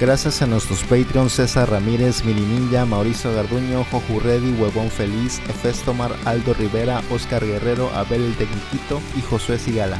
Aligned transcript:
Gracias 0.00 0.40
a 0.40 0.46
nuestros 0.46 0.82
Patreons 0.84 1.34
César 1.34 1.68
Ramírez, 1.68 2.24
Mini 2.24 2.40
Ninja, 2.40 2.86
Mauricio 2.86 3.34
Garduño, 3.34 3.84
Joju 3.84 4.18
Reddy, 4.20 4.54
Huevón 4.54 4.88
Feliz, 4.88 5.42
Efestomar, 5.46 6.10
Aldo 6.24 6.54
Rivera, 6.54 7.02
Oscar 7.10 7.44
Guerrero, 7.44 7.90
Abel 7.90 8.22
el 8.22 8.34
Tecniquito 8.34 8.98
y 9.14 9.20
Josué 9.20 9.58
Sigala. 9.58 9.98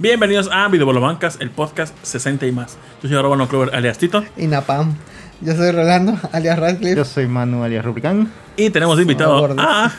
Bienvenidos 0.00 0.50
a 0.50 0.66
Videobolobancas, 0.66 1.38
el 1.40 1.50
podcast 1.50 1.96
60 2.02 2.46
y 2.46 2.52
más. 2.52 2.78
Yo 3.00 3.08
soy 3.08 3.22
Robano 3.22 3.46
Clover 3.46 3.72
alias 3.76 3.98
Tito. 3.98 4.24
Y 4.36 4.48
Napam. 4.48 4.96
Yo 5.40 5.54
soy 5.54 5.70
Rolando, 5.70 6.18
alias 6.32 6.58
Radcliffe. 6.58 6.96
Yo 6.96 7.04
soy 7.04 7.28
Manu 7.28 7.62
alias 7.62 7.84
Rubicán. 7.84 8.32
Y 8.56 8.70
tenemos 8.70 9.00
invitado 9.00 9.54
a. 9.56 9.92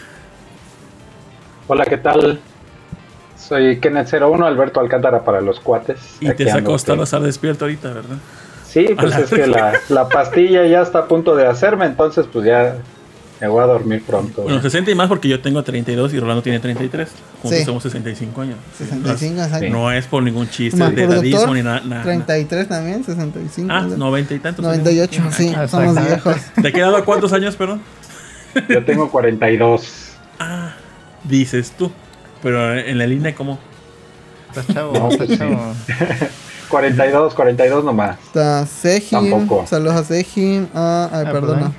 Hola, 1.68 1.86
¿qué 1.86 1.98
tal? 1.98 2.42
Soy 3.48 3.80
Kenneth01, 3.80 4.46
Alberto 4.46 4.80
Alcántara 4.80 5.24
para 5.24 5.42
los 5.42 5.60
cuates. 5.60 5.98
Y 6.20 6.32
te 6.34 6.48
sacó 6.50 6.76
estar 6.76 6.98
que- 6.98 7.04
estar 7.04 7.22
despierto 7.22 7.66
ahorita, 7.66 7.90
¿verdad? 7.94 8.18
Sí, 8.68 8.88
pues 8.98 9.16
es 9.18 9.30
que 9.30 9.48
la, 9.48 9.74
la 9.90 10.08
pastilla 10.08 10.66
ya 10.66 10.82
está 10.82 11.00
a 11.00 11.06
punto 11.08 11.36
de 11.36 11.46
hacerme, 11.46 11.86
entonces 11.86 12.26
pues 12.32 12.46
ya 12.46 12.78
me 13.42 13.48
voy 13.48 13.62
a 13.62 13.66
dormir 13.66 14.02
pronto. 14.08 14.44
Bueno, 14.44 14.62
60 14.62 14.92
y 14.92 14.96
más 14.96 15.10
porque 15.10 15.28
yo 15.28 15.42
tengo 15.42 15.62
32 15.64 16.14
y 16.14 16.20
Rolando 16.20 16.42
tiene 16.42 16.60
33. 16.60 17.10
Juntos 17.42 17.60
Sí. 17.60 17.66
somos 17.66 17.84
65 17.84 18.40
años. 18.42 18.58
65, 18.78 19.42
exacto. 19.42 19.68
No 19.70 19.92
es 19.92 20.06
por 20.06 20.24
ningún 20.24 20.48
chiste 20.48 20.80
Más 20.80 20.96
de 20.96 21.04
edadismo 21.04 21.54
ni 21.54 21.64
nada. 21.64 21.82
nada. 21.84 22.04
33 22.04 22.68
también, 22.70 23.04
65. 23.04 23.68
Ah, 23.74 23.82
¿no? 23.82 23.98
90 23.98 24.34
y 24.36 24.40
tantos. 24.40 24.64
98, 24.64 25.22
sí, 25.32 25.54
Ah, 25.58 25.68
somos 25.68 25.98
exacto. 25.98 26.30
viejos. 26.30 26.42
¿Te 26.62 26.68
ha 26.68 26.72
quedado 26.72 27.04
cuántos 27.04 27.34
años, 27.34 27.56
perdón? 27.58 27.82
Yo 28.70 28.86
tengo 28.86 29.10
42. 29.10 30.14
Ah, 30.40 30.76
dices 31.26 31.72
tú. 31.78 31.92
Pero 32.42 32.74
en 32.78 32.98
la 32.98 33.08
línea, 33.08 33.34
¿cómo? 33.36 33.60
Estás 34.50 34.68
chavo, 34.74 34.94
No, 34.94 35.10
estás 35.10 35.38
chavo. 35.38 35.74
42, 36.70 37.34
42 37.34 37.84
nomás. 37.84 38.18
Está 38.20 38.66
Sejim, 38.66 39.30
Tampoco. 39.30 39.68
saludos 39.68 39.96
a 39.96 40.04
Sejim, 40.04 40.68
a, 40.74 41.10
ay, 41.12 41.26
Ah, 41.28 41.32
perdona. 41.32 41.72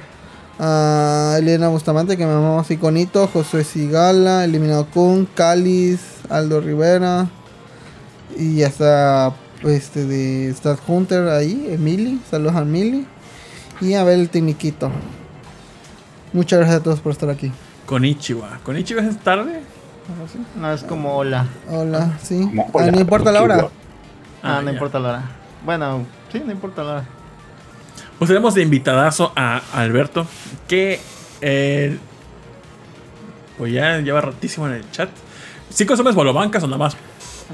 A 0.59 1.37
Elena 1.39 1.69
Bustamante, 1.69 2.17
que 2.17 2.25
me 2.27 2.33
amamos 2.33 2.70
iconito, 2.70 3.27
Josué 3.27 3.64
Sigala, 3.64 4.45
Eliminado 4.45 4.87
Kun, 4.87 5.27
Cáliz, 5.34 6.00
Aldo 6.28 6.61
Rivera. 6.61 7.27
Y 8.39 8.62
hasta 8.62 9.33
este 9.65 10.05
de 10.06 10.50
Stat 10.55 10.78
Hunter 10.87 11.28
ahí, 11.28 11.69
Emily, 11.70 12.20
saludos 12.31 12.55
a 12.56 12.61
Emily. 12.61 13.06
Y 13.81 13.94
Abel 13.94 14.20
el 14.20 14.28
Tiniquito. 14.28 14.91
Muchas 16.33 16.61
gracias 16.61 16.81
a 16.81 16.83
todos 16.83 17.00
por 17.00 17.12
estar 17.12 17.28
aquí. 17.31 17.50
Konichiwa. 17.87 18.61
¿Konichiwa 18.62 19.03
es 19.03 19.19
tarde? 19.19 19.61
No, 20.61 20.72
es 20.72 20.83
como 20.83 21.17
hola. 21.17 21.47
Hola, 21.70 22.19
sí. 22.22 22.41
Como 22.41 22.70
Ah, 22.81 22.91
no 22.91 23.00
importa 23.00 23.33
la 23.33 23.42
hora. 23.42 23.56
Ah, 24.42 24.56
Ah, 24.59 24.61
no 24.61 24.67
ya. 24.69 24.72
importa 24.72 24.98
la 24.98 25.09
hora. 25.11 25.22
Bueno, 25.64 26.05
sí, 26.33 26.42
no 26.44 26.53
importa 26.53 26.83
la 26.83 26.92
hora. 26.92 27.05
Pues 28.19 28.28
tenemos 28.28 28.55
de 28.55 28.62
invitadazo 28.62 29.33
a 29.36 29.61
Alberto, 29.75 30.27
que 30.69 31.00
eh, 31.41 31.97
pues 33.59 33.72
ya 33.72 33.98
lleva 33.98 34.20
ratísimo 34.20 34.67
en 34.69 34.75
el 34.75 34.91
chat. 34.91 35.09
¿Sí 35.70 35.86
consumes 35.86 36.14
bolobancas 36.14 36.62
o 36.62 36.66
nada 36.66 36.78
más? 36.78 36.97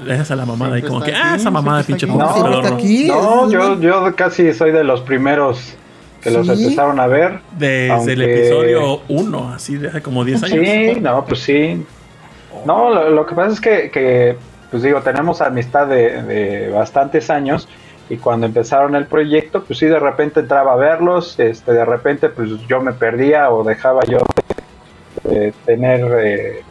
Le 0.03 0.17
das 0.17 0.31
a 0.31 0.35
la 0.35 0.45
mamada 0.45 0.77
y 0.79 0.81
como 0.81 1.01
que, 1.01 1.13
ah, 1.13 1.35
esa 1.35 1.51
mamada, 1.51 1.83
pinche. 1.83 2.07
No. 2.07 2.15
No, 2.17 3.49
yo, 3.51 3.79
yo 3.79 4.15
casi 4.15 4.53
soy 4.53 4.71
de 4.71 4.83
los 4.83 5.01
primeros 5.01 5.73
que 6.21 6.31
los 6.31 6.47
empezaron 6.47 6.99
a 6.99 7.07
ver. 7.07 7.39
Desde 7.57 8.13
el 8.13 8.21
episodio 8.21 9.01
1, 9.07 9.53
así 9.53 9.75
de 9.77 9.89
hace 9.89 10.01
como 10.01 10.23
10 10.23 10.43
años. 10.43 10.65
Sí, 10.65 10.99
no, 11.01 11.25
pues 11.25 11.41
sí. 11.41 11.85
No, 12.65 12.89
lo, 12.89 13.09
lo 13.09 13.25
que 13.25 13.35
pasa 13.35 13.53
es 13.53 13.61
que, 13.61 13.91
que, 13.91 14.37
pues 14.71 14.83
digo, 14.83 15.01
tenemos 15.01 15.41
amistad 15.41 15.87
de, 15.87 16.21
de 16.23 16.69
bastantes 16.69 17.29
años 17.29 17.67
y 18.09 18.17
cuando 18.17 18.47
empezaron 18.47 18.95
el 18.95 19.05
proyecto, 19.05 19.63
pues 19.63 19.79
sí, 19.79 19.85
de 19.85 19.99
repente 19.99 20.39
entraba 20.39 20.73
a 20.73 20.75
verlos, 20.75 21.39
este, 21.39 21.73
de 21.73 21.85
repente 21.85 22.29
pues 22.29 22.49
yo 22.67 22.81
me 22.81 22.91
perdía 22.93 23.51
o 23.51 23.63
dejaba 23.63 24.01
yo 24.05 24.19
de, 25.23 25.39
de 25.39 25.53
tener, 25.65 26.01
eh, 26.19 26.63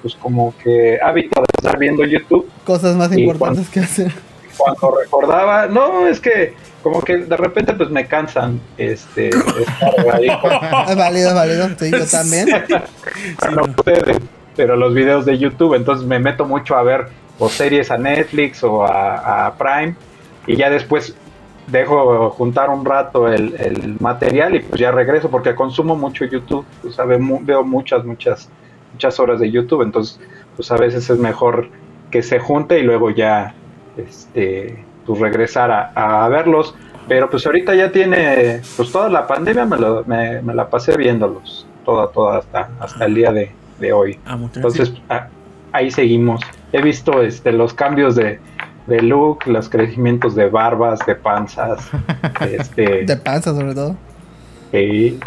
pues 0.00 0.14
como 0.16 0.54
que 0.62 0.98
hábito 1.02 1.40
de 1.40 1.46
estar 1.58 1.78
viendo 1.78 2.04
YouTube. 2.04 2.48
Cosas 2.64 2.96
más 2.96 3.12
importantes 3.16 3.68
que 3.68 3.80
hacer. 3.80 4.12
Cuando 4.56 4.98
recordaba, 4.98 5.66
no, 5.66 6.06
es 6.06 6.18
que 6.18 6.54
como 6.82 7.02
que 7.02 7.18
de 7.18 7.36
repente 7.36 7.74
pues 7.74 7.90
me 7.90 8.06
cansan, 8.06 8.58
este, 8.78 9.28
estar 9.28 10.14
ahí 10.14 10.28
Es 10.88 10.96
válido, 10.96 11.34
válido. 11.34 11.68
Sí, 11.78 11.90
yo 11.90 12.06
también. 12.06 12.48
no 13.54 13.62
ustedes, 13.64 14.16
pero 14.56 14.76
los 14.76 14.94
videos 14.94 15.24
de 15.26 15.38
YouTube, 15.38 15.74
entonces 15.74 16.06
me 16.06 16.18
meto 16.18 16.44
mucho 16.44 16.76
a 16.76 16.82
ver 16.82 17.08
o 17.38 17.48
series 17.48 17.90
a 17.90 17.98
Netflix 17.98 18.64
o 18.64 18.82
a, 18.84 19.54
Prime 19.58 19.94
y 20.46 20.56
ya 20.56 20.70
después 20.70 21.14
dejo 21.66 22.30
juntar 22.30 22.70
un 22.70 22.84
rato 22.84 23.28
el, 23.28 23.54
el 23.58 23.96
material 24.00 24.54
y 24.54 24.60
pues 24.60 24.80
ya 24.80 24.90
regreso 24.92 25.30
porque 25.30 25.54
consumo 25.54 25.96
mucho 25.96 26.24
YouTube, 26.24 26.64
o 26.86 26.90
sea, 26.90 27.04
veo 27.04 27.64
muchas, 27.64 28.04
muchas, 28.04 28.48
muchas 28.92 29.20
horas 29.20 29.40
de 29.40 29.50
YouTube, 29.50 29.82
entonces 29.82 30.20
pues 30.54 30.70
a 30.70 30.76
veces 30.76 31.10
es 31.10 31.18
mejor 31.18 31.68
que 32.10 32.22
se 32.22 32.38
junte 32.38 32.78
y 32.78 32.82
luego 32.82 33.10
ya 33.10 33.54
este 33.96 34.84
pues 35.04 35.20
regresar 35.20 35.70
a, 35.94 36.28
verlos, 36.28 36.74
pero 37.06 37.30
pues 37.30 37.46
ahorita 37.46 37.74
ya 37.76 37.92
tiene, 37.92 38.60
pues 38.76 38.90
toda 38.90 39.08
la 39.08 39.24
pandemia 39.26 39.64
me, 39.64 39.76
lo- 39.76 40.04
me 40.04 40.54
la 40.54 40.68
pasé 40.68 40.96
viéndolos, 40.96 41.64
toda, 41.84 42.08
toda 42.08 42.38
hasta, 42.38 42.70
hasta 42.80 43.04
el 43.04 43.14
día 43.14 43.32
de, 43.32 43.52
de 43.80 43.92
hoy. 43.92 44.18
Ah, 44.24 44.36
muchas 44.36 44.56
Entonces 44.58 44.90
gracias. 44.90 45.10
a- 45.10 45.28
ahí 45.76 45.90
seguimos. 45.90 46.40
He 46.72 46.82
visto 46.82 47.22
este 47.22 47.52
los 47.52 47.74
cambios 47.74 48.16
de, 48.16 48.38
de 48.86 49.02
look, 49.02 49.46
los 49.46 49.68
crecimientos 49.68 50.34
de 50.34 50.48
barbas, 50.48 51.00
de 51.06 51.14
panzas, 51.14 51.88
este, 52.50 53.04
De 53.04 53.16
panza, 53.16 53.54
sobre 53.54 53.74
todo. 53.74 53.96
ey. 54.72 55.18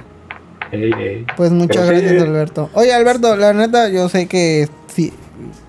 Pues 1.35 1.51
muchas 1.51 1.77
Pero 1.87 1.97
sí, 1.99 2.03
gracias, 2.05 2.11
eh. 2.23 2.27
Alberto. 2.27 2.69
Oye, 2.73 2.93
Alberto, 2.93 3.35
la 3.35 3.53
neta, 3.53 3.89
yo 3.89 4.07
sé 4.07 4.27
que 4.27 4.67
sí, 4.87 5.11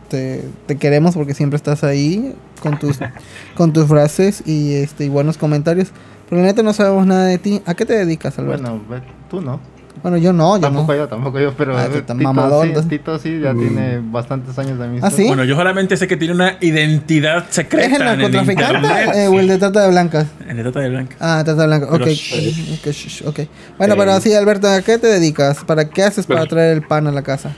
te, 0.08 0.44
te 0.66 0.76
queremos 0.76 1.14
porque 1.14 1.32
siempre 1.32 1.56
estás 1.56 1.84
ahí 1.84 2.34
con 2.62 2.78
tus, 2.78 2.98
con 3.56 3.72
tus 3.72 3.86
frases 3.86 4.42
y, 4.46 4.74
este, 4.74 5.04
y 5.06 5.08
buenos 5.08 5.38
comentarios. 5.38 5.90
Pero 6.28 6.42
la 6.42 6.48
neta 6.48 6.62
no 6.62 6.72
sabemos 6.74 7.06
nada 7.06 7.24
de 7.26 7.38
ti. 7.38 7.62
¿A 7.66 7.74
qué 7.74 7.86
te 7.86 7.94
dedicas, 7.94 8.38
Alberto? 8.38 8.78
Bueno, 8.86 9.04
tú 9.30 9.40
no. 9.40 9.58
Yo 10.02 10.32
no, 10.32 10.56
yo 10.56 10.60
Tampoco 10.60 10.92
no. 10.92 10.98
yo, 10.98 11.08
tampoco 11.08 11.38
yo, 11.40 11.52
pero 11.54 11.76
Ah, 11.76 11.86
eh, 11.86 12.00
Tito, 12.00 12.14
mamadón, 12.14 12.74
sí. 12.82 12.88
Tito 12.88 13.18
sí 13.18 13.40
ya 13.40 13.52
Mm. 13.52 13.58
tiene 13.58 14.00
bastantes 14.02 14.58
años 14.58 14.78
de 14.78 14.84
amistad. 14.84 15.08
¿Ah, 15.08 15.10
sí? 15.14 15.26
Bueno, 15.26 15.44
yo 15.44 15.56
solamente 15.56 15.96
sé 15.96 16.06
que 16.08 16.16
tiene 16.16 16.34
una 16.34 16.56
identidad 16.60 17.44
secreta. 17.50 17.86
¿Es 17.86 17.92
el 17.92 18.04
narcotraficante 18.04 18.88
eh, 19.24 19.28
o 19.28 19.38
el 19.40 19.48
de 19.48 19.58
trata 19.58 19.82
de 19.82 19.90
blancas? 19.90 20.26
En 20.48 20.56
el 20.58 20.62
trata 20.64 20.80
de 20.80 20.88
blanca. 20.90 21.16
Ah, 21.20 21.42
trata 21.44 21.60
de 21.62 21.66
blancas. 21.66 21.88
Ok. 21.90 21.98
Pero, 21.98 22.10
Ok, 22.10 22.86
shh, 22.92 23.22
ok. 23.26 23.40
Bueno, 23.78 23.94
Eh. 23.94 23.96
pero 23.98 24.20
sí, 24.20 24.32
Alberto, 24.34 24.68
¿a 24.68 24.80
qué 24.82 24.98
te 24.98 25.06
dedicas? 25.06 25.64
¿Para 25.64 25.88
qué 25.90 26.02
haces 26.02 26.26
para 26.26 26.40
Pues- 26.40 26.50
traer 26.50 26.72
el 26.76 26.82
pan 26.82 27.06
a 27.06 27.12
la 27.12 27.22
casa? 27.22 27.54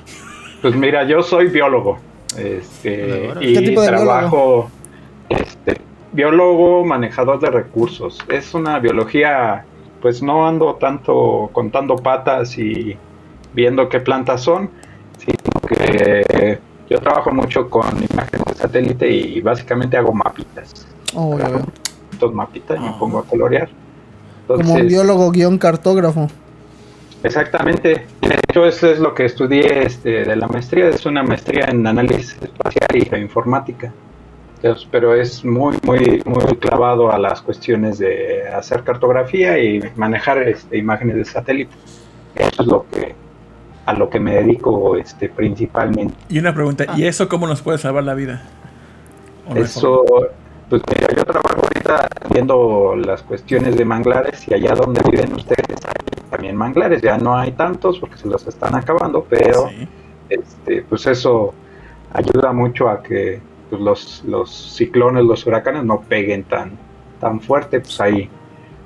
Pues 0.61 0.75
mira, 0.75 1.05
yo 1.07 1.23
soy 1.23 1.49
biólogo. 1.49 1.99
Este, 2.37 3.31
y 3.41 3.53
¿Qué 3.55 3.61
tipo 3.63 3.83
de 3.83 3.89
trabajo 3.89 4.71
este, 5.29 5.77
biólogo 6.13 6.85
manejador 6.85 7.41
de 7.41 7.51
recursos. 7.51 8.19
Es 8.29 8.55
una 8.55 8.79
biología, 8.79 9.65
pues 10.03 10.23
no 10.23 10.47
ando 10.47 10.75
tanto 10.75 11.49
contando 11.53 11.97
patas 11.97 12.59
y 12.59 12.97
viendo 13.55 13.89
qué 13.89 14.01
plantas 14.01 14.43
son, 14.43 14.69
sino 15.19 15.61
que 15.69 16.59
yo 16.91 16.99
trabajo 16.99 17.31
mucho 17.33 17.71
con 17.71 17.87
imágenes 18.13 18.45
de 18.47 18.55
satélite 18.55 19.09
y 19.09 19.41
básicamente 19.41 19.97
hago 19.97 20.13
mapitas. 20.13 20.87
Oh, 21.15 21.39
ya 21.39 21.49
veo. 21.49 21.63
Estos 22.13 22.35
mapitas 22.35 22.77
y 22.79 22.81
me 22.83 22.89
Ah. 22.89 22.97
pongo 22.99 23.19
a 23.21 23.25
colorear. 23.25 23.69
Como 24.49 24.75
un 24.75 24.87
biólogo 24.89 25.31
guion 25.31 25.57
cartógrafo. 25.57 26.29
Exactamente. 27.23 28.07
De 28.21 28.35
hecho, 28.49 28.67
eso 28.67 28.91
es 28.91 28.99
lo 28.99 29.15
que 29.15 29.25
estudié 29.27 29.85
este, 29.87 30.25
de 30.25 30.37
la 30.37 30.49
maestría. 30.49 30.89
Es 30.89 31.07
una 31.07 31.23
maestría 31.23 31.67
en 31.67 31.87
análisis 31.87 32.37
espacial 32.43 32.89
y 32.95 33.05
geoinformática. 33.05 33.93
Pero 34.91 35.15
es 35.15 35.45
muy, 35.45 35.77
muy, 35.83 36.23
muy 36.25 36.57
clavado 36.59 37.11
a 37.13 37.19
las 37.19 37.43
cuestiones 37.43 37.99
de 37.99 38.49
hacer 38.49 38.85
cartografía 38.85 39.59
y 39.59 39.83
manejar 39.97 40.39
este, 40.43 40.79
imágenes 40.79 41.17
de 41.17 41.25
satélite. 41.25 41.73
Eso 42.37 42.63
es 42.63 42.69
lo 42.69 42.87
que 42.91 43.15
a 43.85 43.93
lo 43.95 44.09
que 44.09 44.21
me 44.21 44.37
dedico 44.37 44.97
este, 44.97 45.29
principalmente. 45.29 46.15
Y 46.29 46.39
una 46.39 46.55
pregunta, 46.55 46.85
Ah. 46.89 46.95
¿y 46.97 47.05
eso 47.05 47.29
cómo 47.29 47.49
nos 47.49 47.61
puede 47.63 47.79
salvar 47.79 48.05
la 48.05 48.15
vida? 48.15 48.43
¿O 49.49 49.51
no 49.51 49.57
hay 49.57 49.63
Eso, 49.63 50.05
pues 50.71 50.81
mira, 50.89 51.09
yo 51.17 51.25
trabajo 51.25 51.63
ahorita 51.63 52.07
viendo 52.31 52.95
las 52.95 53.23
cuestiones 53.25 53.77
de 53.77 53.85
manglares 53.85 54.47
y 54.47 54.55
allá 54.55 54.77
donde 54.77 55.03
viven 55.11 55.35
ustedes 55.35 55.67
hay 55.85 56.31
también 56.31 56.55
manglares. 56.57 57.03
Ya 57.03 57.19
no 57.19 57.37
hay 57.37 57.51
tantos 57.51 57.99
porque 57.99 58.17
se 58.17 58.29
los 58.29 58.47
están 58.47 58.77
acabando, 58.77 59.27
pero 59.29 59.69
Sí. 59.69 59.89
este, 60.29 60.83
pues 60.83 61.05
eso 61.09 61.53
ayuda 62.13 62.53
mucho 62.53 62.89
a 62.89 63.03
que 63.03 63.41
pues, 63.73 63.81
los, 63.81 64.23
los 64.27 64.51
ciclones, 64.51 65.25
los 65.25 65.47
huracanes 65.47 65.85
no 65.85 66.03
peguen 66.03 66.45
tan, 66.45 66.73
tan 67.21 67.41
fuerte. 67.41 67.81
Pues 67.81 67.99
ahí 68.03 68.29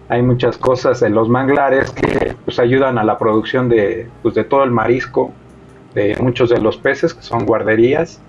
hay 0.08 0.22
muchas 0.22 0.56
cosas 0.56 1.02
en 1.02 1.12
los 1.12 1.28
manglares 1.28 1.90
que 1.90 2.36
pues 2.44 2.60
ayudan 2.60 2.96
a 2.96 3.02
la 3.02 3.18
producción 3.18 3.68
de, 3.68 4.08
pues, 4.22 4.36
de 4.36 4.44
todo 4.44 4.62
el 4.62 4.70
marisco, 4.70 5.32
de 5.92 6.16
muchos 6.20 6.50
de 6.50 6.60
los 6.60 6.76
peces 6.76 7.14
que 7.14 7.22
son 7.22 7.44
guarderías 7.46 8.20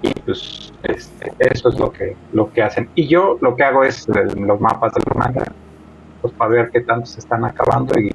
y 0.00 0.10
pues 0.20 0.72
este, 0.84 1.32
eso 1.38 1.68
es 1.68 1.78
lo 1.78 1.90
que 1.90 2.16
lo 2.32 2.50
que 2.52 2.62
hacen 2.62 2.88
y 2.94 3.08
yo 3.08 3.38
lo 3.40 3.56
que 3.56 3.64
hago 3.64 3.82
es 3.82 4.08
eh, 4.08 4.12
los 4.36 4.60
mapas 4.60 4.92
de 4.92 5.02
los 5.06 5.16
manga 5.16 5.44
pues 6.20 6.32
para 6.34 6.50
ver 6.50 6.70
qué 6.70 6.82
tanto 6.82 7.06
se 7.06 7.18
están 7.18 7.44
acabando 7.44 7.98
y, 7.98 8.12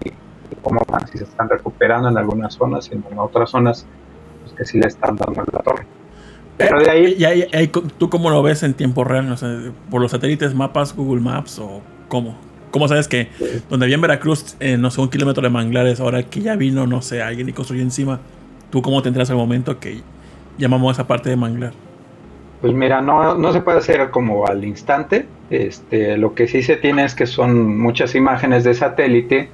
cómo 0.62 0.82
van 0.88 1.08
si 1.08 1.18
se 1.18 1.24
están 1.24 1.50
recuperando 1.50 2.10
en 2.10 2.18
algunas 2.18 2.54
zonas 2.54 2.90
y 2.92 2.94
en 2.94 3.04
otras 3.18 3.50
zonas 3.50 3.86
pues 4.44 4.54
que 4.54 4.66
sí 4.66 4.80
le 4.80 4.88
están 4.88 5.16
dando 5.16 5.44
la 5.52 5.60
torre 5.60 5.86
pero 6.70 6.80
de 6.80 6.90
ahí 6.90 7.64
¿Y 7.64 7.68
tú 7.68 8.10
cómo 8.10 8.30
lo 8.30 8.42
ves 8.44 8.64
en 8.64 8.74
tiempo 8.74 9.04
real? 9.04 9.32
O 9.32 9.38
sea, 9.38 9.50
¿Por 9.90 10.02
los 10.02 10.12
satélites, 10.12 10.54
mapas, 10.54 10.96
Google 10.96 11.22
Maps 11.22 11.60
o 11.60 11.82
cómo? 12.08 12.38
¿Cómo 12.72 12.88
sabes 12.88 13.08
que 13.08 13.28
donde 13.70 13.86
había 13.86 13.96
en 13.96 14.02
Veracruz, 14.02 14.56
eh, 14.60 14.78
no 14.78 14.92
sé, 14.92 15.02
un 15.02 15.10
kilómetro 15.10 15.44
de 15.44 15.50
manglares, 15.50 16.00
ahora 16.00 16.24
que 16.24 16.40
ya 16.40 16.56
vino, 16.56 16.88
no 16.88 17.02
sé, 17.02 17.22
alguien 17.22 17.50
y 17.50 17.54
construyó 17.54 17.82
encima, 17.82 18.22
¿tú 18.70 18.82
cómo 18.82 19.02
te 19.02 19.10
enteras 19.10 19.30
al 19.30 19.36
momento 19.36 19.80
que 19.80 20.02
llamamos 20.58 20.94
esa 20.94 21.06
parte 21.06 21.30
de 21.30 21.36
manglar? 21.36 21.74
Pues 22.62 22.74
mira, 22.74 23.02
no, 23.02 23.36
no 23.36 23.52
se 23.52 23.62
puede 23.62 23.80
hacer 23.80 24.10
como 24.12 24.48
al 24.48 24.64
instante. 24.64 25.26
Este, 25.50 26.16
lo 26.16 26.34
que 26.34 26.48
sí 26.48 26.62
se 26.62 26.78
tiene 26.78 27.04
es 27.04 27.14
que 27.14 27.26
son 27.26 27.78
muchas 27.78 28.16
imágenes 28.16 28.64
de 28.64 28.74
satélite 28.74 29.50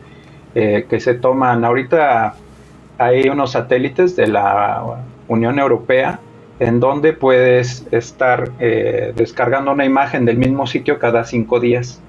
eh, 0.54 0.86
que 0.90 1.00
se 1.00 1.16
toman. 1.16 1.66
Ahorita 1.66 2.36
hay 2.98 3.30
unos 3.30 3.54
satélites 3.54 4.16
de 4.16 4.28
la 4.28 4.84
Unión 5.28 5.58
Europea 5.58 6.20
en 6.60 6.80
donde 6.80 7.14
puedes 7.14 7.86
estar 7.92 8.52
eh, 8.60 9.14
descargando 9.16 9.72
una 9.72 9.86
imagen 9.86 10.26
del 10.26 10.38
mismo 10.38 10.66
sitio 10.66 10.98
cada 10.98 11.24
cinco 11.24 11.60
días. 11.60 12.02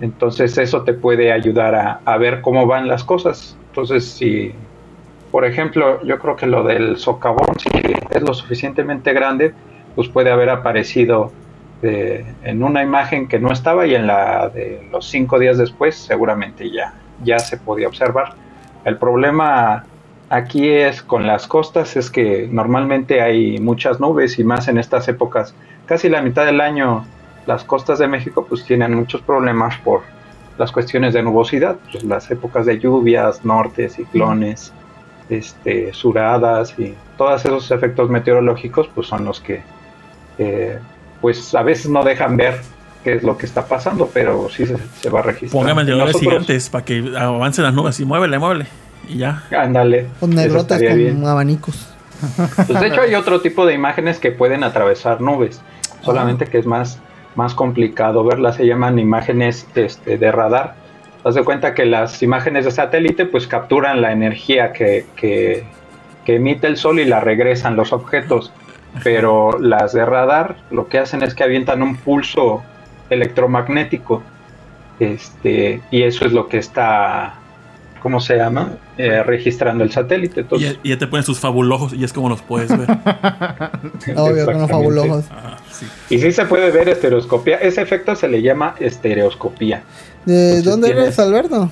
Entonces 0.00 0.58
eso 0.58 0.82
te 0.82 0.94
puede 0.94 1.32
ayudar 1.32 2.00
a, 2.04 2.18
ver 2.18 2.40
cómo 2.40 2.66
van 2.66 2.88
las 2.88 3.04
cosas. 3.04 3.56
Entonces 3.68 4.04
si, 4.04 4.52
por 5.30 5.44
ejemplo, 5.44 6.02
yo 6.04 6.18
creo 6.18 6.36
que 6.36 6.46
lo 6.46 6.64
del 6.64 6.96
socavón, 6.96 7.58
si 7.58 7.68
es 8.10 8.22
lo 8.22 8.34
suficientemente 8.34 9.12
grande, 9.12 9.54
pues 9.94 10.08
puede 10.08 10.30
haber 10.30 10.50
aparecido 10.50 11.32
eh, 11.82 12.24
en 12.42 12.62
una 12.62 12.82
imagen 12.82 13.28
que 13.28 13.38
no 13.38 13.52
estaba 13.52 13.86
y 13.86 13.94
en 13.94 14.06
la 14.06 14.48
de 14.48 14.88
los 14.90 15.06
cinco 15.08 15.38
días 15.38 15.58
después 15.58 15.96
seguramente 15.96 16.70
ya, 16.70 16.94
ya 17.22 17.38
se 17.38 17.56
podía 17.56 17.88
observar. 17.88 18.34
El 18.84 18.96
problema 18.96 19.84
aquí 20.30 20.68
es 20.68 21.02
con 21.02 21.26
las 21.26 21.46
costas, 21.46 21.96
es 21.96 22.10
que 22.10 22.48
normalmente 22.50 23.20
hay 23.22 23.58
muchas 23.58 24.00
nubes 24.00 24.38
y 24.38 24.44
más 24.44 24.68
en 24.68 24.78
estas 24.78 25.08
épocas, 25.08 25.54
casi 25.86 26.08
la 26.08 26.22
mitad 26.22 26.44
del 26.44 26.60
año 26.60 27.04
las 27.46 27.64
costas 27.64 27.98
de 27.98 28.06
México 28.08 28.44
pues 28.48 28.64
tienen 28.64 28.94
muchos 28.94 29.22
problemas 29.22 29.76
por 29.78 30.02
las 30.58 30.70
cuestiones 30.70 31.14
de 31.14 31.22
nubosidad, 31.22 31.76
pues, 31.90 32.04
las 32.04 32.30
épocas 32.30 32.66
de 32.66 32.78
lluvias, 32.78 33.44
norte, 33.44 33.88
ciclones, 33.88 34.72
este, 35.30 35.92
suradas 35.94 36.74
y 36.78 36.94
todos 37.16 37.44
esos 37.44 37.70
efectos 37.70 38.10
meteorológicos 38.10 38.88
pues 38.94 39.06
son 39.06 39.24
los 39.24 39.40
que 39.40 39.62
eh, 40.38 40.78
pues 41.20 41.54
a 41.54 41.62
veces 41.62 41.90
no 41.90 42.02
dejan 42.04 42.36
ver 42.36 42.60
qué 43.02 43.14
es 43.14 43.22
lo 43.22 43.36
que 43.38 43.46
está 43.46 43.66
pasando, 43.66 44.10
pero 44.12 44.48
sí 44.50 44.66
se, 44.66 44.76
se 45.00 45.10
va 45.10 45.20
a 45.20 45.22
registrar. 45.22 45.62
Póngame 45.62 45.84
Nosotros- 45.84 46.20
gigantes 46.20 46.68
para 46.68 46.84
que 46.84 47.12
avancen 47.16 47.64
las 47.64 47.74
nubes 47.74 47.98
y 48.00 48.04
muévele, 48.04 48.38
muévele. 48.38 48.66
Y 49.08 49.18
ya. 49.18 49.42
Ándale. 49.50 50.06
Con 50.20 50.34
con 50.34 50.96
bien. 50.96 51.26
abanicos. 51.26 51.94
Pues 52.66 52.80
de 52.80 52.88
hecho 52.88 53.00
hay 53.00 53.14
otro 53.14 53.40
tipo 53.40 53.64
de 53.64 53.74
imágenes 53.74 54.18
que 54.18 54.32
pueden 54.32 54.64
atravesar 54.64 55.20
nubes, 55.20 55.60
solamente 56.02 56.46
que 56.46 56.58
es 56.58 56.66
más, 56.66 56.98
más 57.36 57.54
complicado 57.54 58.24
verlas, 58.24 58.56
se 58.56 58.66
llaman 58.66 58.98
imágenes 58.98 59.66
este, 59.74 60.18
de 60.18 60.32
radar. 60.32 60.74
Haz 61.24 61.36
de 61.36 61.44
cuenta 61.44 61.74
que 61.74 61.84
las 61.84 62.22
imágenes 62.22 62.64
de 62.64 62.70
satélite 62.72 63.26
pues 63.26 63.46
capturan 63.46 64.00
la 64.02 64.12
energía 64.12 64.72
que, 64.72 65.06
que, 65.14 65.64
que 66.24 66.36
emite 66.36 66.66
el 66.66 66.76
sol 66.76 66.98
y 66.98 67.04
la 67.04 67.20
regresan 67.20 67.76
los 67.76 67.92
objetos, 67.92 68.52
pero 69.04 69.58
las 69.60 69.92
de 69.92 70.04
radar 70.04 70.56
lo 70.70 70.88
que 70.88 70.98
hacen 70.98 71.22
es 71.22 71.34
que 71.34 71.44
avientan 71.44 71.82
un 71.82 71.96
pulso 71.96 72.62
electromagnético 73.10 74.22
este, 75.00 75.80
y 75.90 76.02
eso 76.02 76.24
es 76.26 76.32
lo 76.32 76.48
que 76.48 76.58
está, 76.58 77.34
¿cómo 78.00 78.20
se 78.20 78.36
llama? 78.36 78.70
Eh, 78.96 79.22
registrando 79.22 79.84
el 79.84 79.90
satélite. 79.92 80.40
Y 80.40 80.42
Entonces, 80.42 80.72
ya, 80.74 80.80
y 80.82 80.88
ya 80.90 80.98
te 80.98 81.06
ponen 81.06 81.24
sus 81.24 81.38
fabulojos 81.40 81.92
y 81.92 82.04
es 82.04 82.12
como 82.12 82.28
los 82.28 82.42
puedes 82.42 82.68
ver. 82.76 82.88
Obvio, 84.16 84.46
con 84.46 84.94
los. 84.94 85.24
Ah, 85.30 85.56
sí. 85.70 85.86
Y 86.10 86.18
sí 86.20 86.32
se 86.32 86.44
puede 86.46 86.70
ver 86.70 86.88
estereoscopía. 86.88 87.56
Ese 87.58 87.82
efecto 87.82 88.14
se 88.16 88.28
le 88.28 88.42
llama 88.42 88.74
estereoscopía. 88.78 89.82
¿De 90.24 90.34
Entonces 90.58 90.64
dónde 90.64 90.88
tienes- 90.88 91.04
eres, 91.04 91.18
Alberto? 91.18 91.70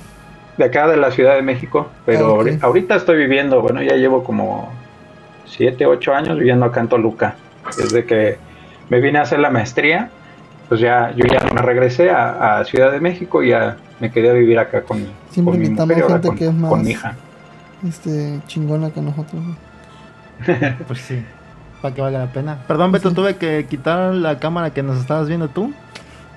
De 0.56 0.64
acá 0.64 0.88
de 0.88 0.96
la 0.96 1.11
Ciudad 1.11 1.34
de 1.34 1.43
México. 1.43 1.90
Pero 2.06 2.40
Ah, 2.40 2.58
ahorita 2.62 2.96
estoy 2.96 3.19
viviendo, 3.19 3.61
bueno, 3.61 3.82
ya 3.82 3.94
llevo 3.96 4.25
como 4.25 4.73
7, 5.46 5.84
8 5.87 6.14
años 6.14 6.38
viviendo 6.38 6.64
acá 6.67 6.81
en 6.81 6.88
Toluca. 6.88 7.37
Desde 7.76 8.05
que 8.05 8.38
me 8.88 9.00
vine 9.00 9.19
a 9.19 9.23
hacer 9.23 9.38
la 9.40 9.50
maestría, 9.50 10.11
pues 10.69 10.81
ya 10.81 11.12
yo 11.17 11.25
ya 11.26 11.40
me 11.52 11.61
regresé 11.61 12.11
a, 12.11 12.58
a 12.58 12.64
Ciudad 12.64 12.90
de 12.93 13.00
México 13.00 13.43
y 13.43 13.50
ya 13.50 13.76
me 14.00 14.10
quedé 14.10 14.31
a 14.31 14.32
vivir 14.34 14.58
acá 14.58 14.82
con, 14.82 14.98
Siempre 15.31 15.52
con 15.52 15.60
mi 15.60 15.69
mujer 15.70 16.04
gente 16.08 16.28
con, 16.28 16.37
que 16.37 16.46
es 16.46 16.54
más- 16.54 16.70
con 16.70 16.82
mi 16.84 16.90
hija. 16.90 17.16
Este, 17.87 18.40
chingona 18.46 18.90
que 18.90 19.00
nosotros. 19.00 19.43
¿no? 19.43 19.56
Pues 20.87 21.00
sí, 21.00 21.22
para 21.81 21.94
que 21.94 22.00
valga 22.02 22.19
la 22.20 22.32
pena. 22.32 22.58
Perdón, 22.66 22.93
Beto, 22.93 23.10
Sí. 23.10 23.14
tuve 23.14 23.37
que 23.37 23.66
quitar 23.69 24.14
la 24.14 24.38
cámara 24.38 24.70
que 24.70 24.82
nos 24.82 24.98
estabas 24.98 25.28
viendo 25.28 25.48
tú. 25.48 25.72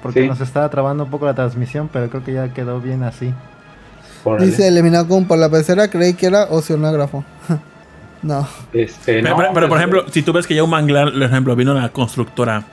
Porque 0.01 0.21
Sí. 0.21 0.27
nos 0.29 0.39
estaba 0.39 0.69
trabando 0.69 1.03
un 1.03 1.09
poco 1.09 1.25
la 1.25 1.33
transmisión, 1.33 1.89
pero 1.91 2.09
creo 2.09 2.23
que 2.23 2.31
ya 2.33 2.53
quedó 2.53 2.79
bien 2.79 3.03
así. 3.03 3.33
Órale. 4.23 4.45
Dice 4.47 4.65
eliminado 4.67 5.07
con 5.09 5.25
por 5.25 5.37
la 5.37 5.49
pecera, 5.49 5.89
creí 5.89 6.13
que 6.13 6.27
era 6.27 6.45
oceanógrafo. 6.45 7.25
no. 8.21 8.47
Este, 8.71 9.15
Pero, 9.21 9.29
no, 9.31 9.35
pero- 9.35 9.49
pero, 9.53 9.67
por 9.67 9.69
pues, 9.69 9.79
ejemplo, 9.81 10.05
si 10.09 10.21
tú 10.21 10.31
ves 10.31 10.47
que 10.47 10.55
ya 10.55 10.63
un 10.63 10.69
manglar, 10.69 11.11
por 11.11 11.21
ejemplo, 11.23 11.55
vino 11.57 11.73
la 11.73 11.89
constructora 11.89 12.63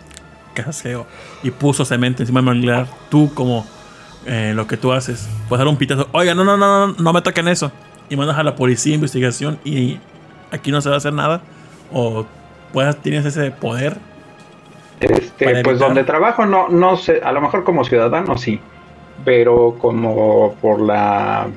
Caseo 0.54 1.06
y 1.42 1.50
puso 1.50 1.84
cemento 1.84 2.22
encima 2.22 2.38
del 2.38 2.46
manglar, 2.46 2.86
tú 3.08 3.32
como 3.34 3.66
eh, 4.26 4.52
lo 4.54 4.66
que 4.66 4.76
tú 4.76 4.92
haces, 4.92 5.28
puedes 5.48 5.60
dar 5.60 5.68
un 5.68 5.76
pitazo, 5.76 6.08
oiga, 6.12 6.34
no, 6.34 6.44
no, 6.44 6.56
no, 6.56 6.88
no, 6.88 6.94
no 6.98 7.12
me 7.12 7.22
toquen 7.22 7.48
eso. 7.48 7.70
Y 8.08 8.16
mandas 8.16 8.38
a 8.38 8.42
la 8.42 8.54
policía 8.54 8.94
investigación 8.94 9.58
y 9.64 9.98
aquí 10.50 10.70
no 10.70 10.80
se 10.80 10.88
va 10.88 10.96
a 10.96 10.98
hacer 10.98 11.12
nada. 11.12 11.40
O 11.92 12.26
puedes, 12.72 12.96
tienes 12.98 13.24
ese 13.24 13.50
poder. 13.50 13.98
Este, 15.00 15.62
pues 15.62 15.78
donde 15.78 16.04
trabajo 16.04 16.46
no, 16.46 16.68
no 16.68 16.96
sé, 16.96 17.20
a 17.22 17.32
lo 17.32 17.40
mejor 17.40 17.64
como 17.64 17.84
ciudadano 17.84 18.38
sí, 18.38 18.60
pero 19.24 19.76
como 19.78 20.54
por 20.62 20.80
la 20.80 21.48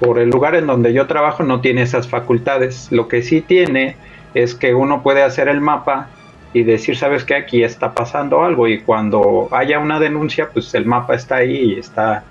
por 0.00 0.18
el 0.18 0.28
lugar 0.28 0.54
en 0.56 0.66
donde 0.66 0.92
yo 0.92 1.06
trabajo 1.06 1.42
no 1.42 1.60
tiene 1.60 1.82
esas 1.82 2.08
facultades. 2.08 2.88
Lo 2.90 3.08
que 3.08 3.22
sí 3.22 3.40
tiene 3.40 3.96
es 4.34 4.54
que 4.54 4.74
uno 4.74 5.02
puede 5.02 5.22
hacer 5.22 5.48
el 5.48 5.60
mapa 5.60 6.08
y 6.52 6.62
decir, 6.62 6.96
sabes 6.96 7.24
que 7.24 7.34
aquí 7.34 7.62
está 7.62 7.92
pasando 7.92 8.42
algo 8.42 8.66
y 8.68 8.80
cuando 8.80 9.48
haya 9.50 9.78
una 9.78 9.98
denuncia, 10.00 10.48
pues 10.52 10.72
el 10.74 10.86
mapa 10.86 11.14
está 11.14 11.36
ahí 11.36 11.74
y 11.74 11.78
está 11.78 12.24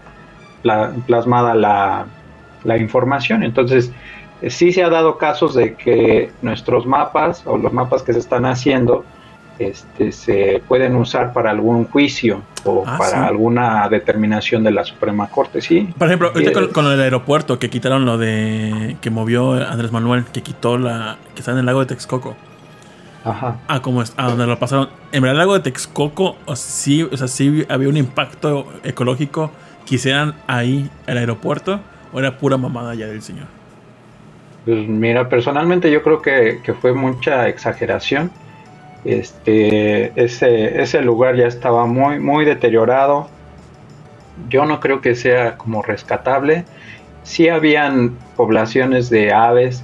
pla- 0.63 0.91
plasmada 1.05 1.53
la, 1.53 2.05
la 2.63 2.77
información. 2.77 3.43
Entonces, 3.43 3.91
sí 4.48 4.72
se 4.72 4.84
ha 4.84 4.89
dado 4.89 5.17
casos 5.17 5.53
de 5.53 5.75
que 5.75 6.31
nuestros 6.41 6.86
mapas 6.86 7.43
o 7.45 7.57
los 7.57 7.72
mapas 7.72 8.01
que 8.03 8.13
se 8.13 8.19
están 8.19 8.45
haciendo 8.45 9.05
este, 9.60 10.12
se 10.12 10.62
pueden 10.67 10.95
usar 10.98 11.31
para 11.31 11.51
algún 11.51 11.86
juicio 11.86 12.41
o 12.65 12.84
Ah, 12.86 12.98
para 12.98 13.10
sí. 13.12 13.15
alguna 13.27 13.88
determinación 13.88 14.63
de 14.63 14.72
la 14.72 14.84
Suprema 14.84 15.27
Corte, 15.29 15.62
sí. 15.62 15.93
Por 15.98 16.07
ejemplo, 16.07 16.29
ahorita 16.34 16.51
con, 16.51 16.63
Eh, 16.65 16.69
con 16.69 16.86
el 16.88 17.00
aeropuerto 17.00 17.57
que 17.60 17.69
quitaron 17.69 18.03
lo 18.05 18.17
de 18.17 18.98
que 19.01 19.10
movió 19.12 19.53
Andrés 19.53 19.91
Manuel, 19.93 20.25
que 20.25 20.41
quitó 20.41 20.77
la 20.77 21.17
que 21.36 21.39
está 21.39 21.51
en 21.51 21.60
el 21.60 21.65
lago 21.67 21.79
de 21.81 21.86
Texcoco. 21.86 22.36
Ajá. 23.25 23.58
a 23.67 23.82
como 23.82 24.01
a 24.01 24.29
donde 24.29 24.46
lo 24.46 24.60
pasaron. 24.60 24.89
En 25.12 25.24
verdad, 25.24 25.34
el 25.34 25.38
lago 25.39 25.53
de 25.55 25.62
Texcoco, 25.62 26.38
o 26.46 26.55
sí, 26.55 27.01
o 27.01 27.17
sea, 27.17 27.27
sí 27.27 27.65
había 27.70 27.89
un 27.89 27.98
impacto 27.98 28.67
ecológico. 28.84 29.51
Quisieran 29.84 30.36
ahí 30.48 30.89
el 31.08 31.17
aeropuerto, 31.17 31.79
o 32.13 32.20
era 32.20 32.38
pura 32.38 32.58
mamada 32.58 32.94
ya 32.94 33.08
del 33.08 33.24
señor. 33.24 33.48
Pues 34.65 34.88
mira, 34.88 35.27
personalmente 35.27 35.91
yo 35.91 36.03
creo 36.03 36.22
que, 36.22 36.62
que 36.63 36.74
fue 36.74 36.94
mucha 36.94 37.48
exageración. 37.48 38.32
Este, 39.03 40.12
ese, 40.20 40.82
ese 40.82 41.01
lugar 41.01 41.36
ya 41.36 41.48
estaba 41.48 41.86
muy, 41.88 42.20
muy 42.20 42.46
deteriorado. 42.46 43.27
Yo 44.50 44.65
no 44.65 44.79
creo 44.79 45.01
que 45.01 45.15
sea 45.15 45.58
como 45.58 45.82
rescatable. 45.82 46.65
Sí 47.24 47.50
habían 47.50 48.17
poblaciones 48.36 49.10
de 49.10 49.34
aves 49.34 49.84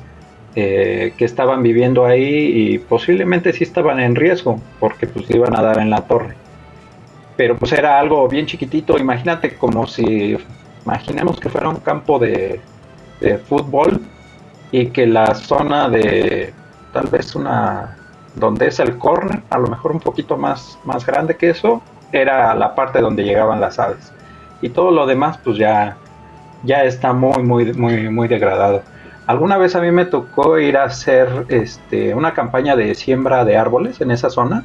eh, 0.55 1.13
que 1.17 1.25
estaban 1.25 1.63
viviendo 1.63 2.05
ahí 2.05 2.73
y 2.73 2.77
posiblemente 2.79 3.53
sí 3.53 3.63
estaban 3.63 3.99
en 3.99 4.15
riesgo 4.15 4.59
porque 4.79 5.07
pues 5.07 5.29
iban 5.29 5.55
a 5.55 5.61
dar 5.61 5.79
en 5.79 5.89
la 5.89 6.01
torre. 6.01 6.35
Pero 7.37 7.57
pues 7.57 7.71
era 7.71 7.99
algo 7.99 8.27
bien 8.27 8.45
chiquitito. 8.45 8.97
Imagínate 8.97 9.55
como 9.55 9.87
si, 9.87 10.37
imaginemos 10.85 11.39
que 11.39 11.49
fuera 11.49 11.69
un 11.69 11.77
campo 11.77 12.19
de, 12.19 12.59
de 13.21 13.37
fútbol 13.37 14.01
y 14.71 14.87
que 14.87 15.07
la 15.07 15.33
zona 15.35 15.89
de 15.89 16.53
tal 16.91 17.07
vez 17.07 17.35
una 17.35 17.97
donde 18.35 18.67
es 18.67 18.79
el 18.79 18.97
corner, 18.97 19.41
a 19.49 19.57
lo 19.57 19.67
mejor 19.67 19.91
un 19.91 19.99
poquito 19.99 20.37
más, 20.37 20.79
más 20.85 21.05
grande 21.05 21.35
que 21.35 21.49
eso, 21.49 21.81
era 22.11 22.53
la 22.55 22.75
parte 22.75 22.99
donde 22.99 23.23
llegaban 23.23 23.59
las 23.59 23.79
aves. 23.79 24.11
Y 24.61 24.69
todo 24.69 24.91
lo 24.91 25.05
demás 25.05 25.37
pues 25.43 25.57
ya, 25.57 25.97
ya 26.63 26.83
está 26.83 27.13
muy, 27.13 27.43
muy, 27.43 27.73
muy, 27.73 28.09
muy 28.09 28.27
degradado. 28.27 28.83
Alguna 29.27 29.57
vez 29.57 29.75
a 29.75 29.81
mí 29.81 29.91
me 29.91 30.05
tocó 30.05 30.57
ir 30.59 30.77
a 30.77 30.83
hacer 30.85 31.45
este, 31.49 32.13
una 32.13 32.33
campaña 32.33 32.75
de 32.75 32.93
siembra 32.95 33.45
de 33.45 33.55
árboles 33.57 34.01
en 34.01 34.11
esa 34.11 34.29
zona. 34.29 34.63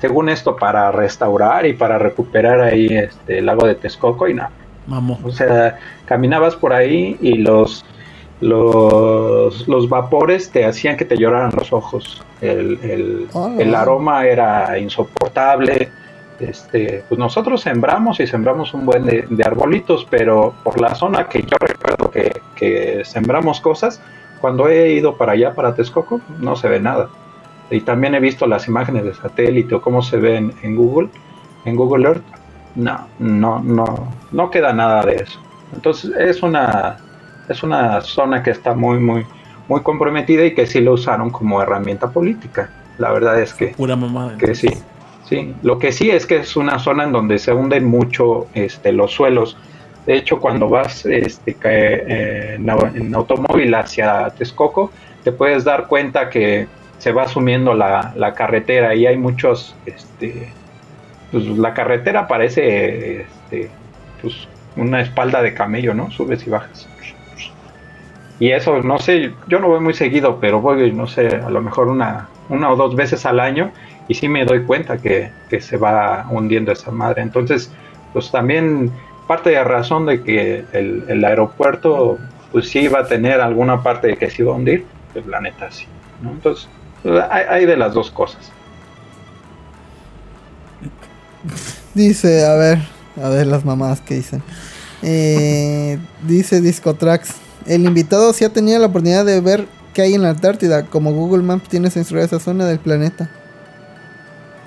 Según 0.00 0.28
esto, 0.28 0.56
para 0.56 0.90
restaurar 0.92 1.66
y 1.66 1.74
para 1.74 1.98
recuperar 1.98 2.60
ahí 2.60 2.86
este, 2.86 3.38
el 3.38 3.46
lago 3.46 3.66
de 3.66 3.74
Texcoco 3.74 4.26
y 4.28 4.34
nada. 4.34 4.50
Mamó. 4.86 5.18
O 5.24 5.30
sea, 5.30 5.78
caminabas 6.06 6.56
por 6.56 6.72
ahí 6.72 7.16
y 7.20 7.34
los, 7.38 7.84
los, 8.40 9.66
los 9.68 9.88
vapores 9.88 10.50
te 10.50 10.64
hacían 10.64 10.96
que 10.96 11.04
te 11.04 11.16
lloraran 11.16 11.52
los 11.56 11.72
ojos. 11.72 12.22
El, 12.40 12.78
el- 12.82 13.28
Ah. 13.34 13.50
el 13.58 13.74
aroma 13.74 14.26
era 14.26 14.78
insoportable. 14.78 15.88
Este, 16.40 17.04
pues 17.08 17.18
nosotros 17.20 17.60
sembramos 17.60 18.18
y 18.18 18.26
sembramos 18.26 18.74
un 18.74 18.84
buen 18.84 19.04
de, 19.04 19.26
de 19.30 19.44
arbolitos, 19.44 20.04
pero 20.10 20.52
por 20.64 20.80
la 20.80 20.92
zona 20.96 21.28
que 21.28 21.42
yo 21.42 21.56
recuerdo 21.60 22.01
que, 22.12 22.40
que 22.54 23.02
sembramos 23.04 23.60
cosas, 23.60 24.00
cuando 24.40 24.68
he 24.68 24.92
ido 24.92 25.16
para 25.16 25.32
allá, 25.32 25.54
para 25.54 25.74
Texcoco, 25.74 26.20
no 26.38 26.56
se 26.56 26.68
ve 26.68 26.80
nada. 26.80 27.08
Y 27.70 27.80
también 27.80 28.14
he 28.14 28.20
visto 28.20 28.46
las 28.46 28.68
imágenes 28.68 29.04
de 29.04 29.14
satélite 29.14 29.74
o 29.74 29.80
cómo 29.80 30.02
se 30.02 30.18
ven 30.18 30.52
en 30.62 30.76
Google, 30.76 31.08
en 31.64 31.76
Google 31.76 32.08
Earth. 32.08 32.24
No, 32.74 33.06
no, 33.18 33.60
no, 33.60 34.12
no 34.30 34.50
queda 34.50 34.72
nada 34.72 35.02
de 35.04 35.16
eso. 35.16 35.40
Entonces 35.74 36.12
es 36.18 36.42
una, 36.42 36.98
es 37.48 37.62
una 37.62 38.00
zona 38.00 38.42
que 38.42 38.50
está 38.50 38.74
muy, 38.74 38.98
muy, 38.98 39.26
muy 39.68 39.80
comprometida 39.82 40.44
y 40.44 40.54
que 40.54 40.66
sí 40.66 40.80
lo 40.80 40.94
usaron 40.94 41.30
como 41.30 41.62
herramienta 41.62 42.10
política. 42.10 42.70
La 42.98 43.10
verdad 43.12 43.40
es 43.40 43.54
que, 43.54 43.68
Pura 43.68 43.96
mamada. 43.96 44.36
que 44.36 44.54
sí, 44.54 44.68
sí. 45.24 45.54
Lo 45.62 45.78
que 45.78 45.92
sí 45.92 46.10
es 46.10 46.26
que 46.26 46.38
es 46.38 46.56
una 46.56 46.78
zona 46.78 47.04
en 47.04 47.12
donde 47.12 47.38
se 47.38 47.52
hunden 47.52 47.86
mucho 47.86 48.48
este, 48.54 48.92
los 48.92 49.12
suelos. 49.12 49.56
De 50.04 50.16
hecho, 50.16 50.40
cuando 50.40 50.68
vas 50.68 51.04
este, 51.06 51.58
eh, 51.64 52.54
en, 52.56 52.66
au- 52.68 52.90
en 52.94 53.14
automóvil 53.14 53.74
hacia 53.74 54.34
Texcoco, 54.36 54.94
te 55.22 55.32
puedes 55.32 55.64
dar 55.64 55.86
cuenta 55.86 56.28
que 56.28 56.72
se 56.96 57.12
va 57.12 57.28
sumiendo 57.28 57.74
la, 57.74 58.12
carretera 58.34 58.94
y 58.94 59.06
hay 59.06 59.16
muchos, 59.16 59.80
este, 59.86 60.58
pues 61.30 61.44
la 61.46 61.74
carretera 61.74 62.26
parece 62.28 63.22
este, 63.22 63.78
pues, 64.20 64.48
una 64.76 65.00
espalda 65.02 65.42
de 65.42 65.54
camello, 65.54 65.94
¿no? 65.94 66.10
Subes 66.10 66.46
y 66.46 66.50
bajas. 66.50 66.90
Y 68.38 68.50
eso, 68.50 68.82
no 68.82 68.98
sé, 68.98 69.38
yo 69.46 69.60
no 69.60 69.68
voy 69.68 69.80
muy 69.80 69.94
seguido, 69.94 70.40
pero 70.40 70.60
voy, 70.60 70.92
no 70.92 71.06
sé, 71.06 71.28
a 71.28 71.50
lo 71.50 71.62
mejor 71.62 71.88
una, 71.88 72.32
una 72.48 72.70
o 72.72 72.76
dos 72.76 72.96
veces 72.96 73.24
al 73.24 73.38
año 73.40 73.72
y 74.08 74.14
sí 74.14 74.28
me 74.28 74.44
doy 74.44 74.64
cuenta 74.64 75.00
que 75.00 75.36
se 75.60 75.76
va 75.76 76.26
hundiendo 76.28 76.72
esa 76.72 76.90
madre. 76.90 77.22
Entonces, 77.22 77.72
pues 78.12 78.30
también 78.30 78.98
parte 79.32 79.48
de 79.48 79.64
razón 79.64 80.04
de 80.04 80.22
que 80.22 80.66
el, 80.74 81.04
el 81.08 81.24
aeropuerto, 81.24 82.18
pues 82.52 82.68
sí 82.68 82.86
va 82.86 82.98
a 82.98 83.06
tener 83.06 83.40
alguna 83.40 83.82
parte 83.82 84.08
de 84.08 84.18
que 84.18 84.30
se 84.30 84.42
iba 84.42 84.52
a 84.52 84.56
hundir, 84.56 84.84
pues 85.14 85.26
la 85.26 85.40
neta 85.40 85.72
sí. 85.72 85.86
¿no? 86.20 86.32
Entonces, 86.32 86.68
hay, 87.30 87.64
de 87.64 87.78
las 87.78 87.94
dos 87.94 88.10
cosas. 88.10 88.52
Dice, 91.94 92.44
a 92.44 92.56
ver, 92.56 92.78
a 93.22 93.30
ver 93.30 93.46
las 93.46 93.64
mamás 93.64 94.02
que 94.02 94.16
dicen. 94.16 94.42
Eh, 95.00 95.98
dice 96.28 96.60
Discotrax. 96.60 97.36
El 97.66 97.86
invitado 97.86 98.34
sí 98.34 98.44
ha 98.44 98.52
tenido 98.52 98.78
la 98.80 98.88
oportunidad 98.88 99.24
de 99.24 99.40
ver 99.40 99.66
qué 99.94 100.02
hay 100.02 100.12
en 100.12 100.20
la 100.20 100.28
Antártida, 100.28 100.84
como 100.84 101.14
Google 101.14 101.42
Maps 101.42 101.70
tiene 101.70 101.88
censurada 101.88 102.26
esa 102.26 102.38
zona 102.38 102.66
del 102.66 102.80
planeta. 102.80 103.30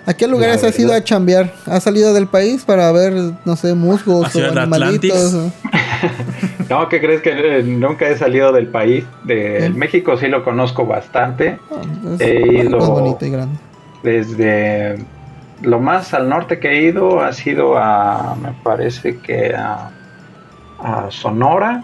¿A 0.08 0.14
qué 0.14 0.28
lugares 0.28 0.64
has 0.64 0.78
ido 0.80 0.94
a 0.94 1.04
chambear? 1.04 1.52
¿Has 1.66 1.84
salido 1.84 2.14
del 2.14 2.28
país 2.28 2.64
para 2.64 2.92
ver, 2.92 3.14
no 3.44 3.56
sé, 3.56 3.74
musgos 3.74 4.28
¿Has 4.28 4.36
ido 4.36 4.48
o 4.50 4.52
al 4.52 4.58
animalitos? 4.60 5.34
o- 5.34 5.52
No, 6.70 6.90
¿qué 6.90 7.00
crees 7.00 7.22
que 7.22 7.60
eh, 7.60 7.64
nunca 7.64 8.08
he 8.08 8.18
salido 8.18 8.52
del 8.52 8.68
país? 8.68 9.06
De 9.24 9.70
Mm. 9.70 9.76
México 9.78 10.18
sí 10.18 10.28
lo 10.28 10.44
conozco 10.44 10.86
bastante. 10.86 11.60
Ah, 11.72 11.82
es 12.16 12.22
He 12.22 12.64
ido- 12.64 12.78
bonito 12.80 13.26
y 13.26 13.30
grande. 13.30 13.56
Desde 14.04 15.04
lo 15.62 15.80
más 15.80 16.14
al 16.14 16.28
norte 16.30 16.60
que 16.60 16.70
he 16.70 16.82
ido 16.84 17.22
ha 17.22 17.34
sido 17.34 17.78
a, 17.78 18.36
me 18.42 18.52
parece 18.64 19.18
que 19.18 19.54
a, 19.56 19.90
a 20.80 21.08
Sonora. 21.12 21.84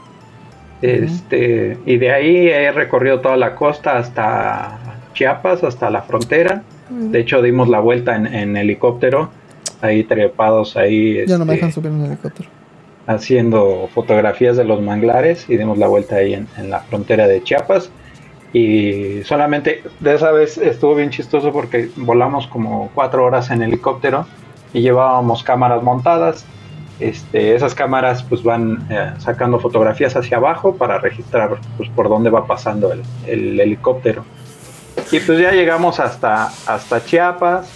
Este, 0.81 1.77
y 1.85 1.97
de 1.97 2.11
ahí 2.11 2.47
he 2.49 2.71
recorrido 2.71 3.19
toda 3.21 3.37
la 3.37 3.55
costa 3.55 3.97
hasta 3.97 4.79
Chiapas, 5.13 5.63
hasta 5.63 5.89
la 5.91 6.01
frontera. 6.01 6.63
De 6.91 7.19
hecho, 7.19 7.41
dimos 7.41 7.69
la 7.69 7.79
vuelta 7.79 8.15
en, 8.15 8.27
en 8.27 8.57
helicóptero, 8.57 9.29
ahí 9.81 10.03
trepados, 10.03 10.75
ahí 10.77 11.25
Ya 11.25 11.37
no 11.37 11.45
me 11.45 11.53
este, 11.53 11.65
dejan 11.65 11.71
subir 11.71 11.91
en 11.91 12.05
helicóptero. 12.05 12.49
haciendo 13.07 13.89
fotografías 13.93 14.57
de 14.57 14.63
los 14.63 14.81
manglares 14.81 15.45
y 15.49 15.57
dimos 15.57 15.77
la 15.77 15.87
vuelta 15.87 16.17
ahí 16.17 16.33
en, 16.33 16.47
en 16.57 16.69
la 16.69 16.81
frontera 16.81 17.27
de 17.27 17.41
Chiapas. 17.43 17.91
Y 18.53 19.23
solamente 19.23 19.81
de 20.01 20.13
esa 20.15 20.31
vez 20.31 20.57
estuvo 20.57 20.95
bien 20.95 21.09
chistoso 21.09 21.51
porque 21.53 21.89
volamos 21.95 22.47
como 22.47 22.91
cuatro 22.93 23.23
horas 23.25 23.49
en 23.49 23.61
helicóptero 23.61 24.27
y 24.73 24.81
llevábamos 24.81 25.43
cámaras 25.43 25.81
montadas. 25.83 26.45
Este, 26.99 27.55
esas 27.55 27.73
cámaras 27.73 28.21
pues 28.23 28.43
van 28.43 28.85
eh, 28.91 29.13
sacando 29.17 29.59
fotografías 29.59 30.15
hacia 30.15 30.37
abajo 30.37 30.75
para 30.75 30.99
registrar 30.99 31.57
pues, 31.77 31.89
por 31.89 32.09
dónde 32.09 32.29
va 32.29 32.45
pasando 32.45 32.91
el, 32.91 33.01
el 33.25 33.59
helicóptero. 33.59 34.25
Y 35.11 35.19
pues 35.19 35.39
ya 35.39 35.51
llegamos 35.51 35.99
hasta, 35.99 36.51
hasta 36.65 37.03
Chiapas, 37.03 37.67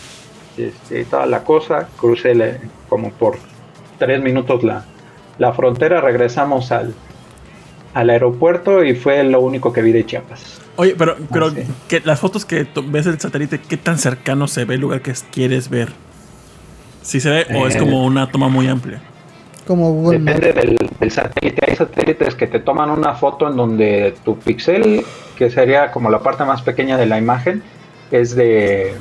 este, 0.57 1.03
toda 1.05 1.25
la 1.25 1.43
cosa, 1.43 1.87
crucé 1.97 2.59
como 2.87 3.11
por 3.11 3.37
tres 3.99 4.21
minutos 4.21 4.63
la, 4.63 4.85
la 5.37 5.53
frontera, 5.53 5.99
regresamos 6.01 6.71
al, 6.71 6.93
al 7.93 8.09
aeropuerto 8.09 8.83
y 8.83 8.95
fue 8.95 9.23
lo 9.23 9.41
único 9.41 9.73
que 9.73 9.81
vi 9.81 9.91
de 9.91 10.05
Chiapas. 10.05 10.61
Oye, 10.77 10.95
pero, 10.97 11.15
pero 11.31 11.47
Ah, 11.47 11.51
sí. 11.55 11.63
que 11.87 12.01
las 12.01 12.19
fotos 12.19 12.45
que 12.45 12.67
ves 12.87 13.05
del 13.05 13.19
satélite, 13.19 13.59
¿qué 13.59 13.77
tan 13.77 13.97
cercano 13.97 14.47
se 14.47 14.65
ve 14.65 14.75
el 14.75 14.81
lugar 14.81 15.01
que 15.01 15.11
es- 15.11 15.25
quieres 15.31 15.69
ver? 15.69 15.89
¿Sí 17.01 17.19
se 17.19 17.29
ve 17.29 17.47
o 17.55 17.67
es 17.67 17.75
Eh. 17.75 17.79
como 17.79 18.05
una 18.05 18.29
toma 18.31 18.49
muy 18.49 18.67
amplia? 18.67 19.01
Como 19.65 19.93
Google 19.93 20.19
Maps. 20.19 20.39
Depende 20.39 20.61
del, 20.61 20.89
del 20.99 21.11
satélite. 21.11 21.69
Hay 21.69 21.75
satélites 21.75 22.35
que 22.35 22.47
te 22.47 22.59
toman 22.59 22.89
una 22.89 23.15
foto 23.15 23.47
en 23.49 23.57
donde 23.57 24.13
tu 24.23 24.37
píxel, 24.37 25.03
que 25.37 25.49
sería 25.49 25.91
como 25.91 26.09
la 26.09 26.19
parte 26.19 26.45
más 26.45 26.61
pequeña 26.61 26.97
de 26.97 27.05
la 27.05 27.17
imagen, 27.17 27.63
es 28.11 28.35
de. 28.35 28.95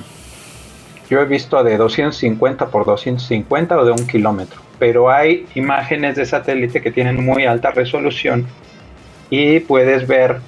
Yo 1.11 1.21
he 1.21 1.27
visto 1.27 1.63
de 1.63 1.77
250 1.77 2.69
por 2.69 2.87
250 2.87 3.79
o 3.79 3.85
de 3.85 3.93
un 3.93 4.07
kilómetro. 4.07 4.61
Pero 4.79 5.11
hay 5.11 5.47
imágenes 5.55 6.17
de 6.17 6.25
satélite 6.25 6.81
que 6.81 6.91
tienen 6.91 7.25
muy 7.25 7.45
alta 7.45 7.71
resolución 7.71 8.47
y 9.31 9.61
puedes 9.61 10.07
ver 10.07 10.41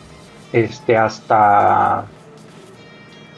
este 0.52 0.96
hasta. 0.96 2.06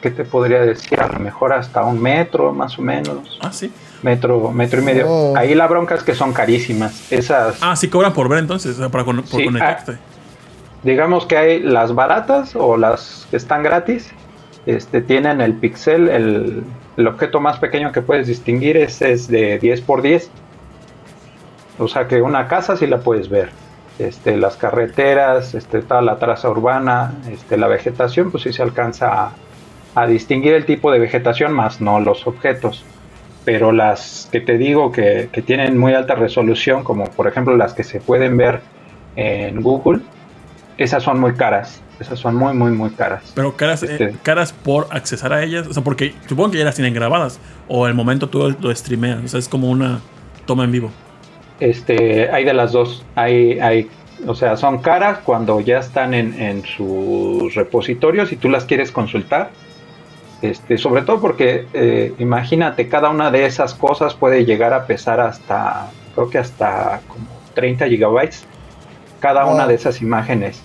¿Qué 0.01 0.11
te 0.13 0.25
podría 0.25 0.61
decir? 0.61 1.01
A 1.01 1.09
lo 1.09 1.19
mejor 1.19 1.53
hasta 1.53 1.85
un 1.85 2.01
metro 2.01 2.53
más 2.53 2.79
o 2.79 2.83
menos. 2.83 3.39
Ah, 3.43 3.53
sí. 3.53 3.73
Metro, 4.03 4.51
metro 4.53 4.81
y 4.81 4.85
medio. 4.85 5.07
Oh. 5.09 5.37
Ahí 5.37 5.55
la 5.55 5.67
bronca 5.67 5.95
es 5.97 6.03
que 6.03 6.15
son 6.15 6.33
carísimas. 6.33 7.11
Esas. 7.13 7.59
Ah, 7.61 7.75
sí 7.75 7.89
cobran 7.89 8.13
por 8.13 8.29
ver 8.29 8.39
entonces, 8.39 8.77
para 8.91 9.05
con- 9.05 9.17
por 9.23 9.41
Sí, 9.41 9.45
conectarte. 9.45 9.99
digamos 10.85 11.27
que 11.27 11.37
hay 11.37 11.61
las 11.61 11.95
baratas 11.95 12.55
o 12.55 12.77
las 12.77 13.27
que 13.31 13.37
están 13.37 13.63
gratis, 13.65 14.11
este, 14.67 15.01
tienen 15.01 15.41
el 15.41 15.55
pixel, 15.55 16.09
el, 16.09 16.63
el 16.97 17.07
objeto 17.09 17.41
más 17.41 17.59
pequeño 17.59 17.91
que 17.91 18.03
puedes 18.03 18.27
distinguir 18.29 18.77
es, 18.77 19.03
es 19.03 19.27
de 19.29 19.59
10 19.59 19.81
por 19.81 20.03
10. 20.03 20.31
O 21.79 21.89
sea 21.89 22.07
que 22.09 22.23
una 22.23 22.49
casa 22.49 22.77
sí 22.77 22.87
la 22.87 22.99
puedes 22.99 23.29
ver. 23.29 23.51
Este, 23.99 24.37
las 24.37 24.57
carreteras, 24.57 25.55
este, 25.55 25.83
toda 25.83 26.03
la 26.03 26.19
traza 26.21 26.49
urbana, 26.49 27.15
este, 27.33 27.57
la 27.57 27.67
vegetación, 27.67 28.31
pues 28.31 28.45
sí 28.45 28.53
se 28.53 28.63
alcanza 28.63 29.13
a, 29.13 29.33
a 29.97 30.07
distinguir 30.07 30.53
el 30.55 30.65
tipo 30.67 30.93
de 30.93 31.01
vegetación, 31.01 31.53
más 31.53 31.81
no 31.81 31.99
los 31.99 32.25
objetos. 32.27 32.85
Pero 33.49 33.73
las 33.73 34.29
que 34.31 34.43
te 34.43 34.59
digo 34.59 34.93
que, 34.93 35.31
que 35.33 35.41
tienen 35.41 35.79
muy 35.79 35.95
alta 35.95 36.15
resolución, 36.15 36.85
como 36.85 37.05
por 37.07 37.27
ejemplo 37.27 37.57
las 37.57 37.73
que 37.73 37.83
se 37.83 37.99
pueden 37.99 38.37
ver 38.37 38.61
en 39.17 39.63
Google, 39.63 40.01
esas 40.77 41.03
son 41.03 41.19
muy 41.19 41.33
caras. 41.33 41.81
Esas 41.99 42.19
son 42.19 42.35
muy, 42.35 42.53
muy, 42.53 42.73
muy 42.73 42.91
caras. 42.91 43.33
Pero 43.35 43.57
caras, 43.57 43.83
eh, 43.85 43.87
Este. 43.91 44.15
caras 44.23 44.53
por 44.53 44.87
accesar 44.91 45.33
a 45.33 45.43
ellas. 45.43 45.67
O 45.67 45.73
sea, 45.73 45.83
porque 45.83 46.13
supongo 46.29 46.51
que 46.51 46.59
ya 46.59 46.67
las 46.67 46.75
tienen 46.75 46.93
grabadas. 46.93 47.41
O 47.69 47.87
el 47.87 47.95
momento 47.95 48.29
tú 48.29 48.55
lo 48.61 48.75
streameas. 48.75 49.25
O 49.25 49.29
sea, 49.29 49.41
es 49.41 49.49
como 49.49 49.71
una 49.71 50.01
toma 50.45 50.65
en 50.65 50.73
vivo. 50.73 50.91
Este, 51.59 52.29
hay 52.31 52.45
de 52.45 52.53
las 52.53 52.73
dos. 52.73 53.03
Hay, 53.15 53.59
hay, 53.61 53.89
o 54.27 54.35
sea, 54.35 54.59
son 54.59 54.83
caras 54.83 55.21
cuando 55.25 55.59
ya 55.61 55.79
están 55.79 56.13
en, 56.13 56.39
en 56.39 56.67
sus 56.67 57.55
repositorios 57.55 58.31
y 58.31 58.37
tú 58.37 58.51
las 58.51 58.67
quieres 58.67 58.93
consultar. 58.93 59.53
Este, 60.41 60.79
sobre 60.79 61.03
todo 61.03 61.21
porque 61.21 61.67
eh, 61.73 62.15
imagínate, 62.19 62.89
cada 62.89 63.11
una 63.11 63.31
de 63.31 63.45
esas 63.47 63.75
cosas 63.75 64.15
puede 64.15 64.45
llegar 64.45 64.73
a 64.73 64.87
pesar 64.87 65.19
hasta, 65.19 65.91
creo 66.15 66.31
que 66.31 66.39
hasta 66.39 67.01
como 67.09 67.27
30 67.55 67.89
gigabytes, 67.89 68.45
cada 69.19 69.47
una 69.47 69.67
de 69.67 69.75
esas 69.75 70.01
imágenes. 70.01 70.63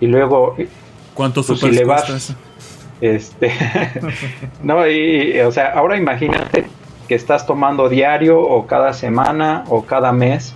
Y 0.00 0.06
luego 0.06 0.54
¿Cuánto 1.14 1.42
Pues 1.42 1.60
si 1.60 1.70
le 1.70 1.84
vas-? 1.84 2.34
Este, 3.00 3.52
no, 4.62 4.86
y, 4.86 5.40
o 5.40 5.50
sea, 5.50 5.72
ahora 5.72 5.96
imagínate 5.96 6.66
que 7.08 7.14
estás 7.14 7.46
tomando 7.46 7.88
diario 7.88 8.38
o 8.40 8.66
cada 8.66 8.92
semana 8.92 9.64
o 9.68 9.84
cada 9.84 10.12
mes 10.12 10.54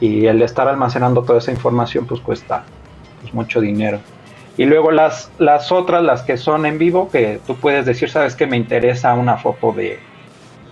y 0.00 0.26
el 0.26 0.42
estar 0.42 0.68
almacenando 0.68 1.22
toda 1.22 1.38
esa 1.38 1.52
información 1.52 2.06
pues 2.06 2.20
cuesta 2.20 2.64
pues, 3.20 3.32
mucho 3.32 3.60
dinero. 3.60 4.00
Y 4.56 4.66
luego 4.66 4.90
las, 4.90 5.30
las 5.38 5.72
otras, 5.72 6.02
las 6.02 6.22
que 6.22 6.36
son 6.36 6.66
en 6.66 6.78
vivo, 6.78 7.10
que 7.10 7.40
tú 7.46 7.56
puedes 7.56 7.86
decir, 7.86 8.10
sabes 8.10 8.36
que 8.36 8.46
me 8.46 8.56
interesa 8.56 9.14
una 9.14 9.38
foto 9.38 9.72
de, 9.72 9.98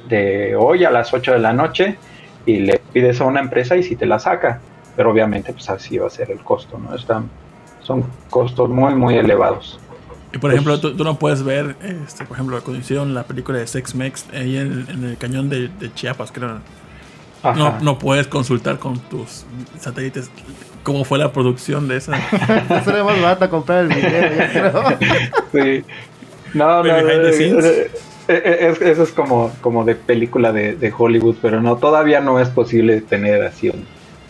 de 0.09 0.55
hoy 0.57 0.85
a 0.85 0.91
las 0.91 1.15
8 1.15 1.33
de 1.33 1.39
la 1.39 1.53
noche 1.53 1.97
y 2.45 2.59
le 2.59 2.81
pides 2.93 3.21
a 3.21 3.25
una 3.25 3.41
empresa 3.41 3.77
y 3.77 3.83
si 3.83 3.97
te 3.97 4.07
la 4.07 4.19
saca. 4.19 4.61
Pero 4.97 5.11
obviamente 5.11 5.53
pues 5.53 5.71
así 5.71 5.97
va 5.97 6.09
a 6.09 6.11
ser 6.11 6.31
el 6.31 6.41
costo, 6.41 6.77
¿no? 6.79 6.95
Están, 6.95 7.31
son 7.81 8.05
costos 8.29 8.69
muy, 8.69 8.95
muy 8.95 9.17
elevados. 9.17 9.79
Y 10.33 10.39
por 10.39 10.53
ejemplo, 10.53 10.79
tú, 10.79 10.95
tú 10.95 11.03
no 11.03 11.19
puedes 11.19 11.43
ver, 11.43 11.75
este, 11.83 12.25
por 12.25 12.37
ejemplo, 12.37 12.61
cuando 12.63 12.81
hicieron 12.81 13.15
la 13.15 13.25
película 13.25 13.59
de 13.59 13.67
Sex 13.67 13.95
Mex 13.95 14.27
ahí 14.33 14.59
en, 14.59 14.87
en 14.89 15.05
el 15.05 15.17
cañón 15.17 15.49
de, 15.49 15.69
de 15.69 15.93
Chiapas, 15.95 16.31
creo. 16.31 16.61
No, 17.43 17.79
no 17.81 17.99
puedes 17.99 18.27
consultar 18.27 18.79
con 18.79 18.99
tus 18.99 19.45
satélites 19.79 20.31
cómo 20.83 21.05
fue 21.05 21.19
la 21.19 21.33
producción 21.33 21.89
de 21.89 21.97
esa. 21.97 22.17
Eso 22.81 22.91
era 22.91 23.05
más 23.05 23.21
barato 23.21 23.49
comprar 23.51 23.85
el 23.85 23.89
video, 23.89 24.31
yo 24.31 24.53
creo. 24.53 24.85
Sí. 25.53 25.85
No, 26.55 26.83
no, 26.83 26.97
eh, 26.97 27.91
eh, 28.29 28.69
es- 28.71 28.81
eso 28.83 29.03
es 29.05 29.11
como, 29.13 29.51
como 29.61 29.85
de 29.85 29.95
película 29.95 30.53
de, 30.53 30.75
de 30.77 30.93
Hollywood, 30.97 31.37
pero 31.41 31.61
no, 31.61 31.77
todavía 31.77 32.21
no 32.21 32.39
es 32.41 32.49
posible 32.49 33.01
tener 33.01 33.43
así 33.45 33.69
un, 33.71 33.85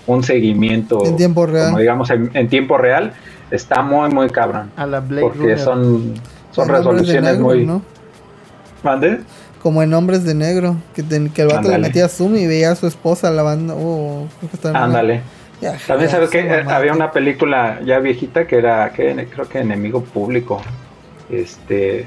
un 0.06 0.22
seguimiento. 0.22 1.04
En 1.04 1.16
tiempo 1.16 1.46
real. 1.46 1.66
Como 1.66 1.78
digamos 1.78 2.10
en, 2.10 2.30
en 2.34 2.48
tiempo 2.48 2.76
real, 2.78 3.12
está 3.50 3.82
muy, 3.82 4.08
muy 4.10 4.28
cabrón. 4.30 4.70
A 4.76 4.86
la 4.86 5.00
Blade 5.00 5.22
Porque 5.22 5.38
Runner. 5.38 5.58
son, 5.58 6.14
son 6.52 6.68
resoluciones 6.68 7.32
Negro, 7.32 7.44
muy. 7.44 7.66
¿no? 7.66 7.82
¿Mande? 8.82 9.20
Como 9.62 9.82
en 9.82 9.92
Hombres 9.92 10.24
de 10.24 10.34
Negro, 10.34 10.76
que, 10.94 11.02
el 11.02 11.48
vato 11.48 11.68
le 11.68 11.78
metía 11.78 12.08
zoom 12.08 12.36
y 12.36 12.46
veía 12.46 12.72
a 12.72 12.76
su 12.76 12.86
esposa 12.86 13.30
lavando. 13.30 13.76
Oh, 13.76 14.26
Ándale. 14.72 15.22
También 15.86 16.10
sabes 16.10 16.30
que 16.30 16.42
mamada. 16.42 16.76
había 16.76 16.92
una 16.94 17.12
película 17.12 17.80
ya 17.84 17.98
viejita 17.98 18.46
que 18.46 18.56
era, 18.56 18.92
que 18.92 19.26
creo 19.30 19.48
que 19.48 19.58
Enemigo 19.58 20.02
Público. 20.02 20.62
Este. 21.30 22.06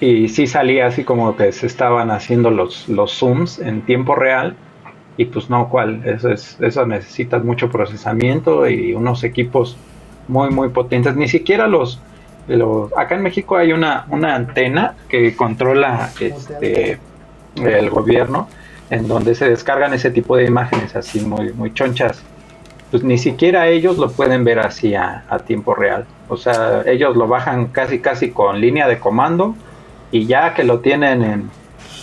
Y 0.00 0.28
sí 0.28 0.46
salía 0.46 0.86
así 0.86 1.04
como 1.04 1.36
que 1.36 1.52
se 1.52 1.66
estaban 1.66 2.10
haciendo 2.10 2.50
los, 2.50 2.88
los 2.88 3.12
zooms 3.12 3.58
en 3.58 3.82
tiempo 3.82 4.14
real. 4.14 4.56
Y 5.16 5.26
pues 5.26 5.50
no, 5.50 5.68
¿cuál? 5.68 6.02
Eso, 6.06 6.30
es, 6.30 6.56
eso 6.60 6.86
necesitas 6.86 7.44
mucho 7.44 7.70
procesamiento 7.70 8.68
y 8.68 8.94
unos 8.94 9.22
equipos 9.24 9.76
muy, 10.26 10.50
muy 10.50 10.70
potentes. 10.70 11.14
Ni 11.14 11.28
siquiera 11.28 11.66
los. 11.66 12.00
Los 12.48 12.90
acá 12.96 13.14
en 13.14 13.22
México 13.22 13.56
hay 13.56 13.72
una, 13.72 14.04
una 14.08 14.34
antena 14.34 14.94
que 15.08 15.34
controla 15.36 16.10
este, 16.20 16.98
el 17.56 17.90
gobierno 17.90 18.48
en 18.90 19.08
donde 19.08 19.34
se 19.34 19.48
descargan 19.48 19.94
ese 19.94 20.10
tipo 20.10 20.36
de 20.36 20.44
imágenes 20.46 20.94
así 20.96 21.20
muy, 21.20 21.52
muy 21.52 21.72
chonchas. 21.72 22.22
Pues 22.90 23.02
ni 23.04 23.16
siquiera 23.16 23.68
ellos 23.68 23.96
lo 23.96 24.10
pueden 24.10 24.44
ver 24.44 24.58
así 24.58 24.94
a, 24.94 25.24
a 25.30 25.38
tiempo 25.38 25.74
real. 25.74 26.04
O 26.28 26.36
sea, 26.36 26.82
ellos 26.84 27.16
lo 27.16 27.26
bajan 27.26 27.68
casi 27.68 28.00
casi 28.00 28.30
con 28.30 28.60
línea 28.60 28.86
de 28.86 28.98
comando 28.98 29.54
y 30.10 30.26
ya 30.26 30.52
que 30.52 30.62
lo 30.64 30.80
tienen 30.80 31.22
en, 31.22 31.50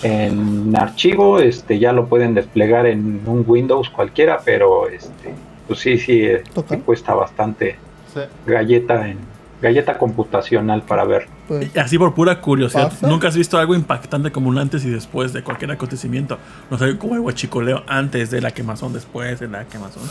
en 0.02 0.76
archivo, 0.76 1.40
este, 1.40 1.78
ya 1.78 1.94
lo 1.94 2.08
pueden 2.08 2.34
desplegar 2.34 2.88
en 2.88 3.22
un 3.28 3.44
Windows 3.46 3.90
cualquiera, 3.92 4.40
pero 4.44 4.88
este, 4.88 5.34
pues 5.68 5.80
sí, 5.80 6.00
sí, 6.00 6.24
eh, 6.24 6.42
sí 6.70 6.78
cuesta 6.78 7.14
bastante 7.14 7.76
Sí. 8.12 8.22
galleta 8.48 9.08
en 9.08 9.20
galleta 9.62 9.98
computacional 9.98 10.84
para 10.84 11.04
ver. 11.06 11.28
Pues, 11.48 11.76
Así 11.78 11.98
por 11.98 12.14
pura 12.14 12.40
curiosidad, 12.42 12.90
¿Pasa? 12.90 13.08
¿nunca 13.08 13.28
has 13.28 13.36
visto 13.36 13.58
algo 13.58 13.76
impactante 13.76 14.32
como 14.32 14.50
un 14.50 14.58
antes 14.58 14.86
y 14.86 14.90
después 14.90 15.34
de 15.34 15.44
cualquier 15.44 15.72
acontecimiento? 15.72 16.38
No 16.70 16.78
sé, 16.78 16.98
como 16.98 17.16
el 17.16 17.20
huachicoleo 17.22 17.84
antes 17.88 18.32
de 18.32 18.42
la 18.42 18.52
quemazón, 18.52 18.94
después 18.94 19.40
de 19.40 19.48
la 19.48 19.66
quemazón. 19.66 20.04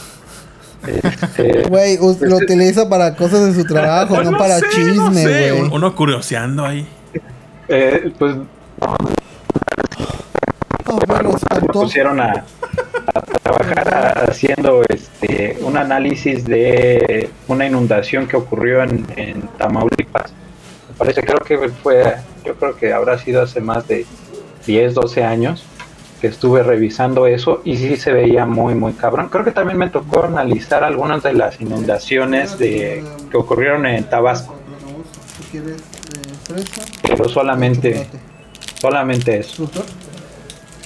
Este, 0.86 1.62
Güey, 1.68 1.98
us- 2.00 2.20
lo 2.20 2.36
utiliza 2.36 2.88
para 2.88 3.16
cosas 3.16 3.46
de 3.46 3.54
su 3.62 3.66
trabajo, 3.66 4.14
Pues 4.14 4.30
no, 4.30 4.38
para 4.38 4.58
sé, 4.58 4.66
no 4.66 4.72
chisme, 4.72 5.22
sé, 5.22 5.50
güey. 5.50 5.62
un- 5.62 5.72
Uno 5.72 5.94
curioseando 5.94 6.64
ahí. 6.64 6.86
eh, 7.68 8.12
pues 8.18 8.36
Oh, 10.86 10.96
me 11.06 11.30
espantó. 11.30 11.66
pusieron 11.72 12.20
a, 12.20 12.44
a 13.18 13.38
trabajar 13.38 14.30
haciendo 14.30 14.82
este 14.88 15.58
un 15.62 15.76
análisis 15.76 16.44
de 16.44 17.30
una 17.46 17.66
inundación 17.66 18.26
que 18.26 18.36
ocurrió 18.36 18.82
en, 18.82 19.06
en 19.16 19.42
Tamaulipas. 19.58 20.32
Me 20.88 20.94
parece, 20.96 21.22
creo 21.22 21.38
que 21.40 21.68
fue, 21.68 22.16
yo 22.44 22.54
creo 22.54 22.76
que 22.76 22.92
habrá 22.92 23.18
sido 23.18 23.42
hace 23.42 23.60
más 23.60 23.86
de 23.86 24.06
10, 24.66 24.94
12 24.94 25.24
años 25.24 25.64
que 26.20 26.26
estuve 26.26 26.62
revisando 26.62 27.26
eso 27.26 27.62
y 27.64 27.76
sí 27.76 27.96
se 27.96 28.12
veía 28.12 28.44
muy, 28.44 28.74
muy 28.74 28.92
cabrón. 28.92 29.28
Creo 29.28 29.44
que 29.44 29.52
también 29.52 29.78
me 29.78 29.88
tocó 29.88 30.24
analizar 30.24 30.82
algunas 30.82 31.22
de 31.22 31.32
las 31.32 31.60
inundaciones 31.60 32.58
de, 32.58 33.04
que 33.30 33.36
ocurrieron 33.36 33.86
en 33.86 34.04
Tabasco, 34.04 34.54
eh, 35.54 35.76
pero 37.02 37.28
solamente, 37.28 38.06
solamente 38.80 39.38
eso. 39.38 39.70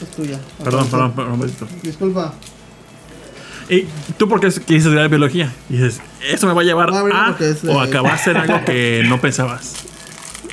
¿Fruta? 0.03 0.11
Es 0.11 0.17
tuya. 0.17 0.39
Perdón, 0.63 0.87
perdón, 0.89 1.13
perdón. 1.13 1.41
Betito. 1.41 1.67
Disculpa. 1.83 2.33
¿Y 3.69 3.87
tú 4.19 4.29
por 4.29 4.41
qué 4.41 4.49
quisiste 4.49 4.77
estudiar 4.77 5.09
biología? 5.09 5.53
Y 5.71 5.75
dices, 5.75 6.01
¿eso 6.29 6.47
me 6.47 6.53
va 6.53 6.63
a 6.63 6.65
llevar 6.65 6.91
No, 6.91 7.07
a 7.07 7.37
es, 7.41 7.65
o 7.65 7.83
eh, 7.83 7.89
acabaste 7.89 8.33
en 8.33 8.37
algo 8.37 8.65
que 8.65 9.03
no 9.09 9.21
pensabas? 9.21 9.77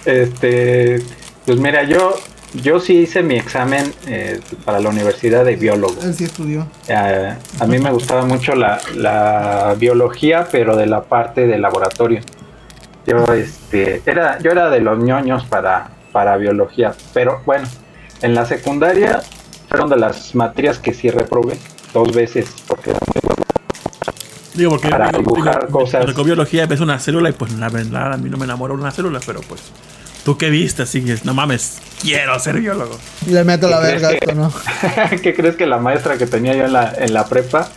Este, 0.06 1.04
pues 1.46 1.60
mira, 1.60 1.84
yo, 1.84 2.16
yo 2.54 2.80
sí 2.80 3.00
hice 3.00 3.24
mi 3.24 3.36
examen 3.36 3.92
eh, 4.08 4.40
para 4.64 4.80
la 4.80 4.90
Universidad 4.90 5.44
de 5.44 5.56
Biólogo. 5.56 5.96
Él 6.02 6.14
sí 6.14 6.26
estudió. 6.26 6.68
Eh, 6.88 7.36
a 7.60 7.68
mí 7.68 7.80
me 7.80 7.92
gustaba 7.92 8.26
mucho 8.26 8.56
la, 8.56 8.80
la 8.96 9.76
biología, 9.78 10.48
pero 10.52 10.78
de 10.78 10.88
la 10.88 11.04
parte 11.04 11.48
de 11.48 11.58
laboratorio. 11.58 12.22
Yo, 13.06 13.34
este, 13.34 14.02
era, 14.06 14.40
yo 14.40 14.52
era 14.52 14.70
de 14.70 14.82
los 14.82 15.00
ñoños 15.00 15.46
para, 15.46 15.90
para 16.12 16.38
biología, 16.38 16.94
pero 17.14 17.42
bueno, 17.46 17.68
en 18.21 18.36
la 18.36 18.45
secundaria 18.45 19.21
fueron 19.69 19.89
de 19.89 19.97
las 19.97 20.34
materias 20.36 20.79
que 20.79 20.93
sí 20.93 21.10
reprobé 21.10 21.58
dos 21.93 22.12
veces, 22.13 22.47
porque 22.67 22.91
era 22.91 22.99
muy 23.05 23.21
bueno. 23.23 23.43
Digo, 24.53 24.71
porque 24.71 24.89
Para 24.89 25.08
digo, 25.10 25.19
dibujar 25.19 25.67
digo, 25.67 25.79
cosas. 25.79 26.25
biología 26.25 26.65
ves 26.65 26.79
una 26.82 26.99
célula 26.99 27.29
y 27.29 27.34
pues 27.34 27.51
la 27.53 27.69
verdad 27.69 28.13
a 28.13 28.17
mí 28.17 28.29
no 28.29 28.38
me 28.38 28.45
enamoró 28.45 28.73
una 28.73 28.91
célula, 28.91 29.19
pero 29.25 29.41
pues 29.41 29.62
tú 30.25 30.38
qué 30.38 30.49
viste, 30.49 30.82
así 30.84 31.01
que 31.03 31.17
no 31.23 31.34
mames, 31.34 31.77
quiero 32.01 32.38
ser 32.39 32.60
biólogo. 32.60 32.97
Y 33.25 33.29
le 33.32 33.43
meto 33.43 33.69
la 33.69 33.77
¿Qué 33.79 33.86
crees 33.88 34.01
verga 34.01 34.10
que- 34.10 34.25
esto, 34.25 34.36
¿no? 34.36 35.21
¿Qué 35.21 35.34
crees 35.34 35.55
que 35.55 35.65
la 35.65 35.77
maestra 35.77 36.17
que 36.17 36.25
tenía 36.27 36.53
yo 36.55 36.65
en 36.65 36.73
la, 36.73 36.93
en 36.97 37.13
la 37.13 37.25
prepa, 37.25 37.69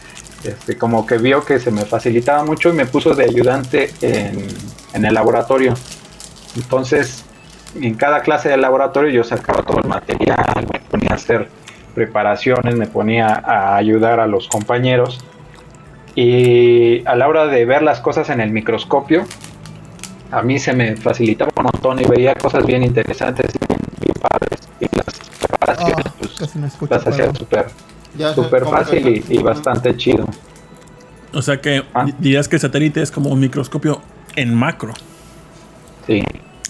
este, 0.42 0.76
como 0.76 1.06
que 1.06 1.18
vio 1.18 1.44
que 1.44 1.60
se 1.60 1.70
me 1.70 1.84
facilitaba 1.84 2.44
mucho 2.44 2.70
y 2.70 2.72
me 2.72 2.86
puso 2.86 3.14
de 3.14 3.24
ayudante 3.24 3.92
en, 4.00 4.44
en 4.94 5.04
el 5.04 5.14
laboratorio? 5.14 5.74
Entonces, 6.56 7.22
en 7.74 7.94
cada 7.94 8.20
clase 8.20 8.48
de 8.48 8.56
laboratorio 8.56 9.10
yo 9.10 9.24
sacaba 9.24 9.62
todo 9.62 9.78
el 9.80 9.88
material, 9.88 10.44
me 10.72 10.80
ponía 10.80 11.10
a 11.12 11.14
hacer 11.14 11.48
preparaciones, 11.94 12.74
me 12.76 12.86
ponía 12.86 13.42
a 13.44 13.76
ayudar 13.76 14.20
a 14.20 14.26
los 14.26 14.48
compañeros. 14.48 15.18
Y 16.14 17.06
a 17.06 17.14
la 17.16 17.26
hora 17.28 17.46
de 17.46 17.64
ver 17.64 17.82
las 17.82 18.00
cosas 18.00 18.28
en 18.30 18.40
el 18.40 18.50
microscopio, 18.50 19.24
a 20.30 20.42
mí 20.42 20.58
se 20.58 20.72
me 20.74 20.96
facilitaba 20.96 21.50
un 21.56 21.64
montón 21.64 22.00
y 22.00 22.04
veía 22.04 22.34
cosas 22.34 22.66
bien 22.66 22.82
interesantes 22.82 23.46
y 23.54 23.58
bien, 23.66 23.80
bien 24.00 24.14
padres. 24.20 24.60
Y 24.80 24.86
las 24.96 25.06
preparaciones, 25.38 26.06
Ah, 26.06 26.12
pues, 26.18 26.90
las 26.90 27.06
hacía 27.06 27.32
súper 27.34 28.62
¿cómo 28.64 28.76
fácil 28.76 29.08
y, 29.08 29.34
y 29.34 29.42
bastante 29.42 29.96
chido. 29.96 30.26
O 31.32 31.40
sea 31.40 31.60
que 31.60 31.82
Ah. 31.94 32.04
que 32.20 32.36
el 32.56 32.60
satélite 32.60 33.00
es 33.00 33.10
como 33.10 33.30
un 33.30 33.40
microscopio 33.40 34.02
en 34.36 34.54
macro. 34.54 34.92
Sí, 36.06 36.22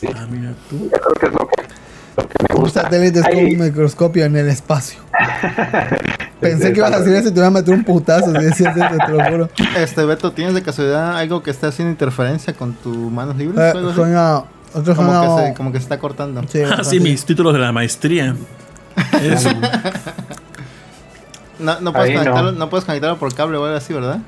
sí. 0.03 0.09
Ah, 0.15 0.27
mira 0.31 0.53
tú. 0.69 0.79
Yo 0.85 0.91
creo 0.91 1.15
que 1.15 1.27
es 1.27 1.33
lo 1.33 1.49
que, 1.49 1.62
lo 2.17 2.29
que 2.29 2.35
me 2.49 2.55
Un 2.57 2.61
gusta. 2.62 2.83
satélite 2.83 3.21
es 3.21 3.29
como 3.29 3.41
un 3.41 3.59
microscopio 3.59 4.25
en 4.27 4.37
el 4.37 4.49
espacio. 4.49 5.01
Pensé 6.41 6.73
que 6.73 6.79
ibas 6.81 6.93
a 6.93 6.99
decir 6.99 7.15
eso 7.15 7.29
y 7.29 7.33
te 7.33 7.38
iba 7.38 7.47
a 7.47 7.51
meter 7.53 7.73
un 7.73 7.85
putazo. 7.85 8.33
Si 8.33 8.45
decías 8.45 8.77
eso, 8.77 8.97
te 9.07 9.12
lo 9.12 9.25
juro. 9.25 9.49
Este, 9.77 10.05
Beto, 10.05 10.33
¿tienes 10.33 10.55
de 10.55 10.62
casualidad 10.62 11.17
algo 11.17 11.41
que 11.43 11.51
está 11.53 11.69
haciendo 11.69 11.93
interferencia 11.93 12.53
con 12.53 12.73
tus 12.75 12.97
manos 13.12 13.37
libres? 13.37 13.59
o 13.59 13.79
algo 13.79 13.88
Eh, 13.88 13.93
así? 13.93 13.95
suena. 14.01 14.43
Otro 14.75 14.97
como, 14.97 15.12
suena. 15.12 15.37
que 15.45 15.49
se, 15.51 15.55
como 15.55 15.71
que 15.73 15.79
se 15.79 15.83
está 15.85 15.99
cortando. 16.01 16.43
Sí, 16.49 16.62
Ah, 16.62 16.83
sí, 16.83 16.99
mis 16.99 17.25
títulos 17.25 17.53
de 17.53 17.61
la 17.61 17.71
maestría. 17.73 18.35
Eso. 19.23 19.51
No, 21.59 21.81
no, 21.81 21.93
puedes 21.93 22.12
no. 22.15 22.19
conectarlo, 22.21 22.53
no. 22.53 22.69
puedes 22.71 22.85
conectarlo 22.85 23.19
por 23.19 23.33
cable 23.35 23.57
o 23.59 23.65
algo 23.65 23.77
así, 23.77 23.93
¿verdad? 23.95 24.19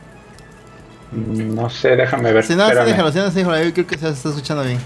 No 1.12 1.68
sé, 1.70 1.96
déjame 1.96 2.32
ver. 2.32 2.44
Si 2.44 2.54
no, 2.54 2.68
sí, 2.68 2.74
déjalo, 2.84 3.10
si 3.12 3.18
no, 3.18 3.28
sí, 3.30 3.36
déjalo. 3.36 3.62
Yo 3.64 3.72
creo 3.72 3.86
que 3.86 3.98
se 3.98 4.08
está 4.08 4.28
escuchando 4.28 4.62
bien. 4.62 4.78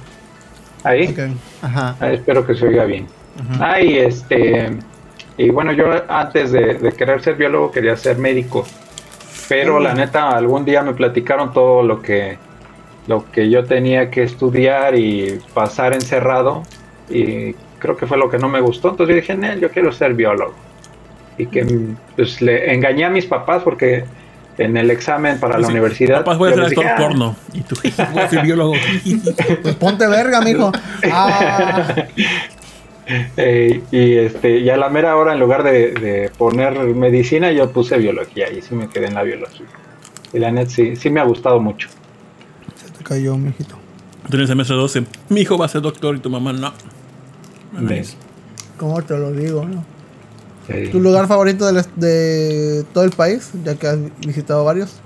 Ahí. 0.84 1.14
Ajá. 1.62 1.96
Espero 2.12 2.46
que 2.46 2.54
se 2.54 2.66
oiga 2.66 2.84
bien. 2.84 3.04
Ujú. 3.04 3.62
Ay, 3.62 3.98
este. 3.98 4.70
Y 5.36 5.50
bueno, 5.50 5.72
yo 5.72 5.86
antes 6.08 6.52
de, 6.52 6.74
de 6.74 6.92
querer 6.92 7.22
ser 7.22 7.36
biólogo 7.36 7.70
quería 7.70 7.96
ser 7.96 8.18
médico. 8.18 8.66
Pero 9.48 9.80
la 9.80 9.94
neta, 9.94 10.30
algún 10.30 10.64
día 10.64 10.82
me 10.82 10.92
platicaron 10.92 11.52
todo 11.52 11.82
lo 11.82 12.02
que, 12.02 12.36
lo 13.06 13.30
que 13.30 13.48
yo 13.48 13.64
tenía 13.64 14.10
que 14.10 14.22
estudiar 14.24 14.94
y 14.94 15.40
pasar 15.54 15.94
encerrado. 15.94 16.64
Y 17.08 17.54
creo 17.78 17.96
que 17.96 18.06
fue 18.06 18.18
lo 18.18 18.28
que 18.28 18.38
no 18.38 18.48
me 18.48 18.60
gustó. 18.60 18.90
Entonces 18.90 19.14
yo 19.14 19.20
dije, 19.20 19.34
"Nel, 19.36 19.60
yo 19.60 19.70
quiero 19.70 19.92
ser 19.92 20.14
biólogo. 20.14 20.54
Y 21.38 21.46
que 21.46 21.64
pues 22.16 22.42
le 22.42 22.74
engañé 22.74 23.04
a 23.04 23.10
mis 23.10 23.24
papás 23.24 23.62
porque 23.62 24.04
en 24.58 24.76
el 24.76 24.90
examen 24.90 25.38
para 25.38 25.54
Pues 25.54 25.62
la 25.62 25.66
sí, 25.68 25.72
universidad. 25.72 26.18
Capaz 26.18 26.36
voy 26.36 26.50
a 26.52 26.54
ser 26.54 26.68
dije, 26.68 26.80
actor 26.86 26.92
"Ah, 26.92 27.08
porno. 27.08 27.36
Y 27.54 27.60
tú, 27.62 27.76
voy 28.12 28.22
a 28.22 28.28
ser 28.28 28.42
biólogo. 28.42 28.74
Pues 29.62 29.74
ponte 29.76 30.06
verga, 30.06 30.40
mijo. 30.40 30.72
Ah, 31.10 31.94
Eh, 33.38 33.80
y 33.90 34.16
este 34.18 34.58
y 34.58 34.68
a 34.68 34.76
la 34.76 34.90
mera 34.90 35.16
hora 35.16 35.32
en 35.32 35.40
lugar 35.40 35.62
de, 35.62 35.92
de 35.92 36.30
poner 36.36 36.78
medicina 36.94 37.50
yo 37.52 37.70
puse 37.72 37.96
biología 37.96 38.52
y 38.52 38.60
sí 38.60 38.74
me 38.74 38.90
quedé 38.90 39.06
en 39.06 39.14
la 39.14 39.22
biología 39.22 39.64
y 40.30 40.38
la 40.38 40.50
net 40.50 40.68
sí, 40.68 40.94
sí 40.94 41.08
me 41.08 41.18
ha 41.18 41.24
gustado 41.24 41.58
mucho 41.58 41.88
se 42.76 42.90
te 42.90 43.02
cayó, 43.02 43.34
mijito. 43.38 43.76
Tú 44.28 44.36
en 44.36 44.42
el 44.42 44.46
semestre 44.46 44.76
12, 44.76 45.04
mi 45.30 45.40
hijo 45.40 45.56
va 45.56 45.64
a 45.64 45.68
ser 45.68 45.80
doctor 45.80 46.16
y 46.16 46.18
tu 46.18 46.28
mamá 46.28 46.52
no. 46.52 46.70
¿Ves? 47.72 48.14
¿Cómo 48.76 49.00
te 49.00 49.16
lo 49.16 49.32
digo, 49.32 49.64
no? 49.64 49.82
Sí. 50.68 50.88
¿Tu 50.90 51.00
lugar 51.00 51.26
favorito 51.26 51.66
de, 51.66 51.72
la- 51.72 51.87
de 51.96 52.85
todo 52.92 53.04
el 53.04 53.11
país? 53.11 53.50
Ya 53.64 53.74
que 53.74 53.87
has 53.87 53.98
visitado 54.20 54.64
varios. 54.64 55.00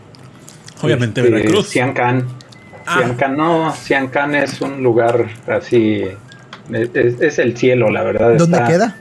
Obviamente 0.83 1.21
Este, 1.21 1.33
Veracruz. 1.33 1.69
Siancán 1.69 2.27
Ah. 2.85 2.97
Siancán 2.99 3.37
no 3.37 3.73
Siancán 3.73 4.35
es 4.35 4.61
un 4.61 4.83
lugar 4.83 5.29
así 5.47 6.03
es, 6.73 6.91
es 7.21 7.39
el 7.39 7.57
cielo 7.57 7.91
la 7.91 8.03
verdad 8.03 8.35
¿Dónde 8.37 8.57
está- 8.57 8.67
queda? 8.69 8.97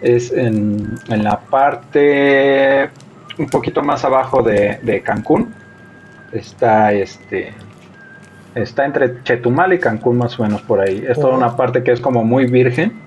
es 0.00 0.32
en, 0.32 0.94
en 1.10 1.22
la 1.22 1.38
parte 1.40 2.88
un 3.38 3.46
poquito 3.50 3.82
más 3.82 4.02
abajo 4.04 4.42
de, 4.42 4.78
de 4.82 5.02
Cancún. 5.02 5.52
Está 6.32 6.92
este 6.94 7.52
está 8.54 8.86
entre 8.86 9.22
Chetumal 9.24 9.74
y 9.74 9.78
Cancún 9.78 10.16
más 10.16 10.38
o 10.40 10.42
menos 10.44 10.62
por 10.62 10.80
ahí. 10.80 11.04
Es 11.06 11.18
toda 11.20 11.34
Oh. 11.34 11.36
una 11.36 11.54
parte 11.54 11.82
que 11.82 11.92
es 11.92 12.00
como 12.00 12.24
muy 12.24 12.46
virgen. 12.46 12.98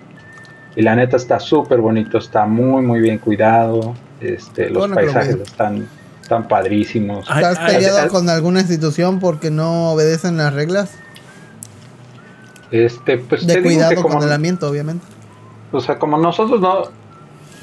Y 0.76 0.82
la 0.82 0.96
neta 0.96 1.18
está 1.18 1.40
súper 1.40 1.80
bonito, 1.80 2.18
está 2.18 2.46
muy 2.46 2.82
muy 2.84 3.00
bien 3.00 3.18
cuidado. 3.18 3.94
Este, 4.20 4.70
los 4.70 4.80
Bueno, 4.80 4.96
paisajes 4.96 5.36
están, 5.36 5.88
están 6.22 6.48
padrísimos. 6.48 7.30
¿Estás 7.30 7.60
peleado 7.60 8.00
ay. 8.04 8.10
con 8.10 8.30
alguna 8.30 8.60
institución 8.62 9.20
porque 9.20 9.52
no 9.52 9.92
obedecen 9.92 10.38
las 10.38 10.54
reglas? 10.54 10.92
Este, 12.72 13.18
pues 13.18 13.46
De 13.46 13.54
te 13.54 13.60
digo 13.62 13.70
que 13.70 13.76
cuidado 13.76 14.02
como, 14.02 14.16
con 14.16 14.28
el 14.28 14.34
ambiente, 14.34 14.66
obviamente. 14.66 15.06
o 15.72 15.80
sea, 15.80 15.98
como 15.98 16.18
nosotros 16.18 16.60
no 16.60 16.84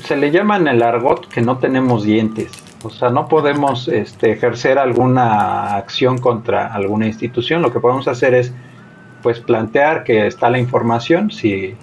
se 0.04 0.16
le 0.16 0.30
llama 0.30 0.56
en 0.56 0.68
el 0.68 0.82
argot 0.82 1.28
que 1.28 1.42
no 1.42 1.58
tenemos 1.58 2.04
dientes. 2.04 2.50
O 2.82 2.90
sea, 2.90 3.10
no 3.10 3.28
podemos 3.28 3.88
este, 3.88 4.32
ejercer 4.32 4.78
alguna 4.78 5.76
acción 5.76 6.18
contra 6.18 6.72
alguna 6.72 7.06
institución. 7.06 7.62
Lo 7.62 7.72
que 7.72 7.78
podemos 7.78 8.08
hacer 8.08 8.34
es 8.34 8.52
pues 9.22 9.38
plantear 9.38 10.02
que 10.02 10.26
está 10.26 10.50
la 10.50 10.58
información. 10.58 11.30
Si, 11.30 11.76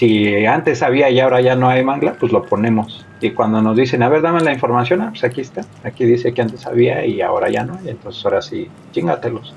si 0.00 0.46
antes 0.46 0.82
había 0.82 1.10
y 1.10 1.20
ahora 1.20 1.42
ya 1.42 1.56
no 1.56 1.68
hay 1.68 1.84
mangla, 1.84 2.14
pues 2.18 2.32
lo 2.32 2.42
ponemos. 2.42 3.04
Y 3.20 3.32
cuando 3.32 3.60
nos 3.60 3.76
dicen, 3.76 4.02
a 4.02 4.08
ver, 4.08 4.22
dame 4.22 4.40
la 4.40 4.50
información, 4.50 5.02
ah, 5.02 5.10
pues 5.10 5.24
aquí 5.24 5.42
está. 5.42 5.60
Aquí 5.84 6.06
dice 6.06 6.32
que 6.32 6.40
antes 6.40 6.66
había 6.66 7.04
y 7.04 7.20
ahora 7.20 7.50
ya 7.50 7.64
no. 7.64 7.78
Y 7.84 7.90
entonces 7.90 8.24
ahora 8.24 8.40
sí, 8.40 8.70
chingatelos. 8.92 9.54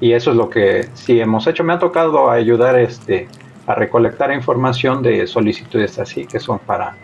Y 0.00 0.14
eso 0.14 0.30
es 0.30 0.38
lo 0.38 0.48
que 0.48 0.88
sí 0.94 1.20
hemos 1.20 1.46
hecho. 1.46 1.64
Me 1.64 1.74
ha 1.74 1.78
tocado 1.78 2.30
ayudar 2.30 2.78
este, 2.78 3.28
a 3.66 3.74
recolectar 3.74 4.32
información 4.32 5.02
de 5.02 5.26
solicitudes 5.26 5.98
así, 5.98 6.24
que 6.24 6.40
son 6.40 6.58
para, 6.60 6.96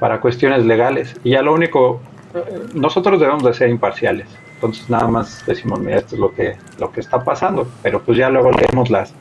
para 0.00 0.20
cuestiones 0.20 0.66
legales. 0.66 1.14
Y 1.22 1.30
ya 1.30 1.42
lo 1.42 1.54
único, 1.54 2.00
eh, 2.34 2.66
nosotros 2.74 3.20
debemos 3.20 3.44
de 3.44 3.54
ser 3.54 3.68
imparciales. 3.68 4.26
Entonces 4.54 4.90
nada 4.90 5.06
más 5.06 5.46
decimos, 5.46 5.78
mira, 5.78 5.98
esto 5.98 6.16
es 6.16 6.20
lo 6.20 6.34
que, 6.34 6.56
lo 6.80 6.90
que 6.90 6.98
está 6.98 7.22
pasando. 7.22 7.68
Pero 7.80 8.02
pues 8.02 8.18
ya 8.18 8.28
luego 8.28 8.50
leemos 8.50 8.90
las, 8.90 9.14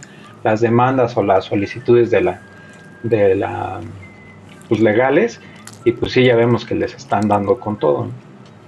las 0.44 0.62
demandas 0.62 1.16
o 1.16 1.22
las 1.22 1.46
solicitudes 1.46 2.10
de 2.10 2.22
la, 2.22 2.42
de 3.10 3.36
la, 3.36 3.80
pues 4.68 4.82
legales. 4.82 5.40
Y 5.84 5.92
pues 5.92 6.12
sí, 6.12 6.24
ya 6.24 6.36
vemos 6.36 6.66
que 6.66 6.76
les 6.76 6.94
están 6.94 7.28
dando 7.28 7.60
con 7.60 7.78
todo. 7.78 8.06
¿no? 8.06 8.12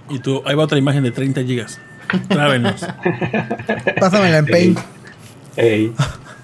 Y 0.10 0.20
tú, 0.20 0.42
ahí 0.46 0.56
va 0.56 0.64
otra 0.64 0.78
imagen 0.78 1.04
de 1.04 1.12
30 1.12 1.44
gigas. 1.44 1.82
Trávenos. 2.28 2.88
Pásamela 4.00 4.38
en 4.38 4.46
Paint. 4.46 4.80
Ey. 5.58 5.94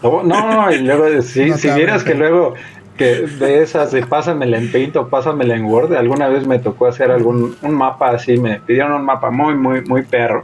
No, 0.02 0.24
no, 0.24 0.72
y 0.72 0.80
luego 0.80 1.22
si, 1.22 1.46
No 1.46 1.58
si 1.58 1.70
vieras 1.70 2.04
que 2.04 2.14
luego 2.14 2.56
que 2.98 3.26
de 3.26 3.64
esas 3.64 3.92
de 3.92 4.06
pásamela 4.06 4.58
en 4.58 4.72
Paint 4.72 4.96
o 4.98 5.08
pásamela 5.08 5.56
en 5.56 5.66
Word, 5.66 5.94
alguna 5.96 6.28
vez 6.28 6.46
me 6.46 6.60
tocó 6.60 6.88
hacer 6.88 7.10
algún 7.10 7.56
un 7.62 7.74
mapa 7.74 8.10
así, 8.10 8.38
me 8.38 8.60
pidieron 8.60 8.92
un 8.92 9.06
mapa 9.06 9.32
muy 9.32 9.56
muy 9.56 9.82
muy 9.82 10.04
perro 10.04 10.44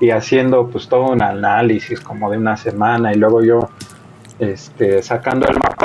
y 0.00 0.10
haciendo 0.10 0.68
pues 0.68 0.88
todo 0.88 1.10
un 1.10 1.20
análisis 1.20 2.00
como 2.00 2.30
de 2.30 2.38
una 2.38 2.56
semana 2.56 3.12
y 3.12 3.16
luego 3.16 3.42
yo 3.42 3.68
este 4.38 5.02
sacando 5.02 5.48
el 5.48 5.58
mapa 5.58 5.75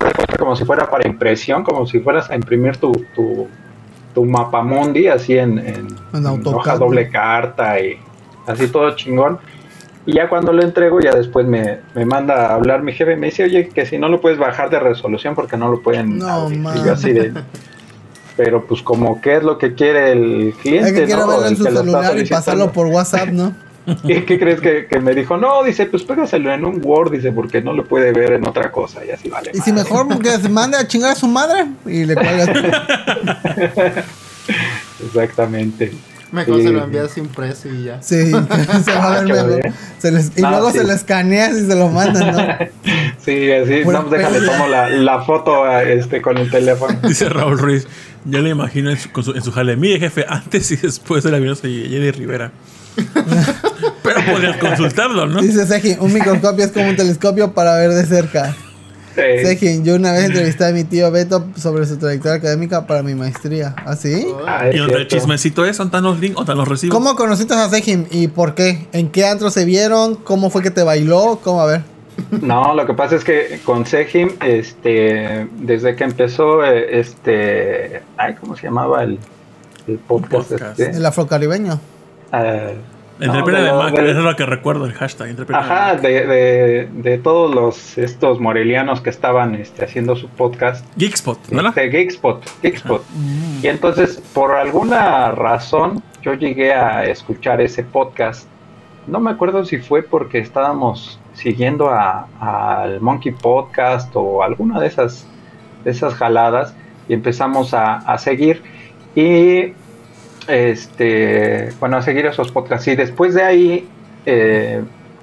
como 0.42 0.56
si 0.56 0.66
fuera 0.66 0.90
para 0.90 1.08
impresión, 1.08 1.64
como 1.64 1.86
si 1.86 2.00
fueras 2.00 2.30
a 2.30 2.36
imprimir 2.36 2.76
tu 2.78 2.92
tu, 3.16 3.48
tu 4.14 4.26
mapa 4.26 4.62
mundi 4.64 5.08
así 5.08 5.38
en, 5.38 5.60
en, 5.60 5.68
En 5.68 5.88
en 6.14 6.26
AutoCAD, 6.26 6.56
hoja 6.58 6.78
doble 6.78 7.10
carta 7.10 7.80
y 7.80 7.98
así 8.48 8.68
todo 8.68 8.96
chingón. 8.96 9.40
Y 10.06 10.14
ya 10.14 10.28
cuando 10.28 10.52
lo 10.52 10.64
entrego, 10.64 11.00
ya 11.00 11.14
después 11.14 11.46
me, 11.46 11.78
me 11.94 12.06
manda 12.06 12.48
a 12.48 12.56
hablar 12.56 12.82
mi 12.82 12.92
jefe 12.92 13.16
me 13.16 13.28
dice, 13.28 13.44
oye, 13.44 13.70
que 13.70 13.86
si 13.86 14.00
no 14.00 14.10
lo 14.10 14.20
puedes 14.20 14.40
bajar 14.40 14.72
de 14.72 14.80
resolución 14.80 15.36
porque 15.36 15.58
no 15.58 15.70
lo 15.70 15.82
pueden 15.82 16.18
No, 16.18 16.28
abrir". 16.28 16.58
Y 16.58 16.62
man. 16.62 16.84
yo 16.86 16.94
así 16.94 17.14
de... 17.14 17.32
Pero 18.36 18.66
pues 18.66 18.82
como 18.82 19.22
qué 19.22 19.36
es 19.38 19.44
lo 19.44 19.60
que 19.60 19.76
quiere 19.76 20.14
el 20.14 20.48
Es 20.50 20.56
cliente, 20.56 20.94
que 20.94 21.06
quiero 21.06 21.28
¿no? 21.28 21.46
en 21.46 21.56
su 21.56 21.64
que 21.66 21.72
celular 21.72 22.18
y 22.18 22.26
pasarlo 22.26 22.72
por 22.72 22.88
WhatsApp, 22.88 23.28
¿no? 23.30 23.54
¿Y 24.04 24.22
qué 24.22 24.38
crees 24.40 24.62
que, 24.62 24.86
que 24.86 25.00
me 25.00 25.14
dijo? 25.16 25.38
No, 25.38 25.64
dice, 25.64 25.86
pues 25.88 26.04
pégaselo 26.04 26.54
en 26.54 26.64
un 26.66 26.80
Word, 26.84 27.12
dice, 27.12 27.32
porque 27.32 27.62
no 27.62 27.74
lo 27.74 27.86
puede 27.86 28.12
ver 28.12 28.34
en 28.34 28.46
otra 28.46 28.72
cosa. 28.72 29.04
Y 29.06 29.10
así 29.12 29.28
vale. 29.30 29.52
Y 29.54 29.60
si 29.60 29.72
mejor 29.74 30.08
que 30.20 30.30
se 30.32 30.50
mande 30.50 30.78
a 30.78 30.88
chingar 30.88 31.12
a 31.12 31.16
su 31.16 31.28
madre 31.28 31.66
y 31.86 32.06
le 32.06 32.14
cuelgas. 32.16 32.50
Exactamente. 35.06 35.92
Mejor 36.32 36.58
Sí. 36.58 36.64
se 36.64 36.70
lo 36.70 36.84
envías 36.86 37.18
impreso 37.18 37.68
y 37.68 37.84
ya. 37.86 38.02
Sí, 38.02 38.32
se 38.86 38.92
va 38.94 39.16
a 39.18 39.22
ver 39.22 39.26
qué 39.26 39.34
mejor. 39.34 39.74
Se 39.98 40.12
les- 40.12 40.32
y 40.38 40.42
No, 40.42 40.50
luego 40.52 40.72
sí. 40.72 40.78
se 40.78 40.84
lo 40.86 40.94
escaneas 40.94 41.58
y 41.58 41.66
se 41.68 41.76
lo 41.76 41.90
mandan, 41.90 42.32
¿no? 42.32 42.68
Sí, 43.26 43.52
así, 43.52 43.82
no, 43.86 44.08
pues 44.08 44.12
déjale, 44.12 44.48
tomo 44.48 44.68
la, 44.68 44.90
la 44.90 45.22
foto 45.22 45.64
a, 45.64 45.84
este, 45.84 46.22
con 46.22 46.38
el 46.38 46.50
teléfono. 46.50 46.98
Dice 47.04 47.30
Raúl 47.30 47.60
Ruiz. 47.60 47.86
Ya 48.26 48.40
le 48.40 48.50
imagino 48.52 48.90
en 48.92 48.98
su, 48.98 49.12
con 49.12 49.24
su- 49.24 49.34
en 49.34 49.42
su 49.44 49.52
jale. 49.52 49.76
Mire, 49.76 50.00
jefe, 50.00 50.26
antes 50.28 50.72
y 50.72 50.78
después 50.78 51.24
de 51.24 51.32
la 51.32 51.38
violencia 51.40 51.70
de 51.70 51.90
Jenny 51.90 52.12
Rivera. 52.12 52.52
Pero 54.04 54.20
podrías 54.32 54.58
consultarlo, 54.58 55.26
¿no? 55.28 55.42
Dice 55.42 55.66
Sejin, 55.66 55.98
un 56.00 56.14
microscopio 56.14 56.66
es 56.66 56.72
como 56.72 56.90
un 56.90 56.96
telescopio 56.96 57.54
para 57.54 57.76
ver 57.78 57.92
de 57.92 58.06
cerca. 58.06 58.56
Sí. 59.16 59.22
Sejin, 59.46 59.84
yo 59.84 59.96
una 59.96 60.14
vez 60.14 60.26
entrevisté 60.26 60.66
a 60.66 60.72
mi 60.72 60.84
tío 60.86 61.12
Beto 61.12 61.46
sobre 61.58 61.86
su 61.86 61.98
trayectoria 61.98 62.38
académica 62.38 62.88
para 62.88 63.04
mi 63.04 63.14
maestría. 63.14 63.76
¿Ah, 63.86 63.96
sí? 63.96 64.26
Ah, 64.48 64.70
Y 64.72 64.78
donde 64.78 64.96
el 64.98 65.08
chismecito 65.08 65.66
es, 65.66 65.78
¿dónde 65.78 66.00
los 66.02 66.20
links? 66.20 66.36
¿Dónde 66.36 66.52
están 66.52 66.58
los 66.58 66.68
recibos? 66.68 66.96
¿Cómo 66.96 67.16
conociste 67.16 67.54
a 67.54 67.68
Sejin 67.70 68.08
y 68.10 68.28
por 68.30 68.56
qué? 68.56 68.88
¿En 68.94 69.10
qué 69.10 69.26
antro 69.26 69.50
se 69.52 69.66
vieron? 69.66 70.16
¿Cómo 70.16 70.50
fue 70.50 70.62
que 70.64 70.72
te 70.72 70.84
bailó? 70.84 71.40
¿Cómo? 71.44 71.62
A 71.62 71.66
ver. 71.66 71.82
No, 72.42 72.74
lo 72.76 72.86
que 72.86 72.94
pasa 72.94 73.16
es 73.16 73.24
que 73.24 73.60
con 73.66 73.86
Sejim, 73.86 74.32
este, 74.42 75.48
desde 75.60 75.96
que 75.96 76.04
empezó, 76.04 76.64
eh, 76.64 77.00
este, 77.00 78.02
ay, 78.18 78.36
¿cómo 78.40 78.56
se 78.56 78.64
llamaba 78.64 79.04
el, 79.04 79.18
el 79.88 79.98
podcast? 79.98 80.50
podcast. 80.52 80.80
este? 80.80 80.98
El 80.98 81.06
afrocaribeño. 81.06 81.80
Entre 82.34 83.38
no, 83.40 83.46
Pena 83.46 83.62
de 83.62 83.72
Mac, 83.74 83.94
de- 83.94 84.10
eso 84.10 84.20
es 84.20 84.26
lo 84.26 84.36
que 84.36 84.46
recuerdo, 84.48 84.86
el 84.86 84.94
hashtag. 84.94 85.30
Entre 85.30 85.46
Ajá, 85.56 85.96
de, 85.96 86.26
de, 86.26 86.90
de 86.92 87.18
todos 87.20 87.54
los 87.54 87.98
estos 88.00 88.40
morelianos 88.40 89.00
que 89.02 89.12
estaban 89.12 89.54
este, 89.54 89.86
haciendo 89.86 90.16
su 90.16 90.28
podcast, 90.28 90.84
Geekspot, 90.98 91.50
¿no? 91.52 91.70
este, 91.70 91.90
Geekspot, 91.92 92.44
Geekspot. 92.64 93.04
Y 93.62 93.68
entonces, 93.68 94.24
por 94.34 94.56
alguna 94.56 95.32
razón, 95.32 96.02
yo 96.24 96.34
llegué 96.34 96.74
a 96.74 97.04
escuchar 97.06 97.62
ese 97.62 97.84
podcast. 97.84 98.48
No 99.06 99.20
me 99.20 99.30
acuerdo 99.30 99.66
si 99.66 99.78
fue 99.78 100.02
porque 100.02 100.40
estábamos 100.40 101.20
siguiendo 101.34 101.90
a- 101.92 102.28
al 102.40 103.02
Monkey 103.02 103.34
Podcast 103.34 104.10
o 104.16 104.42
alguna 104.42 104.80
de 104.80 104.88
esas, 104.88 105.28
de 105.84 105.92
esas 105.92 106.16
jaladas 106.16 106.76
y 107.08 107.14
empezamos 107.14 107.76
a, 107.76 107.98
a 107.98 108.18
seguir. 108.18 108.64
Y 109.16 109.74
este, 110.48 111.70
bueno, 111.80 111.98
a 111.98 112.02
seguir 112.02 112.26
esos 112.26 112.52
podcasts. 112.52 112.88
Y 112.88 112.96
después 112.96 113.34
de 113.34 113.44
ahí, 113.44 113.88
eh, 114.26 114.82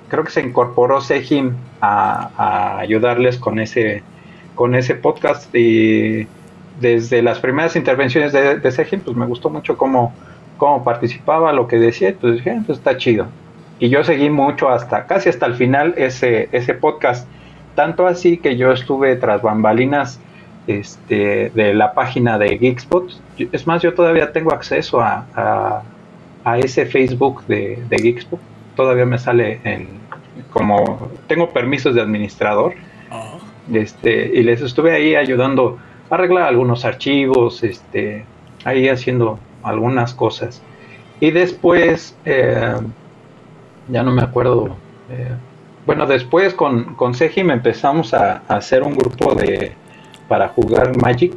creo 0.08 0.24
que 0.24 0.30
se 0.30 0.40
incorporó 0.40 1.00
Sejim 1.00 1.52
a, 1.80 2.78
ayudarles 2.78 3.38
con 3.38 3.58
ese, 3.58 4.02
con 4.54 4.74
ese 4.74 4.94
podcast. 4.94 5.54
Y 5.54 6.26
desde 6.80 7.22
las 7.22 7.40
primeras 7.40 7.76
intervenciones 7.76 8.32
de, 8.32 8.58
de 8.58 8.70
Sejim, 8.70 9.00
pues 9.00 9.16
me 9.16 9.26
gustó 9.26 9.50
mucho 9.50 9.76
cómo, 9.76 10.14
cómo 10.56 10.84
participaba, 10.84 11.52
lo 11.52 11.68
que 11.68 11.78
decía. 11.78 12.10
Entonces 12.10 12.44
dije, 12.44 12.56
"Ah, 12.58 12.62
pues 12.66 12.78
está 12.78 12.96
chido. 12.96 13.26
Y 13.80 13.90
yo 13.90 14.02
seguí 14.02 14.28
mucho 14.28 14.68
hasta, 14.68 15.06
casi 15.06 15.28
hasta 15.28 15.46
el 15.46 15.54
final, 15.54 15.94
ese, 15.96 16.48
ese 16.52 16.74
podcast. 16.74 17.28
Tanto 17.76 18.06
así 18.08 18.38
que 18.38 18.56
yo 18.56 18.72
estuve 18.72 19.14
tras 19.16 19.40
bambalinas 19.40 20.20
este, 20.68 21.50
de 21.52 21.74
la 21.74 21.92
página 21.94 22.38
de 22.38 22.56
Geekspot. 22.58 23.10
Es 23.52 23.66
más, 23.66 23.82
yo 23.82 23.92
todavía 23.94 24.30
tengo 24.32 24.52
acceso 24.52 25.00
a, 25.00 25.26
a, 25.34 25.82
a 26.44 26.58
ese 26.58 26.86
Facebook 26.86 27.44
de, 27.48 27.82
de 27.88 27.96
Geekspot. 27.98 28.38
Todavía 28.76 29.04
me 29.06 29.18
sale 29.18 29.60
en 29.64 29.98
como 30.52 31.10
tengo 31.26 31.50
permisos 31.50 31.94
de 31.96 32.00
administrador. 32.00 32.74
Ah. 33.10 33.38
Este, 33.72 34.30
y 34.34 34.42
les 34.44 34.62
estuve 34.62 34.92
ahí 34.92 35.14
ayudando 35.14 35.78
a 36.08 36.14
arreglar 36.14 36.44
algunos 36.44 36.84
archivos, 36.84 37.62
este, 37.64 38.24
ahí 38.64 38.88
haciendo 38.88 39.38
algunas 39.62 40.14
cosas. 40.14 40.62
Y 41.20 41.32
después, 41.32 42.16
eh, 42.24 42.76
ya 43.88 44.02
no 44.02 44.12
me 44.12 44.22
acuerdo. 44.22 44.76
eh, 45.10 45.32
bueno, 45.84 46.06
después 46.06 46.54
con, 46.54 46.94
con 46.94 47.14
Sejim 47.14 47.50
empezamos 47.50 48.14
a, 48.14 48.42
a 48.46 48.56
hacer 48.56 48.82
un 48.82 48.94
grupo 48.94 49.34
de 49.34 49.72
para 50.28 50.48
jugar 50.48 50.96
Magic. 51.00 51.34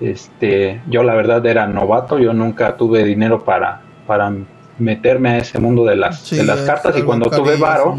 Este, 0.00 0.80
yo 0.88 1.02
la 1.02 1.14
verdad 1.14 1.44
era 1.46 1.66
novato, 1.66 2.18
yo 2.18 2.32
nunca 2.34 2.76
tuve 2.76 3.02
dinero 3.04 3.44
para, 3.44 3.80
para 4.06 4.30
meterme 4.78 5.30
a 5.30 5.38
ese 5.38 5.58
mundo 5.58 5.84
de 5.84 5.96
las, 5.96 6.20
Sí, 6.20 6.36
de 6.36 6.44
las 6.44 6.60
cartas 6.60 6.96
y 6.98 7.02
cuando 7.02 7.30
tuve 7.30 7.56
varo, 7.56 7.96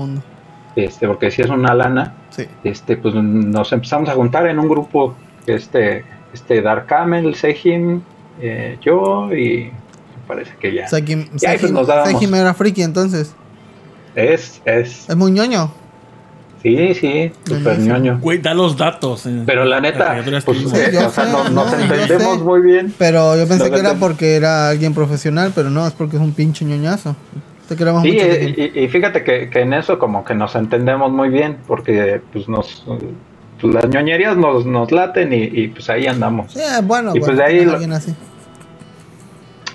este, 0.75 1.07
porque 1.07 1.31
si 1.31 1.41
es 1.41 1.49
una 1.49 1.73
lana, 1.73 2.13
Sí. 2.29 2.45
este, 2.63 2.97
pues 2.97 3.15
nos 3.15 3.71
empezamos 3.73 4.09
a 4.09 4.13
juntar 4.13 4.45
en 4.47 4.59
un 4.59 4.69
grupo, 4.69 5.15
este, 5.47 6.05
este 6.33 6.61
Dark 6.61 6.85
Camel, 6.85 7.33
Sejim, 7.33 8.01
eh, 8.39 8.77
yo 8.81 9.33
y 9.33 9.71
parece 10.27 10.53
que 10.59 10.75
ya. 10.75 10.87
Sejim, 10.87 11.25
pues, 11.29 11.41
Sejim-. 11.41 12.05
Sejim 12.05 12.35
era 12.35 12.53
friki 12.53 12.83
entonces. 12.83 13.33
Es, 14.13 14.61
es, 14.65 15.09
Es 15.09 15.15
muy 15.15 15.31
ñoño. 15.31 15.71
Sí, 16.63 16.93
sí, 16.95 17.31
súper 17.47 17.79
ñoño. 17.79 18.19
Güey, 18.21 18.39
da 18.39 18.53
los 18.53 18.75
datos. 18.77 19.25
en 19.25 19.45
Pero 19.45 19.65
la 19.65 19.79
neta, 19.79 20.17
pues, 20.45 20.59
eh, 20.73 20.89
yo 20.93 21.07
o 21.07 21.09
sea, 21.11 21.25
no- 21.25 21.49
nos 21.49 21.73
entendemos 21.73 22.37
sé. 22.37 22.43
muy 22.43 22.61
bien. 22.61 22.93
Pero 22.97 23.35
yo 23.35 23.47
pensé 23.47 23.65
No, 23.69 23.71
que 23.75 23.79
era 23.81 23.93
porque 23.95 24.35
era 24.35 24.69
alguien 24.69 24.93
profesional, 24.93 25.51
pero 25.55 25.69
no, 25.69 25.85
es 25.87 25.93
porque 25.93 26.17
es 26.17 26.21
un 26.21 26.33
pinche 26.33 26.65
ñoñazo. 26.65 27.15
Te 27.67 27.75
queremos 27.75 28.01
Sí, 28.03 28.11
mucho. 28.13 28.25
eh, 28.25 28.71
y, 28.75 28.79
y 28.83 28.87
fíjate 28.87 29.23
que, 29.23 29.49
que 29.49 29.59
en 29.61 29.73
eso 29.73 29.99
como 29.99 30.23
que 30.23 30.33
nos 30.33 30.55
entendemos 30.55 31.11
muy 31.11 31.27
bien, 31.29 31.57
porque 31.67 32.21
pues 32.31 32.47
nos 32.47 32.83
pues, 33.59 33.73
las 33.73 33.89
ñoñerías 33.89 34.37
nos, 34.37 34.65
nos 34.65 34.91
laten 34.91 35.33
y, 35.33 35.43
y, 35.43 35.67
pues 35.69 35.89
ahí 35.89 36.07
andamos. 36.07 36.53
Sí, 36.53 36.59
es 36.61 36.85
bueno, 36.85 37.09
y 37.15 37.19
pues 37.19 37.35
bueno, 37.35 37.39
de 37.39 37.45
ahí 37.59 37.65
lo- 37.65 37.73
alguien 37.73 37.91
así. 37.91 38.15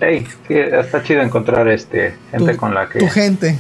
Ey, 0.01 0.27
sí, 0.49 0.55
está 0.55 1.03
chido 1.03 1.21
encontrar 1.23 1.69
este 1.69 2.15
gente 2.31 2.53
Tu- 2.55 2.59
con 2.59 2.75
la 2.75 2.89
que 2.89 2.99
Tu 2.99 3.09
gente. 3.09 3.59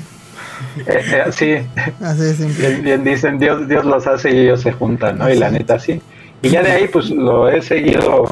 Eh, 0.86 1.24
eh, 1.26 1.32
sí, 1.32 1.54
Así 2.04 2.44
bien, 2.58 2.82
bien 2.82 3.04
dicen 3.04 3.38
Dios 3.38 3.68
Dios 3.68 3.84
los 3.84 4.06
hace 4.06 4.30
y 4.34 4.38
ellos 4.40 4.60
se 4.62 4.72
juntan, 4.72 5.18
¿no? 5.18 5.30
Y 5.30 5.36
la 5.36 5.50
neta 5.50 5.78
sí. 5.78 6.00
Y 6.42 6.50
ya 6.50 6.62
de 6.62 6.72
ahí 6.72 6.88
pues 6.88 7.10
lo 7.10 7.48
he 7.48 7.62
seguido 7.62 8.24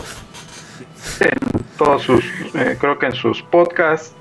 en 1.20 1.60
todos 1.78 2.02
sus 2.02 2.24
eh, 2.54 2.76
creo 2.80 2.98
que 2.98 3.06
en 3.06 3.12
sus 3.12 3.42
podcasts 3.42 4.12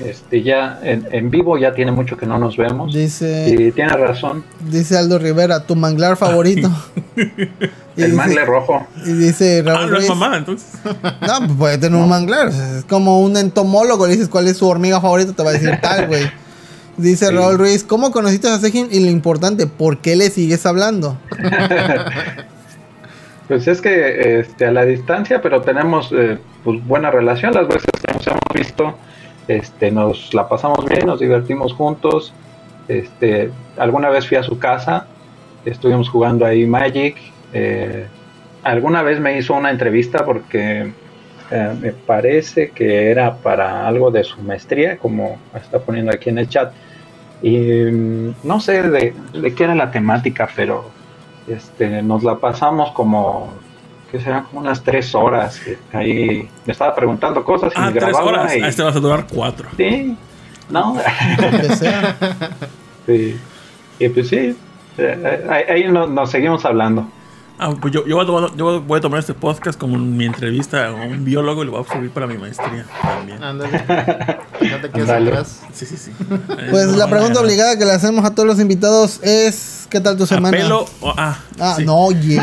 este 0.00 0.42
ya 0.42 0.80
en, 0.82 1.06
en 1.12 1.30
vivo 1.30 1.56
ya 1.56 1.72
tiene 1.72 1.92
mucho 1.92 2.16
que 2.16 2.26
no 2.26 2.36
nos 2.38 2.56
vemos. 2.56 2.92
Dice, 2.92 3.54
Y 3.56 3.70
tiene 3.70 3.92
razón, 3.96 4.42
dice 4.68 4.98
Aldo 4.98 5.18
Rivera, 5.20 5.64
tu 5.66 5.76
manglar 5.76 6.16
favorito. 6.16 6.68
Y 7.96 8.02
el 8.02 8.10
dice- 8.10 8.16
mangle 8.16 8.44
rojo. 8.44 8.84
Y 9.06 9.12
dice 9.12 9.60
Ah, 9.60 9.70
Raúl 9.86 9.92
no 9.92 9.98
es 9.98 10.10
entonces. 10.36 10.68
No, 10.84 11.38
pues 11.46 11.52
puede 11.56 11.78
tener 11.78 12.00
un 12.00 12.08
manglar. 12.08 12.48
Es 12.48 12.84
como 12.88 13.20
un 13.20 13.36
entomólogo. 13.36 14.06
Le 14.08 14.14
dices 14.14 14.28
cuál 14.28 14.48
es 14.48 14.56
su 14.56 14.66
hormiga 14.68 15.00
favorita, 15.00 15.32
te 15.32 15.42
va 15.44 15.50
a 15.50 15.52
decir 15.52 15.78
tal, 15.80 16.08
güey. 16.08 16.28
Dice 16.96 17.26
Sí. 17.26 17.34
Raúl 17.34 17.58
Ruiz, 17.58 17.84
¿cómo 17.84 18.10
conociste 18.12 18.48
a 18.48 18.58
Sejin? 18.58 18.88
Y 18.90 19.00
lo 19.00 19.10
importante, 19.10 19.66
¿por 19.66 19.98
qué 19.98 20.16
le 20.16 20.30
sigues 20.30 20.64
hablando? 20.66 21.18
Pues 23.48 23.68
es 23.68 23.82
que 23.82 24.40
este, 24.40 24.64
a 24.66 24.72
la 24.72 24.84
distancia, 24.86 25.42
pero 25.42 25.60
tenemos 25.60 26.10
eh, 26.12 26.38
pues, 26.64 26.82
buena 26.86 27.10
relación. 27.10 27.52
Las 27.52 27.68
veces 27.68 27.90
que 28.02 28.14
nos 28.14 28.26
hemos 28.26 28.40
visto, 28.54 28.94
este, 29.48 29.90
nos 29.90 30.32
la 30.32 30.48
pasamos 30.48 30.84
bien, 30.86 31.06
nos 31.06 31.20
divertimos 31.20 31.74
juntos. 31.74 32.32
Este, 32.88 33.50
alguna 33.76 34.08
vez 34.08 34.26
fui 34.26 34.38
a 34.38 34.42
su 34.42 34.58
casa, 34.58 35.06
estuvimos 35.66 36.08
jugando 36.08 36.46
ahí 36.46 36.66
Magic. 36.66 37.16
eh, 37.52 38.06
alguna 38.62 39.02
vez 39.02 39.20
me 39.20 39.38
hizo 39.38 39.52
una 39.52 39.70
entrevista 39.70 40.24
porque 40.24 40.90
eh, 41.54 41.74
me 41.80 41.92
parece 41.92 42.70
que 42.70 43.10
era 43.10 43.34
para 43.36 43.86
algo 43.86 44.10
de 44.10 44.24
su 44.24 44.40
maestría, 44.42 44.96
como 44.98 45.38
está 45.54 45.78
poniendo 45.78 46.12
aquí 46.12 46.30
en 46.30 46.38
el 46.38 46.48
chat. 46.48 46.72
Y 47.42 47.56
mm, 47.58 48.34
no 48.42 48.60
sé 48.60 48.82
de, 48.82 49.14
de 49.32 49.54
qué 49.54 49.64
era 49.64 49.74
la 49.74 49.90
temática, 49.90 50.48
pero 50.56 50.90
este, 51.46 52.02
nos 52.02 52.24
la 52.24 52.36
pasamos 52.36 52.90
como, 52.92 53.52
que 54.10 54.18
serán 54.18 54.44
como 54.44 54.60
unas 54.60 54.82
tres 54.82 55.14
horas. 55.14 55.60
eh, 55.66 55.78
Ahí 55.92 56.48
me 56.66 56.72
estaba 56.72 56.94
preguntando 56.94 57.44
cosas 57.44 57.72
y 57.72 57.76
Ah, 57.78 57.86
me 57.86 57.92
tres 57.92 58.04
grababa. 58.04 58.24
horas. 58.26 58.56
y- 58.56 58.62
A 58.62 58.68
este 58.68 58.82
vas 58.82 58.96
a 58.96 59.00
durar 59.00 59.26
cuatro. 59.32 59.68
Sí, 59.76 60.16
no. 60.70 60.96
Sí. 63.06 63.36
Y 63.98 64.08
pues 64.08 64.28
sí, 64.28 64.56
eh, 64.98 65.46
ahí, 65.48 65.64
ahí 65.68 65.92
no- 65.92 66.06
nos 66.06 66.30
seguimos 66.30 66.64
hablando. 66.64 67.06
Ah, 67.56 67.72
pues 67.80 67.94
yo, 67.94 68.04
yo, 68.04 68.16
voy 68.16 68.24
a 68.24 68.26
tomar, 68.26 68.56
yo 68.56 68.80
voy 68.82 68.98
a 68.98 69.00
tomar 69.00 69.20
este 69.20 69.32
podcast 69.32 69.78
como 69.78 69.96
mi 69.96 70.24
entrevista 70.24 70.88
a 70.88 70.92
un 70.92 71.24
biólogo 71.24 71.62
y 71.62 71.66
lo 71.66 71.72
voy 71.72 71.84
a 71.88 71.92
subir 71.92 72.10
para 72.10 72.26
mi 72.26 72.36
maestría 72.36 72.84
también. 73.00 73.42
Ándale. 73.42 73.84
No 74.60 74.80
te 74.80 74.90
quedes 74.90 75.08
atrás. 75.08 75.60
Sí, 75.72 75.86
sí, 75.86 75.96
sí. 75.96 76.10
Pues 76.70 76.88
No, 76.88 76.96
la 76.96 77.06
pregunta 77.08 77.34
no. 77.34 77.40
obligada 77.42 77.78
que 77.78 77.84
le 77.84 77.92
hacemos 77.92 78.24
a 78.24 78.34
todos 78.34 78.46
los 78.48 78.58
invitados 78.58 79.20
es: 79.22 79.86
¿qué 79.88 80.00
tal 80.00 80.16
tu 80.16 80.24
¿A 80.24 80.26
semana? 80.26 80.56
pelo 80.56 80.84
o- 81.00 81.14
ah, 81.16 81.38
Ah, 81.60 81.74
sí. 81.76 81.84
no, 81.84 81.96
oye. 81.96 82.40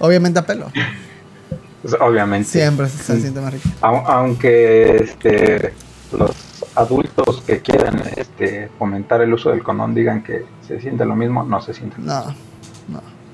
Obviamente 0.00 0.38
a 0.38 0.44
pelo. 0.46 0.70
Pues, 1.80 1.96
obviamente. 1.98 2.46
Siempre 2.48 2.88
se 2.90 3.18
siente 3.22 3.40
más 3.40 3.54
rico. 3.54 3.68
Au- 3.80 4.04
aunque 4.06 4.96
este, 4.96 5.72
los 6.12 6.30
adultos 6.74 7.42
que 7.46 7.60
quieran 7.60 8.02
este, 8.16 8.68
fomentar 8.78 9.22
el 9.22 9.32
uso 9.32 9.48
del 9.50 9.62
condón 9.62 9.94
digan 9.94 10.22
que 10.22 10.44
se 10.68 10.78
siente 10.78 11.06
lo 11.06 11.16
mismo, 11.16 11.42
no 11.42 11.60
se 11.62 11.72
siente. 11.72 11.96
No, 11.98 12.26
no. 12.26 12.49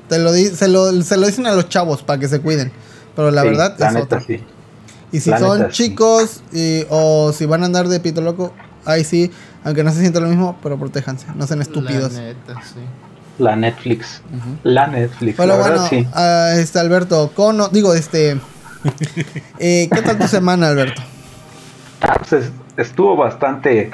Te 0.08 0.18
lo 0.18 0.32
di- 0.32 0.46
se, 0.50 0.68
lo, 0.68 0.92
se 1.02 1.16
lo 1.16 1.26
dicen 1.26 1.46
a 1.46 1.52
los 1.54 1.68
chavos 1.68 2.02
para 2.02 2.18
que 2.20 2.28
se 2.28 2.40
cuiden. 2.40 2.70
Pero 3.14 3.30
la 3.30 3.42
Sí, 3.42 3.48
verdad 3.48 3.74
la 3.78 3.88
es 3.88 3.94
neta, 3.94 4.04
otra. 4.04 4.20
sí. 4.20 4.42
Y 5.12 5.20
si 5.20 5.30
La 5.30 5.38
son 5.38 5.58
neta, 5.58 5.70
sí. 5.72 5.84
chicos 5.84 6.42
y, 6.52 6.84
o 6.90 7.32
si 7.32 7.46
van 7.46 7.62
a 7.62 7.66
andar 7.66 7.88
de 7.88 8.00
pito 8.00 8.20
loco, 8.20 8.52
ahí 8.84 9.04
sí, 9.04 9.30
aunque 9.64 9.82
no 9.84 9.92
se 9.92 10.00
sienta 10.00 10.20
lo 10.20 10.28
mismo, 10.28 10.58
pero 10.62 10.78
protéjanse, 10.78 11.26
no 11.34 11.46
sean 11.46 11.62
estúpidos. 11.62 12.12
La 12.12 12.20
neta, 12.20 12.62
sí. 12.62 12.80
La 13.38 13.54
Netflix. 13.56 14.20
La 14.62 14.86
Netflix. 14.86 15.36
Pero 15.36 15.48
la 15.48 15.56
bueno, 15.56 15.82
verdad, 15.82 15.88
sí. 15.90 16.60
este 16.60 16.78
Alberto, 16.78 17.30
Cono, 17.34 17.68
digo, 17.68 17.94
este, 17.94 18.32
eh, 19.58 19.88
¿qué 19.92 20.02
tal 20.02 20.18
tu 20.18 20.26
semana, 20.28 20.68
Alberto? 20.68 21.02
Ah, 22.00 22.16
pues, 22.18 22.32
es- 22.44 22.50
estuvo 22.76 23.16
bastante 23.16 23.90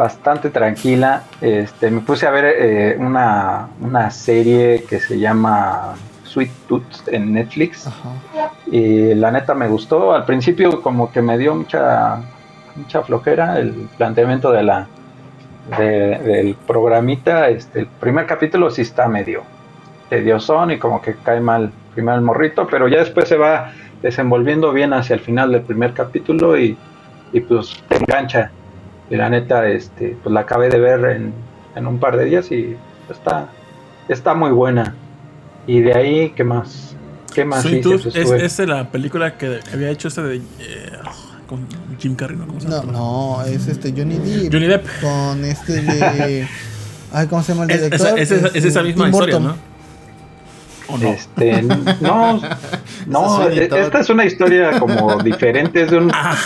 bastante 0.00 0.48
tranquila. 0.50 1.24
Este, 1.40 1.90
me 1.90 2.00
puse 2.00 2.26
a 2.26 2.30
ver 2.30 2.44
eh, 2.58 2.96
una, 2.98 3.68
una 3.80 4.10
serie 4.10 4.84
que 4.88 4.98
se 4.98 5.18
llama 5.18 5.94
Sweet 6.24 6.50
Tooth 6.66 7.08
en 7.08 7.32
Netflix. 7.34 7.86
Ajá. 7.86 8.10
Y 8.70 9.14
la 9.14 9.30
neta 9.30 9.54
me 9.54 9.68
gustó. 9.68 10.12
Al 10.14 10.24
principio 10.24 10.80
como 10.80 11.12
que 11.12 11.20
me 11.22 11.36
dio 11.36 11.54
mucha 11.54 12.22
mucha 12.76 13.02
flojera 13.02 13.58
el 13.58 13.72
planteamiento 13.98 14.50
de 14.52 14.62
la 14.62 14.86
de- 15.76 16.18
del 16.18 16.54
programita. 16.66 17.48
Este, 17.48 17.80
el 17.80 17.86
primer 17.86 18.24
capítulo 18.26 18.70
sí 18.70 18.82
está 18.82 19.06
medio 19.08 19.42
tediosón 20.08 20.70
y 20.70 20.78
como 20.78 21.00
que 21.02 21.14
cae 21.22 21.40
mal 21.40 21.70
primero 21.94 22.16
el 22.16 22.24
morrito, 22.24 22.66
pero 22.70 22.88
ya 22.88 22.98
después 23.00 23.28
se 23.28 23.36
va 23.36 23.72
desenvolviendo 24.02 24.72
bien 24.72 24.92
hacia 24.94 25.14
el 25.14 25.20
final 25.20 25.52
del 25.52 25.60
primer 25.62 25.92
capítulo 25.92 26.56
y, 26.58 26.76
y 27.32 27.40
pues 27.40 27.76
te 27.88 27.96
engancha. 27.96 28.50
Y 29.10 29.16
la 29.16 29.28
neta, 29.28 29.68
este, 29.68 30.16
pues 30.22 30.32
la 30.32 30.40
acabé 30.40 30.68
de 30.68 30.78
ver 30.78 31.04
en, 31.16 31.32
en 31.74 31.86
un 31.86 31.98
par 31.98 32.16
de 32.16 32.24
días 32.26 32.50
y 32.52 32.76
está, 33.10 33.48
está 34.08 34.34
muy 34.34 34.50
buena. 34.52 34.94
Y 35.66 35.80
de 35.80 35.92
ahí, 35.94 36.30
¿qué 36.36 36.44
más? 36.44 36.94
¿Qué 37.34 37.44
más 37.44 37.62
Sweet 37.62 37.80
hice? 37.80 37.82
Tooth 37.88 38.02
Pues 38.02 38.16
es, 38.16 38.30
es 38.42 38.56
de 38.56 38.66
la 38.66 38.88
película 38.90 39.36
que 39.36 39.60
había 39.72 39.90
hecho 39.90 40.08
este 40.08 40.22
de. 40.22 40.36
eh, 40.36 40.40
con 41.48 41.66
Jim 41.98 42.14
Carrey, 42.14 42.36
¿no? 42.36 42.46
¿Cómo 42.46 42.60
se 42.60 42.68
No, 42.68 42.80
llama? 42.80 42.92
no, 42.92 43.42
es 43.44 43.66
este 43.66 43.92
Johnny 43.96 44.18
Depp. 44.18 44.52
Johnny 44.52 44.66
Depp. 44.68 44.86
Con 45.00 45.44
este 45.44 45.82
de. 45.82 46.46
Ay, 47.12 47.26
¿cómo 47.26 47.42
se 47.42 47.52
llama 47.52 47.64
el 47.64 47.70
Es, 47.72 47.82
director? 47.82 48.06
esa, 48.08 48.16
es, 48.20 48.30
esa- 48.30 48.46
es 48.48 48.54
Este, 48.54 48.68
esa 48.68 48.82
misma 48.84 49.04
Tim 49.06 49.12
historia, 49.14 49.38
Burton. 49.38 49.56
¿no? 50.88 50.94
¿O 50.94 50.98
no? 50.98 51.08
Este, 51.08 51.62
no, 52.00 52.40
no, 53.06 53.48
es 53.48 53.72
esta 53.72 53.98
es 54.00 54.10
una 54.10 54.24
historia 54.24 54.78
como 54.78 55.20
diferente, 55.22 55.82
es 55.82 55.90
de 55.90 55.98
un, 55.98 56.10
Ah, 56.14 56.36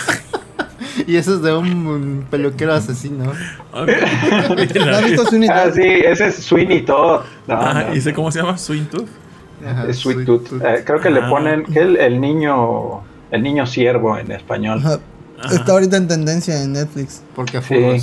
Y 1.07 1.15
eso 1.17 1.35
es 1.35 1.41
de 1.41 1.53
un 1.55 2.25
peluquero 2.29 2.73
asesino. 2.73 3.31
ok. 3.73 3.89
¿No 4.75 4.95
has 4.95 5.03
visto 5.05 5.25
Sweeney 5.25 5.49
ah, 5.49 5.63
Todd? 5.65 5.73
sí, 5.75 5.81
ese 5.83 6.27
es 6.27 6.35
Sweeney 6.35 6.81
Todd. 6.85 7.21
No, 7.47 7.55
Ah, 7.55 7.85
no, 7.89 7.95
¿Y 7.95 8.01
sé 8.01 8.13
cómo 8.13 8.31
se 8.31 8.39
llama? 8.39 8.57
Sweet 8.57 8.89
Tooth. 8.89 9.09
Ajá, 9.65 9.85
es 9.87 9.97
Sweet 9.97 10.25
Tooth. 10.25 10.51
Eh, 10.63 10.83
creo 10.85 10.99
que 10.99 11.09
le 11.09 11.21
Ah. 11.21 11.29
ponen 11.29 11.65
el, 11.75 11.97
el 11.97 12.19
niño, 12.21 13.01
el 13.31 13.43
niño 13.43 13.65
siervo 13.65 14.17
en 14.17 14.31
español. 14.31 14.79
Ajá. 14.83 14.99
Está 15.53 15.73
ahorita 15.73 15.97
en 15.97 16.07
tendencia 16.07 16.61
en 16.63 16.73
Netflix. 16.73 17.21
Porque 17.35 17.57
a 17.57 17.61
Sí. 17.61 17.99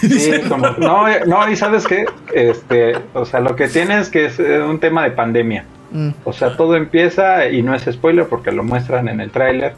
Sí, 0.00 0.30
como, 0.48 0.68
no, 0.78 1.04
no, 1.26 1.50
y 1.50 1.54
sabes 1.56 1.86
qué, 1.86 2.06
este, 2.34 2.94
o 3.12 3.26
sea, 3.26 3.40
lo 3.40 3.56
que 3.56 3.68
tiene 3.68 3.98
es 4.00 4.08
que 4.08 4.24
es 4.26 4.40
eh, 4.40 4.62
un 4.62 4.80
tema 4.80 5.04
de 5.04 5.10
pandemia. 5.10 5.64
Mm. 5.92 6.10
O 6.24 6.32
sea, 6.32 6.56
todo 6.56 6.76
empieza, 6.76 7.46
y 7.50 7.62
no 7.62 7.74
es 7.74 7.82
spoiler 7.84 8.26
porque 8.26 8.52
lo 8.52 8.62
muestran 8.64 9.08
en 9.08 9.20
el 9.20 9.30
tráiler, 9.30 9.74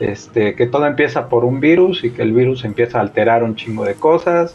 este, 0.00 0.54
que 0.54 0.66
todo 0.66 0.86
empieza 0.86 1.28
por 1.28 1.44
un 1.44 1.60
virus 1.60 2.04
y 2.04 2.10
que 2.10 2.22
el 2.22 2.32
virus 2.32 2.64
empieza 2.64 2.98
a 2.98 3.02
alterar 3.02 3.42
un 3.42 3.56
chingo 3.56 3.84
de 3.84 3.94
cosas. 3.94 4.54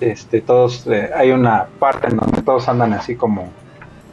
Este, 0.00 0.40
todos, 0.40 0.86
eh, 0.86 1.10
hay 1.14 1.30
una 1.30 1.66
parte 1.78 2.08
en 2.08 2.16
donde 2.16 2.42
todos 2.42 2.68
andan 2.68 2.92
así 2.92 3.16
como, 3.16 3.50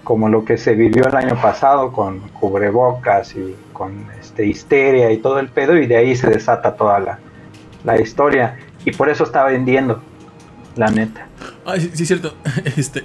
como 0.03 0.29
lo 0.29 0.45
que 0.45 0.57
se 0.57 0.75
vivió 0.75 1.07
el 1.07 1.15
año 1.15 1.35
pasado 1.41 1.91
con 1.91 2.19
cubrebocas 2.29 3.35
y 3.35 3.55
con 3.73 4.05
este 4.19 4.45
histeria 4.45 5.11
y 5.11 5.17
todo 5.17 5.39
el 5.39 5.49
pedo 5.49 5.77
y 5.77 5.87
de 5.87 5.97
ahí 5.97 6.15
se 6.15 6.29
desata 6.29 6.75
toda 6.75 6.99
la, 6.99 7.19
la 7.83 7.99
historia 7.99 8.57
y 8.85 8.91
por 8.91 9.09
eso 9.09 9.25
está 9.25 9.43
vendiendo 9.43 10.01
la 10.75 10.87
neta 10.87 11.27
Ay, 11.65 11.91
sí, 11.93 12.05
cierto. 12.05 12.33
Este, 12.77 13.03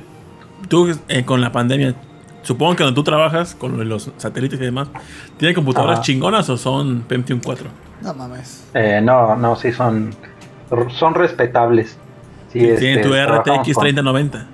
tú 0.69 0.89
eh, 1.09 1.25
con 1.25 1.41
la 1.41 1.53
pandemia, 1.53 1.95
supongo 2.43 2.77
que 2.77 2.85
donde 2.85 2.95
tú 2.97 3.05
trabajas 3.05 3.55
con 3.55 3.89
los 3.89 4.11
satélites 4.17 4.61
y 4.61 4.65
demás, 4.65 4.89
¿tienen 5.37 5.55
computadoras 5.55 6.01
chingonas 6.03 6.49
o 6.51 6.57
son 6.57 7.03
Pentium 7.03 7.41
4? 7.45 7.69
No 8.03 8.15
mames. 8.15 8.67
Eh, 8.75 9.01
no 9.03 9.37
no 9.37 9.57
sí 9.57 9.73
son 9.73 10.15
son 10.99 11.15
respetables 11.15 11.97
Sí, 12.53 12.61
Tienen 12.61 13.01
este, 13.01 13.03
tu 13.03 13.15
RTX 13.15 13.75
con- 13.75 13.83
3090. 13.83 14.47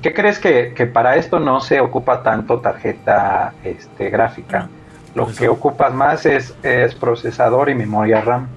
¿Qué 0.00 0.14
crees 0.14 0.38
que, 0.38 0.72
que 0.74 0.86
para 0.86 1.16
esto 1.16 1.38
no 1.38 1.60
se 1.60 1.78
ocupa 1.80 2.22
tanto 2.22 2.60
tarjeta 2.60 3.52
este, 3.62 4.08
gráfica? 4.08 4.68
Lo 5.14 5.24
Procesador. 5.24 5.36
que 5.38 5.48
ocupas 5.48 5.92
más 5.94 6.24
es, 6.24 6.54
es 6.62 6.94
procesador 6.94 7.68
y 7.70 7.74
memoria 7.74 8.20
RAM 8.22 8.48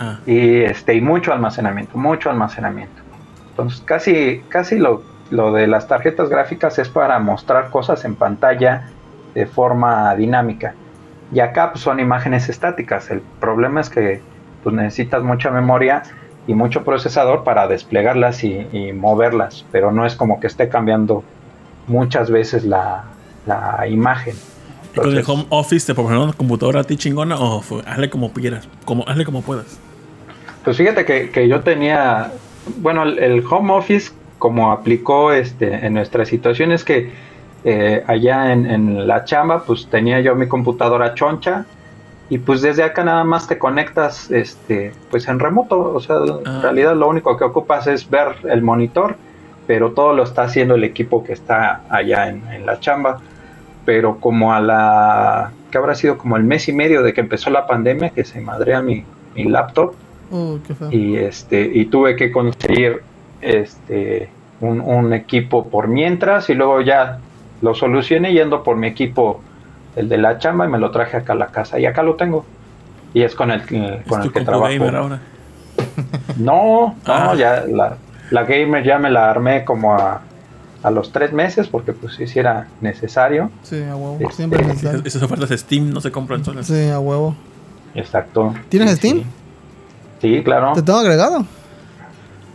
Ah, 0.00 0.20
y 0.26 0.60
este 0.60 0.94
y 0.94 1.00
mucho 1.00 1.32
almacenamiento, 1.32 1.98
mucho 1.98 2.30
almacenamiento. 2.30 3.02
Entonces 3.50 3.80
casi 3.84 4.44
casi 4.48 4.78
lo, 4.78 5.02
lo 5.30 5.52
de 5.52 5.66
las 5.66 5.88
tarjetas 5.88 6.28
gráficas 6.28 6.78
es 6.78 6.88
para 6.88 7.18
mostrar 7.18 7.70
cosas 7.70 8.04
en 8.04 8.14
pantalla 8.14 8.88
de 9.34 9.46
forma 9.46 10.14
dinámica. 10.14 10.74
Y 11.32 11.40
acá 11.40 11.72
pues, 11.72 11.82
son 11.82 12.00
imágenes 12.00 12.48
estáticas. 12.48 13.10
El 13.10 13.20
problema 13.40 13.80
es 13.80 13.90
que 13.90 14.22
pues, 14.62 14.74
necesitas 14.74 15.22
mucha 15.22 15.50
memoria 15.50 16.02
y 16.46 16.54
mucho 16.54 16.82
procesador 16.84 17.44
para 17.44 17.68
desplegarlas 17.68 18.42
y, 18.42 18.66
y 18.72 18.92
moverlas, 18.92 19.66
pero 19.70 19.92
no 19.92 20.06
es 20.06 20.16
como 20.16 20.40
que 20.40 20.46
esté 20.46 20.68
cambiando 20.70 21.22
muchas 21.86 22.30
veces 22.30 22.64
la, 22.64 23.04
la 23.46 23.86
imagen. 23.86 24.34
¿Y 24.94 24.96
con 24.96 25.10
el 25.10 25.18
Entonces, 25.18 25.28
home 25.28 25.46
office 25.50 25.86
te 25.86 25.94
proporcionaron 25.94 26.28
una 26.30 26.36
computadora 26.36 26.80
a 26.80 26.84
ti 26.84 26.96
chingona 26.96 27.36
o 27.38 27.62
hazle 27.86 28.08
como 28.08 28.32
quieras? 28.32 28.66
Como, 28.86 29.06
hazle 29.06 29.26
como 29.26 29.42
puedas. 29.42 29.78
Pues 30.64 30.78
fíjate 30.78 31.04
que, 31.04 31.30
que 31.30 31.48
yo 31.48 31.60
tenía, 31.60 32.32
bueno, 32.78 33.02
el, 33.02 33.18
el 33.18 33.44
home 33.48 33.72
office 33.72 34.10
como 34.38 34.72
aplicó 34.72 35.32
este 35.32 35.86
en 35.86 35.94
nuestra 35.94 36.24
situación 36.24 36.72
es 36.72 36.84
que 36.84 37.10
eh, 37.64 38.04
allá 38.06 38.52
en, 38.52 38.66
en 38.70 39.06
la 39.06 39.24
chamba 39.24 39.64
pues 39.64 39.88
tenía 39.90 40.20
yo 40.20 40.34
mi 40.34 40.46
computadora 40.46 41.14
choncha 41.14 41.64
y 42.30 42.38
pues 42.38 42.60
desde 42.62 42.82
acá 42.84 43.02
nada 43.04 43.24
más 43.24 43.48
te 43.48 43.58
conectas 43.58 44.30
este 44.30 44.92
pues 45.10 45.26
en 45.28 45.38
remoto, 45.38 45.94
o 45.94 46.00
sea, 46.00 46.16
Ah. 46.16 46.40
en 46.44 46.62
realidad 46.62 46.94
lo 46.94 47.08
único 47.08 47.36
que 47.36 47.44
ocupas 47.44 47.86
es 47.86 48.08
ver 48.08 48.36
el 48.48 48.62
monitor, 48.62 49.16
pero 49.66 49.92
todo 49.92 50.12
lo 50.12 50.22
está 50.22 50.42
haciendo 50.42 50.74
el 50.74 50.84
equipo 50.84 51.24
que 51.24 51.32
está 51.32 51.82
allá 51.88 52.28
en, 52.28 52.46
en 52.52 52.64
la 52.66 52.78
chamba. 52.80 53.18
Pero 53.84 54.18
como 54.20 54.52
a 54.52 54.60
la 54.60 55.50
que 55.70 55.78
habrá 55.78 55.94
sido 55.94 56.18
como 56.18 56.36
el 56.36 56.44
mes 56.44 56.68
y 56.68 56.72
medio 56.74 57.02
de 57.02 57.14
que 57.14 57.22
empezó 57.22 57.48
la 57.50 57.66
pandemia 57.66 58.10
que 58.10 58.24
se 58.24 58.40
madrea 58.42 58.82
mi, 58.82 59.04
mi 59.34 59.44
laptop, 59.44 59.94
y 60.90 61.16
este 61.16 61.62
y 61.72 61.86
tuve 61.86 62.14
que 62.14 62.30
conseguir 62.30 63.00
este 63.40 64.28
un, 64.60 64.80
un 64.80 65.12
equipo 65.12 65.68
por 65.68 65.88
mientras 65.88 66.50
y 66.50 66.54
luego 66.54 66.80
ya 66.80 67.18
lo 67.62 67.74
solucioné 67.74 68.32
yendo 68.32 68.62
por 68.62 68.76
mi 68.76 68.86
equipo 68.88 69.40
el 69.96 70.08
de 70.08 70.18
la 70.18 70.38
chamba 70.38 70.66
y 70.66 70.68
me 70.68 70.78
lo 70.78 70.90
traje 70.90 71.16
acá 71.16 71.32
a 71.32 71.36
la 71.36 71.46
casa 71.48 71.78
y 71.78 71.86
acá 71.86 72.02
lo 72.02 72.14
tengo 72.16 72.44
y 73.14 73.22
es 73.22 73.34
con 73.34 73.50
el 73.50 73.62
que- 73.64 74.02
con 74.08 74.22
el 74.22 74.32
que 74.32 74.44
compu 74.44 74.60
gamer 74.62 74.78
trabajo 74.90 74.96
ahora. 74.96 75.20
no 76.36 76.86
no 76.86 76.94
Ah. 77.06 77.34
ya 77.36 77.64
la, 77.68 77.96
la 78.30 78.44
gamer 78.44 78.84
ya 78.84 78.98
me 78.98 79.10
la 79.10 79.30
armé 79.30 79.64
como 79.64 79.94
a, 79.94 80.20
a 80.82 80.90
los 80.90 81.10
tres 81.12 81.32
meses 81.32 81.68
porque 81.68 81.92
pues 81.92 82.14
sí 82.14 82.38
era 82.38 82.66
necesario 82.80 83.50
Sí, 83.62 83.82
a 83.82 83.94
huevo. 83.96 84.18
Este, 84.20 84.34
Siempre 84.34 84.60
es 84.60 84.66
Esas, 84.66 84.74
necesario. 84.82 85.02
esas 85.06 85.22
ofertas 85.22 85.48
de 85.48 85.58
Steam 85.58 85.90
no 85.92 86.00
se 86.00 86.10
compran 86.12 86.44
solas. 86.44 86.66
Sí, 86.66 86.88
a 86.90 86.98
huevo. 87.00 87.34
exacto 87.94 88.54
¿Tienes 88.68 88.90
Sí, 88.90 88.96
Steam? 88.96 89.18
sí. 89.18 89.26
sí 90.36 90.42
claro 90.44 90.72
¿Te 90.74 90.82
tengo 90.82 90.98
agregado? 90.98 91.44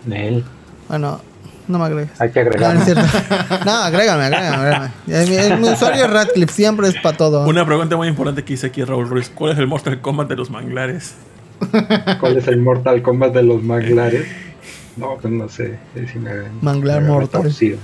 Nel, 0.05 0.43
Bueno, 0.93 1.19
no 1.67 1.79
me 1.79 1.85
agregues. 1.85 2.21
hay 2.21 2.29
que 2.29 2.41
agregar 2.41 2.75
no 2.75 2.79
es 2.81 2.85
cierto. 2.85 3.01
No, 3.65 3.71
agrégame, 3.71 4.25
agrégame, 4.25 4.55
agrégame. 4.57 4.89
Mi, 5.07 5.13
el- 5.37 5.57
mi 5.59 5.69
usuario 5.69 6.05
es 6.05 6.11
Radcliffe, 6.11 6.53
siempre 6.53 6.87
es 6.87 6.93
para 7.01 7.17
todo. 7.17 7.47
Una 7.47 7.65
pregunta 7.65 7.97
muy 7.97 8.07
importante 8.07 8.43
que 8.43 8.53
hice 8.53 8.67
aquí 8.67 8.83
Raúl 8.83 9.09
Ruiz. 9.09 9.31
¿Cuál 9.33 9.53
es 9.53 9.57
el 9.57 9.65
Mortal 9.65 9.99
Kombat 10.01 10.27
de 10.29 10.35
los 10.35 10.51
manglares? 10.51 11.15
¿Cuál 12.19 12.37
es 12.37 12.47
el 12.47 12.59
Mortal 12.59 13.01
Kombat 13.01 13.33
de 13.33 13.41
los 13.43 13.63
manglares? 13.63 14.27
No, 14.97 15.17
pues 15.19 15.33
no 15.33 15.49
sé. 15.49 15.79
si 16.13 16.19
me- 16.19 16.29
Manglar 16.61 17.01
me 17.01 17.09
mortal. 17.09 17.41
torcido. 17.41 17.79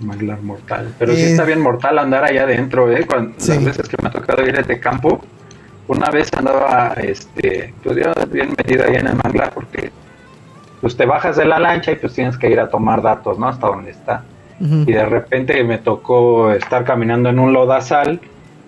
Manglar 0.00 0.42
mortal. 0.42 0.92
Pero 0.98 1.14
sí 1.14 1.20
Eh. 1.20 1.30
está 1.30 1.44
bien 1.44 1.60
mortal 1.60 1.96
andar 2.00 2.24
allá 2.24 2.42
adentro, 2.42 2.90
¿eh? 2.90 3.06
Cuando, 3.06 3.34
Sí. 3.38 3.52
Las 3.54 3.64
veces 3.66 3.88
que 3.88 3.96
me 4.02 4.08
ha 4.08 4.10
tocado 4.10 4.42
ir 4.44 4.66
de 4.66 4.80
campo, 4.80 5.24
una 5.86 6.10
vez 6.10 6.28
andaba, 6.36 6.94
este, 7.00 7.72
pues 7.84 7.96
ya 7.98 8.12
bien 8.32 8.52
metido 8.58 8.82
ahí 8.84 8.96
en 8.96 9.06
el 9.06 9.14
manglar 9.22 9.52
porque 9.54 9.92
pues 10.84 10.98
te 10.98 11.06
bajas 11.06 11.36
de 11.36 11.46
la 11.46 11.58
lancha 11.58 11.92
y 11.92 11.94
pues 11.94 12.12
tienes 12.12 12.36
que 12.36 12.50
ir 12.50 12.60
a 12.60 12.68
tomar 12.68 13.00
datos, 13.00 13.38
¿no? 13.38 13.48
Hasta 13.48 13.68
donde 13.68 13.92
está. 13.92 14.22
Y 14.60 14.92
de 14.92 15.06
repente 15.06 15.64
me 15.64 15.78
tocó 15.78 16.52
estar 16.52 16.84
caminando 16.84 17.30
en 17.30 17.38
un 17.38 17.54
lodazal 17.54 18.20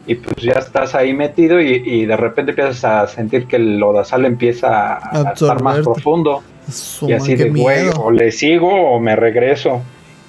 y 0.07 0.15
pues 0.15 0.37
ya 0.37 0.55
estás 0.55 0.95
ahí 0.95 1.13
metido 1.13 1.61
y, 1.61 1.75
y 1.85 2.07
de 2.07 2.17
repente 2.17 2.53
empiezas 2.53 2.83
a 2.87 3.07
sentir 3.07 3.47
que 3.47 3.57
el 3.57 3.77
lodazal 3.79 4.25
empieza 4.25 4.95
a, 4.95 5.29
a 5.29 5.33
estar 5.35 5.63
más 5.63 5.81
profundo. 5.81 6.43
Su 6.71 7.11
y 7.11 7.13
así 7.13 7.35
de 7.35 7.51
güey 7.51 7.91
o 7.95 8.11
le 8.11 8.33
sigo 8.33 8.73
o 8.73 8.99
me 8.99 9.15
regreso. 9.15 9.83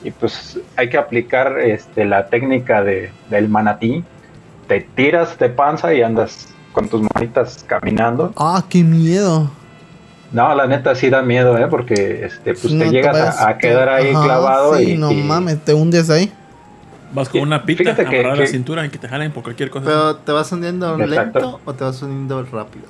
Y 0.03 0.11
pues 0.11 0.59
hay 0.75 0.89
que 0.89 0.97
aplicar 0.97 1.57
este 1.57 2.03
la 2.03 2.27
técnica 2.27 2.83
de, 2.83 3.11
del 3.29 3.47
manatí. 3.47 4.03
Te 4.67 4.81
tiras 4.81 5.39
de 5.39 5.47
panza 5.47 5.93
y 5.93 6.01
andas 6.01 6.49
con 6.73 6.89
tus 6.89 7.01
manitas 7.15 7.63
caminando. 7.65 8.33
Ah, 8.35 8.65
qué 8.67 8.83
miedo. 8.83 9.49
No 10.31 10.53
la 10.55 10.67
neta 10.67 10.93
sí 10.95 11.09
da 11.09 11.21
miedo 11.21 11.57
eh 11.57 11.67
porque 11.69 12.25
este 12.25 12.53
pues 12.53 12.73
No 12.73 12.83
te 12.85 12.91
llegas 12.91 13.13
vayas- 13.13 13.39
a, 13.41 13.49
a 13.49 13.57
quedar 13.57 13.89
ahí 13.89 14.11
Ajá, 14.11 14.23
clavado 14.23 14.77
sí, 14.77 14.91
y, 14.93 14.97
no 14.97 15.11
y- 15.11 15.23
mames, 15.23 15.59
te 15.63 15.73
hundes 15.73 16.09
ahí. 16.09 16.31
Vas 17.13 17.29
con 17.29 17.41
una 17.41 17.63
pita 17.63 17.83
fíjate 17.83 18.05
que- 18.05 18.25
a 18.25 18.35
la 18.35 18.35
que- 18.35 18.47
cintura 18.47 18.85
y 18.85 18.89
que 18.89 18.97
te 18.97 19.07
jalen 19.07 19.31
por 19.31 19.41
cualquier 19.43 19.69
cosa. 19.69 19.85
Pero 19.85 20.15
te 20.17 20.31
vas 20.33 20.51
hundiendo 20.51 20.99
Exacto. 20.99 21.39
lento 21.39 21.59
o 21.63 21.73
te 21.73 21.83
vas 21.85 22.01
hundiendo 22.01 22.43
rápido. 22.51 22.85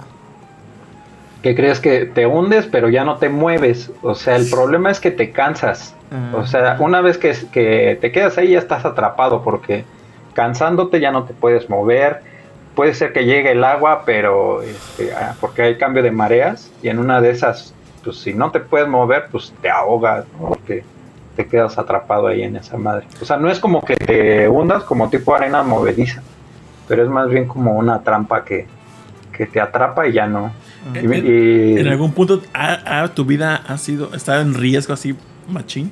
que 1.43 1.55
crees 1.55 1.79
que 1.79 2.05
te 2.05 2.25
hundes 2.25 2.65
pero 2.65 2.89
ya 2.89 3.03
no 3.05 3.17
te 3.17 3.29
mueves 3.29 3.91
o 4.01 4.15
sea 4.15 4.35
el 4.35 4.49
problema 4.49 4.89
es 4.89 4.99
que 4.99 5.11
te 5.11 5.31
cansas 5.31 5.93
Ah. 6.09 6.37
O 6.37 6.45
sea, 6.47 6.77
una 6.79 7.01
vez 7.01 7.17
que, 7.17 7.35
que 7.51 7.97
te 7.99 8.13
quedas 8.13 8.37
ahí 8.37 8.51
ya 8.51 8.59
estás 8.59 8.85
atrapado 8.85 9.43
porque 9.43 9.83
cansándote 10.33 11.01
ya 11.01 11.11
no 11.11 11.23
te 11.25 11.33
puedes 11.33 11.69
mover. 11.69 12.21
Puede 12.77 12.93
ser 12.93 13.11
que 13.11 13.25
llegue 13.25 13.51
el 13.51 13.63
agua, 13.65 14.03
pero 14.05 14.61
este, 14.61 15.11
ah, 15.13 15.35
porque 15.41 15.63
hay 15.63 15.77
cambio 15.77 16.01
de 16.03 16.11
mareas 16.11 16.71
y 16.81 16.87
en 16.87 16.99
una 16.99 17.19
de 17.19 17.31
esas, 17.31 17.73
pues 18.05 18.17
si 18.19 18.33
no 18.33 18.51
te 18.51 18.59
puedes 18.61 18.87
mover, 18.87 19.25
pues 19.31 19.51
te 19.61 19.69
ahogas, 19.69 20.25
¿no? 20.39 20.49
porque 20.49 20.83
te 21.35 21.47
quedas 21.47 21.77
atrapado 21.77 22.27
ahí 22.27 22.43
en 22.43 22.55
esa 22.55 22.77
madre. 22.77 23.05
O 23.21 23.25
sea, 23.25 23.37
no 23.37 23.49
es 23.49 23.59
como 23.59 23.83
que 23.83 23.95
te 23.95 24.47
hundas 24.47 24.83
como 24.83 25.09
tipo 25.09 25.35
arena 25.35 25.61
movediza, 25.63 26.21
pero 26.87 27.03
es 27.03 27.09
más 27.09 27.27
bien 27.29 27.47
como 27.47 27.73
una 27.73 28.01
trampa 28.03 28.45
que, 28.45 28.67
que 29.35 29.45
te 29.47 29.59
atrapa 29.59 30.07
y 30.07 30.13
ya 30.13 30.27
no. 30.27 30.51
Y- 30.93 31.79
¿En 31.79 31.87
algún 31.87 32.11
punto 32.13 32.41
ha- 32.53 33.07
tu 33.13 33.25
vida 33.25 33.61
ha 33.67 33.77
sido 33.77 34.13
está 34.15 34.39
en 34.39 34.53
riesgo 34.53 34.93
así 34.93 35.15
machín? 35.49 35.91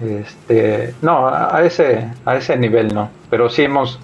Este, 0.00 0.94
no, 1.02 1.26
a 1.28 1.56
a 1.56 1.64
ese, 1.64 2.08
a 2.24 2.36
ese 2.36 2.56
nivel 2.56 2.94
no. 2.94 3.10
Pero 3.28 3.50
sí 3.50 3.62
hemos, 3.62 3.98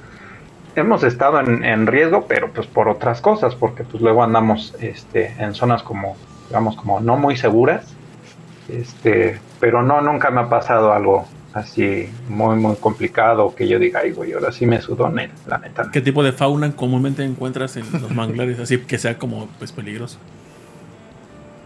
hemos 0.77 1.03
estado 1.03 1.41
en, 1.41 1.65
en 1.65 1.87
riesgo, 1.87 2.27
pero 2.29 2.51
pues 2.53 2.67
por 2.67 2.89
otras 2.89 3.21
cosas, 3.21 3.55
porque 3.55 3.85
pues 3.85 4.03
luego 4.03 4.23
andamos 4.23 4.75
este, 4.81 5.35
en 5.39 5.55
zonas 5.55 5.83
como, 5.83 6.17
digamos, 6.49 6.77
como 6.77 7.01
no 7.01 7.17
muy 7.17 7.37
seguras. 7.37 7.95
Este, 8.69 9.39
pero 9.61 9.83
no, 9.83 10.01
nunca 10.01 10.31
me 10.31 10.43
ha 10.43 10.49
pasado 10.49 10.93
algo 10.93 11.27
así 11.55 12.11
muy, 12.29 12.57
muy 12.57 12.77
complicado 12.77 13.55
que 13.55 13.67
yo 13.67 13.79
diga, 13.79 14.01
ay, 14.01 14.13
güey, 14.13 14.33
ahora 14.33 14.53
sí 14.53 14.67
me 14.67 14.81
sudó, 14.83 15.09
la 15.09 15.59
neta. 15.59 15.85
no". 15.85 15.91
¿Qué 15.91 16.03
tipo 16.03 16.23
de 16.23 16.33
fauna 16.33 16.73
comúnmente 16.73 17.25
encuentras 17.25 17.77
en 17.77 17.91
los 17.93 18.11
manglares? 18.11 18.59
Así 18.61 18.79
que 18.79 18.99
sea 18.99 19.17
como 19.17 19.49
pues 19.59 19.73
peligroso. 19.73 20.19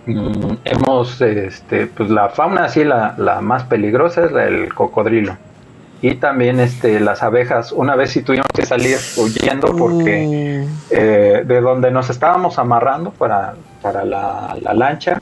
Mm, 0.07 0.55
hemos, 0.65 1.21
este, 1.21 1.87
pues 1.87 2.09
la 2.11 2.29
fauna 2.29 2.65
así, 2.65 2.85
la, 2.85 3.15
la 3.19 3.41
más 3.41 3.65
peligrosa 3.65 4.25
es 4.27 4.33
la 4.33 4.43
del 4.43 4.73
cocodrilo. 4.73 5.37
Y 6.03 6.15
también 6.15 6.61
este, 6.61 6.99
las 7.01 7.23
abejas. 7.23 7.73
Una 7.73 7.95
vez 7.95 8.11
sí 8.13 8.23
tuvimos 8.23 8.47
que 8.55 8.65
salir 8.65 8.97
huyendo 9.17 9.77
porque 9.77 10.65
Uh, 10.65 10.69
eh, 10.91 11.43
de 11.47 11.61
donde 11.61 11.91
nos 11.91 12.09
estábamos 12.11 12.59
amarrando 12.59 13.11
para, 13.11 13.55
para 13.83 14.05
la, 14.05 14.57
la 14.61 14.73
lancha, 14.75 15.19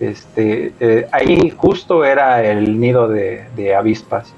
este, 0.00 0.72
eh, 0.80 1.06
ahí 1.12 1.50
justo 1.56 2.04
era 2.04 2.42
el 2.44 2.80
nido 2.80 3.08
de, 3.08 3.44
de 3.56 3.74
avispas. 3.76 4.32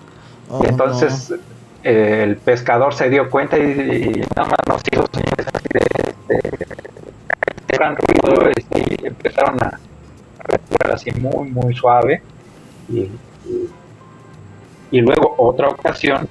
oh, 0.51 0.63
y 0.63 0.69
entonces 0.69 1.33
eh, 1.83 2.21
el 2.25 2.37
pescador 2.37 2.93
se 2.95 3.09
dio 3.09 3.31
cuenta 3.31 3.57
y, 3.59 3.63
y 3.63 4.21
nada 4.37 4.49
más 4.49 4.59
nos 4.69 4.83
hizo 4.93 5.07
señales 5.13 5.47
así 5.53 5.69
de, 5.73 6.35
de- 6.35 6.67
de 7.67 7.77
gran 7.77 7.97
ruido 7.97 8.51
este, 8.57 8.81
y 9.03 9.07
empezaron 9.07 9.61
a, 9.63 9.67
a 9.69 10.43
respirar 10.45 10.93
así 10.95 11.11
muy, 11.13 11.51
muy 11.51 11.75
suave. 11.75 12.23
Y, 12.91 13.09
y- 14.99 15.01
luego 15.01 15.35
otra 15.39 15.69
ocasión, 15.69 16.29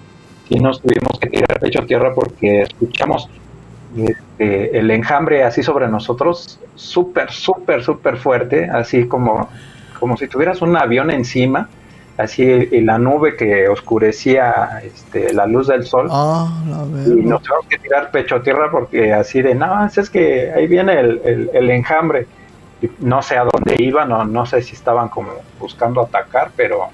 sí 0.47 0.55
nos 0.59 0.81
tuvimos 0.81 1.19
que 1.19 1.29
tirar 1.29 1.59
pecho 1.59 1.79
a 1.81 1.85
tierra 1.85 2.13
porque 2.13 2.61
escuchamos 2.63 3.29
este, 3.95 4.77
el 4.77 4.89
enjambre 4.91 5.43
así 5.43 5.61
sobre 5.63 5.87
nosotros, 5.87 6.59
súper, 6.75 7.31
súper, 7.31 7.83
súper 7.83 8.17
fuerte, 8.17 8.69
así 8.69 9.07
como, 9.07 9.49
como 9.99 10.17
si 10.17 10.27
tuvieras 10.27 10.61
un 10.61 10.75
avión 10.75 11.11
encima, 11.11 11.69
así 12.17 12.43
y 12.43 12.81
la 12.81 12.97
nube 12.97 13.35
que 13.35 13.67
oscurecía 13.69 14.81
este, 14.83 15.33
la 15.33 15.45
luz 15.45 15.67
del 15.67 15.85
sol. 15.85 16.07
Ah, 16.11 16.47
Y 17.05 17.09
nos 17.09 17.41
tuvimos 17.43 17.65
que 17.69 17.77
tirar 17.77 18.11
pecho 18.11 18.35
a 18.35 18.43
tierra 18.43 18.69
porque 18.71 19.13
así 19.13 19.41
de, 19.41 19.55
no, 19.55 19.85
es 19.85 20.09
que 20.09 20.51
ahí 20.51 20.67
viene 20.67 20.99
el, 20.99 21.21
el- 21.23 21.49
el 21.53 21.69
enjambre. 21.69 22.25
No 22.99 23.21
sé 23.21 23.37
a 23.37 23.45
dónde 23.45 23.81
iban, 23.81 24.09
no, 24.09 24.25
no 24.25 24.45
sé 24.45 24.61
si 24.61 24.75
estaban 24.75 25.07
como 25.09 25.29
buscando 25.59 26.01
atacar, 26.01 26.51
pero 26.55 26.89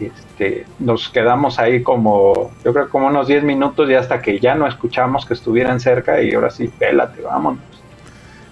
este, 0.00 0.66
nos 0.78 1.08
quedamos 1.08 1.58
ahí 1.58 1.82
como, 1.82 2.52
yo 2.64 2.72
creo 2.72 2.88
como 2.88 3.06
unos 3.06 3.28
10 3.28 3.44
minutos 3.44 3.88
y 3.88 3.94
hasta 3.94 4.20
que 4.20 4.38
ya 4.38 4.54
no 4.54 4.66
escuchamos 4.66 5.24
que 5.24 5.34
estuvieran 5.34 5.80
cerca 5.80 6.20
y 6.22 6.34
ahora 6.34 6.50
sí, 6.50 6.68
pélate, 6.68 7.22
vámonos. 7.22 7.60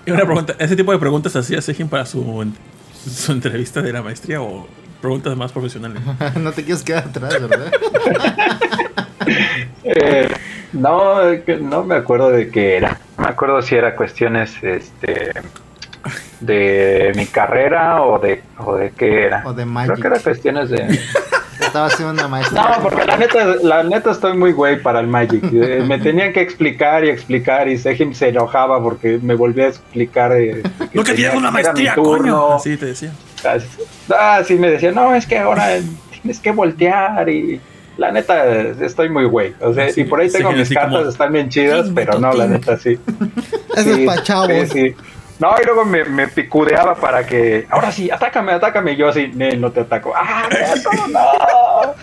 Y 0.07 0.11
una 0.11 0.24
pregunta, 0.24 0.55
¿ese 0.59 0.76
tipo 0.76 0.92
de 0.92 0.99
preguntas 0.99 1.34
hacía 1.36 1.61
Sejin 1.61 1.88
para 1.88 2.05
su, 2.05 2.53
su 3.07 3.32
entrevista 3.32 3.80
de 3.80 3.92
la 3.92 4.03
maestría 4.03 4.40
o 4.42 4.66
preguntas 5.01 5.36
más 5.36 5.53
profesionales? 5.53 6.03
no 6.40 6.53
te 6.53 6.64
quieres 6.64 6.82
quedar 6.82 7.05
atrás, 7.05 7.40
¿verdad? 7.40 7.72
Eh, 9.84 10.28
no, 10.74 11.16
no 11.61 11.84
me 11.84 11.95
acuerdo 11.95 12.30
de 12.30 12.51
qué 12.51 12.76
era. 12.76 13.01
No 13.16 13.24
me 13.24 13.30
acuerdo 13.30 13.62
si 13.62 13.74
era 13.74 13.97
cuestiones 13.97 14.53
este, 14.62 15.32
de 16.40 17.12
mi 17.16 17.26
carrera 17.26 18.03
o 18.03 18.18
de, 18.18 18.42
o 18.59 18.76
de 18.76 18.90
qué 18.90 19.26
era. 19.26 19.42
O 19.47 19.53
de 19.53 19.64
Creo 19.64 19.97
que 19.97 20.07
era 20.07 20.18
cuestiones 20.20 20.70
de... 20.70 21.01
Estaba 21.75 21.87
haciendo 21.89 22.12
una 22.14 22.29
maestra. 22.29 22.62
No, 22.77 22.83
porque 22.85 23.05
la 23.05 23.16
neta, 23.16 23.45
la 23.61 23.83
neta 23.83 24.12
estoy 24.12 24.37
muy 24.37 24.53
güey 24.53 24.81
para 24.81 25.01
el 25.01 25.09
Magic. 25.09 25.43
Eh, 25.53 25.83
Me 25.85 25.99
tenían 25.99 26.33
que 26.33 26.41
explicar 26.41 27.05
y 27.05 27.09
explicar 27.11 27.66
y 27.66 27.77
Sejim 27.79 28.14
se 28.14 28.29
enojaba 28.29 28.81
porque 28.81 29.18
me 29.20 29.35
volvía 29.35 29.64
a 29.64 29.68
explicar. 29.70 30.31
eh, 30.37 30.62
¡No 30.93 31.03
que 31.03 31.14
tienes 31.14 31.35
una 31.35 31.51
maestría, 31.51 31.97
coño! 31.97 32.55
Así 32.55 32.77
te 32.77 32.87
decía. 32.87 33.11
Ah, 34.16 34.41
sí, 34.47 34.55
me 34.55 34.70
decía, 34.70 34.93
no, 34.93 35.16
es 35.16 35.27
que 35.27 35.37
ahora 35.37 35.66
tienes 36.12 36.39
que 36.39 36.53
voltear 36.53 37.29
y 37.29 37.61
la 37.97 38.12
neta 38.12 38.45
estoy 38.81 39.09
muy 39.09 39.25
güey. 39.25 39.53
O 39.61 39.75
sea, 39.75 39.91
Sí, 39.91 40.03
y 40.03 40.05
por 40.05 40.20
ahí 40.20 40.31
tengo 40.31 40.53
sí, 40.53 40.59
mis 40.59 40.68
cartas, 40.70 40.95
como, 40.99 41.09
están 41.11 41.33
bien 41.33 41.49
chidas, 41.49 41.87
"Tink, 41.87 41.95
pero 41.97 42.20
no, 42.20 42.33
la 42.35 42.45
tink". 42.47 42.51
neta 42.57 42.79
sí. 42.79 42.99
Eso 43.77 43.91
es 43.91 43.97
Sí, 43.97 44.07
pa' 44.07 44.22
chavos. 44.22 44.49
sí, 44.49 44.66
sí. 44.68 44.95
No, 45.41 45.53
y 45.61 45.64
luego 45.64 45.85
me, 45.85 46.28
picudeaba 46.28 46.95
para 46.95 47.26
que, 47.26 47.66
ahora 47.68 47.91
sí, 47.91 48.11
atácame, 48.11 48.53
atácame. 48.53 48.93
Y 48.93 48.97
yo 48.97 49.09
así, 49.09 49.28
"Nel, 49.35 49.61
no 49.61 49.72
te 49.72 49.80
ataco. 49.80 50.12
¡Ah, 50.14 50.49
no! 51.12 51.95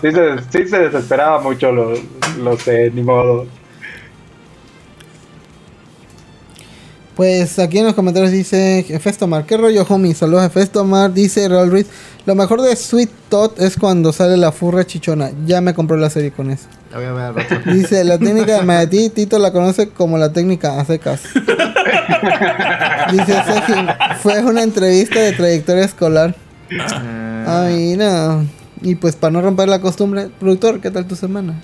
Sí 0.00 0.10
se, 0.10 0.38
sí 0.50 0.68
se 0.68 0.78
desesperaba 0.78 1.40
mucho, 1.40 1.70
lo, 1.70 1.92
lo 2.38 2.56
ni 2.92 3.02
modo. 3.02 3.46
Pues 7.20 7.58
aquí 7.58 7.78
en 7.78 7.84
los 7.84 7.92
comentarios 7.92 8.32
dice 8.32 8.82
Festomar, 8.98 9.44
¿qué 9.44 9.58
rollo, 9.58 9.84
homie? 9.86 10.14
Saludos 10.14 10.44
a 10.44 10.48
Festomar. 10.48 11.12
Dice 11.12 11.46
Raúl 11.50 11.70
Ruiz, 11.70 11.86
lo 12.26 12.34
mejor 12.34 12.62
de 12.62 12.74
Sweet 12.76 13.10
Tot 13.28 13.60
es 13.60 13.76
cuando 13.76 14.12
sale 14.12 14.36
la 14.36 14.52
furra 14.52 14.84
chichona. 14.86 15.30
Ya 15.46 15.60
me 15.60 15.74
compró 15.74 15.96
la 15.96 16.10
serie 16.10 16.30
con 16.32 16.50
eso. 16.50 16.66
La 16.92 16.98
voy 16.98 17.06
a 17.06 17.12
ver 17.12 17.34
rato. 17.34 17.70
Dice, 17.72 18.04
la 18.04 18.18
técnica 18.18 18.56
de 18.58 18.62
Maetí, 18.62 19.10
Tito 19.10 19.38
la 19.38 19.52
conoce 19.52 19.88
como 19.88 20.18
la 20.18 20.32
técnica 20.32 20.80
a 20.80 20.84
secas. 20.84 21.22
Dice 23.12 23.42
Sejin, 23.46 23.86
fue 24.22 24.42
una 24.44 24.62
entrevista 24.62 25.20
de 25.20 25.32
trayectoria 25.32 25.84
escolar. 25.84 26.34
Eh, 26.70 27.44
Ah, 27.46 27.68
mira. 27.70 28.42
Y 28.82 28.94
pues 28.94 29.16
para 29.16 29.32
no 29.32 29.40
romper 29.42 29.68
la 29.68 29.80
costumbre, 29.80 30.28
productor, 30.38 30.80
¿qué 30.80 30.90
tal 30.90 31.06
tu 31.06 31.16
semana? 31.16 31.60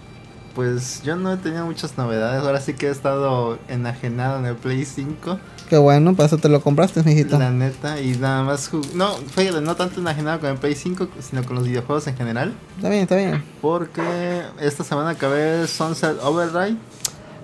Pues 0.57 1.02
yo 1.02 1.14
no 1.16 1.32
he 1.32 1.36
tenido 1.36 1.66
muchas 1.66 1.96
novedades. 1.98 2.42
Ahora 2.42 2.61
sí 2.61 2.72
que 2.72 2.86
he 2.88 2.90
estado 2.90 3.59
enajenado 3.68 4.38
en 4.38 4.46
el 4.46 4.57
Play 4.57 4.84
5. 4.86 5.38
Qué 5.68 5.76
bueno, 5.76 6.14
para 6.16 6.26
eso 6.28 6.38
te 6.38 6.48
lo 6.48 6.62
compraste, 6.62 7.02
mijito. 7.02 7.38
La 7.38 7.50
neta. 7.50 8.00
Y 8.00 8.16
nada 8.16 8.42
más. 8.42 8.70
No, 8.94 9.16
fíjate, 9.16 9.61
no 9.61 9.76
tanto 9.76 10.00
enajenado 10.00 10.40
con 10.40 10.48
el 10.50 10.57
Play 10.57 10.74
5, 10.74 11.09
sino 11.20 11.44
con 11.44 11.57
los 11.57 11.66
videojuegos 11.68 12.07
en 12.07 12.16
general. 12.16 12.54
Está 12.76 12.88
bien, 12.88 13.02
está 13.02 13.16
bien. 13.16 13.44
Porque 13.61 14.42
esta 14.59 14.82
semana 14.82 15.11
acabé 15.11 15.66
Sunset 15.68 16.16
Overdrive. 16.22 16.76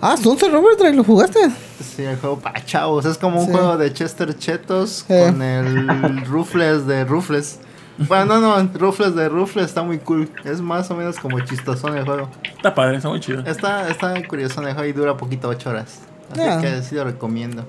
Ah, 0.00 0.16
Sunset 0.16 0.52
Overdrive, 0.54 0.94
¿lo 0.94 1.04
jugaste? 1.04 1.38
Sí, 1.94 2.02
el 2.04 2.16
juego 2.16 2.38
para 2.40 2.64
chavos. 2.64 3.04
Es 3.04 3.18
como 3.18 3.40
un 3.40 3.46
Sí. 3.46 3.52
juego 3.52 3.76
de 3.76 3.92
Chester 3.92 4.36
Chetos 4.38 5.04
con 5.06 5.42
el 5.42 5.86
Rufles 6.26 6.86
de 6.86 7.04
Rufles. 7.04 7.58
Bueno, 7.98 8.40
no, 8.40 8.62
no, 8.62 8.70
Rufles 8.78 9.14
de 9.14 9.28
Rufles 9.28 9.66
está 9.66 9.82
muy 9.82 9.98
cool. 9.98 10.30
Es 10.44 10.60
más 10.60 10.90
o 10.90 10.94
menos 10.96 11.18
como 11.18 11.38
chistosón 11.40 11.96
el 11.96 12.04
juego. 12.04 12.28
Está 12.56 12.74
padre, 12.74 12.96
está 12.96 13.08
muy 13.08 13.20
chido. 13.20 13.42
Está, 13.46 13.88
está 13.88 14.14
curioso 14.26 14.60
el 14.62 14.72
juego 14.74 14.88
y 14.88 14.92
dura 14.92 15.16
poquito 15.16 15.48
8 15.48 15.70
horas. 15.70 16.00
Así 16.30 16.40
Ya. 16.40 16.60
que 16.60 16.82
sí 16.82 16.94
lo 16.94 17.04
recomiendo. 17.04 17.64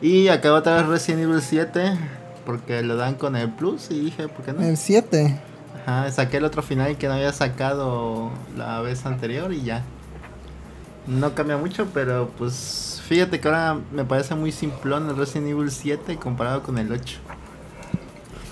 Y 0.00 0.28
acabo 0.28 0.56
otra 0.56 0.76
vez 0.76 0.86
Resident 0.86 1.22
Evil 1.24 1.40
7 1.42 1.98
porque 2.44 2.82
lo 2.82 2.96
dan 2.96 3.14
con 3.14 3.34
el 3.34 3.50
Plus 3.50 3.90
y 3.90 3.98
dije, 4.00 4.28
¿por 4.28 4.44
qué 4.44 4.52
no? 4.52 4.62
El 4.62 4.76
7. 4.76 5.40
Ajá, 5.86 6.10
saqué 6.12 6.36
el 6.36 6.44
otro 6.44 6.62
final 6.62 6.96
que 6.96 7.08
no 7.08 7.14
había 7.14 7.32
sacado 7.32 8.30
la 8.56 8.80
vez 8.80 9.04
anterior 9.06 9.52
y 9.52 9.62
ya. 9.62 9.82
No 11.06 11.34
cambia 11.34 11.56
mucho, 11.56 11.86
pero 11.94 12.30
pues 12.38 13.00
fíjate 13.06 13.38
que 13.40 13.48
ahora 13.48 13.78
me 13.92 14.04
parece 14.04 14.34
muy 14.34 14.50
simplón 14.52 15.08
el 15.08 15.16
Resident 15.16 15.48
Evil 15.48 15.70
7 15.70 16.16
comparado 16.16 16.62
con 16.62 16.78
el 16.78 16.90
8. 16.92 17.18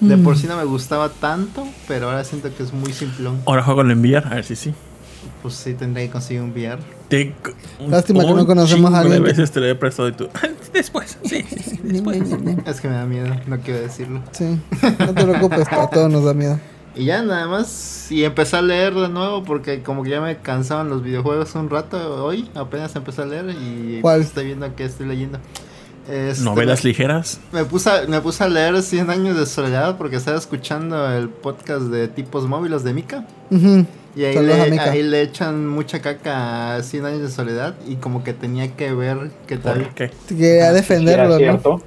De 0.09 0.17
por 0.19 0.37
sí 0.37 0.47
no 0.47 0.57
me 0.57 0.65
gustaba 0.65 1.09
tanto, 1.09 1.67
pero 1.89 2.07
ahora 2.11 2.25
siento 2.25 2.55
que 2.55 2.63
es 2.63 2.73
muy 2.73 2.93
simplón. 2.93 3.41
Ahora 3.47 3.63
juego 3.63 3.81
en 3.83 3.91
enviar, 3.93 4.27
a 4.27 4.37
ver 4.37 4.45
si 4.45 4.57
sí. 4.57 4.75
Pues 5.43 5.55
sí 5.55 5.75
tendré 5.75 6.07
que 6.07 6.11
conseguir 6.13 6.43
un 6.43 6.51
VR. 6.51 6.79
Te- 7.09 7.35
Lástima 7.87 8.25
que 8.25 8.35
no 8.35 8.47
conocemos 8.47 8.93
a 8.93 8.99
de 8.99 9.03
alguien 9.05 9.23
que- 9.23 9.29
veces 9.31 9.51
te 9.51 9.61
lo 9.61 9.67
he 9.67 9.75
prestado 9.75 10.09
y 10.09 10.13
tú. 10.13 10.29
Después, 10.73 11.17
sí, 11.25 11.45
sí, 11.49 11.59
sí, 11.63 11.81
después. 11.85 12.19
Es 12.67 12.81
que 12.81 12.89
me 12.89 12.95
da 12.95 13.05
miedo, 13.07 13.35
no 13.47 13.59
quiero 13.61 13.81
decirlo. 13.81 14.23
Sí, 14.33 14.59
no 14.99 15.15
te 15.15 15.25
preocupes, 15.25 15.69
a 15.71 15.89
todos 15.89 16.11
nos 16.11 16.25
da 16.25 16.35
miedo. 16.35 16.59
Y 16.97 17.07
ya 17.07 17.23
nada 17.23 17.47
más, 17.49 18.07
y 18.11 18.23
empecé 18.25 18.57
a 18.57 18.63
leer 18.63 18.95
de 18.95 19.09
nuevo 19.09 19.43
porque 19.45 19.83
como 19.83 20.03
que 20.05 20.11
ya 20.11 20.21
me 20.21 20.37
cansaban 20.39 20.89
los 20.89 21.03
videojuegos 21.03 21.55
un 21.57 21.69
rato 21.69 22.25
hoy, 22.25 22.49
apenas 22.55 22.95
empecé 22.95 23.23
a 23.23 23.27
leer 23.27 23.51
y 23.51 23.99
¿Cuál? 24.01 24.21
estoy 24.21 24.47
viendo 24.47 24.75
que 24.77 24.85
estoy 24.85 25.07
leyendo. 25.07 25.39
Este, 26.09 26.45
Novelas 26.45 26.85
me- 26.85 26.91
ligeras. 26.91 27.41
Me 27.53 27.65
puse, 27.65 27.89
a, 27.91 28.03
me 28.07 28.21
puse 28.21 28.45
a 28.45 28.49
leer 28.49 28.83
100 28.83 29.09
años 29.11 29.37
de 29.39 29.47
soledad 29.47 29.97
porque 29.97 30.17
estaba 30.17 30.37
escuchando 30.37 31.11
el 31.13 31.29
podcast 31.31 31.83
de 31.87 32.09
tipos 32.09 32.47
móviles 32.47 32.85
de 32.85 32.93
Mika. 32.93 33.27
Ujú. 33.51 33.87
Y 34.17 34.25
ahí 34.25 34.39
le, 34.39 34.71
Mika. 34.71 34.91
ahí 34.91 35.03
le 35.03 35.23
echan 35.23 35.67
mucha 35.67 36.01
caca 36.01 36.77
a 36.77 36.83
100 36.83 37.05
años 37.07 37.21
de 37.23 37.31
soledad 37.31 37.75
y 37.89 37.97
como 37.97 38.23
que 38.23 38.33
tenía 38.33 38.77
que 38.77 38.93
ver 38.95 39.31
qué 39.47 39.57
tal. 39.57 39.81
¿Por 39.83 39.95
qué? 39.95 40.11
Quería 40.29 40.73
defenderlo, 40.73 41.25
Era 41.25 41.33
¿no? 41.33 41.39
cierto. 41.39 41.83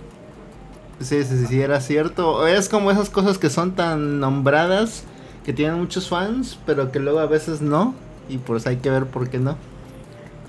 Sí, 1.00 1.24
sí, 1.24 1.38
sí, 1.38 1.46
sí, 1.48 1.62
era 1.62 1.80
cierto. 1.80 2.48
Es 2.48 2.70
como 2.70 2.90
esas 2.92 3.10
cosas 3.12 3.38
que 3.38 3.50
son 3.52 3.76
tan 3.76 4.20
nombradas, 4.20 5.04
que 5.46 5.54
tienen 5.54 5.78
muchos 5.78 6.10
fans, 6.10 6.58
pero 6.66 6.92
que 6.92 7.00
luego 7.00 7.20
a 7.20 7.28
veces 7.28 7.62
no. 7.62 7.94
Y 8.28 8.40
pues 8.40 8.66
hay 8.68 8.78
que 8.78 8.90
ver 8.90 9.06
por 9.06 9.30
qué 9.30 9.38
no. 9.40 9.56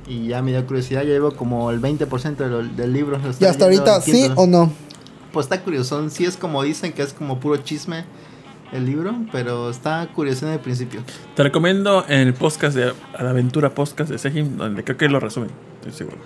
Y 0.09 0.29
ya 0.29 0.41
me 0.43 0.53
dio 0.53 0.65
curiosidad, 0.67 1.03
ya 1.03 1.09
llevo 1.11 1.33
como 1.33 1.71
el 1.71 1.81
20% 1.81 2.37
de 2.37 2.49
lo- 2.49 2.63
del 2.63 2.93
libro. 2.93 3.19
lo 3.19 3.31
¿Y 3.39 3.45
hasta 3.45 3.65
ahorita 3.65 4.01
sí 4.01 4.31
o 4.37 4.47
no? 4.47 4.73
Pues 5.33 5.45
está 5.47 5.61
curioso, 5.61 6.09
sí 6.09 6.25
es 6.25 6.37
como 6.37 6.63
dicen 6.63 6.93
que 6.93 7.03
es 7.03 7.13
como 7.13 7.39
puro 7.39 7.59
chisme 7.59 8.05
el 8.73 8.87
libro, 8.87 9.15
pero 9.33 9.69
está 9.71 10.09
curioso 10.15 10.47
en 10.47 10.53
el 10.55 10.61
principio. 10.61 11.01
Te 11.37 11.43
recomiendo 11.43 12.05
en 12.09 12.21
el 12.21 12.35
podcast 12.35 12.75
de 12.77 12.93
la 13.21 13.31
aventura 13.31 13.75
podcast 13.75 14.11
de 14.11 14.19
Sejim, 14.19 14.57
donde 14.57 14.83
creo 14.85 14.97
que 14.97 15.09
lo 15.09 15.21
resumen. 15.21 15.51
Estoy 15.81 15.93
seguro. 15.93 16.17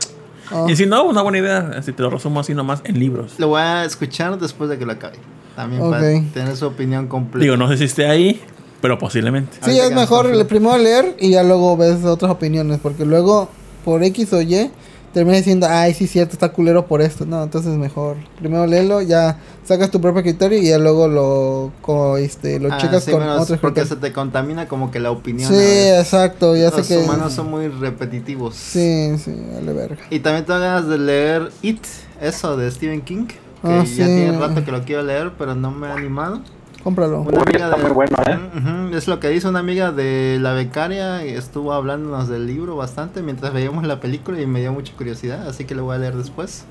Ah, 0.53 0.67
Y 0.69 0.77
si 0.77 0.87
no, 0.87 1.05
una 1.05 1.23
buena 1.23 1.39
idea. 1.39 1.83
Si 1.83 1.93
te 1.93 2.03
lo 2.03 2.11
resumo 2.11 2.41
así 2.41 2.55
nomás 2.55 2.81
en 2.85 2.99
libros. 3.01 3.35
Lo 3.39 3.49
voy 3.49 3.61
a 3.63 3.85
escuchar 3.85 4.39
después 4.39 4.71
de 4.71 4.79
que 4.79 4.87
lo 4.87 4.93
acabe. 4.93 5.19
También 5.57 5.83
Ok. 5.83 5.91
para 5.91 6.03
tener 6.33 6.57
su 6.57 6.67
opinión 6.67 7.09
completa. 7.09 7.43
Digo, 7.43 7.57
no 7.57 7.69
sé 7.69 7.77
si 7.79 7.85
esté 7.85 8.07
ahí, 8.07 8.41
pero 8.81 8.99
posiblemente. 8.99 9.59
Sí, 9.63 9.79
es 9.79 9.93
mejor 9.93 10.47
primero 10.47 10.79
leer 10.79 11.17
y 11.21 11.31
ya 11.31 11.43
luego 11.43 11.77
ves 11.77 12.05
otras 12.05 12.31
opiniones, 12.31 12.81
porque 12.83 13.05
luego 13.05 13.51
por 13.85 14.03
X 14.05 14.33
o 14.33 14.41
Y 14.43 14.71
terminas 15.13 15.41
diciendo, 15.41 15.67
ay, 15.69 15.93
sí, 15.93 16.07
cierto, 16.07 16.33
está 16.33 16.51
culero 16.53 16.87
por 16.87 17.03
esto. 17.03 17.27
No, 17.27 17.43
entonces 17.43 17.73
mejor 17.77 18.17
primero 18.39 18.67
léelo, 18.67 19.03
ya 19.03 19.39
sacas 19.65 19.91
tu 19.91 20.01
propio 20.01 20.23
criterio 20.23 20.59
y 20.59 20.69
ya 20.69 20.79
luego 20.79 21.07
lo, 21.07 21.71
co- 21.83 22.17
este, 22.17 22.59
lo 22.59 22.73
Ah, 22.73 22.79
checas 22.79 23.05
sí, 23.05 23.11
con 23.11 23.21
bueno, 23.21 23.35
otros 23.35 23.59
porque 23.61 23.83
criterios. 23.83 23.89
se 23.91 23.97
te 23.97 24.13
contamina 24.13 24.67
como 24.69 24.91
que 24.91 25.01
la 25.01 25.11
opinión. 25.11 25.53
Sí, 25.53 25.59
exacto, 25.61 26.57
ya 26.57 26.71
Los 26.71 26.87
sé 26.87 26.95
que... 26.95 27.01
humanos 27.05 27.35
son 27.35 27.51
muy 27.51 27.69
repetitivos. 27.69 28.55
Sí, 28.57 29.13
sí, 29.23 29.35
vale 29.55 29.73
verga. 29.75 30.03
Y 30.11 30.21
también 30.21 30.47
tengo 30.47 30.61
ganas 30.61 30.89
de 30.89 30.97
leer 30.99 31.53
It, 31.61 31.85
eso 32.21 32.57
de 32.57 32.71
Stephen 32.71 33.03
King. 33.03 33.27
Que 33.27 33.39
Ah, 33.69 33.85
ya 33.85 34.07
sí. 34.07 34.15
tiene 34.15 34.33
rato 34.33 34.65
que 34.65 34.73
lo 34.73 34.83
quiero 34.83 35.03
leer, 35.03 35.33
pero 35.39 35.55
no 35.55 35.71
me 35.71 35.87
he 35.89 35.93
animado. 35.93 36.41
Cómpralo. 36.85 37.21
Una 37.23 37.41
amiga 37.43 37.65
está 37.67 37.77
de- 37.77 37.83
muy 37.85 37.93
bueno, 37.93 38.17
¿eh? 38.27 38.97
Es 38.97 39.07
lo 39.07 39.21
que 39.21 39.29
dice 39.29 39.47
una 39.49 39.61
amiga 39.61 39.93
de 39.93 40.39
la 40.41 40.53
becaria 40.53 41.25
y 41.25 41.31
estuvo 41.31 41.73
hablándonos 41.73 42.29
del 42.29 42.47
libro 42.47 42.75
bastante 42.77 43.23
mientras 43.23 43.53
veíamos 43.53 43.87
la 43.87 44.01
película 44.01 44.41
y 44.41 44.47
me 44.47 44.61
dio 44.61 44.73
mucha 44.73 44.93
curiosidad, 44.97 45.47
así 45.49 45.65
que 45.65 45.75
lo 45.77 45.85
voy 45.85 45.97
a 45.97 45.99
leer 46.01 46.15
después. 46.17 46.65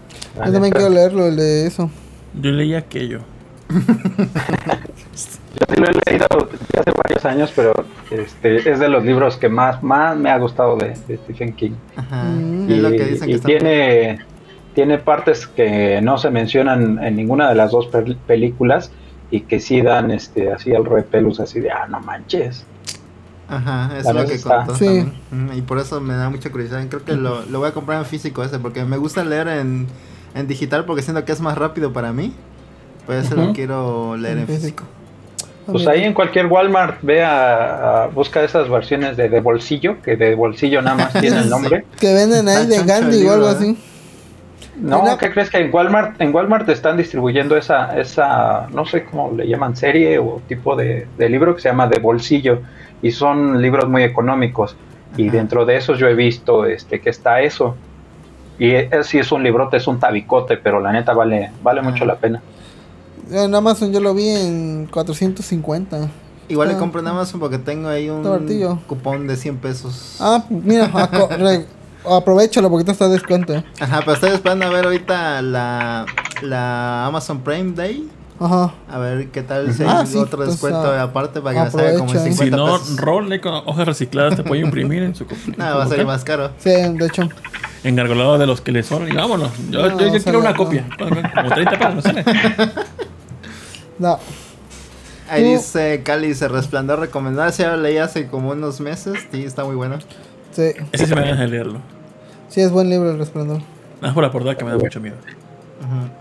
Yo 0.46 0.52
también 0.52 0.74
quiero 0.74 0.90
leerlo, 0.90 1.26
el 1.28 1.38
de 1.38 1.66
eso. 1.68 1.90
Yo 2.40 2.52
leí 2.52 2.74
aquello. 2.76 3.20
Yo 3.72 5.66
sí 5.76 5.82
lo 5.82 5.88
he 5.88 5.94
leído 6.12 6.26
hace 6.80 6.92
varios 7.04 7.26
años, 7.26 7.52
pero 7.56 7.74
este 8.10 8.70
es 8.72 8.80
de 8.80 8.88
los 8.90 9.04
libros 9.06 9.38
que 9.38 9.50
más, 9.50 9.82
más 9.84 10.18
me 10.18 10.30
ha 10.30 10.38
gustado 10.38 10.76
de, 10.78 10.94
de 11.08 11.18
Stephen 11.18 11.54
King. 11.54 11.72
Ajá. 11.96 12.24
Mm. 12.24 12.70
Es 12.70 12.78
Y, 12.78 12.82
lo 12.82 12.90
que 12.92 13.06
dicen 13.06 13.26
que 13.28 13.32
y 13.32 13.36
está- 13.36 13.48
tiene, 13.48 14.20
tiene 14.74 14.98
partes 14.98 15.48
que 15.48 16.02
no 16.02 16.18
se 16.18 16.30
mencionan 16.32 17.04
en 17.04 17.16
ninguna 17.16 17.50
de 17.50 17.56
las 17.56 17.72
dos 17.72 17.90
pel- 17.92 18.18
películas 18.28 18.92
y 19.32 19.42
que 19.42 19.60
sí 19.60 19.82
dan 19.82 20.12
este 20.12 20.52
así 20.52 20.76
al 20.76 20.86
repelus 20.86 21.40
así 21.40 21.60
de 21.60 21.72
ah 21.72 21.88
no 21.90 22.00
manches. 22.02 22.66
Ajá, 23.50 23.92
es 23.98 24.06
La 24.06 24.14
lo 24.14 24.26
que 24.26 24.36
está. 24.36 24.58
contó 24.66 24.76
Sí. 24.76 25.12
Y 25.56 25.62
por 25.62 25.80
eso 25.80 26.00
me 26.00 26.14
da 26.16 26.30
mucha 26.30 26.50
curiosidad. 26.52 26.86
Creo 26.88 27.04
que 27.04 27.16
lo, 27.16 27.42
lo 27.48 27.60
voy 27.60 27.68
a 27.70 27.74
comprar 27.74 27.98
en 28.00 28.06
físico 28.06 28.44
ese, 28.44 28.60
porque 28.60 28.86
me 28.86 28.96
gusta 28.98 29.26
leer 29.26 29.48
en, 29.50 29.88
en 30.36 30.48
digital 30.48 30.86
porque 30.86 31.02
siento 31.02 31.26
que 31.26 31.32
es 31.34 31.42
más 31.42 31.58
rápido 31.58 31.92
para 31.92 32.14
mí. 32.14 32.34
Por 33.06 33.16
eso 33.16 33.36
lo 33.36 33.52
quiero 33.52 34.16
leer 34.16 34.38
en 34.38 34.48
físico. 34.48 34.84
Pues 35.66 35.86
ahí 35.88 36.04
en 36.04 36.14
cualquier 36.14 36.48
Walmart 36.48 37.00
ve 37.02 37.24
a, 37.24 38.04
a- 38.04 38.08
busca 38.08 38.44
esas 38.44 38.70
versiones 38.70 39.16
de, 39.18 39.30
de 39.30 39.40
bolsillo, 39.42 40.02
que 40.02 40.16
de 40.16 40.34
bolsillo 40.36 40.82
nada 40.82 40.96
más 40.98 41.14
tiene 41.22 41.40
el 41.40 41.50
nombre. 41.50 41.86
Que 42.00 42.14
venden 42.14 42.48
ahí 42.48 42.68
de 42.68 42.84
Gandhi 42.84 43.26
o 43.26 43.32
algo 43.34 43.48
libro, 43.48 43.48
así. 43.48 43.78
No. 44.76 45.18
¿qué 45.18 45.30
crees 45.32 45.50
que 45.50 45.58
en 45.58 45.74
Walmart, 45.74 46.20
en 46.22 46.34
Walmart 46.34 46.68
están 46.70 46.98
distribuyendo 46.98 47.58
esa, 47.58 48.00
esa, 48.00 48.68
no 48.74 48.86
sé 48.86 49.04
cómo 49.04 49.32
le 49.36 49.48
llaman, 49.48 49.76
serie 49.76 50.18
o 50.18 50.42
tipo 50.48 50.76
de, 50.76 51.08
de 51.18 51.30
libro 51.30 51.54
que 51.56 51.62
se 51.62 51.70
llama 51.70 51.88
de 51.88 52.00
bolsillo 52.00 52.62
y 53.02 53.12
son 53.12 53.62
libros 53.62 53.90
muy 53.90 54.04
económicos 54.04 54.76
y 55.18 55.28
Ajá. 55.28 55.38
dentro 55.38 55.66
de 55.66 55.76
esos 55.78 56.00
yo 56.00 56.08
he 56.08 56.16
visto 56.16 56.66
este 56.66 57.02
que 57.02 57.10
está 57.10 57.42
eso 57.42 57.76
y 58.58 58.72
es, 58.72 59.08
sí 59.08 59.18
es 59.20 59.32
un 59.32 59.44
librote, 59.44 59.78
es 59.78 59.88
un 59.88 60.00
tabicote, 60.00 60.56
pero 60.58 60.80
la 60.80 60.92
neta 60.92 61.14
vale, 61.14 61.52
vale 61.64 61.82
mucho 61.82 62.06
la 62.06 62.16
pena. 62.16 62.42
En 63.32 63.54
Amazon 63.56 63.92
yo 63.92 64.00
lo 64.00 64.14
vi 64.14 64.30
en 64.30 64.88
450. 64.92 66.10
Igual 66.48 66.68
le 66.68 66.76
Ah. 66.76 66.78
compro 66.78 67.00
en 67.02 67.08
Amazon 67.08 67.40
porque 67.40 67.58
tengo 67.58 67.88
ahí 67.90 68.10
un 68.10 68.24
cupón 68.88 69.26
de 69.28 69.36
100 69.36 69.58
pesos. 69.58 70.18
Ah, 70.20 70.44
mira, 70.50 70.90
aprovechalo 72.10 72.70
porque 72.70 72.86
te 72.86 72.92
está 72.92 73.06
de 73.08 73.14
descuento. 73.14 73.64
Ajá, 73.80 74.00
pero 74.00 74.14
estoy 74.14 74.32
esperando 74.32 74.66
a 74.66 74.70
ver 74.70 74.86
ahorita 74.86 75.42
la, 75.42 76.06
la 76.42 77.06
Amazon 77.06 77.42
Prime 77.42 77.72
Day. 77.74 78.10
Ajá. 78.40 78.74
A 78.90 78.98
ver 78.98 79.28
qué 79.28 79.44
tal 79.44 79.72
si 79.72 79.84
Ah, 79.84 80.00
hay 80.00 80.08
sí, 80.08 80.18
otro 80.18 80.38
pues, 80.40 80.50
descuento 80.50 80.80
ah, 80.92 81.04
aparte 81.04 81.42
para 81.42 81.54
que 81.60 81.64
me 81.66 81.70
salga 81.72 81.98
como 82.00 82.10
en 82.12 82.18
aprovecha. 82.18 82.36
50 82.38 82.44
Si 82.44 82.50
no, 82.50 82.80
pesos. 82.80 82.98
role 82.98 83.40
con 83.40 83.54
hojas 83.54 83.86
recicladas 83.86 84.36
te 84.36 84.44
puede 84.44 84.62
imprimir 84.62 85.04
en 85.04 85.14
su 85.14 85.26
Nada, 85.58 85.76
va 85.76 85.84
a 85.84 85.88
salir 85.88 86.08
más 86.08 86.24
caro. 86.24 86.50
Sí, 86.58 86.72
de 86.72 87.06
hecho. 87.06 87.30
Engargolado 87.84 88.38
de 88.40 88.48
los 88.48 88.62
que 88.62 88.72
le 88.72 88.82
son 88.82 89.08
y 89.08 89.12
vámonos. 89.12 89.52
Yo, 89.70 89.88
No, 89.90 90.00
yo- 90.00 90.24
quiero 90.24 90.40
una 90.40 90.52
no. 90.52 90.58
copia. 90.58 90.88
Como 90.98 91.50
30 91.54 91.78
pesos 91.78 92.04
sale. 92.04 92.26
No. 94.00 94.18
Ahí 95.30 95.44
Tú- 95.44 95.50
dice 95.52 96.02
Cali, 96.04 96.34
se 96.34 96.48
resplandor 96.48 97.00
recomendada. 97.00 97.52
Si 97.52 97.62
ya 97.62 97.70
lo 97.76 97.78
leí 97.78 97.98
hace 97.98 98.28
como 98.28 98.50
unos 98.50 98.80
meses. 98.82 99.14
Sí, 99.32 99.44
está 99.44 99.64
muy 99.64 99.76
bueno. 99.76 100.00
Sí. 100.52 100.72
Ese 100.92 101.08
sí 101.08 101.16
me 101.16 101.22
ganas 101.22 101.40
de 101.40 101.48
leerlo. 101.48 101.80
Sí, 102.50 102.62
es 102.62 102.72
buen 102.72 102.90
libro 102.90 103.12
el 103.12 103.18
resplandor. 103.18 103.62
Nada 104.02 104.14
por 104.14 104.24
la 104.24 104.32
portada 104.32 104.56
que 104.58 104.66
me 104.66 104.72
da 104.72 104.78
mucho 104.78 105.00
miedo. 105.00 105.16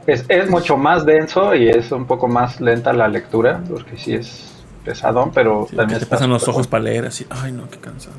Es, 0.07 0.25
es 0.29 0.49
mucho 0.49 0.77
más 0.77 1.05
denso 1.05 1.55
y 1.55 1.69
es 1.69 1.93
un 1.93 2.07
poco 2.07 2.29
más 2.29 2.61
lenta 2.61 2.93
la 2.93 3.09
lectura, 3.09 3.61
porque 3.69 3.99
sí 3.99 4.15
es 4.15 4.51
pesadón, 4.85 5.33
pero 5.33 5.67
Sí, 5.69 5.77
también 5.77 6.01
te 6.01 6.07
pasan 6.07 6.31
los 6.31 6.47
ojos 6.49 6.67
para 6.67 6.85
leer 6.85 7.07
así. 7.07 7.27
Ay, 7.31 7.53
no, 7.53 7.69
qué 7.69 7.79
cansado. 7.79 8.17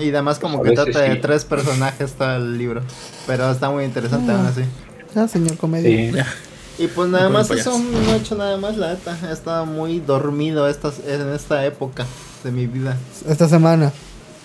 Y 0.00 0.10
además 0.10 0.38
como 0.38 0.58
Pues 0.58 0.70
que 0.70 0.76
trata 0.76 1.00
de 1.00 1.14
sí. 1.14 1.18
tres 1.20 1.44
personajes 1.44 2.12
todo 2.12 2.36
el 2.36 2.56
libro. 2.58 2.82
Pero 3.26 3.50
está 3.50 3.70
muy 3.70 3.84
interesante 3.84 4.30
Ah. 4.32 4.36
aún 4.36 4.46
así. 4.46 4.62
Ah, 5.16 5.26
señor 5.28 5.56
comedia. 5.56 6.24
Sí. 6.76 6.84
Y 6.84 6.86
pues 6.88 7.10
nada 7.10 7.28
más 7.28 7.50
eso, 7.50 7.78
no 7.78 8.12
he 8.12 8.16
hecho 8.16 8.34
nada 8.36 8.56
más, 8.56 8.76
la 8.76 8.90
neta. 8.94 9.16
He 9.28 9.32
estado 9.32 9.66
muy 9.66 10.00
dormido 10.00 10.66
estas, 10.68 11.00
en 11.06 11.28
esta 11.34 11.64
época 11.66 12.06
de 12.44 12.50
mi 12.52 12.66
vida. 12.66 12.96
Esta 13.28 13.48
semana. 13.48 13.92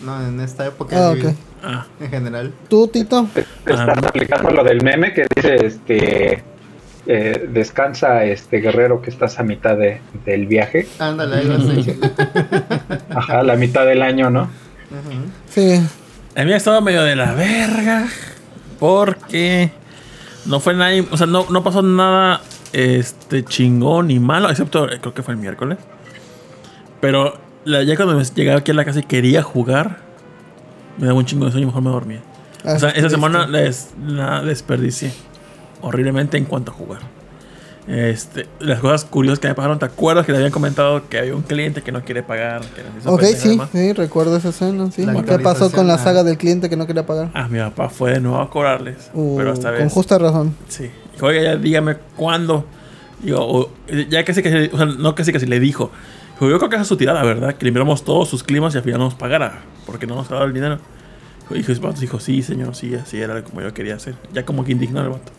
No, 0.02 0.26
en 0.26 0.40
esta 0.40 0.66
época 0.66 0.96
Ah, 0.98 1.16
Ah, 1.64 1.86
en 2.00 2.10
general. 2.10 2.54
¿Tú, 2.70 2.88
Tito? 2.88 3.28
Están 3.66 4.06
aplicando 4.06 4.52
lo 4.52 4.64
del 4.64 4.84
meme 4.84 5.14
que 5.14 5.26
dice 5.36 5.66
este 5.66 6.44
eh, 7.08 7.50
descansa 7.52 8.24
este 8.24 8.58
guerrero 8.58 9.02
que 9.02 9.10
estás 9.10 9.40
a 9.40 9.44
mitad 9.44 9.76
de, 9.78 10.00
del 10.26 10.48
viaje. 10.48 10.88
Ándale. 11.00 11.44
Ajá, 13.10 13.44
la 13.44 13.56
mitad 13.56 13.86
del 13.86 14.02
año, 14.02 14.30
¿no? 14.30 14.50
Sí. 15.50 15.82
a 16.36 16.44
mí 16.44 16.54
ha 16.54 16.58
estado 16.58 16.82
medio 16.82 17.04
de 17.04 17.16
la 17.16 17.34
verga. 17.34 18.08
Porque 18.80 19.72
no 20.46 20.60
fue 20.60 20.74
nada. 20.74 20.92
O 21.12 21.18
sea, 21.18 21.28
no, 21.28 21.46
no 21.50 21.64
pasó 21.64 21.82
nada 21.82 22.42
este 22.74 23.44
chingón 23.44 24.08
ni 24.08 24.20
malo. 24.20 24.50
Excepto, 24.50 24.88
creo 24.88 25.14
que 25.14 25.24
fue 25.24 25.34
el 25.34 25.40
miércoles. 25.40 25.78
Pero 27.02 27.40
la- 27.66 27.84
ya 27.84 27.96
cuando 27.96 28.16
me 28.16 28.24
llegaba 28.24 28.60
aquí 28.60 28.72
a 28.72 28.74
la 28.74 28.86
casa 28.86 29.00
y 29.00 29.04
quería 29.04 29.44
jugar, 29.44 29.98
me 30.98 31.08
daba 31.08 31.18
un 31.20 31.26
chingo 31.26 31.46
de 31.46 31.52
sueño 31.52 31.64
y 31.66 31.68
mejor 31.68 31.82
me 31.84 31.90
dormía. 31.90 32.22
Ah, 32.64 32.74
O 32.76 32.80
sea, 32.80 32.90
esa 32.92 33.10
semana 33.10 33.46
les, 33.48 33.90
la 34.08 34.42
desperdicié 34.42 35.12
horriblemente 35.82 36.38
en 36.38 36.46
cuanto 36.46 36.72
a 36.72 36.74
jugar. 36.76 37.02
Este, 37.88 38.48
las 38.60 38.80
cosas 38.80 39.06
curiosas 39.06 39.38
que 39.38 39.48
me 39.48 39.54
pasaron, 39.54 39.78
¿te 39.78 39.86
acuerdas 39.86 40.26
que 40.26 40.32
le 40.32 40.40
habían 40.40 40.52
comentado 40.52 41.08
que 41.08 41.20
había 41.20 41.36
un 41.36 41.44
cliente 41.44 41.84
que 41.84 41.92
no 41.92 42.04
quiere 42.04 42.24
pagar? 42.24 42.62
Que 42.62 42.82
Ok, 43.08 43.22
sí, 43.38 43.60
sí, 43.72 43.94
recuerdo 43.94 44.36
esa 44.38 44.50
escena, 44.50 44.90
sí. 44.92 45.06
La 45.06 45.22
¿Qué 45.22 45.38
pasó 45.38 45.72
con 45.72 45.86
la 45.88 46.00
saga 46.00 46.24
del 46.24 46.38
cliente 46.40 46.68
que 46.68 46.76
no 46.78 46.88
quería 46.88 47.06
pagar? 47.06 47.30
Ah, 47.36 47.48
mi 47.48 47.60
papá 47.60 47.90
fue 47.90 48.14
de 48.14 48.22
nuevo 48.22 48.40
a 48.42 48.50
cobrarles. 48.50 49.12
Uh, 49.14 49.38
pero 49.38 49.54
esta 49.54 49.70
con 49.70 49.84
vez. 49.84 49.94
justa 49.94 50.18
razón. 50.18 50.56
Sí. 50.68 50.90
Oiga, 51.22 51.44
ya 51.44 51.56
dígame 51.58 51.98
cuándo. 52.16 52.66
Digo, 53.22 53.40
o- 53.42 53.70
ya 54.10 54.26
casi 54.26 54.42
que, 54.42 54.72
o 54.74 54.78
sea, 54.78 54.86
no 54.88 55.14
casi 55.14 55.32
que 55.32 55.38
le 55.46 55.60
dijo. 55.60 55.92
Dijo, 56.36 56.50
yo 56.50 56.58
creo 56.58 56.70
que 56.70 56.76
esa 56.76 56.84
es 56.84 56.88
su 56.88 56.98
tirada, 56.98 57.24
¿verdad? 57.24 57.56
Que 57.56 57.66
le 57.66 57.70
enviamos 57.70 58.04
todos 58.04 58.28
sus 58.30 58.44
climas 58.44 58.74
y 58.76 58.78
al 58.78 58.84
final 58.84 59.00
no 59.00 59.06
nos 59.06 59.16
pagara. 59.16 59.62
Porque 59.86 60.06
no 60.08 60.16
nos 60.16 60.30
ha 60.32 60.36
dado 60.36 60.46
el 60.46 60.54
dinero. 60.54 60.80
Dijo, 61.50 61.72
dijo, 61.74 61.92
dijo, 61.94 62.20
sí, 62.20 62.42
señor, 62.42 62.76
sí, 62.76 62.94
así 62.96 63.20
era 63.22 63.44
como 63.44 63.62
yo 63.62 63.74
quería 63.74 63.96
hacer. 63.96 64.16
Ya 64.34 64.46
como 64.46 64.64
que 64.66 64.72
indignó 64.72 65.02
el 65.02 65.10
vato. 65.10 65.32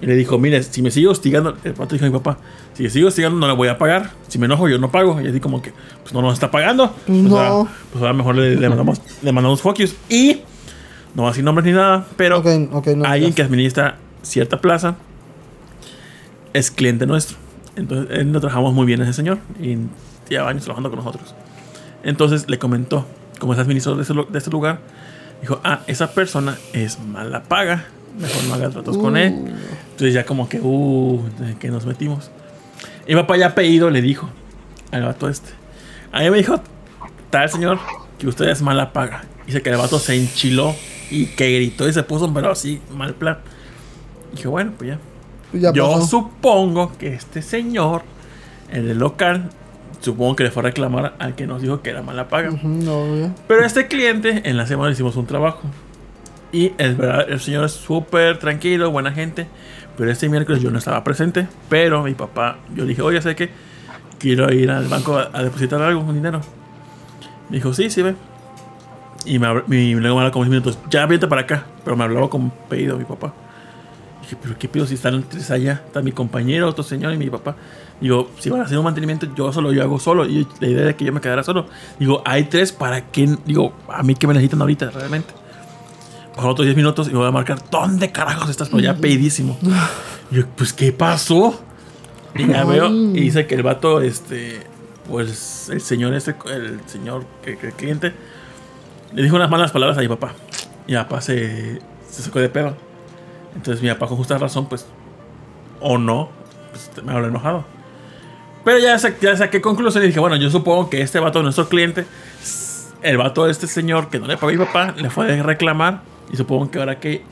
Y 0.00 0.06
le 0.06 0.14
dijo, 0.14 0.38
mire, 0.38 0.62
si 0.62 0.80
me 0.80 0.90
sigue 0.92 1.08
hostigando, 1.08 1.56
el 1.64 1.72
vato 1.72 1.94
dijo 1.94 2.06
a 2.06 2.08
mi 2.08 2.14
papá, 2.16 2.38
si 2.74 2.84
me 2.84 2.90
sigue 2.90 3.04
hostigando 3.06 3.38
no 3.38 3.48
le 3.48 3.54
voy 3.54 3.68
a 3.68 3.76
pagar. 3.78 4.10
Si 4.28 4.38
me 4.38 4.46
enojo 4.46 4.68
yo 4.68 4.78
no 4.78 4.90
pago. 4.92 5.20
Y 5.20 5.26
así 5.26 5.40
como 5.40 5.60
que, 5.60 5.72
pues 6.02 6.14
no 6.14 6.22
nos 6.22 6.34
está 6.34 6.50
pagando. 6.50 6.94
Pues, 7.06 7.18
No. 7.18 7.38
ahora- 7.38 7.70
pues 7.92 8.00
ahora 8.02 8.12
mejor 8.14 8.36
le, 8.36 8.54
le 8.56 8.68
mandamos, 8.68 9.02
le 9.22 9.32
mandamos 9.32 9.60
focus. 9.60 9.94
Y, 10.08 10.40
no 11.14 11.22
va 11.24 11.28
a 11.28 11.32
decir 11.32 11.42
nombres 11.44 11.66
ni 11.66 11.72
nada, 11.72 12.06
pero 12.16 12.38
ok, 12.38 12.46
ok, 12.72 12.86
no. 12.96 13.04
alguien 13.04 13.32
que 13.34 13.42
administra 13.42 13.96
cierta 14.22 14.60
plaza 14.60 14.94
es 16.52 16.70
cliente 16.70 17.06
nuestro. 17.06 17.36
Entonces, 17.78 18.18
él 18.18 18.32
no 18.32 18.40
trabajamos 18.40 18.74
muy 18.74 18.86
bien 18.86 19.00
ese 19.00 19.12
señor 19.12 19.38
y 19.60 19.78
lleva 20.28 20.48
años 20.48 20.64
trabajando 20.64 20.90
con 20.90 20.98
nosotros. 20.98 21.34
Entonces 22.02 22.48
le 22.48 22.58
comentó, 22.58 23.06
como 23.38 23.52
es 23.52 23.58
administrador 23.58 23.98
de 23.98 24.02
ese, 24.02 24.14
de 24.14 24.38
ese 24.38 24.50
lugar, 24.50 24.80
dijo, 25.40 25.60
ah, 25.64 25.80
esa 25.86 26.12
persona 26.12 26.58
es 26.72 26.98
mala 27.00 27.44
paga, 27.44 27.84
mejor 28.18 28.44
no 28.44 28.54
haga 28.54 28.70
tratos 28.70 28.98
con 28.98 29.16
él. 29.16 29.32
Uh, 29.32 29.48
Entonces 29.92 30.14
ya 30.14 30.24
como 30.24 30.48
que, 30.48 30.60
uh, 30.60 31.22
¿de 31.38 31.56
qué 31.56 31.68
nos 31.68 31.86
metimos? 31.86 32.30
Y 33.06 33.14
mi 33.14 33.20
papá 33.20 33.36
ya 33.36 33.54
pedido 33.54 33.90
le 33.90 34.02
dijo 34.02 34.28
al 34.90 35.04
vato 35.04 35.28
este. 35.28 35.50
A 36.12 36.20
mí 36.20 36.30
me 36.30 36.38
dijo, 36.38 36.60
tal 37.30 37.48
señor, 37.48 37.78
que 38.18 38.26
usted 38.26 38.48
es 38.48 38.62
mala 38.62 38.92
paga. 38.92 39.24
Dice 39.46 39.62
que 39.62 39.70
el 39.70 39.76
vato 39.76 39.98
se 39.98 40.14
enchiló 40.16 40.74
y 41.10 41.26
que 41.26 41.54
gritó 41.54 41.88
y 41.88 41.92
se 41.92 42.02
puso, 42.02 42.32
pero 42.34 42.50
así, 42.50 42.80
mal 42.94 43.14
plan. 43.14 43.38
Dije, 44.32 44.48
bueno, 44.48 44.72
pues 44.76 44.90
ya. 44.90 44.98
Ya 45.52 45.72
Yo 45.72 45.92
pasó. 45.92 46.06
supongo 46.06 46.92
que 46.98 47.14
este 47.14 47.42
señor, 47.42 48.02
el 48.70 48.88
del 48.88 48.98
local, 48.98 49.50
supongo 50.00 50.36
que 50.36 50.44
le 50.44 50.50
fue 50.50 50.60
a 50.62 50.64
reclamar 50.64 51.14
al 51.18 51.34
que 51.34 51.46
nos 51.46 51.62
dijo 51.62 51.82
que 51.82 51.90
era 51.90 52.02
mala 52.02 52.28
paga. 52.28 52.50
No, 52.62 53.16
ya. 53.16 53.34
Pero 53.46 53.64
este 53.64 53.86
cliente, 53.88 54.42
en 54.48 54.56
la 54.56 54.66
semana 54.66 54.88
le 54.88 54.94
hicimos 54.94 55.16
un 55.16 55.26
trabajo. 55.26 55.62
Y 56.52 56.72
es 56.78 56.96
verdad, 56.96 57.26
el 57.28 57.40
señor 57.40 57.64
es 57.64 57.72
súper 57.72 58.38
tranquilo, 58.38 58.90
buena 58.90 59.12
gente. 59.12 59.46
Pero 59.96 60.10
este 60.10 60.28
miércoles 60.28 60.62
yo 60.62 60.70
no 60.70 60.78
estaba 60.78 61.02
presente. 61.04 61.46
Pero 61.68 62.02
mi 62.02 62.14
papá, 62.14 62.58
yo 62.74 62.84
le 62.84 62.90
dije, 62.90 63.02
oye, 63.02 63.20
sé 63.20 63.34
que 63.36 63.50
quiero 64.18 64.52
ir 64.52 64.70
al 64.70 64.86
banco 64.86 65.18
a, 65.18 65.30
a 65.32 65.42
depositar 65.42 65.82
algo, 65.82 66.00
un 66.02 66.14
dinero. 66.14 66.40
Me 67.50 67.56
dijo, 67.56 67.72
sí, 67.74 67.90
sí, 67.90 68.02
ve. 68.02 68.14
Y 69.24 69.38
me, 69.38 69.48
luego 69.52 70.16
me 70.16 70.20
habló 70.22 70.30
como 70.32 70.44
10 70.44 70.50
minutos, 70.50 70.78
ya 70.88 71.04
vete 71.06 71.26
para 71.26 71.42
acá. 71.42 71.66
Pero 71.84 71.96
me 71.96 72.04
hablaba 72.04 72.30
con 72.30 72.50
pedido 72.50 72.96
mi 72.96 73.04
papá. 73.04 73.34
Dije, 74.28 74.38
pero 74.42 74.58
qué 74.58 74.68
pido 74.68 74.86
si 74.86 74.94
están 74.94 75.22
tres 75.22 75.50
allá. 75.50 75.82
Está 75.86 76.02
mi 76.02 76.12
compañero, 76.12 76.68
otro 76.68 76.84
señor 76.84 77.14
y 77.14 77.16
mi 77.16 77.30
papá. 77.30 77.56
Digo, 77.98 78.30
si 78.38 78.50
van 78.50 78.60
a 78.60 78.64
hacer 78.64 78.76
un 78.76 78.84
mantenimiento, 78.84 79.26
yo 79.34 79.50
solo, 79.54 79.72
yo 79.72 79.82
hago 79.82 79.98
solo. 79.98 80.26
Y 80.26 80.46
la 80.60 80.68
idea 80.68 80.82
era 80.82 80.96
que 80.96 81.06
yo 81.06 81.14
me 81.14 81.22
quedara 81.22 81.42
solo. 81.42 81.66
Digo, 81.98 82.20
hay 82.26 82.44
tres, 82.44 82.70
¿para 82.72 83.10
qué? 83.10 83.38
Digo, 83.46 83.72
a 83.88 84.02
mí 84.02 84.14
que 84.14 84.26
me 84.26 84.34
necesitan 84.34 84.60
ahorita, 84.60 84.90
realmente. 84.90 85.32
Pasaron 86.30 86.50
otros 86.50 86.66
10 86.66 86.76
minutos 86.76 87.08
y 87.08 87.12
me 87.12 87.18
voy 87.18 87.28
a 87.28 87.30
marcar, 87.30 87.58
¿dónde 87.70 88.12
carajos 88.12 88.50
estás? 88.50 88.68
Pero 88.68 88.80
ya 88.80 88.94
pedísimo. 88.94 89.56
Y 90.30 90.36
yo, 90.36 90.46
pues, 90.56 90.74
¿qué 90.74 90.92
pasó? 90.92 91.58
Y 92.34 92.46
ya 92.48 92.66
veo, 92.66 92.90
y 92.90 93.20
dice 93.20 93.46
que 93.46 93.54
el 93.54 93.62
vato, 93.62 94.02
este, 94.02 94.60
pues, 95.08 95.70
el 95.72 95.80
señor 95.80 96.12
ese, 96.12 96.34
el 96.52 96.80
señor, 96.84 97.24
que, 97.42 97.56
que 97.56 97.68
el 97.68 97.72
cliente, 97.72 98.12
le 99.14 99.22
dijo 99.22 99.36
unas 99.36 99.48
malas 99.48 99.72
palabras 99.72 99.96
a 99.96 100.02
mi 100.02 100.08
papá. 100.08 100.34
Y 100.86 100.92
mi 100.92 100.98
papá 100.98 101.22
se, 101.22 101.80
se 102.10 102.22
sacó 102.22 102.40
de 102.40 102.50
pedo. 102.50 102.76
Entonces 103.54 103.82
mi 103.82 103.88
papá 103.88 104.06
con 104.06 104.16
justa 104.16 104.38
razón, 104.38 104.66
pues, 104.66 104.86
o 105.80 105.98
no, 105.98 106.28
pues 106.70 106.90
me 107.04 107.12
habló 107.12 107.28
enojado. 107.28 107.64
Pero 108.64 108.78
ya, 108.78 108.98
sa- 108.98 109.18
ya 109.20 109.36
saqué 109.36 109.60
conclusión 109.60 110.04
y 110.04 110.08
dije, 110.08 110.20
bueno, 110.20 110.36
yo 110.36 110.50
supongo 110.50 110.90
que 110.90 111.00
este 111.00 111.18
vato, 111.20 111.42
nuestro 111.42 111.68
cliente, 111.68 112.04
el 113.02 113.16
vato 113.16 113.44
de 113.46 113.52
este 113.52 113.66
señor 113.66 114.08
que 114.10 114.18
no 114.18 114.26
le 114.26 114.36
pagó 114.36 114.48
a 114.48 114.52
mi 114.52 114.58
papá, 114.58 114.94
le 114.96 115.10
fue 115.10 115.38
a 115.38 115.42
reclamar. 115.42 116.02
Y 116.32 116.36
supongo 116.36 116.70
que 116.70 116.78
ahora 116.78 116.98
que. 117.00 117.22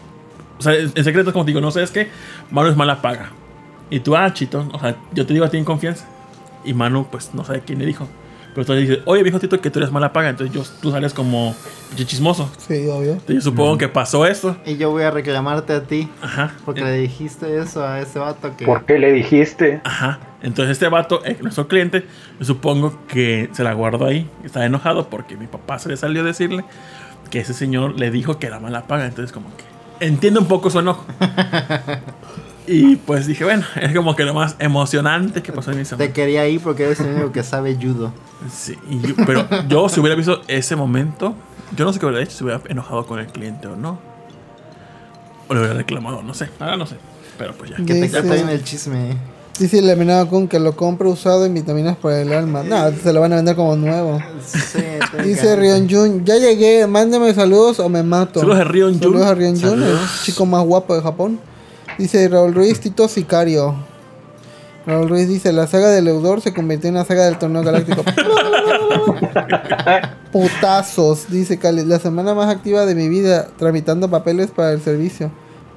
O 0.59 0.63
sea, 0.63 0.75
en 0.75 1.05
secreto, 1.05 1.33
como 1.33 1.45
te 1.45 1.51
digo, 1.51 1.61
no 1.61 1.71
sé, 1.71 1.83
es 1.83 1.91
que 1.91 2.09
Manu 2.51 2.69
es 2.71 2.77
mala 2.77 3.03
paga. 3.03 3.31
Y 3.91 4.01
tú, 4.01 4.17
ah, 4.17 4.33
chito, 4.33 4.67
o 4.73 4.79
sea, 4.81 4.97
yo 5.13 5.27
te 5.27 5.35
digo 5.35 5.45
a 5.45 5.51
ti 5.51 5.59
en 5.59 5.65
confianza. 5.67 6.07
Y 6.65 6.73
Manu, 6.73 7.07
pues 7.11 7.35
no 7.35 7.45
sabe 7.45 7.61
quién 7.61 7.79
le 7.79 7.85
dijo. 7.87 8.09
Pero 8.57 8.65
tú 8.65 8.73
le 8.73 8.81
dices, 8.81 8.99
oye, 9.05 9.23
viejo 9.23 9.39
Tito, 9.39 9.61
que 9.61 9.71
tú 9.71 9.81
eres 9.81 9.93
mala 9.93 10.15
paga. 10.15 10.31
Entonces 10.31 10.57
yo, 10.57 10.63
tú 10.81 10.91
sales 10.91 11.13
como 11.13 11.55
chismoso. 11.95 12.51
Sí, 12.57 12.89
obvio. 12.89 13.13
Entonces 13.13 13.35
yo 13.35 13.41
supongo 13.43 13.77
que 13.77 13.87
pasó 13.87 14.27
esto. 14.27 14.57
Y 14.65 14.79
yo 14.79 14.91
voy 14.91 15.03
a 15.03 15.11
reclamarte 15.11 15.75
a 15.75 15.83
ti. 15.83 16.09
Ajá. 16.23 16.55
Porque 16.65 16.81
le 16.81 16.95
dijiste 16.95 17.59
eso 17.59 17.87
a 17.87 18.01
ese 18.01 18.19
vato 18.19 18.57
que. 18.57 18.65
¿Por 18.65 18.87
qué 18.87 18.99
le 18.99 19.13
dijiste? 19.13 19.83
Ajá. 19.85 20.21
Entonces 20.41 20.73
este 20.73 20.89
vato, 20.89 21.21
eh, 21.27 21.37
nuestro 21.43 21.69
cliente, 21.69 22.07
yo 22.39 22.47
supongo 22.47 22.99
que 23.09 23.51
se 23.53 23.63
la 23.63 23.75
guardó 23.75 24.07
ahí. 24.07 24.27
Está 24.43 24.65
enojado 24.65 25.11
porque 25.11 25.37
mi 25.37 25.49
papá 25.49 25.79
se 25.79 25.91
le 25.91 25.99
salió 25.99 26.23
a 26.23 26.25
decirle 26.25 26.65
que 27.31 27.41
ese 27.41 27.53
señor 27.53 28.01
le 28.01 28.11
dijo 28.11 28.39
que 28.39 28.47
era 28.47 28.59
mala 28.59 28.87
paga. 28.87 29.05
Entonces 29.05 29.33
como 29.33 29.55
que 29.55 29.65
entiendo 30.07 30.41
un 30.41 30.49
poco 30.49 30.71
su 30.71 30.79
enojo. 30.79 31.05
y 32.67 32.97
pues 32.97 33.27
dije, 33.27 33.45
bueno, 33.45 33.65
es 33.81 33.95
como 33.95 34.15
que 34.17 34.25
lo 34.25 34.35
más 34.35 34.57
emocionante 34.59 35.43
que 35.43 35.53
pasó 35.53 35.71
en 35.71 35.79
mi 35.79 35.83
Te 35.85 35.91
semana. 35.91 36.13
quería 36.13 36.47
ir 36.49 36.61
porque 36.61 36.85
eres 36.85 37.01
el 37.01 37.09
único 37.15 37.33
que 37.33 37.43
sabe 37.43 37.77
judo. 37.81 38.13
Sí, 38.53 38.77
y 38.91 39.01
yo- 39.01 39.15
pero 39.27 39.47
yo 39.69 39.89
si 39.89 40.01
hubiera 40.01 40.17
visto 40.17 40.41
ese 40.49 40.77
momento, 40.77 41.35
yo 41.77 41.85
no 41.85 41.93
sé 41.93 41.99
qué 41.99 42.07
hubiera 42.07 42.23
hecho, 42.23 42.37
si 42.37 42.45
hubiera 42.45 42.61
enojado 42.69 43.07
con 43.07 43.19
el 43.19 43.27
cliente 43.27 43.67
o 43.69 43.77
no. 43.77 43.99
O 45.49 45.55
le 45.55 45.61
hubiera 45.61 45.75
reclamado, 45.77 46.23
no 46.23 46.35
sé. 46.35 46.49
Ahora 46.59 46.77
no 46.77 46.87
sé. 46.87 46.97
Pero 47.39 47.55
pues 47.55 47.71
ya. 47.71 47.77
Que 47.77 47.85
te 47.85 48.01
Dice- 48.03 48.23
bien 48.23 48.49
el 48.49 48.65
chisme. 48.65 49.17
Dice 49.59 49.79
eliminado 49.79 50.29
con 50.29 50.49
que 50.49 50.59
lo 50.59 50.77
compre 50.77 51.09
usado 51.09 51.47
en 51.47 51.55
vitaminas 51.55 51.97
para 51.97 52.21
el 52.21 52.31
alma. 52.33 52.63
No, 52.63 52.91
se 52.93 53.11
lo 53.13 53.21
van 53.23 53.33
a 53.33 53.37
vender 53.37 53.57
como 53.57 53.75
nuevo. 53.75 54.21
Sí, 54.45 54.81
te 55.17 55.23
Dice. 55.23 55.57
Rion 55.57 55.89
Jun, 55.89 56.25
ya 56.27 56.37
llegué, 56.37 56.87
mándame 56.87 57.33
saludos 57.33 57.81
o 57.81 57.89
me 57.89 58.03
mato. 58.03 58.41
Saludos 58.41 58.59
a 58.61 58.65
Rion 58.65 58.93
Jun. 58.95 59.01
Saludos 59.03 59.27
a 59.27 59.35
Rion 59.35 59.59
Jun, 59.59 59.83
el 59.83 59.97
chico 60.25 60.45
más 60.45 60.63
guapo 60.65 60.95
de 60.95 61.01
Japón. 61.01 61.41
Dice 61.99 62.29
Raúl 62.29 62.55
Ruiz, 62.55 62.81
Tito 62.81 63.09
Sicario. 63.09 63.75
Raúl 64.87 65.09
Ruiz 65.09 65.29
dice, 65.29 65.53
la 65.53 65.67
saga 65.67 65.89
del 65.89 66.07
Eudor 66.09 66.41
se 66.41 66.55
convirtió 66.55 66.89
en 66.89 66.95
la 66.95 67.05
saga 67.05 67.25
del 67.25 67.39
torneo 67.39 67.63
galáctico. 67.63 68.03
Putazos, 70.33 71.31
dice 71.31 71.59
Cali. 71.59 71.85
La 71.85 71.99
semana 71.99 72.35
más 72.35 72.55
activa 72.55 72.87
de 72.87 72.95
mi 72.95 73.09
vida, 73.09 73.49
tramitando 73.59 74.09
papeles 74.11 74.51
para 74.51 74.73
el 74.73 74.81
servicio. 74.81 75.31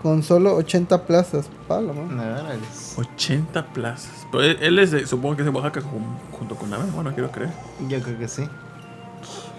Con 0.04 0.24
solo 0.24 0.56
80 0.56 1.06
plazas. 1.06 1.48
Palo, 1.68 1.94
man. 1.94 2.16
No, 2.16 2.24
órale. 2.24 2.60
80 2.96 3.66
plazas. 3.74 4.10
Pero 4.32 4.44
él, 4.44 4.58
él 4.62 4.80
es 4.80 4.92
de, 4.92 5.06
supongo 5.06 5.36
que 5.36 5.42
es 5.42 5.46
de 5.46 5.52
Oaxaca 5.52 5.82
jun- 5.82 6.18
junto 6.38 6.56
con 6.56 6.70
Nave. 6.70 6.86
Bueno, 6.96 7.12
quiero 7.14 7.30
creer. 7.32 7.50
Yo 7.90 8.00
creo 8.02 8.18
que 8.18 8.28
sí. 8.30 8.44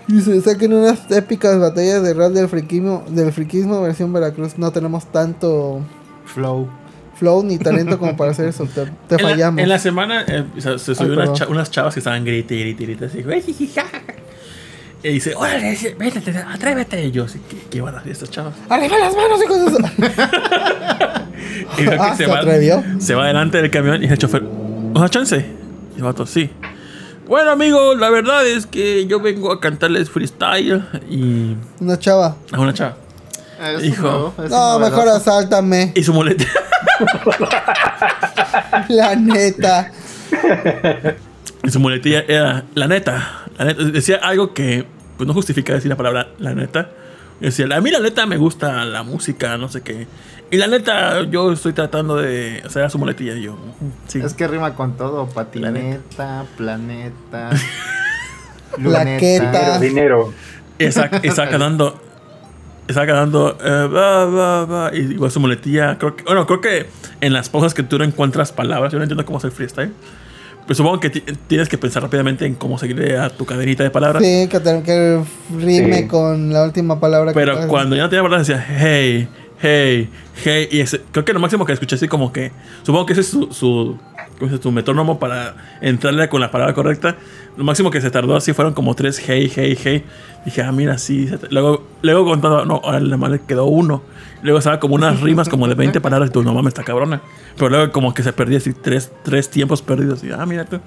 Dice, 0.08 0.40
saquen 0.40 0.72
unas 0.72 1.10
épicas 1.10 1.58
batallas 1.58 2.02
de 2.02 2.14
rap 2.14 2.32
del 2.32 2.48
friquismo, 2.48 3.04
del 3.08 3.32
friquismo 3.32 3.82
versión 3.82 4.12
Veracruz. 4.14 4.56
No 4.56 4.70
tenemos 4.72 5.04
tanto 5.06 5.80
Flow. 6.34 6.68
flow 7.16 7.42
ni 7.44 7.58
talento 7.58 7.98
como 7.98 8.16
para 8.16 8.30
hacer 8.30 8.46
eso. 8.48 8.64
Te, 8.66 8.84
te 9.08 9.16
en, 9.16 9.22
la, 9.22 9.28
fallamos. 9.28 9.60
en 9.62 9.68
la 9.68 9.78
semana 9.78 10.24
eh, 10.26 10.44
se 10.58 10.94
subió 10.94 11.12
Ay, 11.12 11.18
unas, 11.28 11.32
cha- 11.34 11.48
unas 11.48 11.70
chavas 11.70 11.94
que 11.94 12.00
estaban 12.00 12.24
grite, 12.24 12.56
grite, 12.58 12.84
grite. 12.84 13.04
Así, 13.06 13.24
y 15.02 15.08
dice, 15.14 15.34
órale, 15.34 15.78
vete, 15.98 16.20
atrévete. 16.46 17.06
Y 17.06 17.10
yo, 17.10 17.26
sí, 17.26 17.40
¿qué, 17.48 17.56
qué 17.70 17.80
van 17.80 17.94
a 17.94 17.98
hacer 18.00 18.12
estas 18.12 18.30
chavas? 18.30 18.54
¡Arriba 18.68 18.98
las 18.98 19.16
manos, 19.16 19.42
hijos 19.42 19.64
de 19.64 19.70
su-". 19.70 19.82
Y 21.78 21.84
que 21.84 21.96
Ah, 21.98 22.14
¿se 22.14 22.24
atrevió? 22.30 22.82
se 22.98 23.14
va 23.14 23.26
delante 23.26 23.60
del 23.62 23.70
camión 23.70 24.02
y 24.02 24.06
el 24.06 24.18
chofer, 24.18 24.42
¿una 24.42 25.08
chance? 25.08 25.44
Y 25.94 25.96
el 25.98 26.02
vato, 26.04 26.26
sí. 26.26 26.50
Bueno, 27.26 27.50
amigo, 27.52 27.94
la 27.94 28.10
verdad 28.10 28.46
es 28.46 28.66
que 28.66 29.06
yo 29.06 29.20
vengo 29.20 29.52
a 29.52 29.60
cantarles 29.60 30.10
freestyle 30.10 30.84
y 31.08 31.56
Una 31.80 31.98
chava. 31.98 32.36
a 32.52 32.60
una 32.60 32.74
chava. 32.74 32.96
Ah, 33.60 33.72
eso 33.72 33.84
Hijo. 33.84 34.34
No, 34.38 34.44
es 34.44 34.80
mejor 34.90 35.08
asáltame. 35.08 35.92
Y 35.94 36.02
su 36.02 36.14
muleta. 36.14 36.44
La 38.88 39.14
neta. 39.16 39.90
Y 41.62 41.70
su 41.70 41.78
muletilla 41.78 42.24
era 42.26 42.64
la 42.74 42.86
neta. 42.86 43.42
La 43.58 43.66
neta. 43.66 43.84
Decía 43.84 44.16
algo 44.22 44.54
que 44.54 44.86
pues 45.18 45.28
no 45.28 45.34
justifica 45.34 45.74
decir 45.74 45.90
la 45.90 45.96
palabra 45.96 46.28
la 46.38 46.54
neta. 46.54 46.88
Decía, 47.38 47.66
a 47.74 47.80
mí 47.82 47.90
la 47.90 48.00
neta 48.00 48.24
me 48.24 48.38
gusta 48.38 48.82
la 48.86 49.02
música, 49.02 49.58
no 49.58 49.68
sé 49.68 49.82
qué. 49.82 50.06
Y 50.50 50.56
la 50.56 50.68
neta, 50.68 51.22
yo 51.24 51.52
estoy 51.52 51.74
tratando 51.74 52.16
de 52.16 52.62
hacer 52.64 52.90
su 52.90 52.98
muletilla. 52.98 53.34
Y 53.34 53.42
yo, 53.42 53.52
"Ujú, 53.52 53.92
sí. 54.08 54.20
Es 54.24 54.32
que 54.32 54.48
rima 54.48 54.74
con 54.74 54.96
todo. 54.96 55.26
Patineta, 55.26 56.46
planeta. 56.56 57.50
Plaqueta. 58.76 58.78
luneta. 58.78 59.78
Dinero. 59.80 60.32
Dando. 61.58 62.00
Está 62.90 63.06
dando. 63.06 63.56
eh, 63.64 63.86
va, 63.88 64.26
va, 64.26 64.64
va. 64.66 64.90
Y 64.94 65.00
igual 65.12 65.30
su 65.30 65.40
muletilla. 65.40 65.96
Creo 65.98 66.16
que, 66.16 66.24
bueno, 66.24 66.46
creo 66.46 66.60
que 66.60 66.86
en 67.20 67.32
las 67.32 67.48
pausas 67.48 67.74
que 67.74 67.82
tú 67.82 67.98
no 67.98 68.04
encuentras 68.04 68.52
palabras. 68.52 68.92
Yo 68.92 68.98
no 68.98 69.04
entiendo 69.04 69.24
cómo 69.24 69.38
hacer 69.38 69.50
freestyle. 69.50 69.92
Pero 70.66 70.74
supongo 70.76 71.00
que 71.00 71.10
ti- 71.10 71.24
tienes 71.48 71.68
que 71.68 71.78
pensar 71.78 72.02
rápidamente 72.02 72.46
en 72.46 72.54
cómo 72.54 72.78
seguirle 72.78 73.18
a 73.18 73.28
tu 73.30 73.44
cadenita 73.44 73.82
de 73.82 73.90
palabras. 73.90 74.22
Sí, 74.22 74.46
que, 74.48 74.60
te- 74.60 74.82
que 74.82 75.20
rime 75.58 76.02
Sí. 76.02 76.06
con 76.06 76.52
la 76.52 76.62
última 76.64 77.00
palabra 77.00 77.32
que 77.32 77.34
Pero 77.40 77.54
pasa. 77.56 77.66
cuando 77.68 77.96
ya 77.96 78.02
no 78.02 78.08
tenía 78.08 78.22
palabras 78.22 78.46
decía, 78.46 78.64
hey, 78.78 79.28
hey, 79.60 80.08
hey. 80.44 80.68
Y 80.70 80.80
ese- 80.80 81.00
creo 81.10 81.24
que 81.24 81.32
lo 81.32 81.40
máximo 81.40 81.64
que 81.64 81.72
escuché 81.72 81.96
así 81.96 82.06
como 82.08 82.32
que. 82.32 82.52
Supongo 82.82 83.06
que 83.06 83.14
ese 83.14 83.22
es 83.22 83.28
su. 83.28 83.52
su 83.52 83.98
su 84.60 84.72
metrónomo 84.72 85.18
para 85.18 85.54
entrarle 85.80 86.28
con 86.28 86.40
la 86.40 86.50
palabra 86.50 86.74
correcta. 86.74 87.16
Lo 87.56 87.64
máximo 87.64 87.90
que 87.90 88.00
se 88.00 88.10
tardó 88.10 88.36
así 88.36 88.52
fueron 88.52 88.74
como 88.74 88.94
tres 88.94 89.22
hey, 89.24 89.50
hey, 89.54 89.76
hey. 89.82 90.04
Dije, 90.44 90.62
ah, 90.62 90.72
mira, 90.72 90.98
sí. 90.98 91.30
Luego, 91.50 91.84
luego 92.02 92.24
contando, 92.24 92.64
no, 92.64 92.80
ahora 92.82 93.00
nada 93.00 93.16
más 93.16 93.30
le 93.30 93.40
quedó 93.40 93.66
uno. 93.66 94.02
Luego 94.42 94.58
estaba 94.58 94.80
como 94.80 94.94
unas 94.94 95.20
rimas 95.22 95.48
como 95.48 95.68
de 95.68 95.74
20 95.74 96.00
palabras 96.00 96.30
y 96.30 96.32
tú, 96.32 96.42
no 96.42 96.54
mames, 96.54 96.68
está 96.68 96.84
cabrona. 96.84 97.20
Pero 97.56 97.68
luego 97.68 97.92
como 97.92 98.14
que 98.14 98.22
se 98.22 98.32
perdía 98.32 98.58
así 98.58 98.72
tres, 98.72 99.12
tres 99.22 99.50
tiempos 99.50 99.82
perdidos. 99.82 100.24
Y, 100.24 100.30
ah, 100.32 100.46
mira 100.46 100.64
tú. 100.64 100.80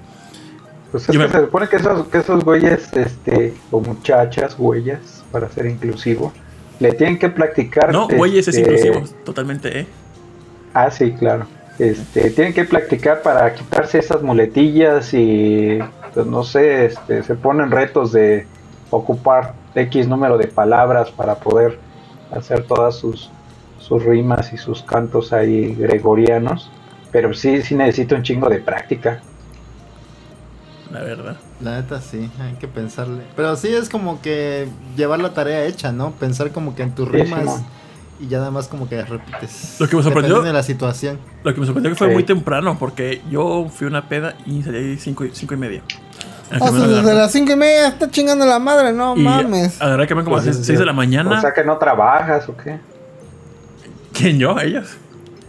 Pues 0.90 1.08
es 1.08 1.18
que 1.18 1.28
se 1.28 1.40
supone 1.40 1.68
que 1.68 1.76
esos, 1.76 2.06
que 2.06 2.18
esos 2.18 2.44
güeyes, 2.44 2.92
este, 2.92 3.54
o 3.72 3.80
muchachas, 3.80 4.54
huellas, 4.56 5.24
para 5.32 5.48
ser 5.48 5.66
inclusivo, 5.66 6.32
le 6.78 6.92
tienen 6.92 7.18
que 7.18 7.28
practicar. 7.28 7.92
No, 7.92 8.06
güeyes 8.06 8.46
es 8.46 8.56
este, 8.56 8.60
inclusivo, 8.60 9.04
totalmente, 9.24 9.80
¿eh? 9.80 9.86
Ah, 10.72 10.90
sí, 10.90 11.12
claro. 11.12 11.46
Este, 11.78 12.30
tienen 12.30 12.54
que 12.54 12.64
practicar 12.64 13.22
para 13.22 13.52
quitarse 13.52 13.98
esas 13.98 14.22
muletillas 14.22 15.12
y, 15.12 15.78
pues, 16.12 16.26
no 16.26 16.44
sé, 16.44 16.86
este, 16.86 17.22
se 17.22 17.34
ponen 17.34 17.70
retos 17.70 18.12
de 18.12 18.46
ocupar 18.90 19.54
X 19.74 20.06
número 20.06 20.38
de 20.38 20.46
palabras 20.46 21.10
para 21.10 21.34
poder 21.36 21.78
hacer 22.30 22.64
todas 22.64 22.94
sus, 22.96 23.30
sus 23.80 24.04
rimas 24.04 24.52
y 24.52 24.56
sus 24.56 24.82
cantos 24.82 25.32
ahí 25.32 25.74
gregorianos. 25.74 26.70
Pero 27.10 27.34
sí, 27.34 27.62
sí 27.62 27.74
necesita 27.74 28.14
un 28.14 28.22
chingo 28.22 28.48
de 28.48 28.58
práctica. 28.60 29.20
La 30.92 31.00
verdad. 31.00 31.36
La 31.60 31.80
neta 31.80 32.00
sí, 32.00 32.30
hay 32.40 32.54
que 32.54 32.68
pensarle. 32.68 33.22
Pero 33.34 33.56
sí 33.56 33.68
es 33.74 33.88
como 33.88 34.20
que 34.22 34.68
llevar 34.96 35.20
la 35.20 35.30
tarea 35.34 35.64
hecha, 35.64 35.90
¿no? 35.92 36.12
Pensar 36.12 36.52
como 36.52 36.76
que 36.76 36.82
en 36.84 36.94
tus 36.94 37.08
Sí, 37.08 37.12
rimas. 37.12 37.62
Y 38.20 38.28
ya 38.28 38.38
nada 38.38 38.50
más 38.50 38.68
como 38.68 38.88
que 38.88 39.02
repites. 39.04 39.76
Lo 39.80 39.88
que 39.88 39.96
me 39.96 40.02
sorprendió- 40.02 40.42
de 40.42 40.52
la 40.52 40.62
situación. 40.62 41.18
Lo 41.42 41.52
que 41.54 41.60
me 41.60 41.66
sorprendió 41.66 41.90
que 41.90 41.96
fue 41.96 42.08
Sí. 42.08 42.12
muy 42.14 42.22
temprano, 42.24 42.76
porque 42.78 43.22
yo 43.30 43.68
fui 43.74 43.86
a 43.86 43.90
una 43.90 44.08
peda 44.08 44.34
y 44.46 44.62
salí 44.62 44.78
ahí 44.78 44.96
cinco, 44.98 45.24
y- 45.24 45.30
cinco 45.34 45.54
y 45.54 45.56
media. 45.56 45.82
O 46.46 46.48
sea, 46.50 46.58
camión 46.58 46.88
desde 46.94 47.14
las 47.14 47.32
cinco 47.32 47.52
y 47.52 47.56
media 47.56 47.88
está 47.88 48.10
chingando 48.10 48.46
la 48.46 48.58
madre, 48.58 48.92
no 48.92 49.16
Y 49.16 49.20
mames. 49.22 49.80
agarré 49.80 50.02
el 50.02 50.08
camión 50.08 50.24
como 50.24 50.36
a 50.36 50.40
Pues, 50.42 50.56
las 50.56 50.66
6 50.66 50.78
de 50.78 50.84
la 50.84 50.92
mañana. 50.92 51.38
O 51.38 51.40
sea 51.40 51.52
que 51.52 51.64
no 51.64 51.76
trabajas 51.78 52.48
o 52.48 52.56
qué. 52.56 52.78
¿Quién 54.12 54.38
yo? 54.38 54.58
Ellos. 54.60 54.88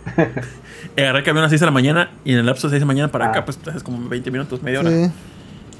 Y 0.97 1.01
agarré 1.01 1.19
el 1.19 1.25
camión 1.25 1.39
a 1.39 1.41
las 1.43 1.51
6 1.51 1.59
de 1.59 1.65
la 1.65 1.71
mañana 1.73 2.11
y 2.23 2.31
en 2.33 2.39
el 2.39 2.45
lapso 2.45 2.67
de 2.67 2.71
6 2.71 2.79
de 2.79 2.79
la 2.81 2.85
mañana 2.85 3.11
para 3.11 3.25
Ah. 3.25 3.29
acá, 3.29 3.43
pues 3.43 3.59
es 3.75 3.83
como 3.83 4.07
20 4.07 4.31
minutos, 4.31 4.63
media 4.63 4.79
hora. 4.79 4.89
Sí. 4.89 5.11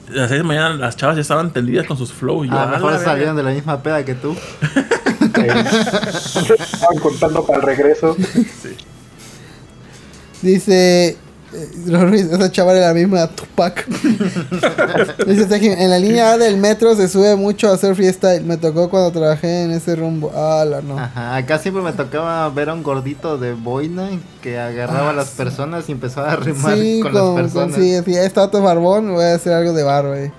A 0.10 0.12
las 0.14 0.28
6 0.28 0.32
de 0.32 0.38
la 0.40 0.44
mañana 0.44 0.70
las 0.76 0.98
chavas 0.98 1.16
ya 1.16 1.22
estaban 1.22 1.52
tendidas 1.54 1.88
con 1.88 1.96
sus 1.96 2.12
flow. 2.12 2.44
Y 2.44 2.50
yo, 2.50 2.54
A 2.54 2.64
"A 2.64 2.66
lo 2.66 2.72
la 2.72 2.78
mejor 2.78 2.92
verga". 2.92 3.06
salieron 3.06 3.36
de 3.38 3.44
la 3.44 3.52
misma 3.52 3.82
peda 3.82 4.04
que 4.04 4.14
tú. 4.16 4.36
Estaban 6.60 6.98
contando 7.02 7.46
para 7.46 7.60
el 7.60 7.66
regreso. 7.66 8.16
Dice 10.42 11.18
eh, 11.54 12.28
esa 12.34 12.52
chaval 12.52 12.78
era 12.78 12.88
la 12.88 12.94
misma 12.94 13.28
Tupac. 13.28 13.88
Dice 15.26 15.82
en 15.82 15.90
la 15.90 15.98
línea 16.00 16.34
A 16.34 16.38
del 16.38 16.58
metro 16.58 16.96
se 16.96 17.08
sube 17.08 17.36
mucho 17.38 17.70
a 17.70 17.76
hacer 17.76 17.96
freestyle. 17.96 18.44
Me 18.44 18.58
tocó 18.58 18.90
cuando 18.90 19.12
trabajé 19.12 19.64
en 19.64 19.72
ese 19.72 19.96
rumbo. 19.96 20.32
Ah, 20.36 20.66
la 20.68 20.82
no. 20.82 21.00
Ajá, 21.00 21.36
acá 21.38 21.58
siempre 21.58 21.82
me 21.82 21.94
tocaba 21.94 22.50
ver 22.50 22.70
a 22.70 22.74
un 22.74 22.84
gordito 22.84 23.38
de 23.38 23.54
boina 23.54 24.10
que 24.42 24.60
agarraba 24.60 25.12
a 25.12 25.14
las 25.14 25.30
personas 25.30 25.88
y 25.88 25.94
empezaba 25.94 26.34
a 26.34 26.36
rimar 26.36 26.74
Ah, 26.74 26.76
Sí, 26.78 27.00
con, 27.02 27.12
con, 27.14 27.14
las 27.14 27.24
con, 27.24 27.36
personas. 27.36 27.76
sí, 27.76 28.02
sí, 28.06 28.18
está 28.18 28.52
todo 28.52 28.62
barbón, 28.62 29.14
voy 29.14 29.24
a 29.24 29.36
hacer 29.36 29.54
algo 29.54 29.72
de 29.74 29.84
barba, 29.84 30.20
eh. 30.20 30.32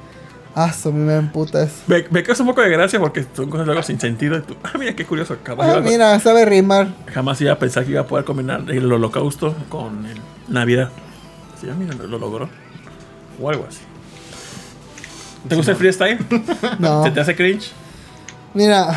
Ah, 0.58 0.70
eso 0.74 0.90
me 0.90 1.14
emputas. 1.16 1.82
Me, 1.86 2.06
me 2.10 2.22
causa 2.22 2.42
un 2.42 2.48
poco 2.48 2.62
de 2.62 2.70
gracia 2.70 2.98
porque 2.98 3.26
son 3.36 3.50
cosas 3.50 3.66
luego 3.66 3.82
sin 3.82 4.00
sentido. 4.00 4.38
Y 4.38 4.40
tú, 4.40 4.56
ah, 4.64 4.72
mira 4.78 4.96
qué 4.96 5.04
curioso. 5.04 5.36
Jamás, 5.44 5.66
Ah, 5.68 5.72
iba, 5.72 5.80
mira, 5.82 6.18
sabe 6.18 6.46
rimar. 6.46 6.88
jamás 7.12 7.38
iba 7.42 7.52
a 7.52 7.58
pensar 7.58 7.84
que 7.84 7.90
iba 7.90 8.00
a 8.00 8.06
poder 8.06 8.24
combinar 8.24 8.62
el 8.70 8.90
holocausto 8.90 9.54
con 9.68 10.06
el 10.06 10.18
Navidad. 10.48 10.88
Sí, 11.60 11.66
mira, 11.78 11.94
lo, 11.94 12.06
lo 12.06 12.18
logró. 12.18 12.48
o 13.38 13.50
algo 13.50 13.66
así. 13.68 13.80
¿Te 15.46 15.56
gusta 15.56 15.72
el 15.72 15.76
freestyle? 15.76 16.18
No. 16.78 17.04
¿Se 17.04 17.10
te 17.10 17.20
hace 17.20 17.36
cringe? 17.36 17.70
Mira, 18.54 18.88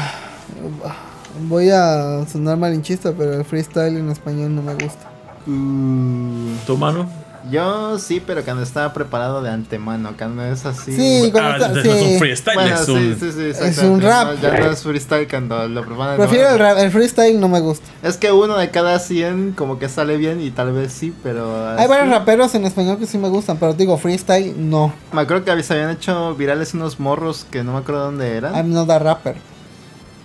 voy 1.42 1.70
a 1.72 2.26
sonar 2.32 2.56
malinchista, 2.58 3.12
pero 3.12 3.34
el 3.34 3.44
freestyle 3.44 3.98
en 3.98 4.10
español 4.10 4.56
no 4.56 4.62
me 4.62 4.74
gusta. 4.76 5.10
¿Tu 5.46 6.78
mano? 6.78 7.10
Yo 7.52 7.98
sí, 8.00 8.22
pero 8.26 8.44
cuando 8.44 8.64
estaba 8.64 8.94
preparado 8.94 9.42
de 9.42 9.50
antemano, 9.50 10.14
cuando 10.18 10.44
es 10.46 10.66
así. 10.66 10.92
Sí, 10.96 11.30
cuando 11.32 11.50
Ah, 11.52 11.56
está- 11.56 11.68
entonces 11.68 11.86
no 11.92 11.98
es 11.98 12.12
un 12.14 12.20
freestyle, 12.20 12.56
Bueno, 12.56 12.76
es 12.76 12.86
sí, 12.86 12.92
un... 12.92 13.00
sí, 13.00 13.20
sí, 13.20 13.26
es 13.28 13.36
exactamente. 13.62 13.88
un 13.88 14.02
rap. 14.02 14.28
No, 14.28 14.42
ya 14.42 14.60
no 14.60 14.72
es 14.72 14.84
freestyle 14.84 15.28
cuando 15.28 15.68
lo 15.68 15.86
preparan. 15.86 16.18
Prefiero 16.18 16.50
el 16.50 16.60
rap, 16.60 16.78
el 16.78 16.92
freestyle 16.92 17.40
no 17.40 17.48
me 17.48 17.60
gusta. 17.60 17.86
Es 18.04 18.18
que 18.18 18.32
uno 18.32 18.58
de 18.58 18.70
cada 18.70 19.00
100 19.00 19.54
como 19.58 19.80
que 19.80 19.90
sale 19.90 20.18
bien 20.18 20.42
y 20.42 20.52
tal 20.52 20.72
vez 20.74 20.92
sí, 20.94 21.14
pero... 21.24 21.78
Hay 21.78 21.88
varios 21.88 22.10
raperos 22.10 22.54
en 22.56 22.66
español 22.66 22.98
que 22.98 23.06
sí 23.06 23.18
me 23.18 23.30
gustan, 23.30 23.58
pero 23.58 23.74
digo, 23.74 23.98
freestyle 23.98 24.54
no. 24.58 24.94
Me 25.14 25.22
acuerdo 25.22 25.44
que 25.46 25.64
se 25.64 25.74
habían 25.74 25.92
hecho 25.92 26.36
virales 26.36 26.74
unos 26.74 27.00
morros 27.00 27.46
que 27.50 27.64
no 27.64 27.74
me 27.74 27.80
acuerdo 27.80 28.06
dónde 28.06 28.36
eran. 28.38 28.56
I'm 28.56 28.72
not 28.74 28.90
a 28.90 29.00
rapper. 29.00 29.36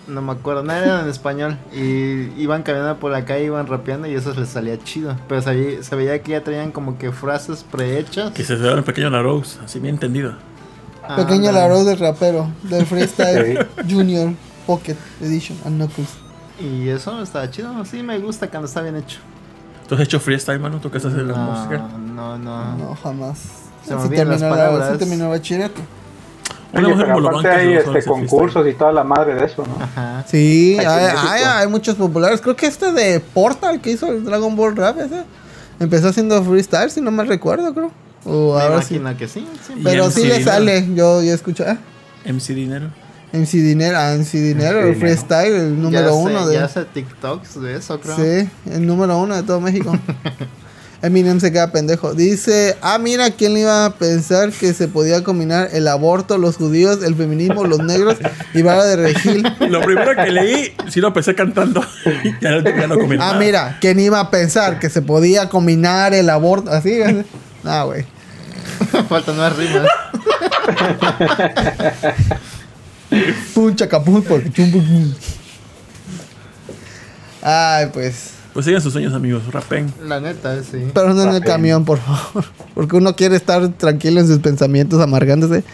No 0.07 0.21
me 0.21 0.33
acuerdo, 0.33 0.63
no 0.63 0.73
eran 0.73 1.05
en 1.05 1.09
español. 1.11 1.57
Y 1.73 2.31
iban 2.41 2.63
caminando 2.63 2.99
por 2.99 3.11
la 3.11 3.25
calle, 3.25 3.45
iban 3.45 3.67
rapeando 3.67 4.07
y 4.07 4.15
eso 4.15 4.35
les 4.35 4.49
salía 4.51 4.79
chido. 4.79 5.17
Pero 5.29 5.41
se, 5.41 5.55
veía- 5.55 5.83
se 5.83 5.97
veía 5.97 6.23
que 6.23 6.33
ya 6.33 6.45
traían 6.45 6.73
como 6.73 6.99
que 6.99 7.11
frases 7.13 7.65
prehechas. 7.71 8.33
Que 8.33 8.45
se 8.45 8.55
un 8.55 8.83
pequeño 8.83 9.09
la 9.11 9.23
Rose, 9.23 9.59
así 9.65 9.81
bien 9.81 9.95
entendido. 9.95 10.35
Ah, 11.03 11.17
Pequeño 11.17 11.49
ándale. 11.49 11.59
Laro 11.69 11.85
del 11.85 11.99
rapero, 11.99 12.49
del 12.63 12.87
freestyle 12.87 13.67
Junior 13.91 14.33
Pocket 14.67 14.97
Edition 15.21 15.59
and 15.65 15.77
Knuckles. 15.77 16.09
Y 16.61 16.89
eso 16.89 17.21
estaba 17.23 17.51
chido. 17.51 17.85
Sí, 17.85 18.03
me 18.03 18.19
gusta 18.19 18.49
cuando 18.49 18.67
está 18.69 18.81
bien 18.83 18.97
hecho. 18.97 19.19
¿Tú 19.89 19.95
has 19.97 20.01
hecho 20.03 20.19
freestyle, 20.21 20.61
mano? 20.61 20.79
¿Tú 20.81 20.91
qué 20.91 20.97
haces 20.99 21.13
en 21.13 21.29
la 21.29 21.35
No, 21.37 21.51
música? 21.51 21.79
no, 21.99 22.39
no. 22.39 22.77
No, 22.77 22.95
jamás. 23.03 23.39
Se 23.85 23.95
me 23.95 24.01
olvidan 24.03 24.29
las 24.31 24.39
terminó, 24.41 24.57
la, 24.57 24.65
palabras. 24.71 24.93
sí 24.93 24.99
terminó 24.99 25.29
bachillerato. 25.29 25.81
Una 26.77 26.87
Oye, 26.89 26.95
mujer 26.97 27.07
pero 27.15 27.29
aparte 27.29 27.49
hay 27.49 27.73
este, 27.75 28.03
concursos 28.05 28.67
y 28.67 28.75
toda 28.75 28.93
la 28.93 29.05
madre 29.05 29.35
de 29.35 29.45
eso, 29.45 29.65
¿no? 29.67 29.83
Ajá. 29.85 30.25
Sí, 30.29 30.77
hay, 30.81 30.87
hay- 30.87 31.43
hay 31.45 31.69
muchos 31.69 31.95
populares. 31.95 32.41
Creo 32.41 32.57
que 32.57 32.67
este 32.67 32.91
de 32.93 33.21
Portal 33.21 33.81
que 33.81 33.93
hizo 33.93 34.09
el 34.11 34.25
Dragon 34.25 34.55
Ball 34.57 34.75
Rap 34.77 34.99
ese. 34.99 35.23
Empezó 35.81 36.09
haciendo 36.09 36.43
freestyle, 36.43 36.91
si 36.91 37.01
no 37.01 37.11
me 37.11 37.25
recuerdo, 37.25 37.73
creo. 37.75 37.91
O 38.25 38.57
Me 38.57 38.63
ahora 38.63 38.83
sí. 38.83 39.01
que 39.19 39.29
sí. 39.29 39.47
sí. 39.67 39.75
Pero 39.85 40.07
MC 40.07 40.13
sí 40.15 40.21
le 40.27 40.39
Dinero. 40.39 40.51
sale. 40.51 40.89
Yo, 40.95 41.23
yo 41.23 41.35
escucho. 41.35 41.65
¿eh? 41.65 41.77
MC 42.27 42.55
Dinero. 42.55 42.91
MC 43.33 43.51
Dinero, 43.59 43.99
ah, 43.99 44.15
MC 44.17 44.33
Dinero, 44.41 44.79
el 44.79 44.85
Dinero. 44.95 45.01
freestyle, 45.01 45.53
el 45.55 45.75
Ya 45.77 45.83
número 45.83 46.09
sé- 46.11 46.15
uno 46.15 46.47
de. 46.47 46.55
Ya 46.55 46.65
hace 46.65 46.85
TikToks 46.85 47.61
de 47.61 47.77
eso, 47.77 48.01
creo. 48.01 48.17
Sí, 48.17 48.49
el 48.71 48.87
número 48.87 49.19
uno 49.19 49.35
de 49.37 49.43
todo 49.43 49.61
México. 49.61 49.93
Eminem 51.05 51.39
se 51.41 51.53
queda 51.53 51.71
pendejo. 51.71 52.15
Dice, 52.15 52.77
ah, 52.81 52.99
mira, 52.99 53.31
¿quién 53.31 53.55
le 53.55 53.61
iba 53.61 53.85
a 53.87 53.95
pensar 53.95 54.51
que 54.53 54.73
se 54.73 54.89
podía 54.89 55.23
combinar 55.23 55.69
el 55.73 55.87
aborto, 55.89 56.39
los 56.39 56.57
judíos, 56.57 57.03
el 57.05 57.15
feminismo, 57.15 57.65
los 57.65 57.81
negros 57.81 58.17
y 58.55 58.63
vara 58.63 58.85
de 58.85 58.97
regil? 58.97 59.43
Lo 59.69 59.81
primero 59.83 60.13
que 60.17 60.31
leí, 60.31 60.73
sí 60.89 61.01
lo 61.01 61.09
empecé 61.09 61.35
cantando. 61.35 61.85
ya 62.41 62.51
lo 62.53 62.63
ya 62.63 62.87
no 62.87 62.95
comí 62.97 63.15
Ah, 63.17 63.19
nada. 63.19 63.39
mira, 63.39 63.79
¿quién 63.81 64.01
iba 64.01 64.19
a 64.21 64.31
pensar 64.31 64.79
que 64.79 64.89
se 64.89 65.03
podía 65.03 65.49
combinar 65.49 66.15
el 66.15 66.31
aborto? 66.31 66.71
Así, 66.71 67.01
así. 67.03 67.23
Ah, 67.67 67.85
güey. 67.85 68.05
Faltan 69.09 69.37
más 69.39 69.57
rimas. 69.57 69.87
Pum, 73.55 73.75
chacapum, 73.75 74.23
porque 74.23 74.51
chum. 74.53 75.15
Ay, 77.43 77.87
pues. 77.93 78.31
Pues 78.55 78.67
sigan 78.67 78.81
sus 78.81 78.93
sueños, 78.93 79.13
amigos. 79.13 79.43
Rapen. 79.53 79.93
La 80.07 80.21
neta, 80.21 80.63
sí. 80.63 80.91
Pero 80.95 81.13
no 81.13 81.25
en 81.25 81.35
el 81.35 81.43
camión, 81.43 81.85
por 81.85 81.99
favor. 81.99 82.45
Porque 82.75 82.97
uno 82.97 83.15
quiere 83.17 83.35
estar 83.37 83.69
tranquilo 83.71 84.21
en 84.21 84.29
sus 84.29 84.39
pensamientos, 84.39 85.01
amargándose. 85.01 85.65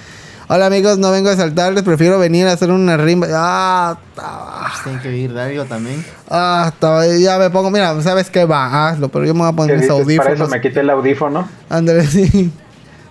Hola 0.49 0.67
amigos, 0.67 0.99
no 0.99 1.13
vengo 1.13 1.29
a 1.29 1.37
saltarles, 1.37 1.85
prefiero 1.85 2.19
venir 2.19 2.49
a 2.49 2.53
hacer 2.53 2.73
una 2.73 2.97
rima. 2.97 3.27
Ah, 3.33 3.97
ah, 4.19 4.69
Pues 4.73 4.83
tienen 4.83 5.01
que 5.03 5.09
vivir 5.11 5.33
de 5.33 5.41
algo 5.43 5.65
también. 5.67 6.05
ah, 6.29 6.73
ya 7.21 7.39
me 7.39 7.51
pongo, 7.51 7.71
mira, 7.71 8.01
¿sabes 8.03 8.31
qué? 8.31 8.45
Va, 8.47 8.89
hazlo, 8.89 9.09
pero 9.11 9.27
yo 9.27 9.35
me 9.35 9.41
voy 9.41 9.49
a 9.49 9.53
¿Qué 9.53 9.57
poner 9.57 9.77
mis 9.77 9.83
dices? 9.89 9.95
Para 10.17 10.33
eso 10.33 10.43
audífonos. 10.43 10.51
me 10.51 10.61
quité 10.61 10.81
el 10.81 10.91
audífono. 10.91 11.49
Ándale, 11.69 12.05
sí. 12.09 12.51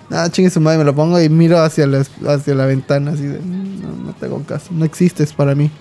Nada, 0.09 0.30
chingue 0.32 0.49
su 0.49 0.59
madre, 0.59 0.80
me 0.80 0.84
lo 0.84 0.93
pongo 0.93 1.22
y 1.22 1.30
miro 1.30 1.59
hacia 1.61 1.88
la, 1.88 2.03
hacia 2.28 2.55
la 2.55 2.65
ventana, 2.65 3.11
así 3.11 3.24
de, 3.24 3.39
no, 3.39 3.88
no 4.07 4.13
tengo 4.20 4.43
caso, 4.43 4.70
no 4.72 4.84
existes 4.84 5.32
para 5.32 5.55
mí. 5.55 5.72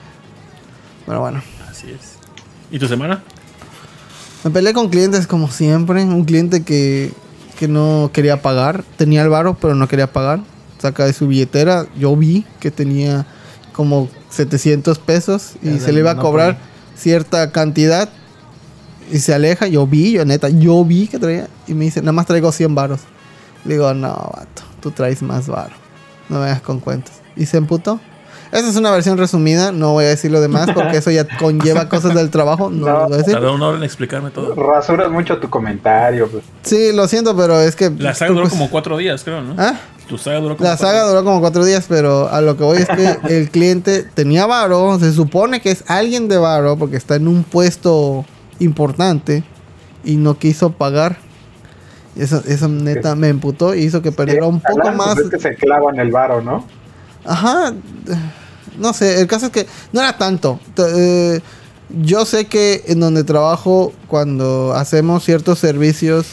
Pero 1.07 1.21
bueno. 1.21 1.43
Así 1.69 1.91
es. 1.91 2.19
¿Y 2.71 2.79
tu 2.79 2.87
semana? 2.87 3.21
Me 4.45 4.51
peleé 4.51 4.73
con 4.73 4.89
clientes 4.89 5.27
como 5.27 5.49
siempre. 5.49 6.05
Un 6.05 6.25
cliente 6.25 6.63
que, 6.63 7.13
que 7.59 7.69
no 7.69 8.11
quería 8.13 8.41
pagar. 8.41 8.85
Tenía 8.97 9.23
el 9.23 9.29
varo, 9.29 9.57
pero 9.61 9.75
no 9.75 9.89
quería 9.89 10.13
pagar. 10.13 10.41
Saca 10.79 11.05
de 11.07 11.13
su 11.13 11.27
billetera. 11.27 11.87
Yo 11.99 12.15
vi 12.17 12.45
que 12.61 12.71
tenía 12.71 13.27
como 13.73 14.09
700 14.31 14.99
pesos 14.99 15.53
y 15.63 15.79
se 15.79 15.93
le 15.93 16.01
iba 16.01 16.13
a 16.13 16.17
cobrar 16.17 16.59
cierta 16.97 17.51
cantidad. 17.51 18.09
Y 19.11 19.19
se 19.19 19.35
aleja. 19.35 19.67
Yo 19.67 19.87
vi, 19.87 20.13
yo 20.13 20.25
neta, 20.25 20.49
yo 20.49 20.85
vi 20.85 21.09
que 21.09 21.19
traía. 21.19 21.49
Y 21.67 21.75
me 21.75 21.87
dice, 21.87 22.01
nada 22.01 22.13
más 22.13 22.27
traigo 22.27 22.53
100 22.53 22.75
varos. 22.75 23.01
Le 23.65 23.75
digo, 23.75 23.93
no, 23.93 24.09
vato, 24.09 24.63
tú 24.81 24.93
traes 24.93 25.23
más 25.23 25.49
varo. 25.49 25.75
No 26.29 26.39
me 26.39 26.47
hagas 26.47 26.63
con 26.63 26.79
cuentos. 26.79 27.15
Y 27.37 27.47
se 27.47 27.57
emputó. 27.57 28.01
Esa 28.51 28.69
es 28.69 28.77
una 28.77 28.91
versión 28.91 29.19
resumida. 29.19 29.73
No 29.73 29.93
voy 29.93 30.07
a 30.07 30.09
decir 30.09 30.31
lo 30.31 30.41
demás 30.41 30.71
porque 30.75 30.97
eso 30.99 31.11
ya 31.11 31.27
conlleva 31.39 31.89
cosas 31.89 32.15
del 32.15 32.31
trabajo. 32.31 32.71
No, 32.71 32.87
No. 32.87 32.93
lo 33.01 33.05
voy 33.07 33.15
a 33.15 33.17
decir. 33.19 33.35
Tardó 33.35 33.55
una 33.55 33.67
hora 33.69 33.79
en 33.79 33.85
explicarme 33.85 34.31
todo. 34.31 34.55
Rasuras 34.55 35.11
mucho 35.11 35.39
tu 35.39 35.51
comentario. 35.51 36.29
Pues. 36.29 36.45
Sí, 36.63 36.93
lo 36.95 37.07
siento, 37.09 37.37
pero 37.37 37.61
es 37.61 37.77
que. 37.77 37.91
La 37.91 38.15
saga 38.15 38.29
tú, 38.29 38.35
duró 38.35 38.45
pues, 38.49 38.53
como 38.53 38.71
cuatro 38.71 38.97
días, 38.97 39.23
creo, 39.25 39.43
¿no? 39.43 39.55
¿Ah? 39.59 39.75
Tu 40.09 40.17
saga 40.17 40.41
duró 40.41 40.57
como 40.57 40.69
La 40.69 40.77
saga 40.79 40.93
días. 41.01 41.09
duró 41.09 41.25
como 41.25 41.41
cuatro 41.41 41.65
días, 41.65 41.85
pero 41.89 42.29
a 42.31 42.41
lo 42.41 42.57
que 42.57 42.65
voy 42.65 42.79
es 42.79 42.89
que 42.89 43.19
el 43.37 43.51
cliente 43.51 44.03
tenía 44.15 44.47
varo. 44.47 44.99
Se 44.99 45.13
supone 45.13 45.61
que 45.61 45.71
es 45.71 45.85
alguien 45.87 46.29
de 46.29 46.39
varo 46.39 46.77
porque 46.79 46.97
está 46.97 47.17
en 47.17 47.29
un 47.29 47.45
puesto 47.45 48.25
importante 48.59 49.45
y 50.05 50.17
no 50.17 50.39
quiso 50.39 50.71
pagar. 50.71 51.19
Eso, 52.17 52.43
eso 52.49 52.67
neta 52.69 53.15
me 53.15 53.29
emputó 53.29 53.75
y 53.75 53.83
hizo 53.83 54.03
que 54.03 54.11
perdiera 54.11 54.47
un 54.47 54.61
poco 54.61 54.91
más. 54.93 55.15
pues, 55.15 55.27
Es 55.27 55.31
que 55.31 55.39
se 55.39 55.55
clava 55.55 55.93
en 55.93 56.01
el 56.01 56.11
varo, 56.11 56.41
¿no? 56.43 56.65
Ajá. 57.25 57.75
No 58.79 58.93
sé, 58.93 59.21
el 59.21 59.27
caso 59.27 59.47
es 59.47 59.53
que 59.53 59.67
no 59.93 60.01
era 60.01 60.17
tanto. 60.17 60.61
Eh, 60.77 61.41
yo 61.91 62.25
sé 62.25 62.47
que 62.47 62.85
en 62.87 63.01
donde 63.01 63.25
trabajo, 63.25 63.93
cuando 64.07 64.73
hacemos 64.75 65.25
ciertos 65.25 65.59
servicios 65.59 66.27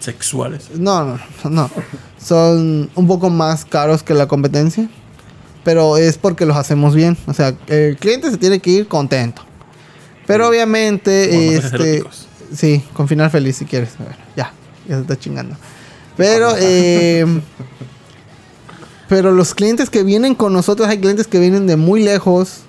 Sexuales. 0.00 0.70
No, 0.74 1.04
no, 1.04 1.20
no. 1.50 1.70
Son 2.18 2.90
un 2.94 3.06
poco 3.06 3.28
más 3.28 3.64
caros 3.64 4.02
que 4.02 4.14
la 4.14 4.26
competencia. 4.26 4.88
Pero 5.62 5.98
es 5.98 6.16
porque 6.16 6.46
los 6.46 6.56
hacemos 6.56 6.94
bien. 6.94 7.18
O 7.26 7.34
sea, 7.34 7.54
el 7.66 7.96
cliente 7.98 8.30
se 8.30 8.38
tiene 8.38 8.60
que 8.60 8.70
ir 8.70 8.88
contento. 8.88 9.42
Pero 10.26 10.48
obviamente, 10.48 11.28
Como 11.28 11.50
mensajes 11.52 11.80
este. 11.80 12.56
Sí, 12.56 12.84
con 12.94 13.06
final 13.08 13.30
feliz 13.30 13.56
si 13.56 13.66
quieres. 13.66 13.90
Ya, 14.36 14.52
ya 14.88 14.96
se 14.96 15.02
está 15.02 15.18
chingando. 15.18 15.54
Pero, 16.16 16.54
eh, 16.58 17.26
pero 19.10 19.32
los 19.32 19.56
clientes 19.56 19.90
que 19.90 20.04
vienen 20.04 20.36
con 20.36 20.52
nosotros, 20.52 20.88
hay 20.88 20.98
clientes 20.98 21.26
que 21.26 21.40
vienen 21.40 21.66
de 21.66 21.74
muy 21.74 22.00
lejos, 22.00 22.60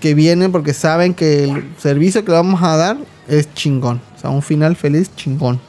que 0.00 0.14
vienen 0.14 0.52
porque 0.52 0.72
saben 0.72 1.14
que 1.14 1.42
el 1.44 1.64
servicio 1.78 2.24
que 2.24 2.30
le 2.30 2.36
vamos 2.36 2.62
a 2.62 2.76
dar 2.76 2.96
es 3.26 3.52
chingón. 3.54 4.00
O 4.16 4.20
sea, 4.20 4.30
un 4.30 4.40
final 4.40 4.76
feliz 4.76 5.10
chingón. 5.16 5.60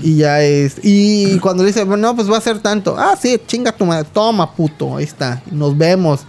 Y 0.00 0.16
ya 0.16 0.42
es. 0.42 0.76
Y 0.82 1.38
cuando 1.40 1.62
le 1.62 1.68
dice, 1.68 1.84
no, 1.84 2.16
pues 2.16 2.32
va 2.32 2.38
a 2.38 2.40
ser 2.40 2.60
tanto. 2.60 2.96
Ah, 2.98 3.14
sí, 3.20 3.38
chinga 3.46 3.70
tu 3.70 3.84
madre. 3.84 4.08
Toma, 4.10 4.50
puto. 4.50 4.96
Ahí 4.96 5.04
está. 5.04 5.42
Nos 5.50 5.76
vemos. 5.76 6.20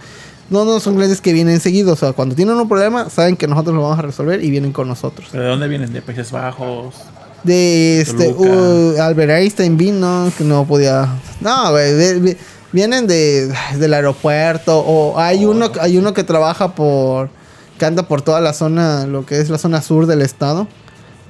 No, 0.50 0.66
no 0.66 0.78
son 0.78 0.94
clientes 0.94 1.22
que 1.22 1.32
vienen 1.32 1.60
seguidos. 1.60 1.94
O 1.94 2.06
sea, 2.06 2.12
cuando 2.12 2.34
tienen 2.34 2.54
un 2.54 2.68
problema, 2.68 3.08
saben 3.08 3.34
que 3.34 3.46
nosotros 3.46 3.76
lo 3.76 3.82
vamos 3.82 3.98
a 3.98 4.02
resolver 4.02 4.44
y 4.44 4.50
vienen 4.50 4.72
con 4.72 4.86
nosotros. 4.88 5.28
¿Pero 5.32 5.44
de 5.44 5.48
dónde 5.48 5.68
vienen? 5.68 5.90
¿De 5.90 6.02
Países 6.02 6.30
Bajos? 6.30 6.96
De 7.44 8.02
este, 8.02 8.28
uh, 8.30 9.00
Albert 9.00 9.30
Einstein 9.30 9.78
vino, 9.78 10.30
que 10.36 10.44
no 10.44 10.66
podía. 10.66 11.08
No, 11.40 11.70
güey. 11.70 12.36
Vi- 12.72 12.78
vi- 12.78 12.80
Vienen 12.80 13.06
de, 13.06 13.52
del 13.78 13.94
aeropuerto. 13.94 14.78
O 14.78 15.18
hay 15.18 15.44
uno, 15.44 15.70
hay 15.80 15.98
uno 15.98 16.12
que 16.14 16.24
trabaja 16.24 16.74
por. 16.74 17.30
que 17.78 17.84
anda 17.86 18.02
por 18.04 18.22
toda 18.22 18.40
la 18.40 18.52
zona, 18.52 19.06
lo 19.06 19.24
que 19.26 19.40
es 19.40 19.50
la 19.50 19.58
zona 19.58 19.82
sur 19.82 20.06
del 20.06 20.22
estado. 20.22 20.66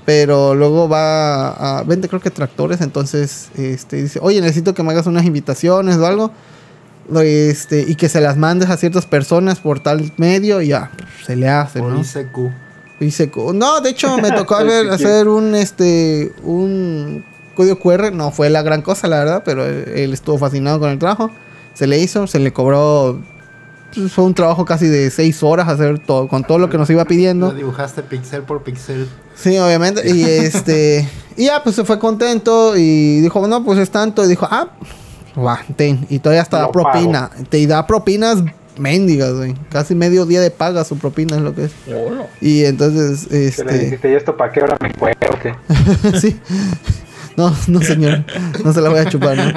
Pero 0.05 0.55
luego 0.55 0.89
va 0.89 1.79
a. 1.79 1.83
Vende, 1.85 2.09
creo 2.09 2.21
que 2.21 2.31
tractores. 2.31 2.81
Entonces, 2.81 3.49
este, 3.57 3.97
dice: 4.03 4.19
Oye, 4.23 4.41
necesito 4.41 4.73
que 4.75 4.83
me 4.83 4.93
hagas 4.93 5.07
unas 5.07 5.25
invitaciones 5.27 5.97
o 5.97 6.07
algo. 6.07 6.33
Este, 7.23 7.85
y 7.89 7.95
que 7.95 8.09
se 8.09 8.21
las 8.21 8.37
mandes 8.37 8.69
a 8.69 8.77
ciertas 8.77 9.07
personas 9.07 9.61
por 9.61 9.81
tal 9.81 10.13
medio. 10.19 10.61
Y 10.61 10.69
ya, 10.69 10.91
se 11.27 11.37
le 11.37 11.49
hace, 11.49 11.81
Por 11.81 11.93
¿no? 11.93 12.01
ICQ. 13.01 13.37
No, 13.55 13.81
de 13.81 13.91
hecho 13.91 14.19
me 14.19 14.31
tocó 14.33 14.57
ver- 14.65 14.91
hacer 14.91 15.29
un 15.29 15.55
este 15.55 16.33
un 16.43 17.25
código 17.59 17.79
QR, 17.79 18.13
no 18.13 18.31
fue 18.31 18.49
la 18.51 18.63
gran 18.63 18.83
cosa 18.83 19.09
la 19.09 19.19
verdad, 19.19 19.43
pero 19.45 19.67
él, 19.67 19.93
él 19.95 20.13
estuvo 20.13 20.39
fascinado 20.39 20.79
con 20.79 20.91
el 20.91 20.99
trabajo. 20.99 21.31
Se 21.75 21.87
le 21.87 21.99
hizo, 21.99 22.27
se 22.27 22.39
le 22.39 22.53
cobró 22.53 23.21
pues, 23.95 24.13
fue 24.13 24.25
un 24.25 24.35
trabajo 24.35 24.65
casi 24.65 24.87
de 24.87 25.11
seis 25.11 25.43
horas 25.43 25.69
hacer 25.69 25.99
todo, 25.99 26.29
con 26.29 26.45
todo 26.45 26.59
lo 26.59 26.69
que 26.69 26.79
nos 26.79 26.89
iba 26.91 27.03
Lo 27.03 27.09
pidiendo. 27.09 27.51
dibujaste 27.53 28.03
pixel 28.03 28.43
por 28.43 28.63
pixel. 28.63 29.09
Sí, 29.35 29.59
obviamente. 29.59 30.09
Y 30.09 30.23
este. 30.25 31.09
y 31.37 31.47
ya, 31.47 31.63
pues 31.63 31.77
se 31.77 31.85
fue 31.85 31.99
contento 31.99 32.77
y 32.77 33.21
dijo, 33.21 33.47
no, 33.49 33.65
pues 33.65 33.79
es 33.79 33.91
tanto. 33.91 34.25
Y 34.25 34.29
dijo, 34.29 34.47
ah, 34.51 34.69
va, 35.37 35.61
ten. 35.77 36.07
Y 36.11 36.19
todavía 36.19 36.43
hasta 36.43 36.59
da 36.59 36.67
Lo 36.67 36.73
propina. 36.73 37.31
Te 37.49 37.67
da 37.67 37.87
propinas 37.87 38.43
mendigas, 38.79 39.35
güey. 39.35 39.55
Casi 39.71 39.95
medio 39.95 40.27
día 40.27 40.41
de 40.41 40.51
paga 40.51 40.85
su 40.85 40.99
propina 40.99 41.37
es 41.37 41.43
lo 41.43 41.55
que 41.55 41.65
es. 41.65 41.73
Y 42.41 42.65
entonces, 42.65 43.27
Que 43.27 43.35
le 43.35 43.47
este. 43.49 43.79
dijiste, 43.79 44.11
¿y 44.11 44.15
esto 44.15 44.37
para 44.37 44.53
qué 44.53 44.63
hora 44.63 44.77
me 44.81 44.93
cuero? 44.93 45.17
o 45.33 45.39
qué? 45.41 45.55
sí. 46.21 46.39
No, 47.39 47.55
no, 47.69 47.81
señor. 47.81 48.25
No 48.65 48.73
se 48.73 48.81
la 48.81 48.89
voy 48.89 48.99
a 48.99 49.05
chupar, 49.05 49.37
¿no? 49.37 49.53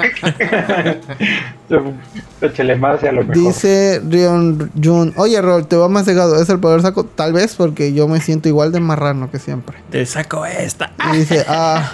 Échale 2.40 2.76
más 2.76 3.02
y 3.02 3.08
a 3.08 3.12
lo 3.12 3.24
mejor. 3.24 3.34
Dice 3.34 4.00
Rion 4.08 4.70
Jun, 4.80 5.12
oye 5.16 5.42
Rol, 5.42 5.66
te 5.66 5.74
va 5.74 5.88
más 5.88 6.04
cegado, 6.04 6.40
¿es 6.40 6.48
el 6.48 6.60
poder 6.60 6.80
saco? 6.82 7.02
Tal 7.02 7.32
vez 7.32 7.56
porque 7.56 7.92
yo 7.92 8.06
me 8.06 8.20
siento 8.20 8.48
igual 8.48 8.70
de 8.70 8.78
marrano 8.78 9.32
que 9.32 9.40
siempre. 9.40 9.78
Te 9.90 10.06
saco 10.06 10.46
esta. 10.46 10.92
Y 11.12 11.16
dice, 11.16 11.44
ah, 11.48 11.90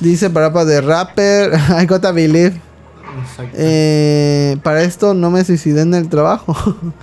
dice 0.00 0.30
Parapa 0.30 0.64
de 0.64 0.80
rapper, 0.80 1.52
I 1.78 1.84
gotta 1.84 2.10
believe. 2.10 2.58
Exacto. 3.20 3.54
Eh, 3.54 4.56
para 4.62 4.82
esto 4.82 5.12
no 5.12 5.30
me 5.30 5.44
suicidé 5.44 5.82
en 5.82 5.92
el 5.92 6.08
trabajo. 6.08 6.56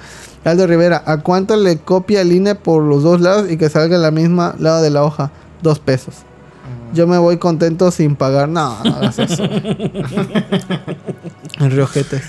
Aldo 0.45 0.65
Rivera, 0.65 1.03
¿a 1.05 1.17
cuánto 1.17 1.55
le 1.57 1.77
copia 1.77 2.21
el 2.21 2.31
INE 2.31 2.55
por 2.55 2.81
los 2.81 3.03
dos 3.03 3.21
lados 3.21 3.51
y 3.51 3.57
que 3.57 3.69
salga 3.69 3.99
la 3.99 4.09
misma 4.09 4.55
lado 4.57 4.81
de 4.81 4.89
la 4.89 5.03
hoja? 5.03 5.29
Dos 5.61 5.77
pesos. 5.79 6.25
Yo 6.93 7.07
me 7.07 7.17
voy 7.17 7.37
contento 7.37 7.91
sin 7.91 8.15
pagar. 8.15 8.49
No, 8.49 8.83
no 8.83 8.95
hagas 8.95 9.19
eso. 9.19 9.43
en 11.59 11.71
Riojetes. 11.71 12.23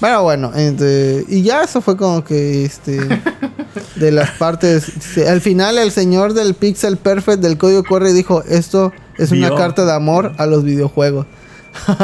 Pero 0.00 0.22
bueno, 0.24 0.52
este, 0.54 1.24
y 1.28 1.42
ya 1.42 1.62
eso 1.62 1.80
fue 1.80 1.96
como 1.96 2.24
que 2.24 2.64
este 2.64 2.98
de 3.94 4.10
las 4.10 4.30
partes. 4.32 5.16
al 5.28 5.40
final 5.40 5.78
el 5.78 5.92
señor 5.92 6.34
del 6.34 6.54
Pixel 6.54 6.96
Perfect 6.96 7.40
del 7.40 7.56
código 7.56 7.84
corre 7.84 8.12
dijo, 8.12 8.42
esto 8.48 8.92
es 9.16 9.30
una 9.30 9.48
Vio. 9.48 9.56
carta 9.56 9.84
de 9.84 9.92
amor 9.92 10.32
a 10.38 10.46
los 10.46 10.64
videojuegos. 10.64 11.26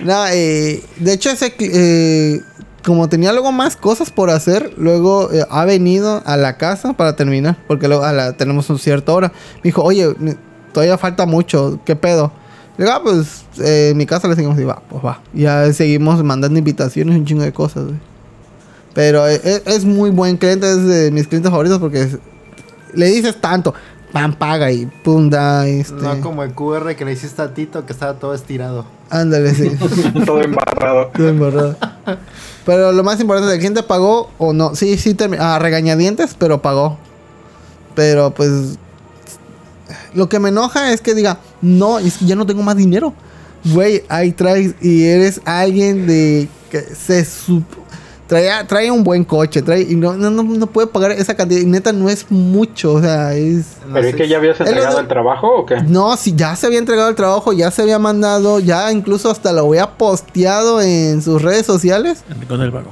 no, 0.00 0.26
eh, 0.28 0.82
de 0.96 1.12
hecho 1.12 1.30
ese 1.30 1.54
eh, 1.58 2.40
como 2.86 3.08
tenía 3.08 3.32
luego 3.32 3.50
más 3.50 3.74
cosas 3.74 4.12
por 4.12 4.30
hacer, 4.30 4.72
luego 4.78 5.32
eh, 5.32 5.44
ha 5.50 5.64
venido 5.64 6.22
a 6.24 6.36
la 6.36 6.56
casa 6.56 6.92
para 6.92 7.16
terminar, 7.16 7.56
porque 7.66 7.88
luego 7.88 8.04
tenemos 8.38 8.70
una 8.70 8.78
cierta 8.78 9.12
hora. 9.12 9.32
Me 9.56 9.62
dijo, 9.64 9.82
oye, 9.82 10.14
todavía 10.72 10.96
falta 10.96 11.26
mucho, 11.26 11.80
¿qué 11.84 11.96
pedo? 11.96 12.30
Le 12.78 12.84
digo, 12.84 12.96
ah, 12.96 13.02
pues 13.02 13.44
eh, 13.58 13.88
en 13.90 13.96
mi 13.96 14.06
casa 14.06 14.28
le 14.28 14.36
seguimos 14.36 14.56
y 14.60 14.62
va, 14.62 14.80
pues 14.88 15.04
va. 15.04 15.20
Ya 15.34 15.72
seguimos 15.72 16.22
mandando 16.22 16.56
invitaciones 16.60 17.16
un 17.16 17.24
chingo 17.24 17.42
de 17.42 17.52
cosas. 17.52 17.86
Pero 18.94 19.28
eh, 19.28 19.62
es, 19.66 19.84
muy 19.84 20.10
buen 20.10 20.36
cliente, 20.36 20.70
es 20.70 20.84
de 20.86 21.10
mis 21.10 21.26
clientes 21.26 21.50
favoritos 21.50 21.80
porque 21.80 22.08
le 22.94 23.06
dices 23.06 23.40
tanto, 23.40 23.74
pan 24.12 24.32
paga 24.32 24.70
y 24.70 24.86
pum 24.86 25.28
da, 25.28 25.66
este, 25.66 25.94
No 25.94 26.20
como 26.20 26.44
el 26.44 26.54
QR 26.54 26.94
que 26.94 27.04
le 27.04 27.12
hiciste 27.12 27.42
a 27.42 27.52
Tito 27.52 27.84
que 27.84 27.92
estaba 27.92 28.14
todo 28.14 28.32
estirado. 28.32 28.84
Ándale, 29.10 29.54
sí. 29.54 29.70
Todo 30.26 30.42
embarrado. 30.42 31.10
Todo 31.16 31.28
embarrado. 31.28 31.76
Pero 32.64 32.92
lo 32.92 33.04
más 33.04 33.20
importante, 33.20 33.52
¿el 33.54 33.58
cliente 33.60 33.82
pagó 33.82 34.30
o 34.38 34.52
no? 34.52 34.74
Sí, 34.74 34.96
sí, 34.98 35.16
a 35.38 35.58
regañadientes, 35.58 36.34
pero 36.38 36.62
pagó. 36.62 36.98
Pero 37.94 38.32
pues. 38.32 38.78
Lo 40.14 40.28
que 40.28 40.38
me 40.38 40.48
enoja 40.48 40.92
es 40.92 41.00
que 41.00 41.14
diga, 41.14 41.38
no, 41.62 41.98
es 41.98 42.16
que 42.18 42.24
ya 42.26 42.34
no 42.36 42.46
tengo 42.46 42.62
más 42.62 42.76
dinero. 42.76 43.12
Güey, 43.64 44.04
ahí 44.08 44.32
traes 44.32 44.74
y 44.80 45.04
eres 45.04 45.40
alguien 45.44 46.06
de. 46.06 46.48
que 46.70 46.80
se 46.82 47.24
sup- 47.24 47.64
trae, 48.26 48.64
trae 48.64 48.90
un 48.90 49.04
buen 49.04 49.24
coche, 49.24 49.62
trae. 49.62 49.82
Y 49.82 49.94
no, 49.94 50.14
no, 50.14 50.30
no, 50.30 50.42
no 50.42 50.66
puede 50.66 50.86
pagar 50.86 51.12
esa 51.12 51.34
cantidad. 51.34 51.60
Y 51.60 51.66
neta, 51.66 51.92
no 51.92 52.08
es 52.08 52.30
mucho, 52.30 52.94
o 52.94 53.00
sea, 53.00 53.34
es. 53.34 53.78
No 53.86 53.94
¿Pero 53.94 54.08
es 54.08 54.14
que 54.14 54.28
ya 54.28 54.38
habías 54.38 54.60
entregado 54.60 55.00
el 55.00 55.08
trabajo 55.08 55.48
o 55.48 55.66
qué? 55.66 55.82
No, 55.82 56.16
si 56.16 56.34
ya 56.34 56.56
se 56.56 56.66
había 56.66 56.78
entregado 56.78 57.08
el 57.08 57.14
trabajo, 57.14 57.52
ya 57.52 57.70
se 57.70 57.82
había 57.82 57.98
mandado, 57.98 58.60
ya 58.60 58.90
incluso 58.92 59.30
hasta 59.30 59.52
lo 59.52 59.66
había 59.66 59.92
posteado 59.96 60.80
en 60.80 61.22
sus 61.22 61.42
redes 61.42 61.66
sociales. 61.66 62.24
El 62.28 62.40
rincón 62.40 62.60
del 62.60 62.70
vago. 62.70 62.90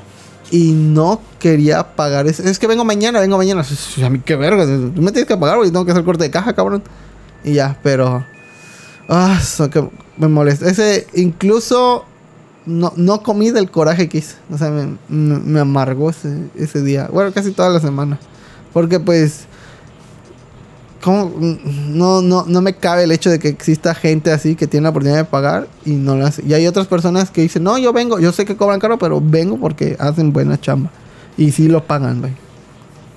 y 0.50 0.72
no 0.72 1.20
quería 1.38 1.94
pagar 1.94 2.26
eso. 2.26 2.42
Es 2.42 2.58
que 2.58 2.66
vengo 2.66 2.84
mañana, 2.84 3.20
vengo 3.20 3.36
mañana. 3.36 3.64
A 4.04 4.10
mí 4.10 4.20
qué 4.24 4.36
verga, 4.36 4.64
tú 4.64 5.02
me 5.02 5.10
tienes 5.10 5.26
que 5.26 5.36
pagar 5.36 5.56
porque 5.56 5.70
tengo 5.70 5.84
que 5.84 5.92
hacer 5.92 6.04
corte 6.04 6.24
de 6.24 6.30
caja, 6.30 6.54
cabrón. 6.54 6.82
Y 7.42 7.54
ya, 7.54 7.78
pero 7.82 8.24
ah, 9.08 9.38
eso 9.40 9.68
que 9.68 9.86
me 10.16 10.28
molesta. 10.28 10.68
Ese 10.68 11.06
incluso 11.14 12.06
no, 12.66 12.92
no 12.96 13.22
comí 13.22 13.50
del 13.50 13.70
coraje 13.70 14.08
que 14.08 14.18
hice. 14.18 14.36
O 14.50 14.58
sea, 14.58 14.70
me, 14.70 14.96
me- 15.08 15.38
me 15.40 15.60
amargó 15.60 16.10
ese, 16.10 16.48
ese 16.56 16.82
día. 16.82 17.08
Bueno, 17.12 17.32
casi 17.32 17.52
toda 17.52 17.68
la 17.70 17.80
semana. 17.80 18.18
Porque 18.72 18.98
pues 19.00 19.46
¿cómo? 21.02 21.32
no, 21.38 22.22
no, 22.22 22.44
no 22.46 22.60
me 22.62 22.74
cabe 22.74 23.04
el 23.04 23.12
hecho 23.12 23.30
de 23.30 23.38
que 23.38 23.48
exista 23.48 23.94
gente 23.94 24.32
así 24.32 24.54
que 24.56 24.66
tiene 24.66 24.84
la 24.84 24.90
oportunidad 24.90 25.18
de 25.18 25.24
pagar 25.24 25.68
y 25.84 25.92
no 25.92 26.16
lo 26.16 26.26
hace. 26.26 26.42
Y 26.46 26.54
hay 26.54 26.66
otras 26.66 26.86
personas 26.86 27.30
que 27.30 27.42
dicen, 27.42 27.62
no, 27.62 27.76
yo 27.78 27.92
vengo, 27.92 28.18
yo 28.18 28.32
sé 28.32 28.44
que 28.44 28.56
cobran 28.56 28.80
caro, 28.80 28.98
pero 28.98 29.20
vengo 29.22 29.58
porque 29.58 29.96
hacen 30.00 30.32
buena 30.32 30.60
chamba. 30.60 30.90
Y 31.36 31.50
sí 31.52 31.68
lo 31.68 31.82
pagan, 31.84 32.20
güey. 32.20 32.32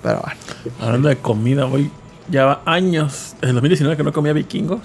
Pero 0.04 0.22
bueno. 0.22 0.40
Hablando 0.82 1.10
de 1.10 1.18
comida, 1.18 1.66
voy. 1.66 1.90
Ya 2.30 2.44
va 2.46 2.62
años, 2.66 3.36
desde 3.40 3.50
el 3.50 3.54
2019 3.56 3.96
que 3.98 4.04
no 4.04 4.12
comía 4.12 4.34
vikingos. 4.34 4.82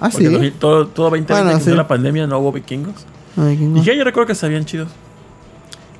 Ah, 0.00 0.10
sí. 0.10 0.24
todo, 0.58 0.88
todo 0.88 1.10
2020 1.10 1.32
Bueno, 1.32 1.58
que 1.58 1.64
sí. 1.64 1.70
la 1.70 1.86
pandemia 1.86 2.26
no 2.26 2.40
hubo 2.40 2.50
vikingos. 2.50 3.06
Y 3.36 3.82
ya 3.82 3.94
yo 3.94 4.04
recuerdo 4.04 4.26
que 4.28 4.34
sabían 4.34 4.64
chidos. 4.64 4.88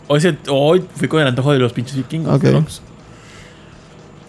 Hoy, 0.09 0.21
se- 0.21 0.37
hoy 0.49 0.85
fui 0.97 1.09
con 1.09 1.21
el 1.21 1.29
antojo 1.29 1.53
de 1.53 1.59
los 1.59 1.73
pinches 1.73 1.97
vikingos. 1.97 2.35
Ok. 2.37 2.43
de 2.43 2.55
Ox. 2.57 2.83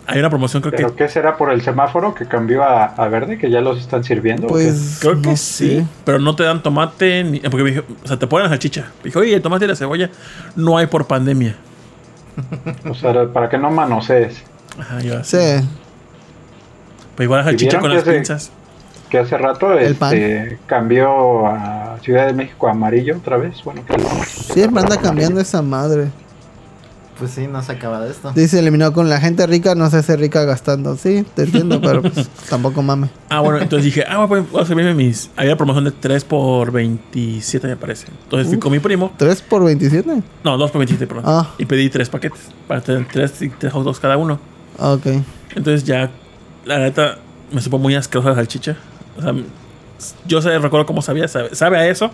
Hay 0.05 0.19
una 0.19 0.29
promoción, 0.29 0.61
creo 0.61 0.73
¿Pero 0.75 0.89
que. 0.95 0.95
qué 1.05 1.09
será 1.09 1.37
por 1.37 1.49
el 1.51 1.61
semáforo 1.61 2.13
que 2.13 2.25
cambió 2.27 2.61
a, 2.63 2.85
a 2.85 3.07
verde, 3.07 3.37
que 3.37 3.49
ya 3.49 3.61
los 3.61 3.79
están 3.79 4.03
sirviendo? 4.03 4.47
Pues. 4.47 4.97
Creo 4.99 5.21
que 5.21 5.29
no 5.29 5.37
sí, 5.37 5.67
sé. 5.79 5.85
pero 6.03 6.19
no 6.19 6.35
te 6.35 6.43
dan 6.43 6.61
tomate 6.61 7.23
ni. 7.23 7.39
Porque 7.39 7.63
me 7.63 7.71
dijo, 7.71 7.83
o 8.03 8.07
sea, 8.07 8.19
te 8.19 8.27
ponen 8.27 8.43
la 8.43 8.49
salchicha. 8.49 8.81
Me 8.97 9.05
dijo, 9.05 9.19
oye, 9.19 9.33
el 9.35 9.41
tomate 9.41 9.63
y 9.65 9.67
la 9.69 9.75
cebolla 9.75 10.09
no 10.55 10.77
hay 10.77 10.87
por 10.87 11.07
pandemia. 11.07 11.55
O 12.89 12.93
sea, 12.95 13.27
para 13.31 13.49
que 13.49 13.57
no 13.57 13.69
manosees. 13.71 14.43
Ajá, 14.79 14.99
yo 15.01 15.17
así. 15.19 15.37
Sí. 15.37 15.67
Pues 17.15 17.25
igual 17.25 17.39
la 17.45 17.51
¿Y 17.51 17.53
salchicha 17.53 17.79
con 17.79 17.89
las 17.93 18.01
ese- 18.03 18.11
pinzas. 18.13 18.51
Que 19.13 19.19
hace 19.19 19.37
rato 19.37 19.71
El 19.77 19.91
este, 19.91 20.57
cambió 20.65 21.45
a 21.45 21.99
Ciudad 22.01 22.25
de 22.25 22.33
México 22.33 22.67
a 22.67 22.71
amarillo 22.71 23.15
otra 23.15 23.37
vez. 23.37 23.63
Bueno, 23.63 23.85
que 23.85 23.93
Siempre 24.25 24.81
anda 24.81 24.97
cambiando 24.97 25.39
esa 25.39 25.61
madre. 25.61 26.07
Pues 27.19 27.29
sí, 27.29 27.45
no 27.45 27.61
se 27.61 27.73
acaba 27.73 27.99
de 27.99 28.09
esto. 28.09 28.31
Dice 28.33 28.57
eliminado 28.57 28.91
con 28.91 29.09
la 29.09 29.19
gente 29.19 29.45
rica, 29.45 29.75
no 29.75 29.87
se 29.91 29.97
hace 29.97 30.15
rica 30.15 30.45
gastando. 30.45 30.97
Sí, 30.97 31.23
te 31.35 31.43
entiendo, 31.43 31.79
pero 31.79 32.01
pues, 32.11 32.27
tampoco 32.49 32.81
mame. 32.81 33.11
Ah, 33.29 33.41
bueno, 33.41 33.59
entonces 33.59 33.85
dije, 33.85 34.03
ah, 34.09 34.25
pues 34.27 34.49
voy 34.51 34.63
a 34.63 34.65
servirme 34.65 34.95
mis. 34.95 35.29
Había 35.35 35.55
promoción 35.55 35.83
de 35.83 35.91
3 35.91 36.23
por 36.23 36.71
27, 36.71 37.67
me 37.67 37.75
parece. 37.75 38.07
Entonces 38.23 38.47
fui 38.47 38.57
con 38.57 38.71
mi 38.71 38.79
primo. 38.79 39.13
3 39.15 39.43
por 39.43 39.63
27. 39.63 40.23
No, 40.43 40.57
2 40.57 40.71
por 40.71 40.79
27, 40.79 41.05
perdón. 41.05 41.25
Ah. 41.27 41.51
Y 41.59 41.67
pedí 41.67 41.87
3 41.87 42.09
paquetes. 42.09 42.41
Para 42.67 42.81
tener 42.81 43.05
3 43.11 43.41
y 43.43 43.49
3 43.49 43.73
hot 43.73 43.83
dogs 43.83 43.99
cada 43.99 44.17
uno. 44.17 44.39
Ah, 44.79 44.93
Ok. 44.93 45.05
Entonces 45.55 45.83
ya, 45.83 46.09
la 46.65 46.79
neta, 46.79 47.19
me 47.51 47.61
supo 47.61 47.77
muy 47.77 47.93
asquerosa 47.93 48.29
la 48.29 48.35
salchicha. 48.37 48.75
O 49.17 49.21
sea, 49.21 49.33
yo 50.25 50.41
sé, 50.41 50.57
recuerdo 50.59 50.85
cómo 50.85 51.01
sabía, 51.01 51.27
sabe, 51.27 51.55
sabe 51.55 51.77
a 51.77 51.87
eso, 51.87 52.11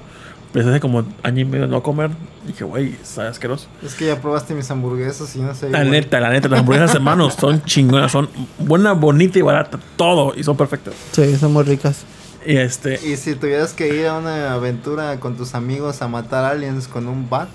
pero 0.53 0.69
hace 0.69 0.79
como 0.79 1.05
año 1.23 1.41
y 1.41 1.45
medio 1.45 1.65
de 1.65 1.71
no 1.71 1.81
comer. 1.83 2.11
Dije, 2.45 2.63
güey, 2.63 2.95
sabe 3.03 3.29
asqueroso. 3.29 3.67
Es 3.83 3.95
que 3.95 4.07
ya 4.07 4.19
probaste 4.21 4.53
mis 4.53 4.69
hamburguesas 4.71 5.35
y 5.35 5.39
no 5.39 5.53
sé. 5.55 5.69
La 5.69 5.79
igual. 5.79 5.91
neta, 5.91 6.19
la 6.19 6.29
neta, 6.29 6.47
las 6.49 6.59
hamburguesas 6.59 6.95
hermanos 6.95 7.35
son 7.39 7.63
chingonas, 7.63 8.11
son 8.11 8.29
buena, 8.59 8.93
bonita 8.93 9.39
y 9.39 9.41
barata, 9.41 9.79
todo, 9.95 10.33
y 10.35 10.43
son 10.43 10.57
perfectas. 10.57 10.93
Sí, 11.11 11.35
son 11.37 11.53
muy 11.53 11.63
ricas. 11.63 12.03
Y 12.45 12.55
este, 12.57 12.99
Y 13.05 13.17
si 13.17 13.35
tuvieras 13.35 13.73
que 13.73 13.93
ir 13.95 14.07
a 14.07 14.17
una 14.17 14.53
aventura 14.53 15.19
con 15.19 15.35
tus 15.35 15.55
amigos 15.55 16.01
a 16.01 16.07
matar 16.07 16.45
aliens 16.45 16.87
con 16.87 17.07
un 17.07 17.29
bat, 17.29 17.49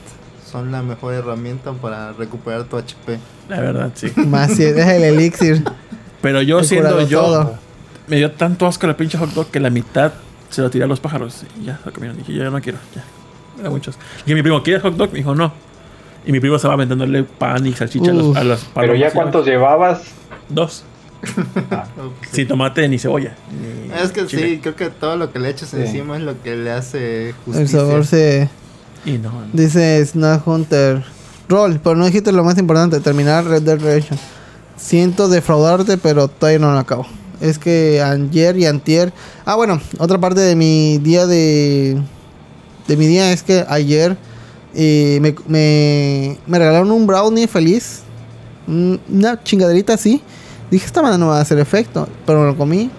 son 0.50 0.70
la 0.70 0.82
mejor 0.82 1.14
herramienta 1.14 1.72
para 1.72 2.12
recuperar 2.12 2.64
tu 2.64 2.76
HP. 2.76 3.18
la 3.48 3.60
verdad, 3.60 3.90
sí. 3.94 4.12
Más 4.14 4.52
si 4.52 4.62
es 4.62 4.76
el 4.76 5.02
elixir. 5.04 5.64
Pero 6.22 6.42
yo 6.42 6.60
El 6.60 6.64
siendo 6.64 7.00
yo, 7.08 7.20
todo. 7.22 7.58
Me 8.06 8.16
dio 8.16 8.30
tanto 8.32 8.66
asco 8.66 8.86
el 8.86 8.94
pinche 8.96 9.16
hot 9.18 9.30
dog 9.30 9.48
que 9.50 9.60
la 9.60 9.70
mitad 9.70 10.12
se 10.50 10.62
lo 10.62 10.70
tiré 10.70 10.84
a 10.84 10.86
los 10.86 11.00
pájaros. 11.00 11.44
Y 11.60 11.64
ya, 11.64 11.80
lo 11.84 11.92
comieron. 11.92 12.16
Dije, 12.16 12.32
yo 12.32 12.44
ya 12.44 12.50
no 12.50 12.60
quiero, 12.60 12.78
ya. 12.94 13.02
Era 13.60 13.70
muchos. 13.70 13.96
Y 14.26 14.34
mi 14.34 14.42
primo, 14.42 14.62
¿quieres 14.62 14.82
hot 14.82 14.94
dog? 14.96 15.10
Me 15.12 15.18
dijo, 15.18 15.34
no. 15.34 15.52
Y 16.26 16.32
mi 16.32 16.40
primo 16.40 16.56
estaba 16.56 16.76
vendiéndole 16.76 17.22
pan 17.24 17.66
y 17.66 17.72
salchicha 17.74 18.10
a 18.10 18.14
los, 18.14 18.26
Uf. 18.28 18.36
a 18.36 18.44
los 18.44 18.66
Pero 18.74 18.94
ya 18.94 19.10
cuántos 19.10 19.46
llevabas. 19.46 20.02
Dos. 20.48 20.84
Sin 22.32 22.46
tomate 22.48 22.88
ni 22.88 22.98
cebolla. 22.98 23.34
ni 23.50 23.92
Es 23.94 24.10
que 24.12 24.26
chile. 24.26 24.48
sí, 24.48 24.58
creo 24.60 24.76
que 24.76 24.90
todo 24.90 25.16
lo 25.16 25.32
que 25.32 25.38
le 25.38 25.50
echas 25.50 25.70
Sí. 25.70 25.76
encima 25.78 26.16
es 26.16 26.22
lo 26.22 26.40
que 26.42 26.56
le 26.56 26.70
hace 26.70 27.34
justicia. 27.44 27.62
El 27.62 27.68
sabor 27.68 28.06
se. 28.06 28.48
Y 29.04 29.12
no. 29.18 29.30
Dice 29.52 30.04
Snack 30.04 30.46
Hunter. 30.46 31.02
Roll, 31.48 31.78
pero 31.82 31.94
no 31.94 32.06
dijiste 32.06 32.32
lo 32.32 32.42
más 32.42 32.56
importante, 32.56 33.00
terminar 33.00 33.44
Red 33.44 33.62
Dead 33.62 33.78
Redemption. 33.78 34.18
Siento 34.76 35.28
defraudarte, 35.28 35.98
pero 35.98 36.28
todavía 36.28 36.58
no 36.58 36.72
lo 36.72 36.78
acabo. 36.78 37.06
Es 37.44 37.58
que 37.58 38.00
ayer 38.02 38.56
y 38.56 38.66
antier... 38.66 39.12
Ah, 39.44 39.54
bueno, 39.54 39.80
otra 39.98 40.18
parte 40.18 40.40
de 40.40 40.56
mi 40.56 40.98
día 40.98 41.26
de... 41.26 42.00
De 42.88 42.96
mi 42.96 43.06
día 43.06 43.32
es 43.32 43.42
que 43.42 43.64
ayer 43.68 44.16
Y 44.74 45.18
me, 45.20 45.34
me, 45.46 46.38
me 46.46 46.58
regalaron 46.58 46.90
un 46.90 47.06
brownie 47.06 47.46
feliz. 47.46 48.00
un- 48.66 49.00
Una 49.08 49.42
chingaderita 49.42 49.94
así. 49.94 50.22
Dije, 50.70 50.86
esta 50.86 51.02
madre 51.02 51.18
no 51.18 51.28
va 51.28 51.38
a 51.38 51.42
hacer 51.42 51.58
efecto. 51.58 52.08
Pero 52.26 52.40
me 52.40 52.46
lo 52.46 52.56
comí. 52.56 52.90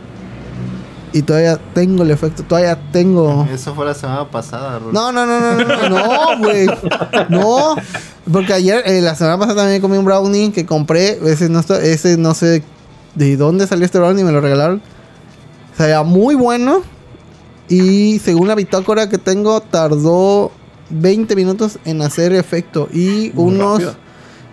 Y 1.12 1.22
todavía 1.22 1.58
tengo 1.74 2.04
el 2.04 2.12
efecto. 2.12 2.43
Todavía 2.43 2.78
tengo. 2.91 3.48
Eso 3.52 3.74
fue 3.74 3.86
la 3.86 3.93
semana 3.93 4.30
pasada, 4.30 4.80
Rul. 4.80 4.93
No, 4.93 5.12
no, 5.12 5.26
no, 5.26 5.39
no, 5.39 5.64
no, 5.66 5.89
no, 5.89 6.38
güey. 6.39 6.68
No. 7.30 7.76
Porque 8.32 8.54
ayer, 8.54 8.84
eh, 8.86 9.02
la 9.02 9.16
semana 9.16 9.38
pasada 9.38 9.62
también 9.64 9.82
comí 9.82 9.98
un 9.98 10.06
brownie 10.06 10.52
que 10.52 10.66
compré. 10.66 11.20
Ese 11.26 11.48
no, 11.50 11.60
ese 11.62 12.18
no 12.18 12.34
sé 12.34 12.64
de 13.16 13.38
dónde 13.38 13.68
salió 13.68 13.86
este 13.86 13.97
brownie, 13.97 14.24
me 14.24 14.32
lo 14.32 14.41
regalaron. 14.41 14.82
O 15.74 15.78
sea, 15.78 16.03
muy 16.03 16.36
bueno. 16.36 16.82
Y 17.68 18.20
según 18.20 18.47
la 18.47 18.55
bitácora 18.55 19.09
que 19.09 19.18
tengo, 19.18 19.61
tardó 19.61 20.51
20 20.89 21.36
minutos 21.36 21.80
en 21.86 22.01
hacer 22.01 22.34
efecto. 22.34 22.88
Y 22.93 23.32
Muy 23.34 23.53
unos. 23.53 23.84
rápido. 23.84 24.05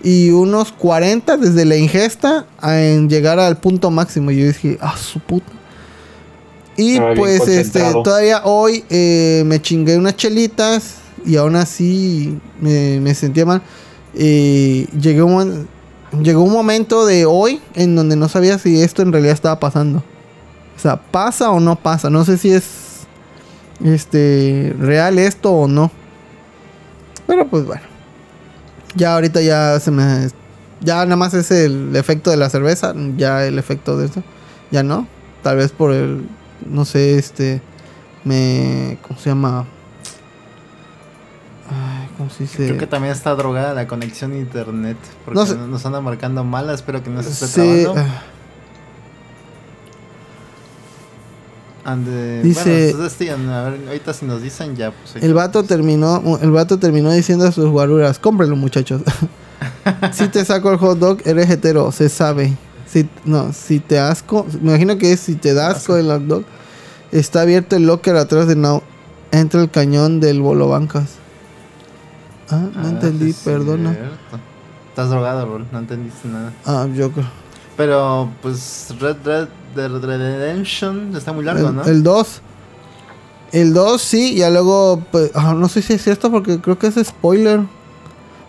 Y 0.05 0.31
unos 0.31 0.73
40 0.73 1.37
desde 1.37 1.65
la 1.65 1.77
ingesta 1.77 2.47
en 2.63 3.09
llegar 3.09 3.39
al 3.39 3.59
punto 3.59 3.91
máximo. 3.91 4.33
Y 4.33 4.39
yo 4.39 4.47
dije, 4.47 4.79
ah, 4.81 4.97
su 4.97 5.21
puta. 5.21 5.53
Y 6.77 6.99
pues 7.17 7.47
este, 7.49 7.81
todavía 8.03 8.43
hoy 8.45 8.85
eh, 8.89 9.43
me 9.47 9.61
chingué 9.61 9.97
unas 9.97 10.17
chelitas 10.17 10.95
y 11.25 11.37
aún 11.37 11.55
así 11.55 12.39
me, 12.61 12.99
me 12.99 13.15
sentía 13.15 13.47
mal. 13.47 13.63
Y 14.15 14.87
llegué 14.99 15.23
un, 15.23 15.69
llegó 16.21 16.43
un 16.43 16.53
momento 16.53 17.07
de 17.07 17.25
hoy 17.25 17.61
en 17.75 17.97
donde 17.97 18.17
no 18.17 18.29
sabía 18.29 18.59
si 18.59 18.83
esto 18.83 19.03
en 19.03 19.13
realidad 19.13 19.35
estaba 19.35 19.59
pasando. 19.59 20.03
O 20.77 20.79
sea, 20.79 20.97
pasa 20.97 21.51
o 21.51 21.61
no 21.61 21.77
pasa. 21.77 22.11
No 22.11 22.25
sé 22.25 22.39
si 22.39 22.53
es 22.53 23.07
este 23.85 24.75
real 24.79 25.19
esto 25.19 25.53
o 25.53 25.69
no. 25.69 25.91
Pero 27.27 27.47
pues 27.49 27.65
bueno. 27.65 27.83
Ya 28.95 29.15
ahorita 29.15 29.41
ya 29.41 29.81
se 29.81 29.91
me 29.91 30.29
ya 30.81 31.05
nada 31.05 31.17
más 31.17 31.33
es 31.33 31.51
el 31.51 31.95
efecto 31.95 32.31
de 32.31 32.37
la 32.37 32.51
cerveza, 32.51 32.93
ya 33.17 33.47
el 33.47 33.59
efecto 33.59 33.97
de 33.97 34.07
eso. 34.07 34.23
Ya 34.71 34.83
no. 34.83 35.07
Tal 35.43 35.57
vez 35.57 35.73
por 35.73 35.93
el 35.93 36.27
no 36.69 36.85
sé, 36.85 37.19
este 37.19 37.63
me 38.25 38.99
¿cómo 39.03 39.19
se 39.19 39.31
llama? 39.31 39.67
Ay, 42.23 42.29
¿cómo 42.29 42.31
se 42.31 42.43
dice? 42.45 42.57
Creo 42.67 42.79
que 42.79 42.87
también 42.87 43.13
está 43.13 43.35
drogada 43.35 43.75
la 43.75 43.87
conexión 43.87 44.33
a 44.33 44.37
internet. 44.39 44.97
Porque 45.25 45.39
No 45.41 45.47
sé. 45.47 45.57
nos 45.57 45.85
anda 45.87 46.01
marcando 46.01 46.45
mala. 46.45 46.73
Espero 46.75 47.03
que 47.03 47.11
no 47.11 47.23
se 47.23 47.31
esté 47.31 47.47
Sí, 47.47 47.83
trabando. 47.85 47.95
Ande, 51.85 52.43
Dice- 52.43 52.63
Bueno, 52.93 53.07
entonces 53.09 53.31
a 53.31 53.63
ver, 53.71 53.81
ahorita 53.89 54.13
si 54.15 54.25
nos 54.25 54.41
dicen 54.41 54.77
ya, 54.77 54.93
pues. 54.93 55.23
El 55.23 55.35
vato 55.35 55.65
terminó, 55.65 56.39
el 56.41 56.53
vato 56.53 56.79
terminó 56.79 57.11
diciendo 57.11 57.45
a 57.47 57.51
sus 57.51 57.69
guaruras, 57.69 58.21
cómprenlo 58.21 58.55
muchachos. 58.55 59.03
si 60.13 60.29
te 60.29 60.45
saco 60.45 60.71
el 60.71 60.79
hot 60.79 60.99
dog, 60.99 61.19
eres 61.25 61.51
hetero, 61.51 61.91
se 61.91 62.09
sabe. 62.09 62.57
Si, 62.87 63.09
no, 63.25 63.53
si 63.53 63.81
te 63.81 63.99
asco, 63.99 64.47
me 64.61 64.71
imagino 64.71 64.97
que 64.97 65.13
es 65.13 65.21
si 65.21 65.35
te 65.35 65.55
da 65.55 65.71
asco 65.71 65.97
el 65.97 66.07
hot 66.07 66.23
dog, 66.23 66.45
está 67.11 67.41
abierto 67.41 67.75
el 67.75 67.87
locker 67.87 68.15
atrás 68.17 68.47
de 68.47 68.55
Now. 68.55 68.83
Entra 69.33 69.61
el 69.61 69.71
cañón 69.71 70.21
del 70.21 70.41
bolo 70.41 70.69
bancas. 70.69 71.22
Ah, 72.53 72.69
no 72.75 72.87
Ah, 72.87 72.89
entendí, 72.91 73.31
es 73.31 73.37
perdona. 73.37 73.93
cierto. 73.93 74.39
Estás 74.91 75.09
drogado, 75.11 75.47
Rol, 75.47 75.67
no 75.73 75.79
entendiste 75.79 76.29
nada. 76.29 76.53
Ah, 76.67 76.87
yo 76.95 77.11
creo. 77.11 77.27
Pero, 77.77 78.29
pues, 78.43 78.95
Red 79.01 79.17
Red 79.25 79.49
Dead 79.75 79.91
Redemption 79.91 81.17
está 81.17 81.33
muy 81.33 81.45
largo, 81.45 81.69
el, 81.69 81.77
¿no? 81.77 81.85
El 81.85 82.03
2. 82.03 82.41
El 83.53 83.73
2 83.75 84.01
sí, 84.03 84.35
ya 84.37 84.51
luego, 84.51 85.03
pues, 85.11 85.31
ah, 85.35 85.55
no 85.55 85.69
sé 85.69 85.81
si 85.83 85.95
es 85.95 86.03
cierto 86.03 86.31
porque 86.31 86.61
creo 86.61 86.79
que 86.79 86.87
es 86.89 86.95
spoiler. 87.07 87.61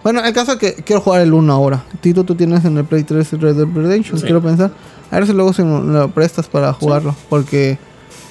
Bueno, 0.03 0.21
el 0.23 0.33
caso 0.33 0.53
es 0.53 0.57
que 0.59 0.73
quiero 0.75 1.01
jugar 1.01 1.21
el 1.21 1.33
1 1.33 1.53
ahora. 1.53 1.83
Tito, 2.01 2.25
tú 2.25 2.35
tienes 2.35 2.65
en 2.65 2.77
el 2.77 2.83
Play 2.83 3.03
3 3.03 3.31
el 3.33 3.39
Red 3.41 3.55
Dead 3.55 3.67
Redemption, 3.73 4.17
Sí. 4.19 4.25
quiero 4.25 4.41
pensar. 4.41 4.71
A 5.11 5.15
ver 5.15 5.27
si 5.27 5.31
luego 5.33 5.53
se 5.53 5.63
me 5.63 5.93
lo 5.93 6.09
prestas 6.09 6.47
para 6.47 6.73
jugarlo. 6.73 7.15
Porque 7.29 7.77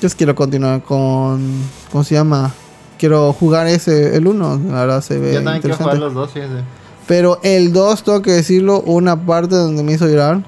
yo 0.03 0.09
quiero 0.11 0.35
continuar 0.35 0.83
con. 0.83 1.41
¿Cómo 1.91 2.05
se 2.05 2.15
llama? 2.15 2.53
Quiero 3.03 3.33
jugar 3.33 3.67
ese, 3.67 4.17
el 4.17 4.29
1. 4.29 4.61
Ahora 4.75 5.03
se 5.03 5.19
ve 5.19 5.35
Yo 5.35 5.43
también 5.43 5.61
quiero 5.61 5.77
jugar 5.77 5.99
los 5.99 6.15
dos, 6.15 6.31
fíjese. 6.31 6.63
Pero 7.09 7.41
el 7.43 7.73
2, 7.73 8.05
tengo 8.05 8.23
que 8.23 8.31
decirlo, 8.31 8.81
una 8.83 9.27
parte 9.27 9.57
donde 9.57 9.83
me 9.83 9.95
hizo 9.95 10.07
llorar. 10.07 10.45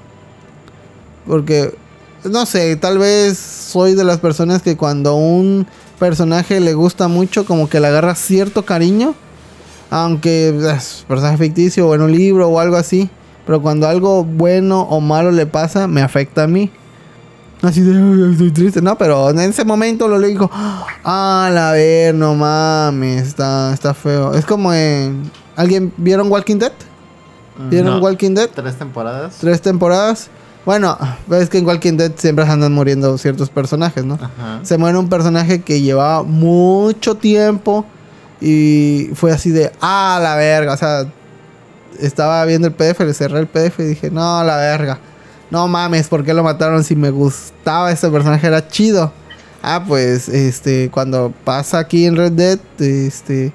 Porque, 1.27 1.77
no 2.23 2.45
sé, 2.45 2.77
tal 2.77 2.97
vez 2.97 3.37
soy 3.37 3.93
de 3.93 4.05
las 4.05 4.19
personas 4.19 4.61
que 4.61 4.77
cuando 4.77 5.15
un 5.15 5.67
personaje 5.99 6.61
le 6.61 6.73
gusta 6.73 7.09
mucho, 7.09 7.45
como 7.45 7.67
que 7.67 7.81
le 7.81 7.87
agarra 7.87 8.15
cierto 8.15 8.63
cariño. 8.63 9.15
Aunque 9.89 10.57
es 10.73 11.03
personaje 11.09 11.35
ficticio 11.35 11.89
o 11.89 11.93
en 11.93 12.03
un 12.03 12.11
libro 12.13 12.47
o 12.47 12.61
algo 12.61 12.77
así. 12.77 13.09
Pero 13.45 13.61
cuando 13.61 13.85
algo 13.85 14.23
bueno 14.23 14.83
o 14.83 15.01
malo 15.01 15.29
le 15.31 15.45
pasa, 15.45 15.89
me 15.89 16.01
afecta 16.01 16.43
a 16.43 16.47
mí. 16.47 16.71
Así 17.61 17.81
de, 17.81 17.93
"Ay, 17.97 18.31
estoy 18.33 18.51
triste. 18.51 18.81
No, 18.81 18.97
pero 18.97 19.29
en 19.29 19.39
ese 19.39 19.65
momento 19.65 20.07
lo 20.07 20.19
le 20.19 20.27
digo, 20.27 20.49
ah, 20.53 21.49
la 21.51 21.71
ver, 21.71 22.13
no 22.13 22.35
mames, 22.35 23.27
está, 23.27 23.73
está 23.73 23.93
feo. 23.93 24.33
Es 24.33 24.45
como 24.45 24.73
en... 24.73 25.29
¿Alguien 25.55 25.91
vieron 25.97 26.31
Walking 26.31 26.57
Dead? 26.57 26.73
¿Vieron 27.69 27.95
No. 27.95 27.99
Walking 28.03 28.33
Dead? 28.35 28.49
Tres 28.53 28.75
temporadas. 28.75 29.37
Tres 29.39 29.61
temporadas. 29.61 30.29
Bueno, 30.65 30.97
ves 31.27 31.49
que 31.49 31.57
en 31.59 31.65
Walking 31.65 31.93
Dead 31.95 32.11
siempre 32.17 32.43
andan 32.45 32.73
muriendo 32.73 33.17
ciertos 33.17 33.49
personajes, 33.49 34.03
¿no? 34.03 34.15
Ajá. 34.15 34.59
Se 34.63 34.77
muere 34.77 34.97
un 34.97 35.09
personaje 35.09 35.61
que 35.61 35.79
llevaba 35.81 36.23
mucho 36.23 37.15
tiempo 37.15 37.85
y 38.41 39.09
fue 39.15 39.31
así 39.31 39.51
de, 39.51 39.71
ah, 39.79 40.19
la 40.21 40.35
verga. 40.35 40.73
O 40.73 40.77
sea, 40.77 41.05
estaba 41.99 42.43
viendo 42.45 42.67
el 42.67 42.73
PDF, 42.73 42.99
le 43.05 43.13
cerré 43.13 43.39
el 43.39 43.47
PDF 43.47 43.79
y 43.79 43.83
dije, 43.83 44.11
no, 44.11 44.43
la 44.43 44.57
verga. 44.57 44.99
No 45.55 45.69
mames, 45.69 46.09
¿por 46.09 46.25
qué 46.25 46.33
lo 46.33 46.43
mataron 46.43 46.83
si 46.83 46.97
me 46.97 47.11
gustaba 47.11 47.89
ese 47.89 48.09
personaje? 48.09 48.45
Era 48.45 48.67
chido. 48.67 49.13
Ah, 49.63 49.81
pues, 49.87 50.27
este, 50.27 50.89
cuando 50.91 51.31
pasa 51.45 51.79
aquí 51.79 52.05
en 52.05 52.17
Red 52.17 52.33
Dead, 52.33 52.59
este, 52.79 53.53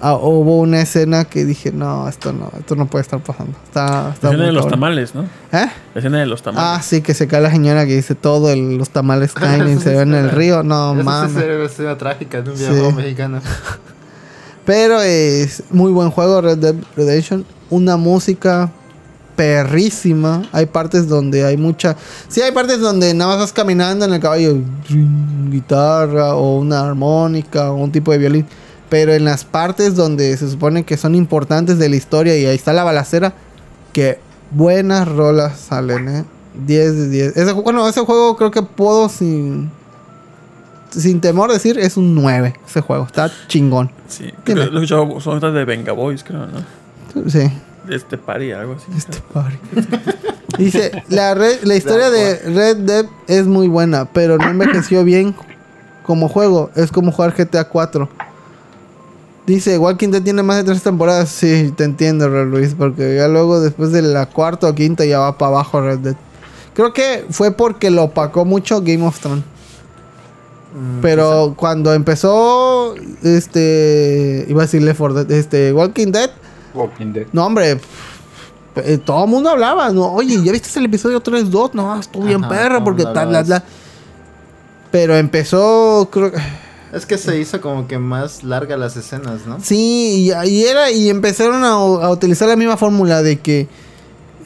ah, 0.00 0.14
hubo 0.16 0.58
una 0.58 0.80
escena 0.80 1.24
que 1.24 1.44
dije, 1.44 1.70
no, 1.70 2.08
esto 2.08 2.32
no, 2.32 2.50
esto 2.58 2.74
no 2.74 2.86
puede 2.86 3.02
estar 3.02 3.20
pasando. 3.22 3.56
Está, 3.64 4.10
está 4.12 4.26
La 4.26 4.32
escena 4.32 4.46
de 4.46 4.52
los 4.54 4.64
cabrón". 4.64 4.70
tamales, 4.80 5.14
¿no? 5.14 5.22
¿Eh? 5.22 5.70
La 5.94 5.98
escena 6.00 6.18
de 6.18 6.26
los 6.26 6.40
Ah, 6.40 6.44
tamales. 6.46 6.84
sí, 6.86 7.00
que 7.00 7.14
se 7.14 7.28
cae 7.28 7.40
la 7.40 7.52
señora 7.52 7.86
que 7.86 7.94
dice 7.94 8.16
todo, 8.16 8.50
el- 8.50 8.76
los 8.76 8.90
tamales 8.90 9.32
caen 9.34 9.68
y 9.68 9.80
se 9.80 9.90
ven 9.94 10.14
en 10.14 10.24
el 10.24 10.30
río. 10.32 10.64
No, 10.64 10.94
Esa 10.94 11.02
mames. 11.04 11.32
sí 11.32 11.38
es 11.48 11.70
escena 11.70 11.96
trágica 11.96 12.42
de 12.42 12.50
un 12.50 12.56
Sí. 12.56 12.64
videojuego 12.64 12.90
mexicano. 12.90 13.40
Pero 14.66 15.00
es 15.00 15.62
muy 15.70 15.92
buen 15.92 16.10
juego 16.10 16.40
Red 16.40 16.58
Dead 16.58 16.74
Redemption. 16.96 17.46
Una 17.70 17.96
música 17.96 18.72
perrísima. 19.36 20.48
Hay 20.52 20.66
partes 20.66 21.08
donde 21.08 21.44
hay 21.44 21.56
mucha... 21.56 21.96
Sí, 22.28 22.40
hay 22.40 22.52
partes 22.52 22.80
donde 22.80 23.12
nada 23.14 23.32
más 23.32 23.40
vas 23.40 23.52
caminando 23.52 24.04
en 24.04 24.14
el 24.14 24.20
caballo. 24.20 24.56
Guitarra 25.50 26.34
o 26.34 26.58
una 26.58 26.80
armónica 26.80 27.70
o 27.70 27.76
un 27.76 27.92
tipo 27.92 28.10
de 28.12 28.18
violín. 28.18 28.46
Pero 28.88 29.12
en 29.12 29.24
las 29.24 29.44
partes 29.44 29.94
donde 29.94 30.36
se 30.36 30.48
supone 30.50 30.84
que 30.84 30.96
son 30.96 31.14
importantes 31.14 31.78
de 31.78 31.88
la 31.88 31.96
historia 31.96 32.36
y 32.36 32.46
ahí 32.46 32.56
está 32.56 32.72
la 32.72 32.84
balacera. 32.84 33.34
Que 33.92 34.18
buenas 34.50 35.06
rolas 35.06 35.58
salen, 35.58 36.08
¿eh? 36.08 36.24
10 36.66 36.96
de 36.96 37.08
10. 37.08 37.36
Ese, 37.36 37.52
bueno, 37.52 37.86
ese 37.86 38.00
juego 38.00 38.36
creo 38.36 38.50
que 38.50 38.62
puedo 38.62 39.08
sin... 39.08 39.70
Sin 40.90 41.20
temor 41.20 41.52
decir, 41.52 41.78
es 41.78 41.98
un 41.98 42.14
9 42.14 42.54
ese 42.66 42.80
juego. 42.80 43.04
Está 43.04 43.30
chingón. 43.48 43.90
Sí. 44.08 44.24
dime. 44.24 44.34
Creo 44.44 44.56
que 44.56 44.70
Lo 44.70 44.80
he 44.80 44.84
escuchado, 44.84 45.20
son 45.20 45.36
otras 45.36 45.52
de 45.52 45.64
Venga 45.66 45.92
Boys, 45.92 46.24
creo, 46.24 46.46
¿no? 46.46 47.30
Sí. 47.30 47.50
Este 47.88 48.18
party, 48.18 48.52
algo 48.52 48.74
así. 48.74 48.86
Este 48.96 49.18
party. 49.32 49.58
Dice, 50.58 51.02
la, 51.08 51.34
re- 51.34 51.60
la 51.64 51.74
historia 51.76 52.10
de 52.10 52.36
Red 52.38 52.76
Dead 52.78 53.06
es 53.26 53.46
muy 53.46 53.68
buena, 53.68 54.06
pero 54.06 54.38
no 54.38 54.48
envejeció 54.48 55.04
bien 55.04 55.34
como 56.02 56.28
juego. 56.28 56.70
Es 56.76 56.90
como 56.90 57.12
jugar 57.12 57.34
GTA 57.36 57.64
4. 57.68 58.08
Dice, 59.46 59.78
Walking 59.78 60.08
Dead 60.10 60.22
tiene 60.22 60.42
más 60.42 60.56
de 60.56 60.64
tres 60.64 60.82
temporadas. 60.82 61.28
Sí, 61.28 61.72
te 61.76 61.84
entiendo, 61.84 62.28
Red 62.28 62.46
Luis, 62.48 62.74
porque 62.76 63.16
ya 63.16 63.28
luego 63.28 63.60
después 63.60 63.92
de 63.92 64.02
la 64.02 64.26
cuarta 64.26 64.68
o 64.68 64.74
quinta 64.74 65.04
ya 65.04 65.18
va 65.20 65.36
para 65.38 65.50
abajo 65.50 65.80
Red 65.80 65.98
Dead. 65.98 66.16
Creo 66.74 66.92
que 66.92 67.24
fue 67.30 67.52
porque 67.52 67.90
lo 67.90 68.04
opacó 68.04 68.44
mucho 68.44 68.80
Game 68.80 69.06
of 69.06 69.18
Thrones. 69.20 69.44
Mm, 70.74 71.00
Pero 71.00 71.54
cuando 71.56 71.92
empezó, 71.94 72.94
este, 73.22 74.44
iba 74.48 74.62
a 74.62 74.66
decirle 74.66 74.94
for 74.94 75.14
Dead, 75.14 75.30
este, 75.30 75.72
Walking 75.72 76.12
Dead, 76.12 76.30
Walking 76.76 77.12
Dead. 77.12 77.26
no, 77.32 77.46
hombre. 77.46 77.80
eh, 78.76 78.98
todo 79.04 79.24
el 79.24 79.30
mundo 79.30 79.50
hablaba, 79.50 79.90
¿no? 79.90 80.12
Oye, 80.12 80.42
¿ya 80.44 80.52
viste 80.52 80.78
el 80.78 80.84
episodio 80.84 81.22
3-2? 81.22 81.70
No, 81.72 81.98
estuvo 81.98 82.24
bien 82.26 82.44
Ajá, 82.44 82.48
perro 82.54 82.84
porque 82.84 83.04
tal, 83.04 83.18
hablaba 83.18 83.42
bla. 83.44 83.64
Pero 84.90 85.16
empezó, 85.16 86.08
creo 86.10 86.30
que- 86.32 86.38
Es 86.92 87.04
que 87.04 87.18
se 87.18 87.38
hizo 87.38 87.60
como 87.60 87.86
que 87.88 87.98
más 87.98 88.42
larga 88.44 88.76
las 88.76 88.96
escenas, 88.96 89.46
¿no? 89.46 89.58
Sí, 89.60 90.30
y, 90.32 90.48
y 90.48 90.64
era, 90.64 90.90
y 90.90 91.10
empezaron 91.10 91.64
a, 91.64 91.70
a 91.72 92.10
utilizar 92.10 92.48
la 92.48 92.56
misma 92.56 92.76
fórmula 92.76 93.22
de 93.22 93.38
que 93.40 93.66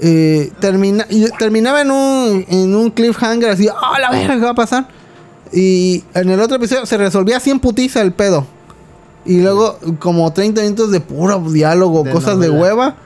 eh, 0.00 0.50
termina, 0.60 1.06
y 1.10 1.26
terminaba 1.38 1.82
en 1.82 1.90
un, 1.90 2.46
en 2.48 2.74
un 2.74 2.90
cliffhanger 2.90 3.50
así, 3.50 3.68
¡ah, 3.68 3.98
la 4.00 4.10
verga, 4.10 4.34
qué 4.36 4.40
va 4.40 4.50
a 4.50 4.54
pasar! 4.54 4.88
Y 5.52 6.02
en 6.14 6.30
el 6.30 6.40
otro 6.40 6.56
episodio 6.56 6.86
se 6.86 6.96
resolvía 6.96 7.36
así 7.36 7.50
en 7.50 7.60
putiza 7.60 8.00
el 8.00 8.12
pedo. 8.12 8.46
Y 9.24 9.40
luego 9.40 9.78
como 9.98 10.32
30 10.32 10.62
minutos 10.62 10.90
de 10.90 11.00
puro 11.00 11.38
diálogo, 11.50 12.04
De 12.04 12.10
cosas 12.10 12.38
de 12.38 12.50
hueva. 12.50 12.96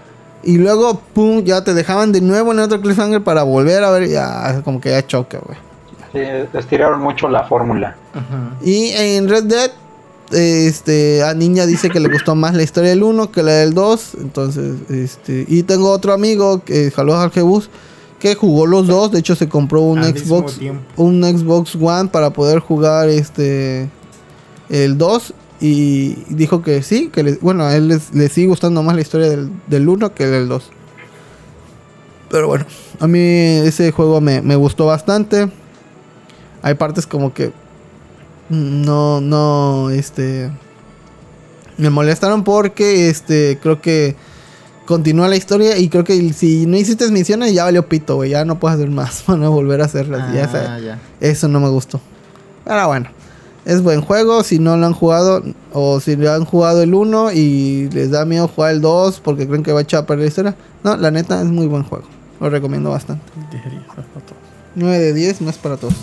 Y 0.42 0.58
luego, 0.58 1.00
pum, 1.14 1.42
ya 1.42 1.64
te 1.64 1.72
dejaban 1.72 2.12
de 2.12 2.20
nuevo 2.20 2.52
en 2.52 2.58
otro 2.58 2.80
cliffhanger 2.80 3.24
para 3.24 3.42
volver 3.42 3.82
a 3.82 3.90
ver. 3.90 4.08
Ya, 4.08 4.60
como 4.62 4.80
que 4.80 4.90
ya 4.90 5.06
choque, 5.06 5.38
güey. 5.38 5.58
Sí, 6.12 6.20
estiraron 6.56 7.00
mucho 7.00 7.28
la 7.28 7.44
fórmula. 7.44 7.96
Ujú. 8.14 8.68
Y 8.68 8.90
en 8.90 9.28
Red 9.28 9.44
Dead, 9.44 9.70
este, 10.30 11.22
a 11.24 11.34
Niña 11.34 11.66
dice 11.66 11.90
que 11.90 11.98
le 11.98 12.08
gustó 12.08 12.34
más 12.34 12.54
la 12.54 12.62
historia 12.62 12.90
del 12.90 13.02
1 13.02 13.32
que 13.32 13.42
la 13.42 13.52
del 13.52 13.74
2. 13.74 14.16
Entonces, 14.20 14.90
este, 14.90 15.44
y 15.48 15.62
tengo 15.62 15.90
otro 15.90 16.12
amigo, 16.12 16.62
que 16.62 16.90
jaló 16.90 17.16
al 17.16 17.30
Jebus, 17.30 17.70
que 18.20 18.34
jugó 18.34 18.66
los 18.66 18.86
dos. 18.86 19.12
De 19.12 19.18
hecho, 19.18 19.34
se 19.34 19.48
compró 19.48 19.80
un 19.80 19.98
Al 19.98 20.16
Xbox, 20.16 20.60
un 20.96 21.24
Xbox 21.24 21.74
One 21.74 22.10
para 22.10 22.30
poder 22.30 22.58
jugar 22.60 23.08
este, 23.08 23.88
el 24.68 24.98
2. 24.98 25.34
Y 25.60 26.16
dijo 26.28 26.62
que 26.62 26.82
sí, 26.82 27.08
que 27.12 27.22
le, 27.22 27.32
bueno, 27.40 27.64
a 27.64 27.74
él 27.76 27.88
les- 27.88 28.12
le 28.14 28.28
sigue 28.28 28.48
gustando 28.48 28.82
más 28.82 28.94
la 28.94 29.00
historia 29.02 29.28
del, 29.30 29.50
del 29.66 29.88
1 29.88 30.14
que 30.14 30.26
del 30.26 30.48
2. 30.48 30.70
Pero 32.30 32.48
bueno, 32.48 32.66
a 33.00 33.06
mí 33.06 33.18
ese 33.20 33.90
juego 33.92 34.20
me, 34.20 34.42
me 34.42 34.56
gustó 34.56 34.86
bastante. 34.86 35.48
Hay 36.62 36.74
partes 36.74 37.06
como 37.06 37.32
que 37.32 37.52
no, 38.48 39.20
no, 39.20 39.90
este, 39.90 40.50
me 41.78 41.90
molestaron 41.90 42.42
porque, 42.44 43.08
este, 43.08 43.58
creo 43.62 43.80
que 43.80 44.16
continúa 44.86 45.28
la 45.28 45.36
historia 45.36 45.78
y 45.78 45.88
creo 45.88 46.04
que 46.04 46.32
si 46.32 46.66
no 46.66 46.76
hiciste 46.76 47.10
misiones 47.10 47.54
ya 47.54 47.64
valió 47.64 47.88
pito, 47.88 48.16
güey, 48.16 48.30
ya 48.30 48.44
no 48.44 48.58
puedes 48.58 48.76
hacer 48.78 48.90
más 48.90 49.22
para 49.26 49.48
volver 49.48 49.80
a 49.80 49.84
hacerlas. 49.84 50.24
Ah, 50.28 50.78
ya. 50.78 50.98
eso 51.20 51.48
no 51.48 51.60
me 51.60 51.68
gustó. 51.68 52.00
Pero 52.64 52.86
bueno, 52.88 53.08
es 53.64 53.82
buen 53.82 54.00
juego. 54.00 54.42
Si 54.42 54.58
no 54.58 54.76
lo 54.76 54.86
han 54.86 54.92
jugado 54.92 55.42
o 55.72 56.00
si 56.00 56.16
le 56.16 56.28
han 56.28 56.44
jugado 56.44 56.82
el 56.82 56.94
1 56.94 57.32
y 57.32 57.88
les 57.90 58.10
da 58.10 58.24
miedo 58.24 58.48
jugar 58.48 58.72
el 58.72 58.80
2 58.80 59.20
porque 59.20 59.46
creen 59.46 59.62
que 59.62 59.72
va 59.72 59.80
a 59.80 59.82
echar 59.82 60.02
a 60.04 60.06
perder 60.06 60.24
la 60.24 60.28
historia. 60.28 60.56
No, 60.82 60.96
la 60.96 61.10
neta 61.10 61.40
es 61.40 61.46
muy 61.46 61.66
buen 61.66 61.82
juego. 61.82 62.04
Lo 62.40 62.50
recomiendo 62.50 62.90
bastante. 62.90 63.24
Digería, 63.50 63.80
no, 63.80 63.94
no 63.96 64.20
todo. 64.20 64.36
9 64.74 64.98
de 64.98 65.12
10 65.14 65.40
no 65.42 65.50
es 65.50 65.56
para 65.58 65.76
todos. 65.76 65.94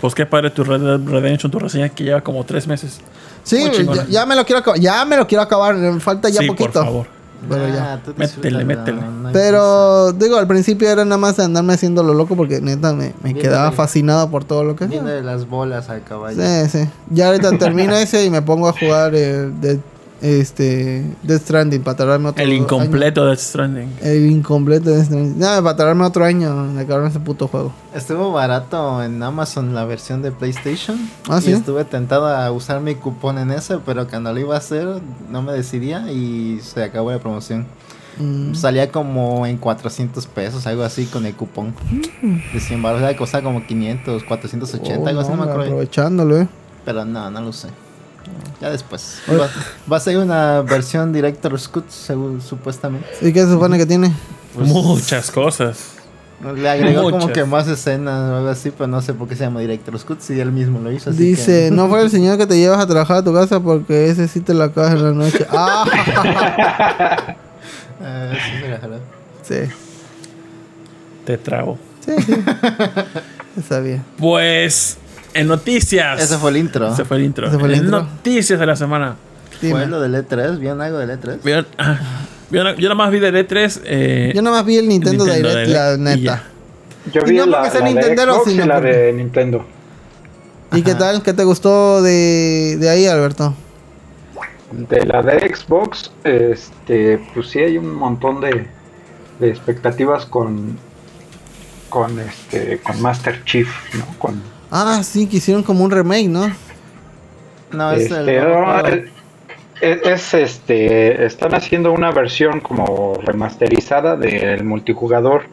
Pues 0.00 0.14
qué 0.14 0.26
padre 0.26 0.50
tu 0.50 0.64
Red 0.64 0.80
Dead 0.80 1.00
Redemption, 1.00 1.50
tu 1.50 1.58
reseña 1.58 1.88
que 1.88 2.04
lleva 2.04 2.20
como 2.20 2.44
tres 2.44 2.66
meses. 2.66 3.00
Sí, 3.42 3.70
ya, 3.94 4.06
ya 4.06 4.26
me 4.26 4.34
lo 4.34 4.44
quiero 4.44 4.60
acabar. 4.60 4.80
Ya 4.80 5.04
me 5.04 5.16
lo 5.16 5.26
quiero 5.26 5.42
acabar. 5.42 5.74
me 5.74 6.00
Falta 6.00 6.28
ya 6.28 6.40
sí, 6.40 6.46
poquito. 6.46 6.72
por 6.72 6.84
favor. 6.84 7.06
Pero 7.48 7.68
ya. 7.68 8.00
Tú 8.04 8.14
Métele, 8.16 8.64
métele. 8.64 9.00
no 9.00 9.30
Pero 9.32 10.12
digo, 10.12 10.36
al 10.36 10.46
principio 10.46 10.88
era 10.88 11.04
nada 11.04 11.18
más 11.18 11.36
de 11.36 11.44
andarme 11.44 11.74
haciendo 11.74 12.02
lo 12.02 12.14
loco 12.14 12.36
porque 12.36 12.60
neta 12.60 12.92
me, 12.92 13.14
me 13.22 13.34
quedaba 13.34 13.72
fascinado 13.72 14.30
por 14.30 14.44
todo 14.44 14.64
lo 14.64 14.76
que. 14.76 14.86
Viene 14.86 15.10
de 15.10 15.22
las 15.22 15.48
bolas 15.48 15.88
al 15.90 16.02
caballo. 16.02 16.42
Sí, 16.42 16.68
sí. 16.70 16.88
Ya 17.10 17.28
ahorita 17.28 17.50
termino 17.58 17.94
ese 17.94 18.24
y 18.24 18.30
me 18.30 18.42
pongo 18.42 18.68
a 18.68 18.72
jugar 18.72 19.14
el 19.14 19.60
Dead, 19.60 19.78
este, 20.24 21.04
Death 21.22 21.42
Stranding 21.42 21.82
para 21.82 21.98
tardarme 21.98 22.30
otro 22.30 22.42
El 22.42 22.50
año. 22.52 22.62
incompleto 22.62 23.26
de 23.26 23.36
Stranding. 23.36 23.90
El 24.00 24.30
incompleto 24.30 24.88
de 24.90 24.96
Death 24.96 25.06
Stranding. 25.06 25.38
Nada, 25.38 25.62
para 25.62 25.76
tardarme 25.76 26.04
otro 26.04 26.24
año 26.24 26.64
en 26.70 26.78
acabar 26.78 27.06
ese 27.06 27.20
puto 27.20 27.46
juego. 27.46 27.72
Estuvo 27.94 28.32
barato 28.32 29.02
en 29.02 29.22
Amazon 29.22 29.74
la 29.74 29.84
versión 29.84 30.22
de 30.22 30.32
PlayStation. 30.32 30.98
Ah, 31.28 31.40
y 31.44 31.50
estuve 31.52 31.84
tentado 31.84 32.26
a 32.26 32.50
usar 32.52 32.80
mi 32.80 32.94
cupón 32.94 33.36
en 33.38 33.50
ese, 33.50 33.78
pero 33.84 34.08
cuando 34.08 34.32
lo 34.32 34.40
iba 34.40 34.54
a 34.54 34.58
hacer 34.58 34.86
no 35.30 35.42
me 35.42 35.52
decidía 35.52 36.10
y 36.10 36.58
se 36.62 36.82
acabó 36.82 37.10
la 37.10 37.18
promoción. 37.18 37.66
Mm. 38.18 38.54
Salía 38.54 38.90
como 38.92 39.44
en 39.46 39.58
400 39.58 40.26
pesos, 40.28 40.66
algo 40.68 40.84
así 40.84 41.04
con 41.06 41.26
el 41.26 41.34
cupón. 41.34 41.74
De 42.52 42.60
100 42.60 42.80
baros, 42.80 43.02
o 43.02 43.04
sea, 43.06 43.16
costaba 43.16 43.42
como 43.44 43.66
500, 43.66 44.22
480, 44.24 45.00
Oh, 45.02 45.06
algo 45.08 45.20
así, 45.20 45.30
no, 45.30 45.36
no, 45.36 45.44
me 45.44 45.50
acuerdo. 45.50 45.70
aprovechándolo, 45.72 46.40
eh. 46.40 46.48
Pero 46.84 47.04
no, 47.04 47.30
no 47.30 47.40
lo 47.40 47.48
usé. 47.48 47.68
Ya 48.60 48.70
después. 48.70 49.18
Va, 49.28 49.48
va 49.92 49.96
a 49.96 50.00
ser 50.00 50.16
una 50.18 50.62
versión 50.62 51.12
Director's 51.12 51.68
Cut, 51.68 51.88
según, 51.90 52.40
supuestamente. 52.40 53.06
¿Y 53.20 53.32
qué 53.32 53.40
se 53.44 53.50
supone 53.52 53.76
que 53.78 53.86
tiene? 53.86 54.12
Pues, 54.54 54.68
Muchas 54.68 55.30
cosas. 55.30 55.90
Le 56.56 56.68
agregó 56.68 57.10
como 57.10 57.28
que 57.28 57.44
más 57.44 57.66
escenas 57.68 58.30
o 58.30 58.36
algo 58.36 58.48
así, 58.50 58.70
pero 58.70 58.86
no 58.86 59.00
sé 59.00 59.14
por 59.14 59.26
qué 59.28 59.34
se 59.36 59.44
llama 59.44 59.60
Director's 59.60 60.04
Cut, 60.04 60.20
si 60.20 60.38
él 60.38 60.52
mismo 60.52 60.78
lo 60.80 60.92
hizo. 60.92 61.10
así 61.10 61.18
Dice, 61.18 61.68
que- 61.70 61.74
no 61.74 61.88
fue 61.88 62.02
el 62.02 62.10
señor 62.10 62.36
que 62.38 62.46
te 62.46 62.58
llevas 62.58 62.80
a 62.80 62.86
trabajar 62.86 63.18
a 63.18 63.24
tu 63.24 63.32
casa 63.32 63.60
porque 63.60 64.08
ese 64.10 64.28
sí 64.28 64.40
te 64.40 64.52
la 64.52 64.64
acabas 64.66 64.92
en 64.92 65.02
la 65.04 65.12
noche. 65.12 65.46
Ah, 65.56 65.84
Ah, 68.02 68.32
sí, 69.42 69.54
sí, 69.54 69.70
Te 71.24 71.38
trago. 71.38 71.78
sí, 72.04 72.12
sí. 72.22 72.34
Sabía. 73.68 74.02
Pues, 74.18 74.98
en 75.34 75.46
noticias. 75.48 76.20
Ese 76.20 76.38
fue 76.38 76.50
el 76.50 76.56
intro. 76.58 76.92
Ese 76.92 77.04
fue 77.04 77.16
el 77.18 77.24
intro. 77.24 77.48
Ese 77.48 77.58
fue 77.58 77.68
el 77.68 77.74
en 77.74 77.80
intro. 77.84 78.02
noticias 78.02 78.58
de 78.58 78.66
la 78.66 78.76
semana. 78.76 79.16
Fue 79.60 79.68
Dime. 79.68 79.86
lo 79.86 80.00
del 80.00 80.14
E3, 80.14 80.58
¿vieron 80.58 80.80
algo 80.80 80.98
del 80.98 81.10
E3? 81.10 81.38
¿Vieron? 81.42 81.66
Ah, 81.78 81.98
¿vieron? 82.50 82.76
Yo 82.76 82.88
nada 82.88 82.94
más 82.96 83.10
vi 83.10 83.18
de 83.20 83.32
D3. 83.32 83.80
Eh, 83.84 84.32
Yo 84.34 84.42
nada 84.42 84.56
más 84.56 84.66
vi 84.66 84.76
el 84.78 84.88
Nintendo, 84.88 85.24
Nintendo 85.24 85.48
Direct, 85.48 85.68
Direct 85.68 86.00
la 86.00 86.14
y 86.14 86.20
neta. 86.20 86.42
Yo 87.12 87.20
Y 87.26 87.30
vi 87.30 87.36
no 87.38 87.46
la, 87.46 87.58
porque 87.58 87.70
sea 87.70 87.80
la 87.80 88.80
de 88.80 89.10
y 89.10 89.10
la 89.10 89.12
Nintendo. 89.12 89.66
¿Y 90.72 90.82
qué 90.82 90.94
tal? 90.94 91.22
¿Qué 91.22 91.32
te 91.32 91.44
gustó 91.44 92.02
de, 92.02 92.76
de 92.80 92.88
ahí, 92.90 93.06
Alberto? 93.06 93.54
De 94.72 95.04
la 95.06 95.22
de 95.22 95.54
Xbox, 95.54 96.10
este, 96.24 97.20
pues 97.32 97.48
sí 97.48 97.60
hay 97.60 97.78
un 97.78 97.94
montón 97.94 98.40
de, 98.40 98.66
de 99.38 99.48
expectativas 99.48 100.26
con 100.26 100.76
con 101.88 102.18
este 102.18 102.80
con 102.82 103.00
Master 103.00 103.44
Chief, 103.44 103.68
¿no? 103.94 104.04
Con 104.18 104.42
Ah, 104.76 105.00
sí, 105.04 105.26
que 105.28 105.36
hicieron 105.36 105.62
como 105.62 105.84
un 105.84 105.90
remake, 105.92 106.28
¿no? 106.28 106.50
No, 107.70 107.92
es 107.92 108.10
el. 108.10 108.28
este, 108.28 108.40
no, 108.40 108.86
es, 108.86 109.04
es, 110.04 110.34
este 110.34 111.24
están 111.26 111.54
haciendo 111.54 111.92
una 111.92 112.10
versión 112.10 112.60
como 112.60 113.14
remasterizada 113.22 114.16
del 114.16 114.64
multijugador 114.64 115.44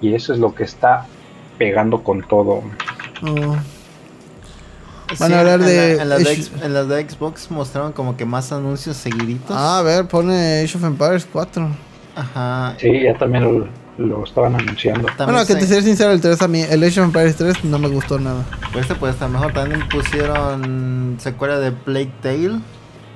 y 0.00 0.14
eso 0.14 0.32
es 0.32 0.38
lo 0.38 0.54
que 0.54 0.64
está 0.64 1.06
pegando 1.58 2.02
con 2.02 2.22
todo. 2.22 2.62
Oh. 3.22 3.56
Sí, 5.10 5.16
van 5.20 5.32
a 5.34 5.40
hablar 5.40 5.60
en 5.60 5.66
de- 5.66 5.96
La, 5.96 6.02
en, 6.02 6.08
la 6.08 6.18
de 6.18 6.24
Sh- 6.24 6.32
X- 6.32 6.50
en 6.62 6.74
la 6.74 6.84
de 6.84 7.08
Xbox 7.08 7.50
mostraron 7.50 7.92
como 7.92 8.16
que 8.16 8.24
más 8.24 8.50
anuncios 8.52 8.96
seguiditos. 8.96 9.56
Ah, 9.56 9.78
a 9.78 9.82
ver, 9.82 10.06
pone 10.06 10.62
Age 10.64 10.76
of 10.76 10.84
Empires 10.84 11.26
4. 11.32 11.68
Ajá. 12.16 12.74
Sí, 12.78 13.02
ya 13.04 13.16
también 13.16 13.44
lo, 13.44 13.68
lo 13.98 14.24
estaban 14.24 14.54
anunciando. 14.54 15.06
También 15.16 15.26
bueno, 15.36 15.46
que 15.46 15.54
te 15.54 15.66
seré 15.66 15.82
sincero, 15.82 16.10
el 16.12 16.20
3 16.20 16.40
a 16.42 16.48
mí, 16.48 16.60
el 16.62 16.82
Age 16.82 17.00
of 17.00 17.06
Empires 17.06 17.36
3 17.36 17.64
no 17.64 17.78
me 17.78 17.88
gustó 17.88 18.18
nada. 18.18 18.44
Pues 18.72 18.82
este 18.84 18.94
puede 18.94 19.12
estar 19.14 19.28
mejor. 19.30 19.52
También 19.52 19.88
pusieron 19.88 21.16
secuela 21.18 21.58
de 21.58 21.72
Plague 21.72 22.12
Tale. 22.22 22.60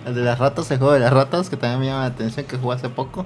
El 0.06 0.14
de 0.14 0.22
las 0.22 0.38
ratas, 0.38 0.70
el 0.70 0.78
juego 0.78 0.94
de 0.94 1.00
las 1.00 1.12
ratas, 1.12 1.50
que 1.50 1.56
también 1.58 1.80
me 1.80 1.86
llama 1.86 2.00
la 2.00 2.06
atención, 2.06 2.46
que 2.46 2.56
jugué 2.56 2.76
hace 2.76 2.88
poco. 2.88 3.24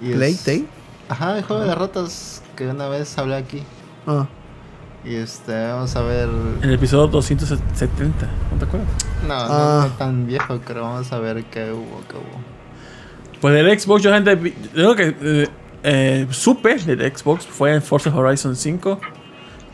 Y 0.00 0.10
es- 0.12 0.16
Plague 0.16 0.36
Tale. 0.44 0.64
Ajá, 1.08 1.36
el 1.38 1.44
juego 1.44 1.62
de 1.62 1.68
las 1.68 1.76
ratas 1.78 2.42
que 2.56 2.68
una 2.68 2.88
vez 2.88 3.18
hablé 3.18 3.34
aquí. 3.36 3.62
Ah. 4.06 4.26
Y 5.04 5.16
este, 5.16 5.52
vamos 5.72 5.94
a 5.96 6.02
ver. 6.02 6.28
En 6.62 6.68
el 6.68 6.74
episodio 6.74 7.08
270. 7.08 8.28
¿No 8.52 8.58
te 8.58 8.64
acuerdas? 8.64 8.88
No, 9.26 9.34
no, 9.34 9.52
Ah. 9.52 9.86
no 9.88 9.94
tan 9.96 10.26
viejo, 10.28 10.60
pero 10.64 10.82
vamos 10.82 11.10
a 11.12 11.18
ver 11.18 11.42
qué 11.46 11.72
hubo, 11.72 12.00
qué 12.08 12.14
hubo. 12.16 13.40
Pues 13.40 13.54
del 13.54 13.80
Xbox, 13.80 14.02
yo 14.02 14.12
gente. 14.12 14.36
vi- 14.36 14.54
Lo 14.74 14.94
que 14.94 15.16
eh, 15.20 15.48
eh, 15.82 16.26
supe 16.30 16.76
del 16.76 17.00
Xbox 17.16 17.46
fue 17.46 17.74
en 17.74 17.82
Forza 17.82 18.14
Horizon 18.14 18.56
5. 18.56 19.00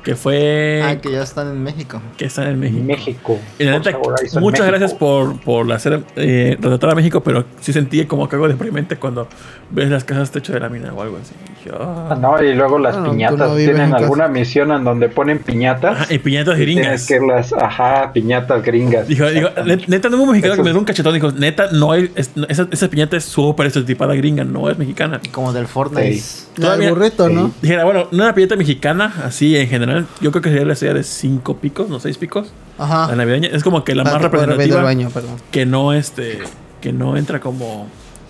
Que 0.02 0.14
fue. 0.14 0.80
Ah, 0.82 0.97
que 0.98 1.10
ya 1.10 1.22
están 1.22 1.48
en 1.48 1.62
México. 1.62 2.01
que 2.16 2.24
está 2.24 2.48
en 2.48 2.59
México. 2.60 2.82
México. 2.82 3.39
Y 3.59 3.64
la 3.64 3.72
neta, 3.72 3.90
Forza 3.93 4.12
Horizon 4.12 4.43
muchas 4.43 4.60
México. 4.60 4.78
gracias 4.78 4.94
por, 4.98 5.40
por 5.40 5.70
hacer 5.72 6.02
eh, 6.16 6.56
retratar 6.60 6.90
a 6.90 6.94
México, 6.94 7.22
pero 7.22 7.44
sí 7.60 7.72
sentí 7.72 8.06
como 8.06 8.28
que 8.28 8.36
algo 8.36 8.48
deprimente 8.48 8.97
cuando 8.97 9.28
ves 9.70 9.90
las 9.90 10.05
casas 10.05 10.30
techo 10.30 10.52
de 10.52 10.60
lámina 10.60 10.94
o 10.94 11.02
algo 11.02 11.18
así. 11.18 11.35
Ah. 11.78 12.08
Ah, 12.10 12.14
No, 12.14 12.42
y 12.42 12.54
luego 12.54 12.78
las 12.78 12.96
tú 13.02 13.10
piñatas. 13.10 13.38
no 13.50 13.56
¿Tienen 13.56 13.90
casa. 13.90 13.96
alguna 14.04 14.28
misión 14.28 14.72
en 14.72 14.84
donde 14.84 15.08
ponen 15.08 15.38
piñatas? 15.40 16.00
Ajá, 16.02 16.14
y 16.14 16.18
piñatas 16.18 16.58
Y 16.58 16.62
gringas. 16.62 16.84
Tienes 16.84 17.06
que 17.06 17.14
irlas, 17.16 17.52
ajá, 17.52 18.12
piñatas 18.12 18.62
gringas. 18.62 19.08
Dijo, 19.08 19.26
dijo, 19.30 19.48
"Net- 19.64 19.86
neta, 19.88 20.08
no 20.08 20.16
es 20.16 20.22
un 20.22 20.28
mexicano 20.30 20.54
Eso 20.54 20.62
que 20.62 20.66
me 20.68 20.70
dio 20.72 20.78
un 20.78 20.84
cachetón. 20.84 21.14
Dijo, 21.14 21.32
neta, 21.32 21.70
no 21.72 21.94
es, 21.94 22.10
es- 22.14 22.36
no, 22.36 22.46
esa, 22.48 22.66
esa 22.70 22.88
piñata 22.88 23.16
es 23.16 23.24
súper 23.24 23.66
estereotipada 23.66 24.14
gringa, 24.14 24.44
no 24.44 24.68
es 24.70 24.78
mexicana. 24.78 25.20
Como 25.32 25.52
del 25.52 25.66
Fortnite. 25.66 26.12
Sí. 26.14 26.46
Todavía- 26.54 26.86
del 26.86 26.94
burrito, 26.94 27.28
¿no? 27.28 27.48
Sí. 27.48 27.52
Dijera, 27.62 27.84
bueno, 27.84 28.08
no 28.10 28.22
una 28.24 28.34
piñata 28.34 28.56
mexicana, 28.56 29.12
así 29.24 29.56
en 29.56 29.68
general, 29.68 30.06
yo 30.20 30.30
creo 30.30 30.42
que 30.42 30.50
sería 30.50 30.64
la 30.64 30.72
estrella 30.72 30.94
de 30.94 31.02
cinco 31.02 31.56
picos, 31.58 31.88
no 31.88 32.00
seis 32.00 32.18
picos. 32.18 32.52
Ajá. 32.78 33.08
La 33.08 33.16
navideña 33.16 33.48
es 33.52 33.62
como 33.64 33.84
que 33.84 33.94
la 33.94 34.02
Ah, 34.02 34.12
más 34.12 34.22
representativa. 34.22 34.78
el 34.78 34.84
baño, 34.84 35.08
que 35.50 35.66
no 35.66 35.92
este 35.92 36.38
que 36.80 36.92
no 36.92 37.16
entra 37.16 37.40
como 37.40 37.88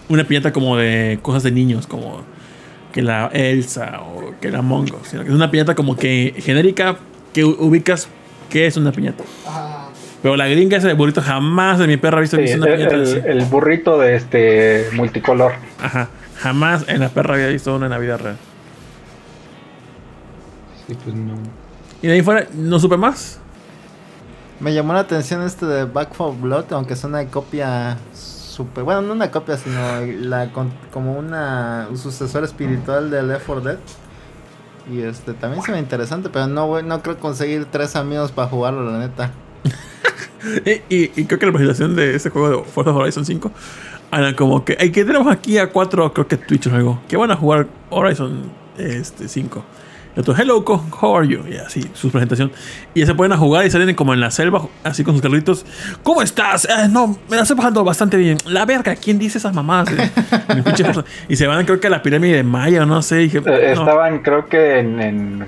una 0.09 0.25
piñata 0.25 0.55
como 0.55 0.79
de 0.79 1.19
cosas 1.21 1.43
de 1.43 1.51
niños 1.51 1.87
como 1.87 2.23
que 2.99 3.03
la 3.05 3.29
Elsa 3.33 4.01
o 4.01 4.33
que 4.41 4.51
la 4.51 4.61
Mongo 4.61 4.99
sino 5.05 5.23
que 5.23 5.29
es 5.29 5.35
una 5.35 5.53
piñata 5.53 5.77
como 5.77 5.95
que 5.95 6.35
genérica 6.39 6.97
que 7.33 7.45
ubicas 7.45 8.09
que 8.51 8.67
es 8.67 8.77
una 8.77 8.91
piñata 8.91 9.23
pero 10.21 10.35
la 10.37 10.49
gringa 10.49 10.79
ese 10.79 10.93
burrito 10.95 11.23
jamás 11.23 11.79
de 11.79 11.87
mi 11.87 11.97
perra 11.97 12.19
ha 12.19 12.21
visto 12.23 12.37
Sí, 12.37 12.43
que 12.43 12.49
es 12.49 12.55
el, 12.57 12.63
una 12.63 12.75
piñata 12.75 12.95
el- 12.97 13.03
así. 13.03 13.21
el 13.25 13.45
burrito 13.45 13.99
de 14.01 14.17
este 14.17 14.87
multicolor. 14.95 15.53
ajá 15.81 16.09
jamás 16.39 16.87
en 16.89 16.99
la 16.99 17.09
perra 17.11 17.35
había 17.35 17.47
visto 17.47 17.73
una 17.77 17.87
en 17.87 17.91
la 17.93 17.99
vida 17.99 18.17
real 18.17 18.37
Sí, 20.89 20.97
pues 21.05 21.15
no. 21.15 21.35
y 22.03 22.07
de 22.09 22.15
ahí 22.15 22.23
fuera 22.23 22.49
no 22.55 22.81
supe 22.81 22.97
más 22.97 23.39
Me 24.59 24.75
llamó 24.75 24.93
la 24.93 25.01
atención 25.01 25.43
este 25.43 25.67
de 25.67 25.85
Back 25.85 26.15
for 26.15 26.35
Blood, 26.37 26.65
aunque 26.73 26.95
es 26.95 27.05
una 27.05 27.25
copia 27.27 27.97
super, 28.59 28.83
bueno, 28.83 29.03
no 29.03 29.13
una 29.13 29.31
copia, 29.31 29.57
sino 29.57 29.79
la 30.21 30.51
como 30.93 31.17
una 31.17 31.87
un 31.89 31.97
sucesor 31.97 32.43
espiritual 32.43 33.09
de 33.09 33.23
Left 33.23 33.47
4 33.47 33.65
Dead. 33.65 33.79
Y 34.91 35.03
este 35.03 35.33
también 35.35 35.63
se 35.63 35.71
ve 35.71 35.79
interesante, 35.79 36.29
pero 36.29 36.49
no 36.49 36.83
no 36.83 37.03
creo 37.03 37.19
conseguir 37.19 37.67
tres 37.67 37.95
amigos 37.95 38.33
para 38.33 38.49
jugarlo, 38.49 38.91
la 38.91 38.99
neta. 38.99 39.31
Y, 40.89 41.09
creo 41.25 41.39
que 41.41 41.47
la 41.47 41.53
presentación 41.53 41.97
de 41.97 42.15
ese 42.15 42.31
juego 42.31 42.49
de 42.49 42.65
Forza 42.65 42.93
Horizon 42.93 43.27
5 43.27 43.51
eran 44.13 44.35
como 44.35 44.65
que, 44.65 44.77
hey, 44.79 44.93
que 44.93 45.05
tenemos 45.05 45.27
aquí 45.33 45.59
a 45.59 45.71
cuatro, 45.71 46.13
creo 46.15 46.29
que 46.29 46.37
Twitch 46.37 46.69
o 46.69 46.75
algo, 46.75 47.01
que 47.09 47.17
van 47.17 47.33
a 47.33 47.37
jugar 47.37 47.67
Horizon 47.91 48.45
este, 48.79 49.27
5. 49.29 49.65
Otro, 50.19 50.35
hello, 50.37 50.65
how 51.01 51.17
are 51.17 51.29
you? 51.29 51.41
Y 51.49 51.57
así, 51.57 51.89
su 51.95 52.11
presentación. 52.11 52.51
Y 52.93 53.07
se 53.07 53.15
ponen 53.15 53.33
a 53.33 53.37
jugar 53.37 53.65
y 53.65 53.71
salen 53.71 53.95
como 53.95 54.13
en 54.15 54.21
la 54.21 54.31
selva, 54.33 54.67
así 54.83 55.05
con 55.05 55.15
sus 55.15 55.23
carritos. 55.23 55.65
¿Cómo 56.03 56.23
estás? 56.23 56.65
"Eh, 56.65 56.89
no, 56.91 57.17
me 57.31 57.37
la 57.37 57.43
estoy 57.43 57.57
pasando 57.57 57.85
bastante 57.85 58.17
bien. 58.17 58.37
La 58.47 58.65
verga, 58.67 58.97
¿quién 58.97 59.19
dice 59.19 59.39
esas 59.39 59.55
pinche 60.65 60.85
Forza. 60.85 61.05
y 61.29 61.37
se 61.37 61.47
van, 61.47 61.65
creo 61.65 61.79
que 61.79 61.87
a 61.87 61.91
la 61.91 62.03
pirámide 62.03 62.37
de 62.39 62.43
Maya, 62.43 62.83
o 62.83 62.87
no 62.87 63.01
sé. 63.01 63.17
dije, 63.19 63.39
Eh, 63.39 63.73
no. 63.77 63.83
Estaban, 63.83 64.19
creo 64.21 64.49
que 64.49 64.81
en, 64.81 65.01
en, 65.01 65.47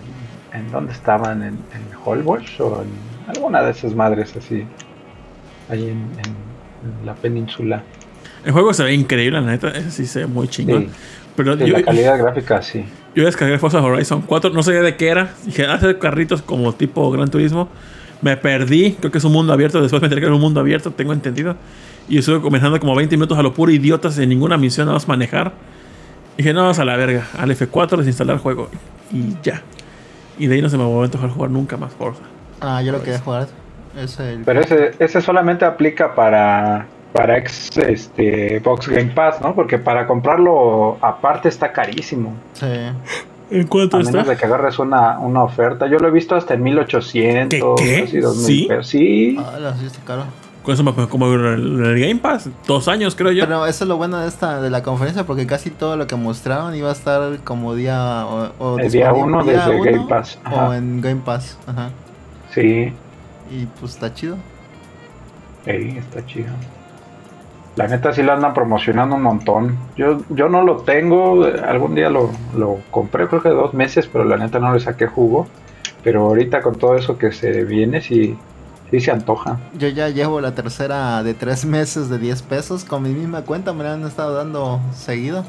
en 0.52 0.70
dónde 0.70 0.92
estaban, 0.92 1.42
en, 1.42 1.54
en 1.54 1.84
Holbox 2.04 2.60
o 2.60 2.82
en 2.82 2.90
alguna 3.34 3.62
de 3.62 3.72
esas 3.72 3.94
madres 3.96 4.34
así, 4.36 4.64
ahí 5.68 5.82
en, 5.82 5.90
en- 5.90 6.50
en 7.00 7.06
la 7.06 7.14
península. 7.14 7.82
El 8.44 8.52
juego 8.52 8.72
se 8.72 8.84
ve 8.84 8.94
increíble, 8.94 9.40
la 9.40 9.46
neta. 9.50 9.68
Ese 9.70 9.90
sí 9.90 10.06
se 10.06 10.20
ve 10.20 10.26
muy 10.26 10.46
chingón. 10.48 10.84
Sí, 10.84 10.90
Pero 11.36 11.58
sí, 11.58 11.66
yo, 11.66 11.76
la 11.76 11.82
calidad 11.82 12.18
gráfica 12.18 12.62
sí. 12.62 12.84
Yo 13.14 13.24
descargué 13.24 13.58
Forza 13.58 13.82
Horizon 13.82 14.22
4, 14.22 14.50
no 14.50 14.62
sabía 14.62 14.82
de 14.82 14.96
qué 14.96 15.08
era. 15.08 15.34
Dije, 15.44 15.66
hace 15.66 15.98
carritos 15.98 16.42
como 16.42 16.72
tipo 16.72 17.10
Gran 17.10 17.28
Turismo. 17.28 17.68
Me 18.22 18.36
perdí, 18.36 18.92
creo 18.92 19.10
que 19.10 19.18
es 19.18 19.24
un 19.24 19.32
mundo 19.32 19.52
abierto. 19.52 19.80
Después 19.80 20.00
me 20.00 20.06
enteré 20.06 20.20
que 20.20 20.26
era 20.26 20.34
un 20.34 20.40
mundo 20.40 20.60
abierto, 20.60 20.92
tengo 20.92 21.12
entendido. 21.12 21.56
Y 22.08 22.18
estuve 22.18 22.40
comenzando 22.40 22.78
como 22.78 22.94
20 22.94 23.16
minutos 23.16 23.38
a 23.38 23.42
lo 23.42 23.52
puro 23.52 23.72
idiota 23.72 24.10
sin 24.10 24.28
ninguna 24.28 24.56
misión, 24.56 24.86
nada 24.86 24.96
más 24.96 25.08
manejar. 25.08 25.52
Dije, 26.36 26.52
no, 26.52 26.62
vamos 26.62 26.78
a 26.78 26.84
la 26.84 26.96
verga. 26.96 27.26
Al 27.38 27.50
F4 27.50 27.96
desinstalar 27.96 28.36
el 28.36 28.40
juego. 28.40 28.68
Y 29.12 29.34
ya. 29.42 29.62
Y 30.38 30.46
de 30.46 30.54
ahí 30.54 30.62
no 30.62 30.68
se 30.68 30.78
me 30.78 30.84
volvió 30.84 31.02
a 31.02 31.04
antojar 31.06 31.30
jugar 31.30 31.50
nunca 31.50 31.76
más 31.76 31.92
Forza. 31.92 32.22
Ah, 32.60 32.82
yo 32.82 32.92
lo 32.92 33.02
quería 33.02 33.18
jugar. 33.18 33.48
Es 33.96 34.18
el 34.20 34.42
Pero 34.44 34.60
ese, 34.60 34.92
ese 34.98 35.20
solamente 35.20 35.64
aplica 35.64 36.14
para, 36.14 36.86
para 37.12 37.38
ex, 37.38 37.76
este, 37.78 38.60
Box 38.60 38.88
Game 38.88 39.10
Pass, 39.14 39.40
¿no? 39.40 39.54
Porque 39.54 39.78
para 39.78 40.06
comprarlo 40.06 40.96
aparte 41.00 41.48
está 41.48 41.72
carísimo. 41.72 42.34
sí. 42.54 42.66
¿En 43.52 43.66
cuánto 43.66 43.96
A 43.96 44.00
está? 44.00 44.12
menos 44.12 44.28
de 44.28 44.36
que 44.36 44.46
agarres 44.46 44.78
una, 44.78 45.18
una 45.18 45.42
oferta. 45.42 45.88
Yo 45.88 45.98
lo 45.98 46.06
he 46.06 46.12
visto 46.12 46.36
hasta 46.36 46.54
en 46.54 46.62
1800, 46.62 47.80
¿Qué, 47.80 47.84
qué? 47.84 48.00
casi 48.02 48.18
2000 48.20 48.46
¿Sí? 48.46 48.66
pesos. 48.68 48.86
Sí, 48.86 49.36
Ah, 49.40 49.58
la 49.58 49.76
sí 49.76 49.86
está 49.86 49.98
caro. 50.04 50.22
Con 50.62 50.72
eso 50.74 50.84
me 50.84 50.92
como 51.08 51.26
el, 51.34 51.84
el 51.84 51.98
Game 51.98 52.20
Pass. 52.20 52.48
Dos 52.68 52.86
años, 52.86 53.16
creo 53.16 53.32
yo. 53.32 53.44
Pero 53.46 53.66
eso 53.66 53.82
es 53.82 53.88
lo 53.88 53.96
bueno 53.96 54.18
de 54.18 54.28
esta 54.28 54.62
de 54.62 54.70
la 54.70 54.84
conferencia 54.84 55.24
porque 55.26 55.48
casi 55.48 55.70
todo 55.70 55.96
lo 55.96 56.06
que 56.06 56.14
mostraron 56.14 56.76
iba 56.76 56.90
a 56.90 56.92
estar 56.92 57.38
como 57.42 57.74
día 57.74 58.24
o, 58.24 58.52
o 58.60 58.78
El 58.78 58.88
día 58.88 59.12
uno 59.12 59.42
día 59.42 59.54
desde 59.66 59.80
uno 59.80 59.82
Game 59.90 60.06
Pass, 60.08 60.38
o 60.48 60.72
en 60.72 61.00
Game 61.00 61.22
Pass, 61.24 61.58
ajá. 61.66 61.90
sí. 62.54 62.92
Y 63.50 63.66
pues 63.80 63.94
está 63.94 64.14
chido. 64.14 64.36
Ey, 65.66 65.98
está 65.98 66.24
chido. 66.24 66.50
La 67.80 67.88
neta 67.88 68.12
sí 68.12 68.22
lo 68.22 68.34
andan 68.34 68.52
promocionando 68.52 69.16
un 69.16 69.22
montón. 69.22 69.78
Yo, 69.96 70.18
yo 70.28 70.50
no 70.50 70.62
lo 70.62 70.76
tengo, 70.82 71.44
algún 71.66 71.94
día 71.94 72.10
lo, 72.10 72.30
lo 72.54 72.76
compré, 72.90 73.26
creo 73.26 73.42
que 73.42 73.48
dos 73.48 73.72
meses, 73.72 74.06
pero 74.06 74.22
la 74.26 74.36
neta 74.36 74.58
no 74.58 74.74
le 74.74 74.80
saqué 74.80 75.06
jugo. 75.06 75.46
Pero 76.04 76.26
ahorita 76.26 76.60
con 76.60 76.74
todo 76.76 76.94
eso 76.96 77.16
que 77.16 77.32
se 77.32 77.64
viene, 77.64 78.02
sí, 78.02 78.36
sí 78.90 79.00
se 79.00 79.10
antoja. 79.10 79.58
Yo 79.78 79.88
ya 79.88 80.10
llevo 80.10 80.42
la 80.42 80.54
tercera 80.54 81.22
de 81.22 81.32
tres 81.32 81.64
meses 81.64 82.10
de 82.10 82.18
10 82.18 82.42
pesos 82.42 82.84
con 82.84 83.02
mi 83.02 83.14
misma 83.14 83.42
cuenta, 83.46 83.72
me 83.72 83.82
la 83.82 83.94
han 83.94 84.04
estado 84.06 84.34
dando 84.34 84.78
seguido. 84.94 85.42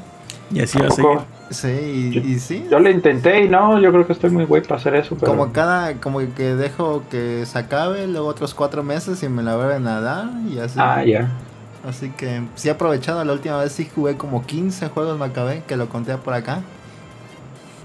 y 0.53 0.61
así 0.61 0.79
va 0.79 0.87
a. 0.87 1.25
Sí, 1.49 1.67
y, 1.67 2.11
Yo- 2.11 2.21
y 2.21 2.39
sí. 2.39 2.65
Yo 2.71 2.79
lo 2.79 2.89
intenté 2.89 3.43
y 3.43 3.49
no, 3.49 3.77
yo 3.77 3.91
creo 3.91 4.07
que 4.07 4.13
estoy 4.13 4.29
muy 4.29 4.45
güey 4.45 4.61
para 4.61 4.77
hacer 4.77 4.95
eso. 4.95 5.17
Pero 5.19 5.33
Como 5.33 5.51
cada, 5.51 5.95
como 5.95 6.19
que 6.33 6.55
dejo 6.55 7.03
que 7.11 7.45
se 7.45 7.59
acabe, 7.59 8.07
luego 8.07 8.27
otros 8.27 8.53
cuatro 8.53 8.83
meses 8.83 9.21
y 9.21 9.27
me 9.27 9.43
la 9.43 9.57
vuelven 9.57 9.85
a 9.85 9.99
dar 9.99 10.29
y 10.49 10.59
así. 10.59 10.79
Ah, 10.79 11.03
ya. 11.03 11.29
Así 11.87 12.09
que 12.09 12.43
sí 12.55 12.67
he 12.67 12.71
aprovechado, 12.71 13.23
la 13.23 13.33
última 13.33 13.57
vez 13.57 13.71
sí 13.71 13.89
jugué 13.93 14.15
como 14.15 14.45
15 14.45 14.89
juegos 14.89 15.17
me 15.17 15.25
acabé, 15.25 15.63
que 15.67 15.75
lo 15.75 15.89
conté 15.89 16.15
por 16.17 16.33
acá. 16.33 16.61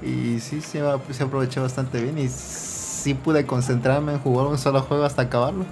Y 0.02 0.40
sí, 0.40 0.60
sí, 0.60 0.78
sí 1.10 1.22
aproveché 1.22 1.60
bastante 1.60 2.02
bien 2.02 2.18
y 2.18 2.28
sí 2.28 3.14
pude 3.14 3.46
concentrarme 3.46 4.12
en 4.12 4.18
jugar 4.18 4.46
un 4.46 4.58
solo 4.58 4.82
juego 4.82 5.04
hasta 5.04 5.22
acabarlo. 5.22 5.64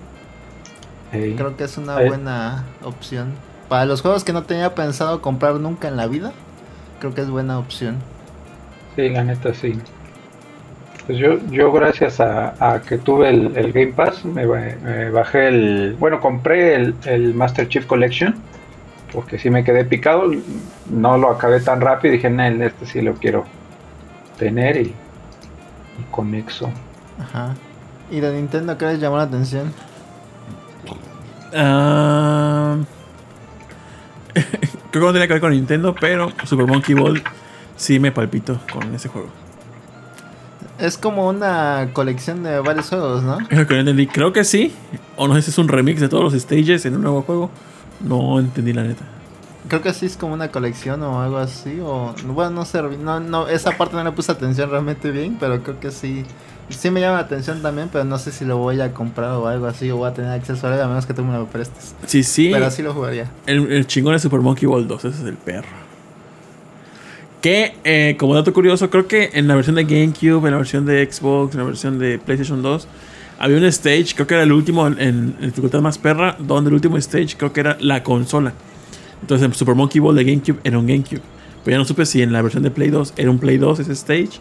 Creo 1.13 1.57
que 1.57 1.65
es 1.65 1.77
una 1.79 2.01
buena 2.01 2.65
opción. 2.83 3.35
Para 3.69 3.85
los 3.85 4.03
juegos 4.03 4.25
que 4.25 4.33
no 4.33 4.43
tenía 4.43 4.75
pensado 4.75 5.21
comprar 5.23 5.55
nunca 5.57 5.87
en 5.87 5.97
la 5.97 6.07
vida, 6.07 6.33
creo 6.99 7.15
que 7.15 7.21
es 7.21 7.31
buena 7.31 7.59
opción. 7.59 7.99
Sí, 8.97 9.11
la 9.11 9.23
neta 9.23 9.55
sí. 9.55 9.79
Pues 11.07 11.19
yo, 11.19 11.39
yo 11.51 11.71
gracias 11.71 12.19
a, 12.21 12.55
a 12.59 12.81
que 12.81 12.97
tuve 12.97 13.29
el, 13.29 13.57
el 13.57 13.73
Game 13.73 13.93
Pass, 13.93 14.25
me, 14.25 14.47
ba- 14.47 14.75
me 14.83 15.11
bajé 15.11 15.49
el... 15.49 15.97
Bueno, 15.99 16.19
compré 16.21 16.75
el, 16.77 16.95
el 17.05 17.35
Master 17.35 17.69
Chief 17.69 17.85
Collection, 17.85 18.35
porque 19.13 19.39
sí 19.39 19.51
me 19.51 19.65
quedé 19.65 19.85
picado, 19.85 20.31
no 20.91 21.19
lo 21.19 21.31
acabé 21.31 21.61
tan 21.61 21.81
rápido, 21.83 22.13
dije, 22.13 22.31
"Nel, 22.31 22.63
este 22.63 22.87
sí 22.87 23.03
lo 23.03 23.15
quiero 23.15 23.45
tener 24.39 24.79
y, 24.79 24.81
y 24.81 24.95
conexo. 26.11 26.71
Ajá. 27.21 27.55
¿Y 28.11 28.21
de 28.21 28.33
Nintendo 28.33 28.77
qué 28.79 28.87
les 28.87 28.99
llamó 28.99 29.19
la 29.19 29.25
atención? 29.25 29.73
Ah, 31.55 32.77
creo 34.35 34.91
que 34.91 34.99
no 35.01 35.13
tenía 35.13 35.27
que 35.27 35.35
ver 35.35 35.41
con 35.43 35.53
Nintendo, 35.53 35.95
pero 35.99 36.33
Super 36.45 36.67
Monkey 36.67 36.95
Ball 36.95 37.23
sí 37.77 38.01
me 38.01 38.11
palpito 38.11 38.59
con 38.73 38.95
ese 38.95 39.09
juego. 39.09 39.29
Es 40.79 40.99
como 40.99 41.29
una 41.29 41.91
colección 41.93 42.43
de 42.43 42.59
varios 42.61 42.89
juegos, 42.89 43.23
¿no? 43.23 43.39
Es 43.49 43.59
lo 43.59 43.67
que 43.67 43.75
no 43.75 43.81
entendí. 43.81 44.07
Creo 44.07 44.33
que 44.33 44.45
sí. 44.45 44.73
O 45.17 45.29
no 45.29 45.35
sé 45.35 45.43
si 45.43 45.51
es 45.51 45.59
un 45.59 45.69
remix 45.69 46.01
de 46.01 46.09
todos 46.09 46.25
los 46.25 46.43
stages 46.43 46.85
en 46.87 46.97
un 46.97 47.03
nuevo 47.03 47.23
juego. 47.23 47.51
No 48.01 48.41
entendí 48.41 48.73
la 48.73 48.83
neta. 48.83 49.05
Creo 49.69 49.81
que 49.81 49.95
sí 49.95 50.07
es 50.07 50.17
como 50.17 50.35
una 50.35 50.49
colección 50.49 51.03
o 51.03 51.23
algo 51.23 51.39
así. 51.39 51.79
O 51.81 52.15
bueno, 52.27 52.51
no 52.51 52.65
sé. 52.65 52.83
No, 52.83 53.21
no, 53.21 53.49
esa 53.49 53.77
parte 53.77 53.95
no 53.95 54.05
le 54.05 54.13
puse 54.13 54.33
atención 54.33 54.69
realmente 54.69 55.11
bien, 55.11 55.37
pero 55.39 55.63
creo 55.63 55.79
que 55.79 55.91
sí. 55.91 56.25
Sí 56.71 56.91
me 56.91 57.01
llama 57.01 57.19
la 57.19 57.25
atención 57.25 57.63
también, 57.63 57.89
pero 57.93 58.05
no 58.05 58.19
sé 58.19 58.33
si 58.33 58.45
lo 58.45 58.57
voy 58.57 58.81
a 58.81 58.93
comprar 58.93 59.33
o 59.33 59.47
algo 59.47 59.67
así. 59.67 59.91
O 59.91 59.99
voy 59.99 60.09
a 60.09 60.15
tener 60.15 60.33
acceso 60.33 60.67
a 60.67 60.75
él, 60.75 60.81
a 60.81 60.89
menos 60.89 61.07
que 61.07 61.15
tú 61.15 61.23
me 61.23 61.37
lo 61.37 61.47
prestes. 61.47 61.95
Sí, 62.07 62.23
sí. 62.25 62.51
Pero 62.53 62.71
sí 62.71 62.83
lo 62.83 62.93
jugaría. 62.93 63.31
El, 63.47 63.71
el 63.71 63.87
chingón 63.87 64.15
es 64.15 64.23
Super 64.23 64.41
Monkey 64.41 64.67
Ball 64.67 64.89
2. 64.89 65.05
Ese 65.05 65.21
es 65.21 65.25
el 65.25 65.37
perro. 65.37 65.84
Que, 67.45 67.75
eh, 67.85 68.17
como 68.19 68.35
dato 68.35 68.55
curioso, 68.55 68.89
creo 68.89 69.07
que 69.07 69.29
en 69.35 69.47
la 69.49 69.55
versión 69.55 69.77
de 69.77 69.85
GameCube, 69.85 70.47
en 70.47 70.53
la 70.53 70.57
versión 70.57 70.87
de 70.87 71.05
Xbox, 71.05 71.53
en 71.53 71.61
la 71.61 71.67
versión 71.67 71.99
de 71.99 72.19
PlayStation 72.19 72.63
2, 72.63 72.89
había 73.39 73.59
un 73.59 73.65
stage, 73.65 74.15
creo 74.15 74.27
que 74.27 74.33
era 74.33 74.45
el 74.45 74.53
último 74.53 74.87
en, 74.87 75.37
dificultad 75.39 75.83
más 75.83 75.99
perra, 75.99 76.39
donde 76.39 76.69
el 76.69 76.75
último 76.77 76.97
stage 76.97 77.37
creo 77.37 77.53
que 77.53 77.61
era 77.61 77.77
la 77.81 78.03
consola. 78.03 78.55
Entonces, 79.21 79.45
en 79.45 79.53
Super 79.53 79.75
Monkey 79.75 80.01
Ball 80.01 80.17
de 80.17 80.25
GameCube 80.25 80.59
era 80.65 80.79
un 80.79 80.87
GameCube. 80.87 81.21
Pero 81.63 81.75
ya 81.75 81.79
no 81.81 81.85
supe 81.85 82.07
si 82.07 82.23
en 82.23 82.33
la 82.33 82.41
versión 82.41 82.63
de 82.63 82.71
Play 82.71 82.89
2 82.89 83.13
era 83.19 83.31
un 83.31 83.39
Play 83.39 83.59
2 83.59 83.79
ese 83.79 83.93
stage, 83.93 84.41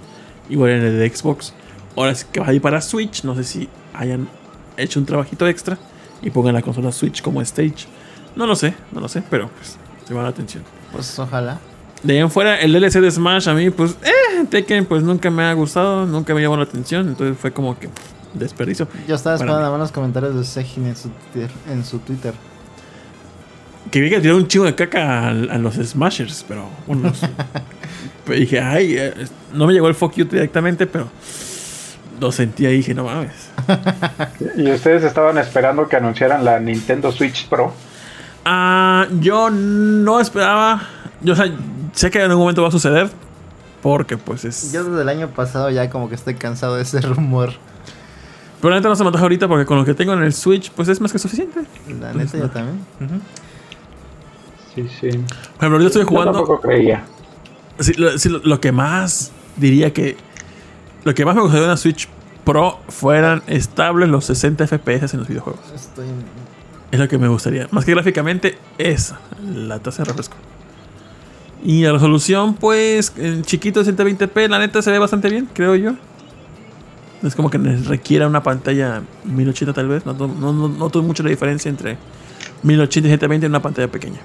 igual 0.50 0.72
en 0.72 0.86
el 0.86 0.98
de 0.98 1.10
Xbox. 1.14 1.54
Ahora 1.98 2.16
sí 2.16 2.26
que 2.32 2.40
va 2.40 2.48
a 2.48 2.54
ir 2.54 2.62
para 2.62 2.80
Switch, 2.80 3.26
no 3.26 3.36
sé 3.36 3.44
si 3.44 3.68
hayan 3.94 4.30
hecho 4.78 5.02
un 5.02 5.06
trabajito 5.06 5.46
extra 5.46 5.78
y 6.22 6.30
pongan 6.30 6.54
la 6.54 6.62
consola 6.62 6.94
Switch 6.94 7.22
como 7.22 7.42
stage. 7.42 7.86
No 8.38 8.48
lo 8.48 8.56
sé, 8.56 8.74
no 8.94 9.02
lo 9.02 9.10
sé, 9.10 9.22
pero 9.30 9.50
pues 9.50 9.78
se 10.08 10.14
la 10.14 10.26
atención. 10.26 10.64
Pues 10.94 11.20
ojalá. 11.20 11.60
De 12.04 12.14
ahí 12.14 12.20
en 12.20 12.30
fuera, 12.30 12.60
el 12.60 12.74
DLC 12.74 13.00
de 13.00 13.10
Smash 13.10 13.48
a 13.48 13.54
mí, 13.54 13.70
pues, 13.70 13.96
eh, 14.04 14.46
Tekken, 14.50 14.86
pues 14.86 15.04
nunca 15.04 15.30
me 15.30 15.44
ha 15.44 15.54
gustado, 15.54 16.06
nunca 16.06 16.34
me 16.34 16.42
llamó 16.42 16.58
la 16.58 16.64
atención, 16.64 17.08
entonces 17.08 17.38
fue 17.38 17.52
como 17.52 17.80
que 17.80 17.90
desperdicio. 18.34 18.88
Yo 19.08 19.16
estaba 19.16 19.36
esperando 19.36 19.78
los 19.78 19.92
comentarios 19.92 20.36
de 20.36 20.44
Sejin 20.44 20.88
en 20.88 20.96
su 20.96 21.10
Twitter. 21.10 21.50
En 21.70 21.86
su 21.86 22.00
Twitter. 22.00 22.34
Que 23.92 24.02
vi 24.02 24.10
que 24.10 24.20
tiró 24.20 24.38
un 24.38 24.48
chingo 24.48 24.66
de 24.66 24.76
caca 24.76 25.28
a, 25.28 25.30
a 25.30 25.58
los 25.58 25.76
Smashers, 25.76 26.46
pero 26.48 26.68
unos. 26.88 27.20
pero 28.26 28.40
dije, 28.40 28.60
ay, 28.60 28.96
eh, 28.98 29.14
no 29.54 29.68
me 29.68 29.74
llegó 29.74 29.88
el 29.88 29.96
fuck 29.96 30.16
you 30.16 30.26
directamente, 30.26 30.88
pero 30.88 31.10
lo 32.20 32.32
sentí 32.32 32.66
ahí 32.66 32.76
y 32.76 32.78
dije, 32.78 32.94
no 32.94 33.06
mames. 33.06 33.50
¿Y 34.58 34.72
ustedes 34.72 35.04
estaban 35.04 35.38
esperando 35.38 35.88
que 35.88 35.96
anunciaran 35.96 36.44
la 36.44 36.60
Nintendo 36.60 37.12
Switch 37.12 37.48
Pro? 37.48 37.74
Ah, 38.46 39.08
yo 39.20 39.50
no 39.50 40.20
esperaba, 40.20 40.82
yo 41.22 41.34
o 41.34 41.36
sea, 41.36 41.46
sé 41.94 42.12
que 42.12 42.20
en 42.20 42.26
algún 42.30 42.42
momento 42.44 42.62
va 42.62 42.68
a 42.68 42.72
suceder, 42.72 43.10
porque 43.82 44.18
pues 44.18 44.44
es. 44.46 44.72
Yo 44.74 44.84
desde 44.84 45.02
el 45.02 45.10
año 45.10 45.30
pasado 45.30 45.70
ya 45.70 45.90
como 45.90 46.10
que 46.10 46.16
estoy 46.16 46.36
cansado 46.36 46.76
de 46.76 46.82
ese 46.84 47.00
rumor. 47.02 47.54
Pero 48.62 48.70
la 48.72 48.78
neta 48.78 48.88
no 48.90 48.96
se 48.96 49.04
me 49.04 49.08
antoja 49.08 49.24
ahorita 49.24 49.48
porque 49.48 49.66
con 49.66 49.78
lo 49.78 49.84
que 49.86 49.94
tengo 49.94 50.14
en 50.14 50.24
el 50.24 50.34
Switch, 50.34 50.72
pues 50.72 50.88
es 50.88 51.02
más 51.02 51.12
que 51.12 51.20
suficiente. 51.20 51.62
La 52.00 52.12
Entonces, 52.12 52.34
neta 52.34 52.38
yo 52.38 52.44
no. 52.46 52.50
también. 52.50 52.80
Sí, 54.74 54.88
sí. 55.00 55.10
Por 55.10 55.58
ejemplo, 55.60 55.80
yo 55.82 55.88
estoy 55.88 56.02
Yo 56.04 56.08
jugando. 56.08 56.32
tampoco 56.34 56.62
creía. 56.62 57.04
Sí, 57.80 57.94
lo, 57.96 58.18
sí, 58.18 58.30
lo- 58.30 58.40
lo 58.40 58.60
que 58.62 58.72
más 58.72 59.32
diría 59.58 59.92
que. 59.94 60.18
Lo 61.04 61.14
que 61.14 61.26
más 61.26 61.36
me 61.36 61.42
gustaría 61.42 61.62
de 61.64 61.68
una 61.68 61.78
Switch 61.78 62.08
Pro 62.46 62.80
fueran 62.88 63.44
estables 63.48 64.10
los 64.10 64.26
60 64.26 64.66
FPS 64.68 65.14
en 65.14 65.20
los 65.20 65.28
videojuegos. 65.28 65.62
Estoy. 65.76 66.06
Es 66.92 67.00
lo 67.00 67.08
que 67.08 67.18
me 67.18 67.28
gustaría. 67.28 67.68
Más 67.72 67.84
que 67.86 67.92
gráficamente, 67.92 68.58
es 68.78 69.14
la 69.54 69.80
tasa 69.80 70.04
de 70.04 70.10
refresco. 70.10 70.36
Y 71.64 71.84
la 71.84 71.94
resolución, 71.94 72.56
pues, 72.56 73.14
en 73.18 73.44
chiquito 73.44 73.84
de 73.84 73.94
120p, 73.96 74.50
la 74.50 74.60
neta 74.60 74.82
se 74.82 74.92
ve 74.92 75.00
bastante 75.00 75.30
bien, 75.30 75.48
creo 75.54 75.76
yo. 75.76 75.94
No 77.22 77.28
es 77.30 77.36
como 77.36 77.50
que 77.50 77.58
requiera 77.58 78.28
una 78.28 78.44
pantalla 78.44 79.02
1080 79.24 79.72
tal 79.74 79.88
vez. 79.88 80.06
No, 80.06 80.14
no, 80.14 80.28
no, 80.28 80.52
no 80.52 80.68
noto 80.68 81.02
mucho 81.02 81.24
la 81.24 81.30
diferencia 81.30 81.70
entre 81.70 81.98
1080 82.64 83.08
y 83.08 83.12
720 83.12 83.46
en 83.46 83.52
una 83.54 83.62
pantalla 83.62 83.88
pequeña. 83.90 84.20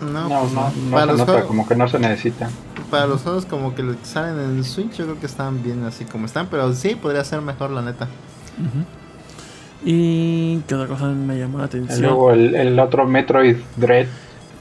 No, 0.00 0.28
No, 0.28 0.40
pues 0.40 0.52
no, 0.52 0.72
no 0.86 0.90
para, 0.90 1.02
se 1.02 1.06
los 1.12 1.18
nota, 1.20 1.32
juegos, 1.32 1.46
como 1.48 1.68
que 1.68 1.76
no 1.76 1.86
se 1.88 1.98
necesita. 2.00 2.50
para 2.90 3.06
los 3.06 3.22
juegos 3.22 3.46
como 3.46 3.72
que 3.76 3.84
salen 4.02 4.40
en 4.40 4.56
el 4.58 4.64
Switch, 4.64 4.94
yo 4.96 5.04
creo 5.04 5.20
que 5.20 5.26
están 5.26 5.62
bien 5.62 5.84
así 5.84 6.04
como 6.06 6.26
están. 6.26 6.48
Pero 6.48 6.72
sí, 6.74 6.96
podría 6.96 7.22
ser 7.22 7.40
mejor, 7.40 7.70
la 7.70 7.82
neta. 7.82 8.08
Y 9.84 10.58
qué 10.66 10.74
otra 10.74 10.88
cosa 10.88 11.06
me 11.06 11.38
llamó 11.38 11.58
la 11.58 11.64
Y 11.64 11.66
atención. 11.66 12.02
luego 12.02 12.32
el, 12.32 12.54
el 12.54 12.78
otro 12.80 13.06
Metroid 13.06 13.58
Dread. 13.76 14.06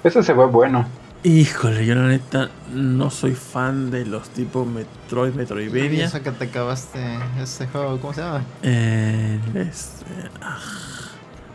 Ese 0.03 0.22
se 0.22 0.34
ve 0.34 0.45
bueno. 0.45 0.85
Híjole, 1.25 1.85
yo 1.85 1.95
la 1.95 2.07
neta 2.07 2.49
no 2.73 3.09
soy 3.09 3.33
fan 3.33 3.91
de 3.91 4.05
los 4.05 4.29
tipos 4.29 4.67
Metroid, 4.67 5.33
Metroidvania. 5.33 6.05
eso 6.05 6.21
que 6.21 6.31
te 6.31 6.45
acabaste 6.45 6.99
ese 7.41 7.65
juego, 7.67 7.97
¿cómo 8.01 8.13
se 8.13 8.19
llama? 8.19 8.43
Eh, 8.61 9.39
este, 9.55 10.05
ah, 10.41 10.59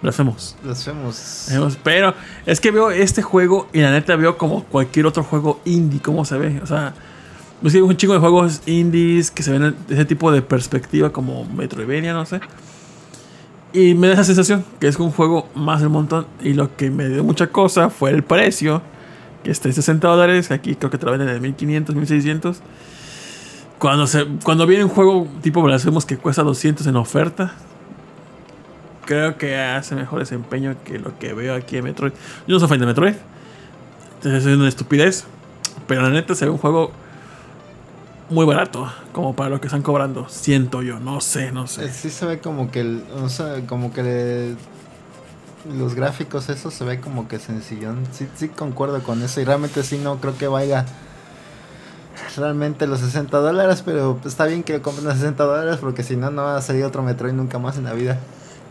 Blasphemous. 0.01 0.57
Pero 1.85 2.15
es 2.47 2.61
que 2.61 2.71
veo 2.71 2.91
este 2.91 3.21
juego 3.21 3.69
y 3.75 3.81
la 3.81 3.91
neta 3.91 4.17
veo 4.17 4.39
como 4.39 4.65
cualquier 4.65 5.05
otro 5.05 5.23
juego 5.23 5.61
indie, 5.67 6.01
cómo 6.01 6.25
se 6.25 6.39
ve. 6.39 6.61
O 6.63 6.67
sea, 6.67 6.95
es 7.63 7.75
hay 7.75 7.83
un 7.83 7.95
chingo 7.95 8.15
de 8.15 8.21
juegos 8.21 8.63
indies 8.65 9.31
que 9.31 9.43
se 9.43 9.51
ven 9.51 9.77
de 9.87 9.95
ese 9.95 10.07
tipo 10.07 10.33
de 10.33 10.41
perspectiva 10.41 11.11
como 11.13 11.45
Metroidvania, 11.45 12.15
no 12.15 12.25
sé. 12.25 12.41
Y 13.75 13.95
me 13.95 14.07
da 14.07 14.15
esa 14.15 14.25
sensación 14.25 14.65
que 14.81 14.89
es 14.89 14.97
un 14.97 15.11
juego 15.11 15.49
más 15.55 15.81
del 15.81 15.91
montón. 15.91 16.27
Y 16.43 16.55
lo 16.55 16.75
que 16.75 16.91
me 16.91 17.07
dio 17.09 17.23
mucha 17.23 17.49
cosa 17.49 17.91
fue 17.91 18.11
el 18.11 18.23
precio, 18.23 18.81
que 19.45 19.51
está 19.51 19.69
en 19.69 19.75
60 19.75 20.07
dólares. 20.09 20.51
Aquí 20.51 20.75
creo 20.75 20.91
que 20.91 20.99
te 20.99 21.07
lo 21.07 21.13
venden 21.13 21.29
en 21.29 21.43
1500, 21.43 21.95
1600. 21.95 22.61
Cuando, 23.79 24.07
se, 24.07 24.27
cuando 24.43 24.67
viene 24.67 24.85
un 24.85 24.91
juego 24.91 25.29
tipo 25.43 25.63
Blasphemous 25.63 26.05
que 26.05 26.17
cuesta 26.17 26.43
200 26.43 26.87
en 26.87 26.97
oferta, 26.97 27.53
creo 29.07 29.39
que 29.39 29.57
hace 29.57 29.95
mejor 29.95 30.19
desempeño 30.21 30.77
que 30.85 30.99
lo 30.99 31.19
que 31.19 31.33
veo 31.33 31.55
aquí 31.55 31.77
en 31.77 31.85
Metroid. 31.85 32.13
Yo 32.47 32.55
no 32.55 32.61
soy 32.61 32.69
fan 32.69 32.81
de 32.81 32.87
Metroid. 32.87 33.15
Entonces 34.17 34.45
es 34.47 34.57
una 34.57 34.69
estupidez. 34.69 35.25
Pero 35.87 36.03
la 36.03 36.11
neta 36.11 36.35
se 36.35 36.45
ve 36.45 36.51
un 36.51 36.59
juego 36.59 36.91
muy 38.31 38.45
barato. 38.45 38.93
Como 39.13 39.35
para 39.37 39.49
lo 39.51 39.61
que 39.61 39.69
están 39.69 39.83
cobrando. 39.83 40.27
Siento 40.29 40.83
yo. 40.83 40.99
No 41.01 41.21
sé, 41.21 41.53
no 41.53 41.65
Eh, 41.65 41.69
sé. 41.69 41.93
Sí 41.93 42.11
se 42.11 42.27
ve 42.27 42.41
como 42.41 42.71
que 42.71 42.81
el, 42.81 43.05
o 43.23 43.29
sea, 43.29 43.65
como 43.67 43.93
que 43.93 44.03
le- 44.03 44.57
los 45.77 45.95
gráficos 45.95 46.49
eso 46.49 46.71
se 46.71 46.85
ve 46.85 47.01
como 47.01 47.29
que 47.29 47.39
sencillón. 47.39 47.99
Sí, 48.13 48.27
sí 48.37 48.49
concuerdo 48.49 49.03
con 49.03 49.23
eso 49.23 49.41
y 49.41 49.45
realmente 49.45 49.83
sí 49.83 49.99
no 49.99 50.17
creo 50.21 50.37
que 50.37 50.47
valga 50.49 50.85
realmente 52.37 52.87
los 52.87 53.01
60 53.01 53.37
dólares, 53.39 53.83
pero 53.85 54.19
está 54.25 54.47
bien 54.47 54.63
que 54.63 54.75
lo 54.75 54.83
compren 54.83 55.07
a 55.09 55.15
60 55.15 55.43
dólares 55.45 55.79
porque 55.81 56.03
si 56.03 56.17
no 56.17 56.31
no 56.31 56.43
va 56.43 56.57
a 56.57 56.63
salir 56.63 56.85
otro 56.85 57.03
Metroid 57.03 57.33
nunca 57.33 57.59
más 57.59 57.77
en 57.79 57.85
la 57.85 57.93
vida. 57.95 58.19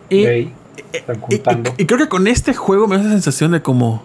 Y, 0.10 0.26
están 0.94 1.18
y- 1.18 1.20
juntando. 1.20 1.74
y- 1.78 1.84
y 1.84 1.86
creo 1.86 2.00
que 2.00 2.08
con 2.10 2.28
este 2.28 2.54
juego 2.54 2.88
me 2.88 2.96
da 2.98 3.02
esa 3.04 3.12
sensación 3.12 3.52
de 3.52 3.62
como. 3.62 4.04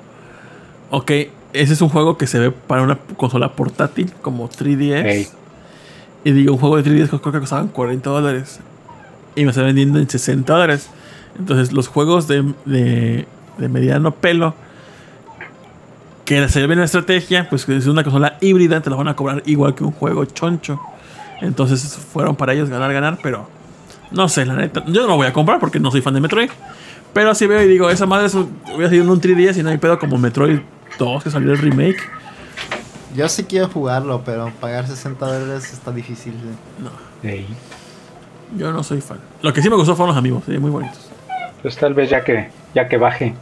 Ok, 0.91 1.11
ese 1.53 1.73
es 1.73 1.81
un 1.81 1.89
juego 1.89 2.19
que 2.19 2.27
se 2.27 2.39
ve 2.39 2.51
para 2.51 2.83
una 2.83 2.99
consola 3.17 3.53
portátil 3.53 4.13
como 4.23 4.49
3DS. 4.49 5.07
Ey. 5.07 5.29
Y 6.25 6.33
digo, 6.33 6.53
un 6.55 6.59
juego 6.59 6.77
de 6.77 6.83
3DS 6.85 7.09
creo 7.21 7.33
que 7.33 7.41
costaban 7.41 7.69
40 7.69 8.11
dólares. 8.11 8.61
Y 9.35 9.45
me 9.45 9.51
está 9.51 9.63
vendiendo 9.63 9.99
en 9.99 10.09
60 10.09 10.53
dólares. 10.53 10.89
Entonces, 11.39 11.73
los 11.73 11.89
juegos 11.89 12.29
de, 12.29 12.53
de, 12.65 13.27
de 13.59 13.69
mediano 13.69 14.13
pelo, 14.13 14.55
que 16.25 16.49
se 16.49 16.67
ven 16.67 16.79
la 16.79 16.85
estrategia, 16.85 17.49
pues 17.49 17.65
que 17.65 17.77
es 17.77 17.87
una 17.87 18.05
consola 18.05 18.37
híbrida, 18.41 18.81
te 18.81 18.91
lo 18.91 18.97
van 18.97 19.09
a 19.09 19.17
cobrar 19.17 19.43
igual 19.47 19.75
que 19.75 19.85
un 19.85 19.93
juego 19.93 20.25
choncho. 20.25 20.81
Entonces, 21.41 21.83
fueron 22.13 22.37
para 22.37 22.53
ellos 22.53 22.69
ganar, 22.71 22.93
ganar, 22.93 23.19
pero 23.23 23.49
no 24.13 24.29
sé, 24.29 24.45
la 24.47 24.55
neta. 24.55 24.85
Yo 24.87 25.03
no 25.03 25.09
lo 25.09 25.17
voy 25.17 25.27
a 25.27 25.33
comprar 25.33 25.59
porque 25.59 25.81
no 25.81 25.91
soy 25.91 26.01
fan 26.01 26.15
de 26.15 26.21
Metroid. 26.21 26.51
Pero 27.13 27.31
así 27.31 27.47
veo 27.47 27.63
y 27.63 27.67
digo, 27.69 27.91
esa 27.91 28.07
madre 28.07 28.27
es 28.27 28.35
un- 28.35 28.57
voy 28.73 28.85
a 28.85 28.89
salir 28.89 29.03
en 29.03 29.11
un 29.11 29.21
3DS 29.21 29.59
y 29.59 29.63
no 29.63 29.69
hay 29.71 29.77
pedo 29.79 29.99
como 29.99 30.17
Metroid 30.17 30.61
2 30.99 31.25
que 31.25 31.31
salió 31.31 31.53
el 31.53 31.59
remake. 31.59 31.99
Yo 33.15 33.29
sí 33.29 33.45
quiero 33.45 33.69
jugarlo, 33.69 34.23
pero 34.25 34.51
pagar 34.61 34.87
60 34.87 35.27
dólares 35.27 35.71
está 35.73 35.91
difícil. 35.93 36.33
¿eh? 36.33 36.83
No, 36.83 36.91
yo 38.57 38.73
no 38.73 38.83
soy 38.83 39.01
fan. 39.03 39.19
Lo 39.43 39.53
que 39.53 39.61
sí 39.61 39.69
me 39.69 39.77
gustó 39.77 39.95
fueron 39.95 40.15
los 40.15 40.17
amigos, 40.19 40.45
sí, 40.47 40.57
muy 40.57 40.71
bonitos. 40.71 41.11
Pues 41.63 41.77
tal 41.77 41.95
vez 41.95 42.11
ya 42.11 42.25
que, 42.25 42.51
ya 42.75 42.89
que 42.89 42.97
baje. 42.97 43.35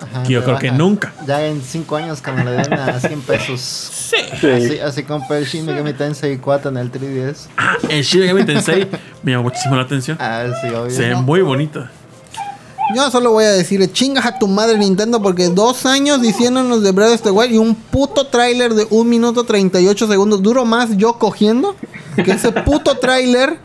Ajá, 0.00 0.22
Que 0.22 0.32
yo 0.32 0.42
creo 0.42 0.58
que 0.58 0.70
nunca. 0.72 1.12
Ya 1.26 1.46
en 1.46 1.62
5 1.62 1.96
años 1.96 2.20
cuando 2.22 2.44
le 2.44 2.52
den 2.52 2.72
a 2.72 2.98
100 3.00 3.20
pesos. 3.22 3.60
Sí. 3.60 4.16
Así, 4.48 4.78
así 4.78 5.02
compré 5.04 5.38
el 5.38 5.44
Shin 5.44 5.66
Megami 5.66 5.92
Tensei 5.92 6.38
4 6.38 6.70
en 6.70 6.76
el 6.78 6.90
3DS. 6.90 7.46
Ah, 7.56 7.76
el 7.88 8.02
Shin 8.02 8.20
Megami 8.20 8.44
Tensei 8.44 8.88
me 9.22 9.32
llamó 9.32 9.44
muchísimo 9.44 9.76
la 9.76 9.82
atención. 9.82 10.16
Ah, 10.20 10.46
sí, 10.60 10.68
obvio. 10.68 10.90
Se 10.90 11.08
ve 11.08 11.14
muy 11.16 11.42
bonito. 11.42 11.86
Yo 12.96 13.08
solo 13.10 13.30
voy 13.30 13.44
a 13.44 13.52
decirle, 13.52 13.92
chingas 13.92 14.26
a 14.26 14.36
tu 14.38 14.48
madre 14.48 14.76
Nintendo 14.76 15.22
porque 15.22 15.48
dos 15.48 15.86
años 15.86 16.20
diciéndonos 16.22 16.82
de 16.82 16.90
Breath 16.90 17.12
of 17.14 17.22
the 17.22 17.30
Wild 17.30 17.52
y 17.52 17.58
un 17.58 17.76
puto 17.76 18.26
tráiler 18.26 18.74
de 18.74 18.84
1 18.90 19.04
minuto 19.04 19.44
38 19.44 20.08
segundos. 20.08 20.42
Duro 20.42 20.64
más 20.64 20.96
yo 20.96 21.12
cogiendo 21.12 21.76
que 22.16 22.32
ese 22.32 22.50
puto 22.50 22.96
tráiler. 22.98 23.58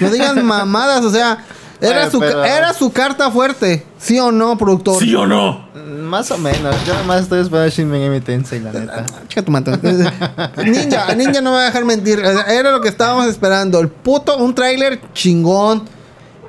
No 0.00 0.10
digan 0.10 0.44
mamadas, 0.44 1.04
o 1.04 1.10
sea, 1.10 1.38
era, 1.80 2.10
su, 2.10 2.18
pero- 2.18 2.44
era 2.44 2.72
su 2.72 2.92
carta 2.92 3.30
fuerte. 3.30 3.84
¿Sí 3.98 4.18
o 4.18 4.30
no, 4.32 4.56
productor? 4.56 5.02
¿Sí 5.02 5.14
o 5.14 5.26
no? 5.26 5.66
Mm, 5.74 6.00
Más 6.02 6.30
o 6.30 6.38
menos. 6.38 6.74
Yo 6.86 6.94
nomás 6.94 7.22
estoy 7.22 7.40
esperando 7.42 7.70
Shin 7.70 7.88
Megami 7.90 8.20
Tensei, 8.20 8.60
la 8.60 8.72
neta. 8.72 9.06
Chica 9.28 9.42
tu 9.42 9.50
madre. 9.52 9.76
Ninja, 10.64 11.14
Ninja 11.14 11.40
no 11.40 11.50
me 11.50 11.56
va 11.56 11.62
a 11.62 11.66
dejar 11.66 11.84
mentir. 11.84 12.18
Era 12.20 12.70
lo 12.70 12.80
que 12.80 12.88
estábamos 12.88 13.26
esperando. 13.26 13.78
El 13.80 13.88
puto, 13.88 14.36
un 14.38 14.54
tráiler 14.54 15.00
chingón 15.12 15.82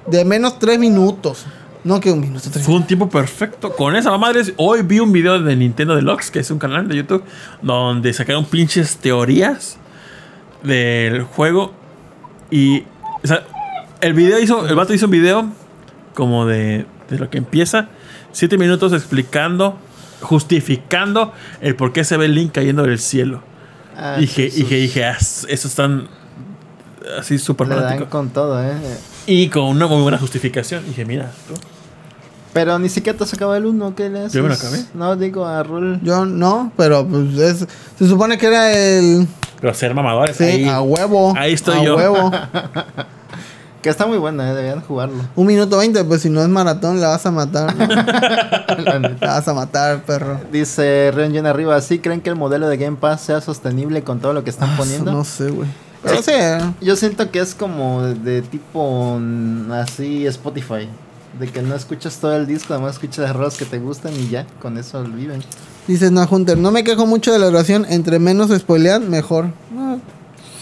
de 0.08 0.24
menos 0.26 0.60
3 0.60 0.80
minutos. 0.80 1.45
No 1.84 1.99
que 2.02 2.12
un 2.12 2.20
minuto. 2.20 2.49
tres 2.52 2.66
Fue 2.66 2.76
un 2.76 2.86
tiempo 2.86 3.08
perfecto. 3.10 3.72
Con 3.74 3.95
esa 3.95 4.16
madre, 4.18 4.41
hoy 4.58 4.82
vi 4.82 4.99
un 4.99 5.12
video 5.14 5.41
de 5.41 5.56
Nintendo 5.56 5.95
Deluxe, 5.95 6.32
que 6.32 6.40
es 6.40 6.52
un 6.52 6.60
canal 6.60 6.86
de 6.88 6.98
YouTube, 6.98 7.24
donde 7.62 8.12
sacaron 8.12 8.44
pinches 8.44 8.98
teorías 8.98 9.78
del 10.64 11.24
juego. 11.24 11.72
Y, 12.52 12.82
o 13.24 13.28
sea, 13.28 13.45
el 14.02 14.14
video 14.14 14.40
hizo, 14.40 14.68
el 14.68 14.76
vato 14.76 14.94
hizo 14.94 15.06
un 15.06 15.11
video 15.11 15.45
como 16.14 16.45
de, 16.45 16.86
de 17.10 17.19
lo 17.19 17.30
que 17.30 17.38
empieza, 17.38 17.90
siete 18.32 18.57
minutos 18.57 18.94
explicando, 18.94 19.78
justificando 20.22 21.34
el 21.61 21.76
por 21.76 21.94
qué 21.94 22.03
se 22.03 22.18
ve 22.18 22.26
el 22.26 22.36
Link 22.36 22.52
cayendo 22.53 22.84
del 22.84 22.99
cielo. 22.99 23.41
Ah, 23.95 24.18
dije, 24.19 24.49
sus- 24.49 24.60
dije, 24.60 24.76
dije, 24.76 25.06
ah, 25.06 25.18
eso 25.19 25.48
están 25.68 26.07
así 27.19 27.38
súper 27.38 27.68
fanático. 27.68 28.10
con 28.10 28.30
todo, 28.30 28.61
eh. 28.64 28.74
Y 29.26 29.49
con 29.49 29.64
una 29.65 29.88
muy 29.88 30.02
buena 30.02 30.18
justificación. 30.18 30.86
Dije, 30.86 31.03
mira, 31.06 31.32
tú. 31.48 31.53
Pero 32.53 32.80
ni 32.80 32.90
siquiera 32.90 33.18
te 33.18 33.24
has 33.24 33.34
acabado 33.34 33.57
el 33.57 33.65
1, 33.65 33.94
¿qué 33.95 34.10
le 34.10 34.19
haces? 34.19 34.34
Yo 34.34 34.41
me 34.44 34.49
lo 34.49 34.56
acabé. 34.56 34.80
No, 34.94 35.15
digo 35.15 35.45
a 35.45 35.61
Rul. 35.64 35.99
Yo 36.02 36.26
no, 36.26 36.72
pero 36.78 37.06
pues 37.07 37.38
es, 37.38 37.68
se 37.99 38.07
supone 38.07 38.38
que 38.38 38.48
era 38.48 38.72
el 38.74 39.28
Pero 39.61 39.74
ser 39.74 39.94
mamadores. 39.94 40.38
sí, 40.38 40.44
ahí. 40.44 40.65
a 40.65 40.82
huevo. 40.82 41.34
ahí 41.38 41.53
estoy 41.53 41.80
a 41.80 41.84
yo. 41.84 41.95
huevo. 41.98 42.32
Que 43.82 43.90
está 43.90 44.06
muy 44.08 44.18
buena, 44.18 44.49
eh. 44.49 44.56
Deberían 44.56 44.82
jugarlo. 44.82 45.24
Un 45.36 45.48
minuto 45.48 45.78
veinte, 45.78 46.04
pues 46.04 46.22
si 46.24 46.30
no 46.30 46.41
es 46.41 46.48
maratón, 46.49 46.99
la 46.99 47.10
vas 47.10 47.26
a 47.26 47.32
matar. 47.32 47.76
¿no? 47.76 47.88
La 49.22 49.28
vas 49.36 49.48
a 49.48 49.54
matar, 49.54 50.04
perro. 50.04 50.40
Dice 50.52 51.12
Rengen 51.14 51.45
arriba, 51.45 51.80
¿sí 51.82 51.99
creen 51.99 52.22
que 52.22 52.30
el 52.30 52.36
modelo 52.36 52.68
de 52.68 52.78
Game 52.78 52.98
Pass 52.98 53.22
sea 53.22 53.40
sostenible 53.41 54.04
con 54.04 54.20
todo 54.20 54.34
lo 54.34 54.44
que 54.44 54.49
están 54.49 54.70
Ah, 54.72 54.76
poniendo? 54.78 55.12
No 55.12 55.24
sé, 55.24 55.49
güey. 55.52 55.68
Pero 56.04 56.22
sí. 56.22 56.32
Yo 56.82 56.95
siento 56.95 57.30
que 57.32 57.40
es 57.40 57.54
como 57.56 58.04
de, 58.04 58.41
tipo 58.41 59.18
mm, 59.20 59.72
así 59.72 60.26
Spotify. 60.28 60.88
De 61.40 61.48
que 61.48 61.62
no 61.62 61.76
escuchas 61.76 62.18
todo 62.18 62.36
el 62.36 62.48
disco, 62.48 62.74
además 62.74 62.94
escuchas 62.94 63.20
las 63.20 63.36
rolas 63.36 63.58
que 63.58 63.66
te 63.66 63.78
gustan 63.80 64.12
y 64.14 64.28
ya, 64.30 64.45
con 64.62 64.78
eso 64.78 65.04
viven. 65.04 65.41
Dices, 65.88 66.12
no, 66.12 66.28
Hunter, 66.30 66.58
no 66.58 66.72
me 66.72 66.84
quejo 66.84 67.06
mucho 67.06 67.32
de 67.32 67.40
la 67.40 67.45
duración. 67.45 67.86
Entre 67.90 68.18
menos 68.20 68.49
spoilean, 68.58 69.10
mejor. 69.10 69.45
No, 69.72 69.99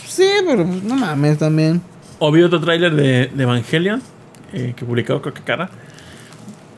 sí, 0.08 0.28
pero 0.46 0.66
pues, 0.66 0.84
no 0.84 0.96
mames 0.96 1.38
también. 1.38 1.82
O 2.20 2.32
vi 2.32 2.42
otro 2.44 2.60
tráiler 2.62 2.94
de, 2.96 3.28
de 3.34 3.44
Evangelion 3.44 4.02
eh, 4.54 4.74
que 4.76 4.86
publicó 4.86 5.22
creo 5.22 5.34
que 5.34 5.42
cara. 5.42 5.70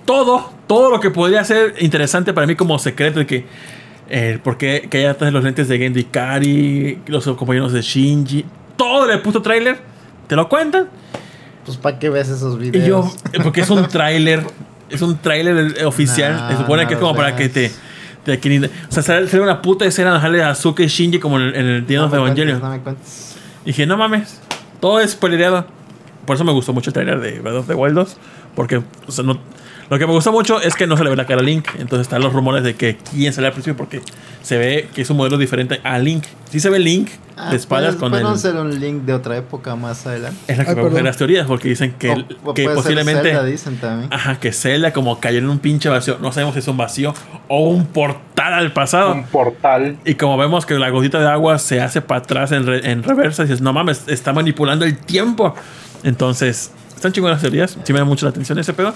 Todo, 0.05 0.51
todo 0.67 0.89
lo 0.89 0.99
que 0.99 1.09
podría 1.11 1.43
ser 1.43 1.75
interesante 1.79 2.33
para 2.33 2.47
mí 2.47 2.55
como 2.55 2.79
secreto 2.79 3.19
de 3.19 3.25
que 3.27 3.45
eh, 4.09 4.39
por 4.41 4.57
qué 4.57 4.87
que 4.89 4.99
hay 4.99 5.05
atrás 5.05 5.33
los 5.33 5.43
lentes 5.43 5.67
de 5.67 5.77
Gendy 5.77 6.05
Kari, 6.05 6.99
los 7.07 7.25
compañeros 7.25 7.73
de 7.73 7.81
Shinji, 7.81 8.45
todo 8.77 9.11
el 9.11 9.19
puto 9.21 9.41
tráiler, 9.41 9.77
te 10.27 10.35
lo 10.37 10.47
cuentan. 10.47 10.87
Pues 11.65 11.75
para 11.77 11.99
qué 11.99 12.09
ves 12.09 12.29
esos 12.29 12.55
Y 12.55 12.71
videos. 12.71 12.87
yo, 12.87 13.11
eh, 13.33 13.39
porque 13.43 13.61
es 13.61 13.69
un 13.69 13.85
tráiler, 13.89 14.43
es 14.89 15.01
un 15.01 15.17
tráiler 15.17 15.75
eh, 15.77 15.83
oficial, 15.85 16.37
No, 16.37 16.49
se 16.51 16.57
supone 16.57 16.87
que 16.87 16.93
es 16.93 16.99
como 17.01 17.13
para 17.13 17.35
que 17.35 17.49
te, 17.49 17.69
que- 18.39 18.69
o 18.89 18.91
sea, 18.93 19.03
sale 19.03 19.41
una 19.41 19.61
puta 19.61 19.83
escena 19.85 20.17
de 20.29 20.41
Azuka 20.43 20.83
y 20.83 20.87
Shinji 20.87 21.19
como 21.19 21.37
en 21.37 21.47
el, 21.47 21.55
en 21.55 21.65
el 21.65 21.75
End 21.79 21.91
no 21.91 22.07
me 22.09 22.15
Evangelion. 22.17 22.61
no 22.61 22.69
me 22.69 22.79
cuentes. 22.79 23.35
Y 23.65 23.67
dije, 23.67 23.85
no 23.85 23.97
mames, 23.97 24.39
todo 24.79 24.99
es 24.99 25.11
spoilereado. 25.11 25.65
por 26.25 26.35
eso 26.35 26.43
me 26.43 26.51
gustó 26.51 26.73
mucho 26.73 26.89
el 26.89 26.93
trailer 26.93 27.19
de 27.21 27.39
Breath 27.39 27.55
of 27.57 27.67
the 27.67 27.73
Wild 27.73 27.95
2. 27.95 28.17
Porque 28.55 28.81
o 29.07 29.11
sea, 29.11 29.23
no- 29.23 29.39
lo 29.89 29.97
que 29.99 30.05
me 30.07 30.13
gustó 30.13 30.31
mucho 30.31 30.59
es 30.61 30.75
que 30.75 30.85
no 30.87 30.97
se 30.97 31.03
le 31.03 31.09
ve 31.09 31.15
la 31.15 31.25
cara 31.25 31.41
a 31.41 31.43
Link. 31.43 31.67
Entonces 31.79 32.01
están 32.01 32.21
los 32.21 32.33
rumores 32.33 32.63
de 32.63 32.75
que 32.75 32.97
quién 33.11 33.31
sale 33.33 33.47
al 33.47 33.53
principio 33.53 33.77
porque 33.77 34.01
se 34.41 34.57
ve 34.57 34.89
que 34.93 35.01
es 35.01 35.09
un 35.09 35.17
modelo 35.17 35.37
diferente 35.37 35.79
a 35.83 35.97
Link. 35.99 36.23
Sí 36.49 36.59
se 36.59 36.69
ve 36.69 36.79
Link 36.79 37.09
Ah, 37.39 37.51
de 37.51 37.57
espaldas 37.57 37.97
puede- 37.97 37.99
con 37.99 38.19
puede 38.19 38.33
el... 38.33 38.39
ser 38.39 38.55
un 38.55 38.79
link 38.79 39.03
de 39.03 39.13
otra 39.13 39.37
época 39.37 39.75
más 39.75 40.07
adelante. 40.07 40.39
Es 40.47 40.57
la 40.57 40.65
que 40.65 40.71
Ay, 40.71 40.89
me 40.89 41.03
las 41.03 41.17
teorías 41.17 41.45
porque 41.45 41.69
dicen 41.69 41.93
que, 41.99 42.09
O- 42.09 42.49
o 42.49 42.53
que 42.55 42.63
puede 42.63 42.65
ser 42.65 42.73
posiblemente... 42.75 43.21
Zelda, 43.29 43.43
dicen 43.43 43.77
también. 43.77 44.11
Ajá, 44.11 44.39
que 44.39 44.51
Zelda 44.51 44.91
como 44.91 45.19
cayó 45.19 45.37
en 45.37 45.47
un 45.47 45.59
pinche 45.59 45.87
vacío. 45.87 46.17
No 46.19 46.31
sabemos 46.31 46.53
si 46.55 46.61
es 46.61 46.67
un 46.67 46.77
vacío 46.77 47.13
o 47.47 47.69
un 47.69 47.85
portal 47.85 48.53
al 48.53 48.73
pasado. 48.73 49.11
Un 49.13 49.25
portal. 49.25 49.97
Y 50.03 50.15
como 50.15 50.35
vemos 50.35 50.65
que 50.65 50.73
la 50.79 50.89
gotita 50.89 51.19
de 51.19 51.27
agua 51.29 51.59
se 51.59 51.79
hace 51.79 52.01
para 52.01 52.21
atrás 52.21 52.51
en, 52.53 52.65
re- 52.65 52.89
en 52.89 53.03
reversa, 53.03 53.43
dices, 53.43 53.61
no 53.61 53.71
mames, 53.71 54.05
está 54.07 54.33
manipulando 54.33 54.83
el 54.83 54.97
tiempo. 54.97 55.53
Entonces, 56.03 56.71
están 56.95 57.11
chingonas 57.11 57.35
las 57.35 57.41
teorías. 57.43 57.77
Sí 57.83 57.93
me 57.93 57.99
da 57.99 58.05
mucho 58.05 58.25
la 58.25 58.31
atención 58.31 58.57
ese 58.57 58.73
pedo. 58.73 58.95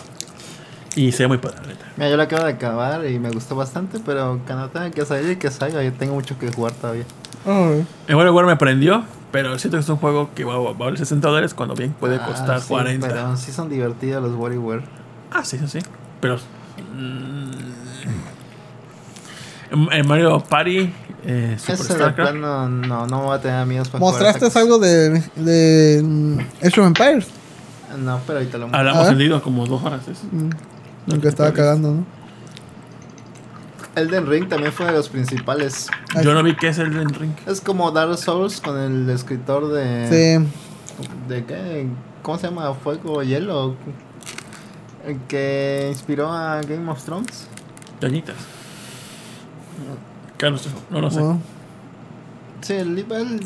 Y 0.96 1.12
se 1.14 1.24
ve 1.24 1.28
muy 1.30 1.38
padre, 1.38 1.58
la 1.62 1.68
neta. 1.68 1.86
Mira, 1.96 2.10
yo 2.10 2.18
lo 2.18 2.24
acabo 2.24 2.44
de 2.44 2.52
acabar 2.52 3.06
y 3.08 3.18
me 3.20 3.30
gustó 3.30 3.56
bastante, 3.56 4.00
pero 4.06 4.42
cuando 4.46 4.70
tenga 4.70 4.92
que 4.92 5.06
salir, 5.06 5.38
que 5.40 5.50
salga, 5.50 5.82
yo 5.84 5.94
tengo 5.94 6.14
mucho 6.16 6.38
que 6.38 6.52
jugar 6.52 6.74
todavía. 6.74 7.06
Ay, 7.46 7.86
El 8.08 8.16
WarioWare 8.16 8.46
me 8.46 8.56
prendió, 8.58 9.04
pero 9.32 9.58
siento 9.58 9.78
que 9.78 9.82
es 9.84 9.90
un 9.90 9.98
juego 9.98 10.30
que 10.36 10.44
va, 10.44 10.58
va 10.60 10.70
a 10.72 10.74
valer 10.74 10.98
60 10.98 11.26
dólares 11.28 11.54
cuando 11.54 11.76
bien 11.76 11.94
puede 11.94 12.18
Ah, 12.18 12.26
costar 12.26 12.60
sí, 12.62 12.68
40. 12.68 13.08
Pero 13.08 13.38
sí 13.38 13.52
son 13.54 13.70
divertidos 13.70 14.22
los 14.22 14.36
WarioWare. 14.36 14.84
Ah, 15.32 15.46
sí, 15.46 15.58
sí, 15.58 15.68
sí. 15.68 15.80
Pero. 16.20 16.38
mm, 16.94 17.52
en 19.92 20.08
Mario 20.08 20.40
Party, 20.44 20.94
eh, 21.26 21.58
creo. 21.66 22.16
plano 22.16 22.68
no, 22.68 23.08
no 23.08 23.22
voy 23.24 23.38
a 23.38 23.42
tener 23.42 23.58
amigos 23.60 23.88
para 23.90 24.00
jugar 24.00 24.14
¿Mostraste 24.14 24.40
tacos. 24.48 24.56
algo 24.58 24.78
de, 24.80 25.24
de 25.36 26.02
mm, 26.04 26.40
Age 26.66 26.82
of 26.82 26.88
Empires? 26.88 27.28
No, 27.98 28.20
pero 28.28 28.40
ahorita 28.40 28.58
lo 28.58 28.68
muestro. 28.68 28.80
Hablamos 28.80 29.08
en 29.10 29.18
Lido 29.18 29.42
como 29.42 29.66
dos 29.68 29.84
horas. 29.84 30.02
eso. 30.08 30.22
Mm, 30.32 30.50
el 31.08 31.22
que 31.22 31.28
estaba 31.28 31.52
cagando, 31.54 31.92
¿no? 31.92 32.06
Elden 33.96 34.28
Ring 34.28 34.48
también 34.48 34.72
fue 34.72 34.86
de 34.86 34.94
los 34.94 35.10
principales. 35.10 35.88
Ay. 36.16 36.24
Yo 36.24 36.34
no 36.34 36.44
vi 36.44 36.56
que 36.56 36.70
es 36.70 36.78
el 36.78 36.94
del 36.94 37.10
ring. 37.10 37.34
Es 37.46 37.60
como 37.60 37.92
Dark 37.92 38.18
Souls 38.18 38.62
con 38.62 38.78
el 38.78 39.10
escritor 39.10 39.68
de... 39.72 40.08
Sí. 40.08 40.48
¿De 41.28 41.46
qué? 41.46 41.88
¿Cómo 42.22 42.38
se 42.38 42.48
llama? 42.48 42.74
¿Fuego 42.74 43.22
Hielo? 43.24 43.76
El 45.06 45.20
que 45.28 45.88
inspiró 45.90 46.32
a 46.32 46.62
Game 46.62 46.90
of 46.90 47.04
Thrones. 47.04 47.48
Dañitas. 48.00 48.36
¿Qué 50.38 50.50
no 50.50 50.58
sé? 50.58 50.70
No 50.90 51.02
lo 51.02 51.12
sé. 51.12 51.20
bueno. 51.20 51.42
Sí, 52.62 52.74
el 52.74 52.98
el 52.98 53.40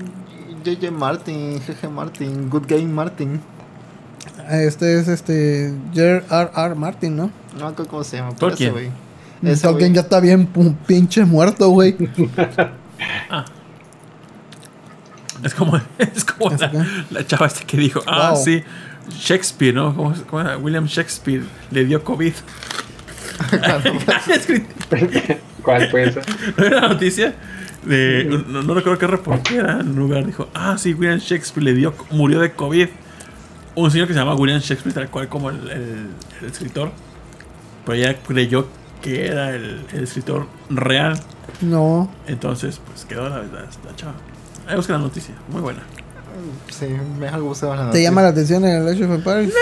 JJ 0.63 0.91
Martin, 0.91 1.59
GG 1.59 1.89
Martin, 1.89 2.49
Good 2.49 2.65
Game 2.67 2.85
Martin. 2.85 3.39
Este 4.49 4.99
es 4.99 5.07
este 5.07 5.73
J.R.R. 5.93 6.49
R. 6.55 6.75
Martin, 6.75 7.15
¿no? 7.15 7.31
No 7.57 7.65
me 7.65 7.71
acuerdo 7.71 7.87
cómo 7.87 8.03
se 8.03 8.17
llama. 8.17 8.35
Tolkien. 8.35 8.69
ese 8.69 8.71
güey. 8.71 8.89
Mm, 9.41 9.47
Ese 9.47 9.61
Tolkien 9.67 9.93
ya 9.93 10.01
está 10.01 10.19
bien 10.19 10.47
pinche 10.85 11.25
muerto, 11.25 11.69
güey. 11.69 11.95
Ah. 13.29 13.43
Es 15.43 15.53
como, 15.53 15.75
es 15.97 16.23
como 16.23 16.49
¿Es 16.51 16.61
la, 17.11 17.27
chava 17.27 17.45
esta 17.47 17.65
que 17.65 17.75
dijo, 17.77 18.01
ah, 18.07 18.31
Wow. 18.31 18.41
sí, 18.43 18.63
Shakespeare, 19.09 19.73
¿no? 19.75 19.93
¿Cómo, 19.93 20.13
cómo 20.29 20.41
era? 20.41 20.57
William 20.57 20.85
Shakespeare 20.85 21.43
le 21.71 21.83
dio 21.85 22.01
COVID. 22.03 22.33
¿Cuál 25.61 25.89
fue 25.89 26.05
esa? 26.05 26.21
¿No 26.57 26.65
era 26.65 26.81
la 26.81 26.87
noticia? 26.87 27.35
De, 27.83 28.23
no, 28.25 28.63
no 28.63 28.73
recuerdo 28.73 28.97
qué 28.97 29.07
reportera 29.07 29.79
en 29.81 29.89
un 29.89 29.95
lugar 29.97 30.25
dijo, 30.25 30.47
ah, 30.53 30.77
sí, 30.77 30.93
William 30.93 31.19
Shakespeare 31.19 31.63
le 31.65 31.73
dio, 31.73 31.93
murió 32.11 32.39
de 32.39 32.53
COVID. 32.53 32.87
Un 33.75 33.91
señor 33.91 34.07
que 34.07 34.13
se 34.13 34.19
llama 34.19 34.35
William 34.35 34.59
Shakespeare, 34.59 34.93
tal 34.93 35.09
cual 35.09 35.27
como 35.27 35.49
el, 35.49 35.69
el- 35.69 36.09
el 36.41 36.47
escritor. 36.47 36.91
Pero 37.85 37.97
ella 37.97 38.15
creyó 38.25 38.67
que 39.01 39.27
era 39.27 39.49
el, 39.51 39.85
el 39.93 40.03
escritor 40.03 40.47
real. 40.69 41.19
No. 41.61 42.09
Entonces, 42.27 42.79
pues 42.85 43.05
quedó 43.05 43.29
la 43.29 43.37
verdad, 43.39 43.65
la 43.85 43.95
chava. 43.95 44.13
Ahí 44.67 44.75
busca 44.75 44.93
la 44.93 44.99
noticia, 44.99 45.35
muy 45.49 45.61
buena. 45.61 45.81
Sí, 46.69 46.87
me 47.19 47.27
algo 47.27 47.53
la 47.53 47.59
¿Te 47.77 47.83
noticia. 47.85 48.09
llama 48.09 48.21
la 48.23 48.27
atención 48.29 48.65
el 48.65 48.87
Age 48.87 49.05
of 49.05 49.11
Empires? 49.11 49.53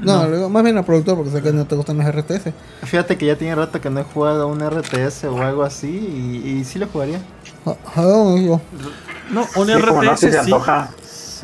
No, 0.00 0.26
luego- 0.28 0.48
más 0.48 0.62
bien 0.64 0.76
al 0.76 0.84
productor, 0.84 1.16
porque 1.16 1.30
sé 1.30 1.42
que 1.42 1.52
no 1.52 1.66
te 1.66 1.76
gustan 1.76 1.98
los 1.98 2.06
RTS. 2.06 2.52
Fíjate 2.84 3.16
que 3.16 3.26
ya 3.26 3.36
tiene 3.36 3.54
rato 3.54 3.80
que 3.80 3.90
no 3.90 4.00
he 4.00 4.04
jugado 4.04 4.48
un 4.48 4.60
RTS 4.60 5.24
o 5.24 5.40
algo 5.42 5.62
así 5.62 5.88
y, 6.44 6.48
y 6.60 6.64
sí 6.64 6.78
lo 6.78 6.86
jugaría. 6.88 7.20
Ah, 7.66 7.76
ah, 7.96 8.34
digo, 8.36 8.60
No, 9.30 9.42
un 9.56 9.66
Sí, 9.66 9.72
como 9.86 10.02
no 10.02 10.12
RTS 10.14 10.20
sí. 10.44 10.50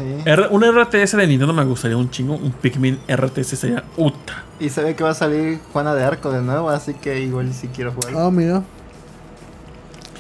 Sí. 0.01 0.23
R- 0.25 0.49
un 0.51 0.63
RTS 0.65 1.17
de 1.17 1.27
Nintendo 1.27 1.53
me 1.53 1.65
gustaría 1.65 1.97
un 1.97 2.11
chingo. 2.11 2.35
Un 2.35 2.53
Pikmin 2.53 2.99
RTS 3.09 3.57
sería 3.59 3.85
uta. 3.97 4.45
Y 4.59 4.69
se 4.71 4.83
ve 4.83 4.95
que 4.97 5.05
va 5.05 5.11
a 5.11 5.15
salir 5.15 5.59
Juana 5.73 5.95
de 5.95 6.03
Arco 6.05 6.31
de 6.33 6.41
nuevo, 6.43 6.71
así 6.71 6.95
que 6.95 7.21
igual 7.21 7.53
sí 7.55 7.69
quiero 7.75 7.93
jugar. 7.93 8.13
Ah, 8.17 8.31
mira. 8.31 8.63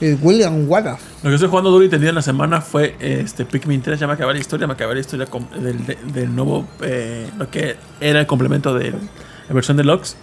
Y 0.00 0.14
William 0.14 0.66
Wallace. 0.68 1.02
Lo 1.22 1.28
que 1.28 1.34
estoy 1.34 1.50
jugando 1.50 1.70
duro 1.70 1.84
y 1.84 1.88
tendido 1.90 2.08
en 2.08 2.14
la 2.14 2.22
semana 2.22 2.62
fue 2.62 2.96
este 3.00 3.44
Pikmin 3.44 3.82
3. 3.82 4.00
Ya 4.00 4.06
me 4.06 4.14
acabé 4.14 4.32
la 4.32 4.38
historia. 4.40 4.66
Me 4.66 4.72
acabé 4.72 4.94
la 4.94 5.00
historia 5.00 5.26
del, 5.60 5.84
de- 5.84 5.98
del 6.12 6.34
nuevo. 6.34 6.66
eh, 6.82 7.28
lo 7.38 7.50
que 7.50 7.76
era 8.00 8.20
el 8.20 8.26
complemento 8.26 8.72
de 8.74 8.92
la 8.92 9.54
versión 9.54 9.76
deluxe. 9.76 10.16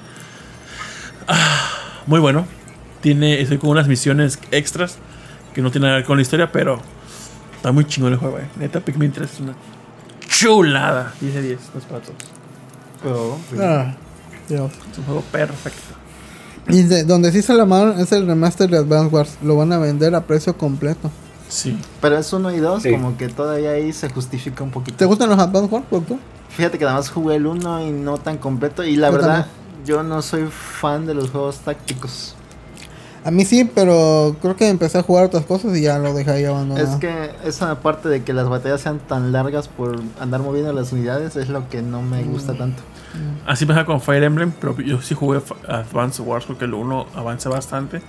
Ah, 1.28 1.70
muy 2.08 2.20
bueno. 2.20 2.48
Tiene. 3.02 3.40
Estoy 3.42 3.58
con 3.60 3.70
unas 3.70 3.88
misiones 3.88 4.40
extras 4.52 4.98
que 5.54 5.62
no 5.62 5.70
tienen 5.72 5.90
nada 5.90 5.98
que 5.98 6.02
ver 6.02 6.08
con 6.08 6.18
la 6.18 6.22
historia, 6.24 6.52
pero 6.52 6.82
está 7.58 7.72
muy 7.72 7.86
chingón 7.86 8.14
el 8.14 8.20
juego, 8.20 8.40
eh. 8.40 8.48
Neta, 8.58 8.80
Pikmin 8.80 9.12
3 9.12 9.30
es 9.32 9.40
una 9.42 9.54
chulada. 10.28 11.14
10 11.20 11.34
de 11.34 11.42
10, 11.42 11.60
no 11.74 11.80
es 11.80 11.86
para 11.86 12.02
todos. 12.02 12.18
Oh. 13.06 13.38
Ah, 13.60 13.94
Dios. 14.50 14.72
Es 14.92 14.98
un 14.98 15.06
juego 15.06 15.22
perfecto. 15.32 15.82
Y 16.70 16.84
de- 16.84 17.04
donde 17.04 17.32
sí 17.32 17.42
se 17.42 17.54
la 17.54 17.66
mano 17.66 17.94
es 17.94 18.12
el 18.12 18.26
remaster 18.28 18.70
de 18.70 18.78
Advance 18.78 19.14
Wars. 19.14 19.38
Lo 19.44 19.56
van 19.56 19.72
a 19.72 19.78
vender 19.78 20.14
a 20.16 20.22
precio 20.26 20.58
completo. 20.58 21.10
Sí. 21.48 21.80
Pero 22.02 22.18
es 22.18 22.34
uno 22.34 22.52
y 22.54 22.58
dos, 22.60 22.84
Sí. 22.84 22.92
como 22.92 23.16
que 23.18 23.30
todavía 23.30 23.72
ahí 23.72 23.94
se 23.94 24.10
justifica 24.10 24.64
un 24.64 24.72
poquito. 24.72 24.98
¿Te 24.98 25.06
gustan 25.06 25.30
los 25.30 25.40
Advance 25.40 25.74
Wars, 25.74 25.86
productor? 25.90 26.18
Fíjate 26.50 26.78
que 26.78 26.84
nada 26.86 26.98
más 26.98 27.10
jugué 27.10 27.36
el 27.36 27.46
uno 27.48 27.86
y 27.86 27.92
no 27.92 28.18
tan 28.18 28.38
completo. 28.38 28.84
Y 28.84 28.96
la 28.98 29.08
Yo 29.10 29.14
verdad, 29.14 29.48
yo 29.86 30.04
no 30.04 30.22
soy 30.22 30.48
fan 30.52 31.06
de 31.06 31.14
los 31.14 31.30
juegos 31.30 31.60
tácticos. 31.60 32.36
A 33.28 33.32
mí 33.32 33.44
sí, 33.44 33.70
pero 33.76 34.38
creo 34.42 34.56
que 34.56 34.70
empecé 34.70 35.00
a 35.00 35.04
jugar 35.04 35.26
otras 35.26 35.44
cosas 35.44 35.76
y 35.76 35.82
ya 35.82 36.00
lo 36.00 36.14
dejé 36.14 36.32
ahí 36.32 36.46
abandonado. 36.46 36.90
Es 36.90 36.96
que 36.96 37.32
esa 37.44 37.78
parte 37.82 38.08
de 38.08 38.24
que 38.24 38.32
las 38.32 38.48
batallas 38.48 38.80
sean 38.80 39.00
tan 39.00 39.34
largas 39.34 39.68
por 39.68 40.00
andar 40.22 40.40
moviendo 40.40 40.72
las 40.72 40.94
unidades 40.94 41.36
es 41.36 41.50
lo 41.50 41.68
que 41.68 41.82
no 41.82 42.02
me 42.02 42.24
gusta 42.24 42.54
tanto. 42.54 42.82
Así 43.46 43.66
pasa 43.66 43.84
con 43.84 44.00
Fire 44.00 44.24
Emblem, 44.24 44.54
pero 44.58 44.80
yo 44.80 45.02
sí 45.02 45.14
jugué 45.14 45.42
Advance 45.68 46.22
Wars 46.22 46.46
porque 46.46 46.64
el 46.64 46.74
1 46.74 47.08
avanza 47.16 47.50
bastante. 47.50 48.02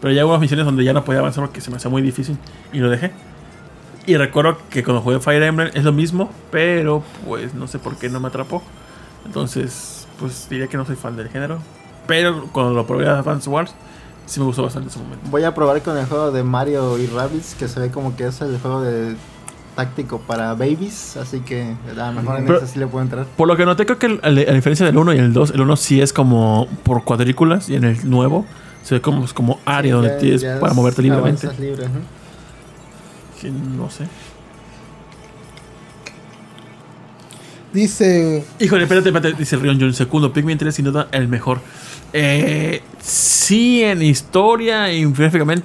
Pero 0.00 0.14
ya 0.14 0.24
hubo 0.24 0.38
misiones 0.38 0.64
donde 0.64 0.84
ya 0.84 0.94
no 0.94 1.04
podía 1.04 1.20
avanzar 1.20 1.44
porque 1.44 1.60
se 1.60 1.70
me 1.70 1.76
hacía 1.76 1.90
muy 1.90 2.00
difícil 2.00 2.38
y 2.72 2.78
lo 2.78 2.88
dejé. 2.88 3.10
Y 4.06 4.16
recuerdo 4.16 4.56
que 4.70 4.82
cuando 4.82 5.02
jugué 5.02 5.20
Fire 5.20 5.42
Emblem 5.42 5.70
es 5.74 5.84
lo 5.84 5.92
mismo, 5.92 6.30
pero 6.50 7.02
pues 7.28 7.52
no 7.52 7.66
sé 7.66 7.78
por 7.78 7.96
qué 7.96 8.08
no 8.08 8.20
me 8.20 8.28
atrapó. 8.28 8.62
Entonces, 9.26 10.06
pues 10.18 10.46
diría 10.48 10.66
que 10.68 10.78
no 10.78 10.86
soy 10.86 10.96
fan 10.96 11.14
del 11.14 11.28
género. 11.28 11.58
Pero 12.06 12.48
cuando 12.52 12.72
lo 12.72 12.86
probé 12.86 13.06
a 13.06 13.18
Advance 13.18 13.50
Wars, 13.50 13.74
sí 14.26 14.40
me 14.40 14.46
gustó 14.46 14.62
bastante 14.62 14.88
en 14.88 14.90
ese 14.94 15.02
momento. 15.02 15.28
Voy 15.30 15.44
a 15.44 15.54
probar 15.54 15.80
con 15.82 15.96
el 15.96 16.06
juego 16.06 16.30
de 16.30 16.42
Mario 16.42 16.98
y 16.98 17.06
Rabbids, 17.06 17.54
que 17.54 17.68
se 17.68 17.80
ve 17.80 17.90
como 17.90 18.16
que 18.16 18.26
es 18.26 18.40
el 18.40 18.58
juego 18.58 18.80
de 18.82 19.14
táctico 19.76 20.18
para 20.20 20.52
babies, 20.54 21.16
así 21.16 21.40
que 21.40 21.74
a 21.90 21.94
lo 21.94 22.12
mejor 22.20 22.38
en 22.38 22.46
Pero- 22.46 22.58
ese 22.58 22.66
sí 22.66 22.78
le 22.78 22.86
puedo 22.86 23.02
entrar. 23.02 23.24
Por 23.36 23.48
lo 23.48 23.56
que 23.56 23.64
noté, 23.64 23.86
creo 23.86 23.98
que 23.98 24.06
el- 24.06 24.20
a 24.22 24.30
la 24.30 24.52
diferencia 24.52 24.84
del 24.84 24.96
1 24.98 25.14
y 25.14 25.18
el 25.18 25.32
2, 25.32 25.50
el 25.52 25.60
1 25.62 25.76
sí 25.76 26.00
es 26.02 26.12
como 26.12 26.68
por 26.82 27.04
cuadrículas 27.04 27.68
y 27.70 27.76
en 27.76 27.84
el 27.84 28.08
nuevo 28.10 28.44
se 28.82 28.96
ve 28.96 29.00
como, 29.00 29.24
como 29.32 29.60
área 29.64 29.94
donde 29.94 30.10
Ya- 30.10 30.18
tienes 30.18 30.40
ya 30.42 30.60
para 30.60 30.72
es- 30.72 30.76
moverte 30.76 31.00
libremente. 31.02 31.48
libre, 31.58 31.86
no 33.76 33.90
sé. 33.90 34.06
Dice, 37.72 38.44
Híjole, 38.60 38.82
espérate, 38.82 39.08
espérate, 39.08 39.32
dice 39.38 39.56
Rion 39.56 39.78
John. 39.80 39.94
Segundo, 39.94 40.30
Pikmin 40.32 40.58
3 40.58 40.74
sin 40.74 40.84
duda 40.84 41.08
el 41.10 41.26
mejor. 41.28 41.60
Eh, 42.12 42.82
sí, 43.00 43.82
en 43.82 44.02
historia 44.02 44.92
y 44.92 45.06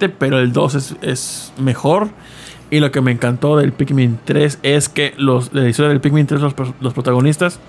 pero 0.09 0.39
el 0.39 0.53
2 0.53 0.97
es, 1.01 1.53
mejor. 1.57 2.09
Y 2.69 2.79
lo 2.79 2.91
que 2.91 2.99
me 2.99 3.11
encantó 3.11 3.57
del 3.57 3.71
Pikmin 3.71 4.19
3 4.25 4.59
es 4.63 4.89
que 4.89 5.13
los, 5.17 5.53
de 5.53 5.61
la 5.61 5.69
historia 5.69 5.89
del 5.89 6.01
Pikmin 6.01 6.27
3, 6.27 6.41
los, 6.41 6.53
los 6.81 6.93
protagonistas, 6.93 7.59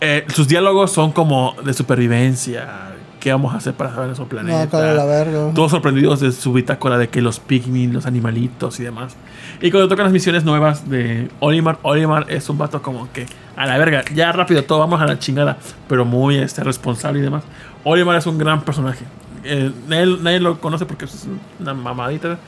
eh, 0.00 0.24
sus 0.32 0.48
diálogos 0.48 0.92
son 0.92 1.12
como 1.12 1.54
de 1.64 1.72
supervivencia. 1.72 2.87
¿Qué 3.28 3.32
vamos 3.32 3.52
a 3.52 3.58
hacer 3.58 3.74
para 3.74 3.90
saber 3.90 4.06
nuestro 4.06 4.26
planeta? 4.26 4.78
no, 4.80 4.94
la 4.94 5.04
verga. 5.04 5.50
Todos 5.54 5.70
sorprendidos 5.70 6.20
de 6.20 6.32
su 6.32 6.50
bitácora 6.54 6.96
de 6.96 7.10
que 7.10 7.20
los 7.20 7.40
Pikmin, 7.40 7.92
los 7.92 8.06
animalitos 8.06 8.80
y 8.80 8.84
demás. 8.84 9.16
Y 9.60 9.70
cuando 9.70 9.86
tocan 9.86 10.04
las 10.04 10.14
misiones 10.14 10.44
nuevas 10.44 10.88
de 10.88 11.28
Olimar, 11.38 11.78
Olimar 11.82 12.24
es 12.30 12.48
un 12.48 12.56
vato 12.56 12.80
como 12.80 13.12
que 13.12 13.26
a 13.54 13.66
la 13.66 13.76
verga, 13.76 14.02
ya 14.14 14.32
rápido 14.32 14.64
todo, 14.64 14.78
vamos 14.78 14.98
a 15.02 15.04
la 15.04 15.18
chingada, 15.18 15.58
pero 15.90 16.06
muy 16.06 16.36
este, 16.38 16.64
responsable 16.64 17.18
y 17.18 17.22
demás. 17.22 17.44
Olimar 17.84 18.16
es 18.16 18.24
un 18.24 18.38
gran 18.38 18.62
personaje. 18.62 19.04
eh, 19.44 19.70
nadie, 19.86 20.16
nadie 20.22 20.40
lo 20.40 20.58
conoce 20.58 20.86
porque 20.86 21.04
es 21.04 21.26
una 21.60 21.74
mamadita. 21.74 22.38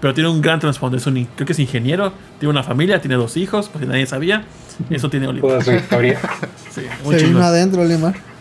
Pero 0.00 0.14
tiene 0.14 0.30
un 0.30 0.40
gran 0.40 0.60
trasfondo. 0.60 0.96
Es 0.96 1.06
un, 1.06 1.28
creo 1.36 1.46
que 1.46 1.52
es 1.52 1.58
ingeniero, 1.58 2.14
tiene 2.40 2.48
una 2.50 2.62
familia, 2.62 3.02
tiene 3.02 3.16
dos 3.16 3.36
hijos, 3.36 3.68
pues 3.70 3.86
nadie 3.86 4.06
sabía. 4.06 4.46
Eso 4.88 5.10
tiene 5.10 5.28
Oliver. 5.28 5.50
Toda 5.50 5.62
su 5.62 5.72
historia. 5.72 6.18
Sí, 6.72 6.80
muy 7.04 7.18
Se 7.18 7.26
vino 7.26 7.42
adentro, 7.42 7.84
Limar. 7.84 8.31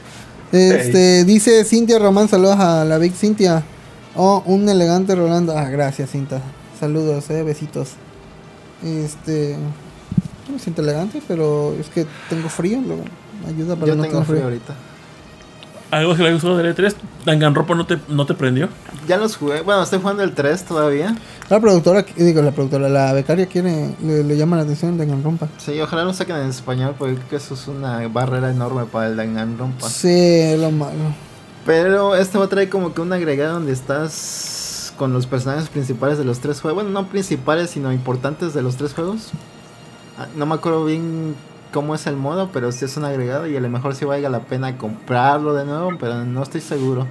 Este, 0.51 1.23
dice 1.25 1.63
Cintia 1.63 1.97
Román, 1.99 2.27
saludos 2.27 2.59
a 2.59 2.83
la 2.85 2.97
Big 2.97 3.13
Cintia. 3.13 3.63
Oh, 4.15 4.43
un 4.45 4.67
elegante 4.67 5.15
Rolando. 5.15 5.57
Ah, 5.57 5.69
gracias, 5.69 6.09
Cinta. 6.11 6.41
Saludos, 6.79 7.29
eh, 7.29 7.43
besitos. 7.43 7.91
Este, 8.83 9.55
no 10.47 10.53
me 10.53 10.59
siento 10.59 10.81
elegante, 10.81 11.21
pero 11.27 11.73
es 11.79 11.87
que 11.87 12.05
tengo 12.29 12.49
frío, 12.49 12.81
luego 12.85 13.03
me 13.43 13.49
ayuda 13.49 13.75
para 13.75 13.87
Yo 13.87 13.95
no 13.95 14.03
tengo 14.03 14.21
tener 14.21 14.25
frío 14.25 14.37
frío. 14.37 14.43
ahorita. 14.43 14.75
Algo 15.91 16.15
que 16.15 16.23
le 16.23 16.33
gustó 16.33 16.55
del 16.55 16.73
E3, 16.73 16.95
Danganronpa 17.25 17.75
no 17.75 17.85
te, 17.85 17.97
no 18.07 18.25
te 18.25 18.33
prendió. 18.33 18.69
Ya 19.09 19.17
los 19.17 19.35
jugué. 19.35 19.61
Bueno, 19.61 19.83
estoy 19.83 19.99
jugando 19.99 20.23
el 20.23 20.33
3 20.33 20.63
todavía. 20.63 21.15
La 21.49 21.59
productora, 21.59 22.05
digo, 22.15 22.41
la 22.41 22.51
productora, 22.51 22.87
la 22.87 23.11
becaria 23.11 23.45
quiere, 23.47 23.93
le, 24.01 24.23
le 24.23 24.37
llama 24.37 24.55
la 24.55 24.63
atención 24.63 24.97
Rompa. 25.21 25.49
Sí, 25.57 25.79
ojalá 25.81 26.05
lo 26.05 26.13
saquen 26.13 26.37
en 26.37 26.49
español 26.49 26.95
porque 26.97 27.15
creo 27.15 27.27
que 27.27 27.35
eso 27.35 27.55
es 27.55 27.67
una 27.67 28.07
barrera 28.07 28.51
enorme 28.51 28.85
para 28.85 29.07
el 29.07 29.17
Danganronpa. 29.17 29.89
Sí, 29.89 30.55
lo 30.57 30.71
malo. 30.71 31.13
Pero 31.65 32.15
este 32.15 32.37
va 32.37 32.45
a 32.45 32.49
traer 32.49 32.69
como 32.69 32.93
que 32.93 33.01
un 33.01 33.11
agregado 33.11 33.55
donde 33.55 33.73
estás 33.73 34.93
con 34.97 35.11
los 35.11 35.27
personajes 35.27 35.67
principales 35.67 36.17
de 36.17 36.23
los 36.23 36.39
tres 36.39 36.61
juegos. 36.61 36.83
Bueno, 36.83 37.01
no 37.01 37.09
principales, 37.09 37.71
sino 37.71 37.91
importantes 37.91 38.53
de 38.53 38.61
los 38.61 38.77
tres 38.77 38.93
juegos. 38.93 39.31
Ah, 40.17 40.27
No 40.37 40.45
me 40.45 40.55
acuerdo 40.55 40.85
bien 40.85 41.35
cómo 41.71 41.95
es 41.95 42.07
el 42.07 42.15
modo, 42.15 42.49
pero 42.51 42.71
sí 42.71 42.85
es 42.85 42.97
un 42.97 43.05
agregado 43.05 43.47
y 43.47 43.55
a 43.55 43.59
lo 43.61 43.69
mejor 43.69 43.95
sí 43.95 44.05
valga 44.05 44.29
la 44.29 44.41
pena 44.41 44.77
comprarlo 44.77 45.53
de 45.53 45.65
nuevo, 45.65 45.91
pero 45.99 46.23
no 46.25 46.43
estoy 46.43 46.61
seguro. 46.61 47.07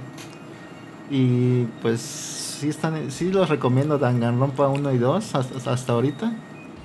Y 1.09 1.65
pues 1.81 1.99
sí, 1.99 2.69
están, 2.69 3.11
sí 3.11 3.31
los 3.31 3.49
recomiendo 3.49 3.97
Danganronpa 3.97 4.67
1 4.67 4.93
y 4.93 4.97
2 4.97 5.35
hasta, 5.35 5.71
hasta 5.71 5.93
ahorita. 5.93 6.33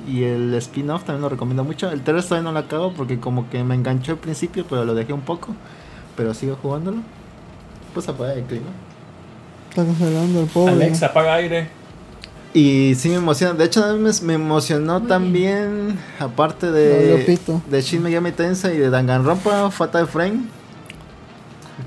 Y 0.08 0.24
el 0.24 0.54
spin-off 0.54 1.04
también 1.04 1.22
lo 1.22 1.28
recomiendo 1.28 1.64
mucho. 1.64 1.90
El 1.90 2.02
3 2.02 2.24
todavía 2.24 2.44
no 2.44 2.52
lo 2.52 2.58
acabo 2.58 2.92
porque 2.92 3.18
como 3.18 3.48
que 3.50 3.62
me 3.64 3.74
enganchó 3.74 4.12
al 4.12 4.18
principio, 4.18 4.64
pero 4.68 4.84
lo 4.84 4.94
dejé 4.94 5.12
un 5.12 5.22
poco. 5.22 5.54
Pero 6.16 6.34
sigo 6.34 6.56
jugándolo. 6.60 6.98
Pues 7.94 8.08
apaga 8.08 8.34
el 8.34 8.44
clima. 8.44 8.66
Está 9.70 9.84
congelando 9.84 10.40
el 10.40 10.46
pobre. 10.46 10.72
Alexa, 10.72 11.06
apaga 11.06 11.34
aire. 11.34 11.68
Y 12.54 12.94
sí 12.94 13.10
me 13.10 13.16
emociona. 13.16 13.52
De 13.54 13.64
hecho, 13.64 13.96
me, 13.98 14.10
me 14.22 14.34
emocionó 14.34 15.02
también, 15.02 15.98
aparte 16.18 16.66
No, 16.66 16.72
de, 16.72 17.24
pito. 17.26 17.62
de 17.70 17.82
Shin 17.82 18.02
Megami 18.02 18.32
Tensei 18.32 18.76
y 18.76 18.78
de 18.78 18.88
Danganronpa 18.90 19.70
Fatal 19.70 20.06
Frame, 20.06 20.40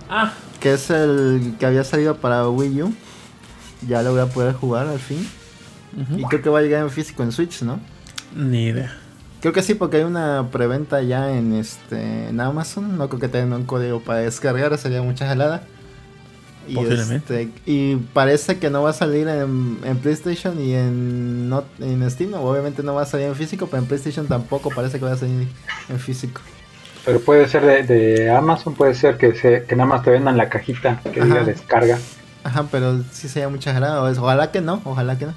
Ah, 0.10 0.34
que 0.60 0.74
es 0.74 0.90
el 0.90 1.56
que 1.60 1.66
había 1.66 1.84
salido 1.84 2.18
para 2.18 2.48
Wii 2.48 2.84
U. 2.84 2.94
Ya 3.88 4.02
lo 4.04 4.12
voy 4.12 4.22
a 4.22 4.26
poder 4.28 4.54
jugar 4.54 4.88
al 4.88 5.00
fin. 5.00 5.28
Y 6.18 6.24
creo 6.26 6.42
que 6.42 6.50
va 6.50 6.60
a 6.60 6.62
llegar 6.62 6.84
en 6.84 6.92
físico 6.92 7.24
en 7.24 7.32
Switch, 7.32 7.62
¿no? 7.64 7.80
ni 8.36 8.66
idea. 8.66 8.96
Creo 9.42 9.54
que 9.54 9.64
sí, 9.64 9.74
porque 9.74 9.98
hay 9.98 10.04
una 10.04 10.50
preventa 10.52 11.02
ya 11.02 11.32
en 11.36 11.54
este 11.54 12.28
en 12.30 12.40
Amazon. 12.42 12.98
No 12.98 13.08
creo 13.10 13.20
que 13.22 13.28
tengan 13.30 13.54
un 13.62 13.66
código 13.66 14.02
para 14.02 14.20
descargar, 14.20 14.78
sería 14.78 15.02
mucha 15.02 15.26
jalada. 15.26 15.64
Y, 16.70 16.76
este, 17.16 17.50
y 17.66 17.96
parece 18.14 18.60
que 18.60 18.70
no 18.70 18.84
va 18.84 18.92
a 18.92 18.94
salir 18.94 19.28
en, 19.28 19.80
en 19.84 19.98
PlayStation 19.98 20.60
y 20.62 20.74
en, 20.74 21.50
no, 21.50 21.64
en 21.80 22.10
Steam. 22.10 22.34
Obviamente 22.36 22.84
no 22.84 22.94
va 22.94 23.02
a 23.04 23.06
salir 23.06 23.28
en 23.28 23.36
físico, 23.36 23.68
pero 23.68 23.82
en 23.82 23.88
PlayStation 23.88 24.28
tampoco 24.28 24.70
parece 24.70 25.00
que 25.00 25.06
va 25.06 25.14
a 25.14 25.18
salir 25.18 25.48
en 25.90 26.00
físico. 26.00 26.42
Pero 27.06 27.20
puede 27.22 27.48
ser 27.48 27.66
de, 27.66 27.84
de 27.84 28.30
Amazon, 28.30 28.76
puede 28.76 28.94
ser 28.94 29.18
que, 29.18 29.34
se, 29.34 29.64
que 29.64 29.76
nada 29.76 29.88
más 29.88 30.04
te 30.04 30.12
vendan 30.12 30.38
la 30.38 30.50
cajita 30.50 31.02
que 31.12 31.22
diga 31.22 31.44
descarga. 31.44 31.98
Ajá, 32.44 32.66
pero 32.72 33.02
sí 33.12 33.28
sería 33.28 33.50
mucha 33.50 33.72
es- 34.10 34.18
Ojalá 34.18 34.52
que 34.52 34.62
no, 34.62 34.82
ojalá 34.84 35.18
que 35.18 35.26
no. 35.26 35.34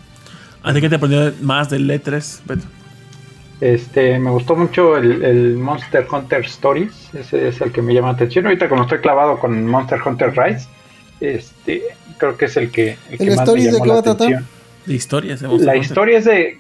Así 0.62 0.80
que 0.80 0.88
te 0.88 0.96
aprendió 0.96 1.32
más 1.40 1.70
del 1.70 1.88
E3, 1.90 2.40
Beto. 2.46 2.64
Este, 3.60 4.18
me 4.18 4.30
gustó 4.30 4.56
mucho 4.56 4.96
el, 4.96 5.22
el 5.24 5.56
Monster 5.56 6.04
Hunter 6.10 6.40
Stories, 6.44 7.10
ese 7.14 7.46
es 7.46 7.60
el 7.60 7.70
que 7.70 7.80
me 7.80 7.94
llama 7.94 8.09
la 8.09 8.14
atención. 8.14 8.44
Ahorita 8.46 8.68
como 8.68 8.82
estoy 8.82 8.98
clavado 8.98 9.38
con 9.38 9.66
Monster 9.66 10.00
Hunter 10.04 10.32
Rise, 10.36 10.66
este, 11.23 11.82
creo 12.19 12.36
que 12.36 12.47
es 12.47 12.57
el 12.57 12.70
que, 12.70 12.97
el 13.11 13.19
que 13.19 13.24
¿El 13.24 13.31
más 13.31 13.39
me 13.39 13.44
Stories 13.44 13.65
de 13.66 13.73
llamó 13.73 13.82
qué 13.82 13.89
la 13.89 13.94
va 13.94 14.01
a 14.01 14.03
tratar? 14.03 14.27
atención. 14.27 14.49
De 14.86 14.94
historias. 14.94 15.43
La 15.43 15.77
historia 15.77 16.19
es 16.19 16.24
de, 16.24 16.59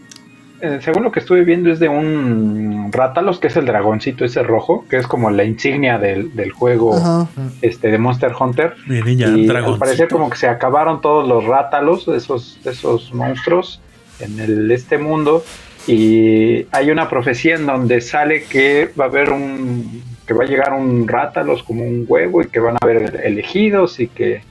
eh, 0.60 0.78
según 0.80 1.02
lo 1.02 1.10
que 1.10 1.18
estuve 1.18 1.42
viendo, 1.42 1.72
es 1.72 1.80
de 1.80 1.88
un 1.88 2.90
Rátalos, 2.92 3.40
que 3.40 3.48
es 3.48 3.56
el 3.56 3.66
dragoncito 3.66 4.24
ese 4.24 4.44
rojo, 4.44 4.84
que 4.88 4.96
es 4.98 5.08
como 5.08 5.28
la 5.30 5.42
insignia 5.42 5.98
del, 5.98 6.36
del 6.36 6.52
juego 6.52 6.94
Ajá. 6.94 7.28
este, 7.62 7.90
de 7.90 7.98
Monster 7.98 8.32
Hunter. 8.38 8.74
Y 8.86 9.22
al 9.24 9.78
parecer 9.78 10.08
como 10.08 10.30
que 10.30 10.36
se 10.36 10.46
acabaron 10.46 11.00
todos 11.00 11.26
los 11.26 11.44
rátalos, 11.44 12.06
esos, 12.06 12.60
esos 12.64 13.12
monstruos 13.12 13.80
en 14.20 14.38
el, 14.38 14.70
este 14.70 14.98
mundo. 14.98 15.42
Y 15.88 16.66
hay 16.70 16.92
una 16.92 17.08
profecía 17.08 17.56
en 17.56 17.66
donde 17.66 18.00
sale 18.00 18.44
que 18.44 18.90
va 18.98 19.06
a 19.06 19.08
haber 19.08 19.30
un 19.30 20.02
que 20.26 20.34
va 20.34 20.44
a 20.44 20.46
llegar 20.46 20.72
un 20.72 21.08
rátalos 21.08 21.64
como 21.64 21.82
un 21.82 22.04
huevo 22.06 22.42
y 22.42 22.46
que 22.46 22.60
van 22.60 22.76
a 22.76 22.78
haber 22.80 23.20
elegidos 23.24 23.98
y 23.98 24.06
que 24.06 24.42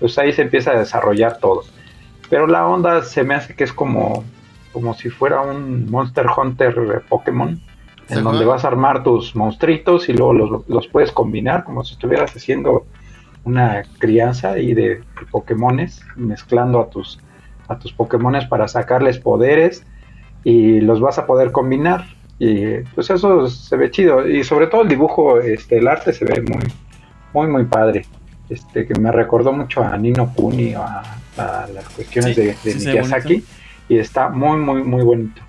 pues 0.00 0.18
ahí 0.18 0.32
se 0.32 0.42
empieza 0.42 0.72
a 0.72 0.78
desarrollar 0.78 1.38
todo. 1.38 1.62
Pero 2.28 2.46
la 2.46 2.66
onda 2.66 3.02
se 3.02 3.22
me 3.24 3.34
hace 3.34 3.54
que 3.54 3.64
es 3.64 3.72
como, 3.72 4.24
como 4.72 4.94
si 4.94 5.10
fuera 5.10 5.42
un 5.42 5.90
Monster 5.90 6.26
Hunter 6.36 7.02
Pokémon, 7.08 7.60
en 8.08 8.24
donde 8.24 8.44
vas 8.44 8.64
a 8.64 8.68
armar 8.68 9.02
tus 9.02 9.34
monstruitos 9.34 10.08
y 10.08 10.12
luego 10.12 10.32
los, 10.32 10.68
los 10.68 10.86
puedes 10.88 11.10
combinar 11.10 11.64
como 11.64 11.82
si 11.82 11.94
estuvieras 11.94 12.34
haciendo 12.36 12.86
una 13.46 13.84
crianza 13.98 14.52
ahí 14.52 14.74
de 14.74 15.02
Pokémones, 15.30 16.02
mezclando 16.16 16.80
a 16.80 16.90
tus, 16.90 17.20
a 17.68 17.78
tus 17.78 17.92
Pokémones 17.92 18.46
para 18.46 18.66
sacarles 18.68 19.18
poderes 19.18 19.86
y 20.42 20.80
los 20.80 21.00
vas 21.00 21.18
a 21.18 21.26
poder 21.26 21.52
combinar. 21.52 22.06
Y 22.38 22.78
pues 22.94 23.08
eso 23.08 23.48
se 23.48 23.76
ve 23.76 23.90
chido. 23.90 24.26
Y 24.28 24.44
sobre 24.44 24.66
todo 24.66 24.82
el 24.82 24.88
dibujo, 24.88 25.38
este, 25.40 25.78
el 25.78 25.88
arte 25.88 26.12
se 26.12 26.24
ve 26.24 26.42
muy, 26.42 26.64
muy, 27.32 27.46
muy 27.46 27.64
padre. 27.64 28.04
Este, 28.48 28.86
que 28.86 28.94
me 28.98 29.10
recordó 29.10 29.52
mucho 29.52 29.82
a 29.82 29.96
Nino 29.96 30.32
Kuni, 30.34 30.74
a, 30.74 31.02
a 31.36 31.66
las 31.74 31.88
cuestiones 31.90 32.36
Sí, 32.36 32.42
de, 32.42 32.54
sí 32.54 32.86
Miyazaki. 32.88 33.44
Y 33.88 33.98
está 33.98 34.28
muy, 34.28 34.58
muy, 34.58 34.82
muy 34.82 35.02
bonito. 35.02 35.42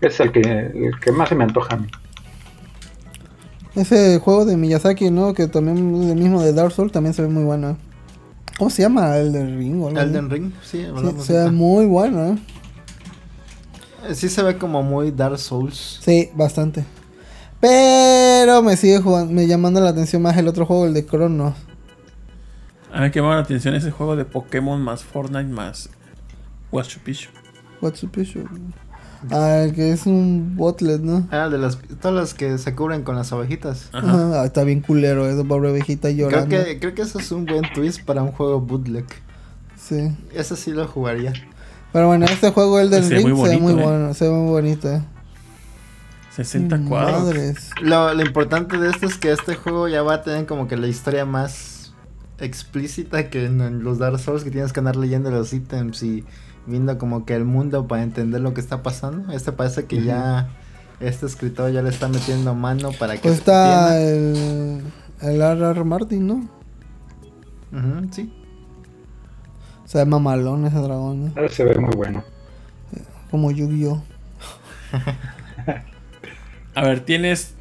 Es 0.00 0.20
el 0.20 0.32
que, 0.32 0.40
el 0.40 0.98
que 1.00 1.12
más 1.12 1.28
se 1.28 1.34
me 1.34 1.44
antoja 1.44 1.74
a 1.74 1.78
mí. 1.78 1.88
Ese 3.74 4.18
juego 4.18 4.44
de 4.44 4.56
Miyazaki, 4.56 5.10
¿no? 5.10 5.34
Que 5.34 5.48
también 5.48 6.02
es 6.02 6.10
el 6.10 6.16
mismo 6.16 6.42
de 6.42 6.52
Dark 6.52 6.72
Souls, 6.72 6.92
también 6.92 7.14
se 7.14 7.22
ve 7.22 7.28
muy 7.28 7.44
bueno. 7.44 7.76
¿Cómo 8.58 8.70
se 8.70 8.82
llama? 8.82 9.16
Elden 9.18 9.58
Ring 9.58 9.82
o 9.82 9.88
algo? 9.88 10.00
Elden 10.00 10.30
Ring, 10.30 10.52
sí, 10.62 10.86
se 11.22 11.32
ve 11.34 11.50
muy 11.50 11.84
bueno, 11.84 12.32
¿eh? 12.32 12.38
Sí 14.14 14.28
se 14.28 14.42
ve 14.42 14.56
como 14.56 14.82
muy 14.82 15.10
Dark 15.10 15.38
Souls. 15.38 16.00
Sí, 16.02 16.30
bastante. 16.34 16.84
Pero 17.60 18.62
me 18.62 18.76
sigue 18.76 19.00
jugando, 19.00 19.32
me 19.32 19.46
llamando 19.46 19.80
la 19.80 19.90
atención 19.90 20.22
más 20.22 20.36
el 20.36 20.48
otro 20.48 20.64
juego, 20.64 20.86
el 20.86 20.94
de 20.94 21.04
Chronos. 21.04 21.54
A 22.96 23.00
mí 23.00 23.08
me 23.08 23.12
llama 23.12 23.34
la 23.34 23.42
atención 23.42 23.74
ese 23.74 23.90
juego 23.90 24.16
de 24.16 24.24
Pokémon 24.24 24.80
más 24.80 25.04
Fortnite 25.04 25.52
más 25.52 25.90
the 26.70 28.20
issue? 28.22 28.48
Ah, 29.30 29.64
el 29.64 29.74
que 29.74 29.92
es 29.92 30.06
un 30.06 30.56
botlet, 30.56 31.02
¿no? 31.02 31.28
Ah, 31.30 31.50
de 31.50 31.58
las, 31.58 31.76
todas 32.00 32.16
las 32.16 32.32
que 32.32 32.56
se 32.56 32.74
cubren 32.74 33.02
con 33.02 33.14
las 33.14 33.34
abejitas. 33.34 33.90
Ajá. 33.92 34.40
Ah, 34.40 34.46
está 34.46 34.64
bien 34.64 34.80
culero 34.80 35.28
eso, 35.28 35.44
pobre 35.44 35.78
Creo 35.82 36.10
llorando. 36.10 36.48
que, 36.48 36.78
creo 36.80 36.94
que 36.94 37.02
eso 37.02 37.18
es 37.18 37.30
un 37.32 37.44
buen 37.44 37.70
twist 37.74 38.02
para 38.02 38.22
un 38.22 38.32
juego 38.32 38.62
bootleg. 38.62 39.04
Sí. 39.76 40.16
Ese 40.32 40.56
sí 40.56 40.70
lo 40.70 40.88
jugaría. 40.88 41.34
Pero 41.92 42.06
bueno, 42.06 42.24
este 42.24 42.50
juego, 42.50 42.80
el 42.80 42.88
del 42.88 43.04
Se 43.04 43.16
Ring, 43.16 43.28
muy 43.28 43.46
se 43.50 43.56
ve 43.56 43.60
muy 43.60 43.72
¿eh? 43.72 43.84
bueno, 43.84 44.14
se 44.14 44.24
ve 44.26 44.30
muy 44.34 44.50
bonito, 44.50 44.90
eh. 44.90 45.02
60 46.34 46.80
cuadros. 46.88 47.24
Madres. 47.24 47.70
Lo, 47.82 48.14
lo 48.14 48.22
importante 48.22 48.78
de 48.78 48.88
esto 48.88 49.04
es 49.04 49.18
que 49.18 49.32
este 49.32 49.54
juego 49.54 49.86
ya 49.86 50.02
va 50.02 50.14
a 50.14 50.22
tener 50.22 50.46
como 50.46 50.66
que 50.66 50.78
la 50.78 50.86
historia 50.86 51.26
más 51.26 51.75
explícita 52.38 53.30
que 53.30 53.46
en, 53.46 53.60
en 53.60 53.84
los 53.84 53.98
Dark 53.98 54.18
Souls 54.18 54.44
que 54.44 54.50
tienes 54.50 54.72
que 54.72 54.80
andar 54.80 54.96
leyendo 54.96 55.30
los 55.30 55.52
ítems 55.52 56.02
y 56.02 56.24
viendo 56.66 56.98
como 56.98 57.24
que 57.24 57.34
el 57.34 57.44
mundo 57.44 57.86
para 57.86 58.02
entender 58.02 58.40
lo 58.40 58.54
que 58.54 58.60
está 58.60 58.82
pasando. 58.82 59.32
Este 59.32 59.52
parece 59.52 59.86
que 59.86 60.02
ya 60.02 60.48
este 61.00 61.26
escritor 61.26 61.72
ya 61.72 61.82
le 61.82 61.90
está 61.90 62.08
metiendo 62.08 62.54
mano 62.54 62.92
para 62.92 63.14
que 63.14 63.22
Pues 63.22 63.38
está 63.38 64.00
el, 64.00 64.82
el 65.20 65.40
R.R. 65.40 65.84
Martin, 65.84 66.26
¿no? 66.26 66.48
Sí. 68.10 68.32
Se 69.84 69.98
ve 69.98 70.04
mamalón 70.06 70.66
ese 70.66 70.78
dragón, 70.78 71.32
¿no? 71.34 71.48
Se 71.48 71.64
ve 71.64 71.78
muy 71.78 71.94
bueno. 71.94 72.24
Como 73.30 73.50
Yu-Gi-Oh! 73.50 74.02
A 76.74 76.82
ver, 76.82 77.00
tienes 77.00 77.54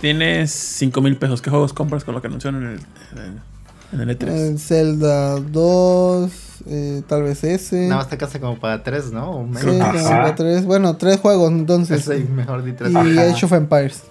tienes 0.00 0.50
5 0.50 1.00
mil 1.00 1.16
pesos. 1.16 1.40
¿Qué 1.40 1.50
juegos 1.50 1.72
compras 1.72 2.04
con 2.04 2.14
lo 2.14 2.20
que 2.20 2.26
anunciaron 2.26 2.62
en 2.62 2.68
el, 2.70 2.80
en 3.12 3.18
el, 3.18 3.40
en 3.92 4.00
el 4.00 4.18
E3? 4.18 4.28
El 4.28 4.58
Zelda 4.58 5.36
2, 5.36 6.30
eh, 6.66 7.02
tal 7.06 7.22
vez 7.24 7.44
ese. 7.44 7.82
Nada 7.88 7.96
más 7.96 8.08
te 8.08 8.16
casa 8.16 8.40
como 8.40 8.58
para 8.58 8.82
tres, 8.82 9.12
¿no? 9.12 9.30
O 9.40 9.46
Sí, 9.58 9.66
para 10.08 10.34
tres. 10.34 10.64
Bueno, 10.64 10.96
tres 10.96 11.18
juegos 11.20 11.50
entonces. 11.52 12.04
Sí, 12.04 12.26
mejor 12.34 12.64
di 12.64 12.72
tres. 12.72 12.92
y 12.92 12.96
Ajá. 12.96 13.22
Age 13.30 13.46
of 13.46 13.52
Empires. 13.52 14.02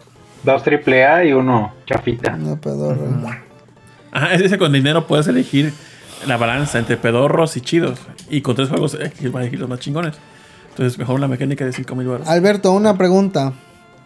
Dos 0.43 0.63
AAA 0.65 1.25
y 1.25 1.33
uno 1.33 1.73
chafita. 1.85 2.35
Una 2.39 2.55
pedorra. 2.55 3.01
Ujú. 3.01 3.27
Ajá, 4.11 4.33
es 4.33 4.41
ese 4.41 4.57
con 4.57 4.73
dinero 4.73 5.07
puedes 5.07 5.27
elegir 5.27 5.73
la 6.27 6.37
balanza 6.37 6.79
entre 6.79 6.97
pedorros 6.97 7.55
y 7.57 7.61
chidos. 7.61 7.99
Y 8.29 8.41
con 8.41 8.55
tres 8.55 8.69
juegos 8.69 8.95
eh, 8.99 9.11
que 9.17 9.29
van 9.29 9.41
a 9.41 9.45
elegir 9.45 9.59
los 9.59 9.69
más 9.69 9.79
chingones. 9.79 10.15
Entonces, 10.69 10.97
mejor 10.97 11.15
una 11.15 11.27
mecánica 11.27 11.65
de 11.65 11.73
5000 11.73 12.07
baros. 12.07 12.27
Alberto, 12.27 12.71
una 12.71 12.97
pregunta. 12.97 13.53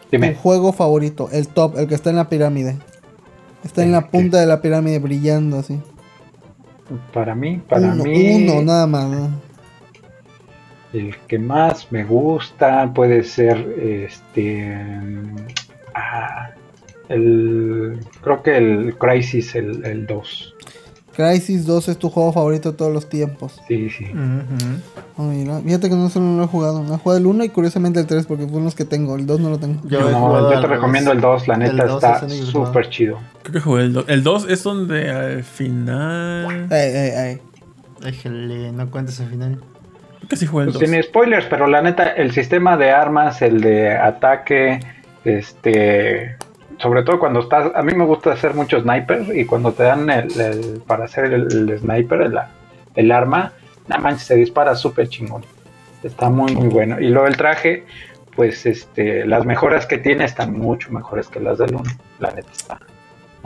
Tu 0.04 0.08
Dime. 0.12 0.36
juego 0.36 0.72
favorito, 0.74 1.30
el 1.32 1.48
top, 1.48 1.78
el 1.80 1.88
que 1.88 1.96
está 1.96 2.10
en 2.10 2.16
la 2.18 2.28
pirámide. 2.30 2.78
Está 3.66 3.84
en 3.84 3.92
la 3.92 4.08
punta 4.08 4.40
de 4.40 4.46
la 4.46 4.62
pirámide 4.62 5.00
brillando 5.00 5.58
así. 5.58 5.82
Para 7.12 7.34
mí, 7.36 7.62
para 7.68 7.82
uno, 7.82 8.04
mí, 8.04 8.48
uno 8.48 8.62
nada 8.62 8.86
más. 8.86 9.10
¿no? 9.10 9.30
el 10.94 11.18
que 11.28 11.40
más 11.40 11.92
me 11.92 12.04
gusta 12.04 12.92
puede 12.94 13.24
ser 13.24 13.58
este. 13.82 14.78
ah, 15.94 16.52
el, 17.10 18.00
creo 18.22 18.44
que 18.44 18.58
el 18.58 18.98
Crisis, 18.98 19.56
el, 19.56 19.84
el 19.84 20.06
2. 20.06 20.56
Crisis 21.16 21.66
2 21.66 21.90
es 21.90 21.98
tu 21.98 22.10
juego 22.10 22.34
favorito 22.34 22.72
de 22.72 22.78
todos 22.78 22.94
los 22.94 23.08
tiempos. 23.08 23.60
Sí, 23.68 23.90
sí. 23.90 24.06
Oh, 25.18 25.24
mira, 25.24 25.60
fíjate 25.60 25.90
que 25.90 25.96
no 25.96 26.10
solo 26.10 26.36
lo 26.36 26.44
he 26.44 26.48
jugado. 26.48 26.84
No 26.84 26.96
he 26.96 26.98
jugado 26.98 27.20
el 27.20 27.26
1 27.26 27.46
y 27.46 27.50
curiosamente 27.50 28.00
el 28.00 28.06
3 28.06 28.26
porque 28.26 28.46
fueron 28.46 28.66
los 28.66 28.76
que 28.76 28.86
tengo. 28.86 29.16
El 29.16 29.26
2 29.26 29.40
no 29.40 29.50
lo 29.50 29.58
tengo. 29.58 29.82
Yo, 29.88 30.10
no, 30.12 30.52
yo 30.52 30.62
te 30.62 30.68
recomiendo 30.68 31.12
el 31.12 31.22
2, 31.22 31.48
la 31.48 31.58
neta 31.58 31.84
El 31.84 31.90
2 31.90 32.04
está 32.04 32.30
súper 32.30 32.90
chido. 32.90 33.18
Creo 33.46 33.54
que 33.54 33.60
jugué 33.60 33.84
el 33.84 33.94
2. 33.94 34.06
El 34.08 34.24
2 34.24 34.48
es 34.50 34.64
donde 34.64 35.10
al 35.12 35.44
final. 35.44 36.68
Ey, 36.72 36.92
ey, 36.96 37.12
ey. 37.16 37.42
Déjale, 38.02 38.72
no 38.72 38.90
cuentes 38.90 39.20
al 39.20 39.28
final. 39.30 39.60
Creo 40.18 40.30
que 40.30 40.36
sí 40.36 40.48
jugué 40.48 40.64
el 40.64 40.70
Pues 40.72 40.80
2. 40.80 40.90
tiene 40.90 41.04
spoilers, 41.04 41.46
pero 41.46 41.68
la 41.68 41.82
neta, 41.84 42.10
el 42.10 42.32
sistema 42.32 42.76
de 42.76 42.90
armas, 42.90 43.44
el 43.44 43.62
de 43.62 43.92
ataque, 43.96 44.80
este, 45.24 46.36
sobre 46.80 47.04
todo 47.04 47.20
cuando 47.20 47.42
estás, 47.42 47.72
a 47.76 47.84
mí 47.84 47.94
me 47.94 48.04
gusta 48.06 48.32
hacer 48.34 48.56
mucho 48.56 48.82
sniper 48.82 49.26
y 49.36 49.46
cuando 49.46 49.74
te 49.74 49.84
dan 49.84 50.10
el, 50.10 50.40
el- 50.42 50.82
para 50.88 51.06
hacer 51.06 51.26
el, 51.26 51.70
el 51.70 51.80
sniper, 51.80 52.22
el, 52.22 52.40
el 52.96 53.12
arma, 53.12 53.54
nada 53.88 54.02
manches, 54.02 54.26
se 54.26 54.36
dispara 54.36 54.74
súper 54.76 55.08
chingón. 55.08 55.44
Está 56.02 56.30
muy, 56.32 56.56
muy 56.56 56.70
bueno. 56.70 57.00
Y 57.00 57.10
luego 57.10 57.28
el 57.28 57.38
traje, 57.38 57.86
pues, 58.36 58.66
este, 58.66 59.26
las 59.28 59.46
mejoras 59.46 59.86
que 59.86 60.00
tiene 60.00 60.26
están 60.26 60.54
mucho 60.54 60.92
mejores 60.92 61.28
que 61.28 61.40
las 61.40 61.60
del 61.60 61.76
1. 61.76 61.84
La 62.20 62.32
neta 62.32 62.50
está 62.52 62.80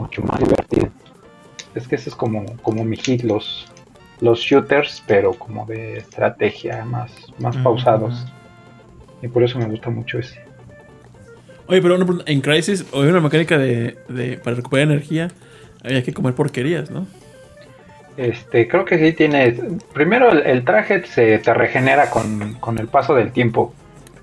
mucho 0.00 0.22
más 0.22 0.38
divertido. 0.38 0.88
Es 1.74 1.86
que 1.86 1.94
ese 1.96 2.10
es 2.10 2.16
como, 2.16 2.44
como 2.62 2.84
mi 2.84 2.96
hit, 2.96 3.22
los, 3.22 3.66
los 4.20 4.40
shooters, 4.40 5.02
pero 5.06 5.34
como 5.34 5.66
de 5.66 5.98
estrategia, 5.98 6.84
más, 6.84 7.12
más 7.38 7.56
pausados. 7.58 8.26
Y 9.22 9.28
por 9.28 9.44
eso 9.44 9.58
me 9.58 9.66
gusta 9.66 9.90
mucho 9.90 10.18
ese. 10.18 10.40
Oye, 11.66 11.80
pero 11.80 11.94
una 11.94 12.04
pregunta, 12.04 12.30
en 12.30 12.40
Crisis, 12.40 12.84
había 12.92 13.10
una 13.10 13.20
mecánica 13.20 13.56
de, 13.56 13.98
de. 14.08 14.38
Para 14.38 14.56
recuperar 14.56 14.90
energía, 14.90 15.30
había 15.84 16.02
que 16.02 16.12
comer 16.12 16.34
porquerías, 16.34 16.90
¿no? 16.90 17.06
Este, 18.16 18.66
creo 18.66 18.84
que 18.84 18.98
sí 18.98 19.12
tiene. 19.12 19.56
Primero 19.92 20.32
el, 20.32 20.40
el 20.40 20.64
traje 20.64 21.04
se 21.06 21.38
te 21.38 21.54
regenera 21.54 22.10
con, 22.10 22.54
con 22.54 22.78
el 22.78 22.88
paso 22.88 23.14
del 23.14 23.30
tiempo. 23.30 23.72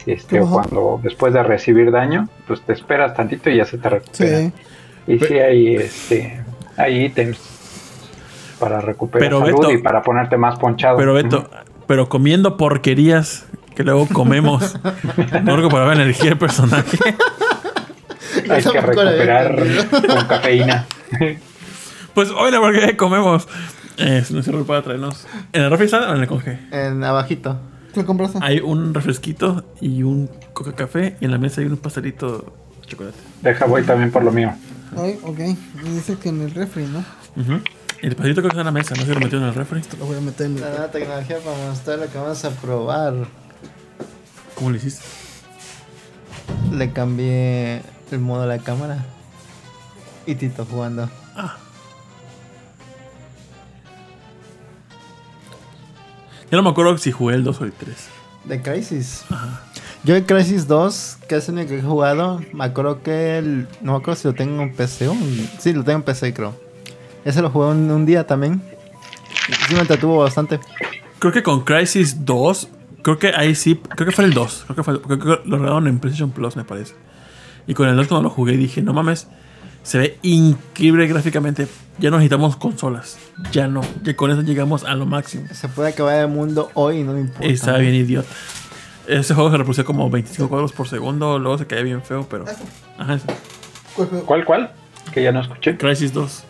Este, 0.06 0.40
o 0.40 0.44
Ajá. 0.44 0.54
cuando 0.54 0.99
después 1.04 1.34
de 1.34 1.44
recibir 1.44 1.91
daño, 1.91 2.28
pues 2.48 2.62
te 2.62 2.74
esperas 2.74 3.14
tantito 3.14 3.49
y 3.49 3.58
ya 3.58 3.66
se 3.66 3.78
te 3.78 3.90
recupera. 3.90 4.40
Sí. 4.40 4.52
Y 5.08 5.16
Pe- 5.18 5.28
sí 5.28 5.34
hay 5.40 5.76
este 5.76 6.44
hay 6.76 7.06
ítems 7.06 7.40
para 8.60 8.82
recuperar 8.82 9.28
Pero, 9.28 9.40
salud 9.40 9.60
Beto- 9.60 9.74
y 9.74 9.78
para 9.82 10.02
ponerte 10.02 10.38
más 10.38 10.60
ponchado. 10.60 10.98
Pero 10.98 11.14
Beto, 11.14 11.50
pero 11.88 12.10
comiendo 12.10 12.58
porquerías 12.58 13.46
que 13.76 13.84
luego 13.84 14.08
comemos, 14.12 14.76
no 15.44 15.56
recuperaba 15.56 15.94
energía 15.94 16.32
el 16.32 16.38
personaje. 16.38 16.98
Hay 18.50 18.64
que 18.64 18.82
recuperar 18.82 19.56
con 20.08 20.26
cafeína. 20.28 20.86
Pues 22.14 22.32
hoy 22.32 22.50
la 22.50 22.60
porquería 22.60 22.88
que 22.88 22.98
comemos. 22.98 23.48
Eh, 23.98 24.24
no 24.32 24.42
sirve 24.42 24.64
para 24.64 24.82
traernos. 24.82 25.28
¿En 25.54 25.62
el 25.62 25.70
refri 25.70 25.88
o 25.96 26.16
en 26.16 26.22
el 26.22 26.28
conge? 26.28 26.60
En 26.72 27.04
abajito. 27.04 27.60
¿Qué 27.94 28.04
compraste? 28.06 28.40
Hay 28.42 28.60
un 28.60 28.96
refresquito 28.96 29.64
y 29.82 30.02
un 30.02 30.28
coca 30.54 30.74
café 30.74 31.16
y 31.22 31.26
en 31.26 31.32
la 31.32 31.38
mesa 31.38 31.62
hay 31.62 31.68
un 31.68 31.78
pastelito 31.78 32.56
de 32.82 32.88
chocolate. 32.88 33.18
Deja 33.42 33.66
voy 33.66 33.84
también 33.84 34.12
por 34.12 34.24
lo 34.24 34.32
mío. 34.32 34.54
Ay, 34.98 35.20
ok. 35.24 35.40
Me 35.84 35.90
dice 35.92 36.18
que 36.18 36.30
en 36.30 36.42
el 36.42 36.52
refri, 36.52 36.86
¿no? 36.86 37.04
El 38.02 38.16
pastelito 38.16 38.42
creo 38.42 38.50
que 38.52 38.58
está 38.58 38.62
en 38.62 38.66
la 38.66 38.72
mesa, 38.72 38.96
no 38.96 39.04
se 39.04 39.14
lo 39.14 39.20
metió 39.20 39.38
en 39.40 39.46
el 39.46 39.54
refri. 39.54 39.82
Lo 40.00 40.06
voy 40.06 40.18
a 40.18 40.22
meter 40.22 40.48
en 40.48 40.56
mi 40.56 40.60
La 40.60 40.70
nueva 40.70 40.92
tecnología 40.92 41.38
para 41.40 41.58
mostrar 41.68 42.00
lo 42.00 42.08
que 42.12 42.18
vamos 42.18 42.46
a 42.46 42.50
probar. 42.52 43.14
¿Cómo 44.56 44.72
lo 44.72 44.76
hiciste? 44.76 45.04
Le 46.72 46.92
cambié 46.92 47.82
el 48.12 48.20
modo 48.20 48.42
de 48.42 48.48
la 48.48 48.60
cámara. 48.60 49.06
Y 50.26 50.36
Tito 50.36 50.66
jugando. 50.66 51.10
Ya 56.50 56.56
no 56.56 56.64
me 56.64 56.70
acuerdo 56.70 56.98
si 56.98 57.12
jugué 57.12 57.36
el 57.36 57.44
2 57.44 57.62
o 57.62 57.66
el 57.66 57.74
3. 57.74 57.96
De 58.46 58.62
Crisis. 58.62 59.26
Yo 60.08 60.16
en 60.16 60.24
Crisis 60.24 60.68
2, 60.70 61.18
que 61.28 61.36
es 61.36 61.50
el 61.50 61.56
único 61.56 61.72
que 61.72 61.80
he 61.80 61.82
jugado, 61.82 62.42
me 62.54 62.64
acuerdo 62.64 63.04
que 63.04 63.38
el, 63.40 63.68
no 63.82 63.92
me 63.92 63.98
acuerdo 63.98 64.16
si 64.22 64.28
lo 64.30 64.34
tengo 64.34 64.64
en 64.64 64.74
PC 64.74 65.10
o 65.10 65.12
en- 65.12 65.50
sí, 65.60 65.74
lo 65.74 65.84
tengo 65.84 65.98
en 65.98 66.04
PC 66.04 66.34
creo. 66.34 66.54
Ese 67.26 67.42
lo 67.42 67.50
jugué 67.50 67.68
un, 67.72 67.92
un 67.92 68.06
día 68.06 68.26
también. 68.26 68.62
Sí 69.68 69.74
me 69.76 69.82
entretuvo 69.82 70.20
bastante. 70.20 70.62
Creo 71.20 71.34
que 71.34 71.44
con 71.44 71.66
Crisis 71.66 72.24
2, 72.26 72.70
creo 73.02 73.20
que 73.20 73.34
ahí 73.36 73.54
sí, 73.54 73.82
creo 73.98 74.08
que 74.08 74.16
fue 74.16 74.24
el 74.24 74.34
2. 74.34 74.64
Creo 74.68 74.76
que, 74.78 74.84
fue, 74.84 75.02
creo 75.02 75.20
que 75.20 75.26
lo 75.50 75.58
regalaron 75.58 75.88
en 75.88 76.00
PlayStation 76.00 76.32
Plus, 76.32 76.56
me 76.56 76.64
parece. 76.64 76.94
Y 77.68 77.74
con 77.74 77.90
el 77.90 77.98
2 77.98 78.08
cuando 78.08 78.30
lo 78.30 78.34
jugué 78.34 78.56
dije, 78.56 78.82
no 78.82 78.94
mames, 78.94 79.28
se 79.84 79.98
ve 79.98 80.18
increíble 80.22 81.06
gráficamente. 81.08 81.68
Ya 82.00 82.12
no 82.12 82.16
necesitamos 82.18 82.56
consolas. 82.56 83.18
Ya 83.52 83.68
no. 83.68 83.82
Ya 84.04 84.16
con 84.16 84.32
eso 84.32 84.42
llegamos 84.42 84.86
a 84.86 84.96
lo 84.96 85.06
máximo. 85.06 85.48
Se 85.52 85.68
puede 85.68 85.90
acabar 85.90 86.16
el 86.22 86.28
mundo 86.30 86.70
hoy 86.76 87.00
y 87.00 87.04
no 87.04 87.12
me 87.12 87.20
importa. 87.22 87.46
Estaba 87.46 87.80
bien 87.80 87.94
idiota. 87.96 88.30
Ese 89.08 89.34
juego 89.34 89.50
se 89.52 89.58
reproducía 89.58 89.84
como 89.86 90.10
25 90.10 90.50
cuadros 90.50 90.72
por 90.74 90.88
segundo, 90.90 91.40
luego 91.40 91.58
se 91.58 91.66
caía 91.66 91.84
bien 91.84 92.04
feo, 92.04 92.28
pero... 92.30 92.46
Ajá, 92.98 93.14
ese. 93.16 93.26
¿Cuál, 94.26 94.44
cuál? 94.46 94.72
Que 95.14 95.24
ya 95.24 95.32
no 95.32 95.40
escuché. 95.42 95.78
Crisis 95.78 96.12
2. 96.14 96.44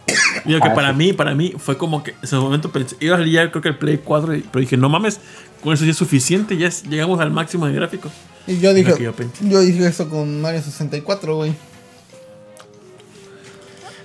Digo 0.45 0.59
que 0.59 0.67
Ah, 0.69 0.73
para 0.73 0.89
sí. 0.91 0.95
mí, 0.97 1.13
para 1.13 1.35
mí 1.35 1.53
fue 1.57 1.77
como 1.77 2.01
que 2.03 2.11
en 2.11 2.17
ese 2.23 2.35
momento 2.37 2.71
pensé, 2.71 2.95
iba 2.99 3.15
a 3.15 3.19
salir 3.19 3.33
ya 3.33 3.51
creo 3.51 3.61
que 3.61 3.69
el 3.69 3.77
Play 3.77 3.99
4, 4.03 4.35
y- 4.35 4.41
pero 4.41 4.59
dije, 4.61 4.75
no 4.77 4.89
mames, 4.89 5.19
con 5.63 5.73
eso 5.73 5.85
ya 5.85 5.91
es 5.91 5.97
suficiente, 5.97 6.57
ya 6.57 6.67
es- 6.67 6.83
llegamos 6.83 7.19
al 7.19 7.29
máximo 7.31 7.67
de 7.67 7.73
gráficos. 7.73 8.11
Y 8.47 8.59
yo 8.59 8.73
dije, 8.73 8.93
yo 8.99 9.13
yo 9.41 9.59
dije 9.59 9.85
eso 9.87 10.09
con 10.09 10.41
Mario 10.41 10.61
64, 10.61 11.35
güey. 11.35 11.53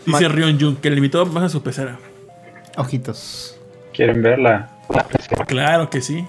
Dice 0.05 0.29
Ma- 0.29 0.35
Rion 0.35 0.59
Jun 0.61 0.77
que 0.77 0.91
limitó 0.91 1.25
más 1.27 1.45
a 1.45 1.49
su 1.49 1.63
pecera. 1.63 1.99
Ojitos. 2.77 3.57
¿Quieren 3.95 4.21
ver 4.23 4.39
la, 4.39 4.71
la 4.93 5.05
presión? 5.07 5.45
Claro 5.47 5.89
que 5.91 6.01
sí, 6.01 6.27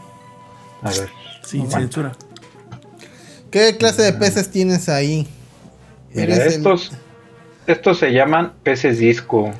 A 0.83 0.89
ver. 0.91 1.09
Sin 1.45 1.69
censura. 1.69 2.11
¿Qué 3.51 3.77
clase 3.77 4.01
de 4.01 4.13
peces 4.13 4.49
tienes 4.49 4.89
ahí? 4.89 5.27
Mira, 6.13 6.35
el- 6.35 6.41
estos, 6.41 6.91
estos 7.67 7.99
se 7.99 8.11
llaman 8.11 8.53
peces 8.63 8.99
disco. 8.99 9.51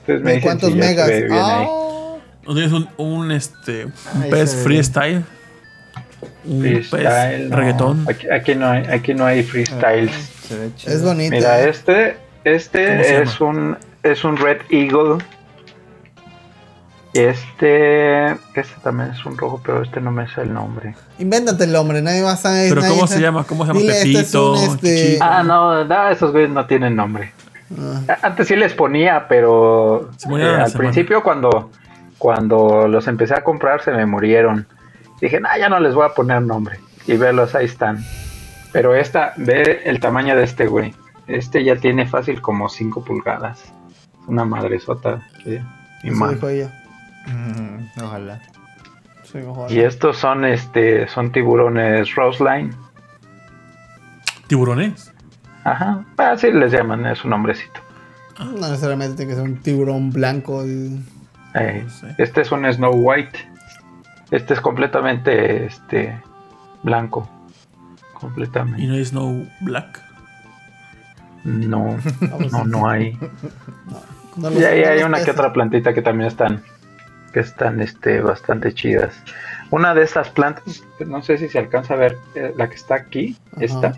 Ustedes 0.00 0.20
me 0.22 0.30
¿De 0.30 0.36
dicen 0.36 0.42
cuántos 0.42 0.70
si 0.72 0.76
megas? 0.76 1.10
Ah, 1.30 1.66
¿No 2.46 2.54
tienes 2.54 2.72
un, 2.72 2.88
un, 2.96 3.30
este, 3.32 3.86
un 3.86 3.92
Ahí 4.22 4.30
pez 4.30 4.54
freestyle? 4.54 5.24
Un 6.44 6.60
Freestyle, 6.60 7.04
pez 7.40 7.50
no. 7.50 7.56
reggaetón. 7.56 8.06
Aquí, 8.08 8.28
aquí 8.30 8.54
no 8.54 8.68
hay, 8.68 8.84
aquí 8.86 9.14
no 9.14 9.26
hay 9.26 9.42
freestyles. 9.42 10.12
Chido. 10.76 10.94
es 10.94 11.02
bonito. 11.02 11.34
Mira, 11.34 11.60
¿eh? 11.64 11.70
este, 11.70 11.92
¿Cómo 12.14 12.18
se 12.44 12.54
este 12.54 13.22
es 13.22 13.40
un, 13.40 13.76
es 14.04 14.22
un 14.24 14.36
Red 14.36 14.58
Eagle. 14.70 15.24
Este, 17.18 18.30
este 18.32 18.74
también 18.82 19.10
es 19.10 19.24
un 19.24 19.36
rojo, 19.38 19.60
pero 19.64 19.82
este 19.82 20.00
no 20.00 20.10
me 20.10 20.28
sé 20.28 20.42
el 20.42 20.52
nombre. 20.52 20.94
Invéntate 21.18 21.64
el 21.64 21.74
hombre, 21.76 22.02
nadie 22.02 22.22
va 22.22 22.32
a 22.32 22.36
saber. 22.36 22.68
¿Pero 22.68 22.82
cómo 22.82 23.06
sabe. 23.06 23.18
se 23.18 23.20
llama? 23.20 23.44
¿Cómo 23.44 23.64
se 23.64 23.68
llama? 23.68 23.80
Dile, 23.80 23.92
este 23.96 24.10
es 24.12 24.16
Pepito, 24.18 24.52
un, 24.52 24.58
este-. 24.58 25.18
Ah, 25.20 25.42
no, 25.42 25.84
no, 25.84 26.08
esos 26.08 26.32
güeyes 26.32 26.50
no 26.50 26.66
tienen 26.66 26.96
nombre. 26.96 27.32
Ah, 27.78 28.00
A- 28.22 28.26
Antes 28.28 28.48
sí 28.48 28.56
les 28.56 28.74
ponía, 28.74 29.26
pero 29.28 30.02
eh, 30.02 30.06
al 30.06 30.18
semana. 30.20 30.66
principio 30.76 31.22
cuando, 31.22 31.70
cuando 32.18 32.86
los 32.88 33.06
empecé 33.08 33.34
a 33.34 33.42
comprar 33.42 33.82
se 33.82 33.92
me 33.92 34.06
murieron. 34.06 34.66
Dije, 35.20 35.40
nah, 35.40 35.56
ya 35.58 35.68
no 35.68 35.80
les 35.80 35.94
voy 35.94 36.04
a 36.06 36.10
poner 36.10 36.42
nombre. 36.42 36.78
Y 37.06 37.16
velos, 37.16 37.54
ahí 37.54 37.64
están. 37.66 38.04
Pero 38.72 38.94
esta, 38.94 39.32
ve 39.36 39.82
el 39.84 40.00
tamaño 40.00 40.36
de 40.36 40.44
este 40.44 40.66
güey. 40.66 40.94
Este 41.26 41.64
ya 41.64 41.76
tiene 41.76 42.06
fácil 42.06 42.40
como 42.42 42.68
5 42.68 43.02
pulgadas. 43.04 43.60
Una 44.26 44.44
madresota. 44.44 45.22
¿sí? 45.44 45.58
Y, 46.02 46.10
más. 46.10 46.34
Mm, 47.26 48.00
ojalá. 48.02 48.40
Sí, 49.24 49.38
ojalá. 49.38 49.72
Y 49.72 49.80
estos 49.80 50.16
son 50.18 50.44
este 50.44 51.08
son 51.08 51.32
tiburones 51.32 52.14
Roseline. 52.14 52.70
¿Tiburones? 54.46 55.12
Ajá. 55.64 56.04
Así 56.16 56.52
les 56.52 56.70
llaman, 56.72 57.04
es 57.06 57.24
un 57.24 57.30
nombrecito. 57.30 57.80
No 58.38 58.68
necesariamente 58.68 59.16
tiene 59.16 59.30
que 59.30 59.36
ser 59.36 59.44
un 59.44 59.56
tiburón 59.62 60.10
blanco. 60.10 60.64
y- 60.66 61.02
Eh, 61.54 61.82
No 61.84 61.90
sé. 61.90 62.14
Este 62.18 62.42
es 62.42 62.52
un 62.52 62.70
Snow 62.70 62.92
White. 62.92 63.38
Este 64.30 64.54
es 64.54 64.60
completamente 64.60 65.64
este 65.66 66.20
blanco. 66.82 67.28
¿Y 67.98 68.18
Completamente. 68.18 68.86
no 68.86 68.94
hay 68.94 69.04
Snow 69.04 69.46
Black? 69.62 70.02
No, 71.44 71.96
no, 72.52 72.64
no 72.64 72.88
hay. 72.88 73.18
No 74.36 74.50
Y 74.52 74.62
ahí 74.64 74.84
hay 74.84 75.02
una 75.02 75.24
que 75.24 75.30
otra 75.30 75.52
plantita 75.52 75.94
que 75.94 76.02
también 76.02 76.28
están 76.28 76.62
que 77.32 77.40
están 77.40 77.80
este, 77.80 78.20
bastante 78.20 78.72
chidas. 78.74 79.14
Una 79.70 79.94
de 79.94 80.02
estas 80.04 80.28
plantas, 80.30 80.82
no 81.04 81.22
sé 81.22 81.38
si 81.38 81.48
se 81.48 81.58
alcanza 81.58 81.94
a 81.94 81.96
ver, 81.96 82.16
eh, 82.34 82.52
la 82.56 82.68
que 82.68 82.76
está 82.76 82.94
aquí, 82.94 83.36
Ajá. 83.52 83.64
esta. 83.64 83.92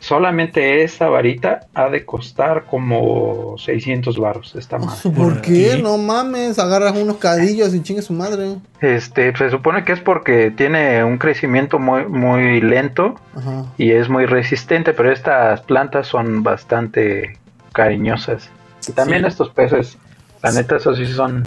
Solamente 0.00 0.84
esta 0.84 1.08
varita 1.08 1.66
ha 1.74 1.88
de 1.90 2.04
costar 2.04 2.64
como 2.66 3.56
600 3.58 4.16
varos 4.16 4.54
esta 4.54 4.78
madre. 4.78 5.10
¿Por 5.10 5.40
qué? 5.42 5.80
No 5.82 5.98
mames, 5.98 6.60
agarras 6.60 6.96
unos 6.96 7.16
cadillos 7.16 7.74
y 7.74 7.82
chingue 7.82 8.00
su 8.02 8.12
madre. 8.12 8.58
Este, 8.80 9.36
se 9.36 9.50
supone 9.50 9.84
que 9.84 9.90
es 9.92 10.00
porque 10.00 10.52
tiene 10.52 11.02
un 11.02 11.18
crecimiento 11.18 11.80
muy, 11.80 12.04
muy 12.06 12.60
lento 12.60 13.16
Ajá. 13.34 13.64
y 13.76 13.90
es 13.90 14.08
muy 14.08 14.24
resistente, 14.26 14.92
pero 14.94 15.10
estas 15.10 15.62
plantas 15.62 16.06
son 16.06 16.44
bastante 16.44 17.36
cariñosas. 17.72 18.48
Y 18.88 18.92
también 18.92 19.22
Sí. 19.22 19.26
estos 19.28 19.50
peces, 19.50 19.98
la 20.44 20.52
neta, 20.52 20.76
esos 20.76 20.96
sí 20.96 21.06
son. 21.06 21.42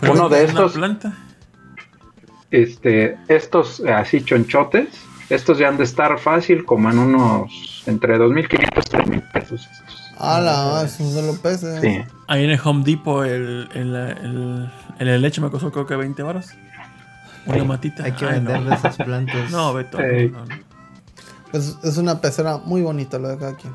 Pero 0.00 0.12
Uno 0.12 0.28
de 0.28 0.44
estos, 0.44 0.72
planta. 0.74 1.12
este, 2.50 3.18
estos 3.28 3.80
así 3.80 4.22
chonchotes, 4.22 4.88
estos 5.28 5.58
ya 5.58 5.68
han 5.68 5.76
de 5.76 5.84
estar 5.84 6.18
fácil 6.18 6.64
como 6.64 6.90
en 6.90 6.98
unos 6.98 7.82
entre 7.86 8.18
2.500 8.18 8.58
y 8.58 9.18
3.000 9.18 9.32
pesos. 9.32 9.68
Estos. 9.70 10.12
Ala, 10.18 10.82
esos 10.84 11.12
son 11.12 11.26
los 11.26 11.38
peces. 11.38 11.80
Sí. 11.80 12.00
Ahí 12.26 12.44
en 12.44 12.50
el 12.50 12.60
Home 12.64 12.82
Depot, 12.84 13.24
el, 13.24 13.68
el, 13.74 13.94
el, 13.94 14.70
el, 15.08 15.22
leche 15.22 15.40
me 15.40 15.50
costó 15.50 15.70
creo 15.70 15.86
que 15.86 15.96
20 15.96 16.22
baros. 16.22 16.46
Una 17.46 17.64
matita. 17.64 18.04
Hay 18.04 18.12
que 18.12 18.26
Ay, 18.26 18.34
vender 18.34 18.60
no. 18.60 18.70
de 18.70 18.76
esas 18.76 18.96
plantas. 18.96 19.50
No, 19.50 19.72
Beto. 19.74 19.98
No, 19.98 20.44
no. 20.44 20.54
Es, 21.52 21.78
es 21.82 21.96
una 21.96 22.20
pecera 22.20 22.58
muy 22.58 22.82
bonita 22.82 23.18
lo 23.18 23.28
de 23.28 23.38
cada 23.38 23.56
quien. 23.56 23.72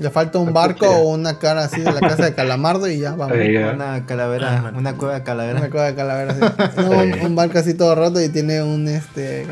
Le 0.00 0.10
falta 0.10 0.38
un 0.38 0.52
barco 0.52 0.86
o 0.88 1.08
una 1.10 1.38
cara 1.38 1.64
así 1.64 1.80
de 1.80 1.92
la 1.92 2.00
casa 2.00 2.24
de 2.24 2.34
Calamardo 2.34 2.88
y 2.88 2.98
ya 2.98 3.14
vamos. 3.14 3.36
Ya. 3.36 3.72
Una 3.74 4.06
calavera, 4.06 4.62
Ah, 4.66 4.72
una 4.74 4.94
cueva 4.94 5.14
de 5.14 5.22
calavera. 5.22 5.58
Una 5.60 5.68
cosa 5.70 5.84
de 5.84 5.94
calavera. 5.94 6.34
No, 6.76 6.90
un, 6.90 7.12
un 7.20 7.36
barco 7.36 7.58
así 7.58 7.74
todo 7.74 7.94
roto 7.94 8.20
y 8.20 8.28
tiene 8.30 8.62
un 8.62 8.88
este. 8.88 9.46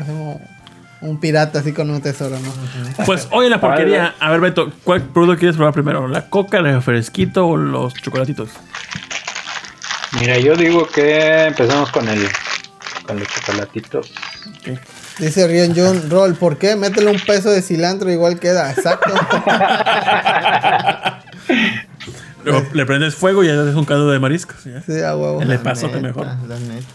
Un 1.01 1.17
pirata 1.19 1.59
así 1.59 1.71
con 1.71 1.89
un 1.89 2.01
tesoro, 2.01 2.37
¿no? 2.39 3.05
Pues 3.05 3.27
hoy 3.31 3.45
en 3.45 3.51
la 3.51 3.61
porquería, 3.61 4.15
a 4.19 4.31
ver 4.31 4.41
Beto, 4.41 4.69
¿cuál 4.83 5.01
producto 5.03 5.37
quieres 5.37 5.55
probar 5.55 5.73
primero? 5.73 6.07
¿La 6.09 6.29
coca, 6.29 6.57
el 6.57 6.65
refresquito 6.65 7.47
o 7.47 7.55
los 7.55 7.93
chocolatitos? 7.93 8.49
Mira, 10.19 10.37
yo 10.39 10.55
digo 10.55 10.87
que 10.87 11.45
empezamos 11.45 11.91
con 11.91 12.07
el 12.09 12.27
con 13.07 13.17
los 13.19 13.27
chocolatitos. 13.29 14.11
Ok. 14.59 14.77
Dice 15.19 15.47
Rion 15.47 15.75
Jun, 15.75 16.09
Roll, 16.09 16.33
¿por 16.35 16.57
qué? 16.57 16.75
Métele 16.75 17.11
un 17.11 17.19
peso 17.19 17.51
de 17.51 17.61
cilantro 17.61 18.09
igual 18.11 18.39
queda. 18.39 18.71
Exacto. 18.71 19.13
Luego 22.45 22.65
le 22.73 22.85
prendes 22.85 23.15
fuego 23.15 23.43
y 23.43 23.47
ya 23.47 23.61
haces 23.61 23.75
un 23.75 23.85
caldo 23.85 24.09
de 24.09 24.19
mariscos. 24.19 24.63
¿ya? 24.63 24.81
Sí, 24.81 25.01
a 25.01 25.15
huevo. 25.15 25.41
El- 25.41 25.49
Le 25.49 25.55
La 25.57 25.63
pasó 25.63 25.87
que 25.91 25.97
neta, 25.99 26.07
mejor. 26.07 26.25
La 26.47 26.57
neta. 26.59 26.85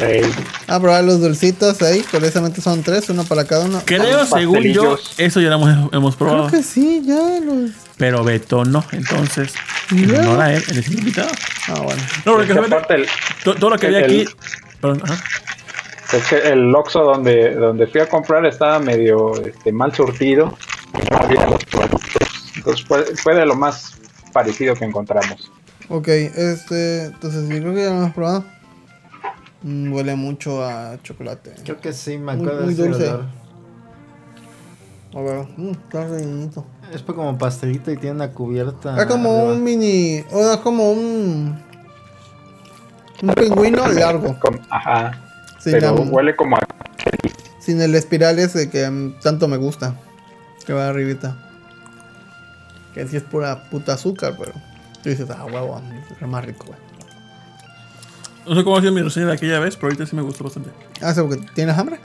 Ey, 0.00 0.22
A 0.66 0.80
probar 0.80 1.04
los 1.04 1.20
dulcitos 1.20 1.80
ahí. 1.82 2.00
Curiosamente 2.10 2.60
son 2.62 2.82
tres, 2.82 3.08
uno 3.10 3.24
para 3.24 3.44
cada 3.44 3.66
uno. 3.66 3.82
Creo, 3.84 4.24
según 4.26 4.62
yo, 4.64 4.98
eso 5.18 5.40
ya 5.40 5.50
lo 5.50 5.56
hemos, 5.56 5.92
hemos 5.92 6.16
probado. 6.16 6.48
Creo 6.48 6.60
que 6.60 6.66
sí, 6.66 7.02
ya 7.04 7.38
los. 7.44 7.70
Pero 7.98 8.24
Beto 8.24 8.64
no. 8.64 8.82
Entonces, 8.92 9.52
no 9.90 10.40
a 10.40 10.54
él, 10.54 10.64
él 10.70 10.78
es 10.78 10.90
invitado. 10.90 11.28
Ah, 11.68 11.80
bueno. 11.80 12.02
No, 12.24 12.32
porque 12.32 12.54
todo 13.58 13.70
lo 13.70 13.78
que 13.78 13.86
había 13.86 13.98
el- 13.98 14.04
aquí. 14.04 14.24
Perdón, 14.80 15.02
ajá. 15.04 15.22
Es 16.12 16.26
que 16.28 16.36
el 16.48 16.74
Oxxo 16.74 17.02
donde, 17.04 17.54
donde 17.54 17.86
fui 17.86 18.00
a 18.00 18.08
comprar 18.08 18.44
estaba 18.46 18.78
medio 18.78 19.34
este, 19.44 19.72
mal 19.72 19.94
surtido. 19.94 20.56
No 21.10 21.16
había 21.18 21.46
los 21.46 21.64
productos. 21.66 22.10
Entonces 22.56 22.84
fue, 22.86 23.04
fue 23.16 23.34
de 23.34 23.46
lo 23.46 23.54
más 23.54 23.94
parecido 24.32 24.74
que 24.74 24.84
encontramos. 24.84 25.50
Ok, 25.88 26.08
este. 26.08 27.06
Entonces, 27.06 27.48
yo 27.48 27.58
creo 27.60 27.74
que 27.74 27.82
ya 27.82 27.90
lo 27.90 27.96
hemos 27.98 28.12
probado. 28.14 28.44
Mm, 29.62 29.92
huele 29.92 30.14
mucho 30.14 30.64
a 30.64 30.96
chocolate. 31.02 31.52
Creo 31.64 31.80
que 31.80 31.92
sí, 31.92 32.16
me 32.18 32.34
Muy- 32.36 32.44
acuerdo 32.46 32.64
muy 32.64 32.74
de 32.74 32.82
ese 32.82 32.88
dulce. 32.90 33.08
olor. 33.08 33.24
A 35.12 35.20
ver, 35.20 35.46
mm, 35.56 35.70
está 35.70 36.06
rellenito. 36.06 36.64
Es 36.94 37.02
como 37.02 37.36
pastelito 37.36 37.90
y 37.90 37.96
tiene 37.96 38.16
una 38.16 38.30
cubierta. 38.30 38.96
Es 39.00 39.06
como 39.06 39.30
arriba. 39.30 39.52
un 39.52 39.64
mini. 39.64 40.24
O 40.32 40.50
es 40.52 40.56
como 40.58 40.90
un. 40.92 41.60
Un 43.22 43.34
pingüino 43.34 43.86
largo. 43.88 44.36
Ajá. 44.70 45.26
Sin, 45.60 45.72
pero 45.72 45.94
la- 45.94 46.00
huele 46.00 46.34
como 46.36 46.56
a 46.56 46.60
sin 47.60 47.80
el 47.80 47.94
espiral 47.94 48.38
ese 48.38 48.70
que 48.70 48.88
mm, 48.90 49.20
tanto 49.20 49.46
me 49.46 49.56
gusta. 49.58 49.94
Que 50.66 50.72
va 50.72 50.88
arribita. 50.88 51.36
Que 52.94 53.06
sí 53.06 53.16
es 53.16 53.22
pura 53.22 53.64
puta 53.70 53.92
azúcar, 53.94 54.34
pero. 54.38 54.52
Tú 55.02 55.08
dices, 55.08 55.28
ah, 55.30 55.44
huevo, 55.46 55.80
es 56.20 56.26
más 56.28 56.44
rico, 56.44 56.66
güey. 56.66 56.78
No 58.46 58.54
sé 58.54 58.64
cómo 58.64 58.76
ha 58.76 58.80
sido 58.80 58.92
mi 58.92 59.02
reseña 59.02 59.26
de 59.26 59.32
aquella 59.34 59.60
vez, 59.60 59.76
pero 59.76 59.88
ahorita 59.88 60.06
sí 60.06 60.16
me 60.16 60.22
gustó 60.22 60.44
bastante. 60.44 60.70
Ah, 61.00 61.14
¿sí 61.14 61.20
porque 61.20 61.38
tienes 61.54 61.76
hambre? 61.78 61.98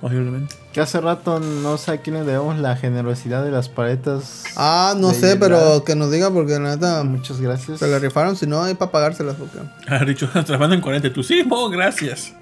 Posiblemente. 0.00 0.54
Que 0.72 0.80
hace 0.80 1.00
rato 1.00 1.38
no 1.38 1.78
sé 1.78 1.92
a 1.92 1.96
quién 1.98 2.14
le 2.16 2.24
debemos 2.24 2.58
la 2.58 2.76
generosidad 2.76 3.44
de 3.44 3.52
las 3.52 3.68
paletas. 3.68 4.44
Ah, 4.56 4.94
no 4.96 5.12
sé, 5.12 5.36
pero 5.36 5.84
que 5.84 5.94
nos 5.94 6.10
diga 6.10 6.30
porque 6.30 6.52
la 6.58 6.70
neta 6.74 7.02
Muchas 7.04 7.40
gracias. 7.40 7.78
se 7.78 7.86
la 7.86 7.98
rifaron, 8.00 8.36
si 8.36 8.46
no 8.46 8.62
hay 8.62 8.74
para 8.74 8.90
pagárselas 8.90 9.36
porque. 9.36 9.58
Ha 9.88 10.04
dicho, 10.04 10.28
trabajando 10.28 10.74
en 10.74 10.80
40. 10.80 11.12
Tú 11.12 11.22
sí, 11.22 11.44
mo, 11.44 11.68
gracias. 11.70 12.34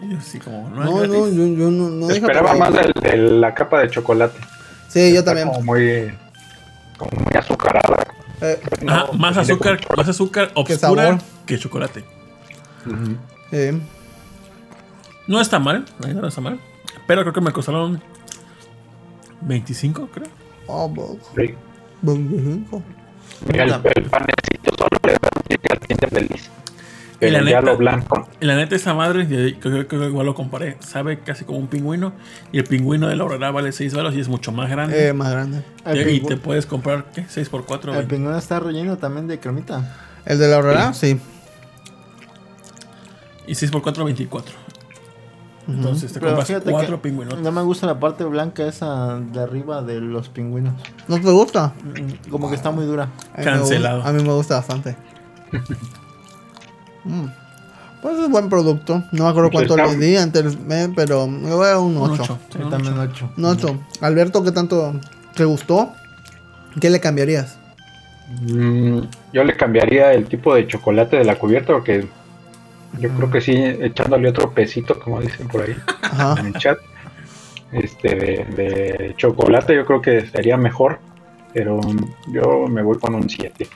Y 0.00 0.08
yo 0.12 0.18
así 0.18 0.38
como, 0.38 0.68
no, 0.70 0.84
No, 0.84 1.04
yo, 1.06 1.28
yo 1.28 1.70
no, 1.70 2.10
Esperaba 2.10 2.54
más 2.54 2.72
de, 2.72 3.16
la 3.16 3.54
capa 3.54 3.80
de 3.80 3.90
chocolate. 3.90 4.38
Sí, 4.88 5.12
yo 5.14 5.22
también. 5.22 5.48
Como 5.48 5.62
muy, 5.62 6.12
como 6.96 7.10
muy 7.22 7.36
azucarada. 7.36 8.06
Eh, 8.40 8.58
Ajá, 8.88 9.06
No, 9.06 9.12
más 9.18 9.36
azúcar, 9.36 9.78
más 9.96 10.08
azúcar 10.08 10.50
¿Qué 10.54 10.60
obscura 10.74 11.18
que 11.46 11.58
chocolate. 11.58 12.04
eh, 13.52 13.78
No 15.26 15.40
está 15.40 15.58
mal, 15.58 15.84
no 16.14 16.26
está 16.26 16.40
mal. 16.40 16.58
Pero 17.06 17.22
creo 17.22 17.32
que 17.34 17.40
me 17.40 17.52
costaron 17.52 18.02
25, 19.42 20.08
creo. 20.12 20.28
oh, 20.66 20.88
bo- 20.88 21.18
Sí. 21.36 21.54
25. 22.02 22.82
Mira, 23.52 23.64
el, 23.64 23.72
el 23.72 24.04
panecito 24.10 24.74
solo 24.76 24.98
le 25.04 25.12
da 25.12 25.28
un 26.04 26.10
feliz. 26.10 26.50
Y 27.20 27.30
la 27.30 27.42
neta- 27.42 27.74
blanco. 27.74 28.28
Y 28.40 28.46
la 28.46 28.56
neta, 28.56 28.74
esa 28.76 28.94
madre, 28.94 29.24
y 29.24 29.54
creo 29.54 29.86
que 29.86 29.96
igual 29.96 30.24
lo 30.26 30.34
comparé, 30.34 30.76
sabe 30.80 31.18
casi 31.20 31.44
como 31.44 31.58
un 31.58 31.66
pingüino. 31.68 32.12
Y 32.52 32.58
el 32.58 32.64
pingüino 32.64 33.08
de 33.08 33.16
la 33.16 33.24
horrera 33.24 33.50
vale 33.50 33.72
6 33.72 33.94
baros 33.94 34.14
y 34.14 34.20
es 34.20 34.28
mucho 34.28 34.52
más 34.52 34.70
grande. 34.70 35.08
Eh, 35.08 35.12
más 35.12 35.30
grande. 35.30 35.62
y, 35.86 35.98
El, 35.98 36.08
y 36.10 36.20
te 36.20 36.36
puedes 36.38 36.64
comprar, 36.66 37.04
¿qué? 37.14 37.26
6 37.28 37.48
por 37.50 37.66
4 37.66 37.94
el 37.98 38.06
pingüino 38.06 38.36
está 38.38 38.58
relleno 38.60 38.96
también 38.96 39.26
de 39.28 39.38
cremita. 39.38 39.96
¿El 40.24 40.38
de 40.38 40.48
la 40.48 40.56
Aurora? 40.56 40.92
Sí. 40.94 41.20
Y 43.46 43.54
6 43.54 43.70
por 43.70 43.82
4 43.82 44.04
24. 44.04 44.54
Entonces 45.68 46.12
te 46.12 46.18
Pero 46.20 46.32
compras 46.32 46.48
fíjate 46.48 46.70
4 46.70 46.96
que 46.96 47.08
pingüinos. 47.08 47.38
no 47.38 47.52
me 47.52 47.62
gusta 47.62 47.86
la 47.86 48.00
parte 48.00 48.24
blanca 48.24 48.66
esa 48.66 49.20
de 49.20 49.40
arriba 49.40 49.82
de 49.82 50.00
los 50.00 50.28
pingüinos. 50.28 50.74
¿No 51.06 51.20
te 51.20 51.30
gusta? 51.30 51.74
Mm, 51.84 52.30
Como 52.30 52.48
que 52.48 52.56
está 52.56 52.70
muy 52.70 52.86
dura. 52.86 53.04
A 53.04 53.06
mí 53.06 53.12
me 53.38 53.44
Cancelado. 53.44 53.96
gusta- 53.96 54.10
A 54.10 54.12
mí 54.14 54.22
me 54.22 54.32
gusta 54.32 54.54
bastante. 54.56 54.96
Mm. 57.04 57.26
Pues 58.02 58.18
es 58.18 58.30
buen 58.30 58.48
producto. 58.48 59.02
No 59.12 59.24
me 59.24 59.30
acuerdo 59.30 59.50
cuánto 59.50 59.76
le 59.76 59.94
di 59.96 60.16
antes, 60.16 60.56
eh, 60.70 60.88
pero 60.96 61.26
me 61.26 61.52
voy 61.52 61.68
a 61.68 61.78
un 61.78 61.96
Un 61.98 62.10
8. 62.12 62.22
ocho, 62.22 62.38
sí, 62.50 62.58
Yo 62.58 62.64
un 62.64 62.70
también 62.70 62.98
ocho. 62.98 63.28
8. 63.32 63.34
Un 63.36 63.44
8. 63.44 63.80
Alberto, 64.00 64.42
¿qué 64.42 64.52
tanto 64.52 64.94
te 65.34 65.44
gustó? 65.44 65.92
¿Qué 66.80 66.88
le 66.88 66.98
cambiarías? 67.00 67.58
Mm, 68.42 69.00
yo 69.32 69.44
le 69.44 69.56
cambiaría 69.56 70.12
el 70.14 70.26
tipo 70.26 70.54
de 70.54 70.66
chocolate 70.66 71.16
de 71.16 71.24
la 71.24 71.36
cubierta 71.36 71.72
porque 71.74 72.06
yo 72.98 73.08
creo 73.10 73.30
que 73.30 73.40
sí, 73.40 73.52
echándole 73.56 74.28
otro 74.30 74.52
pesito, 74.52 74.98
como 74.98 75.20
dicen 75.20 75.48
por 75.48 75.62
ahí 75.62 75.76
Ajá. 76.02 76.40
en 76.40 76.46
el 76.46 76.54
chat, 76.54 76.78
este 77.72 78.14
de, 78.14 78.44
de 78.56 79.14
chocolate 79.16 79.74
yo 79.74 79.84
creo 79.84 80.00
que 80.00 80.26
sería 80.26 80.56
mejor, 80.56 81.00
pero 81.52 81.80
yo 82.32 82.66
me 82.68 82.82
voy 82.82 82.98
con 82.98 83.14
un 83.14 83.28
7. 83.28 83.68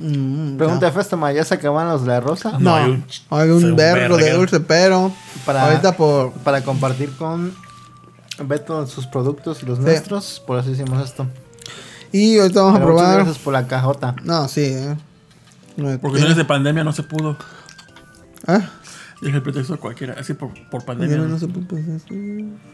Mm, 0.00 0.56
Pregunta 0.56 0.86
ya. 0.86 0.88
a 0.88 0.92
Festoma, 0.92 1.30
¿ya 1.32 1.44
se 1.44 1.54
acaban 1.54 1.86
los 1.88 2.02
de 2.02 2.08
la 2.08 2.20
rosa? 2.20 2.56
No, 2.58 2.74
hay 2.74 3.04
hay 3.30 3.50
un- 3.50 3.56
un, 3.56 3.64
un 3.70 3.76
vergo 3.76 4.16
de 4.16 4.32
dulce, 4.32 4.58
pero 4.60 5.12
Para, 5.44 5.64
ahorita 5.66 5.96
por... 5.96 6.32
para 6.32 6.62
compartir 6.62 7.14
con 7.16 7.54
Beto 8.44 8.86
sus 8.86 9.06
productos 9.06 9.62
y 9.62 9.66
los 9.66 9.78
nuestros, 9.78 10.42
por 10.46 10.58
eso 10.58 10.70
hicimos 10.70 11.04
esto. 11.04 11.26
Y 12.12 12.38
ahorita 12.38 12.62
vamos 12.62 12.76
a 12.76 12.78
Pero 12.80 12.86
probar... 12.94 13.14
gracias 13.16 13.38
por 13.38 13.52
la 13.52 13.66
cajota. 13.66 14.16
No, 14.24 14.48
sí, 14.48 14.62
eh. 14.64 14.96
No, 15.76 15.98
Porque 16.00 16.20
no 16.20 16.28
es 16.28 16.36
de 16.36 16.44
pandemia, 16.44 16.82
no 16.82 16.92
se 16.92 17.02
pudo. 17.02 17.36
¿Ah? 18.46 18.60
Es 19.22 19.34
el 19.34 19.42
pretexto 19.42 19.74
de 19.74 19.78
cualquiera. 19.78 20.16
Así 20.18 20.32
por, 20.34 20.48
por 20.70 20.82
Tiene- 20.82 20.84
pandemia. 20.86 21.18
no 21.18 21.38
se. 21.38 21.46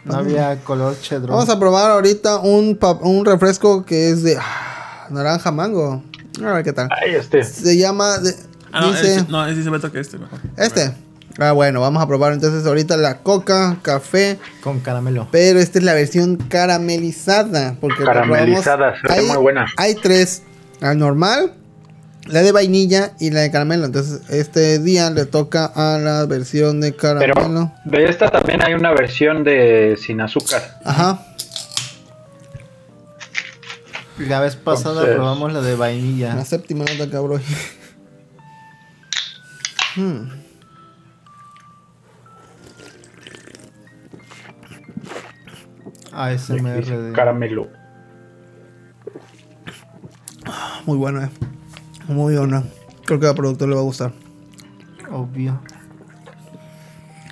No 0.05 0.15
había 0.17 0.57
color 0.63 0.97
chedro. 1.01 1.35
Vamos 1.35 1.49
a 1.51 1.59
probar 1.59 1.91
ahorita 1.91 2.39
un, 2.39 2.79
un 3.03 3.25
refresco 3.25 3.85
que 3.85 4.11
es 4.11 4.23
de 4.23 4.39
ah, 4.41 5.07
naranja 5.11 5.51
mango. 5.51 6.03
A 6.45 6.53
ver 6.55 6.65
qué 6.65 6.73
tal. 6.73 6.89
Ay, 6.91 7.15
este, 7.15 7.43
Se 7.45 7.77
llama... 7.77 8.19
de- 8.19 8.35
Ah, 8.73 8.81
no, 8.81 8.93
dice... 8.93 9.15
es, 9.17 9.29
no, 9.29 9.47
es 9.47 9.57
dice 9.57 9.71
Beto 9.71 9.91
que 9.91 10.01
este 10.01 10.19
mejor. 10.19 10.39
Este. 10.57 10.93
Ah, 11.39 11.53
bueno, 11.53 11.81
vamos 11.81 12.03
a 12.03 12.07
probar 12.07 12.33
entonces 12.33 12.67
ahorita 12.67 12.97
la 12.97 13.19
coca, 13.19 13.77
café, 13.83 14.39
Con 14.63 14.81
caramelo. 14.81 15.29
pero 15.31 15.59
esta 15.61 15.79
es 15.79 15.85
la 15.85 15.95
versión 15.95 16.37
caramelizada. 16.37 17.77
Porque 17.81 18.05
Caramelizada, 18.05 18.95
se 19.01 19.07
ve 19.09 19.15
hay, 19.15 19.27
muy 19.27 19.37
buena. 19.37 19.67
Hay 19.77 19.95
tres. 19.95 20.43
La 20.81 20.95
normal, 20.95 21.55
la 22.27 22.43
de 22.43 22.53
vainilla 22.53 23.13
y 23.21 23.31
la 23.31 23.41
de 23.41 23.51
caramelo. 23.51 23.85
Entonces, 23.87 24.21
este 24.31 24.79
día 24.79 25.11
le 25.11 25.25
toca 25.27 25.67
a 25.75 25.99
la 25.99 26.27
versión 26.27 26.81
de 26.81 26.93
Pero 26.93 27.35
caramelo. 27.35 27.73
de 27.85 28.05
esta 28.09 28.29
también 28.31 28.63
hay 28.63 28.75
una 28.75 28.93
versión 28.93 29.43
de 29.45 29.99
sin 30.01 30.21
azúcar. 30.21 30.79
Ajá. 30.85 31.26
La 34.19 34.41
vez 34.41 34.57
pasada 34.57 34.93
Entonces- 34.95 35.17
probamos 35.17 35.53
la 35.53 35.61
de 35.61 35.75
vainilla. 35.77 36.35
La 36.35 36.45
séptima 36.45 36.85
nota, 36.85 37.11
cabrón. 37.11 37.43
Hmm, 39.97 40.29
ASMR 46.13 46.85
de... 46.85 47.13
Caramelo. 47.13 47.69
muy 50.87 50.97
bueno, 50.97 51.23
eh. 51.23 51.29
Muy 52.09 52.37
bueno. 52.37 52.65
Creo 53.05 53.21
que 53.21 53.27
al 53.27 53.35
productor 53.35 53.69
le 53.69 53.75
va 53.75 53.81
a 53.81 53.85
gustar. 53.85 54.13
Obvio. 55.11 55.61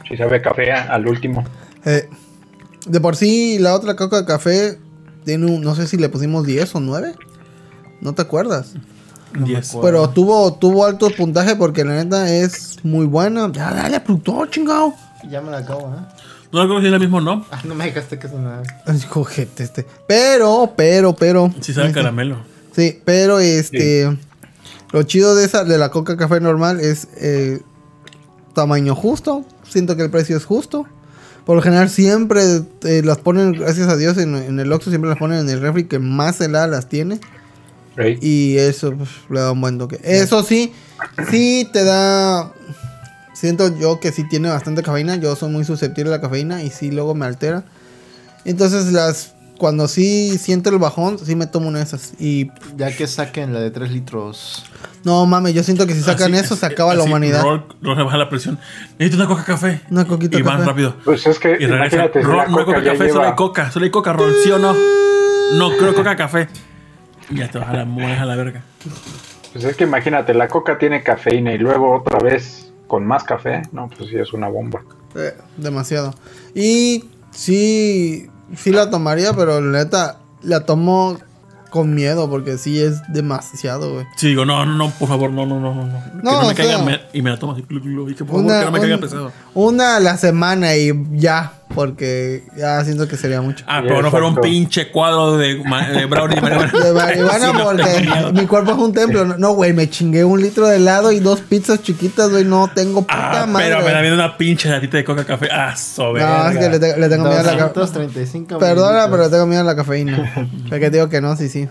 Si 0.09 0.16
sabe 0.16 0.43
café 0.43 0.73
al 0.73 1.06
último. 1.06 1.44
Eh, 1.85 2.09
de 2.86 3.01
por 3.01 3.16
sí, 3.16 3.59
la 3.59 3.74
otra 3.74 3.97
coca 3.97 4.20
de 4.20 4.27
café 4.27 4.78
tiene 5.24 5.46
un. 5.46 5.62
No 5.62 5.74
sé 5.74 5.86
si 5.86 5.96
le 5.96 6.09
pusimos 6.09 6.46
10 6.46 6.74
o 6.74 6.80
9. 6.80 7.14
¿No 8.01 8.12
te 8.14 8.22
acuerdas? 8.22 8.74
No 9.32 9.40
me 9.40 9.46
10. 9.46 9.70
acuerdo. 9.70 9.86
Pero 9.86 10.10
tuvo, 10.10 10.55
tuvo 10.55 10.84
alto 10.84 11.10
puntaje 11.10 11.56
porque 11.56 11.84
la 11.84 11.94
neta 11.94 12.30
es 12.32 12.78
muy 12.84 13.06
buena. 13.06 13.51
Ya, 13.52 13.72
dale, 13.72 14.01
productor, 14.01 14.51
chingado. 14.51 14.94
Ya 15.30 15.40
me 15.40 15.51
la 15.51 15.59
acabo, 15.59 15.94
¿eh? 15.94 16.24
No 16.52 16.80
si 16.80 16.86
es 16.86 16.92
la 16.92 17.01
misma 17.01 17.18
o 17.18 17.20
no. 17.20 17.44
Ah, 17.51 17.60
no 17.64 17.74
me 17.74 17.86
dejaste 17.86 18.16
casi 18.16 18.36
nada. 18.36 18.62
Ay, 18.86 19.01
Cojete 19.10 19.64
este. 19.64 19.84
Pero, 20.06 20.72
pero, 20.76 21.12
pero. 21.16 21.52
Si 21.60 21.74
sabe 21.74 21.88
este, 21.88 21.98
caramelo. 21.98 22.36
Sí, 22.70 23.01
pero 23.05 23.40
este. 23.40 24.16
Lo 24.92 25.02
chido 25.02 25.34
de 25.34 25.44
esa, 25.44 25.64
de 25.64 25.76
la 25.78 25.90
coca 25.90 26.16
café 26.16 26.40
normal 26.40 26.78
es 26.78 27.09
eh, 27.16 27.60
tamaño 28.55 28.94
justo. 28.94 29.44
Siento 29.68 29.96
que 29.96 30.02
el 30.05 30.10
precio 30.10 30.36
es 30.36 30.44
justo. 30.44 30.86
Por 31.44 31.56
lo 31.56 31.62
general 31.62 31.90
siempre 31.90 32.42
eh, 32.84 33.02
las 33.04 33.18
ponen, 33.18 33.52
gracias 33.52 33.88
a 33.88 33.96
Dios, 33.96 34.16
en, 34.16 34.34
en 34.34 34.58
el 34.58 34.72
Oxxo 34.72 34.90
siempre 34.90 35.10
las 35.10 35.18
ponen 35.18 35.40
en 35.40 35.48
el 35.50 35.60
refri 35.60 35.84
que 35.84 35.98
más 35.98 36.40
helada 36.40 36.66
las 36.66 36.88
tiene. 36.88 37.20
Ey, 37.96 38.18
Y 38.20 38.58
eso 38.58 38.92
pues, 38.92 39.10
le 39.30 39.40
da 39.40 39.52
un 39.52 39.60
buen 39.60 39.78
toque. 39.78 40.00
Eso 40.02 40.42
sí, 40.42 40.72
sí 41.30 41.68
te 41.72 41.84
da. 41.84 42.52
Siento 43.34 43.76
yo 43.78 44.00
que 44.00 44.10
sí 44.10 44.26
tiene 44.28 44.48
bastante 44.48 44.82
cafeína. 44.82 45.16
Yo 45.16 45.36
soy 45.36 45.50
muy 45.50 45.64
susceptible 45.64 46.12
a 46.12 46.16
la 46.16 46.20
cafeína 46.20 46.62
y 46.62 46.70
sí 46.70 46.90
luego 46.90 47.14
me 47.14 47.26
altera. 47.26 47.64
Entonces 48.44 48.92
las. 48.92 49.34
Cuando 49.59 49.86
sí 49.89 50.36
siento 50.39 50.70
el 50.70 50.78
bajón, 50.78 51.18
sí 51.18 51.36
me 51.36 51.47
tomo 51.47 51.68
una 51.68 51.78
de 51.78 51.85
esas. 51.85 52.14
Y 52.18 52.51
Ya 52.76 52.94
que 52.94 53.06
saquen 53.06 53.52
la 53.55 53.60
de 53.60 53.70
3 53.70 53.90
litros. 53.93 54.64
no 55.05 55.24
mames, 55.26 55.55
yo 55.55 55.62
siento 55.62 55.86
que 55.86 55.94
si 55.94 56.01
sacan 56.01 56.35
Así- 56.35 56.44
eso 56.44 56.56
se 56.56 56.66
acaba 56.66 56.94
la 56.94 57.02
así, 57.02 57.09
humanidad. 57.10 57.43
Rol, 57.43 57.64
Rol 57.81 57.97
se 57.97 58.02
baja 58.02 58.16
la 58.16 58.28
presión. 58.28 58.59
Necesito 58.98 59.16
una 59.22 59.28
coca 59.28 59.44
café. 59.44 59.81
Una 59.90 60.06
coquita 60.06 60.39
Y 60.39 60.43
van 60.43 60.56
café. 60.59 60.70
rápido. 60.70 60.97
Pues 61.05 61.26
es 61.26 61.39
que 61.39 61.51
Y 61.52 61.66
regresa. 61.66 61.76
imagínate 61.76 62.20
si 62.20 62.26
Rol, 62.26 62.36
la 62.39 62.47
no 62.48 62.56
coca 62.64 62.82
café, 62.82 62.97
solo 62.97 63.05
hay 63.05 63.12
lleva... 63.26 63.36
coca. 63.36 63.70
Solo 63.70 63.85
hay 63.85 63.90
coca, 63.90 64.12
Rol. 64.12 64.35
¿Sí 64.43 64.51
o 64.51 64.59
no? 64.59 64.74
No, 65.55 65.76
creo 65.76 65.94
coca 65.94 66.16
café. 66.16 66.48
Y 67.31 67.36
ya 67.39 67.48
te 67.51 67.59
vas 67.59 67.68
a 67.68 67.72
la, 67.74 67.85
mueres 67.85 68.18
a 68.20 68.24
la 68.24 68.35
verga. 68.36 68.62
Pues 69.52 69.64
es 69.64 69.76
que 69.76 69.85
imagínate, 69.85 70.35
la 70.35 70.48
coca 70.48 70.78
tiene 70.78 71.02
cafeína 71.05 71.52
y 71.55 71.59
luego 71.59 71.97
otra 71.98 72.18
vez 72.18 72.72
con 72.89 73.06
más 73.06 73.22
café. 73.24 73.62
No, 73.72 73.89
pues 73.97 74.10
sí 74.10 74.16
es 74.16 74.32
una 74.32 74.48
bomba. 74.48 74.82
Eh, 75.14 75.32
demasiado. 75.56 76.12
Y 76.56 77.05
sí, 77.31 78.28
sí 78.56 78.70
la 78.70 78.90
tomaría, 78.90 79.32
pero 79.32 79.60
la 79.60 79.78
neta 79.84 80.18
la 80.42 80.60
tomo 80.66 81.18
con 81.70 81.92
miedo 81.94 82.30
porque 82.30 82.56
sí 82.56 82.80
es 82.80 83.00
demasiado, 83.12 83.94
güey. 83.94 84.06
Sí, 84.16 84.28
digo, 84.28 84.44
no, 84.44 84.64
no, 84.64 84.74
no, 84.76 84.90
por 84.90 85.08
favor, 85.08 85.30
no, 85.30 85.44
no, 85.44 85.58
no, 85.58 85.74
no. 85.74 85.84
no. 85.86 86.00
Que 86.14 86.22
No, 86.22 86.46
me 86.46 86.54
caiga 86.54 86.76
sea- 86.76 86.84
me- 86.84 87.00
y 87.12 87.20
me 87.20 87.30
la 87.30 87.36
tomo 87.38 87.52
así. 87.52 87.64
Y 87.68 88.14
que 88.14 88.24
por 88.24 88.36
favor, 88.36 88.44
Una, 88.44 88.58
que 88.60 88.64
no 88.66 88.70
me 88.70 88.78
caiga 88.80 88.94
un- 88.94 89.00
pesado. 89.00 89.32
una 89.54 89.96
a 89.96 90.00
la 90.00 90.16
semana 90.16 90.76
y 90.76 90.92
ya, 91.12 91.52
porque 91.74 92.45
ya 92.57 92.85
siento 92.85 93.07
que 93.09 93.16
sería 93.16 93.41
mucho. 93.41 93.65
Ah, 93.69 93.81
pero 93.82 94.03
no 94.03 94.11
fuera 94.11 94.27
un 94.27 94.36
pinche 94.36 94.91
cuadro 94.91 95.36
de, 95.36 95.55
de 95.57 96.07
brownie 96.07 96.36
de 96.36 96.41
marihuana. 96.41 96.73
De 96.73 96.93
marihuana 96.93 97.39
Sí, 97.41 97.53
no, 97.53 97.65
porque 97.65 98.01
miedo. 98.01 98.32
mi 98.32 98.47
cuerpo 98.47 98.73
es 98.73 98.78
un 98.78 98.93
templo. 98.93 99.24
No, 99.24 99.39
No, 99.39 99.53
güey, 99.55 99.73
me 99.73 99.89
chingué 99.91 100.24
un 100.24 100.41
litro 100.41 100.66
de 100.69 100.77
helado 100.77 101.11
y 101.12 101.20
dos 101.20 101.41
pizzas 101.41 101.82
chiquitas, 101.82 102.31
güey. 102.31 102.45
No 102.45 102.69
tengo 102.74 103.03
puta 103.03 103.43
Ah, 103.43 103.47
madre. 103.47 103.69
pero 103.70 103.85
me 103.85 103.93
da 103.93 104.01
viendo 104.01 104.15
una 104.23 104.36
pinche 104.36 104.69
latita 104.69 104.97
de 104.99 105.05
coca 105.05 105.24
café. 105.24 105.49
Ah, 105.53 105.74
sobre. 105.77 106.23
no, 106.23 106.49
es 106.49 106.59
que 106.59 106.69
le, 106.69 106.78
te- 106.78 106.97
le 106.99 107.09
tengo 107.09 107.24
miedo 107.24 107.41
a 107.41 107.43
la 107.43 107.51
cafeína. 107.51 107.73
235 107.74 108.59
Perdona, 108.59 109.09
pero 109.11 109.23
le 109.24 109.28
tengo 109.31 109.47
miedo 109.47 109.61
a 109.62 109.65
la 109.65 109.77
cafeína. 109.77 110.32
Porque 110.69 110.91
te 110.91 110.97
digo 110.97 111.09
que 111.09 111.20
no, 111.20 111.35
sí, 111.36 111.49
sí. 111.49 111.69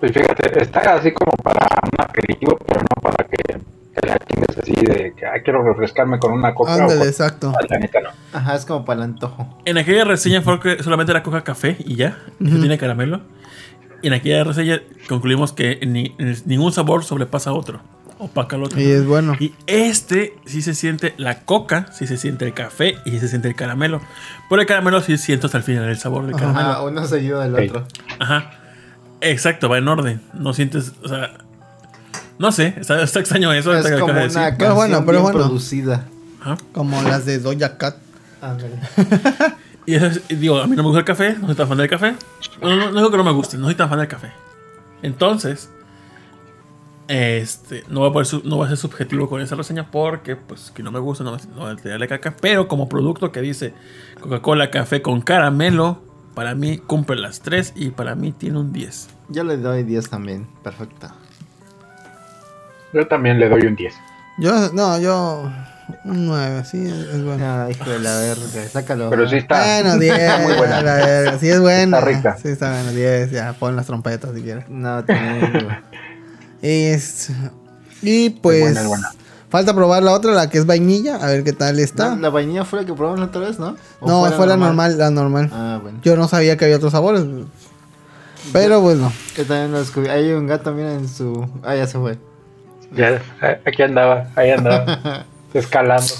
Pues 0.00 0.12
fíjate, 0.12 0.62
está 0.62 0.94
así 0.94 1.12
como 1.12 1.32
para 1.42 1.66
un 1.82 2.04
aperitivo, 2.04 2.56
pero 2.66 2.80
no 2.80 3.02
para 3.02 3.26
que 3.28 3.58
te 3.94 4.06
la 4.06 4.18
chingues 4.18 4.58
así 4.58 4.72
de 4.72 5.14
que 5.16 5.26
ay, 5.26 5.40
quiero 5.42 5.62
refrescarme 5.62 6.18
con 6.18 6.32
una 6.32 6.54
coca. 6.54 6.74
Ándale, 6.74 7.04
exacto. 7.04 7.52
Ah, 7.54 7.64
La 7.68 7.78
neta 7.78 8.00
no. 8.00 8.10
Ajá, 8.32 8.54
es 8.54 8.64
como 8.64 8.84
para 8.84 8.98
el 8.98 9.04
antojo. 9.10 9.58
En 9.64 9.78
aquella 9.78 10.04
reseña 10.04 10.42
fue 10.42 10.60
que 10.60 10.82
solamente 10.82 11.12
era 11.12 11.22
coca 11.22 11.42
café 11.42 11.76
y 11.80 11.96
ya. 11.96 12.18
que 12.38 12.44
tiene 12.56 12.78
caramelo. 12.78 13.20
Y 14.02 14.06
en 14.08 14.14
aquella 14.14 14.44
reseña 14.44 14.80
concluimos 15.08 15.52
que 15.52 15.78
ni- 15.86 16.14
ningún 16.46 16.72
sabor 16.72 17.04
sobrepasa 17.04 17.50
a 17.50 17.52
otro. 17.52 17.80
Opaca 18.18 18.56
al 18.56 18.64
otro. 18.64 18.78
Y 18.80 18.84
es 18.84 19.06
bueno. 19.06 19.34
Y 19.40 19.54
este 19.66 20.34
sí 20.44 20.60
se 20.62 20.74
siente 20.74 21.14
la 21.16 21.40
coca, 21.44 21.86
sí 21.92 22.06
se 22.06 22.16
siente 22.18 22.44
el 22.44 22.52
café 22.54 22.96
y 23.06 23.10
sí 23.12 23.18
se 23.20 23.28
siente 23.28 23.48
el 23.48 23.54
caramelo. 23.54 24.00
Por 24.48 24.60
el 24.60 24.66
caramelo 24.66 25.00
sí 25.00 25.16
siento 25.16 25.46
hasta 25.46 25.56
el 25.58 25.64
final 25.64 25.84
el 25.88 25.96
sabor 25.98 26.26
del 26.26 26.36
caramelo. 26.36 26.68
Ajá, 26.70 26.82
uno 26.82 27.04
seguido 27.06 27.40
del 27.40 27.54
otro. 27.54 27.86
Ajá. 28.18 28.50
Exacto, 29.22 29.68
va 29.68 29.78
en 29.78 29.88
orden. 29.88 30.20
No 30.34 30.52
sientes, 30.54 30.92
o 31.02 31.08
sea, 31.08 31.32
no 32.40 32.50
sé, 32.52 32.74
está, 32.78 33.00
está 33.02 33.20
extraño 33.20 33.52
eso. 33.52 33.72
Es 33.76 33.88
como 34.00 34.12
una. 34.12 34.22
Pero 34.22 34.34
canción 34.56 34.74
bueno, 34.74 34.98
pero 35.06 35.10
bien 35.18 35.22
bueno. 35.22 35.38
producida. 35.46 36.06
Como 36.72 37.00
las 37.02 37.24
de 37.26 37.38
Doja 37.38 37.76
Cat. 37.78 37.96
Y 39.86 39.94
eso 39.94 40.06
es- 40.06 40.20
y 40.28 40.34
digo, 40.36 40.58
a 40.60 40.66
mí 40.66 40.76
no 40.76 40.82
me 40.82 40.88
gusta 40.88 41.00
el 41.00 41.04
café, 41.04 41.34
no 41.40 41.46
soy 41.46 41.56
tan 41.56 41.66
fan 41.66 41.78
del 41.78 41.88
café. 41.88 42.14
No, 42.62 42.76
no, 42.76 42.90
no 42.90 42.98
digo 42.98 43.10
que 43.10 43.16
no 43.16 43.24
me 43.24 43.32
guste, 43.32 43.56
no 43.58 43.64
soy 43.66 43.74
tan 43.74 43.88
fan 43.88 43.98
del 43.98 44.08
café. 44.08 44.30
Entonces, 45.02 45.68
este, 47.08 47.82
no 47.88 48.00
voy 48.00 48.10
a, 48.10 48.12
poder 48.12 48.26
su- 48.26 48.42
no 48.44 48.56
voy 48.56 48.66
a 48.66 48.68
ser 48.68 48.76
subjetivo 48.76 49.28
con 49.28 49.40
esa 49.40 49.56
reseña 49.56 49.90
porque, 49.90 50.36
pues, 50.36 50.70
que 50.70 50.82
no 50.82 50.92
me 50.92 51.00
gusta, 51.00 51.24
no, 51.24 51.32
me- 51.32 51.38
no 51.54 51.62
voy 51.62 51.72
a 51.72 51.76
tirarle 51.76 52.06
caca. 52.06 52.34
Pero 52.40 52.68
como 52.68 52.88
producto 52.88 53.32
que 53.32 53.40
dice 53.40 53.74
Coca-Cola 54.20 54.70
café 54.70 55.02
con 55.02 55.22
caramelo, 55.22 56.02
para 56.34 56.54
mí 56.54 56.78
cumple 56.78 57.16
las 57.16 57.40
3 57.40 57.72
y 57.74 57.90
para 57.90 58.14
mí 58.14 58.32
tiene 58.32 58.58
un 58.60 58.72
10. 58.72 59.08
Yo 59.28 59.42
le 59.44 59.56
doy 59.56 59.82
10 59.82 60.08
también. 60.08 60.46
Perfecto. 60.62 61.08
Yo 62.92 63.06
también 63.06 63.38
le 63.38 63.48
doy 63.48 63.62
un 63.62 63.76
10. 63.76 63.94
Yo, 64.38 64.72
no, 64.72 64.98
yo. 65.00 65.50
Un 66.04 66.26
9, 66.26 66.64
sí, 66.64 66.86
es, 66.86 66.92
es 66.92 67.24
bueno. 67.24 67.44
Ah, 67.44 67.68
hijo 67.70 67.90
de 67.90 67.98
la 67.98 68.16
verga. 68.18 68.68
Sácalo. 68.70 69.10
Pero 69.10 69.28
sí 69.28 69.36
está. 69.36 69.60
Bueno, 69.60 69.98
10. 69.98 70.40
muy 70.42 70.54
buena. 70.54 70.82
la 70.82 70.94
verga, 70.94 71.38
Sí, 71.38 71.48
es 71.48 71.60
buena. 71.60 71.98
Está 71.98 72.08
rica. 72.08 72.36
Sí, 72.40 72.48
está 72.48 72.70
bueno, 72.70 72.92
10. 72.92 73.30
Ya, 73.32 73.52
pon 73.54 73.76
las 73.76 73.86
trompetas 73.86 74.30
si 74.34 74.42
quieres. 74.42 74.68
No, 74.68 75.04
tengo. 75.04 75.68
Es, 76.62 77.30
y 78.02 78.30
pues. 78.30 78.60
buena, 78.60 78.80
es 78.82 78.86
buena. 78.86 79.10
Falta 79.48 79.74
probar 79.74 80.02
la 80.02 80.12
otra, 80.12 80.32
la 80.32 80.48
que 80.48 80.58
es 80.58 80.66
vainilla, 80.66 81.16
a 81.16 81.26
ver 81.26 81.42
qué 81.42 81.52
tal 81.52 81.80
está. 81.80 82.14
No, 82.14 82.20
la 82.20 82.28
vainilla 82.28 82.64
fue 82.64 82.80
la 82.80 82.86
que 82.86 82.92
probamos 82.92 83.18
la 83.18 83.26
otra 83.26 83.40
vez, 83.40 83.58
¿no? 83.58 83.76
¿O 83.98 84.08
no, 84.08 84.30
fue 84.32 84.46
la 84.46 84.56
normal, 84.56 84.96
la 84.96 85.10
normal. 85.10 85.50
Ah, 85.52 85.80
bueno. 85.82 85.98
Yo 86.02 86.16
no 86.16 86.28
sabía 86.28 86.56
que 86.56 86.66
había 86.66 86.76
otros 86.76 86.92
sabores. 86.92 87.24
Pero 88.52 88.80
pues 88.80 88.96
no. 88.96 89.12
Yo 89.36 89.44
también 89.44 89.72
lo 89.72 89.80
descubrí. 89.80 90.08
Hay 90.08 90.30
un 90.32 90.46
gato, 90.46 90.72
mira, 90.72 90.94
en 90.94 91.08
su... 91.08 91.48
Ah, 91.64 91.74
ya 91.74 91.86
se 91.88 91.98
fue. 91.98 92.18
Ya, 92.92 93.22
aquí 93.64 93.82
andaba, 93.82 94.28
ahí 94.36 94.50
andaba. 94.50 95.24
escalando. 95.54 96.14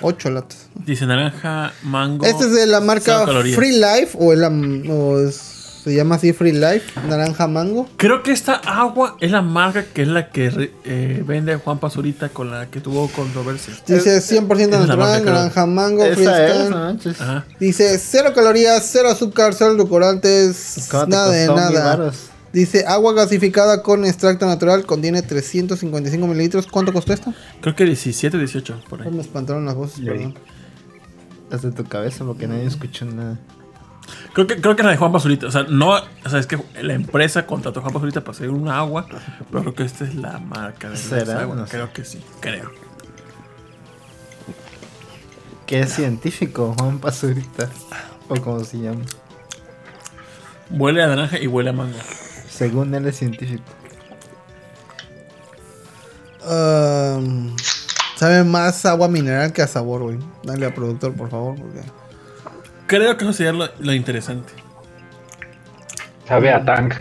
8 0.00 0.30
latas. 0.30 0.68
Dice 0.74 1.06
naranja, 1.06 1.72
mango. 1.82 2.26
Este 2.26 2.44
es 2.44 2.52
de 2.54 2.66
la 2.66 2.80
marca. 2.80 3.26
Free 3.26 3.72
Life 3.80 4.10
o, 4.18 4.32
el, 4.32 4.44
o 4.90 5.20
es- 5.20 5.52
se 5.86 5.94
llama 5.94 6.16
así 6.16 6.32
Free 6.32 6.50
Life, 6.52 7.00
naranja 7.08 7.46
mango. 7.46 7.88
Creo 7.96 8.24
que 8.24 8.32
esta 8.32 8.54
agua 8.56 9.16
es 9.20 9.30
la 9.30 9.40
marca 9.40 9.84
que 9.84 10.02
es 10.02 10.08
la 10.08 10.30
que 10.30 10.50
re- 10.50 10.72
eh, 10.84 11.22
vende 11.24 11.54
Juan 11.56 11.78
Pazurita 11.78 12.28
con 12.28 12.50
la 12.50 12.66
que 12.66 12.80
tuvo 12.80 13.08
controversia. 13.08 13.72
Dice 13.86 14.18
100% 14.20 14.50
es 14.62 14.70
la 14.70 14.78
marca, 14.78 14.96
natural, 14.96 15.22
creo. 15.22 15.34
naranja 15.34 15.66
mango, 15.66 16.04
Esa 16.04 16.46
es, 16.48 16.70
manches. 16.70 17.20
Ajá. 17.20 17.44
Dice 17.60 17.98
cero 18.00 18.32
calorías, 18.34 18.84
cero 18.90 19.08
azúcar, 19.10 19.54
cero 19.54 19.74
edulcorantes, 19.76 20.88
¿Cómo 20.90 21.04
te 21.04 21.10
nada 21.10 21.30
de 21.30 21.46
nada. 21.46 22.12
Dice 22.52 22.84
agua 22.86 23.12
gasificada 23.12 23.82
con 23.82 24.04
extracto 24.04 24.46
natural, 24.46 24.86
contiene 24.86 25.22
355 25.22 26.26
mililitros. 26.26 26.66
¿Cuánto 26.66 26.92
costó 26.92 27.12
esto? 27.12 27.34
Creo 27.60 27.74
que 27.74 27.84
17, 27.84 28.38
18, 28.38 28.84
por 28.88 29.02
ahí. 29.02 29.10
Me 29.10 29.20
espantaron 29.20 29.66
las 29.66 29.74
voces, 29.74 30.04
perdón. 30.04 30.34
Las 31.50 31.62
de 31.62 31.72
tu 31.72 31.84
cabeza 31.84 32.24
porque 32.24 32.46
nadie 32.48 32.64
escuchó 32.64 33.04
nada. 33.04 33.38
Creo 34.32 34.46
que, 34.46 34.60
creo 34.60 34.76
que 34.76 34.82
la 34.82 34.90
de 34.90 34.96
Juan 34.96 35.12
Pazurita. 35.12 35.46
O 35.46 35.50
sea, 35.50 35.64
no. 35.64 35.90
O 35.90 36.28
sea, 36.28 36.38
es 36.38 36.46
que 36.46 36.58
la 36.80 36.94
empresa 36.94 37.46
contrató 37.46 37.80
a 37.80 37.82
Juan 37.82 37.94
Pazurita 37.94 38.20
para 38.20 38.32
hacer 38.32 38.50
una 38.50 38.78
agua. 38.78 39.06
Pero 39.50 39.62
creo 39.62 39.74
que 39.74 39.82
esta 39.84 40.04
es 40.04 40.14
la 40.14 40.38
marca 40.38 40.90
de 40.90 40.96
¿Será? 40.96 41.40
agua. 41.40 41.56
No 41.56 41.66
sé. 41.66 41.72
Creo 41.72 41.92
que 41.92 42.04
sí, 42.04 42.20
creo. 42.40 42.70
¿Qué 45.66 45.80
es 45.80 45.92
científico, 45.94 46.74
Juan 46.78 47.00
Pazurita? 47.00 47.68
O 48.28 48.36
como 48.36 48.62
se 48.64 48.78
llama. 48.78 49.04
Huele 50.70 51.02
a 51.02 51.08
naranja 51.08 51.38
y 51.38 51.46
huele 51.46 51.70
a 51.70 51.72
mango. 51.72 51.98
Según 52.56 52.94
él 52.94 53.06
es 53.06 53.16
científico. 53.18 53.64
Um, 56.48 57.54
sabe 58.16 58.44
más 58.44 58.86
agua 58.86 59.08
mineral 59.08 59.52
que 59.52 59.62
a 59.62 59.66
sabor, 59.66 60.02
güey. 60.04 60.18
Dale 60.42 60.66
al 60.66 60.72
productor, 60.72 61.12
por 61.12 61.28
favor, 61.28 61.56
porque... 61.56 61.80
Creo 62.86 63.16
que 63.16 63.24
eso 63.24 63.32
sería 63.32 63.52
lo, 63.52 63.68
lo 63.78 63.92
interesante. 63.92 64.52
Sabe 66.26 66.52
a 66.52 66.64
tank. 66.64 66.94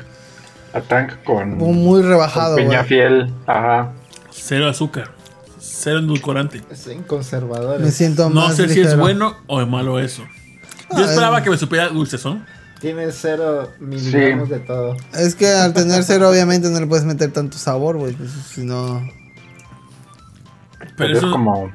A 0.74 0.82
tank 0.82 1.24
con, 1.24 1.58
muy 1.58 2.02
con 2.02 2.10
rebajado, 2.10 2.56
güey. 2.56 2.66
piña 2.66 2.84
fiel. 2.84 3.34
Ajá. 3.48 3.94
Cero 4.32 4.68
azúcar. 4.68 5.12
Cero 5.58 6.00
endulcorante. 6.00 6.64
Es 6.70 6.88
en 6.88 7.04
conservadores. 7.04 7.82
Me 7.82 7.92
siento 7.92 8.30
No 8.30 8.42
más 8.42 8.56
sé 8.56 8.68
si 8.68 8.82
es 8.82 8.98
bueno 8.98 9.38
o 9.48 9.62
es 9.62 9.68
malo 9.68 10.00
eso. 10.00 10.24
Yo 10.98 11.06
esperaba 11.06 11.42
que 11.44 11.50
me 11.50 11.58
supiera 11.58 11.88
dulce, 11.88 12.18
¿son? 12.18 12.46
Tiene 12.86 13.12
cero 13.12 13.72
miligramos 13.80 14.48
Sí. 14.48 14.54
de 14.54 14.60
todo. 14.60 14.96
Es 15.18 15.34
que 15.34 15.48
al 15.50 15.74
tener 15.74 16.04
cero, 16.04 16.30
obviamente 16.30 16.70
no 16.70 16.80
le 16.80 16.86
puedes 16.86 17.04
meter 17.04 17.32
tanto 17.32 17.58
sabor, 17.58 17.98
güey. 17.98 18.14
Pues, 18.14 18.30
si 18.30 18.64
no... 18.64 19.02
Pero 20.78 20.92
Pero 20.98 21.18
eso 21.18 21.26
es 21.26 21.32
como. 21.32 21.72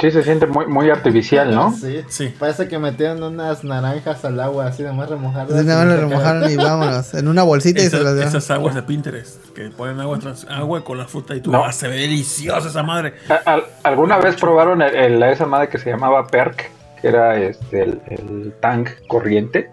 Sí, 0.00 0.12
se 0.12 0.22
siente 0.22 0.46
muy, 0.46 0.66
muy 0.68 0.88
artificial, 0.90 1.52
¿no? 1.52 1.72
Sí. 1.72 2.02
Sí. 2.08 2.32
Parece 2.38 2.68
que 2.68 2.78
metieron 2.78 3.20
unas 3.20 3.64
naranjas 3.64 4.24
al 4.24 4.38
agua, 4.38 4.66
así 4.68 4.84
nomás 4.84 5.10
remojarlas. 5.10 5.58
Así 5.58 5.66
nada 5.66 5.84
más 5.84 5.94
sacar- 5.96 6.08
remojaron 6.08 6.50
y 6.52 6.56
vámonos. 6.62 7.14
En 7.14 7.26
una 7.26 7.42
bolsita 7.42 7.80
y 7.80 7.82
se 7.82 7.88
Esas, 7.88 8.02
las 8.02 8.14
dieron. 8.14 8.28
esas 8.28 8.48
aguas 8.52 8.76
de 8.76 8.82
Pinterest 8.84 9.44
que 9.56 9.70
ponen 9.70 9.98
agua, 10.00 10.20
trans- 10.20 10.46
agua 10.48 10.84
con 10.84 10.98
la 10.98 11.06
fruta 11.08 11.34
y 11.34 11.40
tú, 11.40 11.50
No. 11.50 11.64
ah, 11.64 11.72
se 11.72 11.88
ve 11.88 11.96
deliciosa 11.96 12.68
esa 12.68 12.84
madre. 12.84 13.14
Al- 13.44 13.64
¿Alguna 13.82 14.18
vez 14.18 14.36
probaron 14.36 14.82
el, 14.82 14.94
el- 14.94 15.22
esa 15.24 15.46
madre 15.46 15.68
que 15.68 15.78
se 15.78 15.90
llamaba 15.90 16.28
Perk? 16.28 16.70
Que 17.02 17.08
era 17.08 17.36
este, 17.36 17.82
el, 17.82 18.00
el 18.08 18.54
tank 18.60 18.90
corriente. 19.08 19.70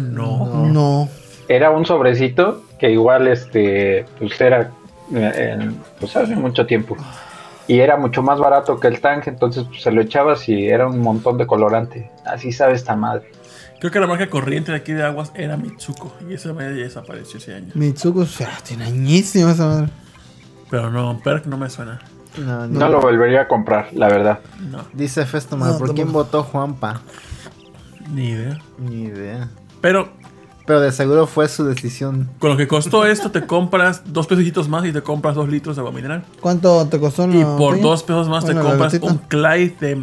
No. 0.00 0.66
No. 0.66 1.08
Era 1.48 1.70
un 1.70 1.84
sobrecito 1.86 2.62
que 2.78 2.90
igual 2.90 3.28
este, 3.28 4.06
pues 4.18 4.40
era 4.40 4.70
eh, 5.14 5.56
en- 5.60 5.78
pues 6.00 6.16
hace 6.16 6.34
mucho 6.36 6.66
tiempo. 6.66 6.96
Y 7.66 7.78
era 7.80 7.96
mucho 7.96 8.22
más 8.22 8.38
barato 8.38 8.78
que 8.78 8.88
el 8.88 9.00
tank, 9.00 9.26
entonces 9.26 9.64
pues, 9.64 9.82
se 9.82 9.90
lo 9.90 10.00
echabas 10.02 10.48
y 10.48 10.68
era 10.68 10.86
un 10.86 11.00
montón 11.00 11.38
de 11.38 11.46
colorante. 11.46 12.10
Así 12.26 12.52
sabe 12.52 12.74
esta 12.74 12.94
madre. 12.96 13.30
Creo 13.80 13.90
que 13.90 14.00
la 14.00 14.06
marca 14.06 14.28
corriente 14.30 14.72
de 14.72 14.78
aquí 14.78 14.92
de 14.92 15.02
aguas 15.02 15.32
era 15.34 15.56
Mitsuko. 15.56 16.12
Y 16.28 16.34
esa 16.34 16.52
madre 16.52 16.76
ya 16.78 16.84
desapareció 16.84 17.38
ese 17.38 17.54
año. 17.54 17.68
Mitsuko, 17.74 18.20
o 18.20 18.26
sea, 18.26 18.50
tiene 18.66 18.84
añísima 18.84 19.52
esa 19.52 19.66
madre. 19.66 19.88
Pero 20.70 20.90
no, 20.90 21.20
Perk 21.22 21.46
no 21.46 21.56
me 21.58 21.68
suena. 21.70 22.00
No, 22.38 22.66
No, 22.66 22.80
no. 22.80 22.88
lo 22.88 23.00
volvería 23.00 23.42
a 23.42 23.48
comprar, 23.48 23.88
la 23.92 24.08
verdad. 24.08 24.40
No, 24.70 24.84
Dice 24.92 25.24
Festomar, 25.26 25.72
No, 25.72 25.78
¿por 25.78 25.94
quién 25.94 26.12
votó 26.12 26.42
Juanpa? 26.42 27.00
ni 28.10 28.28
idea. 28.30 28.58
Ni 28.78 29.02
idea. 29.04 29.48
Pero 29.84 30.08
Pero 30.66 30.80
de 30.80 30.92
seguro 30.92 31.26
fue 31.26 31.46
su 31.46 31.62
decisión. 31.62 32.30
con 32.38 32.48
lo 32.50 32.56
que 32.56 32.66
costó 32.66 33.04
esto, 33.04 33.30
te 33.30 33.44
compras 33.46 34.00
dos 34.06 34.26
pesitos 34.26 34.66
más 34.66 34.82
y 34.86 34.92
te 34.92 35.02
compras 35.02 35.34
dos 35.34 35.46
litros 35.46 35.76
de 35.76 35.80
agua 35.80 35.92
mineral. 35.92 36.24
¿Cuánto 36.40 36.86
te 36.88 36.98
costó? 36.98 37.28
Y 37.30 37.44
por 37.58 37.78
dos 37.82 38.02
pesos 38.02 38.26
más 38.30 38.44
Bueno, 38.44 38.62
te 38.62 38.66
compras 38.66 38.94
un 39.02 39.18
Clyde 39.18 39.76
de 39.80 40.02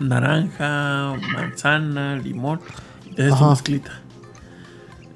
naranja, 0.00 1.14
manzana, 1.32 2.16
limón. 2.16 2.58
Y 3.06 3.14
te 3.14 3.22
haces 3.26 3.38
tu 3.38 3.44
mezclita. 3.44 3.92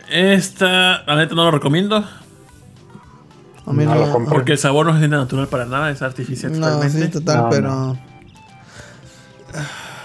Esta, 0.08 1.02
la 1.06 1.16
neta, 1.16 1.34
no 1.34 1.42
lo 1.42 1.50
recomiendo. 1.50 1.96
A 1.96 3.72
mí 3.72 3.84
No 3.84 3.94
no, 3.96 4.18
lo. 4.20 4.24
Porque 4.26 4.52
el 4.52 4.58
sabor 4.58 4.86
no 4.86 4.96
es 4.96 5.10
natural 5.10 5.48
para 5.48 5.64
nada, 5.66 5.90
es 5.90 6.02
artificial 6.02 6.52
No, 6.52 6.66
totalmente. 6.68 7.02
sí, 7.06 7.10
total, 7.10 7.36
No, 7.42 7.48
pero... 7.50 7.98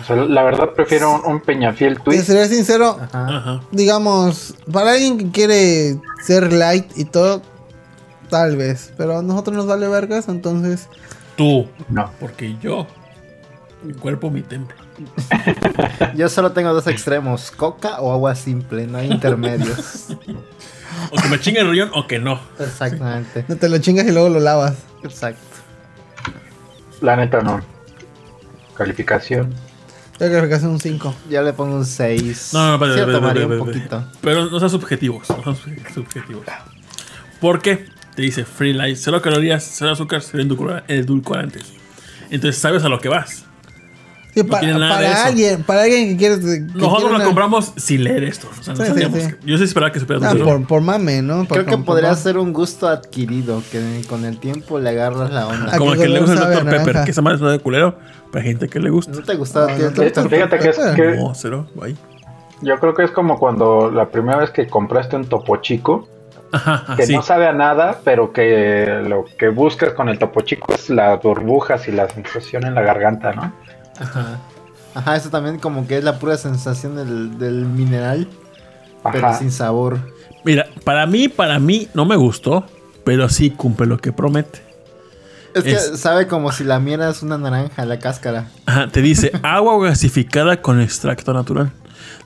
Sea, 0.08 0.16
la 0.16 0.44
verdad 0.44 0.70
prefiero 0.74 1.12
un, 1.14 1.26
un 1.34 1.40
Peñafiel 1.42 1.98
Te 1.98 2.04
Twist. 2.04 2.28
seré 2.28 2.48
sincero, 2.48 2.98
Ajá. 3.02 3.28
Ajá. 3.38 3.62
digamos, 3.72 4.56
para 4.72 4.92
alguien 4.94 5.18
que 5.18 5.32
quiere 5.32 6.00
ser 6.24 6.54
light 6.54 6.86
y 6.98 7.06
todo, 7.06 7.42
tal 8.30 8.56
vez. 8.58 8.94
Pero 8.98 9.20
a 9.20 9.22
nosotros 9.22 9.56
nos 9.58 9.68
vale 9.68 9.88
vergas, 9.88 10.28
entonces... 10.30 10.88
Tú, 11.36 11.68
No. 11.90 12.10
porque 12.20 12.56
yo, 12.62 12.88
mi 13.84 13.94
cuerpo, 13.94 14.32
mi 14.32 14.42
templo. 14.42 14.76
Yo 16.16 16.28
solo 16.30 16.54
tengo 16.54 16.74
dos 16.74 16.88
extremos, 16.88 17.52
coca 17.52 18.00
o 18.02 18.12
agua 18.12 18.34
simple, 18.34 18.88
no 18.88 18.98
hay 18.98 19.12
intermedios. 19.12 20.08
O 21.12 21.22
que 21.22 21.28
me 21.30 21.40
chingue 21.40 21.60
el 21.60 21.70
riñón 21.70 21.92
o 21.94 22.08
que 22.08 22.18
no. 22.18 22.40
Exactamente. 22.60 23.46
No 23.48 23.56
te 23.58 23.70
lo 23.70 23.78
chingas 23.78 24.08
y 24.08 24.12
luego 24.12 24.30
lo 24.30 24.40
lavas. 24.40 24.78
Exacto. 25.04 25.40
La 27.02 27.16
neta 27.16 27.42
no. 27.42 27.62
Calificación. 28.76 29.54
Yo 30.20 30.28
creo 30.28 30.48
que 30.48 30.56
hace 30.56 30.68
un 30.68 30.80
5. 30.80 31.16
Yo 31.30 31.42
le 31.44 31.54
pongo 31.54 31.76
un 31.76 31.86
6. 31.86 32.50
No, 32.54 32.68
no, 32.68 32.74
espérate, 32.86 33.06
Sí, 33.06 33.12
tomaría 33.12 33.42
espérate, 33.44 33.62
un 33.62 33.68
poquito. 33.68 34.12
Pero 34.22 34.46
no 34.50 34.60
sean 34.60 34.70
subjetivos. 34.72 35.30
No 35.30 35.44
sean 35.44 35.56
sub- 35.56 35.94
subjetivos. 35.94 36.44
Porque 37.40 37.86
te 38.16 38.22
dice 38.24 38.46
free 38.46 38.74
light, 38.74 38.98
cero 39.00 39.22
calorías, 39.22 39.64
cero 39.78 39.92
azúcar, 39.92 40.22
cero 40.24 40.44
edulcora- 40.44 40.84
edulcorantes. 40.88 41.72
Entonces 42.30 42.60
sabes 42.60 42.84
a 42.84 42.90
lo 42.90 43.00
que 43.00 43.10
vas. 43.10 43.46
Sí, 44.38 44.44
No 44.44 44.50
pa- 44.52 44.60
tiene 44.60 44.80
nada 44.80 45.00
de 45.00 45.06
para 45.06 45.18
eso. 45.20 45.28
alguien, 45.28 45.64
para 45.64 45.82
alguien 45.84 46.10
que 46.10 46.18
quiere. 46.18 46.36
que 46.36 46.42
quiere 46.42 46.62
Nosotros 46.76 47.10
una- 47.10 47.20
lo 47.20 47.26
compramos 47.26 47.74
sin 47.76 48.04
leer 48.04 48.24
esto. 48.26 48.48
O 48.60 48.64
sea, 48.64 48.74
no 48.74 48.80
Sí, 48.80 48.86
sí, 48.86 48.90
sabíamos 48.94 49.20
sí. 49.20 49.28
que- 49.34 49.38
yo 49.52 49.58
sí 49.58 49.64
esperaba 49.64 49.92
que 49.92 50.00
supieras 50.00 50.24
Ah, 50.24 50.36
por, 50.44 50.68
por 50.68 50.82
mame, 50.82 51.22
¿no? 51.22 51.46
Por 51.46 51.64
Creo 51.64 51.66
que 51.66 51.84
podría 51.84 52.14
ser 52.16 52.38
un 52.38 52.54
gusto 52.54 52.88
adquirido, 52.88 53.64
que 53.72 54.02
con 54.08 54.26
el 54.26 54.38
tiempo 54.40 54.80
le 54.80 54.90
agarras 54.92 55.32
la 55.32 55.48
onda. 55.48 55.74
¿A 55.74 55.78
Como 55.78 55.94
el 55.94 56.00
que 56.00 56.08
le 56.08 56.20
gusta 56.20 56.34
el 56.34 56.40
Dr. 56.40 56.64
Pepper, 56.66 56.78
naranja? 56.86 57.06
que 57.06 57.12
esa 57.12 57.22
madre 57.22 57.38
suena 57.40 57.54
de 57.54 57.60
culero, 57.60 57.98
hay 58.34 58.44
gente 58.44 58.68
que 58.70 58.80
le 58.80 58.90
gusta. 58.90 59.12
¿No 59.14 59.24
te 59.24 59.36
gustaba 59.36 59.68
No, 59.68 59.74
a 59.74 59.76
ti 59.76 59.82
el 59.82 59.88
no 59.90 59.94
te- 59.96 60.10
Dr. 60.12 60.30
Fíjate 60.30 60.60
que 60.60 60.70
es 60.70 60.78
que 60.78 61.16
No, 61.18 61.34
cero, 61.34 61.68
ahí. 61.82 61.98
yo 62.62 62.80
creo 62.80 62.94
que 62.94 63.04
es 63.04 63.12
como 63.12 63.40
cuando 63.40 63.90
la 63.90 64.10
primera 64.10 64.38
vez 64.38 64.52
que 64.52 64.68
compraste 64.68 65.16
un 65.16 65.26
topo 65.26 65.58
chico, 65.58 66.08
Ajá, 66.52 66.96
que 66.96 67.06
sí. 67.06 67.14
no 67.14 67.22
sabe 67.22 67.46
a 67.48 67.52
nada, 67.54 68.00
pero 68.06 68.32
que 68.32 69.02
lo 69.08 69.26
que 69.38 69.50
buscas 69.50 69.94
con 69.94 70.08
el 70.10 70.18
topo 70.18 70.42
chico 70.42 70.74
es 70.74 70.90
las 70.90 71.22
burbujas 71.22 71.88
y 71.90 71.92
la 71.92 72.08
sensación 72.08 72.66
en 72.66 72.74
la 72.76 72.82
garganta, 72.84 73.34
¿no? 73.34 73.54
Ajá. 74.00 74.40
Ajá, 74.96 75.16
eso 75.16 75.30
también 75.30 75.60
como 75.60 75.86
que 75.88 75.98
es 75.98 76.04
la 76.04 76.18
pura 76.20 76.38
sensación 76.38 76.96
del, 76.96 77.38
del 77.38 77.66
mineral, 77.66 78.28
pero 79.12 79.34
sin 79.38 79.52
sabor. 79.52 80.00
Mira, 80.44 80.66
para 80.84 81.06
mí, 81.06 81.28
para 81.28 81.60
mí 81.60 81.88
no 81.94 82.06
me 82.06 82.16
gustó, 82.16 82.66
pero 83.04 83.30
sí 83.30 83.52
cumple 83.52 83.86
lo 83.86 83.98
que 84.00 84.12
promete. 84.12 84.62
Es 85.54 85.64
que 85.64 85.72
Es- 85.74 86.00
sabe 86.00 86.28
como 86.28 86.52
si 86.52 86.64
la 86.64 86.80
mieras 86.80 87.22
una 87.24 87.38
naranja, 87.38 87.86
la 87.86 88.00
cáscara. 88.00 88.48
Ajá, 88.66 88.88
te 88.88 89.02
dice 89.02 89.32
agua 89.44 89.84
gasificada 89.88 90.62
con 90.62 90.82
extracto 90.82 91.34
natural. 91.34 91.72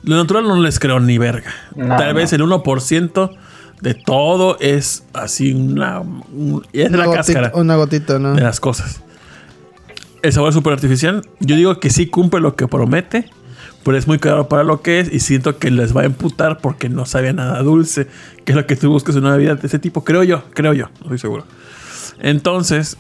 Lo 0.04 0.16
natural 0.16 0.48
no 0.48 0.56
les 0.60 0.80
creo 0.80 1.00
ni 1.00 1.18
verga. 1.18 1.52
No, 1.76 1.96
Tal 1.98 2.10
no. 2.10 2.16
vez 2.16 2.34
el 2.34 2.42
1% 2.42 3.32
de 3.82 3.94
todo 3.96 4.58
es 4.60 5.04
así 5.14 5.54
una... 5.54 6.00
un- 6.00 6.66
es 6.74 6.92
de 6.92 6.98
la 6.98 7.06
gotita, 7.06 7.24
cáscara 7.24 7.52
Una 7.56 7.76
gotita, 7.76 8.18
¿no? 8.20 8.34
de 8.34 8.42
las 8.42 8.60
cosas. 8.60 9.02
El 10.22 10.34
sabor 10.34 10.50
es 10.50 10.56
súper 10.56 10.74
artificial. 10.74 11.28
Yo 11.40 11.56
digo 11.56 11.80
que 11.80 11.90
sí 11.90 12.08
cumple 12.08 12.42
lo 12.42 12.56
que 12.56 12.68
promete, 12.68 13.30
pero 13.84 13.98
es 13.98 14.08
muy 14.08 14.20
caro 14.20 14.48
para 14.48 14.64
lo 14.64 14.82
que 14.82 15.00
es 15.00 15.12
y 15.12 15.20
siento 15.20 15.58
que 15.58 15.72
les 15.72 15.96
va 15.96 16.02
a 16.02 16.06
emputar 16.06 16.60
porque 16.60 16.90
no 16.90 17.06
sabe 17.06 17.34
nada 17.34 17.62
dulce, 17.64 18.08
que 18.46 18.52
es 18.52 18.56
lo 18.56 18.68
que 18.68 18.76
tú 18.76 18.92
buscas 18.92 19.16
en 19.16 19.26
una 19.26 19.36
bebida 19.36 19.56
de 19.56 19.66
ese 19.66 19.80
tipo. 19.80 20.04
Creo 20.04 20.24
yo, 20.24 20.44
creo 20.54 20.74
yo, 20.74 20.86
no 21.00 21.06
estoy 21.06 21.18
seguro. 21.18 21.46
Entonces, 22.20 22.98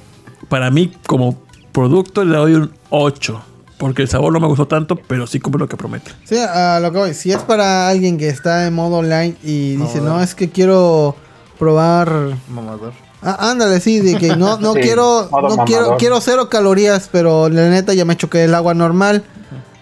para 0.49 0.71
mí 0.71 0.91
como 1.05 1.43
producto 1.71 2.25
le 2.25 2.37
doy 2.37 2.53
un 2.55 2.71
8, 2.89 3.41
porque 3.77 4.01
el 4.01 4.07
sabor 4.07 4.33
no 4.33 4.39
me 4.39 4.47
gustó 4.47 4.67
tanto, 4.67 4.95
pero 4.95 5.27
sí 5.27 5.39
cumple 5.39 5.59
lo 5.59 5.69
que 5.69 5.77
promete. 5.77 6.11
Sí, 6.23 6.37
a 6.37 6.79
lo 6.79 6.91
que 6.91 6.97
voy. 6.97 7.13
Si 7.13 7.31
es 7.31 7.39
para 7.39 7.87
alguien 7.87 8.17
que 8.17 8.29
está 8.29 8.65
en 8.65 8.73
modo 8.73 8.97
online 8.97 9.35
y 9.43 9.75
dice, 9.75 10.01
Modo. 10.01 10.15
no, 10.15 10.23
es 10.23 10.33
que 10.33 10.49
quiero 10.49 11.15
probar. 11.59 12.35
Mamador. 12.49 12.93
Ah, 13.21 13.51
ándale, 13.51 13.79
sí, 13.79 13.99
de 13.99 14.17
que 14.17 14.35
no, 14.35 14.57
no 14.57 14.73
Sí, 14.75 14.79
quiero, 14.81 15.29
no 15.31 15.65
quiero, 15.65 15.81
mamador. 15.81 15.97
quiero 15.97 16.21
cero 16.21 16.49
calorías, 16.49 17.09
pero 17.11 17.49
la 17.49 17.69
neta 17.69 17.93
ya 17.93 18.05
me 18.05 18.17
choqué 18.17 18.43
el 18.45 18.55
agua 18.55 18.73
normal. 18.73 19.23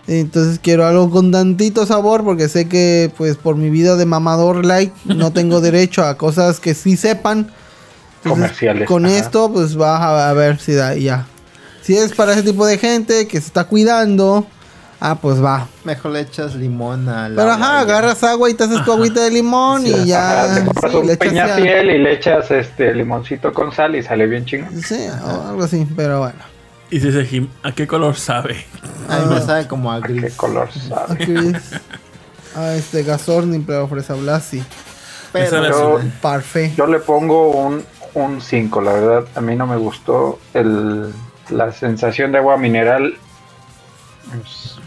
Entonces 0.07 0.60
quiero 0.61 0.88
algo 0.88 1.11
con 1.11 1.32
tantito 1.32 1.86
sabor 1.86 2.24
porque 2.24 2.49
sé 2.49 2.68
que 2.68 3.11
pues 3.16 3.38
por 3.38 3.56
mi 3.56 3.70
vida 3.70 3.95
de 3.95 4.07
mamador 4.07 4.66
light 4.66 4.91
no 5.06 5.32
tengo 5.32 5.61
derecho 5.61 6.03
a 6.03 6.18
cosas 6.18 6.60
que 6.60 6.74
sí 6.74 6.98
sepan. 6.98 7.52
Entonces, 8.18 8.32
Comerciales, 8.32 8.88
Con 8.88 9.06
ajá. 9.06 9.18
esto 9.18 9.52
pues 9.53 9.76
vas 9.76 10.02
a, 10.02 10.34
ver 10.34 10.60
si 10.60 10.74
da 10.74 10.95
ya. 10.95 11.28
Si 11.82 11.95
es 11.95 12.14
para 12.14 12.34
ese 12.34 12.44
tipo 12.44 12.66
de 12.66 12.78
gente 12.78 13.28
que 13.28 13.40
se 13.40 13.48
está 13.48 13.64
cuidando, 13.66 14.45
ah 15.00 15.16
pues 15.22 15.44
va. 15.44 15.68
Mejor 15.84 16.12
le 16.12 16.22
echas 16.22 16.56
limón 16.56 17.08
al 17.10 17.36
Pero 17.36 17.52
agua 17.52 17.66
ajá, 17.66 17.80
agarras 17.80 18.24
agua 18.24 18.50
y 18.50 18.54
te 18.54 18.64
haces 18.66 18.84
tu 18.86 18.92
agüita 18.94 19.22
de 19.24 19.32
limón 19.32 19.86
y 19.86 20.06
ya. 20.06 20.44
Ajá, 20.46 20.56
te 20.56 20.66
compras 20.66 20.92
sí, 20.92 20.98
un 20.98 21.08
le 21.08 21.14
echas 21.14 21.34
ya- 21.34 21.44
Peñafiel 21.56 21.90
y 21.92 21.98
le 22.00 22.14
echas 22.14 22.52
este 22.52 22.94
limoncito 22.94 23.54
con 23.54 23.72
sal 23.72 23.96
y 23.96 24.04
sale 24.04 24.26
bien 24.28 24.46
chingón. 24.46 24.82
Sí, 24.82 25.08
o 25.24 25.48
algo 25.50 25.64
así, 25.64 25.88
pero 25.96 26.20
bueno. 26.20 26.40
Y 26.92 27.00
dice 27.00 27.24
Jim, 27.26 27.48
¿a 27.64 27.72
qué 27.72 27.86
color 27.86 28.16
sabe? 28.16 28.66
A 29.08 29.20
mí 29.20 29.36
me 29.36 29.42
sabe 29.42 29.68
como 29.68 29.92
a 29.92 30.02
¿Qué 30.02 30.14
gris. 30.14 30.34
color 30.36 30.70
sabe? 30.72 31.14
Aquí 31.14 31.34
es. 31.36 31.80
Ah, 32.56 32.74
este 32.74 33.04
Gasorni, 33.04 33.60
pero 33.60 33.88
fresa 33.88 34.16
Blasi. 34.16 34.64
Pero 35.32 35.70
Yo, 35.70 36.00
Parfait. 36.20 36.76
yo 36.76 36.88
le 36.88 36.98
pongo 37.00 37.52
un 38.16 38.42
5, 38.42 38.82
la 38.82 38.94
verdad. 38.94 39.26
A 39.36 39.42
mí 39.42 39.56
no 39.56 39.68
me 39.68 39.78
gustó 39.78 40.40
el, 40.56 41.14
la 41.52 41.72
sensación 41.72 42.32
de 42.32 42.40
agua 42.40 42.58
mineral. 42.58 43.14
pues, 44.32 44.78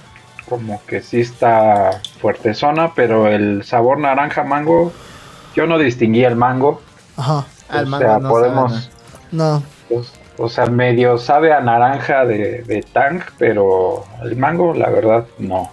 como 0.52 0.82
que 0.86 1.00
sí 1.00 1.20
está 1.20 2.02
fuertezona, 2.20 2.92
pero 2.94 3.26
el 3.26 3.64
sabor 3.64 3.98
naranja 3.98 4.44
mango, 4.44 4.92
yo 5.56 5.66
no 5.66 5.78
distinguí 5.78 6.24
el 6.24 6.36
mango. 6.36 6.82
Ajá. 7.16 7.46
al 7.70 7.86
o 7.86 7.88
mango 7.88 8.04
sea, 8.04 8.18
no 8.18 8.28
podemos, 8.28 8.90
No. 9.30 9.62
pues, 9.88 10.12
O 10.36 10.50
sea, 10.50 10.66
medio 10.66 11.16
sabe 11.16 11.54
a 11.54 11.60
naranja 11.62 12.26
de, 12.26 12.62
de 12.64 12.82
Tang, 12.92 13.22
pero 13.38 14.04
el 14.22 14.36
mango, 14.36 14.74
la 14.74 14.90
verdad, 14.90 15.24
no. 15.38 15.70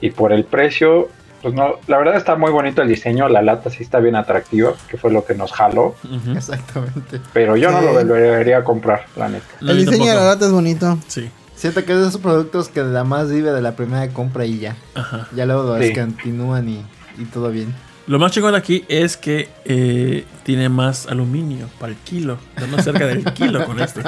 Y 0.00 0.08
por 0.10 0.32
el 0.32 0.44
precio, 0.44 1.08
pues 1.42 1.52
no, 1.52 1.74
la 1.86 1.98
verdad 1.98 2.16
está 2.16 2.34
muy 2.36 2.50
bonito 2.50 2.80
el 2.80 2.88
diseño, 2.88 3.28
la 3.28 3.42
lata 3.42 3.68
sí 3.68 3.82
está 3.82 3.98
bien 4.00 4.16
atractiva, 4.16 4.72
que 4.88 4.96
fue 4.96 5.10
lo 5.12 5.26
que 5.26 5.34
nos 5.34 5.52
jaló. 5.52 5.94
Exactamente. 6.34 7.20
pero 7.34 7.56
yo 7.58 7.70
no 7.70 7.82
lo 7.82 7.92
volvería 7.92 8.58
a 8.58 8.64
comprar, 8.64 9.04
la 9.16 9.28
neta. 9.28 9.44
El 9.60 9.84
diseño 9.84 10.06
de 10.12 10.14
la 10.16 10.24
lata 10.24 10.46
es 10.46 10.52
bonito. 10.52 10.96
Sí. 11.08 11.30
Siento 11.64 11.82
que 11.86 11.92
es 11.94 11.98
de 11.98 12.08
esos 12.08 12.20
productos 12.20 12.68
que 12.68 12.82
nada 12.82 13.04
más 13.04 13.30
vive 13.30 13.50
de 13.50 13.62
la 13.62 13.74
primera 13.74 14.06
compra 14.08 14.44
y 14.44 14.58
ya. 14.58 14.76
Ajá. 14.94 15.28
Ya 15.34 15.46
luego 15.46 15.80
Sí. 15.80 15.94
continúan 15.94 16.68
y, 16.68 16.84
y 17.16 17.24
todo 17.32 17.50
bien. 17.50 17.74
Lo 18.06 18.18
más 18.18 18.32
chingón 18.32 18.54
aquí 18.54 18.84
es 18.86 19.16
que 19.16 19.48
eh, 19.64 20.26
tiene 20.42 20.68
más 20.68 21.06
aluminio 21.06 21.70
para 21.80 21.92
el 21.92 21.98
kilo. 22.00 22.36
Estamos 22.54 22.84
cerca 22.84 23.06
del 23.06 23.24
kilo 23.32 23.64
con 23.64 23.80
esto. 23.80 24.00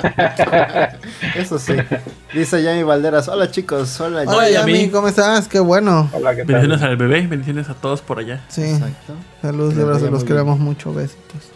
Eso 1.34 1.58
sí. 1.58 1.72
Dice 2.34 2.62
Yami 2.62 2.82
Valderas. 2.82 3.26
Hola 3.28 3.50
chicos. 3.50 3.98
Hola. 4.02 4.20
Hola, 4.26 4.32
Hola, 4.36 4.50
Yami. 4.50 4.72
Yami, 4.74 4.88
¿cómo 4.90 5.08
estás? 5.08 5.48
Qué 5.48 5.58
bueno. 5.58 6.10
Hola, 6.12 6.32
¿qué 6.36 6.44
tal? 6.44 6.56
Bendiciones 6.56 6.82
al 6.82 6.96
bebé, 6.98 7.26
bendiciones 7.26 7.70
a 7.70 7.74
todos 7.74 8.02
por 8.02 8.18
allá. 8.18 8.44
Sí, 8.48 8.64
Exacto. 8.64 9.14
saludos, 9.40 9.74
de 9.74 9.84
verdad, 9.86 10.10
los 10.10 10.24
queremos 10.24 10.58
mucho, 10.58 10.92
besitos. 10.92 11.55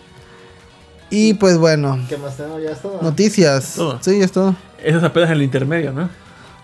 Y 1.11 1.35
pues 1.35 1.59
bueno, 1.59 1.99
¿Qué 2.09 2.17
más 2.17 2.37
tenemos? 2.37 2.63
Ya 2.63 2.71
es 2.71 2.81
todo. 2.81 2.99
noticias. 3.03 3.75
Todo. 3.75 3.99
Sí, 4.01 4.19
ya 4.19 4.25
es 4.25 4.33
todo. 4.33 4.55
Eso 4.83 4.99
es 4.99 5.05
apenas 5.05 5.31
el 5.31 5.43
intermedio, 5.43 5.93
¿no? 5.93 6.09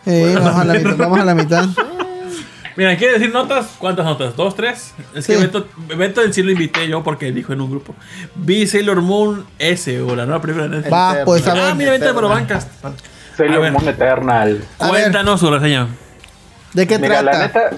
Eh, 0.06 0.32
vamos, 0.36 0.55
a 0.60 0.64
la 0.64 0.74
mitad, 0.74 0.97
vamos 0.97 1.18
a 1.20 1.24
la 1.24 1.35
mitad. 1.35 1.64
Mira, 2.77 2.97
¿quiere 2.97 3.14
decir 3.14 3.32
notas? 3.32 3.68
¿Cuántas 3.78 4.05
notas? 4.05 4.36
¿Dos, 4.36 4.55
tres? 4.55 4.94
Es 5.14 5.27
que. 5.27 5.36
Beto, 5.36 5.66
Beto 5.97 6.23
en 6.23 6.32
sí 6.32 6.43
lo 6.43 6.51
invité 6.51 6.86
yo 6.86 7.02
porque 7.02 7.32
dijo 7.32 7.52
en 7.55 7.60
un 7.62 7.70
grupo. 7.70 7.94
Vi 8.35 8.66
Sailor 8.66 9.01
Moon 9.01 9.47
S 9.59 10.01
o 10.02 10.14
la 10.14 10.27
nueva 10.27 10.47
Netflix. 10.47 10.93
Va, 10.93 11.16
pues, 11.24 11.47
a 11.47 11.70
Ah, 11.70 11.74
mira, 11.74 11.90
vente 11.93 12.05
de 12.06 12.12
Eterna. 12.12 12.28
Bancas. 12.28 12.68
Sailor 13.36 13.62
ver. 13.62 13.73
Moon 13.73 13.89
Eternal. 13.89 14.64
Cuéntanos 14.77 15.40
su 15.40 15.51
reseña. 15.51 15.89
¿De 16.74 16.86
qué 16.86 16.98
Mira, 16.98 17.23
la 17.23 17.32
trata? 17.32 17.47
neta, 17.70 17.77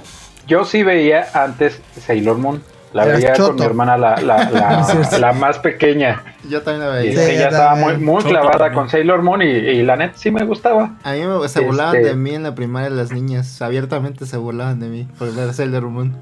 yo 0.49 0.65
sí 0.65 0.83
veía 0.83 1.29
antes 1.33 1.81
Sailor 2.05 2.39
Moon. 2.39 2.63
La 2.93 3.05
Eras 3.05 3.17
veía 3.19 3.33
choto. 3.35 3.49
con 3.49 3.57
mi 3.57 3.65
hermana, 3.67 3.99
la, 3.99 4.17
la, 4.23 4.51
la, 4.51 5.19
la 5.19 5.33
más 5.35 5.59
pequeña. 5.59 6.23
Yo 6.49 6.63
también 6.63 6.89
la 6.89 7.05
Y 7.05 7.09
veía. 7.09 7.19
Sí, 7.25 7.31
ella 7.33 7.41
yo 7.43 7.49
estaba 7.49 7.75
muy, 7.75 7.83
también. 7.93 8.05
muy 8.05 8.17
Choto 8.23 8.29
clavada 8.31 8.53
también. 8.53 8.75
con 8.75 8.89
Sailor 8.89 9.23
Moon 9.23 9.43
y, 9.43 9.45
y 9.47 9.83
la 9.83 9.97
neta 9.97 10.15
sí 10.17 10.31
me 10.31 10.45
gustaba. 10.45 10.95
A 11.05 11.13
mí 11.13 11.21
me, 11.27 11.49
se 11.49 11.61
burlaban 11.61 11.97
Este- 11.97 12.09
de 12.09 12.15
mí 12.15 12.35
en 12.35 12.43
la 12.45 12.55
primaria 12.55 12.89
las 12.91 13.13
niñas. 13.13 13.61
Abiertamente 13.61 14.25
se 14.25 14.37
burlaban 14.39 14.81
de 14.81 14.89
mí 14.89 15.07
por 15.19 15.35
ver 15.35 15.53
Sailor 15.53 15.83
Moon. 15.85 16.17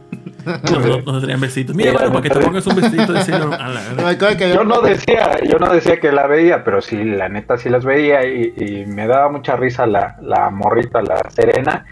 No, 0.46 1.02
no 1.04 1.14
se 1.14 1.20
tenían 1.22 1.40
vestidos. 1.40 1.76
Mira, 1.76 1.92
bueno, 1.92 2.08
para 2.10 2.22
que 2.22 2.30
te 2.30 2.40
pongas 2.40 2.66
un 2.66 2.76
vestidito 2.76 3.12
de 3.12 3.22
Sailor 3.22 3.48
Moon. 3.48 3.60
A 3.60 3.68
la 3.68 3.80
Me 3.80 3.88
verga. 3.96 4.10
acuerdo 4.10 4.36
que 4.36 4.44
había- 4.44 4.54
Yo 4.56 4.64
no 4.64 4.80
decía, 4.80 5.38
yo 5.44 5.58
no 5.58 5.72
decía 5.72 6.00
que 6.00 6.12
la 6.12 6.26
veía, 6.26 6.64
pero 6.64 6.80
sí, 6.82 7.02
la 7.04 7.28
neta 7.28 7.56
sí 7.58 7.68
las 7.68 7.84
veía 7.84 8.24
y, 8.26 8.54
y 8.56 8.86
me 8.86 9.06
daba 9.06 9.28
mucha 9.30 9.56
risa 9.56 9.86
la, 9.86 10.16
la 10.22 10.50
morrita, 10.50 11.02
la 11.02 11.22
Serena, 11.30 11.84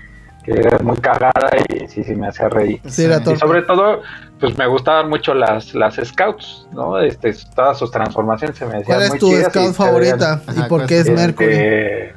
que 0.45 0.53
era 0.53 0.79
muy 0.81 0.97
cagada 0.99 1.51
y 1.69 1.87
sí, 1.89 2.05
sí 2.05 2.15
me 2.15 2.29
hacía 2.29 2.49
reír. 2.49 2.81
Sí, 2.87 3.05
era. 3.05 3.21
Y 3.25 3.37
sobre 3.37 3.63
todo, 3.63 4.03
pues 4.45 4.59
me 4.59 4.67
gustaban 4.67 5.09
mucho 5.09 5.33
las, 5.33 5.75
las 5.75 5.95
scouts, 6.05 6.67
¿no? 6.73 6.99
Este, 6.99 7.35
todas 7.55 7.79
sus 7.79 7.91
transformaciones 7.91 8.59
se 8.59 8.67
me 8.67 8.75
decían 8.79 8.99
¿Cuál 8.99 9.03
es 9.05 9.09
muy 9.11 9.19
tu 9.19 9.29
chidas 9.31 9.47
y 9.47 9.51
scout 9.59 9.75
favorita? 9.75 10.43
¿Y 10.55 10.61
por 10.61 10.69
¿cuál 10.69 10.87
qué 10.87 10.99
es 11.01 11.09
Mercury? 11.11 11.49
Este, 11.55 12.15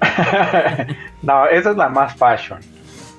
no, 1.22 1.46
esa 1.48 1.70
es 1.72 1.76
la 1.76 1.90
más 1.90 2.14
fashion. 2.16 2.60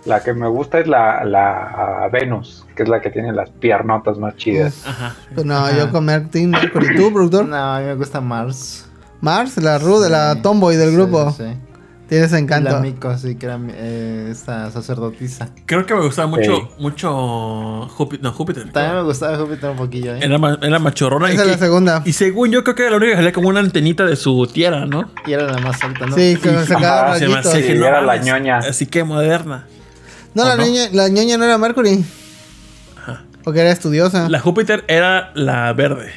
La 0.05 0.23
que 0.23 0.33
me 0.33 0.47
gusta 0.47 0.79
es 0.79 0.87
la, 0.87 1.23
la 1.23 2.09
Venus, 2.11 2.65
que 2.75 2.81
es 2.81 2.89
la 2.89 2.99
que 2.99 3.11
tiene 3.11 3.31
las 3.31 3.51
piernotas 3.51 4.17
más 4.17 4.35
chidas. 4.37 4.83
Ajá. 4.87 5.15
Pues 5.35 5.45
no, 5.45 5.55
Ajá. 5.55 5.77
yo 5.77 5.91
con 5.91 6.05
Mercury. 6.05 6.51
¿Tú, 6.95 7.13
productor? 7.13 7.45
No, 7.45 7.55
a 7.57 7.79
mí 7.79 7.85
me 7.85 7.93
gusta 7.93 8.19
Mars. 8.21 8.89
Mars, 9.21 9.55
la 9.57 9.77
Rude, 9.77 10.09
la 10.09 10.33
Sí. 10.33 10.41
tomboy 10.41 10.77
del 10.77 10.89
Sí, 10.89 10.95
grupo. 10.95 11.31
sí. 11.31 11.43
Tienes 12.07 12.29
Y 12.29 12.33
La 12.33 12.39
encanto. 12.39 12.79
Miko, 12.79 13.17
sí, 13.17 13.35
que 13.35 13.45
era 13.47 13.59
eh, 13.69 14.29
esta 14.31 14.71
sacerdotisa. 14.71 15.49
Creo 15.65 15.85
que 15.85 15.93
me 15.93 16.01
gustaba 16.05 16.27
mucho, 16.27 16.55
Sí. 16.55 16.61
mucho 16.79 17.87
Júpiter. 17.89 18.23
No, 18.23 18.31
Júpiter. 18.31 18.71
También 18.71 18.95
me 18.95 19.03
gustaba 19.03 19.37
Júpiter 19.37 19.69
un 19.71 19.75
poquillo, 19.77 20.15
¿eh? 20.15 20.19
Era, 20.21 20.37
ma- 20.37 20.57
era 20.61 20.79
machorrona. 20.79 21.29
y, 21.29 21.33
Esa 21.33 21.43
es 21.43 21.49
la 21.49 21.57
segunda. 21.57 22.01
y 22.05 22.13
según 22.13 22.51
yo, 22.51 22.63
creo 22.63 22.75
que 22.75 22.83
era 22.83 22.91
la 22.91 22.97
única 22.97 23.11
que 23.11 23.17
salía 23.17 23.33
como 23.33 23.49
una 23.49 23.59
antenita 23.59 24.05
de 24.05 24.15
su 24.15 24.47
tierra, 24.47 24.85
¿no? 24.85 25.11
Y 25.25 25.33
era 25.33 25.43
la 25.51 25.57
más 25.59 25.83
alta, 25.83 26.05
¿no? 26.05 26.15
Sí, 26.15 26.35
que 26.41 26.49
quedaron 26.49 26.83
Ajá, 26.85 27.19
Se 27.19 27.27
me 27.27 27.43
Sí, 27.43 27.73
no 27.77 27.85
era 27.85 28.01
la 28.01 28.17
ñoña. 28.17 28.59
Así 28.59 28.85
que 28.85 29.03
moderna. 29.03 29.65
No, 30.33 30.43
¿O 30.43 30.45
la 30.47 30.55
no? 30.55 30.63
niña, 30.63 30.83
la 30.93 31.09
ñoña 31.09 31.37
no 31.37 31.43
era 31.43 31.57
Mercury. 31.57 32.05
Ajá. 33.01 33.23
Porque 33.43 33.59
era 33.61 33.71
estudiosa. 33.71 34.29
La 34.29 34.39
Júpiter 34.39 34.85
era 34.87 35.31
la 35.35 35.73
verde. 35.73 36.11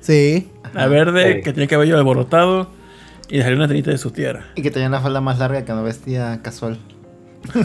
Sí. 0.00 0.48
La 0.74 0.88
verde 0.88 1.34
Sí. 1.36 1.42
que 1.42 1.52
tenía 1.52 1.68
cabello 1.68 1.96
alborotado 1.96 2.68
y 3.28 3.40
salía 3.40 3.54
una 3.56 3.64
antenita 3.64 3.90
de 3.90 3.98
su 3.98 4.10
tierra. 4.10 4.46
Y 4.54 4.62
que 4.62 4.70
tenía 4.70 4.88
una 4.88 5.00
falda 5.00 5.20
más 5.20 5.38
larga 5.38 5.64
que 5.64 5.72
no 5.72 5.82
vestía 5.82 6.40
casual. 6.42 6.78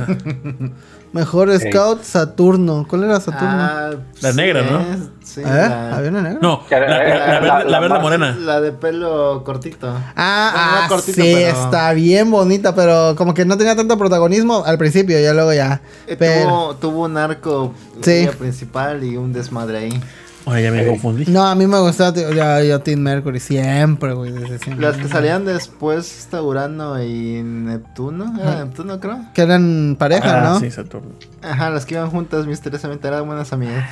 Mejor. 1.14 1.52
Scout 1.60 2.04
Saturno. 2.04 2.86
¿Cuál 2.88 3.04
era 3.04 3.20
Saturno? 3.20 3.48
Ah, 3.50 3.92
La 4.22 4.32
negra, 4.32 4.62
¿no? 4.62 4.80
Sí, 5.24 5.42
¿Eh? 5.42 5.44
la, 5.44 5.98
¿Había 5.98 6.10
una 6.10 6.22
negra? 6.22 6.40
No, 6.42 6.66
Que 6.68 6.80
la, 6.80 6.86
era- 6.86 6.98
la- 6.98 7.04
era 7.04 7.18
la 7.18 7.26
la- 7.26 7.40
verde, 7.40 7.64
la 7.66 7.70
la 7.70 7.80
verde 7.82 7.94
más- 7.96 8.02
morena. 8.02 8.38
la 8.40 8.62
de 8.62 8.72
pelo 8.72 9.44
cortito. 9.44 9.88
Ah, 10.16 10.52
Bueno, 10.54 10.68
ah, 10.84 10.86
cortito, 10.88 11.22
sí, 11.22 11.32
pero- 11.36 11.48
está 11.64 11.92
bien 11.94 12.32
bonita, 12.32 12.74
pero 12.76 13.16
como 13.18 13.34
que 13.34 13.44
no 13.44 13.58
tenía 13.58 13.76
tanto 13.76 13.98
protagonismo 13.98 14.64
al 14.66 14.78
principio, 14.78 15.20
ya 15.20 15.34
luego 15.34 15.52
ya. 15.54 15.82
Eh, 16.08 16.16
Pero, 16.18 16.48
tuvo, 16.48 16.76
tuvo 16.76 17.06
un 17.06 17.18
arco 17.18 17.74
Sí. 18.02 18.30
principal 18.40 19.04
y 19.04 19.18
un 19.18 19.34
desmadre 19.34 19.80
ahí. 19.80 20.02
Oye, 20.46 20.64
ya 20.64 20.72
me 20.72 20.88
confundí. 20.88 21.26
no, 21.28 21.46
a 21.46 21.54
mí 21.56 21.68
me 21.68 21.80
gustaba, 21.80 22.14
ya, 22.16 22.64
yo 22.64 22.80
Team 22.82 23.00
Mercury 23.02 23.40
siempre, 23.40 24.14
güey, 24.14 24.32
desde 24.32 24.58
siempre. 24.60 24.86
Las 24.88 24.98
que 24.98 25.08
salían 25.08 25.46
después, 25.46 26.18
está 26.20 26.42
Urano 26.42 27.02
y 27.04 27.42
Neptuno. 27.44 28.34
¿Era 28.42 28.66
Neptuno, 28.66 29.00
creo? 29.00 29.20
Que 29.34 29.44
eran 29.44 29.96
pareja, 30.00 30.40
Ah, 30.40 30.50
¿no? 30.50 30.60
sí, 30.60 30.72
Saturno. 30.72 31.12
Ajá, 31.44 31.70
las 31.70 31.86
que 31.86 31.94
iban 31.96 32.10
juntas 32.10 32.48
misteriosamente 32.48 33.08
eran 33.08 33.28
buenas 33.28 33.54
amigas. 33.54 33.88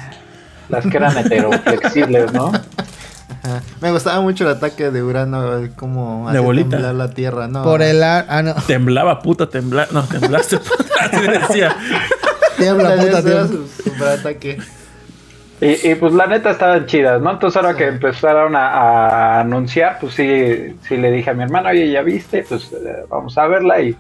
Las 0.70 0.86
que 0.88 0.98
eran 0.98 1.16
heteroflexibles, 1.18 2.34
¿no? 2.34 2.48
Ajá. 2.48 3.62
Me 3.82 3.92
gustaba 3.92 4.20
mucho 4.22 4.44
el 4.44 4.56
ataque 4.56 4.90
de 4.92 5.04
Urano, 5.04 5.58
el 5.58 5.72
cómo 5.72 6.30
De 6.32 6.40
bolita. 6.40 6.72
temblar 6.72 6.96
la 6.96 7.10
Tierra, 7.12 7.48
¿no? 7.48 7.64
Por 7.64 7.82
el 7.84 8.02
ar... 8.04 8.26
Ah, 8.28 8.42
no. 8.42 8.54
Temblaba, 8.68 9.22
puta, 9.22 9.50
tembla. 9.50 9.88
No, 9.92 10.04
temblaste, 10.04 10.58
puta. 10.58 10.84
Así 11.12 11.28
decía. 11.28 11.76
Tiembla, 12.58 12.96
puta, 12.98 13.22
tiembla. 13.24 13.48
su 13.48 13.68
superataque. 13.84 14.58
Y, 15.62 15.90
y, 15.92 15.96
pues 15.96 16.14
la 16.14 16.26
neta 16.28 16.52
estaban 16.52 16.86
chidas, 16.86 17.22
¿no? 17.22 17.32
Entonces 17.32 17.58
ahora 17.62 17.76
que 17.78 17.86
empezaron 17.86 18.56
a, 18.56 18.68
a 18.70 19.40
anunciar, 19.42 19.98
pues 20.00 20.14
sí, 20.14 20.76
sí 20.88 20.96
le 20.96 21.12
dije 21.12 21.30
a 21.32 21.34
mi 21.34 21.44
hermano, 21.44 21.70
oye, 21.70 21.92
¿ya 21.92 22.02
viste? 22.02 22.46
Pues 22.48 22.72
eh, 22.72 23.04
vamos 23.10 23.38
a 23.38 23.46
verla 23.48 23.82
y 23.82 23.96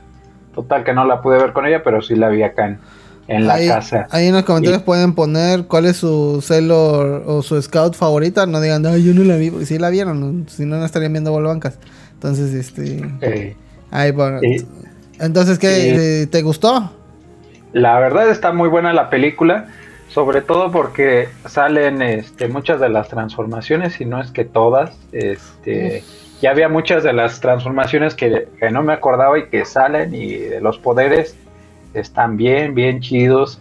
total 0.55 0.83
que 0.85 0.93
no 0.93 1.03
la 1.05 1.21
pude 1.21 1.37
ver 1.37 1.51
con 1.51 1.65
ella, 1.65 1.83
pero 1.83 2.01
sí 2.01 2.15
la 2.15 2.29
vi 2.29 2.43
acá 2.43 2.67
en, 2.67 2.79
en 3.27 3.45
la 3.45 3.55
ahí, 3.55 3.67
casa. 3.67 4.07
ahí 4.11 4.27
en 4.27 4.35
los 4.35 4.43
comentarios 4.43 4.81
Y- 4.81 4.85
pueden 4.85 5.13
poner 5.13 5.65
cuál 5.65 5.85
es 5.85 5.97
su 5.97 6.41
Sailor 6.41 7.23
o 7.27 7.41
su 7.41 7.61
Scout 7.61 7.93
favorita. 7.93 8.45
No 8.45 8.61
digan, 8.61 8.85
ay, 8.85 9.03
yo 9.03 9.13
no 9.13 9.25
la 9.25 9.35
vi, 9.35 9.51
porque 9.51 9.65
si 9.65 9.77
la 9.77 9.89
vieron, 9.89 10.45
si 10.47 10.65
no, 10.65 10.77
no 10.77 10.85
estarían 10.85 11.11
viendo 11.11 11.31
Volvancas. 11.31 11.77
Entonces, 12.13 12.53
este. 12.53 13.01
Eh, 13.21 13.55
Ahí, 13.91 14.11
bueno. 14.11 14.39
Sí. 14.39 14.65
Entonces, 15.19 15.59
¿qué? 15.59 16.21
Sí. 16.21 16.27
¿Te 16.27 16.41
gustó? 16.41 16.93
La 17.73 17.99
verdad 17.99 18.29
está 18.29 18.51
muy 18.53 18.69
buena 18.69 18.93
la 18.93 19.09
película, 19.09 19.67
sobre 20.09 20.41
todo 20.41 20.71
porque 20.71 21.29
salen 21.45 22.01
este, 22.01 22.47
muchas 22.47 22.79
de 22.79 22.89
las 22.89 23.07
transformaciones, 23.09 24.01
y 24.01 24.05
no 24.05 24.21
es 24.21 24.31
que 24.31 24.45
todas. 24.45 24.97
Este, 25.11 26.03
ya 26.41 26.51
había 26.51 26.69
muchas 26.69 27.03
de 27.03 27.13
las 27.13 27.39
transformaciones 27.39 28.15
que, 28.15 28.47
que 28.59 28.71
no 28.71 28.83
me 28.83 28.93
acordaba 28.93 29.37
y 29.37 29.47
que 29.49 29.65
salen, 29.65 30.13
y 30.13 30.35
de 30.35 30.61
los 30.61 30.79
poderes 30.79 31.37
están 31.93 32.37
bien, 32.37 32.73
bien 32.73 33.01
chidos. 33.01 33.59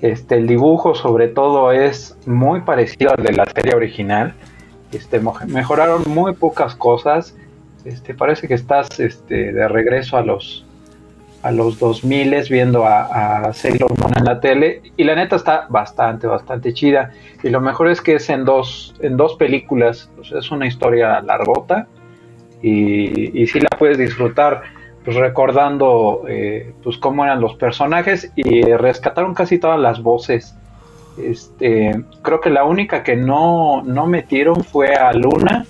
Este, 0.00 0.36
el 0.36 0.46
dibujo 0.46 0.94
sobre 0.94 1.26
todo 1.26 1.72
es 1.72 2.16
muy 2.26 2.60
parecido 2.60 3.10
al 3.16 3.24
de 3.24 3.32
la 3.32 3.46
serie 3.46 3.74
original. 3.74 4.34
Este, 4.92 5.20
mejoraron 5.46 6.04
muy 6.06 6.34
pocas 6.34 6.76
cosas. 6.76 7.36
Este, 7.84 8.14
parece 8.14 8.46
que 8.46 8.54
estás 8.54 9.00
este, 9.00 9.52
de 9.52 9.68
regreso 9.68 10.16
a 10.16 10.22
los 10.22 10.64
a 11.42 11.52
los 11.52 11.78
2000 11.78 12.34
viendo 12.50 12.84
a, 12.84 13.46
a 13.46 13.52
Sailor 13.52 13.98
Moon 13.98 14.12
en 14.16 14.24
la 14.24 14.40
tele. 14.40 14.82
Y 14.96 15.04
la 15.04 15.14
neta 15.14 15.36
está 15.36 15.66
bastante, 15.68 16.26
bastante 16.26 16.72
chida. 16.72 17.12
Y 17.42 17.50
lo 17.50 17.60
mejor 17.60 17.88
es 17.88 18.00
que 18.00 18.14
es 18.16 18.28
en 18.30 18.44
dos, 18.44 18.94
en 19.00 19.16
dos 19.16 19.36
películas, 19.36 20.10
sea, 20.22 20.38
es 20.38 20.50
una 20.50 20.66
historia 20.66 21.20
largota. 21.20 21.86
Y, 22.62 23.40
y 23.40 23.46
sí 23.46 23.60
la 23.60 23.70
puedes 23.78 23.98
disfrutar 23.98 24.62
pues 25.04 25.16
recordando 25.16 26.24
eh, 26.28 26.74
pues 26.82 26.98
cómo 26.98 27.24
eran 27.24 27.40
los 27.40 27.54
personajes 27.54 28.30
y 28.34 28.62
rescataron 28.62 29.32
casi 29.32 29.58
todas 29.58 29.78
las 29.78 30.02
voces. 30.02 30.54
Este 31.16 32.04
creo 32.22 32.40
que 32.40 32.50
la 32.50 32.64
única 32.64 33.02
que 33.02 33.16
no, 33.16 33.82
no 33.84 34.06
metieron 34.06 34.62
fue 34.62 34.94
a 34.94 35.12
Luna 35.12 35.66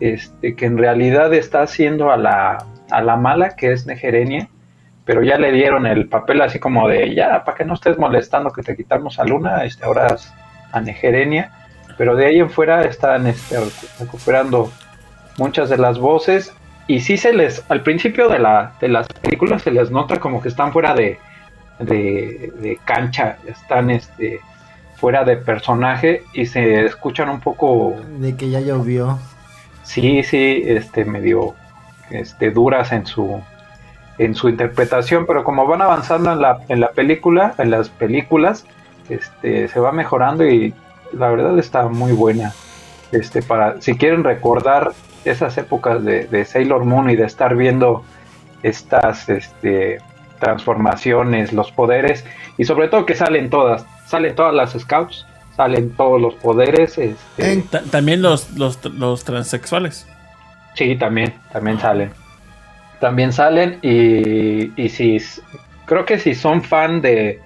este 0.00 0.56
que 0.56 0.66
en 0.66 0.76
realidad 0.76 1.32
está 1.34 1.62
haciendo 1.62 2.10
a 2.10 2.16
la, 2.16 2.66
a 2.90 3.02
la 3.02 3.16
mala 3.16 3.50
que 3.50 3.72
es 3.72 3.86
Negerenia 3.86 4.48
pero 5.04 5.22
ya 5.22 5.36
le 5.38 5.52
dieron 5.52 5.86
el 5.86 6.08
papel 6.08 6.40
así 6.42 6.58
como 6.58 6.88
de 6.88 7.14
ya, 7.14 7.44
para 7.44 7.56
que 7.56 7.64
no 7.64 7.74
estés 7.74 7.98
molestando 7.98 8.50
que 8.52 8.62
te 8.62 8.76
quitamos 8.76 9.18
a 9.18 9.24
Luna, 9.24 9.64
este, 9.64 9.84
ahora 9.84 10.14
es 10.14 10.32
a 10.72 10.80
Negerenia, 10.80 11.50
pero 11.98 12.16
de 12.16 12.26
ahí 12.26 12.38
en 12.40 12.50
fuera 12.50 12.82
están 12.82 13.26
este, 13.26 13.58
recu- 13.58 13.88
recuperando 14.00 14.72
muchas 15.38 15.68
de 15.68 15.78
las 15.78 15.98
voces 15.98 16.52
y 16.86 17.00
sí 17.00 17.16
se 17.16 17.32
les, 17.32 17.64
al 17.68 17.82
principio 17.82 18.28
de, 18.28 18.38
la, 18.38 18.72
de 18.80 18.88
las 18.88 19.06
películas 19.08 19.62
se 19.62 19.70
les 19.70 19.90
nota 19.90 20.18
como 20.20 20.40
que 20.40 20.48
están 20.48 20.72
fuera 20.72 20.94
de, 20.94 21.18
de, 21.78 22.52
de 22.60 22.78
cancha, 22.84 23.36
están 23.46 23.90
este 23.90 24.40
fuera 24.96 25.24
de 25.24 25.36
personaje 25.36 26.22
y 26.32 26.46
se 26.46 26.84
escuchan 26.84 27.28
un 27.28 27.40
poco 27.40 27.94
De 28.18 28.36
que 28.36 28.48
ya 28.50 28.60
llovió. 28.60 29.18
sí, 29.82 30.22
sí, 30.22 30.62
este 30.64 31.04
medio 31.04 31.54
este 32.10 32.50
duras 32.50 32.92
en 32.92 33.04
su 33.06 33.42
en 34.18 34.34
su 34.34 34.48
interpretación, 34.48 35.26
pero 35.26 35.44
como 35.44 35.66
van 35.66 35.82
avanzando 35.82 36.32
en 36.32 36.40
la, 36.40 36.58
en 36.68 36.80
la 36.80 36.90
película, 36.90 37.54
en 37.58 37.70
las 37.70 37.88
películas, 37.88 38.64
este 39.08 39.68
se 39.68 39.80
va 39.80 39.92
mejorando 39.92 40.46
y 40.46 40.74
la 41.12 41.30
verdad 41.30 41.58
está 41.58 41.88
muy 41.88 42.12
buena. 42.12 42.52
Este 43.12 43.42
para 43.42 43.80
si 43.80 43.96
quieren 43.96 44.24
recordar 44.24 44.92
esas 45.24 45.56
épocas 45.58 46.04
de, 46.04 46.26
de 46.26 46.44
Sailor 46.44 46.84
Moon 46.84 47.10
y 47.10 47.16
de 47.16 47.24
estar 47.24 47.56
viendo 47.56 48.04
estas 48.62 49.28
este 49.28 49.98
transformaciones, 50.38 51.52
los 51.52 51.72
poderes 51.72 52.24
y 52.58 52.64
sobre 52.64 52.88
todo 52.88 53.06
que 53.06 53.14
salen 53.14 53.50
todas, 53.50 53.86
salen 54.06 54.34
todas 54.34 54.54
las 54.54 54.72
scouts, 54.72 55.26
salen 55.56 55.90
todos 55.96 56.20
los 56.20 56.34
poderes, 56.34 56.98
este, 56.98 57.62
también 57.90 58.22
los, 58.22 58.50
los, 58.56 58.84
los 58.84 59.24
transexuales. 59.24 60.06
Sí, 60.74 60.96
también, 60.96 61.34
también 61.52 61.78
salen. 61.78 62.23
También 63.04 63.34
salen 63.34 63.80
y, 63.82 64.72
y 64.82 64.88
si 64.88 65.18
creo 65.84 66.06
que 66.06 66.18
si 66.18 66.34
son 66.34 66.62
fan 66.62 67.02
de 67.02 67.38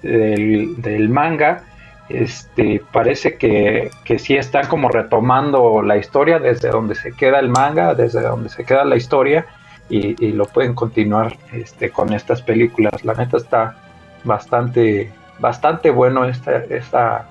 del, 0.00 1.10
manga, 1.10 1.62
este 2.08 2.80
parece 2.90 3.36
que, 3.36 3.90
que 4.04 4.18
sí 4.18 4.34
están 4.34 4.66
como 4.66 4.88
retomando 4.88 5.82
la 5.82 5.98
historia 5.98 6.38
desde 6.38 6.70
donde 6.70 6.94
se 6.94 7.12
queda 7.12 7.38
el 7.38 7.50
manga, 7.50 7.94
desde 7.94 8.22
donde 8.22 8.48
se 8.48 8.64
queda 8.64 8.86
la 8.86 8.96
historia 8.96 9.44
y, 9.90 10.24
y 10.24 10.32
lo 10.32 10.46
pueden 10.46 10.72
continuar 10.74 11.36
este 11.52 11.90
con 11.90 12.14
estas 12.14 12.40
películas. 12.40 13.04
La 13.04 13.12
neta 13.12 13.36
está 13.36 13.76
bastante 14.24 15.12
bastante 15.38 15.90
bueno 15.90 16.24
esta, 16.24 16.64
esta 16.64 17.28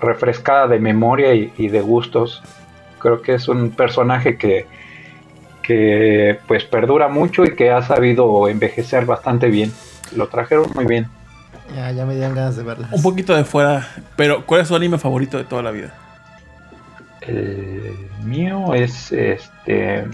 refrescada 0.00 0.66
de 0.66 0.80
memoria 0.80 1.32
y 1.34 1.68
de 1.68 1.80
gustos. 1.82 2.42
Creo 2.98 3.22
que 3.22 3.34
es 3.34 3.46
un 3.46 3.70
personaje 3.70 4.36
que, 4.36 4.66
que 5.66 6.38
pues 6.46 6.64
perdura 6.64 7.08
mucho 7.08 7.44
y 7.44 7.56
que 7.56 7.70
ha 7.70 7.82
sabido 7.82 8.48
envejecer 8.48 9.04
bastante 9.04 9.48
bien. 9.48 9.72
Lo 10.14 10.28
trajeron 10.28 10.70
muy 10.74 10.86
bien. 10.86 11.08
Ya, 11.74 11.90
ya 11.90 12.06
me 12.06 12.14
dieron 12.14 12.36
ganas 12.36 12.56
de 12.56 12.62
verlas. 12.62 12.92
Un 12.92 13.02
poquito 13.02 13.34
de 13.34 13.44
fuera. 13.44 13.88
Pero, 14.14 14.46
¿cuál 14.46 14.60
es 14.60 14.68
su 14.68 14.76
anime 14.76 14.98
favorito 14.98 15.36
de 15.36 15.44
toda 15.44 15.62
la 15.62 15.72
vida? 15.72 15.92
El 17.22 18.08
mío 18.22 18.72
es 18.74 19.10
este. 19.10 20.06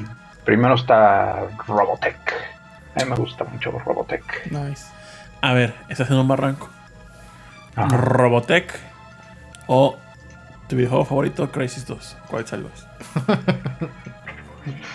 Primero 0.44 0.74
está 0.74 1.42
Robotech. 1.66 2.32
A 2.94 3.04
mí 3.04 3.10
me 3.10 3.16
gusta 3.16 3.44
mucho 3.44 3.70
Robotech. 3.70 4.50
Nice. 4.50 4.86
A 5.42 5.52
ver, 5.52 5.74
estás 5.90 6.10
en 6.10 6.16
un 6.16 6.28
barranco. 6.28 6.70
Ajá. 7.76 7.96
Robotech 7.96 8.72
o 9.66 9.96
tu 10.68 10.76
videojuego 10.76 11.04
favorito, 11.04 11.50
Crisis 11.52 11.86
2. 11.86 12.16
¿Cuál 12.28 12.46
salvas? 12.46 12.86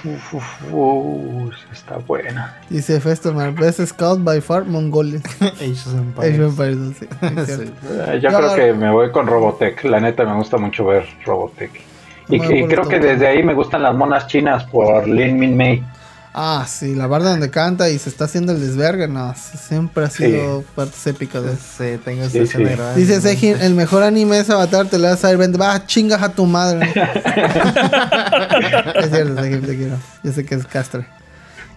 Uf, 0.05 0.33
uf, 0.33 0.71
uf, 0.71 1.53
está 1.73 1.97
buena. 1.97 2.57
Dice 2.69 2.99
Best 2.99 3.25
Scout 3.85 4.23
by 4.23 4.39
far, 4.39 4.63
Mongolia. 4.65 5.19
Age 5.41 5.71
of 5.71 5.93
Empires. 5.95 6.33
Age 6.33 6.43
of 6.43 6.59
Empires, 6.59 6.97
sí, 6.99 7.07
es 7.37 7.57
Sí. 7.57 7.73
Eh, 7.89 8.19
Yo 8.21 8.29
creo 8.29 8.55
que 8.55 8.73
me 8.73 8.89
voy 8.91 9.11
con 9.11 9.27
Robotech. 9.27 9.83
La 9.83 9.99
neta 9.99 10.23
me 10.23 10.35
gusta 10.35 10.57
mucho 10.57 10.85
ver 10.85 11.05
Robotech. 11.25 11.71
Y, 12.29 12.35
y 12.35 12.67
creo 12.67 12.87
que 12.87 12.99
desde 12.99 13.27
ahí 13.27 13.43
me 13.43 13.53
gustan 13.53 13.83
las 13.83 13.95
monas 13.95 14.27
chinas 14.27 14.63
por 14.65 15.07
Lin 15.07 15.37
Min 15.37 15.55
Mei. 15.55 15.83
Ah, 16.39 16.67
sí, 16.69 16.93
la 16.93 17.07
barda 17.07 17.31
donde 17.31 17.49
canta 17.49 17.89
y 17.89 17.97
se 17.97 18.09
está 18.09 18.25
haciendo 18.25 18.51
el 18.51 18.59
desvergue, 18.61 19.07
no, 19.07 19.33
siempre 19.35 20.05
ha 20.05 20.09
sido 20.11 20.63
partes 20.75 21.07
épicas 21.07 21.43
de 21.43 21.53
eso. 21.53 21.61
Sí, 21.79 21.99
tengo 22.05 22.21
esa 22.25 22.31
Sí, 22.31 22.45
sí. 22.45 22.63
grabada. 22.63 22.93
Dice 22.93 23.19
Sejin, 23.21 23.59
el 23.59 23.73
mejor 23.73 24.03
anime 24.03 24.37
es 24.39 24.47
Avatar, 24.51 24.85
te 24.85 24.99
la 24.99 25.09
vas 25.09 25.25
a 25.25 25.31
ir 25.31 25.37
vender. 25.37 25.59
Va, 25.59 25.83
chingas 25.87 26.21
a 26.21 26.29
tu 26.29 26.45
madre. 26.45 26.91
es 26.91 27.01
cierto, 29.09 29.41
Sejin, 29.41 29.61
te 29.61 29.75
quiero. 29.77 29.97
Yo 30.23 30.31
sé 30.31 30.45
que 30.45 30.53
es 30.53 30.67
castre. 30.67 31.07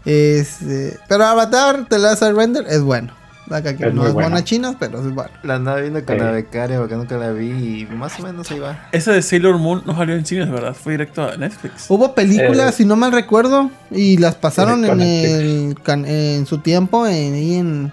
Este, 0.05 0.99
pero 1.09 1.25
Avatar, 1.25 1.87
te 1.89 1.99
la 1.99 2.09
vas 2.11 2.23
a 2.23 2.31
render, 2.33 2.67
es 2.69 2.83
bueno. 2.83 3.15
La 3.51 3.63
que 3.63 3.71
Es 3.71 3.93
no 3.95 4.07
es 4.07 4.13
buena 4.15 4.43
china, 4.45 4.75
pero 4.79 5.01
es 5.01 5.13
bueno. 5.13 5.31
La 5.43 5.57
andaba 5.57 5.81
viendo 5.81 6.03
con 6.05 6.17
Sí. 6.17 6.23
la 6.25 6.31
becaria 6.31 6.79
porque 6.79 6.95
nunca 6.95 7.17
la 7.19 7.33
vi 7.33 7.51
y 7.83 7.87
más 7.95 8.19
o 8.21 8.23
menos 8.23 8.51
ahí 8.51 8.61
va. 8.61 8.89
Ese 8.93 9.11
de 9.13 9.21
Sailor 9.23 9.59
Moon 9.59 9.83
no 9.85 9.95
salió 9.97 10.15
en 10.15 10.25
cines, 10.25 10.49
¿verdad? 10.51 10.73
Fue 10.73 10.93
directo 10.93 11.25
a 11.25 11.37
Netflix. 11.37 11.87
Hubo 11.91 12.15
películas, 12.15 12.71
Eh, 12.71 12.73
si 12.77 12.85
no 12.85 12.95
mal 12.97 13.11
recuerdo, 13.13 13.71
y 13.91 14.17
las 14.19 14.37
pasaron 14.37 14.85
en, 14.85 15.01
el, 15.01 15.77
en 15.87 16.47
su 16.47 16.59
tiempo 16.59 17.07
en, 17.07 17.35
ahí 17.35 17.55
en, 17.57 17.93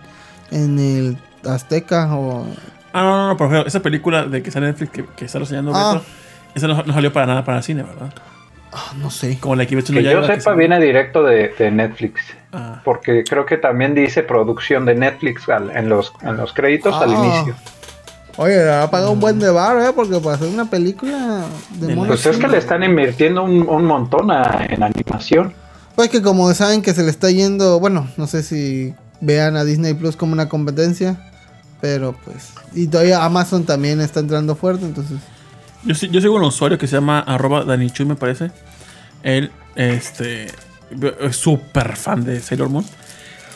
en 0.52 0.80
el 0.80 1.18
Azteca 1.50 2.16
o... 2.16 2.46
Ah, 2.94 3.02
no, 3.02 3.18
no, 3.18 3.28
no, 3.30 3.38
por 3.38 3.48
ejemplo, 3.48 3.68
esa 3.68 3.82
película 3.82 4.26
de 4.26 4.42
que 4.44 4.52
sale 4.52 4.68
Netflix 4.68 4.92
que, 4.92 5.06
que 5.16 5.26
está 5.26 5.40
reseñando 5.40 5.72
Ah. 5.76 5.94
Beto, 5.96 6.06
esa 6.56 6.68
no, 6.68 6.84
no 6.84 6.94
salió 6.94 7.12
para 7.12 7.26
nada 7.26 7.44
para 7.44 7.62
cine, 7.62 7.84
¿verdad? 7.84 8.14
ah, 8.74 8.94
no 8.98 9.10
sé. 9.10 9.38
Como 9.40 9.56
la 9.56 9.64
no 9.64 9.70
Que 9.70 10.04
yo 10.04 10.24
sepa, 10.26 10.54
viene 10.54 10.80
directo 10.80 11.24
de, 11.24 11.52
de 11.58 11.72
Netflix. 11.72 12.22
Ah. 12.54 12.82
Porque 12.86 13.24
creo 13.24 13.46
que 13.46 13.58
también 13.58 13.94
dice 13.94 14.24
producción 14.24 14.86
de 14.86 14.96
Netflix 14.96 15.48
al- 15.50 15.70
en, 15.76 15.90
los, 15.90 16.14
en 16.22 16.38
los 16.38 16.54
créditos 16.54 16.96
al 16.96 17.14
Ah. 17.14 17.18
inicio. 17.26 17.56
Oye, 18.38 18.70
ha 18.72 18.90
pagado 18.92 19.12
un 19.14 19.20
buen 19.20 19.40
de 19.40 19.50
bar, 19.50 19.78
¿eh? 19.82 19.92
Porque 19.96 20.20
para 20.20 20.36
hacer 20.36 20.48
una 20.48 20.70
película 20.70 21.44
de 21.72 21.96
Pues 21.96 22.26
es 22.26 22.38
que 22.38 22.48
le 22.48 22.58
están 22.60 22.84
invirtiendo 22.84 23.44
un, 23.44 23.68
un 23.68 23.86
montón 23.86 24.30
a- 24.32 24.66
en 24.70 24.84
animación. 24.84 25.54
Pues 25.96 26.10
que 26.10 26.22
como 26.22 26.54
saben 26.54 26.84
que 26.84 26.94
se 26.94 27.02
le 27.04 27.10
está 27.10 27.32
yendo, 27.32 27.80
bueno, 27.80 28.08
no 28.18 28.28
sé 28.28 28.44
si 28.44 28.94
vean 29.22 29.58
a 29.58 29.64
Disney 29.64 29.96
Plus 29.96 30.16
como 30.16 30.34
una 30.34 30.48
competencia, 30.48 31.18
pero 31.82 32.16
pues... 32.24 32.54
Y 32.76 32.86
todavía 32.88 33.26
Amazon 33.26 33.66
también 33.66 34.00
está 34.02 34.20
entrando 34.20 34.56
fuerte, 34.56 34.86
entonces... 34.86 35.18
Yo, 35.84 35.96
sí- 35.96 36.10
yo 36.10 36.22
sigo 36.22 36.36
un 36.36 36.44
usuario 36.44 36.78
que 36.78 36.86
se 36.86 36.96
llama 36.98 37.20
arroba 37.22 37.64
Danichuy, 37.64 38.06
me 38.06 38.16
parece. 38.16 38.52
Él, 39.24 39.52
este, 39.76 40.46
es 40.46 40.54
súper 41.32 41.96
fan 41.96 42.24
de 42.24 42.40
Sailor 42.40 42.70
Moon. 42.70 42.86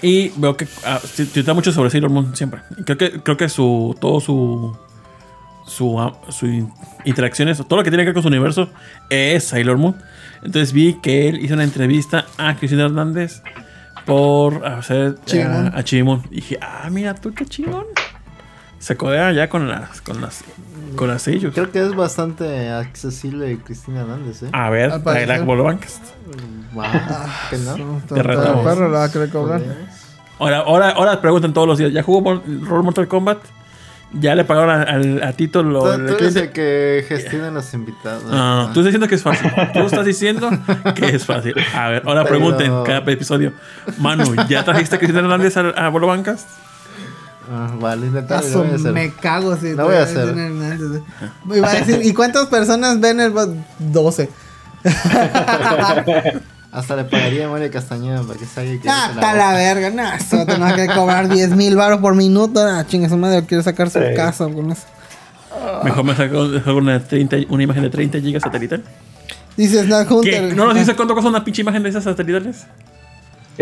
Y 0.02 0.30
veo 0.38 0.58
que 0.58 0.68
ah, 0.86 1.00
tu- 1.16 1.26
tuitea 1.26 1.54
mucho 1.54 1.72
sobre 1.72 1.90
Sailor 1.90 2.10
Moon 2.10 2.36
siempre. 2.36 2.62
Creo 2.86 2.98
que, 2.98 3.12
creo 3.22 3.38
que 3.38 3.50
su, 3.50 3.96
todo 4.02 4.20
su, 4.20 4.76
su, 5.68 6.00
ah, 6.00 6.20
su 6.30 6.48
in- 6.48 6.72
interacciones, 7.06 7.58
todo 7.68 7.78
lo 7.78 7.84
que 7.84 7.92
tiene 7.92 8.04
que 8.04 8.08
ver 8.08 8.14
con 8.16 8.24
su 8.24 8.30
universo 8.30 8.70
es 9.10 9.44
Sailor 9.44 9.78
Moon. 9.78 9.96
Entonces 10.44 10.74
vi 10.74 10.96
que 11.02 11.30
él 11.30 11.44
hizo 11.46 11.54
una 11.54 11.64
entrevista 11.64 12.26
a 12.38 12.56
Cristina 12.56 12.86
Hernández 12.86 13.44
por 14.06 14.66
hacer 14.66 15.18
Chimón. 15.26 15.68
a, 15.74 15.78
a 15.78 15.84
Chimón. 15.84 16.24
Y 16.32 16.36
dije, 16.38 16.58
ah, 16.62 16.90
mira 16.90 17.14
tú 17.14 17.32
qué 17.34 17.46
chingón. 17.46 17.86
Se 18.82 18.98
codea 18.98 19.32
ya 19.32 19.48
con 19.48 19.70
las, 19.70 20.02
con 20.02 20.20
las, 20.22 20.44
con 20.96 21.08
las 21.08 21.22
sellos. 21.22 21.54
Creo 21.54 21.72
que 21.72 21.82
es 21.82 21.96
bastante 21.96 22.70
accesible 22.72 23.58
Cristina 23.64 24.02
Hernández, 24.02 24.44
¿eh? 24.44 24.50
A 24.52 24.70
ver, 24.70 24.92
la. 24.92 25.46
Bolobancas. 25.46 26.02
¿que 27.50 27.58
no? 27.58 28.02
Te 28.08 28.16
perro 28.24 28.90
la 28.90 29.00
va 29.00 29.04
cobrar. 29.30 29.62
Ahora, 30.40 30.58
ahora, 30.60 30.90
ahora 30.90 31.22
preguntan 31.22 31.54
todos 31.54 31.68
los 31.68 31.78
días, 31.78 31.94
¿ya 31.94 32.02
jugó 32.02 32.42
Roll 32.44 32.84
Mortal 32.84 33.08
Kombat? 33.08 33.38
¿Ya 34.14 34.36
le 34.36 34.44
pagaron 34.44 34.72
a, 34.72 34.82
al- 34.84 35.24
a 35.24 35.32
Tito 35.34 35.64
lo, 35.64 35.84
Tú, 35.84 35.86
tú 35.86 36.04
eres 36.04 36.18
cliente? 36.18 36.40
el 36.42 36.50
que 36.52 37.06
gestiona 37.08 37.50
los 37.52 37.74
invitados. 37.74 38.24
No, 38.26 38.32
no, 38.32 38.56
no, 38.68 38.74
tú 38.74 38.80
estás 38.82 38.86
diciendo 38.86 39.08
que 39.08 39.16
es 39.16 39.24
fácil. 39.24 39.50
Tú 39.74 39.80
estás 39.82 40.06
diciendo 40.06 40.50
que 40.96 41.06
es 41.16 41.26
fácil. 41.26 41.54
A 41.74 41.88
ver, 41.90 42.04
ahora 42.06 42.24
Pero- 42.24 42.36
pregunten 42.38 42.84
cada 42.84 42.98
episodio. 43.12 43.54
Manu, 44.00 44.34
¿ya 44.50 44.66
trajiste 44.66 44.96
a 44.96 45.00
Cristina 45.00 45.20
Hernández 45.22 45.56
a, 45.56 45.70
a 45.70 45.88
Bolo 45.90 46.08
Bancas? 46.08 46.46
Ah, 47.50 47.72
vale, 47.80 48.10
voy 48.10 48.20
a 48.20 48.76
hacer. 48.76 48.92
me 48.94 49.12
cago 49.14 49.56
si 49.58 49.74
Lo 49.74 49.86
voy 49.86 49.96
a 49.96 49.98
te- 50.00 50.04
hacer. 50.04 50.30
Hernández. 50.30 51.02
Iba 51.54 51.70
a 51.70 51.74
decir, 51.74 52.02
¿y 52.04 52.14
cuántas 52.14 52.48
personas 52.48 53.00
ven 53.00 53.20
el 53.20 53.32
bo- 53.32 53.56
12? 53.80 54.30
Hasta 56.72 56.96
le 56.96 57.04
pagaría 57.04 57.48
a 57.48 57.50
Mario 57.50 57.70
Castañeda 57.70 58.22
para 58.24 58.40
que 58.40 58.46
salga 58.46 58.72
y 58.74 58.80
que 58.80 58.90
Ah, 58.90 59.10
está 59.14 59.34
la 59.34 59.54
verga, 59.54 59.90
no, 59.90 60.04
a 60.66 60.76
que 60.76 60.88
cobrar 60.88 61.28
10 61.28 61.52
mil 61.56 61.76
baros 61.76 62.00
por 62.00 62.16
minuto. 62.16 62.62
Ah, 62.66 62.86
chinga 62.88 63.10
su 63.10 63.18
madre, 63.18 63.46
quiere 63.46 63.62
sacar 63.64 63.90
su 63.90 64.00
Sí. 64.00 64.06
casa 64.16 64.46
con 64.46 64.72
eso. 64.72 64.84
Mejor 65.84 66.06
me 66.06 66.16
saco 66.16 66.54
saco 66.60 66.76
una, 66.76 67.04
30, 67.04 67.38
una 67.50 67.64
imagen 67.64 67.84
de 67.84 67.90
30 67.90 68.20
gigas 68.22 68.42
satelital. 68.44 68.82
Dice 69.58 69.84
Snack 69.84 70.08
¿Qué? 70.08 70.14
Hunter. 70.14 70.56
¿No 70.56 70.66
nos 70.66 70.76
dice 70.76 70.96
cuánto 70.96 71.14
cuesta 71.14 71.30
una 71.30 71.44
pinche 71.44 71.62
imagen 71.62 71.84
de 71.84 71.90
esas 71.90 72.06
satelitales? 72.06 72.66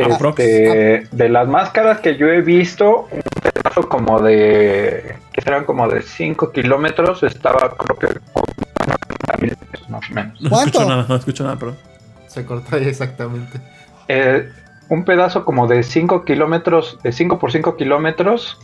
Este, 0.02 1.08
de 1.12 1.30
las 1.30 1.48
máscaras 1.48 2.00
que 2.00 2.16
yo 2.18 2.28
he 2.28 2.42
visto, 2.42 3.08
un 3.12 3.22
pedazo 3.42 3.88
como 3.90 4.20
de. 4.20 5.16
que 5.32 5.42
eran 5.42 5.66
como 5.66 5.88
de 5.88 6.02
5 6.02 6.52
kilómetros, 6.52 7.24
estaba 7.24 7.76
creo 7.78 7.98
que 7.98 8.20
con 8.34 8.44
mil 9.42 9.56
pesos 9.56 9.90
más 9.90 10.10
o 10.10 10.14
menos. 10.14 10.42
No 10.42 10.50
¿Cuánto? 10.50 10.70
escucho 10.70 10.90
nada, 10.90 11.06
no 11.08 11.16
escucho 11.16 11.44
nada, 11.44 11.58
pero. 11.60 11.76
Se 12.28 12.46
cortó 12.46 12.76
ahí 12.76 12.88
exactamente. 12.88 13.60
Eh, 14.08 14.50
un 14.90 15.06
pedazo 15.06 15.46
como 15.46 15.68
de 15.68 15.84
5 15.84 16.26
kilómetros, 16.26 16.98
de 17.04 17.12
5 17.12 17.40
por 17.40 17.52
5 17.52 17.78
kilómetros, 17.78 18.58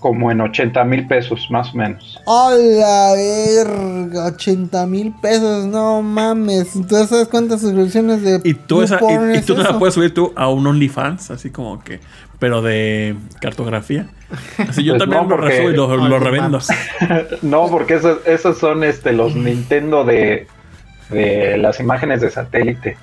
como 0.00 0.30
en 0.32 0.40
80 0.40 0.82
mil 0.84 1.06
pesos, 1.06 1.46
más 1.50 1.72
o 1.74 1.76
menos. 1.76 2.18
¡A 2.26 2.50
la 2.54 3.12
verga! 3.14 4.26
80 4.26 4.86
mil 4.86 5.12
pesos, 5.20 5.66
no 5.66 6.02
mames. 6.02 6.72
¿Tú 6.72 6.96
sabes 7.06 7.28
cuántas 7.28 7.60
suscripciones 7.60 8.22
de 8.22 8.40
Y 8.44 8.54
tú, 8.54 8.82
esa, 8.82 8.98
y, 9.00 9.34
y 9.34 9.36
es 9.38 9.46
tú 9.46 9.54
te 9.54 9.62
la 9.62 9.78
puedes 9.78 9.94
subir 9.94 10.12
tú 10.14 10.32
a 10.36 10.48
un 10.48 10.66
OnlyFans, 10.66 11.30
así 11.30 11.50
como 11.50 11.84
que, 11.84 12.00
pero 12.38 12.62
de 12.62 13.14
cartografía. 13.40 14.08
Así 14.58 14.84
yo 14.84 14.92
Pues 14.94 15.00
también 15.00 15.22
no, 15.24 15.28
lo 15.28 15.36
porque- 15.36 15.48
resubo 15.50 15.70
y 15.70 15.76
lo, 15.76 15.96
lo 16.08 16.18
revendo. 16.18 16.58
No, 17.42 17.68
porque 17.68 17.94
esos, 17.94 18.18
esos 18.26 18.58
son 18.58 18.82
este, 18.84 19.12
los 19.12 19.36
Nintendo 19.36 20.04
de, 20.04 20.46
de 21.10 21.58
las 21.58 21.78
imágenes 21.80 22.20
de 22.22 22.30
satélite. 22.30 22.96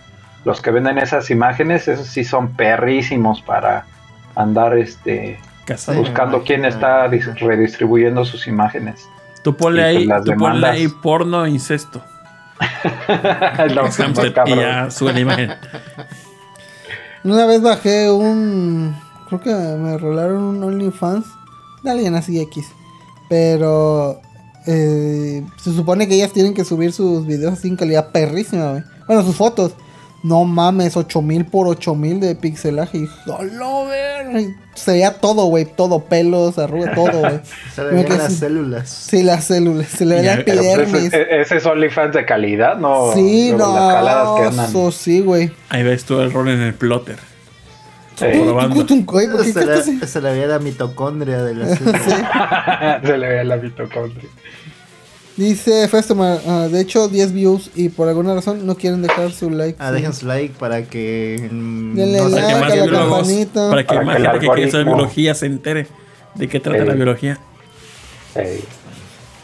Los 0.46 0.62
que 0.62 0.72
venden 0.72 0.98
esas 0.98 1.30
imágenes, 1.30 1.88
esos 1.88 2.08
sí 2.08 2.24
son 2.24 2.56
perrísimos 2.56 3.42
para 3.42 3.86
andar 4.36 4.78
este, 4.78 5.38
Buscando 5.98 6.44
quién 6.44 6.66
está 6.66 7.08
dis- 7.10 7.40
redistribuyendo 7.40 8.24
sus 8.26 8.48
imágenes. 8.48 9.08
Tú 9.44 9.56
ponle 9.56 9.84
ahí, 9.84 10.08
tú 10.26 10.34
ponle 10.38 10.68
ahí 10.68 10.88
porno 10.88 11.46
e 11.46 11.50
incesto. 11.52 12.02
No, 13.76 13.84
hamster, 13.84 14.28
y 14.28 14.34
cabrón. 14.34 14.60
ya 14.60 14.90
sube 14.92 15.14
la 15.14 15.20
imagen. 15.20 15.52
Una 17.24 17.46
vez 17.46 17.62
bajé 17.62 18.10
un. 18.12 18.96
Creo 19.28 19.42
que 19.42 19.50
me 19.54 19.98
rolaron 19.98 20.44
un 20.44 20.64
OnlyFans 20.64 21.26
de 21.84 21.92
alguien 21.92 22.16
así 22.16 22.40
X. 22.42 22.68
Pero. 23.30 24.22
eh, 24.66 25.46
se 25.58 25.74
supone 25.74 26.08
que 26.08 26.16
ellas 26.16 26.32
tienen 26.34 26.54
que 26.54 26.66
subir 26.66 26.94
sus 26.94 27.26
videos 27.26 27.54
así 27.54 27.68
en 27.68 27.76
calidad 27.76 28.12
perrísima, 28.12 28.72
güey. 28.72 28.84
Bueno, 29.06 29.24
sus 29.24 29.36
fotos. 29.36 29.74
No 30.28 30.44
mames, 30.44 30.98
8000 30.98 31.46
por 31.46 31.68
8000 31.68 32.20
de 32.20 32.36
pixelaje. 32.36 32.98
Y 32.98 33.10
¡Hola, 33.30 33.90
ver! 33.90 34.48
Se 34.76 34.92
veía 34.92 35.14
todo, 35.14 35.46
güey. 35.46 35.64
Todo, 35.66 36.00
pelos, 36.04 36.60
arrugas, 36.60 36.94
todo, 36.96 37.20
güey. 37.20 37.40
Se 37.74 37.84
le 37.84 38.06
quedé 38.06 38.18
las 38.18 38.34
células. 38.34 38.90
Sí, 38.90 39.24
las 39.24 39.46
células. 39.46 39.88
Se 39.88 40.06
le 40.06 40.16
ve 40.16 40.24
Ya, 40.24 40.36
la 40.38 40.44
Pero, 40.44 40.62
pues, 40.64 40.80
epidermis. 40.80 41.14
ese, 41.14 41.58
es 41.58 41.66
OnlyFans 41.66 42.14
de 42.14 42.26
calidad, 42.26 42.78
¿no? 42.78 43.14
Sí, 43.14 43.54
Luego 43.56 43.74
las 43.74 43.94
caladas 43.94 44.36
que 44.36 44.42
no. 44.42 44.48
andan. 44.50 44.66
Eso 44.70 44.92
sí, 44.92 45.22
güey. 45.22 45.52
Ahí 45.70 45.84
ves 45.84 46.04
tú 46.04 46.20
el 46.20 46.32
rol 46.34 46.50
en 46.50 46.60
el 46.62 46.74
plotter. 46.74 47.18
Sí. 48.16 48.26
Probando. 48.44 48.86
Güey, 49.06 49.28
¿por 49.32 49.46
qué 49.46 49.54
Se 49.54 49.66
le, 49.66 50.08
se 50.08 50.22
le 50.22 50.32
veía 50.32 50.48
la 50.48 50.60
mitocondria 50.60 51.42
de 51.44 51.56
las 51.56 51.78
células. 51.78 52.02
Se 53.04 53.18
le 53.18 53.28
ve 53.30 53.44
la 53.46 53.56
mitocondria. 53.58 54.30
Dice 55.38 55.88
Festomar, 55.88 56.40
ah, 56.48 56.68
de 56.70 56.82
hecho 56.82 57.08
10 57.08 57.32
views 57.32 57.70
y 57.76 57.90
por 57.90 58.08
alguna 58.10 58.34
razón 58.34 58.66
no 58.66 58.76
quieren 58.76 59.04
dejar 59.04 59.32
su 59.32 59.52
like. 59.52 59.78
Ah, 59.80 59.90
Sí. 59.90 59.96
dejen 59.96 60.14
su 60.14 60.26
like 60.26 60.56
para 60.58 60.84
que. 60.84 61.48
mm, 61.52 61.96
Denle 61.96 62.18
no 62.18 62.30
se 62.30 62.36
like 62.42 62.42
Para 62.42 62.52
que 62.52 62.54
a 62.56 62.60
más 62.60 62.70
la 62.70 62.84
biólogos, 62.84 63.18
campanita. 63.20 63.70
para 63.70 63.84
que 63.84 63.88
Para 63.88 64.02
más 64.02 64.16
que 64.16 64.22
el 64.22 64.28
gente 64.32 64.40
que 64.48 64.54
quiere 64.54 64.72
saber 64.72 64.86
biología 64.88 65.36
se 65.36 65.46
entere 65.46 65.88
de 66.36 66.48
qué 66.48 66.60
trata 66.60 66.82
Sí. 66.82 66.88
la 66.88 66.94
biología. 66.96 67.40
Sí. 68.34 68.64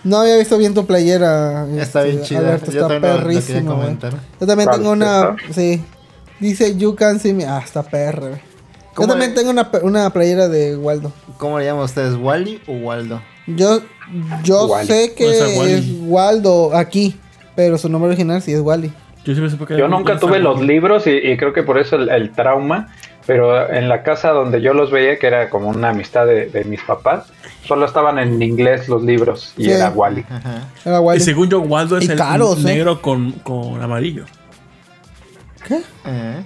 No 0.04 0.18
había 0.18 0.36
visto 0.38 0.58
bien 0.58 0.74
tu 0.74 0.86
playera. 0.86 1.66
Está 1.78 2.00
este, 2.06 2.12
bien 2.12 2.24
chida. 2.24 2.40
Alberto, 2.40 2.72
Yo 2.72 2.82
está 2.82 3.00
perrísimo. 3.00 3.82
Yo 4.42 4.48
también 4.48 4.68
¿Cuál 4.68 4.80
tengo 4.80 4.92
una. 4.92 5.36
Sí. 5.54 5.82
Dice 6.40 6.76
You 6.76 6.96
Can 6.96 7.20
See 7.20 7.34
Me. 7.34 7.46
Ah, 7.46 7.62
está 7.64 7.84
perra. 7.84 8.32
Yo 8.32 8.42
¿Cómo 8.96 9.08
también 9.10 9.34
tengo 9.34 9.50
una, 9.52 9.70
una 9.84 10.10
playera 10.12 10.50
de 10.50 10.76
Waldo. 10.76 11.14
¿Cómo 11.38 11.58
le 11.60 11.66
llaman 11.66 11.84
ustedes? 11.86 12.16
¿Wally 12.16 12.62
o 12.68 12.74
Waldo? 12.74 13.22
Yo, 13.48 13.82
yo 14.44 14.66
Wally. 14.68 14.88
sé 14.88 15.14
que 15.16 15.26
Wally. 15.58 15.72
es 15.74 15.86
Waldo 16.02 16.76
aquí, 16.76 17.16
pero 17.56 17.78
su 17.78 17.90
nombre 17.90 18.10
original 18.10 18.42
sí 18.42 18.52
es 18.54 18.60
Wally. 18.62 18.92
Yo 19.26 19.88
nunca 19.88 20.20
tuve 20.20 20.40
los 20.40 20.62
libros 20.62 21.08
y, 21.08 21.12
y 21.12 21.38
creo 21.38 21.54
que 21.54 21.64
por 21.64 21.78
eso 21.78 21.96
el, 21.96 22.10
el 22.10 22.32
trauma, 22.32 22.90
pero 23.26 23.72
en 23.72 23.88
la 23.88 24.04
casa 24.04 24.32
donde 24.32 24.62
yo 24.62 24.74
los 24.74 24.92
veía, 24.92 25.18
que 25.18 25.28
era 25.28 25.50
como 25.50 25.70
una 25.70 25.90
amistad 25.90 26.26
de, 26.26 26.48
de 26.48 26.66
mis 26.66 26.82
papás, 26.82 27.28
solo 27.66 27.86
estaban 27.86 28.20
en 28.20 28.42
inglés 28.42 28.90
los 28.90 29.02
libros 29.04 29.54
y 29.58 29.64
Sí. 29.66 29.72
era 29.72 29.90
Wally. 29.92 30.26
Ajá. 30.30 30.68
Era 30.84 31.16
Y 31.16 31.20
según 31.22 31.50
yo, 31.50 31.62
Waldo 31.62 31.98
es 31.98 32.06
Y 32.10 32.12
el 32.12 32.18
caros, 32.18 32.60
¿eh? 32.60 32.64
negro 32.66 33.02
con, 33.02 33.32
con 33.32 33.82
amarillo. 33.82 34.26
¿Qué? 35.66 35.80
Eh, 36.06 36.44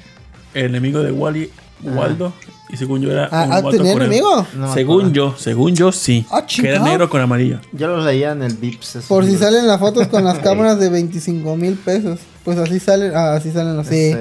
El 0.54 0.66
enemigo 0.66 1.02
de 1.02 1.12
Wally, 1.12 1.50
Waldo. 1.82 2.32
Y 2.70 2.78
según 2.78 3.02
yo 3.02 3.12
era. 3.12 3.30
Ah, 3.32 3.46
un 3.46 3.54
ah, 3.54 3.62
vato 3.62 3.78
¿tenía 3.78 3.94
enemigo? 3.94 4.46
no 4.56 4.74
según 4.74 5.14
yo, 5.14 5.36
según 5.38 5.76
yo 5.76 5.92
sí. 5.92 6.26
Ah, 6.30 6.46
que 6.46 6.68
era 6.68 6.80
negro 6.80 7.10
con 7.10 7.22
amarillo. 7.22 7.60
Yo 7.72 7.88
los 7.88 8.06
leía 8.06 8.32
en 8.32 8.44
el 8.44 8.54
Vips. 8.56 9.00
Por 9.08 9.24
si 9.24 9.32
libros. 9.32 9.48
salen 9.48 9.68
las 9.68 9.80
fotos 9.80 10.08
con 10.08 10.24
las 10.24 10.40
cámaras 10.44 10.80
de 10.80 10.90
25 10.90 11.56
mil 11.56 11.76
pesos. 11.76 12.20
Pues 12.44 12.58
así 12.58 12.80
salen. 12.80 13.14
Ah, 13.16 13.34
así 13.36 13.52
salen 13.52 13.78
los. 13.78 13.88
Sí. 13.88 14.14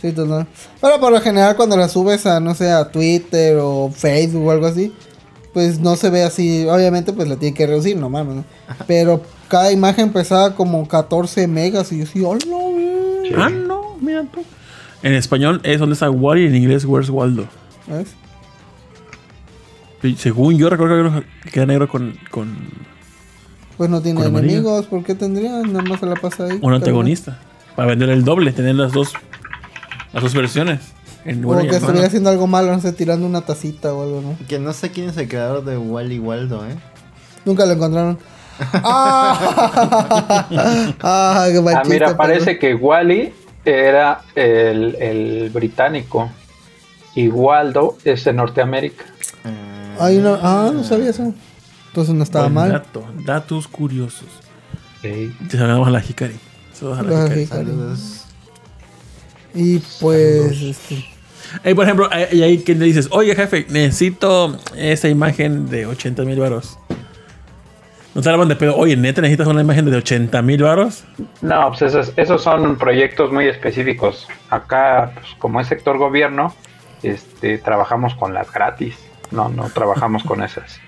Sí, 0.00 0.12
total. 0.12 0.48
Pero 0.80 0.98
por 0.98 1.12
lo 1.12 1.20
general 1.20 1.54
cuando 1.54 1.76
las 1.76 1.92
subes 1.92 2.26
a, 2.26 2.40
no 2.40 2.54
sé, 2.54 2.70
a 2.72 2.90
Twitter 2.90 3.58
o 3.60 3.88
Facebook 3.94 4.46
o 4.46 4.50
algo 4.50 4.66
así, 4.66 4.92
pues 5.52 5.78
no 5.78 5.94
se 5.94 6.10
ve 6.10 6.24
así. 6.24 6.66
Obviamente 6.66 7.12
pues 7.12 7.28
la 7.28 7.36
tiene 7.36 7.54
que 7.54 7.66
reducir, 7.66 7.96
no 7.96 8.10
mames, 8.10 8.36
¿no? 8.36 8.44
Pero 8.88 9.22
cada 9.48 9.70
imagen 9.70 10.12
pesaba 10.12 10.56
como 10.56 10.88
14 10.88 11.46
megas 11.46 11.92
y 11.92 12.00
yo 12.00 12.06
sí, 12.06 12.20
hola, 12.20 12.44
güey". 12.46 13.28
Sí. 13.28 13.34
Ah, 13.36 13.48
no, 13.48 13.96
mira 14.00 14.24
tú. 14.24 14.42
En 15.04 15.14
español 15.14 15.60
es 15.62 15.78
donde 15.78 15.92
está 15.92 16.10
Wally, 16.10 16.46
en 16.46 16.56
inglés 16.56 16.84
Where's 16.84 17.10
Waldo. 17.10 17.46
¿Ves? 17.86 18.14
Y 20.02 20.16
según 20.16 20.56
yo 20.58 20.68
recuerdo 20.68 21.22
que 21.52 21.58
era 21.60 21.66
negro 21.66 21.88
con, 21.88 22.18
con 22.30 22.56
Pues 23.76 23.88
no 23.88 24.00
tiene 24.02 24.18
Con 24.20 24.28
amarillo. 24.28 24.52
enemigos, 24.54 24.86
¿por 24.86 25.04
qué 25.04 25.14
tendría? 25.14 25.60
Nada 25.62 25.82
más 25.82 26.00
se 26.00 26.06
la 26.06 26.16
pasa 26.16 26.44
ahí. 26.46 26.58
un 26.60 26.74
antagonista. 26.74 27.38
Para 27.76 27.88
vender 27.88 28.10
el 28.10 28.24
doble, 28.24 28.52
tener 28.52 28.74
las 28.74 28.92
dos 28.92 29.12
las 30.12 30.22
dos 30.22 30.34
versiones. 30.34 30.80
Como 31.24 31.60
que 31.60 31.76
estuviera 31.76 32.06
haciendo 32.08 32.30
algo 32.30 32.46
malo, 32.48 32.72
no 32.72 32.80
sé, 32.80 32.92
tirando 32.92 33.24
una 33.26 33.42
tacita 33.42 33.94
o 33.94 34.02
algo, 34.02 34.20
¿no? 34.20 34.36
que 34.48 34.58
no 34.58 34.72
sé 34.72 34.90
quién 34.90 35.08
es 35.08 35.16
el 35.16 35.28
creador 35.28 35.64
de 35.64 35.78
Wally 35.78 36.18
Waldo, 36.18 36.66
¿eh? 36.66 36.74
Nunca 37.44 37.64
lo 37.64 37.72
encontraron. 37.72 38.18
¡Ah! 38.72 40.46
¡Ah, 41.00 41.46
qué 41.50 41.62
Ah, 41.74 41.82
mira, 41.88 42.16
parece 42.16 42.58
que 42.58 42.74
Wally 42.74 43.32
era 43.64 44.22
el, 44.34 44.96
el 45.00 45.50
británico 45.50 46.28
y 47.14 47.28
Waldo 47.28 47.96
es 48.04 48.24
de 48.24 48.32
Norteamérica. 48.32 49.04
Eh, 49.44 49.92
pero- 49.94 50.04
Hay 50.04 50.16
una... 50.18 50.38
Ah, 50.42 50.70
no 50.72 50.84
sabía 50.84 51.10
eso. 51.10 51.34
Entonces 51.88 52.14
no 52.14 52.22
estaba 52.24 52.44
Buen 52.44 52.54
mal. 52.54 52.72
dato, 52.72 53.04
datos 53.24 53.68
curiosos. 53.68 54.28
Sí. 55.02 55.34
Te 55.50 55.58
saludamos 55.58 55.88
a 55.88 55.90
la 55.90 56.02
Hikari. 56.02 56.36
Saludos 56.72 56.98
a 56.98 57.02
la 57.02 57.10
La 57.10 57.24
Hikari. 57.26 57.46
Saludos. 57.46 58.24
Y 59.54 59.78
pues... 60.00 60.62
Este, 60.62 61.74
por 61.74 61.84
ejemplo, 61.84 62.08
hay, 62.10 62.42
hay 62.42 62.58
quien 62.62 62.78
le 62.78 62.86
dices, 62.86 63.08
oye 63.10 63.34
jefe, 63.34 63.66
necesito 63.68 64.56
esa 64.76 65.08
imagen 65.08 65.68
de 65.68 65.84
80 65.86 66.22
mil 66.24 66.38
varos. 66.40 66.78
No 68.14 68.20
te 68.22 68.28
hablan 68.30 68.48
de 68.48 68.56
pedo, 68.56 68.76
oye, 68.76 68.96
neta, 68.96 69.20
necesitas 69.22 69.46
una 69.48 69.60
imagen 69.62 69.84
de 69.90 69.96
80 69.96 70.40
mil 70.42 70.62
varos. 70.62 71.04
No, 71.42 71.68
pues 71.68 71.82
esos, 71.82 72.12
esos 72.16 72.42
son 72.42 72.76
proyectos 72.78 73.32
muy 73.32 73.46
específicos. 73.48 74.28
Acá, 74.50 75.12
pues 75.14 75.26
como 75.38 75.60
es 75.60 75.66
sector 75.66 75.98
gobierno, 75.98 76.54
este, 77.02 77.58
trabajamos 77.58 78.14
con 78.14 78.34
las 78.34 78.52
gratis. 78.52 78.96
No, 79.30 79.48
no 79.48 79.70
trabajamos 79.70 80.24
con 80.24 80.42
esas. 80.42 80.78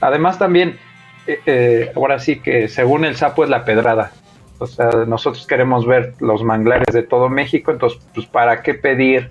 Además 0.00 0.38
también, 0.38 0.78
eh, 1.26 1.40
eh, 1.46 1.92
ahora 1.94 2.18
sí 2.18 2.40
que 2.40 2.68
según 2.68 3.04
el 3.04 3.16
sapo 3.16 3.44
es 3.44 3.50
la 3.50 3.64
pedrada. 3.64 4.12
O 4.58 4.66
sea, 4.66 4.88
nosotros 5.06 5.46
queremos 5.46 5.86
ver 5.86 6.14
los 6.20 6.42
manglares 6.42 6.94
de 6.94 7.02
todo 7.02 7.28
México, 7.28 7.70
entonces, 7.70 8.00
pues, 8.14 8.26
¿para 8.26 8.62
qué 8.62 8.74
pedir 8.74 9.28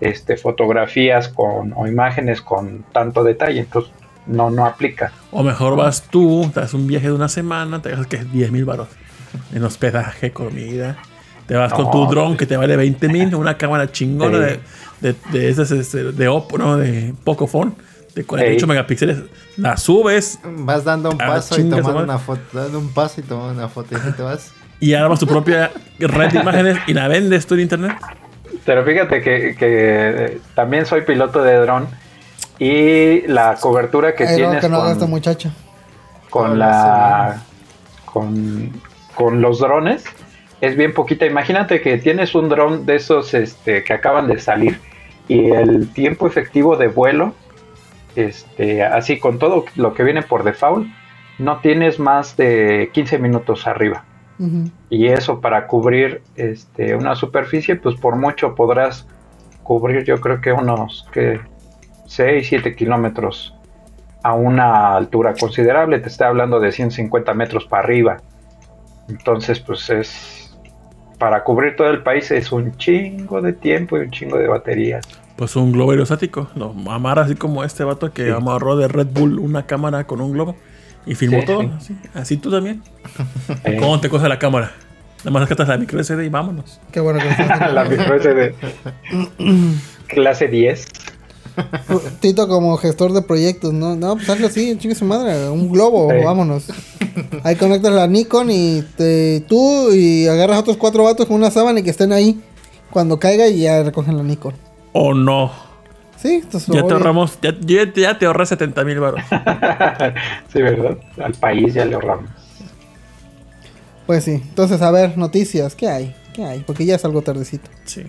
este, 0.00 0.36
fotografías 0.36 1.28
con, 1.28 1.74
o 1.76 1.86
imágenes 1.86 2.40
con 2.40 2.82
tanto 2.92 3.22
detalle? 3.22 3.60
Entonces, 3.60 3.92
no, 4.26 4.50
no 4.50 4.64
aplica. 4.64 5.12
O 5.30 5.42
mejor 5.42 5.76
vas 5.76 6.02
tú, 6.02 6.50
te 6.52 6.60
das 6.60 6.72
un 6.72 6.86
viaje 6.86 7.08
de 7.08 7.12
una 7.12 7.28
semana, 7.28 7.82
te 7.82 7.90
gastas 7.90 8.06
que 8.06 8.16
es 8.16 8.32
10 8.32 8.52
mil 8.52 8.64
varos. 8.64 8.88
En 9.52 9.62
hospedaje, 9.64 10.32
comida. 10.32 10.96
Te 11.46 11.56
vas 11.56 11.74
con 11.74 11.90
tu 11.90 12.06
dron 12.06 12.36
que 12.36 12.46
te 12.46 12.56
vale 12.56 12.74
20 12.76 13.08
mil, 13.08 13.34
una 13.34 13.58
cámara 13.58 13.92
chingona 13.92 14.38
Sí. 14.38 14.44
de, 14.44 14.60
de, 15.08 15.14
de 15.32 15.48
esas 15.48 15.70
este, 15.70 16.12
de 16.12 16.28
Oppo, 16.28 16.58
¿no? 16.58 16.76
De 16.76 17.14
Pocophone, 17.24 17.72
de 18.14 18.24
48 18.24 18.60
Sí. 18.60 18.66
megapíxeles. 18.68 19.18
La 19.56 19.76
subes 19.76 20.38
Vas 20.44 20.84
dando 20.84 21.10
un 21.10 21.20
Ah, 21.20 21.26
paso 21.26 21.60
y 21.60 21.64
tomando 21.68 22.02
una 22.02 22.18
foto. 22.18 22.42
Dando 22.52 22.78
un 22.78 22.88
paso 22.92 23.20
y 23.20 23.24
tomando 23.24 23.52
una 23.52 23.68
foto. 23.68 23.94
Y 23.94 23.96
así 23.98 24.12
te 24.12 24.22
vas. 24.22 24.52
y 24.80 24.94
armas 24.94 25.20
tu 25.20 25.26
propia 25.26 25.70
red 25.98 26.30
de 26.32 26.40
imágenes 26.40 26.78
y 26.86 26.94
la 26.94 27.08
vendes 27.08 27.46
tú 27.46 27.54
en 27.54 27.60
internet. 27.60 27.92
Pero 28.64 28.84
fíjate 28.84 29.20
que, 29.20 29.54
que 29.58 30.40
también 30.54 30.86
soy 30.86 31.02
piloto 31.02 31.42
de 31.42 31.54
dron 31.56 31.86
y 32.58 33.26
la 33.26 33.56
cobertura 33.60 34.14
que 34.14 34.26
tienes 34.26 34.60
que 34.60 34.68
no 34.68 34.82
con 36.30 36.58
la 36.58 37.42
con, 38.04 38.72
con 39.14 39.40
los 39.40 39.58
drones 39.58 40.04
es 40.60 40.76
bien 40.76 40.94
poquita. 40.94 41.26
Imagínate 41.26 41.80
que 41.80 41.98
tienes 41.98 42.34
un 42.34 42.48
dron 42.48 42.86
de 42.86 42.96
esos 42.96 43.34
este, 43.34 43.84
que 43.84 43.92
acaban 43.92 44.28
de 44.28 44.40
salir 44.40 44.80
y 45.28 45.50
el 45.50 45.92
tiempo 45.92 46.26
efectivo 46.26 46.76
de 46.76 46.88
vuelo, 46.88 47.34
este, 48.16 48.84
así 48.84 49.18
con 49.18 49.38
todo 49.38 49.64
lo 49.76 49.94
que 49.94 50.04
viene 50.04 50.22
por 50.22 50.44
default, 50.44 50.86
no 51.38 51.58
tienes 51.60 51.98
más 51.98 52.36
de 52.36 52.90
15 52.92 53.18
minutos 53.18 53.66
arriba. 53.66 54.04
Y 54.90 55.06
eso 55.06 55.40
para 55.40 55.68
cubrir 55.68 56.22
este, 56.34 56.96
una 56.96 57.14
superficie, 57.14 57.76
pues 57.76 57.94
por 57.94 58.16
mucho 58.16 58.56
podrás 58.56 59.06
cubrir 59.62 60.04
yo 60.04 60.20
creo 60.20 60.40
que 60.40 60.52
unos 60.52 61.06
que 61.12 61.40
6, 62.06 62.44
7 62.48 62.74
kilómetros 62.74 63.54
a 64.24 64.34
una 64.34 64.96
altura 64.96 65.34
considerable, 65.38 66.00
te 66.00 66.08
estoy 66.08 66.26
hablando 66.26 66.58
de 66.58 66.72
150 66.72 67.32
metros 67.34 67.66
para 67.66 67.84
arriba. 67.84 68.16
Entonces, 69.08 69.60
pues 69.60 69.88
es 69.90 70.33
para 71.18 71.44
cubrir 71.44 71.76
todo 71.76 71.90
el 71.90 72.02
país 72.02 72.30
es 72.30 72.50
un 72.52 72.76
chingo 72.76 73.40
de 73.42 73.52
tiempo 73.52 73.96
y 73.96 74.00
un 74.00 74.10
chingo 74.10 74.38
de 74.38 74.48
baterías. 74.48 75.04
Pues 75.36 75.56
un 75.56 75.72
globo 75.72 75.90
aerostático. 75.92 76.48
Lo 76.54 76.74
amarra 76.90 77.22
así 77.22 77.34
como 77.34 77.64
este 77.64 77.82
vato 77.84 78.12
que 78.12 78.26
Sí. 78.26 78.30
amarró 78.30 78.76
de 78.76 78.88
Red 78.88 79.08
Bull 79.12 79.38
una 79.38 79.66
cámara 79.66 80.04
con 80.04 80.20
un 80.20 80.32
globo 80.32 80.56
y 81.06 81.14
filmó 81.14 81.40
Sí, 81.40 81.46
todo. 81.46 81.60
sí. 81.62 81.70
Así, 81.76 81.96
Así 82.14 82.36
tú 82.36 82.50
también. 82.50 82.82
Eh, 83.64 83.76
¿Cómo 83.78 84.00
te 84.00 84.08
coge 84.08 84.28
la 84.28 84.38
cámara? 84.38 84.72
Nada 85.18 85.30
más 85.30 85.40
rescatas 85.42 85.68
la 85.68 85.78
micro 85.78 85.98
SD 86.02 86.26
y 86.26 86.28
vámonos. 86.28 86.80
Qué 86.92 87.00
bueno 87.00 87.18
que 87.18 87.26
la 87.72 87.84
micro 87.84 88.16
SD 88.20 88.54
clase 90.06 90.48
10. 90.48 90.86
Tito 92.20 92.48
como 92.48 92.76
gestor 92.76 93.12
de 93.12 93.22
proyectos, 93.22 93.72
¿no? 93.72 93.94
No, 93.96 94.16
pues 94.16 94.28
hazlo 94.28 94.46
así, 94.48 94.76
chingue 94.78 94.94
su 94.94 95.04
madre, 95.04 95.48
un 95.50 95.70
globo, 95.70 96.10
Sí. 96.10 96.24
vámonos. 96.24 96.64
Ahí 97.44 97.56
conectas 97.56 97.92
la 97.92 98.06
Nikon 98.06 98.50
y 98.50 98.82
te, 98.96 99.40
tú 99.48 99.92
y 99.92 100.26
agarras 100.26 100.56
a 100.56 100.60
otros 100.60 100.76
cuatro 100.76 101.04
vatos 101.04 101.26
con 101.26 101.36
una 101.36 101.50
sábana 101.50 101.80
y 101.80 101.82
que 101.82 101.90
estén 101.90 102.12
ahí. 102.12 102.40
Cuando 102.90 103.18
caiga 103.18 103.46
y 103.48 103.60
ya 103.60 103.82
recogen 103.82 104.16
la 104.16 104.22
Nikon. 104.22 104.54
O 104.92 105.14
no. 105.14 105.50
Sí, 106.16 106.40
entonces 106.42 106.74
Ya 106.74 106.86
te 106.86 106.92
ahorramos, 106.92 107.38
ya, 107.42 107.54
ya- 107.60 107.92
ya 107.92 108.18
te 108.18 108.26
ahorré 108.26 108.46
70 108.46 108.84
mil 108.84 108.98
baros. 109.00 109.20
sí, 110.52 110.62
¿verdad? 110.62 110.96
Al 111.22 111.34
país 111.34 111.74
ya 111.74 111.84
le 111.84 111.94
ahorramos. 111.96 112.30
Pues 114.06 114.24
sí, 114.24 114.32
entonces 114.32 114.80
a 114.82 114.90
ver, 114.90 115.16
noticias, 115.18 115.74
¿qué 115.74 115.88
hay? 115.88 116.14
¿Qué 116.32 116.44
hay? 116.44 116.60
Porque 116.66 116.84
ya 116.84 116.96
es 116.96 117.04
algo 117.04 117.22
tardecito. 117.22 117.68
Sí. 117.84 118.02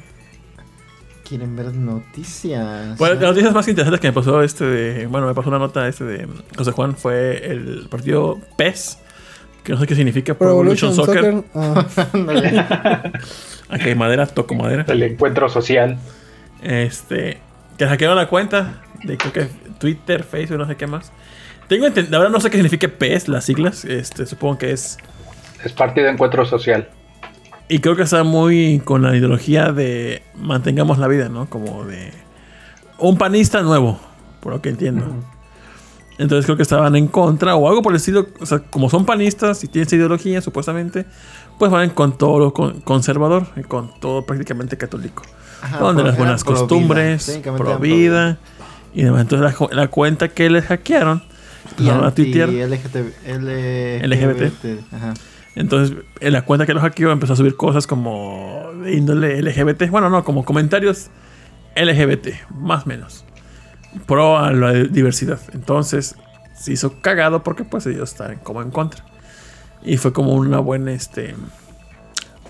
Quieren 1.27 1.55
ver 1.55 1.73
noticias. 1.73 2.97
Bueno, 2.97 3.15
las 3.15 3.23
noticias 3.23 3.53
más 3.53 3.67
interesantes 3.67 3.99
que 3.99 4.07
me 4.07 4.13
pasó 4.13 4.43
este 4.43 4.63
de. 4.63 5.07
Bueno, 5.07 5.25
me 5.25 5.33
pasó 5.33 5.49
una 5.49 5.57
nota 5.57 5.87
este 5.87 6.03
de 6.03 6.27
José 6.55 6.71
Juan 6.71 6.95
fue 6.95 7.51
el 7.51 7.87
partido 7.89 8.39
PES. 8.57 8.99
Que 9.63 9.73
no 9.73 9.79
sé 9.79 9.87
qué 9.87 9.95
significa 9.95 10.35
Pro 10.35 10.51
Evolution 10.51 10.93
Soccer. 10.93 11.23
Soccer. 11.23 11.43
ah. 11.55 13.11
Aquí 13.69 13.89
hay 13.89 13.95
madera, 13.95 14.27
toco 14.27 14.53
madera. 14.53 14.85
El 14.87 15.01
encuentro 15.01 15.49
social. 15.49 15.97
Este. 16.61 17.39
Que 17.77 17.87
hackearon 17.87 18.15
la 18.15 18.27
cuenta 18.27 18.83
de 19.03 19.17
creo 19.17 19.33
que 19.33 19.47
Twitter, 19.79 20.23
Facebook, 20.23 20.59
no 20.59 20.67
sé 20.67 20.75
qué 20.75 20.85
más. 20.85 21.11
Tengo 21.67 21.87
entendido, 21.87 22.17
ahora 22.17 22.29
no 22.29 22.39
sé 22.39 22.51
qué 22.51 22.57
significa 22.57 22.87
PES, 22.87 23.27
las 23.27 23.45
siglas. 23.45 23.83
Este, 23.85 24.27
supongo 24.27 24.59
que 24.59 24.71
es. 24.71 24.97
Es 25.63 25.73
partido 25.73 26.05
de 26.05 26.13
encuentro 26.13 26.45
social. 26.45 26.87
Y 27.67 27.79
creo 27.79 27.95
que 27.95 28.03
está 28.03 28.23
muy 28.23 28.79
con 28.83 29.01
la 29.01 29.15
ideología 29.15 29.71
de 29.71 30.21
mantengamos 30.35 30.97
la 30.99 31.07
vida, 31.07 31.29
¿no? 31.29 31.49
Como 31.49 31.83
de 31.85 32.11
un 32.99 33.17
panista 33.17 33.61
nuevo, 33.63 33.99
por 34.39 34.53
lo 34.53 34.61
que 34.61 34.69
entiendo. 34.69 35.03
Entonces 36.17 36.45
creo 36.45 36.55
que 36.55 36.63
estaban 36.63 36.95
en 36.95 37.07
contra 37.07 37.55
o 37.55 37.67
algo 37.67 37.81
por 37.81 37.91
el 37.91 37.97
estilo. 37.97 38.27
O 38.39 38.45
sea, 38.45 38.59
como 38.59 38.89
son 38.89 39.05
panistas 39.05 39.63
y 39.63 39.67
tienen 39.67 39.87
esa 39.87 39.95
ideología, 39.95 40.41
supuestamente, 40.41 41.05
pues 41.59 41.71
van 41.71 41.89
con 41.89 42.17
todo 42.17 42.39
lo 42.39 42.53
con- 42.53 42.81
conservador 42.81 43.47
y 43.57 43.63
con 43.63 43.99
todo 43.99 44.25
prácticamente 44.25 44.77
católico. 44.77 45.23
Ajá, 45.61 45.79
donde 45.79 46.03
las 46.03 46.17
buenas 46.17 46.43
pro 46.43 46.53
vida. 46.53 46.59
costumbres, 46.61 47.25
Técnicamente 47.25 47.63
pro 47.63 47.79
vida. 47.79 48.37
Y 48.93 49.03
demás. 49.03 49.21
Entonces 49.21 49.53
la, 49.59 49.75
la 49.75 49.87
cuenta 49.89 50.29
que 50.29 50.49
les 50.49 50.65
hackearon, 50.65 51.23
Y 51.79 51.89
a 51.89 52.11
tuitear. 52.11 52.47
LGBT, 52.49 52.95
LGBT. 54.05 54.93
Ajá. 54.93 55.13
Entonces, 55.55 55.97
en 56.19 56.33
la 56.33 56.43
cuenta 56.43 56.65
que 56.65 56.73
los 56.73 56.83
hackeó 56.83 57.11
empezó 57.11 57.33
a 57.33 57.35
subir 57.37 57.55
cosas 57.55 57.87
como 57.87 58.71
de 58.83 58.93
índole 58.93 59.41
LGBT. 59.41 59.89
Bueno, 59.89 60.09
no, 60.09 60.23
como 60.23 60.43
comentarios 60.43 61.09
LGBT, 61.75 62.49
más 62.51 62.85
o 62.85 62.89
menos. 62.89 63.25
Pro 64.05 64.37
a 64.37 64.51
la 64.51 64.73
diversidad. 64.73 65.39
Entonces, 65.53 66.15
se 66.55 66.73
hizo 66.73 66.99
cagado 67.01 67.43
porque 67.43 67.63
pues 67.63 67.85
ellos 67.85 68.11
están 68.11 68.37
como 68.39 68.61
en 68.61 68.71
contra. 68.71 69.05
Y 69.81 69.97
fue 69.97 70.11
como 70.13 70.33
una 70.33 70.59
buena, 70.59 70.91
este... 70.91 71.35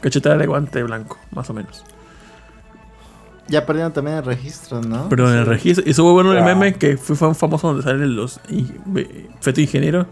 Cachetada 0.02 0.38
de 0.38 0.48
guante 0.48 0.84
blanco, 0.84 1.18
más 1.32 1.50
o 1.50 1.54
menos. 1.54 1.84
Ya 3.48 3.66
perdieron 3.66 3.94
también 3.94 4.18
el 4.18 4.26
registro, 4.26 4.82
¿no? 4.82 5.10
Pero 5.10 5.32
en 5.32 5.38
el 5.38 5.46
registro... 5.46 5.84
Y 5.86 5.92
estuvo 5.92 6.14
bueno 6.14 6.32
el 6.32 6.40
Wow. 6.40 6.46
meme 6.48 6.74
que 6.76 6.98
fue, 6.98 7.16
fue 7.16 7.28
un 7.28 7.36
famoso 7.36 7.68
donde 7.68 7.84
salen 7.84 8.16
los... 8.16 8.40
feto 9.42 9.62
ingeniero. 9.62 10.08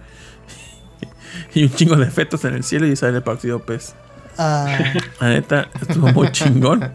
y 1.53 1.63
un 1.63 1.73
chingo 1.73 1.95
de 1.95 2.09
fetos 2.09 2.45
en 2.45 2.53
el 2.53 2.63
cielo 2.63 2.87
y 2.87 2.95
sale 2.95 3.17
el 3.17 3.23
partido 3.23 3.59
PES. 3.59 3.93
ah, 4.37 4.77
La 5.19 5.29
neta, 5.29 5.69
estuvo 5.81 6.07
muy 6.09 6.31
chingón. 6.31 6.91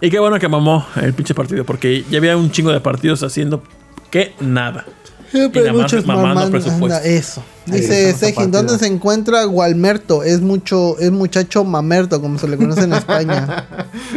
Y 0.00 0.10
qué 0.10 0.18
bueno 0.18 0.38
que 0.38 0.48
mamó 0.48 0.86
el 0.96 1.12
pinche 1.12 1.34
partido, 1.34 1.64
porque 1.64 2.04
ya 2.10 2.18
había 2.18 2.36
un 2.36 2.50
chingo 2.50 2.70
de 2.70 2.80
partidos 2.80 3.22
haciendo 3.22 3.62
que 4.10 4.34
nada. 4.40 4.84
siempre 5.30 5.62
Y 5.62 5.64
nada 5.64 5.82
más 5.82 6.06
mamando 6.06 6.50
presupuesto. 6.50 6.96
anda, 6.98 7.04
eso. 7.08 7.42
Dice 7.70 8.12
Sejin. 8.14 8.50
¿dónde 8.50 8.78
se 8.78 8.86
encuentra 8.86 9.44
Gualmerto? 9.44 10.22
Es 10.22 10.40
mucho, 10.40 10.98
es 10.98 11.10
muchacho 11.10 11.64
mamerto, 11.64 12.20
como 12.20 12.38
se 12.38 12.48
le 12.48 12.56
conoce 12.56 12.82
en 12.82 12.94
España. 12.94 13.66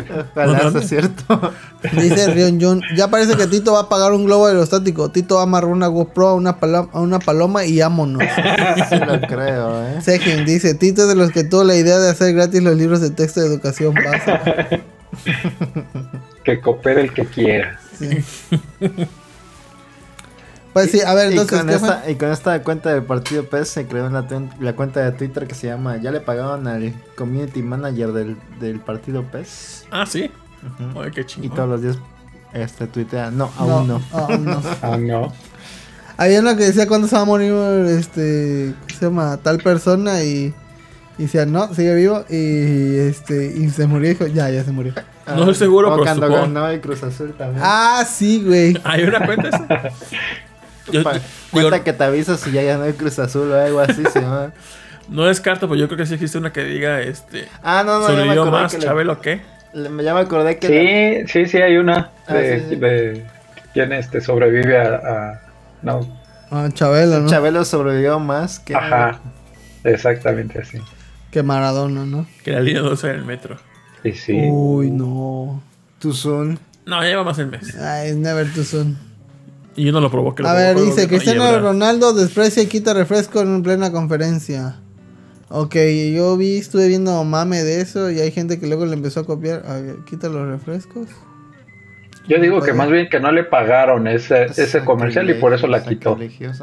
Ojalá 0.36 0.72
sea 0.72 0.82
cierto. 0.82 1.53
Dice 1.94 2.28
Rion 2.34 2.61
Jun, 2.61 2.82
ya 2.95 3.10
parece 3.10 3.36
que 3.36 3.48
Tito 3.48 3.73
va 3.73 3.82
a 3.82 3.90
pagar 3.90 4.14
un 4.14 4.26
globo 4.26 4.48
aerostático. 4.48 5.10
Tito 5.10 5.36
va 5.36 5.41
a 5.41 5.44
amarrar 5.44 5.69
una 5.69 5.88
GoPro 5.88 6.30
a 6.30 6.34
una, 6.34 6.60
paloma, 6.60 6.90
a 6.94 6.99
una 7.02 7.19
paloma 7.19 7.65
y 7.65 7.80
vámonos. 7.80 8.23
sí 8.90 8.95
lo 8.98 9.19
creo, 9.22 9.88
¿eh? 9.88 10.02
Sejin 10.02 10.45
dice, 10.45 10.73
Tito 10.73 11.03
es 11.03 11.07
de 11.07 11.15
los 11.15 11.32
que 11.32 11.44
tuvo 11.44 11.64
la 11.64 11.76
idea 11.76 11.99
de 11.99 12.10
hacer 12.10 12.34
gratis 12.34 12.61
los 12.61 12.76
libros 12.76 13.02
de 13.02 13.10
texto 13.10 13.41
de 13.41 13.48
educación 13.48 13.94
básica. 13.94 14.84
Que 16.44 16.60
coopere 16.60 17.02
el 17.02 17.14
que 17.14 17.26
quiera. 17.26 17.80
Sí. 17.98 18.23
Pues 20.73 20.91
sí, 20.91 21.02
a 21.02 21.14
ver, 21.14 21.30
Y 21.30 21.38
entonces, 21.38 21.60
con, 21.60 21.68
¿qué 21.68 21.80
fue? 21.80 21.89
esta, 21.89 22.10
y 22.11 22.15
con 22.15 22.31
esta 22.31 22.64
cuenta 22.64 22.93
del 22.93 23.03
partido 23.03 23.43
PES 23.45 23.68
se 23.68 23.88
creó 23.88 24.10
la, 24.10 24.26
la 24.60 24.73
cuenta 24.73 25.02
de 25.02 25.11
Twitter 25.11 25.45
que 25.48 25.53
se 25.56 25.68
llama 25.68 25.98
Ya 25.98 26.11
le 26.11 26.22
pagaron 26.22 26.65
al 26.68 26.93
community 27.18 27.61
manager 27.61 28.14
del, 28.14 28.38
del 28.60 28.80
partido 28.80 29.23
PES. 29.23 29.85
Ah, 29.91 30.06
sí. 30.06 30.31
Ay, 30.95 31.11
qué 31.14 31.22
Y 31.22 31.26
chingón. 31.26 31.56
todos 31.56 31.69
los 31.69 31.81
días 31.81 31.98
este, 32.53 32.88
tuitea. 32.88 33.31
No, 33.31 33.52
aún 33.57 33.88
no. 33.88 34.02
aún 34.14 34.45
no. 34.45 34.61
Ah, 34.81 34.98
no. 34.98 35.34
Había 36.18 36.39
uno 36.39 36.56
que 36.56 36.65
decía 36.65 36.88
cuándo 36.88 37.07
se 37.07 37.15
va 37.15 37.23
a 37.23 37.26
morir 37.26 37.52
este, 37.88 38.73
¿cómo 38.88 38.99
se 38.99 39.06
llama? 39.06 39.38
Tal 39.38 39.57
persona 39.57 40.23
y, 40.23 40.53
y 41.18 41.23
decía, 41.23 41.45
no, 41.45 41.73
sigue 41.73 41.95
vivo 41.95 42.23
y 42.30 42.98
este 42.98 43.48
y 43.57 43.69
se 43.72 43.88
murió 43.88 44.11
y 44.11 44.14
dijo, 44.14 44.27
ya, 44.27 44.49
ya 44.49 44.64
se 44.64 44.72
murió. 44.72 44.93
No 45.27 45.39
estoy 45.39 45.56
seguro, 45.56 45.89
O 45.89 45.91
pero 45.93 46.03
cuando 46.06 46.30
ganó 46.30 46.68
el 46.68 46.80
Cruz 46.80 47.02
Azul 47.03 47.34
también. 47.34 47.61
Ah, 47.65 48.06
sí, 48.07 48.43
güey. 48.45 48.80
¿Hay 48.84 49.03
una 49.03 49.26
cuenta 49.26 49.49
esa? 49.49 49.68
Yo- 50.92 51.04
Pa- 51.04 51.14
digo, 51.14 51.24
cuenta 51.52 51.84
que 51.84 51.94
te 51.94 52.04
avisa 52.04 52.38
si 52.38 52.52
ya 52.52 52.62
ganó 52.64 52.86
el 52.86 52.96
Cruz 52.96 53.18
Azul 53.20 53.52
o 53.52 53.56
algo 53.60 53.80
así. 53.80 54.04
se 54.12 54.22
llama. 54.22 54.52
no 55.10 55.26
descarto, 55.26 55.68
pero 55.68 55.80
yo 55.80 55.88
creo 55.88 55.98
que 55.98 56.06
sí 56.06 56.14
existe 56.14 56.38
una 56.38 56.54
que 56.54 56.64
diga, 56.64 57.02
este... 57.02 57.48
Ah, 57.64 57.84
no, 57.86 58.00
no, 58.00 58.02
ya 58.02 58.08
me 58.08 58.14
¿Sobrevivió 58.14 58.42
acordé 58.44 58.62
más 58.62 58.72
que 58.72 58.78
le- 58.80 58.84
Chabelo 58.86 59.22
qué? 59.22 59.42
le- 59.74 60.04
ya 60.04 60.14
me 60.14 60.20
acordé 60.22 60.58
que 60.58 61.26
Sí, 61.26 61.32
sí, 61.32 61.46
sí, 61.50 61.58
hay 61.62 61.78
una 61.78 62.12
Ah, 62.28 62.34
de, 62.36 62.60
sí, 62.60 62.66
sí. 62.70 62.76
de 62.76 63.26
quién 63.74 63.92
este 63.94 64.22
sobrevive 64.22 64.78
a, 64.78 64.96
a- 64.96 65.42
no, 65.82 66.22
Ah, 66.52 66.68
Chabelo, 66.74 67.20
¿no? 67.22 67.30
Chabelo 67.30 67.64
sobrevivió 67.66 68.20
más 68.20 68.60
que... 68.60 68.76
ajá, 68.76 69.20
exactamente 69.84 70.60
así. 70.60 70.78
Que 71.32 71.44
Maradona, 71.44 72.06
¿no? 72.06 72.28
Que 72.44 72.52
la 72.52 72.60
línea 72.60 72.82
12 72.82 73.10
en 73.10 73.16
el 73.16 73.26
metro. 73.26 73.58
Y 74.04 74.12
sí, 74.14 74.34
Uy, 74.50 74.92
no. 74.92 75.62
Tuzun. 76.00 76.60
No, 76.86 77.02
ya 77.02 77.08
lleva 77.10 77.24
más 77.24 77.40
el 77.40 77.48
mes. 77.48 77.78
Ay, 77.80 78.14
never 78.16 78.52
too 78.52 78.64
soon. 78.64 78.98
Y 79.76 79.85
yo 79.85 79.91
no 79.91 80.02
lo 80.02 80.11
provoqué. 80.11 80.43
lo 80.43 80.49
A 80.49 80.53
ver, 80.53 80.77
dice, 80.80 81.07
Cristiano. 81.07 81.60
Ronaldo 81.60 82.14
desprecia 82.14 82.64
y 82.64 82.68
quita 82.68 82.93
refresco 82.93 83.41
en 83.41 83.64
plena 83.64 83.91
conferencia. 83.91 84.77
Ok, 85.49 85.76
yo 86.14 86.38
vi, 86.38 86.57
estuve 86.57 86.88
viendo 86.88 87.23
mame 87.26 87.61
de 87.64 87.81
eso 87.81 88.10
y 88.10 88.19
hay 88.19 88.31
gente 88.31 88.60
que 88.60 88.68
luego 88.68 88.85
le 88.85 88.93
empezó 88.93 89.22
a 89.22 89.26
copiar. 89.26 89.64
A 89.68 89.76
ver, 89.76 89.98
quita 90.10 90.30
los 90.30 90.48
refrescos. 90.48 91.10
yo 92.26 92.39
digo 92.39 92.61
que 92.61 92.72
más 92.72 92.89
bien 92.89 93.10
que 93.10 93.19
no 93.19 93.31
le 93.34 93.43
pagaron 93.43 94.07
ese, 94.07 94.45
ese 94.45 94.85
comercial 94.85 95.30
y 95.30 95.34
por 95.34 95.53
eso 95.53 95.68
la 95.68 95.84
quitó. 95.84 96.18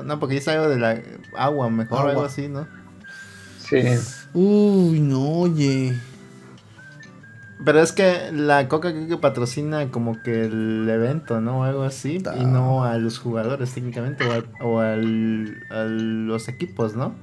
No, 0.04 0.18
porque 0.18 0.36
dice 0.36 0.52
algo 0.52 0.70
de 0.70 0.78
la 0.78 1.02
agua, 1.36 1.68
mejor 1.68 1.98
Agua. 1.98 2.10
algo 2.12 2.24
así, 2.24 2.48
¿no? 2.48 2.66
Sí, 3.58 3.82
Uy, 4.32 5.00
no, 5.00 5.40
oye. 5.40 5.94
Pero 7.64 7.80
es 7.82 7.90
que 7.92 8.30
la 8.32 8.68
Coca 8.68 8.92
creo 8.92 9.08
que 9.08 9.16
patrocina 9.16 9.90
como 9.90 10.22
que 10.22 10.44
el 10.44 10.88
evento, 10.88 11.40
¿no? 11.40 11.60
O 11.60 11.62
algo 11.64 11.82
así. 11.82 12.22
Y 12.40 12.44
no 12.44 12.84
a 12.84 12.98
los 12.98 13.18
jugadores 13.18 13.72
técnicamente 13.74 14.24
o, 14.24 14.32
al- 14.32 14.46
o 14.62 14.78
al- 14.80 15.56
a 15.70 15.82
los 15.84 16.48
equipos, 16.48 16.94
¿no? 16.94 17.14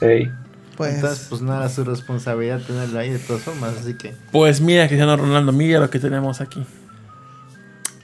sí. 0.00 0.28
Pues, 0.76 0.96
Entonces, 0.96 1.26
pues 1.30 1.40
no 1.40 1.56
era 1.56 1.70
su 1.70 1.84
responsabilidad 1.84 2.60
tenerlo 2.60 2.98
ahí 2.98 3.08
de 3.08 3.18
todas 3.18 3.40
formas, 3.40 3.74
así 3.80 3.94
que 3.94 4.14
Pues 4.30 4.60
mira, 4.60 4.86
Cristiano 4.88 5.16
Ronaldo, 5.16 5.50
mira 5.50 5.80
lo 5.80 5.88
que 5.88 5.98
tenemos 5.98 6.42
aquí. 6.42 6.66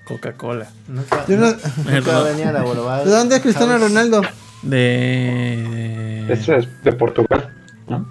Coca-Cola. 0.06 0.69
nunca, 0.89 1.27
Yo 1.28 1.36
no- 1.36 1.48
nunca 1.52 2.23
venía 2.23 2.48
a 2.48 2.52
la 2.52 2.62
¿de 3.05 3.10
dónde 3.10 3.36
es 3.36 3.43
Cristiano 3.43 3.73
House. 3.73 3.82
Ronaldo? 3.90 4.23
De... 4.62 6.27
Ese 6.32 6.56
es 6.56 6.82
de 6.82 6.93
Portugal, 6.93 7.52
¿no? 7.89 8.06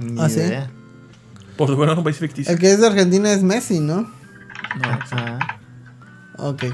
Ni 0.00 0.20
¿Ah, 0.20 0.28
sí? 0.28 0.40
Portugal 1.66 1.86
no 1.86 1.92
es 1.92 1.98
un 1.98 2.04
país 2.04 2.18
ficticio. 2.18 2.52
El 2.52 2.58
que 2.58 2.72
es 2.72 2.80
de 2.80 2.86
Argentina 2.86 3.32
es 3.32 3.42
Messi, 3.42 3.80
¿no? 3.80 4.02
No. 4.02 4.88
Ajá. 4.88 5.38
Ok. 6.38 6.64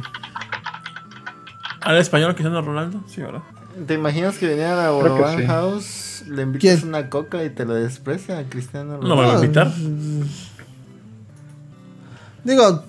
¿Al 1.81 1.97
español 1.98 2.35
Cristiano 2.35 2.60
Ronaldo? 2.62 3.02
Sí, 3.09 3.20
¿verdad? 3.23 3.43
¿Te 3.86 3.94
imaginas 3.94 4.36
que 4.39 4.48
viniera 4.48 4.85
a 4.85 4.86
que 4.89 4.93
Bourbon 4.94 5.39
sí. 5.39 5.47
House, 5.47 6.24
le 6.28 6.43
invitas 6.43 6.81
¿Quién? 6.81 6.89
una 6.89 7.09
coca 7.10 7.44
y 7.44 7.51
te 7.51 7.65
lo 7.65 7.74
desprecia 7.74 8.39
a 8.39 8.44
Cristiano 8.44 8.98
No 8.98 9.16
me 9.16 9.23
Ronaldo? 9.23 9.27
va 9.27 9.32
a 9.40 9.44
invitar. 9.44 9.73
Digo, 12.44 12.85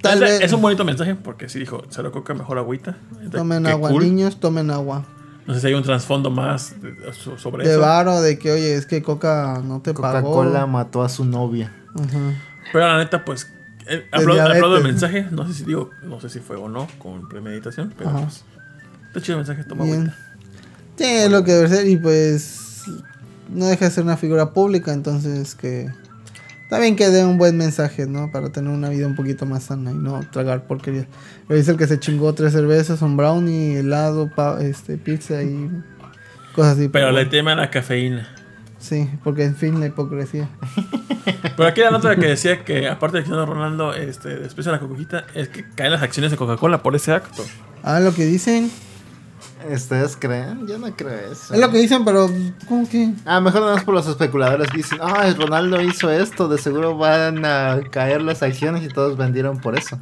tal 0.00 0.14
es, 0.14 0.20
vez 0.20 0.40
es 0.42 0.52
un 0.52 0.62
bonito 0.62 0.84
mensaje 0.84 1.14
porque 1.14 1.48
sí 1.48 1.58
dijo, 1.58 1.82
cero 1.90 2.12
coca, 2.12 2.34
mejor 2.34 2.58
agüita. 2.58 2.96
tomen 3.30 3.66
agua, 3.66 3.90
cool. 3.90 4.02
niños, 4.04 4.38
tomen 4.40 4.70
agua. 4.70 5.04
No 5.50 5.54
sé 5.56 5.62
si 5.62 5.66
hay 5.66 5.74
un 5.74 5.82
trasfondo 5.82 6.30
más 6.30 6.80
de- 6.80 7.12
so- 7.12 7.36
sobre 7.36 7.64
De 7.66 7.72
eso. 7.72 7.80
varo, 7.80 8.20
de 8.20 8.38
que, 8.38 8.52
oye, 8.52 8.76
es 8.76 8.86
que 8.86 9.02
Coca 9.02 9.60
no 9.64 9.80
te 9.80 9.92
pagó. 9.92 10.28
Coca-Cola 10.30 10.66
mató 10.66 11.02
a 11.02 11.08
su 11.08 11.24
novia. 11.24 11.72
Ajá. 11.98 12.34
Pero 12.72 12.86
la 12.86 12.98
neta, 12.98 13.24
pues. 13.24 13.48
eh, 13.88 14.06
De 14.12 14.16
aplaudo, 14.16 14.42
aplaudo 14.42 14.76
el 14.76 14.84
mensaje. 14.84 15.26
No 15.32 15.44
sé 15.48 15.54
si 15.54 15.64
digo, 15.64 15.90
no 16.04 16.20
sé 16.20 16.28
si 16.28 16.38
fue 16.38 16.54
o 16.56 16.68
no 16.68 16.86
con 17.00 17.28
premeditación, 17.28 17.92
pero 17.98 18.10
Ajá. 18.10 18.20
pues. 18.20 18.44
Está 19.08 19.20
chido 19.20 19.38
el 19.40 19.44
mensaje, 19.44 19.64
toma 19.68 19.82
Bien. 19.84 19.96
agüita. 20.02 20.16
Sí, 20.96 21.04
es 21.04 21.30
lo 21.32 21.42
que 21.42 21.52
debe 21.52 21.68
ser. 21.68 21.88
Y 21.88 21.96
pues. 21.96 22.82
No 23.48 23.66
deja 23.66 23.86
de 23.86 23.90
ser 23.90 24.04
una 24.04 24.16
figura 24.16 24.52
pública, 24.52 24.92
entonces 24.92 25.56
que. 25.56 25.90
También 26.70 26.94
que 26.96 27.08
dé 27.08 27.24
un 27.24 27.36
buen 27.36 27.56
mensaje, 27.56 28.06
¿no? 28.06 28.30
Para 28.30 28.50
tener 28.50 28.70
una 28.72 28.88
vida 28.88 29.06
un 29.06 29.16
poquito 29.16 29.44
más 29.44 29.64
sana 29.64 29.90
y 29.90 29.94
no 29.94 30.20
tragar 30.30 30.66
porquería. 30.68 31.06
Pero 31.48 31.58
dice 31.58 31.72
el 31.72 31.76
que 31.76 31.86
se 31.88 31.98
chingó 31.98 32.32
tres 32.32 32.52
cervezas, 32.52 33.02
un 33.02 33.16
brownie, 33.16 33.78
helado, 33.80 34.30
pa- 34.34 34.62
este, 34.62 34.96
pizza 34.96 35.42
y 35.42 35.68
cosas 36.54 36.78
así. 36.78 36.88
Pero 36.88 37.08
le 37.08 37.12
bueno, 37.12 37.30
tema 37.30 37.52
a 37.52 37.56
la 37.56 37.70
cafeína. 37.70 38.28
Sí, 38.78 39.10
porque 39.24 39.44
en 39.44 39.56
fin, 39.56 39.78
la 39.80 39.86
hipocresía. 39.86 40.48
Pero 41.56 41.68
aquí 41.68 41.80
la 41.82 41.90
nota 41.90 42.16
que 42.16 42.26
decía 42.26 42.64
que, 42.64 42.88
aparte 42.88 43.18
de 43.18 43.24
Cristiano 43.24 43.44
Ronaldo, 43.44 43.92
este, 43.92 44.36
después 44.36 44.64
de 44.64 44.72
la 44.72 44.78
coquita, 44.80 45.26
es 45.34 45.48
que 45.48 45.68
caen 45.74 45.92
las 45.92 46.02
acciones 46.02 46.30
de 46.30 46.36
Coca-Cola 46.38 46.82
por 46.82 46.96
ese 46.96 47.12
acto. 47.12 47.44
Ah, 47.82 48.00
lo 48.00 48.14
que 48.14 48.24
dicen. 48.24 48.70
¿Ustedes 49.68 50.16
creen? 50.16 50.66
Yo 50.66 50.78
no 50.78 50.94
creo 50.94 51.32
eso. 51.32 51.54
Es 51.54 51.60
lo 51.60 51.70
que 51.70 51.78
dicen, 51.78 52.04
pero. 52.04 52.30
¿Cómo 52.68 52.88
que? 52.88 53.12
Ah, 53.24 53.40
mejor 53.40 53.62
nada 53.62 53.74
más 53.74 53.84
por 53.84 53.94
los 53.94 54.06
especuladores 54.06 54.68
dicen, 54.74 54.98
ah, 55.02 55.26
Ronaldo 55.36 55.80
hizo 55.82 56.10
esto, 56.10 56.48
de 56.48 56.58
seguro 56.58 56.96
van 56.96 57.44
a 57.44 57.80
caer 57.90 58.22
las 58.22 58.42
acciones 58.42 58.82
y 58.84 58.88
todos 58.88 59.16
vendieron 59.16 59.58
por 59.58 59.78
eso. 59.78 59.98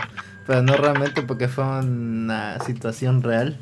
Pero 0.46 0.62
no 0.62 0.76
realmente 0.76 1.22
porque 1.22 1.48
fue 1.48 1.64
una 1.64 2.58
situación 2.60 3.22
real. 3.22 3.58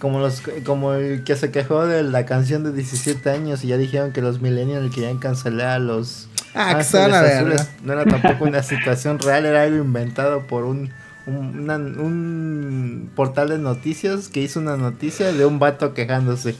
Como 0.00 0.18
los 0.18 0.42
como 0.66 0.94
el 0.94 1.24
que 1.24 1.36
se 1.36 1.50
quejó 1.50 1.86
de 1.86 2.02
la 2.02 2.26
canción 2.26 2.64
de 2.64 2.72
17 2.72 3.30
años 3.30 3.64
y 3.64 3.68
ya 3.68 3.76
dijeron 3.76 4.12
que 4.12 4.20
los 4.20 4.40
millennials 4.40 4.92
querían 4.94 5.18
cancelar 5.18 5.68
a 5.68 5.78
los 5.78 6.28
Ah, 6.54 6.74
que 6.74 6.80
Azules. 6.80 7.68
No 7.82 7.92
era 7.92 8.04
tampoco 8.04 8.44
una 8.44 8.62
situación 8.62 9.18
real, 9.18 9.44
era 9.44 9.62
algo 9.62 9.82
inventado 9.82 10.46
por 10.46 10.64
un, 10.64 10.90
una- 11.26 11.76
un 11.76 13.10
portal 13.16 13.48
de 13.48 13.58
noticias 13.58 14.28
que 14.28 14.40
hizo 14.42 14.60
una 14.60 14.76
noticia 14.76 15.32
de 15.32 15.44
un 15.46 15.58
vato 15.58 15.94
quejándose. 15.94 16.54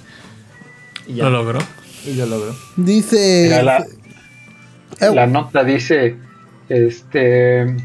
Y 1.07 1.15
ya, 1.17 1.25
Lo 1.25 1.31
logró. 1.31 1.59
y 2.07 2.15
lo 2.15 2.27
logró. 2.27 2.55
Dice. 2.77 3.43
Mira, 3.45 3.63
la, 3.63 3.87
Eh, 5.01 5.15
la 5.15 5.27
nota 5.27 5.65
dice 5.65 6.17
este 6.69 7.77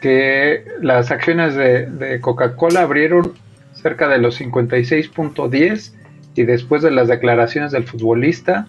que 0.00 0.64
las 0.82 1.10
acciones 1.10 1.54
de, 1.54 1.86
de 1.86 2.20
Coca-Cola 2.20 2.82
abrieron 2.82 3.32
cerca 3.74 4.08
de 4.08 4.18
los 4.18 4.34
56.10 4.40 5.92
y 6.34 6.42
después 6.44 6.82
de 6.82 6.90
las 6.90 7.08
declaraciones 7.08 7.72
del 7.72 7.84
futbolista 7.84 8.68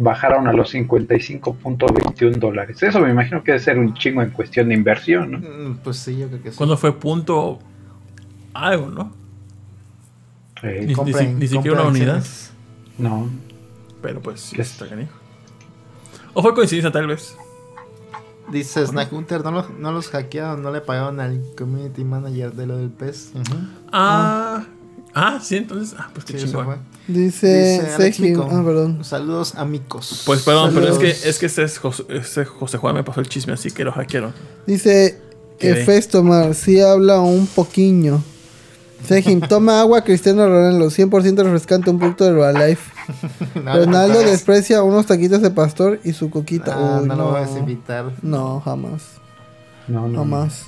bajaron 0.00 0.48
a 0.48 0.52
los 0.52 0.72
55.21 0.74 2.36
dólares. 2.38 2.82
Eso 2.82 3.00
me 3.00 3.10
imagino 3.10 3.44
que 3.44 3.52
debe 3.52 3.62
ser 3.62 3.78
un 3.78 3.94
chingo 3.94 4.22
en 4.22 4.30
cuestión 4.30 4.68
de 4.68 4.74
inversión, 4.74 5.30
¿no? 5.32 5.38
Mm, 5.38 5.76
Pues 5.84 5.98
sí, 5.98 6.16
yo 6.18 6.26
creo 6.28 6.42
que 6.42 6.50
sí. 6.52 6.56
Cuando 6.56 6.76
fue 6.76 6.98
punto 6.98 7.58
algo, 8.54 8.88
¿no? 8.90 9.12
Eh, 10.62 10.84
Ni- 10.86 10.94
Compren- 10.94 11.34
ni 11.36 11.46
siquiera 11.48 11.80
una 11.80 11.90
unidad. 11.90 12.24
no. 12.98 13.28
Pero 14.02 14.20
pues 14.20 14.40
sí, 14.40 14.56
Yes. 14.56 14.72
está 14.72 14.88
canijo. 14.88 15.12
O 16.32 16.42
fue 16.42 16.54
coincidencia 16.54 16.90
tal 16.90 17.06
vez. 17.06 17.36
Dice 18.50 18.84
Snack 18.86 19.12
Hunter, 19.12 19.44
no, 19.44 19.50
los- 19.52 19.70
no 19.70 19.92
los 19.92 20.08
hackearon, 20.08 20.62
no 20.62 20.72
le 20.72 20.80
pagaron 20.80 21.20
al 21.20 21.40
community 21.56 22.02
manager 22.04 22.52
de 22.52 22.66
lo 22.66 22.78
del 22.78 22.88
PES. 22.90 23.32
Ah, 23.92 24.64
ah, 25.14 25.38
sí, 25.42 25.56
entonces, 25.56 25.94
ah, 25.98 26.08
pues 26.12 26.24
qué 26.24 26.38
Sí, 26.38 26.46
chingón. 26.46 26.78
Dice. 27.08 27.80
Dice 27.82 27.94
Alex 27.94 28.20
Mico. 28.20 28.48
Ah, 28.50 28.62
perdón. 28.64 29.04
Saludos 29.04 29.54
amigos. 29.56 30.22
Pues 30.26 30.42
perdón, 30.42 30.72
pero 30.74 30.88
es 30.88 30.98
que, 30.98 31.28
es 31.28 31.38
que 31.38 31.46
ese, 31.46 31.64
es 31.64 31.78
José, 31.78 32.04
ese 32.08 32.44
José 32.44 32.78
Juan 32.78 32.94
me 32.94 33.02
pasó 33.04 33.20
el 33.20 33.28
chisme, 33.28 33.52
así 33.52 33.70
que 33.70 33.84
lo 33.84 33.92
hackearon. 33.92 34.32
Dice. 34.66 35.20
¿Qué? 35.58 35.72
Efestomar, 35.72 36.54
sí 36.54 36.80
habla 36.80 37.20
un 37.20 37.46
poquillo. 37.46 38.20
Sejim, 39.06 39.40
toma 39.48 39.80
agua 39.80 40.02
Cristiano 40.04 40.46
Ronaldo, 40.46 40.86
100% 40.86 41.42
refrescante, 41.42 41.90
un 41.90 41.98
producto 41.98 42.24
de 42.24 42.30
Herbalife. 42.30 42.90
No, 43.56 43.74
Ronaldo 43.76 44.14
no, 44.20 44.22
no, 44.22 44.30
desprecia 44.30 44.82
unos 44.84 45.06
taquitos 45.06 45.42
de 45.42 45.50
pastor 45.50 45.98
y 46.04 46.12
su 46.12 46.30
coquita. 46.30 46.74
Ah, 46.76 47.00
Uy, 47.02 47.08
no, 47.08 47.16
no, 47.16 47.24
lo 47.24 47.32
vas 47.32 47.52
a 47.54 47.58
invitar. 47.58 48.12
No, 48.22 48.60
jamás. 48.60 49.02
No, 49.88 50.06
no. 50.08 50.20
Jamás. 50.20 50.66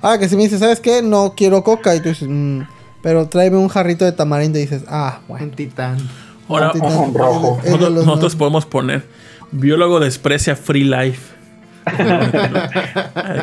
Ahora 0.00 0.18
que 0.18 0.28
si 0.28 0.34
me 0.36 0.44
dices, 0.44 0.60
¿sabes 0.60 0.80
qué? 0.80 1.02
No 1.02 1.34
quiero 1.36 1.62
coca. 1.62 1.94
Y 1.94 2.00
tú 2.00 2.08
dices, 2.08 2.26
"Mm, 2.28 2.62
pero 3.04 3.28
tráeme 3.28 3.58
un 3.58 3.68
jarrito 3.68 4.04
de 4.04 4.10
tamarindo. 4.10 4.58
Y 4.58 4.62
dices, 4.62 4.82
ah, 4.88 5.20
bueno. 5.28 5.44
Un 5.44 5.50
titán. 5.52 5.98
Ahora, 6.48 6.72
Titán, 6.72 6.92
ojo, 6.92 7.12
rojo. 7.14 7.58
es 7.62 7.66
es 7.66 7.70
nosotros, 7.70 7.92
los 7.94 8.06
nosotros 8.06 8.32
más- 8.32 8.38
podemos 8.38 8.66
poner 8.66 9.04
biólogo 9.52 10.00
desprecia 10.00 10.56
free 10.56 10.82
life. 10.84 11.20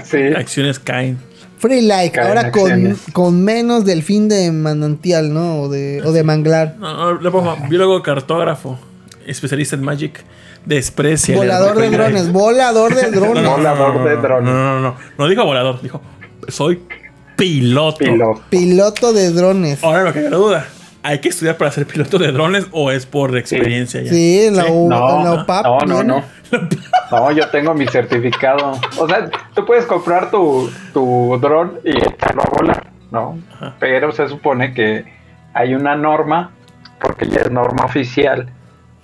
Sí. 0.03 0.17
Acciones 0.35 0.79
caen. 0.79 1.17
Free 1.59 1.87
Caen 1.87 2.27
ahora 2.27 2.51
con, 2.51 2.97
con 3.13 3.43
menos 3.43 3.85
del 3.85 4.01
fin 4.01 4.27
de 4.27 4.51
manantial, 4.51 5.31
¿no? 5.31 5.61
O 5.61 5.69
de, 5.69 6.01
o 6.03 6.11
de 6.11 6.23
manglar. 6.23 6.75
No, 6.79 7.13
no, 7.13 7.21
le 7.21 7.29
pongo 7.29 7.55
biólogo 7.69 8.01
cartógrafo, 8.01 8.79
especialista 9.27 9.75
en 9.75 9.83
Magic, 9.83 10.23
desprecia. 10.65 11.35
Volador 11.37 11.77
de 11.79 11.89
drones, 11.91 12.21
life. 12.25 12.31
volador 12.31 12.95
de 12.95 13.03
No, 13.03 13.11
no, 13.11 13.19
drones. 13.21 13.43
no, 13.43 13.51
Volador 13.57 13.95
no, 13.95 14.05
de 14.05 14.15
no, 14.15 14.21
drones. 14.21 14.49
No, 14.53 14.63
no, 14.63 14.79
no, 14.79 14.95
no 15.19 15.27
dijo 15.27 15.45
volador, 15.45 15.81
dijo 15.83 16.01
soy 16.47 16.81
piloto. 17.45 17.97
Piloto. 17.97 18.41
Piloto 18.49 19.13
de 19.13 19.31
drones. 19.31 19.83
Ahora 19.83 20.03
lo 20.03 20.13
que 20.13 20.19
me 20.21 20.29
da 20.29 20.37
duda, 20.37 20.67
¿hay 21.03 21.19
que 21.19 21.29
estudiar 21.29 21.57
para 21.57 21.71
ser 21.71 21.85
piloto 21.85 22.17
de 22.17 22.31
drones 22.31 22.67
o 22.71 22.91
es 22.91 23.05
por 23.05 23.35
experiencia 23.37 24.01
ya? 24.01 24.11
Sí, 24.11 24.41
en 24.45 24.55
la, 24.57 24.65
U- 24.67 24.89
No, 24.89 25.17
en 25.19 25.23
la 25.25 25.43
UPAP. 25.43 25.65
no, 25.65 25.79
no, 25.85 26.03
no. 26.03 26.23
No, 27.11 27.31
yo 27.31 27.47
tengo 27.49 27.73
mi 27.73 27.87
certificado. 27.87 28.73
O 28.97 29.07
sea, 29.07 29.29
tú 29.55 29.65
puedes 29.65 29.85
comprar 29.85 30.29
tu, 30.31 30.69
tu 30.93 31.37
dron 31.41 31.79
y 31.83 31.97
echarlo 31.97 32.41
a 32.43 32.49
volar, 32.57 32.91
¿no? 33.11 33.39
Ajá. 33.53 33.75
Pero 33.79 34.11
se 34.11 34.27
supone 34.27 34.73
que 34.73 35.05
hay 35.53 35.73
una 35.73 35.95
norma, 35.95 36.51
porque 37.01 37.27
ya 37.27 37.41
es 37.41 37.51
norma 37.51 37.85
oficial, 37.85 38.49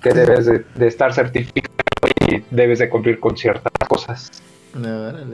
que 0.02 0.10
debes 0.14 0.46
de, 0.46 0.64
de 0.76 0.88
estar 0.88 1.14
certificado 1.14 1.74
y 2.30 2.44
debes 2.52 2.80
de 2.80 2.90
cumplir 2.90 3.20
con 3.20 3.36
ciertas 3.38 3.72
cosas. 3.88 4.30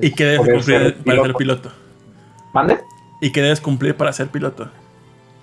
¿Y 0.02 0.12
qué 0.12 0.24
debes 0.26 0.40
Poder 0.40 0.56
cumplir 0.56 0.64
ser 0.64 0.82
para 0.82 0.94
ser 0.94 1.04
piloto. 1.04 1.38
piloto? 1.38 1.72
¿Mande? 2.54 2.78
¿Y 3.24 3.32
qué 3.32 3.42
debes 3.42 3.62
cumplir 3.62 3.96
para 3.96 4.12
ser 4.12 4.28
piloto? 4.28 4.68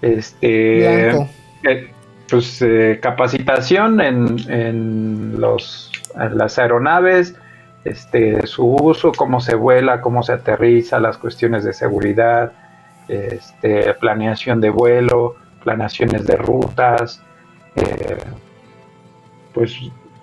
Este, 0.03 1.09
Blanco. 1.09 1.31
eh, 1.63 1.91
pues 2.29 2.61
eh, 2.61 2.99
capacitación 3.01 4.03
en, 4.03 4.37
en 4.51 5.41
los 5.41 5.91
en 6.15 6.37
las 6.37 6.59
aeronaves, 6.59 7.37
este, 7.85 8.47
su 8.47 8.67
uso, 8.67 9.13
cómo 9.13 9.41
se 9.41 9.55
vuela, 9.55 10.03
cómo 10.03 10.23
se 10.23 10.35
aterriza, 10.35 11.01
las 11.01 11.17
cuestiones 11.17 11.65
de 11.65 11.73
seguridad, 11.73 12.53
este, 13.09 13.95
planeación 13.95 14.61
de 14.61 14.69
vuelo, 14.69 15.37
planeaciones 15.65 16.27
de 16.27 16.37
rutas, 16.37 17.23
eh, 17.77 18.19
pues 19.55 19.75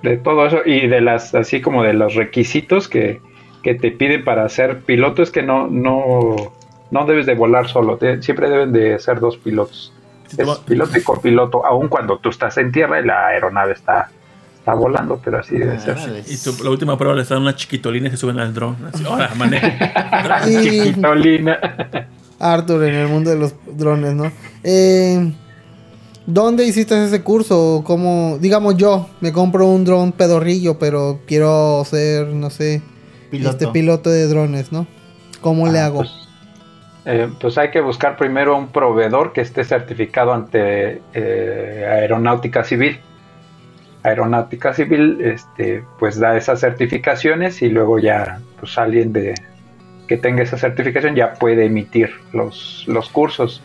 de 0.03 0.17
todo 0.17 0.45
eso 0.45 0.59
y 0.63 0.85
de 0.85 1.01
las 1.01 1.34
así 1.34 1.59
como 1.61 1.81
de 1.81 1.93
los 1.93 2.13
requisitos 2.13 2.88
que, 2.88 3.19
que 3.63 3.73
te 3.73 3.89
piden 3.89 4.23
para 4.23 4.47
ser 4.47 4.81
piloto 4.81 5.23
es 5.23 5.31
que 5.31 5.41
no 5.41 5.67
no 5.67 6.55
no 6.91 7.05
debes 7.05 7.26
de 7.26 7.35
volar 7.35 7.68
solo, 7.68 7.97
te- 7.97 8.22
siempre 8.22 8.49
deben 8.49 8.72
de 8.72 8.97
ser 8.99 9.19
dos 9.19 9.38
pilotos. 9.38 9.91
Si 10.27 10.41
Es 10.41 10.49
piloto 10.59 10.97
y 10.97 11.01
copiloto, 11.03 11.65
aun 11.65 11.88
cuando 11.88 12.18
tú 12.19 12.30
estás 12.30 12.57
en 12.57 12.72
tierra 12.72 12.99
y 12.99 13.05
la 13.05 13.27
aeronave 13.27 13.73
está, 13.73 14.09
está 14.57 14.73
volando, 14.73 15.22
pero 15.23 15.39
así 15.39 15.57
debe 15.57 15.80
ser. 15.80 15.97
Y 16.27 16.38
tu- 16.38 16.64
la 16.64 16.69
última 16.69 16.97
prueba 16.97 17.15
les 17.15 17.30
dan 17.30 17.41
una 17.41 17.55
chiquitolina 17.55 18.07
y 18.07 18.11
se 18.11 18.18
suben 18.18 18.39
al 18.39 18.53
dron. 18.53 18.76
Así, 18.93 19.05
ahora, 19.05 19.31
maneja. 19.38 20.41
Chiquitolina. 20.45 21.57
Arthur 22.39 22.84
en 22.84 22.95
el 22.95 23.07
mundo 23.07 23.30
de 23.31 23.38
los 23.38 23.55
drones, 23.77 24.14
¿no? 24.14 24.31
Eh, 24.64 25.31
¿Dónde 26.26 26.65
hiciste 26.65 27.05
ese 27.05 27.23
curso? 27.23 27.81
¿Cómo? 27.85 28.38
Digamos 28.41 28.76
yo, 28.76 29.07
me 29.22 29.31
compro 29.31 29.65
un 29.68 29.85
dron 29.85 30.11
pedorrillo, 30.11 30.77
pero 30.77 31.22
quiero 31.26 31.84
ser, 31.85 32.27
no 32.27 32.49
sé, 32.49 32.81
Piloto. 33.31 33.51
este 33.51 33.68
piloto 33.69 34.09
de 34.09 34.27
drones, 34.27 34.72
¿no? 34.73 34.85
¿Cómo 35.39 35.68
le 35.69 35.80
Ah, 35.80 35.85
hago? 35.85 35.99
Pues, 35.99 36.11
eh, 37.09 37.29
pues 37.39 37.57
hay 37.57 37.71
que 37.71 37.79
buscar 37.79 38.17
primero 38.17 38.57
un 38.57 38.67
proveedor 38.67 39.31
que 39.31 39.39
esté 39.39 39.63
certificado 39.63 40.34
ante 40.34 41.01
eh, 41.13 41.88
Aeronáutica 41.89 42.65
Civil. 42.65 42.99
Aeronáutica 44.03 44.73
Civil 44.73 45.17
este, 45.21 45.85
pues 45.99 46.19
da 46.19 46.35
esas 46.35 46.59
certificaciones 46.59 47.61
y 47.61 47.69
luego 47.69 47.97
ya 47.97 48.41
pues 48.59 48.77
alguien 48.77 49.13
de 49.13 49.35
que 50.05 50.17
tenga 50.17 50.43
esa 50.43 50.57
certificación 50.57 51.15
ya 51.15 51.35
puede 51.35 51.67
emitir 51.67 52.11
los, 52.34 52.84
los 52.88 53.07
cursos. 53.07 53.61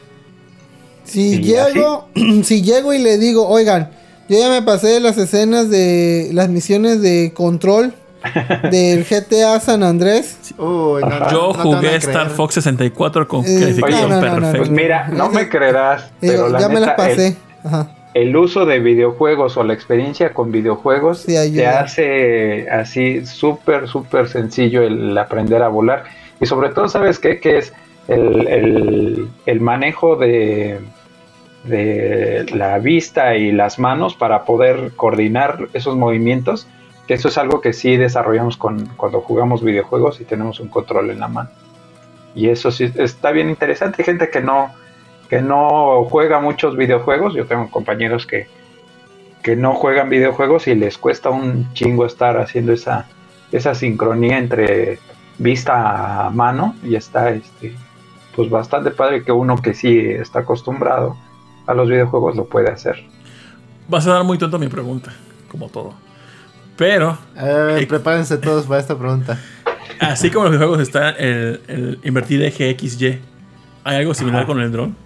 Si 1.02 1.34
Y 1.34 1.42
llego, 1.42 2.08
si 2.44 2.62
llego 2.62 2.94
y 2.94 3.00
le 3.00 3.18
digo, 3.18 3.48
oigan, 3.48 3.90
yo 4.28 4.38
ya 4.38 4.50
me 4.50 4.62
pasé 4.62 5.00
las 5.00 5.18
escenas 5.18 5.68
de 5.68 6.30
las 6.32 6.48
misiones 6.48 7.02
de 7.02 7.32
control 7.34 7.92
del 8.70 9.04
GTA 9.04 9.58
San 9.60 9.82
Andrés. 9.82 10.52
Uy, 10.58 11.02
no, 11.02 11.08
no, 11.18 11.30
Yo 11.30 11.52
jugué. 11.54 11.96
Star 11.96 12.28
Fox 12.30 12.54
64 12.54 13.26
con 13.28 13.44
Eh, 13.44 13.58
calificación 13.60 14.10
no, 14.10 14.20
no, 14.20 14.20
no, 14.20 14.26
no, 14.26 14.34
perfecta. 14.40 14.58
Pues 14.58 14.70
mira, 14.70 15.08
no 15.08 15.28
me 15.30 15.48
creerás, 15.48 16.04
Eh, 16.20 16.28
pero 16.28 16.48
la 16.48 16.60
ya 16.60 16.68
me 16.68 16.80
las 16.80 16.88
neta, 16.90 17.08
el- 17.10 17.16
pasé. 17.16 17.36
Ajá. 17.64 17.88
el 18.14 18.36
uso 18.36 18.66
de 18.66 18.78
videojuegos 18.80 19.56
o 19.56 19.62
la 19.64 19.72
experiencia 19.72 20.34
con 20.34 20.52
videojuegos 20.52 21.20
Sí, 21.22 21.34
te 21.54 21.66
hace 21.66 22.68
así 22.70 23.24
súper, 23.24 23.88
súper 23.88 24.28
sencillo 24.28 24.82
el 24.82 25.16
aprender 25.16 25.62
a 25.62 25.68
volar. 25.68 26.04
Y 26.40 26.46
sobre 26.46 26.68
todo, 26.70 26.88
¿sabes 26.88 27.18
qué? 27.18 27.40
Que 27.40 27.58
es 27.58 27.72
el, 28.08 28.46
el- 28.48 29.28
el 29.46 29.60
manejo 29.60 30.16
de, 30.16 30.80
de 31.64 32.44
la 32.54 32.78
vista 32.78 33.36
y 33.36 33.52
las 33.52 33.78
manos 33.78 34.14
para 34.14 34.44
poder 34.44 34.92
coordinar 34.96 35.68
esos 35.72 35.96
movimientos. 35.96 36.66
Eso 37.12 37.28
es 37.28 37.36
algo 37.36 37.60
que 37.60 37.74
sí 37.74 37.96
desarrollamos 37.98 38.56
con, 38.56 38.86
cuando 38.96 39.20
jugamos 39.20 39.62
videojuegos 39.62 40.20
y 40.20 40.24
tenemos 40.24 40.60
un 40.60 40.68
control 40.68 41.10
en 41.10 41.20
la 41.20 41.28
mano. 41.28 41.50
Y 42.34 42.48
eso 42.48 42.70
sí 42.70 42.90
está 42.94 43.32
bien 43.32 43.50
interesante. 43.50 43.96
Hay 43.98 44.06
gente 44.06 44.30
que 44.30 44.40
no, 44.40 44.70
que 45.28 45.42
no 45.42 46.06
juega 46.08 46.40
muchos 46.40 46.74
videojuegos. 46.74 47.34
Yo 47.34 47.44
tengo 47.44 47.70
compañeros 47.70 48.26
que, 48.26 48.46
que 49.42 49.56
no 49.56 49.74
juegan 49.74 50.08
videojuegos 50.08 50.66
y 50.68 50.74
les 50.74 50.96
cuesta 50.96 51.28
un 51.28 51.70
chingo 51.74 52.06
estar 52.06 52.38
haciendo 52.38 52.72
esa, 52.72 53.06
esa 53.50 53.74
sincronía 53.74 54.38
entre 54.38 54.98
vista 55.36 56.26
a 56.26 56.30
mano 56.30 56.76
y 56.82 56.94
está 56.94 57.30
este 57.30 57.74
pues 58.34 58.48
bastante 58.48 58.90
padre 58.90 59.22
que 59.22 59.32
uno 59.32 59.56
que 59.60 59.74
sí 59.74 59.98
está 59.98 60.38
acostumbrado 60.38 61.16
a 61.66 61.74
los 61.74 61.88
videojuegos 61.88 62.34
lo 62.36 62.46
puede 62.46 62.70
hacer. 62.70 63.04
Vas 63.88 64.06
a 64.06 64.14
dar 64.14 64.24
muy 64.24 64.38
tonto 64.38 64.58
mi 64.58 64.68
pregunta, 64.68 65.12
como 65.50 65.68
todo. 65.68 65.92
Pero, 66.82 67.16
A 67.36 67.44
ver, 67.44 67.82
Eh, 67.82 67.86
prepárense 67.86 68.38
todos 68.38 68.66
para 68.66 68.80
esta 68.80 68.98
pregunta. 68.98 69.38
así 70.00 70.30
como 70.30 70.46
en 70.46 70.52
los 70.52 70.58
videojuegos 70.58 70.82
está 70.88 71.10
el, 71.10 71.60
el 71.68 71.98
invertir 72.02 72.42
eje 72.42 72.76
XY, 72.76 73.20
¿hay 73.84 73.96
algo 73.98 74.14
similar 74.14 74.40
Ajá. 74.40 74.46
con 74.48 74.60
el 74.60 74.72
dron? 74.72 74.96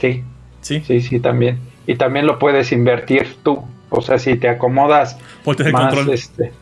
Sí, 0.00 0.24
Sí. 0.60 0.82
sí, 0.84 1.00
sí, 1.02 1.20
también. 1.20 1.60
Y 1.86 1.94
también 1.94 2.26
lo 2.26 2.40
puedes 2.40 2.72
invertir 2.72 3.36
tú. 3.44 3.62
O 3.90 4.02
sea, 4.02 4.18
si 4.18 4.34
te 4.36 4.48
acomodas 4.48 5.16
Volteas 5.44 5.68
el 5.68 5.72
más, 5.72 5.94
control. 5.94 6.14
este, 6.14 6.52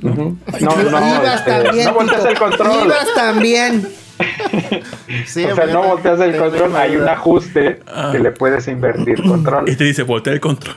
no, 0.00 0.14
no, 0.14 0.36
Ibas 0.48 1.38
este, 1.38 1.62
también, 1.62 1.86
no 1.86 1.94
volteas 1.94 2.24
el 2.26 2.38
control. 2.38 2.84
Ibas 2.84 3.14
también. 3.14 3.88
Sí, 5.26 5.44
o 5.44 5.54
sea, 5.54 5.66
no 5.66 5.80
te- 5.82 5.86
volteas 5.88 6.20
el 6.20 6.36
control, 6.36 6.76
hay 6.76 6.96
un 6.96 7.08
ajuste 7.08 7.80
Ah. 7.86 8.10
que 8.12 8.18
le 8.18 8.30
puedes 8.32 8.68
invertir 8.68 9.22
control. 9.22 9.68
Y 9.68 9.76
te 9.76 9.84
dice, 9.84 10.02
voltea 10.02 10.32
el 10.34 10.40
control. 10.40 10.76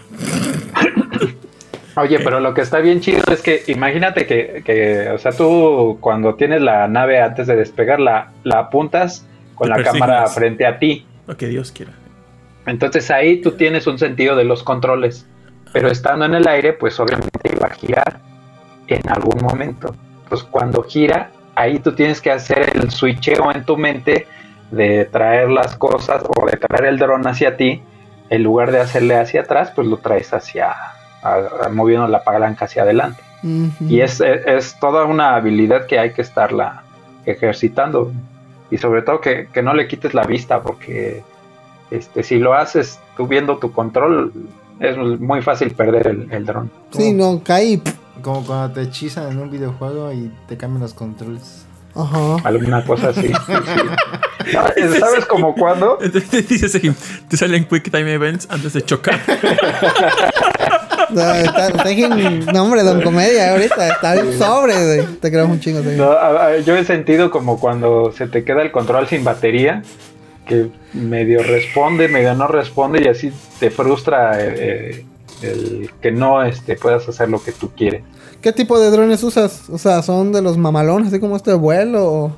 Oye, 1.97 2.19
pero 2.19 2.39
lo 2.39 2.53
que 2.53 2.61
está 2.61 2.79
bien 2.79 2.99
chido 3.01 3.23
es 3.31 3.41
que 3.41 3.63
imagínate 3.67 4.25
que, 4.25 4.61
que, 4.63 5.09
o 5.09 5.17
sea, 5.17 5.31
tú 5.31 5.97
cuando 5.99 6.35
tienes 6.35 6.61
la 6.61 6.87
nave 6.87 7.21
antes 7.21 7.47
de 7.47 7.55
despegar, 7.55 7.99
la, 7.99 8.31
la 8.43 8.59
apuntas 8.59 9.25
con 9.55 9.69
Te 9.69 9.77
la 9.77 9.83
cámara 9.83 10.27
frente 10.27 10.65
a 10.65 10.77
ti. 10.77 11.05
Lo 11.25 11.35
que 11.35 11.47
Dios 11.47 11.71
quiera. 11.71 11.93
Entonces 12.67 13.09
ahí 13.09 13.41
tú 13.41 13.53
tienes 13.53 13.87
un 13.87 13.97
sentido 13.97 14.35
de 14.35 14.43
los 14.43 14.63
controles. 14.63 15.27
Pero 15.73 15.89
estando 15.89 16.25
en 16.25 16.35
el 16.35 16.47
aire, 16.47 16.73
pues 16.73 16.99
obviamente 16.99 17.51
iba 17.51 17.67
a 17.67 17.73
girar 17.73 18.19
en 18.87 19.09
algún 19.09 19.41
momento. 19.43 19.95
Pues 20.29 20.43
cuando 20.43 20.83
gira, 20.83 21.31
ahí 21.55 21.79
tú 21.79 21.93
tienes 21.93 22.21
que 22.21 22.31
hacer 22.31 22.71
el 22.75 22.91
switcheo 22.91 23.51
en 23.51 23.63
tu 23.63 23.77
mente 23.77 24.27
de 24.71 25.05
traer 25.05 25.49
las 25.49 25.75
cosas 25.75 26.23
o 26.23 26.45
de 26.45 26.57
traer 26.57 26.85
el 26.85 26.99
dron 26.99 27.25
hacia 27.27 27.57
ti. 27.57 27.81
En 28.29 28.43
lugar 28.43 28.71
de 28.71 28.79
hacerle 28.79 29.15
hacia 29.15 29.41
atrás, 29.41 29.71
pues 29.73 29.87
lo 29.87 29.97
traes 29.97 30.33
hacia, 30.33 30.75
a- 31.23 31.65
a- 31.65 31.69
moviendo 31.69 32.07
la 32.07 32.23
palanca 32.23 32.65
hacia 32.65 32.83
adelante. 32.83 33.21
Y 33.87 34.01
es, 34.01 34.19
es, 34.19 34.45
es 34.45 34.79
toda 34.79 35.05
una 35.05 35.35
habilidad 35.35 35.85
que 35.85 35.99
hay 35.99 36.11
que 36.11 36.21
estarla 36.21 36.83
ejercitando. 37.25 38.11
Y 38.71 38.77
sobre 38.77 39.01
todo 39.01 39.21
que, 39.21 39.47
que 39.53 39.61
no 39.61 39.73
le 39.73 39.87
quites 39.87 40.13
la 40.13 40.23
vista, 40.23 40.61
porque 40.61 41.23
este, 41.91 42.23
si 42.23 42.37
lo 42.39 42.53
haces 42.53 42.99
tú 43.15 43.27
viendo 43.27 43.57
tu 43.57 43.71
control, 43.71 44.33
es 44.79 44.97
muy 44.97 45.41
fácil 45.41 45.71
perder 45.71 46.07
el, 46.07 46.27
el 46.31 46.45
dron. 46.45 46.69
Sí, 46.91 47.13
no, 47.13 47.41
caí. 47.43 47.81
Como 48.21 48.43
cuando 48.45 48.71
te 48.73 48.81
hechizan 48.81 49.31
en 49.31 49.39
un 49.39 49.49
videojuego 49.51 50.11
y 50.11 50.31
te 50.47 50.57
cambian 50.57 50.81
los 50.81 50.93
controles. 50.93 51.65
Ajá. 51.95 52.35
Alguna 52.43 52.83
cosa 52.83 53.09
así. 53.09 53.27
sí, 53.27 53.33
sí. 53.65 54.53
No, 54.53 54.99
¿Sabes 54.99 55.25
como 55.25 55.53
cuando? 55.55 55.97
Entonces 56.01 56.47
dice 56.49 56.67
Sejim, 56.69 56.93
te 57.29 57.37
salen 57.37 57.65
Quick 57.65 57.89
Time 57.91 58.11
Events 58.13 58.47
antes 58.49 58.73
de 58.73 58.81
chocar. 58.83 59.19
No, 61.09 61.21
está, 61.33 61.67
está 61.67 61.89
en 61.91 62.45
nombre, 62.45 62.83
don 62.83 63.01
comedia, 63.01 63.51
ahorita. 63.51 63.87
Está 63.89 64.13
bien 64.13 64.37
sobre, 64.37 64.73
güey. 64.73 65.15
Te 65.19 65.31
creo 65.31 65.45
un 65.45 65.59
chingo. 65.59 65.81
Sejim. 65.81 65.97
No, 65.97 66.11
a- 66.11 66.45
a- 66.47 66.57
yo 66.59 66.75
he 66.75 66.83
sentido 66.83 67.31
como 67.31 67.59
cuando 67.59 68.11
se 68.11 68.27
te 68.27 68.43
queda 68.43 68.61
el 68.61 68.71
control 68.71 69.07
sin 69.07 69.23
batería, 69.23 69.83
que 70.45 70.69
medio 70.93 71.43
responde, 71.43 72.07
medio 72.07 72.33
no 72.33 72.47
responde 72.47 73.01
y 73.03 73.07
así 73.07 73.31
te 73.59 73.69
frustra 73.69 74.37
eh, 74.39 75.05
el 75.41 75.89
que 76.01 76.11
no 76.11 76.43
este, 76.43 76.75
puedas 76.75 77.07
hacer 77.07 77.29
lo 77.29 77.41
que 77.43 77.51
tú 77.51 77.71
quieres. 77.75 78.03
¿Qué 78.41 78.53
tipo 78.53 78.79
de 78.79 78.91
drones 78.91 79.23
usas? 79.23 79.69
O 79.69 79.77
sea, 79.77 80.01
¿son 80.03 80.31
de 80.31 80.41
los 80.41 80.57
mamalones, 80.57 81.07
así 81.09 81.19
como 81.19 81.35
este 81.35 81.53
vuelo? 81.53 82.05
O... 82.05 82.31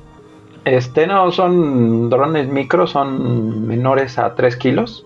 Este 0.64 1.06
no 1.06 1.30
son 1.32 2.10
drones 2.10 2.48
micro, 2.48 2.86
son 2.86 3.66
menores 3.66 4.18
a 4.18 4.34
3 4.34 4.56
kilos. 4.56 5.04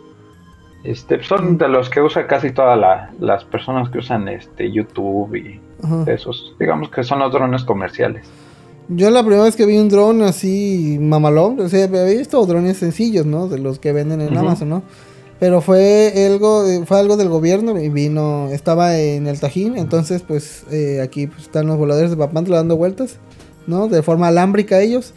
Este, 0.85 1.23
son 1.23 1.57
de 1.57 1.67
los 1.69 1.89
que 1.89 2.01
usa 2.03 2.27
casi 2.27 2.51
todas 2.53 2.79
la- 2.79 3.11
las 3.19 3.43
personas 3.45 3.89
que 3.89 3.99
usan 3.99 4.29
este 4.29 4.71
YouTube 4.71 5.35
y 5.35 5.61
Ajá. 5.83 6.05
esos. 6.13 6.55
Digamos 6.61 6.91
que 6.91 7.03
son 7.03 7.19
los 7.21 7.33
drones 7.33 7.65
comerciales. 7.65 8.27
Yo 8.89 9.09
la 9.11 9.23
primera 9.23 9.45
vez 9.45 9.57
que 9.57 9.65
vi 9.65 9.79
un 9.79 9.89
dron 9.89 10.21
así 10.23 10.99
mamalón, 11.01 11.59
o 11.59 11.69
sea, 11.71 11.85
había 11.87 12.05
visto 12.05 12.45
drones 12.45 12.77
sencillos, 12.77 13.25
¿no? 13.25 13.49
De 13.49 13.59
los 13.59 13.79
que 13.79 13.93
venden 13.93 14.21
en. 14.21 14.37
Amazon, 14.37 14.69
¿no? 14.69 14.83
Pero 15.41 15.63
fue 15.63 16.13
algo, 16.31 16.65
fue 16.87 16.99
algo 17.01 17.17
del 17.17 17.29
gobierno 17.31 17.81
y 17.81 17.89
vino, 17.89 18.49
estaba 18.53 18.97
en 18.99 19.27
el 19.27 19.41
Tajín, 19.41 19.77
entonces 19.79 20.23
pues 20.23 20.65
eh, 20.71 21.01
aquí 21.03 21.27
pues, 21.27 21.43
están 21.43 21.67
los 21.67 21.77
voladores 21.79 22.11
de 22.11 22.17
Papantla 22.19 22.57
dando 22.57 22.77
vueltas, 22.77 23.19
¿no? 23.67 23.89
De 23.89 24.03
forma 24.03 24.29
alámbrica 24.29 24.81
ellos. 24.81 25.15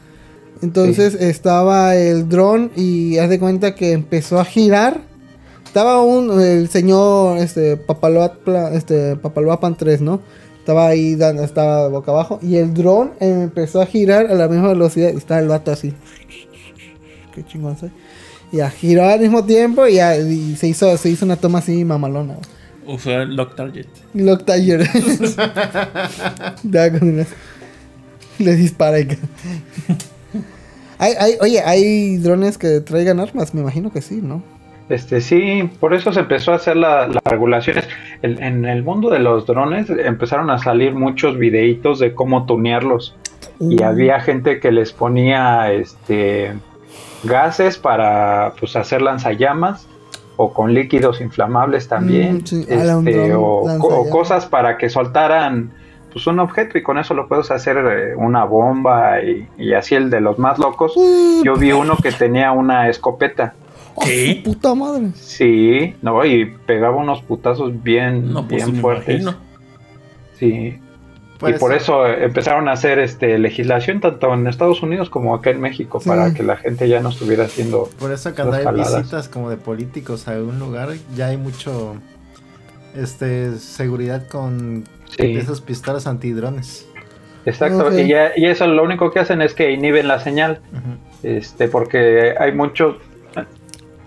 Entonces 0.62 1.14
estaba 1.14 1.96
el 1.96 2.30
dron 2.30 2.72
y 2.76 3.18
haz 3.20 3.30
de 3.30 3.38
cuenta 3.38 3.76
que 3.76 3.92
empezó 3.92 4.40
a 4.40 4.46
girar. 4.46 5.02
Estaba 5.68 6.02
un, 6.02 6.40
el 6.42 6.70
señor, 6.70 7.38
este, 7.38 7.78
Papaloatla, 7.78 8.74
este, 8.74 9.16
Papaloapan 9.16 9.76
3, 9.78 10.02
¿no? 10.02 10.22
Estaba 10.60 10.88
ahí, 10.88 11.16
dando, 11.16 11.44
estaba 11.44 11.88
boca 11.88 12.12
abajo. 12.12 12.40
Y 12.42 12.56
el 12.58 12.74
dron 12.74 13.12
empezó 13.20 13.82
a 13.82 13.86
girar 13.86 14.26
a 14.28 14.34
la 14.34 14.48
misma 14.48 14.70
velocidad. 14.70 15.12
Y 15.14 15.18
estaba 15.18 15.40
el 15.40 15.48
vato 15.48 15.72
así. 15.72 15.94
Qué 17.34 17.46
chingón 17.46 17.78
soy. 17.78 17.92
Y 18.52 18.60
a 18.62 18.70
girar 18.70 19.12
al 19.12 19.20
mismo 19.20 19.44
tiempo 19.46 19.88
y, 19.88 20.00
a- 20.00 20.18
y 20.18 20.56
se, 20.56 20.68
hizo, 20.68 20.96
se 20.98 21.10
hizo 21.10 21.26
una 21.26 21.36
toma 21.36 21.60
así 21.60 21.86
mamalona. 21.86 22.38
el 23.22 23.36
Lock 23.36 23.56
Target. 23.56 23.86
Lock 24.14 24.46
una- 27.02 27.26
Le 28.40 28.56
dispara. 28.56 29.00
y 29.00 29.08
hay, 30.98 31.14
hay, 31.20 31.34
oye, 31.42 31.62
hay 31.62 32.18
drones 32.18 32.58
que 32.58 32.80
traigan 32.82 33.20
armas, 33.20 33.54
me 33.54 33.62
imagino 33.62 33.92
que 33.92 34.02
sí, 34.02 34.20
¿no? 34.22 34.42
Este 34.90 35.20
sí, 35.22 35.70
por 35.80 35.94
eso 35.94 36.14
se 36.14 36.22
empezó 36.22 36.54
a 36.54 36.56
hacer 36.56 36.78
la- 36.78 37.08
las 37.08 37.24
regulaciones. 37.26 37.88
En 38.22 38.66
el 38.66 38.84
mundo 38.84 39.10
de 39.10 39.20
los 39.20 39.46
drones 39.46 39.90
empezaron 39.90 40.50
a 40.50 40.58
salir 40.60 40.94
muchos 40.94 41.38
videitos 41.38 42.00
de 42.00 42.14
cómo 42.14 42.46
tunearlos. 42.46 43.16
Y 43.60 43.82
Uh, 43.82 43.86
había 43.86 44.20
gente 44.22 44.60
que 44.60 44.72
les 44.72 44.94
ponía 44.94 45.72
este 45.74 46.54
gases 47.24 47.78
para 47.78 48.54
pues 48.60 48.76
hacer 48.76 49.02
lanzallamas 49.02 49.88
o 50.36 50.54
con 50.54 50.74
líquidos 50.74 51.20
inflamables 51.20 51.88
también 51.88 52.36
Mm, 52.38 52.46
sí, 52.46 52.66
este, 52.70 53.34
o, 53.34 54.08
cosas 54.12 54.46
para 54.46 54.78
que 54.78 54.90
soltaran 54.90 55.72
pues 56.14 56.28
un 56.28 56.40
objeto 56.40 56.78
y 56.78 56.84
con 56.84 56.98
eso 57.00 57.14
lo 57.16 57.28
puedes 57.28 57.50
hacer 57.52 57.78
eh, 57.78 58.16
una 58.16 58.46
bomba 58.46 59.22
y, 59.22 59.48
y 59.58 59.74
así 59.74 59.96
el 59.96 60.10
de 60.10 60.22
los 60.22 60.38
más 60.40 60.60
locos. 60.60 60.94
Uh, 60.96 61.44
yo 61.44 61.56
vi 61.56 61.72
uno 61.72 61.98
que 61.98 62.12
tenía 62.12 62.52
una 62.52 62.88
escopeta 62.88 63.54
¡oh, 64.02 64.06
su 64.06 64.44
puta 64.44 64.76
madre. 64.76 65.10
sí 65.16 65.96
no 66.02 66.24
y 66.26 66.46
pegaba 66.66 66.96
unos 66.98 67.22
putazos 67.24 67.82
bien 67.84 68.32
No, 68.34 68.48
pues 68.48 68.66
bien 68.66 68.80
fuertes 68.82 69.26
sí 70.40 70.80
y 71.48 71.54
por 71.60 71.72
eso 71.76 72.08
empezaron 72.08 72.68
a 72.68 72.72
hacer 72.72 72.98
este 72.98 73.38
legislación 73.38 74.00
tanto 74.02 74.34
en 74.34 74.48
Estados 74.48 74.82
Unidos 74.82 75.10
como 75.12 75.36
acá 75.36 75.52
en 75.52 75.62
México 75.62 76.00
Sí. 76.00 76.10
para 76.10 76.34
que 76.34 76.42
la 76.42 76.56
gente 76.58 76.90
ya 76.90 77.00
no 77.00 77.10
estuviera 77.10 77.44
haciendo 77.46 77.90
Por 78.00 78.12
eso 78.12 78.34
cuando 78.34 78.56
hay 78.58 78.64
jaladas. 78.64 78.98
visitas 79.04 79.30
como 79.30 79.50
de 79.52 79.58
políticos 79.58 80.28
a 80.28 80.32
un 80.32 80.58
lugar, 80.58 80.90
ya 81.16 81.28
hay 81.28 81.38
mucho 81.38 81.96
este 82.96 83.56
seguridad 83.58 84.28
con 84.28 84.86
sí, 85.16 85.36
esos 85.38 85.62
pistolas 85.62 86.08
antidrones. 86.08 86.88
exacto 87.46 87.98
y, 87.98 88.08
ya- 88.08 88.32
y 88.36 88.46
eso 88.48 88.66
lo 88.68 88.84
único 88.84 89.12
que 89.12 89.20
hacen 89.20 89.42
es 89.44 89.54
que 89.54 89.72
inhiben 89.72 90.08
la 90.08 90.20
señal 90.20 90.60
este 91.22 91.68
porque 91.68 92.34
hay 92.40 92.52
muchos 92.52 92.96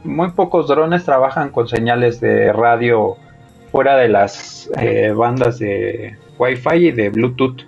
muy 0.04 0.30
pocos 0.30 0.68
drones 0.68 1.04
trabajan 1.04 1.50
con 1.50 1.68
señales 1.68 2.20
de 2.20 2.52
radio 2.52 3.16
fuera 3.70 3.96
de 3.96 4.08
las 4.08 4.70
eh, 4.78 5.12
bandas 5.16 5.58
de 5.58 6.16
Wi-Fi 6.38 6.76
y 6.76 6.92
de 6.92 7.10
Bluetooth. 7.10 7.62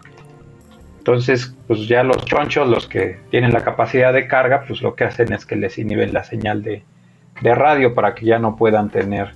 Entonces, 0.98 1.54
pues 1.66 1.88
ya 1.88 2.02
los 2.02 2.24
chonchos, 2.24 2.68
los 2.68 2.86
que 2.86 3.18
tienen 3.30 3.52
la 3.52 3.62
capacidad 3.62 4.12
de 4.12 4.28
carga, 4.28 4.64
pues 4.66 4.82
lo 4.82 4.94
que 4.94 5.04
hacen 5.04 5.32
es 5.32 5.44
que 5.44 5.56
les 5.56 5.78
inhiben 5.78 6.12
la 6.12 6.24
señal 6.24 6.62
de, 6.62 6.82
de 7.40 7.54
radio 7.54 7.94
para 7.94 8.14
que 8.14 8.26
ya 8.26 8.38
no 8.38 8.56
puedan 8.56 8.88
tener 8.90 9.34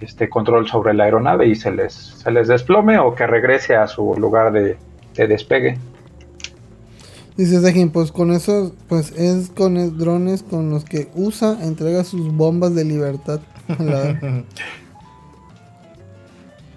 este 0.00 0.28
control 0.28 0.68
sobre 0.68 0.94
la 0.94 1.04
aeronave 1.04 1.46
y 1.46 1.54
se 1.54 1.70
les, 1.70 1.94
se 1.94 2.30
les 2.30 2.48
desplome 2.48 2.98
o 2.98 3.14
que 3.14 3.26
regrese 3.26 3.76
a 3.76 3.86
su 3.86 4.14
lugar 4.18 4.52
de, 4.52 4.76
de 5.14 5.26
despegue. 5.26 5.78
Dice 7.36 7.60
Sejin, 7.60 7.90
pues 7.90 8.12
con 8.12 8.32
eso, 8.32 8.74
pues 8.88 9.12
es 9.12 9.50
con 9.50 9.98
drones 9.98 10.42
con 10.42 10.70
los 10.70 10.84
que 10.84 11.08
USA 11.14 11.58
entrega 11.62 12.02
sus 12.04 12.32
bombas 12.32 12.74
de 12.74 12.84
libertad. 12.84 13.40
La- 13.78 14.44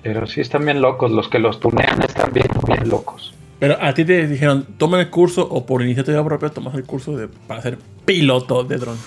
Pero 0.04 0.28
sí 0.28 0.42
están 0.42 0.66
bien 0.66 0.82
locos, 0.82 1.12
los 1.12 1.28
que 1.30 1.40
los 1.40 1.60
tunean 1.60 2.02
están 2.02 2.32
bien, 2.34 2.48
bien 2.68 2.90
locos. 2.90 3.34
Pero 3.60 3.78
a 3.82 3.94
ti 3.94 4.06
te 4.06 4.26
dijeron, 4.28 4.66
toma 4.78 5.00
el 5.02 5.10
curso 5.10 5.48
o 5.50 5.66
por 5.66 5.82
iniciativa 5.82 6.24
propia 6.24 6.50
tomas 6.50 6.74
el 6.76 6.86
curso 6.86 7.16
de, 7.18 7.28
para 7.28 7.62
ser 7.62 7.78
piloto 8.06 8.64
de 8.64 8.78
dron. 8.78 8.98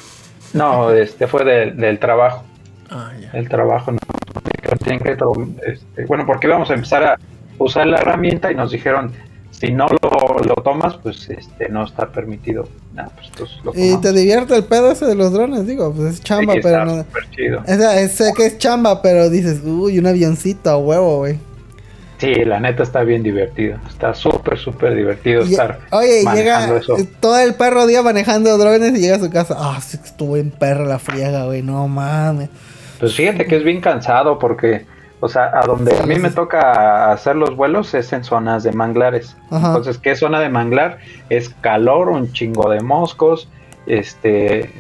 No, 0.53 0.91
este 0.91 1.27
fue 1.27 1.45
del- 1.45 1.77
del 1.77 1.99
trabajo. 1.99 2.45
Ah, 2.91 3.11
ya. 3.19 3.31
el 3.33 3.49
trabajo 3.49 3.93
no 3.93 3.99
tienen 4.85 5.01
que 5.01 5.17
to- 5.17 5.33
este, 5.67 6.05
bueno 6.05 6.27
porque 6.27 6.47
íbamos 6.47 6.69
a 6.71 6.75
empezar 6.75 7.03
a 7.05 7.19
usar 7.59 7.87
la 7.87 7.97
herramienta 7.99 8.53
y 8.53 8.55
nos 8.55 8.71
dijeron 8.71 9.13
si 9.63 9.73
no 9.73 9.87
lo, 9.89 10.39
lo 10.45 10.55
tomas 10.57 10.97
pues 11.03 11.31
este 11.31 11.69
no 11.69 11.85
está 11.85 12.11
permitido 12.11 12.69
Nah, 12.95 13.07
pues, 13.15 13.29
entonces 13.29 13.57
lo 13.65 13.73
y 13.75 13.97
te 14.03 14.13
divierte 14.13 14.55
el 14.57 14.65
pedo 14.65 14.91
ese 14.93 15.07
de 15.07 15.15
los 15.15 15.33
drones, 15.33 15.67
digo, 15.67 15.93
pues 15.95 16.15
es 16.15 16.21
chamba, 16.21 16.55
Sí, 16.55 16.61
pero 16.63 16.85
no. 16.85 17.05
chido. 17.35 17.61
O 17.61 17.65
sea, 17.65 17.99
es- 18.01 18.13
sé 18.13 18.33
que 18.37 18.45
es 18.45 18.59
chamba, 18.59 19.01
pero 19.01 19.31
dices, 19.31 19.61
uy, 19.65 19.99
un 19.99 20.07
avioncito 20.07 20.69
a 20.69 20.77
huevo, 20.77 21.19
güey. 21.19 21.39
sí 22.19 22.35
la 22.45 22.61
neta 22.61 22.83
está 22.83 23.03
bien 23.03 23.23
divertido 23.23 23.79
está 23.89 24.15
súper 24.15 24.59
súper 24.59 24.95
divertido 24.95 25.43
Y- 25.45 25.53
estar 25.53 25.79
Oye, 25.91 26.23
llega 26.35 26.77
eso 26.77 26.97
todo 27.21 27.39
el 27.39 27.55
perro 27.55 27.87
día 27.87 28.03
manejando 28.03 28.57
drones 28.59 28.93
y 28.97 29.01
llega 29.01 29.17
a 29.17 29.21
su 29.21 29.31
casa. 29.31 29.57
Ah, 29.59 29.81
sí, 29.81 29.97
que 29.99 30.05
estuvo 30.07 30.37
en 30.37 30.51
perro 30.51 30.85
la 30.85 30.99
friega, 30.99 31.47
güey, 31.47 31.63
no 31.63 31.87
mames. 31.89 32.49
pues 33.01 33.15
fíjate 33.15 33.47
que 33.47 33.57
es 33.57 33.65
bien 33.65 33.81
cansado 33.81 34.39
porque 34.39 34.87
o 35.25 35.29
sea 35.29 35.53
a 35.55 35.65
donde 35.65 35.97
a 35.97 36.03
mí 36.03 36.17
me 36.17 36.31
toca 36.31 37.13
hacer 37.13 37.37
los 37.37 37.55
vuelos 37.55 37.95
es 37.95 38.13
en 38.13 38.25
zonas 38.25 38.65
de 38.65 38.73
manglares 38.73 39.37
Ajá. 39.53 39.69
Entonces, 39.69 39.99
¿qué 39.99 40.17
zona 40.17 40.41
de 40.41 40.49
manglar? 40.49 40.99
Es 41.29 41.51
calor, 41.61 42.09
un 42.09 42.33
chingo 42.33 42.69
de 42.71 42.81
moscos, 42.81 43.49
este, 43.87 44.73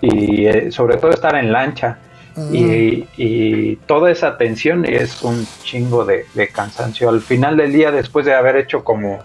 y 0.00 0.46
eh, 0.46 0.72
sobre 0.72 0.96
todo 0.96 1.10
estar 1.10 1.34
en 1.34 1.52
lancha. 1.52 1.98
Y, 2.52 3.06
y 3.18 3.76
toda 3.86 4.10
esa 4.10 4.38
tensión 4.38 4.86
es 4.86 5.20
un 5.22 5.46
chingo 5.62 6.06
de, 6.06 6.24
de 6.32 6.48
cansancio. 6.48 7.10
Al 7.10 7.20
final 7.20 7.58
del 7.58 7.72
día, 7.72 7.90
después 7.90 8.24
de 8.24 8.32
haber 8.32 8.56
hecho 8.56 8.82
como, 8.82 9.18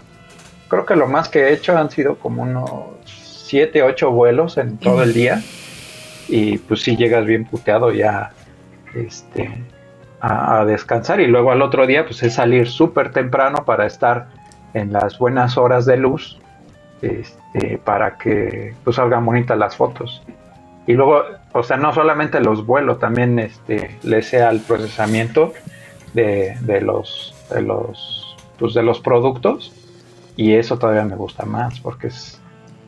creo 0.68 0.84
que 0.84 0.96
lo 0.96 1.06
más 1.06 1.30
que 1.30 1.44
he 1.44 1.52
hecho 1.54 1.78
han 1.78 1.88
sido 1.88 2.16
como 2.16 2.42
unos 2.42 2.68
7, 3.04 3.82
8 3.82 4.10
vuelos 4.10 4.58
en 4.58 4.76
todo 4.76 5.02
el 5.02 5.14
día. 5.14 5.40
Y 6.28 6.58
pues 6.58 6.82
sí 6.82 6.96
llegas 6.96 7.24
bien 7.24 7.46
puteado 7.46 7.90
ya 7.90 8.32
este, 8.94 9.64
a, 10.26 10.60
a 10.60 10.64
descansar. 10.64 11.20
Y 11.20 11.26
luego 11.26 11.50
al 11.52 11.62
otro 11.62 11.86
día, 11.86 12.04
pues 12.04 12.22
es 12.22 12.34
salir 12.34 12.68
súper 12.68 13.10
temprano 13.12 13.64
para 13.64 13.86
estar 13.86 14.28
en 14.74 14.92
las 14.92 15.18
buenas 15.18 15.56
horas 15.56 15.86
de 15.86 15.96
luz 15.96 16.38
este, 17.02 17.78
para 17.84 18.16
que 18.16 18.74
pues 18.84 18.96
salgan 18.96 19.24
bonitas 19.24 19.56
las 19.58 19.76
fotos. 19.76 20.22
Y 20.86 20.92
luego, 20.94 21.22
o 21.52 21.62
sea, 21.62 21.76
no 21.76 21.92
solamente 21.92 22.40
los 22.40 22.64
vuelos, 22.64 22.98
también 22.98 23.38
este, 23.38 23.96
le 24.02 24.22
sea 24.22 24.50
el 24.50 24.60
procesamiento 24.60 25.52
de, 26.14 26.56
de 26.60 26.80
los 26.80 27.34
de 27.50 27.62
los 27.62 28.36
pues 28.58 28.72
de 28.74 28.82
los 28.82 29.00
productos 29.00 29.72
y 30.36 30.54
eso 30.54 30.78
todavía 30.78 31.04
me 31.04 31.14
gusta 31.16 31.44
más 31.44 31.78
porque 31.80 32.06
es 32.08 32.40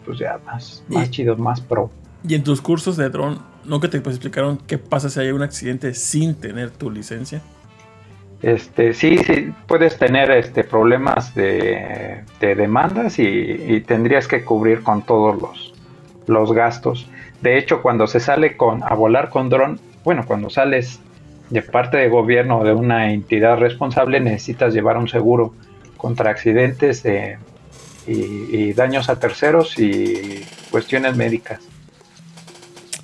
pues 0.06 0.18
ya 0.18 0.38
más, 0.46 0.82
más 0.88 1.08
Y- 1.08 1.10
chido, 1.10 1.36
más 1.36 1.60
pro. 1.60 1.90
Y 2.26 2.34
en 2.34 2.42
tus 2.42 2.60
cursos 2.60 2.96
de 2.96 3.08
dron, 3.10 3.38
¿no 3.68 3.80
que 3.80 3.88
te 3.88 4.00
pues, 4.00 4.16
explicaron 4.16 4.58
qué 4.66 4.78
pasa 4.78 5.08
si 5.10 5.20
hay 5.20 5.30
un 5.30 5.42
accidente 5.42 5.94
sin 5.94 6.34
tener 6.34 6.70
tu 6.70 6.90
licencia? 6.90 7.42
Este, 8.42 8.94
sí, 8.94 9.18
sí, 9.18 9.52
puedes 9.66 9.98
tener 9.98 10.30
este 10.30 10.62
problemas 10.62 11.34
de, 11.34 12.22
de 12.40 12.54
demandas 12.54 13.18
y, 13.18 13.80
tendrías 13.86 14.28
que 14.28 14.44
cubrir 14.44 14.82
con 14.82 15.02
todos 15.02 15.40
los, 15.40 15.74
los 16.26 16.52
gastos. 16.52 17.08
De 17.42 17.58
hecho, 17.58 17.82
cuando 17.82 18.06
se 18.06 18.20
sale 18.20 18.56
con 18.56 18.82
a 18.84 18.94
volar 18.94 19.28
con 19.30 19.48
dron, 19.48 19.80
bueno, 20.04 20.24
cuando 20.24 20.50
sales 20.50 21.00
de 21.50 21.62
parte 21.62 21.96
de 21.96 22.08
gobierno 22.08 22.58
o 22.58 22.64
de 22.64 22.72
una 22.72 23.12
entidad 23.12 23.58
responsable, 23.58 24.20
necesitas 24.20 24.72
llevar 24.72 24.98
un 24.98 25.08
seguro 25.08 25.54
contra 25.96 26.30
accidentes 26.30 27.02
de- 27.02 27.38
y, 28.06 28.56
y 28.56 28.72
daños 28.72 29.08
a 29.10 29.18
terceros 29.18 29.78
y 29.78 30.44
cuestiones 30.70 31.16
médicas. 31.16 31.60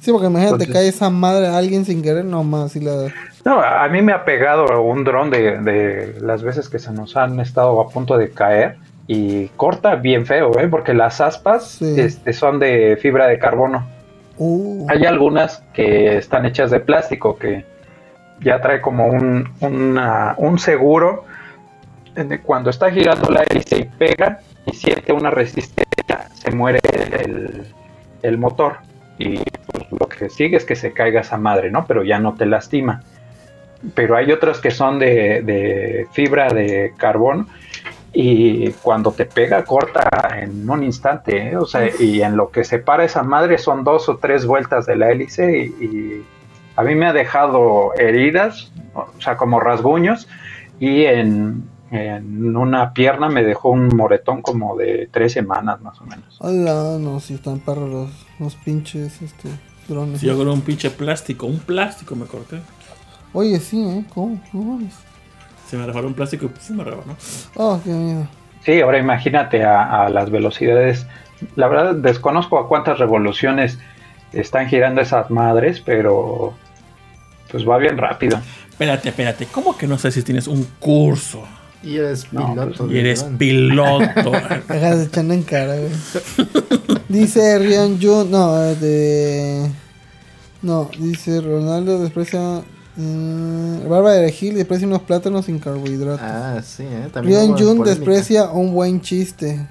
Sí, 0.04 0.12
porque 0.12 0.26
imagínate, 0.26 0.64
Entonces- 0.64 0.74
cae 0.74 0.88
esa 0.88 1.08
madre 1.08 1.46
a 1.46 1.56
alguien 1.56 1.84
sin 1.86 2.02
querer, 2.02 2.24
nomás. 2.26 2.76
Y 2.76 2.80
la... 2.80 3.06
No, 3.44 3.60
a 3.60 3.88
mí 3.88 4.02
me 4.02 4.12
ha 4.12 4.24
pegado 4.24 4.82
un 4.82 5.02
dron 5.04 5.30
de, 5.30 5.58
de 5.60 6.16
las 6.20 6.42
veces 6.42 6.68
que 6.68 6.78
se 6.78 6.92
nos 6.92 7.16
han 7.16 7.40
estado 7.40 7.80
a 7.80 7.88
punto 7.88 8.18
de 8.18 8.30
caer 8.30 8.76
y 9.06 9.48
corta 9.56 9.94
bien 9.96 10.26
feo, 10.26 10.58
¿eh? 10.60 10.68
porque 10.68 10.92
las 10.94 11.20
aspas 11.20 11.68
Sí. 11.78 11.94
este, 11.98 12.32
son 12.34 12.58
de 12.58 12.98
fibra 13.00 13.26
de 13.26 13.38
carbono. 13.38 13.86
Uh, 14.36 14.86
Hay 14.90 15.04
algunas 15.06 15.62
que 15.72 16.16
están 16.18 16.44
hechas 16.44 16.70
de 16.70 16.80
plástico 16.80 17.36
que 17.38 17.64
ya 18.40 18.60
trae 18.60 18.80
como 18.80 19.06
un, 19.06 19.48
una- 19.60 20.34
un 20.38 20.58
seguro 20.58 21.24
cuando 22.44 22.70
está 22.70 22.90
girando 22.90 23.30
la 23.30 23.42
hélice 23.42 23.78
y 23.78 23.84
pega 23.84 24.40
y 24.66 24.72
siente 24.74 25.12
una 25.12 25.30
resistencia, 25.30 26.28
se 26.34 26.50
muere 26.50 26.78
el, 27.24 27.64
el 28.22 28.38
motor 28.38 28.76
y 29.18 29.40
lo 29.98 30.08
que 30.08 30.28
sigue 30.28 30.56
es 30.56 30.64
que 30.64 30.76
se 30.76 30.92
caiga 30.92 31.20
esa 31.20 31.36
madre, 31.36 31.70
¿no? 31.70 31.86
Pero 31.86 32.02
ya 32.04 32.18
no 32.18 32.34
te 32.34 32.46
lastima. 32.46 33.02
Pero 33.94 34.16
hay 34.16 34.32
otras 34.32 34.60
que 34.60 34.70
son 34.70 34.98
de, 34.98 35.42
de 35.42 36.06
fibra 36.12 36.52
de 36.52 36.94
carbono 36.96 37.46
y 38.14 38.70
cuando 38.70 39.10
te 39.10 39.26
pega 39.26 39.64
corta 39.64 40.08
en 40.40 40.68
un 40.70 40.84
instante, 40.84 41.48
¿eh? 41.48 41.56
o 41.56 41.66
sea, 41.66 41.90
y 41.98 42.22
en 42.22 42.36
lo 42.36 42.50
que 42.50 42.62
separa 42.62 43.04
esa 43.04 43.24
madre 43.24 43.58
son 43.58 43.82
dos 43.82 44.08
o 44.08 44.16
tres 44.16 44.46
vueltas 44.46 44.86
de 44.86 44.96
la 44.96 45.10
hélice 45.10 45.58
y, 45.58 45.84
y 45.84 46.24
a 46.76 46.82
mí 46.84 46.94
me 46.94 47.06
ha 47.06 47.12
dejado 47.12 47.92
heridas, 47.94 48.72
o 48.94 49.20
sea, 49.20 49.36
como 49.36 49.58
rasguños 49.58 50.28
y 50.78 51.04
en, 51.04 51.64
en 51.90 52.56
una 52.56 52.92
pierna 52.92 53.28
me 53.28 53.42
dejó 53.42 53.70
un 53.70 53.88
moretón 53.88 54.42
como 54.42 54.76
de 54.76 55.08
tres 55.12 55.32
semanas 55.32 55.80
más 55.80 56.00
o 56.00 56.04
menos. 56.04 56.38
hola, 56.40 56.98
no, 57.00 57.20
si 57.20 57.34
están 57.34 57.58
perros 57.58 57.90
los, 57.90 58.26
los 58.38 58.54
pinches 58.56 59.22
este, 59.22 59.48
drones. 59.88 60.20
Si 60.20 60.26
yo 60.26 60.36
con 60.36 60.48
un 60.48 60.60
pinche 60.60 60.90
plástico, 60.90 61.46
un 61.46 61.58
plástico 61.58 62.16
me 62.16 62.26
corté. 62.26 62.60
Oye, 63.32 63.58
sí, 63.60 63.82
¿eh? 63.82 64.04
¿Cómo? 64.14 64.40
No 64.52 64.62
mames. 64.62 64.94
Se 65.68 65.76
me 65.76 65.86
reparó 65.86 66.06
un 66.06 66.14
plástico 66.14 66.46
y 66.46 66.48
puf, 66.48 66.70
me 66.70 66.84
rebanó. 66.84 67.16
Oh, 67.56 67.80
qué 67.82 67.90
miedo. 67.90 68.28
Sí, 68.64 68.80
ahora 68.80 68.98
imagínate 68.98 69.64
a, 69.64 70.04
a 70.04 70.08
las 70.08 70.30
velocidades. 70.30 71.06
La 71.56 71.68
verdad 71.68 71.94
desconozco 71.94 72.58
a 72.58 72.68
cuántas 72.68 72.98
revoluciones 72.98 73.78
están 74.32 74.68
girando 74.68 75.00
esas 75.00 75.30
madres, 75.30 75.80
pero 75.84 76.54
pues 77.50 77.68
va 77.68 77.78
bien 77.78 77.98
rápido. 77.98 78.40
Espérate, 78.68 79.08
espérate, 79.10 79.46
¿cómo 79.46 79.76
que 79.76 79.86
no 79.86 79.98
sé 79.98 80.10
si 80.10 80.22
tienes 80.22 80.48
un 80.48 80.64
curso? 80.80 81.44
Y 81.84 81.96
eres 81.98 82.32
No, 82.32 82.54
piloto. 82.54 82.86
Y 82.90 82.94
de 82.94 83.00
eres 83.00 83.24
piloto. 83.38 84.32
Deja 84.68 84.96
de 84.96 85.04
echando 85.04 85.34
en 85.34 85.42
cara, 85.42 85.76
güey. 85.76 85.90
Dice 87.08 87.58
Rian 87.58 88.00
Jun, 88.00 88.30
no, 88.30 88.54
de. 88.56 89.70
No, 90.62 90.88
dice 90.98 91.40
Ronaldo 91.42 92.00
desprecia. 92.00 92.62
mm, 92.96 93.86
Bárbara 93.88 94.14
de 94.14 94.32
Gil 94.32 94.54
desprecia 94.54 94.86
unos 94.86 95.02
plátanos 95.02 95.44
sin 95.44 95.58
carbohidratos. 95.58 96.20
Ah, 96.22 96.62
sí, 96.64 96.84
¿eh? 96.84 97.08
También 97.12 97.38
Rian 97.40 97.48
Jun 97.50 97.76
polémica. 97.78 97.90
desprecia 97.90 98.50
un 98.50 98.72
buen 98.72 99.00
chiste. 99.02 99.68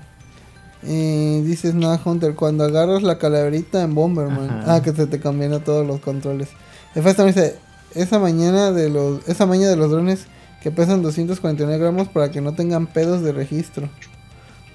Eh, 0.84 1.42
dice 1.46 1.72
Snag 1.72 2.06
Hunter, 2.06 2.36
cuando 2.36 2.64
agarras 2.66 3.02
la 3.02 3.18
calaverita 3.18 3.82
en 3.82 3.96
Bomberman. 3.96 4.50
Ajá. 4.50 4.76
Ah, 4.76 4.82
que 4.84 4.92
se 4.94 5.08
te 5.08 5.20
cambian 5.20 5.64
todos 5.64 5.86
los 5.88 6.00
controles. 6.00 6.50
Hefesto 6.94 7.26
dice, 7.26 7.56
esa 7.96 8.20
mañana 8.20 8.72
de 8.72 8.90
los, 8.90 9.28
esa 9.28 9.46
mañana 9.46 9.72
de 9.72 9.78
los 9.78 9.90
drones 9.90 10.28
que 10.64 10.72
pesan 10.72 11.02
249 11.04 11.78
gramos 11.78 12.08
para 12.08 12.32
que 12.32 12.40
no 12.42 12.54
tengan 12.54 12.88
pedos 12.88 13.22
de 13.22 13.34
registro. 13.34 13.90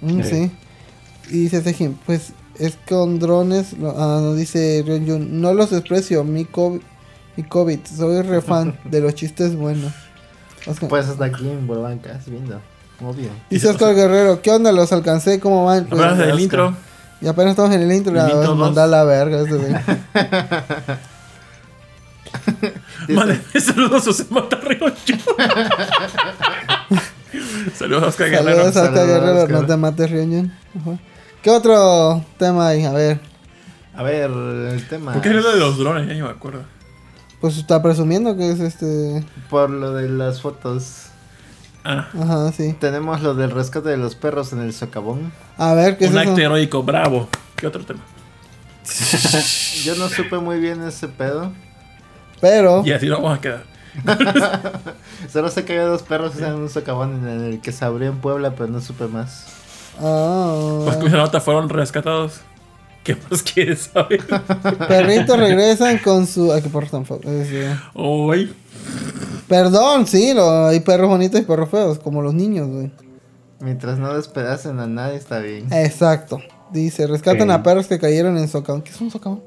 Mm, 0.02 0.22
Sí. 0.22 0.28
sí. 0.30 0.50
Y 1.30 1.38
dice 1.40 1.62
Sejin, 1.62 1.98
pues 2.06 2.32
es 2.58 2.76
con 2.88 3.18
drones, 3.18 3.72
lo- 3.78 3.90
ah, 3.98 4.20
no 4.22 4.34
dice 4.34 4.82
Rian 4.86 5.06
Jun, 5.06 5.40
no 5.40 5.54
los 5.54 5.70
desprecio, 5.70 6.24
mi 6.24 6.44
COVID, 6.44 6.80
mi 7.36 7.42
COVID, 7.44 7.78
soy 7.84 8.22
re 8.22 8.40
fan 8.42 8.78
de 8.84 9.00
los 9.00 9.14
chistes 9.14 9.56
buenos. 9.56 9.92
Oscar- 10.66 10.88
Pues 10.88 11.06
hasta 11.08 11.24
aquí 11.24 11.48
en 11.48 11.66
Bolbancas 11.66 12.28
viendo. 12.28 12.60
Obvio. 13.00 13.28
Dice 13.48 13.68
Oscar 13.68 13.94
Guerrero, 13.94 14.42
¿qué 14.42 14.50
onda? 14.50 14.72
Los 14.72 14.92
alcancé, 14.92 15.38
¿cómo 15.40 15.64
van? 15.64 15.86
Pues, 15.86 16.00
Apenas 16.00 16.18
del 16.18 16.28
Oscar. 16.30 16.42
intro. 16.42 16.76
y 17.20 17.26
apenas 17.28 17.50
estamos 17.50 17.74
en 17.74 17.82
el 17.82 17.92
intro, 17.92 18.10
El 18.12 18.18
la 18.18 18.54
mandar 18.54 18.84
a 18.84 18.88
la 18.88 19.04
verga 19.04 19.40
ese 19.40 19.58
saludos 23.60 24.02
a 24.02 24.04
José 24.06 24.24
Matarriocho. 24.30 25.14
saludos 27.74 28.02
a 28.02 28.06
Oscar 28.08 28.30
Guerrero. 28.30 28.56
Saludos 28.56 28.76
a 28.76 28.82
Oscar 28.82 29.06
Guerrero, 29.06 29.48
no 29.48 29.66
te 29.66 29.76
mates, 29.76 30.10
Reunion. 30.10 30.52
Ajá. 30.80 30.98
¿Qué 31.42 31.50
otro 31.50 32.24
tema 32.38 32.68
hay? 32.68 32.84
A 32.84 32.92
ver, 32.92 33.20
A 33.94 34.02
ver, 34.02 34.30
el 34.30 34.86
tema. 34.88 35.12
¿Por 35.12 35.22
qué 35.22 35.30
es 35.30 35.36
lo 35.36 35.52
de 35.52 35.58
los 35.58 35.78
drones? 35.78 36.06
Ya 36.08 36.14
ni 36.14 36.22
me 36.22 36.28
acuerdo. 36.28 36.62
pues 37.40 37.56
está 37.58 37.82
presumiendo 37.82 38.36
que 38.36 38.50
es 38.50 38.60
este. 38.60 39.24
Por 39.48 39.70
lo 39.70 39.92
de 39.94 40.08
las 40.08 40.40
fotos. 40.40 41.04
Ah, 41.84 42.08
Ajá, 42.20 42.52
sí. 42.52 42.74
Tenemos 42.80 43.22
lo 43.22 43.34
del 43.34 43.50
rescate 43.50 43.88
de 43.88 43.96
los 43.96 44.14
perros 44.14 44.52
en 44.52 44.60
el 44.60 44.74
socavón. 44.74 45.32
A 45.56 45.74
ver, 45.74 45.96
¿qué 45.96 46.06
es 46.06 46.10
un 46.10 46.18
eso? 46.18 46.30
acto 46.30 46.40
heroico, 46.42 46.82
bravo. 46.82 47.28
¿Qué 47.56 47.66
otro 47.66 47.84
tema? 47.84 48.00
Yo 49.84 49.94
no 49.96 50.08
supe 50.08 50.38
muy 50.38 50.58
bien 50.60 50.82
ese 50.82 51.08
pedo. 51.08 51.52
Pero, 52.40 52.82
Y 52.86 52.92
así 52.92 53.06
lo 53.06 53.16
vamos 53.20 53.38
a 53.38 53.40
quedar. 53.40 53.62
Solo 55.32 55.48
sé 55.50 55.64
que 55.64 55.72
había 55.74 55.86
dos 55.86 56.02
perros 56.02 56.38
en 56.40 56.54
un 56.54 56.68
socavón 56.68 57.28
en 57.28 57.44
el 57.44 57.60
que 57.60 57.72
se 57.72 57.84
abrió 57.84 58.08
en 58.08 58.18
Puebla, 58.18 58.54
pero 58.56 58.68
no 58.68 58.80
supe 58.80 59.06
más. 59.08 59.46
ah, 60.00 60.80
Pues 60.84 60.96
que 60.96 61.06
esa 61.06 61.16
nota 61.16 61.40
fueron 61.40 61.68
rescatados. 61.68 62.40
¿Qué 63.04 63.16
más 63.30 63.42
quieres 63.42 63.90
saber? 63.92 64.20
perritos 64.88 65.38
regresan 65.38 65.98
con 65.98 66.26
su. 66.26 66.52
Ay, 66.52 66.62
qué 66.62 66.68
perros 66.68 66.90
tan 66.90 67.06
feos. 67.06 67.20
Uy. 67.94 68.54
Perdón, 69.48 70.06
sí, 70.06 70.34
lo- 70.34 70.66
hay 70.66 70.80
perros 70.80 71.08
bonitos 71.08 71.40
y 71.40 71.44
perros 71.44 71.70
feos, 71.70 71.98
como 71.98 72.20
los 72.22 72.34
niños, 72.34 72.68
güey. 72.68 72.90
Mientras 73.60 73.98
no 73.98 74.14
despedacen 74.14 74.78
a 74.78 74.86
nadie, 74.86 75.16
está 75.16 75.40
bien. 75.40 75.72
Exacto. 75.72 76.38
Dice, 76.70 77.06
rescatan 77.06 77.50
a 77.50 77.62
perros 77.62 77.86
que 77.86 77.98
cayeron 77.98 78.36
en 78.36 78.46
socavón. 78.46 78.82
¿Qué 78.82 78.90
es 78.90 79.00
un 79.00 79.10
socavón? 79.10 79.42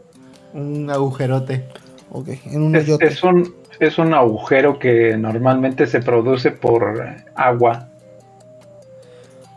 Un 0.53 0.89
agujerote. 0.89 1.67
Ok, 2.13 2.27
en 2.45 2.61
un 2.61 2.75
Es, 2.75 2.83
hoyote. 2.83 3.05
es 3.07 3.23
un, 3.23 3.55
es 3.79 3.97
un 3.97 4.13
agujero 4.13 4.77
que 4.79 5.15
normalmente 5.17 5.87
se 5.87 6.01
produce 6.01 6.51
por 6.51 7.15
agua. 7.35 7.87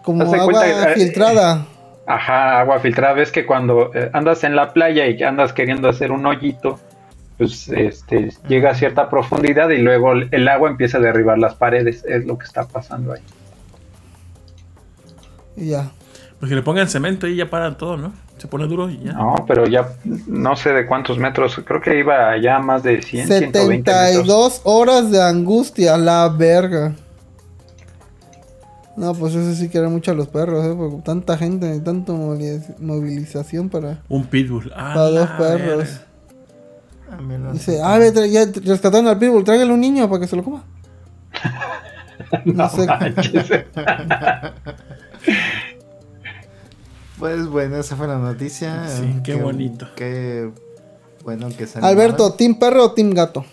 Como 0.05 0.23
agua 0.23 0.45
cuenta, 0.45 0.93
eh, 0.93 0.95
filtrada. 0.95 1.67
Ajá, 2.07 2.61
agua 2.61 2.79
filtrada. 2.79 3.15
Ves 3.15 3.33
que 3.33 3.45
cuando 3.45 3.91
eh, 3.95 4.11
andas 4.13 4.45
en 4.45 4.55
la 4.55 4.73
playa 4.73 5.07
y 5.09 5.21
andas 5.23 5.53
queriendo 5.53 5.89
hacer 5.89 6.13
un 6.13 6.25
hoyito, 6.27 6.79
pues 7.39 7.69
este, 7.71 8.31
llega 8.47 8.71
a 8.71 8.75
cierta 8.75 9.09
profundidad 9.11 9.71
y 9.71 9.79
luego 9.79 10.13
el 10.13 10.29
el 10.31 10.47
agua 10.47 10.71
empieza 10.71 10.99
a 10.99 11.01
derribar 11.01 11.39
las 11.39 11.57
paredes. 11.57 12.05
Es 12.05 12.25
lo 12.25 12.39
que 12.39 12.45
está 12.45 12.69
pasando 12.69 13.15
ahí. 13.15 13.23
Y 15.57 15.71
ya. 15.71 15.91
Pues 16.41 16.51
que 16.51 16.57
le 16.57 16.63
pongan 16.63 16.89
cemento 16.89 17.27
y 17.27 17.37
ya 17.37 17.49
paran 17.49 17.77
todo, 17.79 17.97
¿no? 17.97 18.13
Se 18.39 18.49
pone 18.49 18.67
duro 18.67 18.91
y 18.91 18.99
ya. 18.99 19.13
No, 19.13 19.45
pero 19.47 19.67
ya 19.67 19.89
no 20.27 20.57
sé 20.57 20.73
de 20.73 20.87
cuántos 20.87 21.19
metros. 21.19 21.61
Creo 21.65 21.81
que 21.81 21.99
iba 21.99 22.37
ya 22.39 22.59
más 22.59 22.83
de 22.83 23.01
100, 23.01 23.27
120 23.29 23.77
metros. 23.91 23.97
72 24.27 24.61
horas 24.65 25.11
de 25.11 25.23
angustia, 25.23 25.97
la 25.97 26.29
verga. 26.29 26.95
No, 28.97 29.13
pues 29.15 29.35
eso 29.35 29.55
sí 29.55 29.69
que 29.69 29.79
era 29.79 29.89
mucho 29.89 30.11
a 30.11 30.15
los 30.15 30.29
perros, 30.29 30.65
¿eh? 30.65 30.75
Porque 30.77 31.03
tanta 31.05 31.37
gente, 31.39 31.81
tanta 31.81 32.13
moviliz- 32.13 32.79
movilización 32.79 33.69
para, 33.69 34.03
Un 34.09 34.25
pitbull. 34.27 34.71
Ah, 34.77 34.93
para 34.95 35.09
dos 35.11 35.29
perros. 35.31 35.77
verga. 35.79 37.39
No 37.39 37.53
Dice, 37.53 37.81
ah, 37.83 37.97
ve, 37.99 38.13
ya 38.31 38.45
rescataron 38.65 39.07
al 39.09 39.19
pitbull, 39.19 39.45
tráigale 39.45 39.73
un 39.73 39.81
niño 39.81 40.09
para 40.09 40.21
que 40.21 40.27
se 40.27 40.37
lo 40.37 40.43
coma. 40.45 40.65
No, 42.45 42.69
sé. 42.69 42.87
Pues 47.25 47.47
bueno, 47.49 47.79
esa 47.79 47.97
fue 47.97 48.07
la 48.07 48.19
noticia. 48.19 48.87
Sí, 48.87 49.15
qué 49.25 49.35
bonito. 49.37 49.87
Qué 49.97 50.51
bueno 51.23 51.49
que 51.57 51.67
salió. 51.67 51.89
Alberto, 51.89 52.35
¿team 52.35 52.59
perro 52.59 52.85
o 52.85 52.93
team 52.93 53.13
gato? 53.15 53.47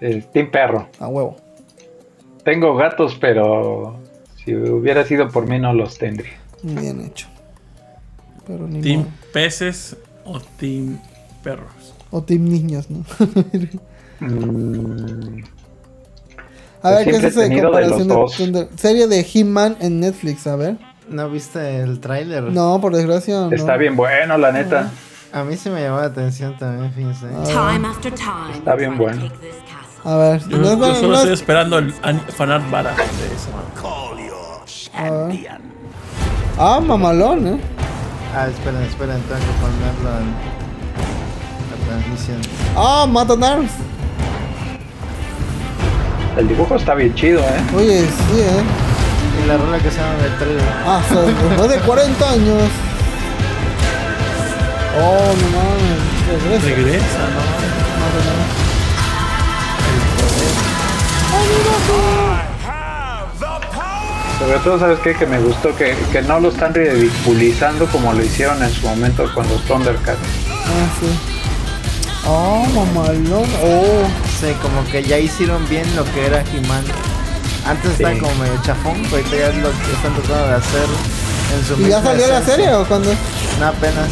Eh, 0.00 0.24
Team 0.32 0.50
Perro. 0.50 0.88
A 0.98 1.06
huevo. 1.06 1.36
Tengo 2.42 2.74
gatos, 2.74 3.16
pero 3.20 3.94
si 4.44 4.52
hubiera 4.56 5.04
sido 5.04 5.28
por 5.28 5.46
mí 5.46 5.60
no 5.60 5.72
los 5.74 5.96
tendría. 5.96 6.32
Bien 6.64 7.02
hecho. 7.02 7.28
Pero 8.48 8.66
ni 8.66 8.80
¿Team 8.80 9.02
modo. 9.02 9.10
peces 9.32 9.96
o 10.24 10.40
team 10.58 10.98
perros? 11.44 11.94
O 12.10 12.20
team 12.24 12.48
niños, 12.48 12.90
¿no? 12.90 13.04
Mm, 14.18 15.44
A 16.82 16.90
ver, 16.90 17.04
¿qué 17.04 17.10
Siempre 17.10 17.28
es 17.28 17.36
esa 17.36 17.48
de 17.48 17.62
comparación 17.62 18.08
de, 18.08 18.14
dos. 18.14 18.38
de- 18.38 18.68
serie 18.76 19.06
de 19.06 19.24
He-Man 19.32 19.76
en 19.80 20.00
Netflix? 20.00 20.46
A 20.48 20.56
ver. 20.56 20.78
¿No 21.08 21.28
viste 21.30 21.80
el 21.80 22.00
tráiler? 22.00 22.42
No, 22.44 22.80
por 22.80 22.94
desgracia. 22.94 23.34
no. 23.40 23.52
Está 23.52 23.76
bien 23.76 23.94
bueno, 23.96 24.36
la 24.38 24.50
neta. 24.52 24.90
A 25.32 25.44
mí 25.44 25.56
sí 25.56 25.70
me 25.70 25.82
llamó 25.82 25.98
la 25.98 26.06
atención 26.06 26.56
también, 26.58 26.92
fíjense. 26.92 27.26
Ah. 27.34 27.44
Time 27.74 27.86
after 27.88 28.12
time. 28.12 28.52
Está 28.54 28.74
bien 28.74 28.96
bueno. 28.96 29.28
A 30.04 30.16
ver. 30.16 30.40
Yo, 30.48 30.58
no 30.58 30.64
es 30.72 30.78
yo 30.78 30.94
solo 30.94 31.08
no 31.08 31.14
estoy 31.16 31.32
es- 31.32 31.40
esperando 31.40 31.78
el 31.78 31.94
an- 32.02 32.20
fanart 32.36 32.70
vara 32.70 32.90
de 32.94 33.02
eso. 33.34 33.50
a 34.94 35.10
ver. 35.10 35.60
Ah, 36.58 36.80
mamalón, 36.80 37.46
¿eh? 37.46 37.60
Ah, 38.34 38.48
esperen, 38.48 38.82
esperen, 38.82 39.20
tengo 39.22 39.40
que 39.40 39.46
ponerlo 39.60 40.20
en 40.20 40.32
la 41.70 41.86
transmisión. 41.86 42.38
Ah, 42.76 43.06
matan 43.08 43.44
arms. 43.44 43.72
El 46.36 46.48
dibujo 46.48 46.76
está 46.76 46.94
bien 46.94 47.14
chido, 47.14 47.40
¿eh? 47.40 47.64
Oye, 47.76 48.00
sí, 48.02 48.40
¿eh? 48.40 48.62
Y 49.42 49.46
la 49.46 49.56
rola 49.56 49.78
que 49.78 49.90
se 49.90 49.98
llama 49.98 50.14
el 50.24 50.36
trailer. 50.38 50.64
Ah, 50.86 51.00
después 51.48 51.70
de 51.70 51.78
40 51.78 52.30
años. 52.30 52.62
Oh, 54.98 55.34
no 55.40 55.48
mames. 55.56 56.62
Regresa. 56.62 56.66
Regresa, 56.66 57.22
¿no? 57.34 57.42
Matan 58.00 58.28
arms. 58.32 58.66
Sobre 64.38 64.58
todo, 64.58 64.78
¿sabes 64.78 64.98
qué? 65.00 65.14
Que 65.14 65.26
me 65.26 65.38
gustó 65.40 65.74
que, 65.76 65.96
que 66.12 66.22
no 66.22 66.38
lo 66.40 66.50
están 66.50 66.74
ridiculizando 66.74 67.86
como 67.86 68.12
lo 68.12 68.22
hicieron 68.22 68.62
en 68.62 68.70
su 68.70 68.86
momento 68.86 69.32
con 69.34 69.48
los 69.48 69.62
Thundercats. 69.62 70.18
Ah, 70.50 70.88
sí. 71.00 71.06
Oh, 72.28 72.66
mamalón. 72.74 73.48
Oh. 73.62 74.06
Sí, 74.40 74.52
como 74.60 74.84
que 74.90 75.02
ya 75.02 75.18
hicieron 75.18 75.66
bien 75.68 75.84
lo 75.96 76.04
que 76.04 76.26
era 76.26 76.40
He-Man. 76.52 76.84
Antes 77.66 77.90
estaba 77.92 78.14
Sí. 78.14 78.20
como 78.20 78.34
medio 78.36 78.62
chafón, 78.62 79.02
pero 79.10 79.16
ahorita 79.16 79.36
ya 79.36 79.46
es 79.48 79.56
lo 79.56 79.70
que 79.70 79.92
están 79.92 80.14
tratando 80.14 80.46
de 80.48 80.54
hacer 80.54 80.86
en 81.54 81.64
su 81.66 81.82
¿Y 81.82 81.88
ya 81.90 82.02
salió 82.02 82.26
la 82.28 82.42
serie 82.42 82.72
o 82.74 82.84
cuándo? 82.86 83.10
No, 83.60 83.66
apenas. 83.66 84.08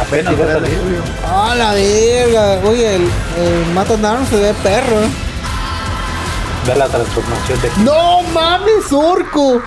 Apenas 0.00 0.34
va 0.38 0.44
a 0.44 0.46
23 0.58 0.62
de 0.62 0.76
salir. 0.76 1.02
Ah, 1.26 1.54
la 1.56 1.72
verga. 1.72 2.60
Oye, 2.68 2.96
el, 2.96 3.02
el 3.02 3.66
Matan 3.74 4.04
arms 4.04 4.28
se 4.28 4.36
ve 4.36 4.54
perro. 4.62 4.96
Ve 6.66 6.74
la 6.76 6.86
transformación 6.88 7.60
de 7.62 7.70
¡No 7.84 8.22
mames, 8.34 8.92
orco! 8.92 9.60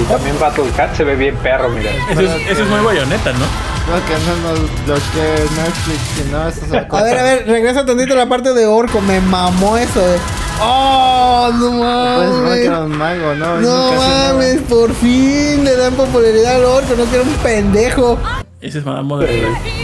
Y 0.00 0.02
también 0.04 0.38
Battle 0.40 0.64
Cat 0.76 0.96
se 0.96 1.04
ve 1.04 1.14
bien 1.14 1.36
perro, 1.36 1.68
mira. 1.70 1.90
Eso 2.10 2.20
es, 2.22 2.50
eso 2.50 2.62
es 2.64 2.68
muy 2.68 2.80
bayoneta, 2.80 3.32
¿no? 3.32 3.44
No, 3.86 4.06
que 4.06 4.14
no 4.24 4.36
nos 4.48 4.86
bloquee 4.86 5.44
Netflix, 5.56 6.00
si 6.16 6.30
no, 6.30 6.48
esto 6.48 6.66
se 6.70 6.76
A 6.78 7.02
ver, 7.02 7.18
a 7.18 7.22
ver, 7.22 7.46
regresa 7.46 7.84
tantito 7.84 8.14
a 8.14 8.16
la 8.16 8.26
parte 8.26 8.54
de 8.54 8.66
orco. 8.66 9.00
Me 9.02 9.20
mamó 9.20 9.76
eso, 9.76 10.00
eh. 10.00 10.18
¡Oh, 10.60 11.50
no 11.52 11.70
Pues 12.16 12.30
no 12.30 12.50
que 12.54 12.64
era 12.64 12.80
mames! 12.80 12.90
un 12.92 12.98
mago, 12.98 13.34
¿no? 13.34 13.60
No 13.60 13.92
mames, 13.94 14.60
por 14.62 14.94
fin 14.94 15.64
le 15.64 15.76
dan 15.76 15.94
popularidad 15.94 16.56
al 16.56 16.64
orco. 16.64 16.94
No 16.96 17.04
quiero 17.04 17.24
un 17.24 17.34
pendejo. 17.36 18.18
Ese 18.60 18.78
es 18.78 18.84
Madame. 18.86 19.26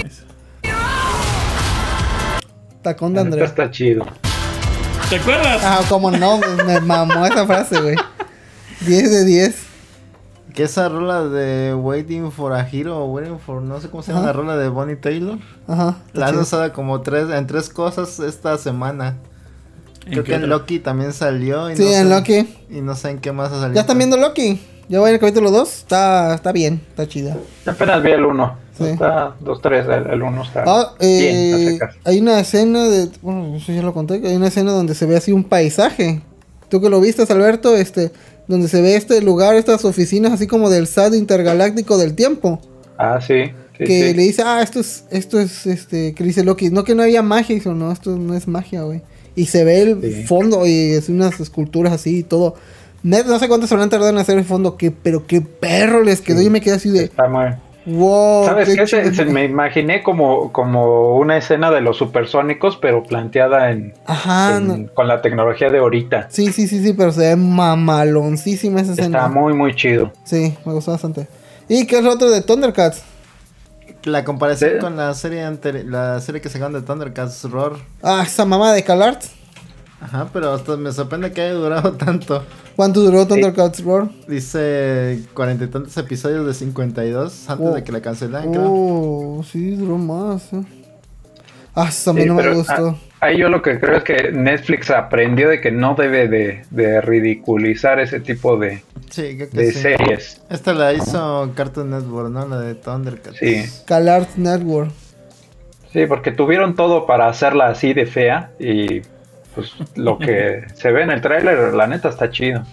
Ese. 0.04 0.22
Tacón 2.82 3.12
de 3.14 3.20
Andrea. 3.20 3.44
está 3.44 3.70
chido. 3.70 4.06
¿Te 5.10 5.16
acuerdas? 5.16 5.60
Ah, 5.62 5.80
como 5.88 6.10
no, 6.10 6.38
me 6.64 6.80
mamó 6.80 7.26
esa 7.26 7.44
frase, 7.46 7.80
güey. 7.80 7.96
10 8.80 9.10
de 9.10 9.24
10. 9.24 9.54
Que 10.54 10.64
esa 10.64 10.88
rola 10.88 11.24
de 11.24 11.74
Waiting 11.74 12.32
for 12.32 12.52
a 12.52 12.68
Hero 12.68 12.98
o 13.04 13.06
Waiting 13.12 13.38
for 13.38 13.62
no 13.62 13.80
sé 13.80 13.88
cómo 13.88 14.02
se 14.02 14.12
llama 14.12 14.24
Ajá. 14.24 14.26
la 14.28 14.32
rola 14.32 14.56
de 14.56 14.68
Bonnie 14.68 14.96
Taylor. 14.96 15.38
Ajá. 15.68 15.96
La 16.12 16.28
han 16.28 16.38
usado 16.38 16.72
como 16.72 17.00
tres, 17.02 17.28
en 17.30 17.46
tres 17.46 17.68
cosas 17.68 18.18
esta 18.20 18.56
semana. 18.58 19.16
Creo 20.06 20.24
que 20.24 20.34
en? 20.34 20.48
Loki 20.48 20.78
también 20.80 21.12
salió. 21.12 21.70
Y 21.70 21.76
Sí, 21.76 21.82
no 21.84 21.88
en 21.90 21.94
sé- 22.08 22.14
Loki. 22.14 22.54
Y 22.70 22.80
no 22.80 22.96
sé 22.96 23.10
en 23.10 23.18
qué 23.18 23.32
más 23.32 23.52
ha 23.52 23.60
salido. 23.60 23.74
¿Ya 23.74 23.82
están 23.82 23.98
viendo 23.98 24.16
Loki? 24.16 24.60
Ya 24.88 24.98
voy 24.98 25.10
en 25.10 25.14
el 25.14 25.20
capítulo 25.20 25.50
2. 25.52 25.68
Está, 25.78 26.34
está 26.34 26.50
bien, 26.52 26.80
está 26.88 27.06
chida. 27.06 27.36
Apenas 27.66 28.02
vi 28.02 28.10
el 28.10 28.24
1. 28.24 28.56
Sí. 28.76 28.84
Está 28.86 29.34
2-3, 29.44 30.10
el 30.10 30.22
1 30.22 30.42
está 30.42 30.64
Ah, 30.66 30.94
bien. 30.98 31.10
eh, 31.36 31.78
hay 32.04 32.18
una 32.20 32.40
escena 32.40 32.84
de. 32.88 33.10
Bueno, 33.20 33.54
eso 33.56 33.72
ya 33.72 33.82
lo 33.82 33.92
conté. 33.92 34.20
que 34.20 34.28
Hay 34.28 34.36
una 34.36 34.48
escena 34.48 34.72
donde 34.72 34.94
se 34.94 35.04
ve 35.06 35.16
así 35.16 35.32
un 35.32 35.44
paisaje. 35.44 36.22
Tú 36.70 36.80
que 36.80 36.88
lo 36.88 37.00
viste, 37.00 37.30
Alberto, 37.30 37.76
este. 37.76 38.10
Donde 38.50 38.68
se 38.68 38.82
ve 38.82 38.96
este 38.96 39.22
lugar, 39.22 39.54
estas 39.54 39.84
oficinas, 39.84 40.32
así 40.32 40.46
como 40.46 40.68
del 40.70 40.86
SAD 40.86 41.14
intergaláctico 41.14 41.96
del 41.98 42.14
tiempo. 42.14 42.60
Ah, 42.98 43.20
sí. 43.20 43.44
sí, 43.78 43.84
que 43.84 44.08
sí. 44.10 44.14
le 44.14 44.22
dice, 44.24 44.42
ah, 44.44 44.60
esto 44.62 44.80
es, 44.80 45.04
esto 45.10 45.38
es, 45.40 45.66
este, 45.66 46.14
que 46.14 46.24
dice 46.24 46.44
Loki, 46.44 46.68
no 46.70 46.84
que 46.84 46.94
no 46.94 47.02
había 47.02 47.22
magia, 47.22 47.54
dice, 47.54 47.70
no, 47.70 47.92
esto 47.92 48.16
no 48.16 48.34
es 48.34 48.46
magia, 48.48 48.82
güey. 48.82 49.02
Y 49.36 49.46
se 49.46 49.64
ve 49.64 49.82
el 49.82 50.00
Sí. 50.02 50.24
fondo 50.24 50.66
y 50.66 50.90
es 50.92 51.08
unas 51.08 51.38
esculturas 51.40 51.92
así 51.92 52.18
y 52.18 52.22
todo. 52.24 52.56
Net, 53.02 53.24
no 53.26 53.38
sé 53.38 53.48
cuánto 53.48 53.66
se 53.66 53.72
habrán 53.74 53.88
tardado 53.88 54.10
en 54.10 54.18
hacer 54.18 54.36
el 54.36 54.44
fondo, 54.44 54.76
que, 54.76 54.90
pero 54.90 55.26
qué 55.26 55.40
perro 55.40 56.02
les 56.02 56.20
quedó. 56.20 56.42
Y 56.42 56.50
me 56.50 56.60
quedé 56.60 56.74
así 56.74 56.90
de, 56.90 57.04
Está 57.04 57.28
muy, 57.28 57.46
Wow. 57.86 58.44
¿Sabes 58.44 58.68
qué 58.68 58.74
qué? 58.76 58.86
Se, 58.86 59.02
chido. 59.02 59.14
se- 59.14 59.24
me 59.24 59.44
imaginé 59.44 60.02
como, 60.02 60.52
como 60.52 61.16
una 61.16 61.36
escena 61.38 61.70
de 61.70 61.80
los 61.80 61.96
supersónicos, 61.96 62.76
pero 62.76 63.02
planteada 63.02 63.70
en, 63.70 63.94
Ajá. 64.06 64.56
en- 64.58 64.66
no- 64.86 64.92
con 64.94 65.08
la 65.08 65.22
tecnología 65.22 65.70
de 65.70 65.78
ahorita. 65.78 66.26
Sí, 66.30 66.52
sí, 66.52 66.68
sí, 66.68 66.82
sí, 66.84 66.92
pero 66.92 67.10
se 67.12 67.20
ve 67.20 67.36
mamaloncísima 67.36 68.80
esa 68.80 68.92
escena. 68.92 69.18
Está 69.18 69.28
muy, 69.28 69.54
muy 69.54 69.74
chido. 69.74 70.12
Sí, 70.24 70.56
me 70.64 70.72
gustó 70.74 70.92
bastante. 70.92 71.26
¿Y 71.68 71.86
qué 71.86 71.98
es 71.98 72.04
lo 72.04 72.12
otro 72.12 72.30
de 72.30 72.42
Thundercats? 72.42 73.02
La 74.04 74.24
comparación 74.24 74.70
Sí. 74.74 74.78
con 74.78 74.96
la 74.96 75.12
serie 75.14 75.44
anteri- 75.44 75.84
la 75.84 76.20
serie 76.20 76.40
que 76.40 76.48
sacaron 76.48 76.72
de 76.72 76.82
Thundercats 76.82 77.44
Roar. 77.50 77.72
Ah, 78.02 78.22
esa 78.26 78.44
mamá 78.44 78.72
de 78.72 78.82
CalArts. 78.82 79.30
Ajá, 80.00 80.28
pero 80.32 80.52
hasta 80.52 80.76
me 80.76 80.92
sorprende 80.92 81.30
que 81.32 81.42
haya 81.42 81.52
durado 81.54 81.92
tanto. 81.98 82.42
¿Cuánto 82.76 83.00
duró 83.00 83.26
Thundercats 83.26 83.84
Roar? 83.84 84.08
Dice 84.26 85.20
cuarenta 85.34 85.64
y 85.64 85.68
tantos 85.68 85.96
episodios 85.98 86.46
de 86.46 86.54
52 86.54 87.50
antes 87.50 87.66
Oh. 87.66 87.74
de 87.74 87.84
que 87.84 87.92
la 87.92 88.00
cancelaran, 88.00 88.50
creo. 88.50 88.64
Oh, 88.66 89.42
sí, 89.44 89.76
duró 89.76 89.98
más. 89.98 90.52
eh. 90.52 90.62
Ah, 91.74 91.86
eso 91.88 92.10
a 92.10 92.14
mí 92.14 92.22
Sí, 92.22 92.26
no 92.28 92.34
me 92.34 92.54
gustó. 92.54 92.88
ah, 92.88 93.26
Ahí 93.26 93.38
yo 93.38 93.50
lo 93.50 93.60
que 93.60 93.78
creo 93.78 93.98
es 93.98 94.02
que 94.02 94.32
Netflix 94.32 94.90
aprendió 94.90 95.50
de 95.50 95.60
que 95.60 95.70
no 95.70 95.94
debe 95.94 96.26
de, 96.26 96.62
de 96.70 97.00
ridiculizar 97.02 98.00
ese 98.00 98.18
tipo 98.20 98.56
de, 98.56 98.82
Sí, 99.10 99.36
creo 99.36 99.50
que 99.50 99.56
de 99.58 99.72
sí. 99.72 99.78
series. 99.80 100.40
Esta 100.48 100.72
la 100.72 100.94
hizo 100.94 101.52
Cartoon 101.54 101.90
Network, 101.90 102.30
¿no? 102.30 102.48
La 102.48 102.58
de 102.60 102.74
Thundercats. 102.74 103.36
Sí. 103.38 103.62
CalArts 103.86 104.38
Network. 104.38 104.90
Sí, 105.92 106.06
porque 106.06 106.30
tuvieron 106.32 106.74
todo 106.74 107.06
para 107.06 107.28
hacerla 107.28 107.66
así 107.68 107.92
de 107.92 108.06
fea 108.06 108.52
y 108.58 109.02
pues 109.54 109.72
lo 109.96 110.18
que 110.18 110.64
se 110.74 110.90
ve 110.92 111.02
en 111.02 111.10
el 111.10 111.20
tráiler, 111.20 111.74
la 111.74 111.86
neta 111.86 112.08
está 112.08 112.30
chido. 112.30 112.64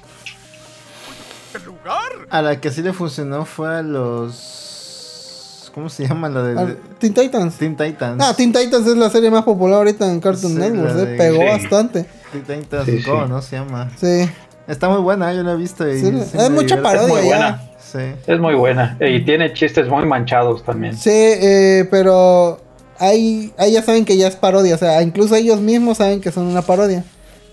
A 2.30 2.42
la 2.42 2.60
que 2.60 2.72
sí 2.72 2.82
le 2.82 2.92
funcionó 2.94 3.46
fue 3.46 3.78
a 3.78 3.82
los. 3.82 5.72
¿Cómo 5.74 5.90
se 5.90 6.08
llama? 6.08 6.28
La 6.30 6.44
de. 6.44 6.60
Ah, 6.60 6.68
Teen 7.00 7.14
Titans. 7.14 7.56
Teen 7.58 7.76
Titans. 7.78 8.22
Ah, 8.24 8.34
Teen 8.36 8.52
Titans 8.52 8.86
es 8.88 8.98
la 8.98 9.10
serie 9.10 9.30
más 9.32 9.44
popular 9.44 9.78
ahorita 9.78 10.12
en 10.12 10.20
Cartoon 10.20 10.54
Sí, 10.54 10.58
Network. 10.60 10.96
la 10.96 11.02
eh, 11.02 11.06
de- 11.06 11.18
Pegó 11.18 11.42
Sí. 11.42 11.46
bastante. 11.48 12.06
Teen 12.46 12.62
Titans 12.64 12.86
Sí, 12.86 13.02
Go, 13.04 13.24
sí. 13.24 13.30
¿no? 13.30 13.42
Se 13.42 13.56
llama. 13.58 13.90
Sí. 13.96 14.30
Está 14.68 14.90
muy 14.90 15.02
buena, 15.02 15.34
yo 15.34 15.44
la 15.44 15.54
he 15.54 15.56
visto. 15.56 15.88
Y 15.88 16.00
Sí, 16.00 16.06
sí 16.12 16.38
es 16.38 16.50
mucha 16.50 16.76
divierte. 16.76 16.82
parodia 16.82 17.08
muy 17.14 17.22
ya. 17.22 17.28
buena. 17.28 17.62
Sí. 17.80 18.00
Es 18.28 18.40
muy 18.40 18.54
buena 18.56 18.98
y 19.00 19.24
tiene 19.24 19.54
chistes 19.54 19.88
muy 19.88 20.06
manchados 20.06 20.64
también. 20.64 20.98
Sí, 20.98 21.10
eh, 21.14 21.88
pero 21.90 22.60
ahí, 23.00 23.53
ahí 23.58 23.74
ya 23.74 23.84
saben 23.84 24.06
que 24.06 24.17
ya 24.17 24.27
es 24.27 24.35
parodia. 24.35 24.76
O 24.76 24.77
sea, 24.77 25.01
incluso 25.01 25.35
ellos 25.35 25.59
mismos 25.59 25.98
saben 25.98 26.22
que 26.22 26.32
son 26.32 26.45
una 26.45 26.61
parodia. 26.61 27.03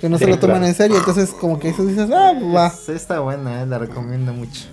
Que 0.00 0.08
no 0.08 0.18
se 0.18 0.26
lo 0.26 0.38
toman 0.38 0.56
claro. 0.58 0.66
en 0.66 0.74
serio. 0.74 0.96
Entonces, 0.98 1.30
como 1.30 1.58
que 1.58 1.70
eso 1.70 1.84
dices, 1.86 2.10
ah, 2.12 2.34
va. 2.54 2.70
Sí, 2.70 2.92
está 2.92 3.20
buena, 3.20 3.62
eh, 3.62 3.66
la 3.66 3.78
recomiendo 3.78 4.32
mucho. 4.32 4.64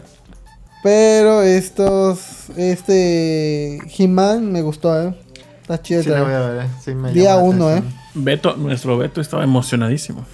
Pero 0.83 1.43
estos, 1.43 2.49
este 2.57 3.79
He-Man 3.97 4.51
me 4.51 4.61
gustó, 4.61 4.99
eh. 4.99 5.15
Está 5.61 5.81
chido. 5.81 6.03
Sí, 6.03 6.09
la 6.09 6.23
voy 6.23 6.33
a 6.33 6.39
ver. 6.39 6.65
eh. 6.65 6.69
Sí, 6.83 6.95
me 6.95 7.11
Día 7.13 7.37
uno, 7.37 7.67
atención. 7.67 7.93
Beto, 8.15 8.55
nuestro 8.57 8.97
Beto 8.97 9.21
estaba 9.21 9.43
emocionadísimo. 9.43 10.25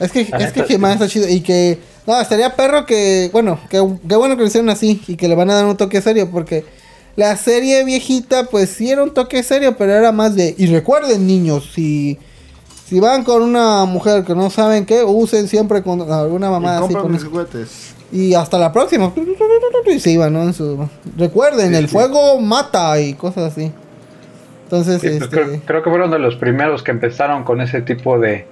Es 0.00 0.10
que, 0.12 0.22
es 0.22 0.52
que 0.52 0.64
He-Man 0.68 0.92
está 0.92 1.08
chido. 1.08 1.28
Y 1.28 1.40
que, 1.40 1.78
no, 2.06 2.18
estaría 2.20 2.56
perro 2.56 2.84
que, 2.86 3.30
bueno, 3.32 3.60
que, 3.68 3.76
qué 4.08 4.16
bueno 4.16 4.36
que 4.36 4.42
lo 4.42 4.48
hicieron 4.48 4.70
así. 4.70 5.00
Y 5.06 5.16
que 5.16 5.28
le 5.28 5.34
van 5.34 5.50
a 5.50 5.54
dar 5.54 5.66
un 5.66 5.76
toque 5.76 6.00
serio. 6.00 6.30
Porque 6.30 6.64
la 7.16 7.36
serie 7.36 7.84
viejita, 7.84 8.44
pues 8.44 8.70
sí 8.70 8.90
era 8.90 9.02
un 9.02 9.12
toque 9.12 9.42
serio, 9.42 9.74
pero 9.76 9.92
era 9.92 10.12
más 10.12 10.34
de. 10.34 10.54
Y 10.58 10.66
recuerden, 10.66 11.26
niños, 11.26 11.70
si. 11.74 12.18
Si 12.86 13.00
van 13.00 13.24
con 13.24 13.42
una 13.42 13.84
mujer 13.84 14.22
que 14.22 14.32
no 14.36 14.48
saben 14.48 14.86
qué, 14.86 15.02
usen 15.02 15.48
siempre 15.48 15.82
con 15.82 16.00
alguna 16.12 16.46
Y 16.46 16.50
mamá 16.50 16.78
así. 16.78 16.94
con- 16.94 17.10
mis 17.10 17.24
juguetes. 17.24 17.94
Y 18.12 18.34
hasta 18.34 18.58
la 18.60 18.72
próxima. 18.72 19.12
Y 19.86 19.98
se 19.98 20.12
iban, 20.12 20.32
¿no? 20.32 20.42
En 20.44 20.54
su... 20.54 20.88
Recuerden, 21.16 21.74
el 21.74 21.88
fuego 21.88 22.40
mata 22.40 23.00
y 23.00 23.14
cosas 23.14 23.52
así. 23.52 23.72
Entonces, 24.64 25.00
Sí, 25.00 25.08
este... 25.08 25.28
creo, 25.28 25.60
creo 25.64 25.82
que 25.82 25.90
fueron 25.90 26.12
de 26.12 26.20
los 26.20 26.36
primeros 26.36 26.84
que 26.84 26.92
empezaron 26.92 27.42
con 27.42 27.60
ese 27.60 27.82
tipo 27.82 28.20
de, 28.20 28.46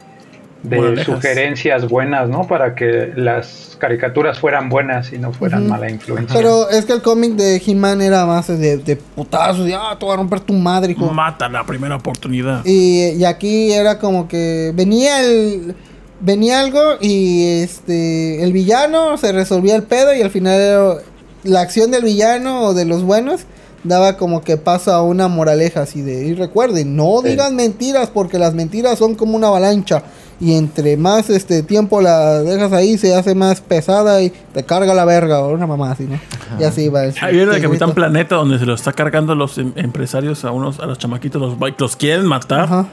de 0.65 0.77
Moralejas. 0.77 1.05
sugerencias 1.07 1.89
buenas, 1.89 2.29
¿no? 2.29 2.47
Para 2.49 2.75
que 2.75 3.13
las 3.15 3.77
caricaturas 3.79 4.39
fueran 4.39 4.69
buenas 4.69 5.13
y 5.13 5.19
no 5.19 5.33
fueran 5.33 5.69
mala 5.69 5.91
influencia. 5.91 6.35
Pero 6.35 6.69
es 6.71 6.85
que 6.87 6.93
el 6.95 7.03
cómic 7.03 7.33
de 7.35 7.63
He-Man 7.65 8.01
era 8.03 8.25
más 8.27 8.49
de, 8.49 8.79
de 8.79 8.97
putazos, 8.97 9.67
de 9.67 9.75
ah, 9.75 9.95
te 9.99 10.05
voy 10.05 10.15
a 10.15 10.17
romper 10.17 10.41
tu 10.41 10.55
madre, 10.55 10.93
hijo. 10.93 11.07
Mata 11.13 11.49
la 11.49 11.65
primera 11.65 11.97
oportunidad. 11.97 12.63
Y, 12.65 13.11
y 13.11 13.25
aquí 13.25 13.73
era 13.73 13.99
como 13.99 14.27
que 14.27 14.73
venía 14.75 15.23
el. 15.25 15.75
Venía 16.21 16.61
algo 16.61 16.81
y 17.01 17.61
este. 17.63 18.43
El 18.43 18.53
villano 18.53 19.17
se 19.19 19.33
resolvía 19.33 19.77
el 19.77 19.83
pedo 19.83 20.15
y 20.15 20.23
al 20.23 20.31
final 20.31 20.59
era- 20.61 20.95
la 21.43 21.61
acción 21.61 21.91
del 21.91 22.05
villano 22.05 22.63
o 22.63 22.73
de 22.75 22.87
los 22.87 23.03
buenos 23.03 23.43
daba 23.83 24.17
como 24.17 24.41
que 24.43 24.57
paso 24.57 24.95
a 24.95 25.03
una 25.03 25.29
moraleja 25.29 25.83
así 25.83 26.01
de. 26.01 26.25
Y 26.25 26.33
recuerden, 26.35 26.97
no 26.97 27.21
Sí. 27.23 27.29
digan 27.31 27.55
mentiras 27.55 28.09
porque 28.09 28.39
las 28.39 28.55
mentiras 28.55 28.99
son 28.99 29.15
como 29.15 29.37
una 29.37 29.49
avalancha. 29.49 30.03
Y 30.41 30.55
entre 30.55 30.97
más 30.97 31.31
este 31.31 31.63
tiempo 31.63 32.01
la 32.01 32.41
dejas 32.41 32.73
ahí, 32.73 32.99
se 32.99 33.15
hace 33.15 33.35
más 33.35 33.61
pesada 33.61 34.21
y 34.23 34.31
te 34.53 34.65
carga 34.65 34.93
la 34.95 35.05
verga 35.05 35.41
o 35.41 35.53
una 35.53 35.67
mamá 35.67 35.93
así, 35.93 36.05
¿no? 36.05 36.19
Y 36.59 36.65
así 36.65 36.89
va. 36.89 37.03
viene 37.03 37.43
el 37.45 37.55
el 37.55 37.63
Capitán. 37.63 37.93
Planeta 37.93 38.35
donde 38.37 38.59
se 38.59 38.67
lo 38.67 38.75
está 38.75 38.93
cargando 38.93 39.35
los 39.35 39.59
em- 39.59 39.73
empresarios 39.77 40.45
a 40.45 40.51
unos 40.51 40.81
a 40.81 40.87
los 40.87 40.99
chamaquitos, 40.99 41.41
los, 41.41 41.57
los 41.79 41.97
quieren 41.97 42.27
matar. 42.27 42.61
Ajá. 42.63 42.87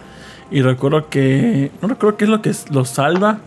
Y 0.51 0.61
recuerdo 0.61 1.09
que. 1.09 1.71
No 1.81 1.87
recuerdo 1.87 2.17
qué 2.17 2.25
es 2.25 2.29
lo 2.29 2.41
que 2.41 2.53
los 2.71 2.89
salva. 2.89 3.39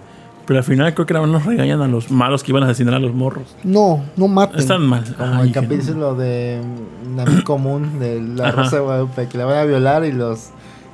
Pero 0.47 0.59
al 0.59 0.65
final 0.65 0.93
creo 0.93 1.07
que 1.07 1.15
nada 1.15 1.27
más 1.27 1.33
nos 1.33 1.47
regañan 1.47 1.81
a 1.81 1.89
los 1.89 2.11
malos 2.11 2.43
que 2.43 2.53
iban 2.53 2.63
a 2.65 2.67
asesinar 2.67 2.93
a 2.95 2.99
los 2.99 3.15
morros. 3.15 3.57
No, 3.63 4.05
no 4.17 4.29
maten. 4.29 4.61
Están 4.61 4.83
mal. 4.83 5.03
Como 5.17 5.37
Ay, 5.37 5.47
el 5.49 5.53
que 5.55 5.61
no. 5.63 5.69
capítulo 5.69 6.15
de 6.17 6.61
Nami 7.17 7.43
Común 7.45 7.99
de 7.99 8.21
la 8.21 8.49
Ajá. 8.49 8.63
Rosa 8.65 8.77
de 8.77 8.83
Guadalupe, 8.83 9.27
que 9.29 9.39
la 9.39 9.47
van 9.47 9.57
a 9.57 9.65
violar 9.65 10.05
y 10.05 10.13
los. 10.13 10.49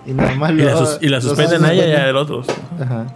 Y 0.07 0.13
nada 0.13 0.35
más 0.35 0.51
Y 0.53 0.55
la, 0.57 0.77
sus- 0.77 0.99
y 1.01 1.09
la 1.09 1.21
suspenden 1.21 1.65
a 1.65 1.73
ella 1.73 1.87
y 1.89 1.93
a 1.93 2.09
el 2.09 2.17
otro. 2.17 2.43
Ajá. 2.81 3.07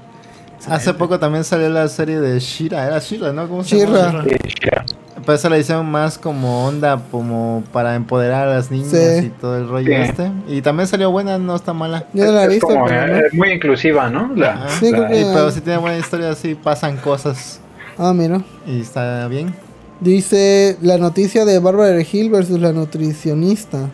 Hace 0.69 0.95
poco 0.95 1.19
también 1.19 1.45
salió 1.45 1.69
la 1.69 1.87
serie 1.89 2.21
de 2.21 2.39
Shira, 2.41 2.87
era 2.87 2.99
Shira, 2.99 3.33
¿no? 3.33 3.47
¿Cómo 3.49 3.63
se 3.65 3.79
llama? 3.81 4.25
Ya. 4.27 4.85
Pero 5.21 5.35
esa 5.35 5.49
la 5.51 5.59
hicieron 5.59 5.87
más 5.91 6.17
como 6.19 6.67
onda, 6.67 7.01
como 7.11 7.63
para 7.73 7.95
empoderar 7.95 8.49
a 8.49 8.55
las 8.55 8.71
niñas 8.71 8.91
Sí. 8.91 9.27
y 9.27 9.29
todo 9.41 9.59
el 9.59 9.69
rollo 9.69 9.87
Sí. 9.89 9.93
este. 9.95 10.31
Y 10.49 10.63
también 10.63 10.87
salió 10.87 11.11
buena, 11.11 11.39
no 11.39 11.55
está 11.55 11.73
mala. 11.75 12.07
Yo 12.15 12.31
la 12.33 12.43
he 12.43 12.47
Es 12.47 12.51
visto, 12.53 12.67
como, 12.69 12.87
pero 12.87 13.07
no. 13.09 13.17
eh, 13.19 13.25
muy 13.33 13.51
inclusiva, 13.53 14.09
¿no? 14.09 14.33
La-. 14.37 14.69
Sí, 14.69 14.91
la- 14.91 14.99
creo 14.99 15.09
que- 15.09 15.21
Y- 15.21 15.25
pero 15.35 15.51
si 15.51 15.61
tiene 15.61 15.79
buena 15.79 15.99
historia, 15.99 16.35
sí 16.35 16.55
pasan 16.55 16.97
cosas. 16.97 17.61
Ah, 17.99 18.13
mira. 18.15 18.41
Y 18.67 18.81
está 18.81 19.27
bien. 19.29 19.55
Dice 20.01 20.77
la 20.83 20.97
noticia 20.99 21.45
de 21.45 21.59
Bárbara 21.59 21.91
de 21.91 22.05
Gil 22.05 22.31
versus 22.31 22.59
la 22.61 22.73
nutricionista. 22.73 23.91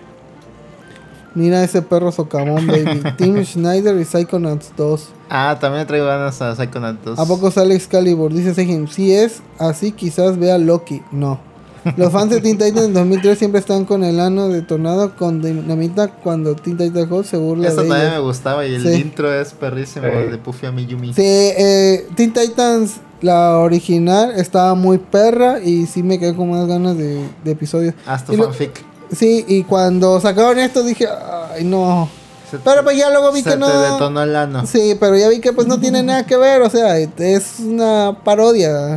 Mira 1.34 1.62
ese 1.62 1.80
perro 1.82 2.10
socavón, 2.12 2.66
baby. 2.66 3.02
Tim 3.16 3.44
Schneider 3.44 3.96
y 4.00 4.04
Psychonauts 4.04 4.72
2. 4.76 5.08
Ah, 5.28 5.56
también 5.60 5.86
traigo 5.86 6.06
ganas 6.06 6.42
a 6.42 6.54
Psychonauts 6.56 7.04
2. 7.04 7.18
¿A 7.18 7.24
poco 7.26 7.50
sale 7.50 7.74
Excalibur? 7.76 8.32
Dice 8.32 8.54
Sejin. 8.54 8.88
Si 8.88 9.12
es 9.12 9.40
así, 9.58 9.92
quizás 9.92 10.38
vea 10.38 10.58
Loki. 10.58 11.02
No. 11.12 11.38
Los 11.96 12.12
fans 12.12 12.30
de 12.30 12.40
Teen 12.42 12.58
Titans 12.58 12.88
en 12.88 12.92
2003 12.94 13.38
siempre 13.38 13.58
están 13.60 13.86
con 13.86 14.04
el 14.04 14.20
ano 14.20 14.48
detonado 14.48 15.16
con 15.16 15.40
dinamita 15.40 16.08
cuando 16.08 16.54
Teen 16.54 16.76
Titans 16.76 17.08
Go 17.08 17.22
se 17.22 17.38
burla 17.38 17.68
Eso 17.68 17.82
de 17.82 17.88
también 17.88 18.08
me 18.10 18.14
ellos. 18.16 18.26
gustaba 18.26 18.66
y 18.66 18.74
el 18.74 18.82
Sí. 18.82 19.00
intro 19.00 19.32
es 19.32 19.52
perrísimo 19.54 20.06
Sí. 20.06 20.30
de 20.30 20.36
Puffy 20.36 20.66
a 20.66 20.72
Miyumi. 20.72 21.14
Sí, 21.14 21.22
eh, 21.22 22.06
Teen 22.16 22.34
Titans, 22.34 22.96
la 23.22 23.56
original, 23.58 24.32
estaba 24.36 24.74
muy 24.74 24.98
perra 24.98 25.58
y 25.60 25.86
sí 25.86 26.02
me 26.02 26.18
quedé 26.18 26.34
con 26.34 26.50
más 26.50 26.66
ganas 26.66 26.98
de, 26.98 27.24
de 27.44 27.50
episodios. 27.50 27.94
Tu 28.26 28.32
Y 28.34 28.36
lo- 28.36 28.44
fanfic. 28.44 28.72
Sí, 29.12 29.44
y 29.48 29.64
cuando 29.64 30.20
sacaron 30.20 30.58
esto 30.58 30.82
dije, 30.82 31.06
ay 31.54 31.64
no. 31.64 32.08
Se 32.50 32.58
Pero 32.58 32.82
pues 32.82 32.96
ya 32.96 33.10
luego 33.10 33.32
vi 33.32 33.42
se 33.42 33.50
que 33.50 33.56
no. 33.56 33.68
te 33.68 33.76
detonó 33.92 34.22
el 34.22 34.34
ano. 34.34 34.66
Sí, 34.66 34.96
pero 34.98 35.16
ya 35.16 35.28
vi 35.28 35.40
que 35.40 35.52
pues 35.52 35.66
no 35.66 35.78
tiene 35.78 36.02
nada 36.04 36.26
que 36.26 36.36
ver, 36.36 36.62
o 36.62 36.70
sea, 36.70 36.98
es 36.98 37.60
una 37.60 38.18
parodia. 38.24 38.96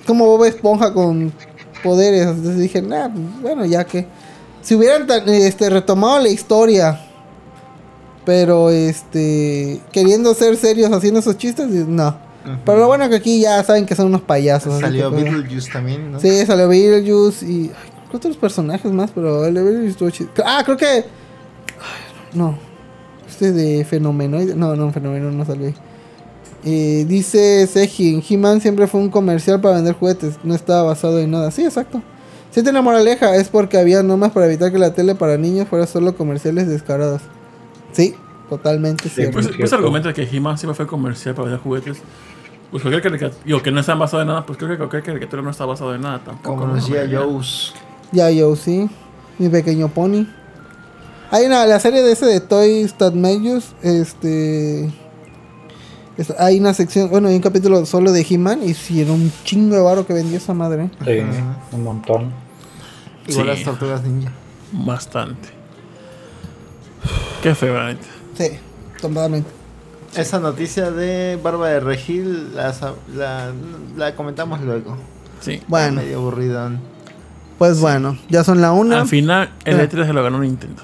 Es 0.00 0.06
como 0.06 0.26
Bob 0.26 0.44
Esponja 0.44 0.92
con 0.92 1.32
poderes. 1.82 2.26
Entonces 2.26 2.58
dije, 2.58 2.82
nah, 2.82 3.08
pues, 3.08 3.42
bueno, 3.42 3.64
ya 3.64 3.84
que. 3.84 4.06
Si 4.62 4.74
hubieran 4.74 5.06
este, 5.26 5.70
retomado 5.70 6.18
la 6.20 6.28
historia, 6.28 7.00
pero 8.24 8.70
este. 8.70 9.80
queriendo 9.92 10.34
ser 10.34 10.56
serios 10.56 10.92
haciendo 10.92 11.20
esos 11.20 11.36
chistes, 11.38 11.66
no. 11.68 12.16
Pero 12.64 12.78
lo 12.78 12.86
bueno 12.86 13.08
que 13.08 13.16
aquí 13.16 13.40
ya 13.40 13.62
saben 13.62 13.84
que 13.84 13.94
son 13.94 14.06
unos 14.06 14.22
payasos. 14.22 14.80
Salió 14.80 15.10
Beetlejuice 15.10 15.70
también, 15.70 16.12
¿no? 16.12 16.20
Sí, 16.20 16.46
salió 16.46 16.68
Beetlejuice 16.68 17.44
y. 17.46 17.70
ay, 17.74 17.90
¿qué 17.90 17.97
otros 18.16 18.36
personajes 18.36 18.90
más? 18.90 19.10
Pero 19.12 19.44
el 19.44 19.54
de 19.54 19.62
Beetlejuice 19.62 19.90
estuvo 19.90 20.10
chido. 20.10 20.30
Ah, 20.44 20.62
creo 20.64 20.76
que. 20.76 20.86
ay, 20.86 21.04
No. 22.34 22.58
Este 23.28 23.52
de 23.52 23.84
Fenomenoide. 23.84 24.54
No, 24.54 24.74
no, 24.74 24.90
Fenomenoide 24.92 25.36
no 25.36 25.44
salió 25.44 25.66
ahí. 25.66 25.74
Eh, 26.64 27.04
dice 27.06 27.66
Sejin: 27.66 28.22
He-Man 28.28 28.60
siempre 28.60 28.86
fue 28.86 29.00
un 29.00 29.10
comercial 29.10 29.60
para 29.60 29.76
vender 29.76 29.94
juguetes. 29.94 30.38
No 30.42 30.54
estaba 30.54 30.82
basado 30.82 31.18
en 31.18 31.30
nada. 31.30 31.50
Sí, 31.50 31.64
exacto. 31.64 32.02
Si 32.50 32.62
tiene 32.62 32.80
moraleja, 32.80 33.36
es 33.36 33.48
porque 33.48 33.78
había 33.78 34.02
normas 34.02 34.32
para 34.32 34.46
evitar 34.46 34.72
que 34.72 34.78
la 34.78 34.92
tele 34.92 35.14
para 35.14 35.36
niños 35.36 35.68
fuera 35.68 35.86
solo 35.86 36.16
comerciales 36.16 36.66
descarados. 36.66 37.22
Sí, 37.92 38.14
totalmente 38.48 39.08
cierto. 39.08 39.34
Pues, 39.34 39.50
pues 39.56 39.72
argumento 39.72 40.08
de 40.08 40.14
que 40.14 40.22
He-Man 40.22 40.58
siempre 40.58 40.74
fue 40.74 40.86
comercial 40.86 41.34
para 41.34 41.46
vender 41.46 41.62
juguetes. 41.62 41.98
Pues 42.70 42.82
cualquier 42.82 43.02
caricatura, 43.02 43.42
digo 43.44 43.62
que 43.62 43.70
no 43.70 43.80
está 43.80 43.94
basado 43.94 44.22
en 44.22 44.28
nada, 44.28 44.44
pues 44.44 44.58
creo 44.58 44.70
que 44.70 44.76
cualquier 44.76 45.02
caricatura 45.02 45.40
no 45.40 45.50
está 45.50 45.64
basado 45.64 45.94
en 45.94 46.02
nada 46.02 46.22
tampoco. 46.22 46.60
Como 46.60 46.74
G.I. 46.76 47.14
Joe's. 47.14 47.74
Yo 48.12 48.56
sí. 48.56 48.88
Mi 49.38 49.48
pequeño 49.48 49.88
pony. 49.88 50.26
Hay 51.30 51.44
una, 51.46 51.66
la 51.66 51.78
serie 51.78 52.02
de 52.02 52.12
ese 52.12 52.26
de 52.26 52.40
Toys 52.40 52.94
That 52.94 53.12
Made 53.12 53.60
este... 53.82 54.86
es- 56.16 56.34
hay 56.38 56.58
una 56.58 56.72
sección, 56.74 57.10
bueno, 57.10 57.28
hay 57.28 57.36
un 57.36 57.42
capítulo 57.42 57.84
solo 57.86 58.12
de 58.12 58.26
He-Man 58.28 58.60
y 58.64 58.72
si 58.74 59.02
era 59.02 59.12
un 59.12 59.30
chingo 59.44 59.76
de 59.76 59.82
varo 59.82 60.06
que 60.06 60.14
vendió 60.14 60.38
esa 60.38 60.54
madre. 60.54 60.90
Sí, 61.04 61.18
Ajá. 61.20 61.58
un 61.72 61.84
montón. 61.84 62.32
Igual 63.26 63.46
Sí. 63.46 63.52
las 63.52 63.62
tortugas 63.62 64.02
ninja. 64.04 64.32
Bastante. 64.72 65.50
Qué 67.42 67.54
feo, 67.54 67.74
la 67.74 67.88
neta. 67.88 68.06
Sí, 68.36 68.50
totalmente. 69.00 69.50
Esa 70.16 70.40
noticia 70.40 70.90
de 70.90 71.38
Barba 71.42 71.68
de 71.68 71.80
Regil 71.80 72.54
la, 72.56 73.52
la 73.96 74.16
comentamos 74.16 74.60
luego. 74.62 74.96
Sí. 75.40 75.62
Bueno, 75.68 76.00
Medio 76.00 76.18
aburridón. 76.18 76.80
Pues 77.58 77.80
bueno, 77.80 78.16
ya 78.28 78.44
son 78.44 78.60
la 78.60 78.72
una. 78.72 79.00
Al 79.00 79.08
final, 79.08 79.50
el 79.64 79.80
Ah. 79.80 79.84
E3 79.84 80.06
se 80.06 80.12
lo 80.12 80.22
ganó 80.22 80.38
Nintendo. 80.40 80.82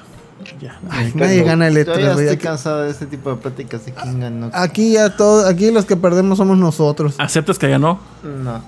Ya. 0.60 0.78
Ay, 0.90 1.12
nadie 1.14 1.42
gana 1.42 1.68
el 1.68 1.74
Yo 1.74 1.80
E3, 1.80 1.86
ya 1.86 1.94
güey. 1.94 2.08
estoy 2.26 2.28
Aquí, 2.28 2.36
cansado 2.44 2.82
de 2.82 2.90
este 2.90 3.06
tipo 3.06 3.30
de 3.30 3.36
pláticas 3.36 3.86
de 3.86 3.92
quién 3.92 4.20
ganó. 4.20 4.50
aquí 4.52 4.92
ya 4.92 5.16
todo, 5.16 5.46
aquí 5.46 5.70
los 5.70 5.84
que 5.86 5.96
perdemos 5.96 6.38
somos 6.38 6.58
nosotros. 6.58 7.14
¿Aceptas 7.18 7.58
que 7.58 7.68
ganó? 7.68 7.98
No. 8.22 8.62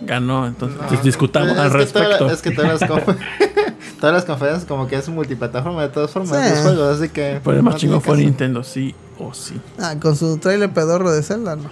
Ganó, 0.00 0.46
entonces 0.46 0.78
no. 0.80 0.88
dis- 0.88 1.02
discutamos 1.02 1.52
Es 1.52 1.58
al 1.58 1.72
que 1.72 1.86
toda 1.86 2.08
la- 2.08 2.18
respecto. 2.18 2.30
es 2.30 2.42
que 2.42 2.50
todas 2.50 2.80
las, 2.80 2.90
todas 4.00 4.14
las 4.14 4.24
conferencias 4.24 4.64
como 4.66 4.86
que 4.86 4.96
es 4.96 5.08
multiplataforma 5.08 5.82
de 5.82 5.88
todas 5.88 6.10
formas 6.10 6.30
Sí. 6.36 6.50
los 6.50 6.58
juegos, 6.60 6.98
así 7.00 7.08
que... 7.10 7.40
Pero 7.42 7.56
el 7.56 7.62
más 7.62 7.74
no 7.74 7.80
tiene 7.80 7.94
fue 8.00 8.14
caso. 8.14 8.16
Nintendo, 8.16 8.64
sí 8.64 8.94
o 9.18 9.32
sí. 9.32 9.54
Ah, 9.78 9.94
con 10.00 10.16
su 10.16 10.36
trailer 10.38 10.70
pedorro 10.72 11.10
de 11.12 11.22
Zelda, 11.22 11.56
no. 11.56 11.70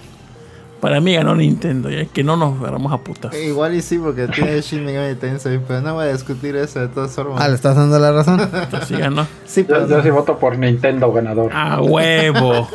Para 0.83 1.01
mí 1.01 1.15
ganó 1.15 1.37
Nintendo, 1.37 1.89
ya 1.91 2.07
que 2.07 2.25
no 2.25 2.37
nos 2.37 2.59
agarramos 2.61 2.93
a 2.93 2.99
putas. 2.99 3.33
Eh, 3.35 3.45
Igual 3.45 3.77
y 3.77 3.83
sí, 3.83 3.99
porque 3.99 4.27
tiene 4.27 4.61
Shin 4.61 4.85
Megami 4.85 5.15
Tensei, 5.15 5.61
pero 5.61 5.81
no 5.81 5.95
voy 5.95 6.07
a 6.07 6.13
discutir 6.13 6.57
eso 6.57 6.81
de 6.81 6.89
todas 6.89 7.13
formas. 7.13 7.41
Ah, 7.41 7.47
le 7.47 7.55
estás 7.55 7.77
dando 7.77 8.01
la 8.01 8.11
razón. 8.11 8.41
Entonces 8.41 8.89
sí 8.89 8.97
ganó. 8.97 9.25
Sí, 9.45 9.63
pero 9.63 9.87
Yo, 9.87 9.99
yo 9.99 10.03
sí 10.03 10.11
voto 10.11 10.41
por 10.41 10.59
Nintendo 10.59 11.13
ganador. 11.13 11.53
¡A 11.55 11.81
huevo! 11.81 12.69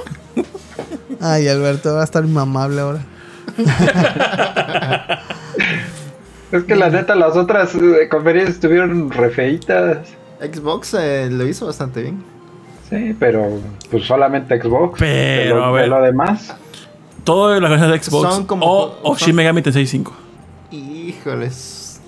Ay, 1.20 1.50
Alberto, 1.50 1.96
va 1.96 2.00
a 2.00 2.04
estar 2.06 2.24
inmamable 2.24 2.80
ahora. 2.80 3.02
Es 6.50 6.64
que 6.64 6.78
la 6.78 6.90
neta, 6.90 7.14
las 7.14 7.36
otras 7.36 7.76
eh, 7.76 8.08
conferencias 8.10 8.56
estuvieron 8.56 9.12
re 9.12 9.32
feitas. 9.32 10.08
Xbox 10.40 10.94
eh, 10.94 11.28
lo 11.30 11.46
hizo 11.46 11.66
bastante 11.66 12.04
bien. 12.04 12.24
Sí, 12.90 13.14
pero 13.20 13.60
pues 13.92 14.06
solamente 14.06 14.62
Xbox. 14.62 14.98
Pero, 14.98 15.62
a 15.62 15.72
ver. 15.74 15.84
de 15.84 15.90
lo 15.90 16.02
demás. 16.02 16.56
Todo 17.28 17.60
las 17.60 17.70
cosas 17.72 17.92
de 17.92 18.02
Xbox 18.04 18.34
Son 18.34 18.46
como- 18.48 18.66
o, 18.66 19.00
o 19.04 19.16
son- 19.18 19.28
Shin 19.28 19.36
Megami 19.36 19.62
Tensei 19.62 19.86
5. 19.86 20.14
Híjoles. 20.72 22.00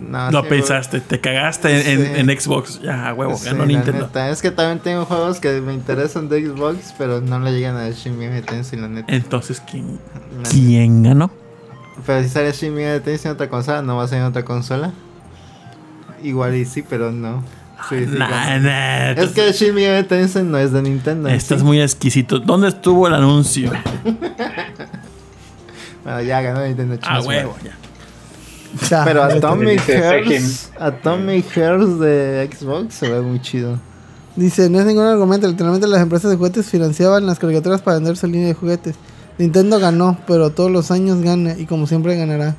No, 0.00 0.30
Lo 0.32 0.42
sí, 0.42 0.48
pensaste, 0.48 1.00
te 1.00 1.20
cagaste 1.20 1.92
en, 1.92 2.28
en- 2.30 2.40
Xbox. 2.40 2.80
Ya, 2.82 3.14
huevo, 3.14 3.36
Sí, 3.36 3.46
ganó 3.46 3.64
Nintendo. 3.64 4.06
neta. 4.06 4.28
Es 4.28 4.42
que 4.42 4.50
también 4.50 4.80
tengo 4.80 5.04
juegos 5.04 5.38
que 5.38 5.60
me 5.60 5.72
interesan 5.72 6.28
de 6.28 6.44
Xbox, 6.46 6.94
pero 6.98 7.20
no 7.20 7.38
le 7.38 7.52
llegan 7.52 7.76
a 7.76 7.88
Shin 7.90 8.18
Megami 8.18 8.42
Tensei, 8.42 8.78
la 8.80 8.88
neta. 8.88 9.14
Entonces, 9.14 9.60
¿quién, 9.70 10.00
La 10.42 10.48
¿quién 10.50 11.04
ganó? 11.04 11.30
Pero 12.04 12.22
si 12.24 12.28
sale 12.28 12.50
Shin 12.52 12.74
Megami 12.74 13.00
Tensei 13.00 13.28
en 13.30 13.34
otra 13.34 13.48
consola, 13.48 13.82
¿no 13.82 13.96
va 13.96 14.02
a 14.04 14.08
ser 14.08 14.18
en 14.18 14.24
otra 14.24 14.44
consola? 14.44 14.92
Igual 16.22 16.56
y 16.56 16.64
sí, 16.64 16.82
pero 16.82 17.12
no. 17.12 17.42
Sí, 17.88 18.06
sí, 18.06 18.16
Nah, 18.16 18.26
con- 18.54 18.62
nah, 18.64 19.10
Es 19.12 19.30
que 19.30 19.52
Shin 19.52 19.74
Megami 19.74 20.06
Tensei 20.06 20.42
no 20.44 20.56
es 20.58 20.72
de 20.72 20.80
Nintendo. 20.82 21.28
en 21.28 21.34
Estás 21.34 21.58
sí. 21.60 21.64
muy 21.64 21.80
exquisito. 21.80 22.38
¿Dónde 22.38 22.68
estuvo 22.68 23.06
el 23.08 23.14
anuncio? 23.14 23.72
Bueno, 26.04 26.22
ya 26.26 26.40
ganó 26.40 26.64
Nintendo. 26.64 26.98
Ah, 27.02 27.20
huevo, 27.20 27.56
ya. 27.64 27.72
Ya, 28.88 29.04
Pero. 29.04 29.22
Atomic 29.22 29.80
Hearts, 29.86 30.70
Atomic 30.80 31.46
Hearts 31.52 32.00
de 32.00 32.50
Xbox 32.52 32.94
se 32.94 33.08
ve 33.08 33.20
muy 33.20 33.40
chido. 33.40 33.78
Dice, 34.34 34.68
no 34.68 34.80
es 34.80 34.86
ningún 34.86 35.04
argumento. 35.04 35.46
Literalmente 35.46 35.86
las 35.86 36.00
empresas 36.00 36.30
de 36.30 36.36
juguetes 36.36 36.66
financiaban 36.66 37.24
las 37.24 37.38
caricaturas 37.38 37.82
para 37.82 37.96
vender 37.98 38.16
su 38.16 38.26
línea 38.26 38.48
de 38.48 38.54
juguetes. 38.54 38.96
Nintendo 39.38 39.78
ganó, 39.78 40.18
pero 40.26 40.50
todos 40.50 40.70
los 40.72 40.90
años 40.90 41.20
gana 41.22 41.54
y 41.56 41.66
como 41.66 41.86
siempre 41.86 42.16
ganará. 42.16 42.56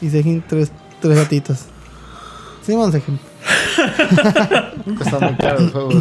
Y 0.00 0.10
Sejin 0.10 0.44
tres, 0.46 0.70
tres 1.00 1.16
gatitos. 1.16 1.60
Simón 2.64 2.92
Sejin. 2.92 3.18
Están 5.00 5.20
muy 5.20 5.34
caros 5.36 5.62
los 5.62 5.72
juegos. 5.72 5.94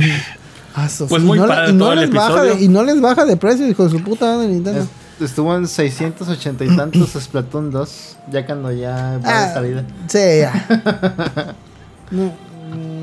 Ah, 0.76 0.88
Pues 1.08 1.24
y 1.24 1.26
muy 1.26 1.40
no, 1.40 1.48
padre 1.48 1.68
le- 1.68 1.72
y 1.72 1.74
no 1.76 1.84
todo 1.86 1.94
el 1.94 2.00
les 2.02 2.12
baja 2.12 2.44
de, 2.44 2.62
y 2.64 2.68
no 2.68 2.84
les 2.84 3.02
baja 3.02 3.26
de 3.26 3.38
precio, 3.38 3.68
hijo 3.68 3.86
de 3.86 3.90
su 3.92 4.04
puta 4.04 4.26
madre 4.36 4.48
Nintendo. 4.50 4.82
Es- 4.82 4.90
Estuvo 5.22 5.56
en 5.56 5.66
680 5.66 6.66
y 6.66 6.76
tantos 6.76 7.10
Splatoon 7.22 7.72
2, 7.72 8.18
ya 8.32 8.46
cuando 8.46 8.70
ya 8.74 8.94
va 8.94 9.18
de 9.18 9.24
Ah, 9.26 9.52
salida. 9.54 9.84
Sí, 10.08 10.20
ya. 10.40 11.54
no, 12.12 12.34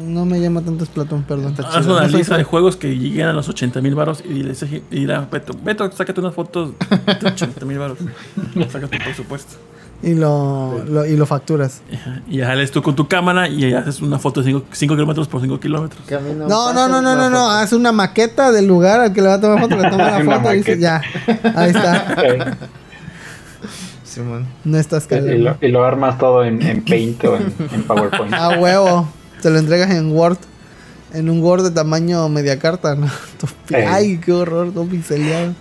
no 0.07 0.24
me 0.26 0.39
llama 0.39 0.60
tanto 0.60 0.84
Splatoon, 0.84 1.23
perdón. 1.23 1.52
Está 1.58 1.62
Haz 1.68 1.86
una 1.86 2.02
No 2.07 2.08
lista 2.18 2.36
de 2.36 2.44
juegos 2.44 2.76
que 2.76 2.94
lleguen 2.99 3.28
a 3.28 3.32
los 3.32 3.49
80 3.49 3.81
mil 3.81 3.94
baros 3.94 4.23
y 4.28 4.42
le 4.42 4.50
dices- 4.50 4.82
y 4.91 4.97
dirá, 5.00 5.26
Beto, 5.32 5.55
Beto, 5.65 5.91
sácate 5.92 6.20
unas 6.20 6.34
fotos 6.34 6.73
de 7.20 7.26
80 7.28 7.65
mil 7.65 7.78
baros. 7.78 7.97
Sacas 8.70 8.91
tu 8.91 8.99
presupuesto. 8.99 9.55
Y 10.05 10.15
lo, 10.15 10.83
lo- 10.85 11.07
y 11.07 11.17
lo 11.17 11.27
facturas. 11.27 11.81
Ajá. 11.95 12.23
Y 12.29 12.39
ya 12.39 12.47
sales 12.47 12.73
tú 12.73 12.83
con 12.83 12.97
tu 12.97 13.07
cámara 13.07 13.49
y 13.49 13.73
haces 13.73 14.01
una 14.01 14.19
foto 14.19 14.43
de 14.43 14.51
5 14.73 14.95
kilómetros 14.95 15.29
por 15.29 15.41
5 15.41 15.61
kilómetros. 15.61 16.03
No, 16.37 16.73
no, 16.73 16.89
no, 16.89 17.01
no, 17.01 17.15
no, 17.15 17.31
no. 17.31 17.51
Haz 17.51 17.73
una 17.73 17.93
maqueta 17.93 18.51
del 18.51 18.67
lugar 18.67 19.01
al 19.01 19.13
que 19.13 19.23
le 19.23 19.29
va 19.29 19.35
a 19.35 19.41
tomar 19.41 19.61
foto, 19.61 19.77
le 19.77 19.89
toma 19.91 20.11
la 20.19 20.25
foto 20.39 20.53
y 20.55 20.57
dice, 20.59 20.79
ya. 20.79 21.01
Ahí 21.55 21.71
está. 21.71 22.57
Simón. 24.05 24.47
No 24.65 24.79
estás 24.79 25.05
y, 25.05 25.09
calando. 25.09 25.57
lo, 25.61 25.67
y 25.67 25.71
lo 25.71 25.85
armas 25.85 26.19
todo 26.19 26.45
en, 26.45 26.61
en 26.63 26.85
Paint 26.85 27.25
o 27.25 27.37
en, 27.37 27.55
en 27.73 27.83
PowerPoint. 27.85 28.33
A 28.35 28.59
huevo. 28.59 29.09
Te 29.41 29.51
lo 29.51 29.59
entregas 29.59 29.91
en 29.91 30.13
Word. 30.13 30.39
En 31.15 31.29
un 31.31 31.41
Word 31.43 31.63
de 31.65 31.71
tamaño 31.71 32.29
media 32.29 32.59
carta, 32.59 32.95
¿no? 32.95 33.07
Ay, 33.89 34.19
qué 34.19 34.33
horror, 34.33 34.73
todo 34.73 34.85
pixeleado. 34.87 35.53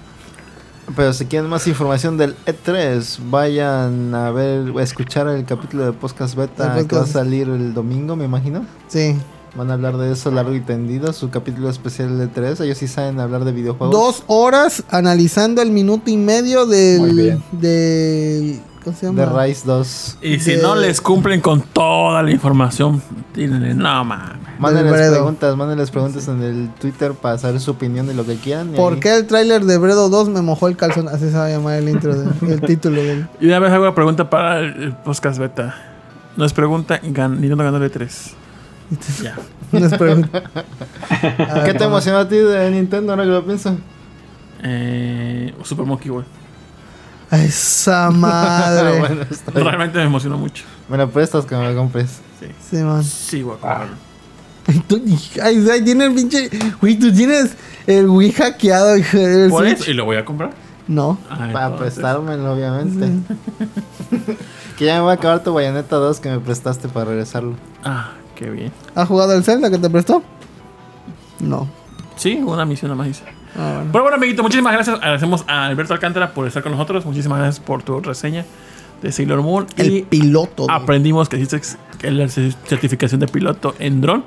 Pero 0.96 1.14
si 1.14 1.26
quieren 1.26 1.50
más 1.50 1.68
información 1.68 2.18
del 2.18 2.36
E3, 2.46 3.20
vayan 3.30 4.14
a 4.16 4.32
ver, 4.32 4.74
a 4.78 4.84
escuchar 4.84 5.28
el 5.28 5.46
capítulo 5.46 5.86
de 5.86 5.94
Podcast 5.94 6.36
Beta 6.36 6.86
que 6.88 6.96
va 6.96 7.04
a 7.04 7.08
salir 7.08 7.48
el 7.50 7.74
domingo, 7.74 8.16
me 8.16 8.26
imagino. 8.26 8.66
Sí. 8.88 9.16
Van 9.56 9.70
a 9.70 9.74
hablar 9.74 9.98
de 9.98 10.14
eso 10.14 10.32
largo 10.32 10.56
y 10.56 10.62
tendido, 10.62 11.12
su 11.12 11.30
capítulo 11.30 11.70
especial 11.70 12.18
del 12.18 12.32
E3. 12.32 12.64
Ellos 12.64 12.78
sí 12.78 12.88
saben 12.88 13.20
hablar 13.20 13.44
de 13.44 13.52
videojuegos. 13.52 13.92
Dos 13.92 14.24
horas 14.28 14.84
analizando 14.90 15.62
el 15.62 15.72
minuto 15.72 16.10
y 16.10 16.18
medio 16.18 16.66
Muy 16.66 17.38
del. 17.52 18.62
¿Cómo 18.84 18.96
se 18.96 19.06
llama? 19.06 19.26
de 19.26 19.48
Rise 19.48 19.62
2. 19.66 20.18
Y 20.24 20.40
si 20.40 20.54
De- 20.56 20.62
no 20.64 20.76
les 20.76 21.02
cumplen 21.02 21.40
con 21.40 21.62
toda 21.62 22.24
la 22.24 22.32
información, 22.32 23.02
tírenle, 23.34 23.74
no 23.76 24.04
mames. 24.04 24.40
Mándenles 24.60 24.92
Bredo. 24.94 25.14
preguntas, 25.14 25.56
mándenles 25.56 25.92
preguntas 25.92 26.28
en 26.28 26.42
el 26.42 26.70
Twitter 26.80 27.14
para 27.14 27.38
saber 27.38 27.60
su 27.60 27.72
opinión 27.72 28.08
de 28.08 28.14
lo 28.16 28.26
que 28.26 28.36
quieran. 28.38 28.70
¿Por 28.70 28.94
ahí- 28.94 29.00
qué 29.00 29.16
el 29.18 29.28
tráiler 29.28 29.66
de 29.66 29.78
Bredo 29.78 30.10
2 30.10 30.30
me 30.30 30.42
mojó 30.42 30.68
el 30.68 30.78
calzón? 30.78 31.08
Así 31.10 31.30
se 31.30 31.38
va 31.38 31.46
a 31.46 31.50
llamar 31.50 31.76
el 31.78 31.90
intro, 31.90 32.16
de- 32.16 32.54
el 32.54 32.62
título 32.62 33.02
del. 33.04 33.28
Y 33.40 33.48
una 33.48 33.60
vez 33.60 33.72
hago 33.72 33.84
una 33.84 33.96
pregunta 33.96 34.30
para 34.30 34.60
el 34.60 34.94
podcast 35.04 35.40
beta. 35.40 35.76
Nos 36.38 36.54
pregunta, 36.54 37.00
gan, 37.04 37.40
Nintendo 37.42 37.64
ganó 37.64 37.78
el 37.78 37.92
E3. 37.92 38.34
Ya. 39.24 39.38
Pregunta. 39.98 40.44
¿Qué 41.66 41.74
te 41.74 41.84
emociona 41.86 42.20
a 42.22 42.28
ti 42.28 42.36
de 42.36 42.70
Nintendo 42.72 43.14
ahora 43.14 43.24
que 43.24 43.30
lo 43.30 43.46
pienso? 43.46 43.78
Eh, 44.64 45.54
Super 45.64 45.86
Monkey 45.86 46.10
World. 46.12 46.28
A 47.32 47.38
Esa 47.44 48.12
madre. 48.12 49.00
bueno. 49.00 49.26
Realmente 49.54 49.98
me 49.98 50.04
emocionó 50.06 50.38
mucho. 50.38 50.64
Me 50.90 50.98
lo 50.98 51.10
prestas 51.10 51.46
que 51.46 51.56
me 51.56 51.68
lo 51.72 51.76
compres. 51.80 52.20
Sí, 52.40 52.48
Sí, 52.70 52.78
man. 52.84 53.04
sí, 53.04 53.42
voy 53.44 53.56
a 53.56 53.60
comprarlo. 53.60 53.96
Tú- 54.88 55.02
Ay, 55.42 55.68
ay, 55.72 55.82
tiene 55.84 56.06
el 56.06 56.14
pinche. 56.14 56.50
Güey, 56.80 56.98
tú 57.00 57.12
tienes 57.12 57.56
el 57.88 58.08
Wii 58.08 58.32
hackeado, 58.34 58.96
hijo 58.98 59.18
de 59.18 59.50
Por 59.50 59.64
Switch. 59.66 59.82
eso, 59.82 59.92
y 59.92 59.94
lo 59.96 60.06
voy 60.06 60.18
a 60.18 60.26
comprar. 60.26 60.52
No. 60.88 61.18
Ah, 61.30 61.36
Para 61.38 61.48
entonces. 61.48 61.78
prestármelo, 61.80 62.54
obviamente. 62.54 63.10
que 64.78 64.86
ya 64.86 64.96
me 64.96 65.02
va 65.02 65.12
a 65.12 65.16
acabar 65.16 65.44
tu 65.44 65.54
Bayonetta 65.54 65.96
2 65.96 66.20
que 66.20 66.30
me 66.30 66.40
prestaste 66.40 66.88
para 66.90 67.06
regresarlo. 67.06 67.56
Ah, 67.84 68.12
qué 68.36 68.50
bien. 68.50 68.72
¿Has 68.96 69.08
jugado 69.08 69.34
el 69.34 69.44
Zelda 69.44 69.70
que 69.70 69.78
te 69.78 69.90
prestó? 69.90 70.24
No. 71.40 71.68
Sí, 72.16 72.36
una 72.44 72.66
misión 72.66 72.90
nada 72.92 72.98
más 73.04 73.08
hice. 73.08 73.24
Ah, 73.58 73.74
bueno. 73.76 73.90
Pero 73.92 74.04
bueno, 74.04 74.18
amiguito, 74.18 74.44
muchísimas 74.44 74.74
gracias. 74.74 74.96
Agradecemos 74.98 75.44
a 75.48 75.66
Alberto 75.66 75.94
Alcántara 75.94 76.34
por 76.34 76.48
estar 76.48 76.64
con 76.64 76.72
nosotros. 76.72 77.06
Muchísimas 77.06 77.40
gracias 77.40 77.60
por 77.64 77.84
tu 77.84 78.00
reseña 78.00 78.46
de 79.02 79.12
Sailor 79.12 79.42
Moon. 79.42 79.68
El 79.78 79.92
y 79.98 80.02
piloto. 80.04 80.68
de- 80.68 80.74
aprendimos 80.74 81.28
que 81.30 81.36
existe 81.42 81.78
la 82.10 82.26
cer- 82.26 82.56
certificación 82.68 83.20
de 83.20 83.28
piloto 83.28 83.76
en 83.80 84.00
dron. 84.02 84.24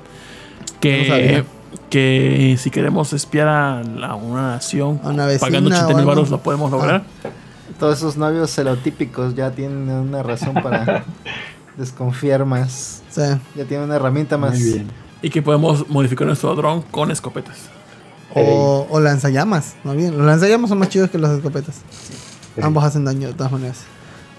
Que, 1.89 2.57
si 2.57 2.69
queremos 2.69 3.13
espiar 3.13 3.47
a, 3.47 3.83
la- 3.83 4.07
a 4.07 4.15
una 4.15 4.41
nación 4.51 4.99
A 5.03 5.09
una 5.09 5.25
vecina 5.25 5.47
pagando 5.47 5.69
80 5.69 5.87
o 5.93 5.95
mil 5.97 6.05
baros, 6.05 6.29
lo 6.29 6.39
podemos 6.41 6.71
lograr. 6.71 7.03
Todos 7.79 7.97
esos 7.97 8.17
novios 8.17 8.53
celotípicos 8.53 9.35
ya 9.35 9.51
tienen 9.51 9.89
una 9.89 10.21
razón 10.23 10.53
para 10.55 11.03
desconfiar 11.77 12.45
más. 12.45 13.01
Sí. 13.09 13.21
Ya 13.55 13.65
tienen 13.65 13.85
una 13.85 13.95
herramienta 13.95 14.37
más. 14.37 14.53
Muy 14.59 14.63
bien. 14.63 14.87
Y 15.21 15.29
que 15.29 15.41
podemos 15.41 15.87
modificar 15.89 16.27
nuestro 16.27 16.53
dron 16.55 16.81
con 16.83 17.11
escopetas. 17.11 17.69
O, 18.35 18.87
o 18.89 18.99
lanzallamas. 18.99 19.73
No 19.83 19.93
bien. 19.93 20.17
Los 20.17 20.25
lanzallamas 20.25 20.69
son 20.69 20.79
más 20.79 20.89
chidos 20.89 21.09
que 21.09 21.17
las 21.17 21.31
escopetas. 21.31 21.75
Ambos 22.61 22.83
hacen 22.83 23.05
daño 23.05 23.27
de 23.29 23.33
todas 23.33 23.51
maneras. 23.51 23.77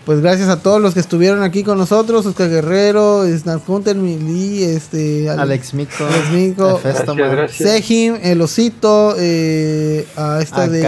pues 0.05 0.21
gracias 0.21 0.49
a 0.49 0.61
todos 0.61 0.81
los 0.81 0.95
que 0.95 1.01
estuvieron 1.01 1.43
aquí 1.43 1.65
con 1.65 1.77
nosotros, 1.79 2.25
Oscar 2.27 2.49
Guerrero, 2.49 3.25
Snap 3.27 3.69
Hunter, 3.69 3.97
Mili, 3.97 4.63
este, 4.63 5.29
Ale- 5.29 5.43
Alex 5.43 5.75
Mico. 5.75 6.05
Alex 6.07 6.31
Mico. 6.31 6.81
Gracias, 6.83 7.17
gracias. 7.17 7.71
Sejim, 7.71 8.17
El 8.23 8.41
Osito, 8.41 9.15
eh, 9.19 10.07
a 10.17 10.41
esta 10.41 10.63
A 10.63 10.69
de... 10.69 10.81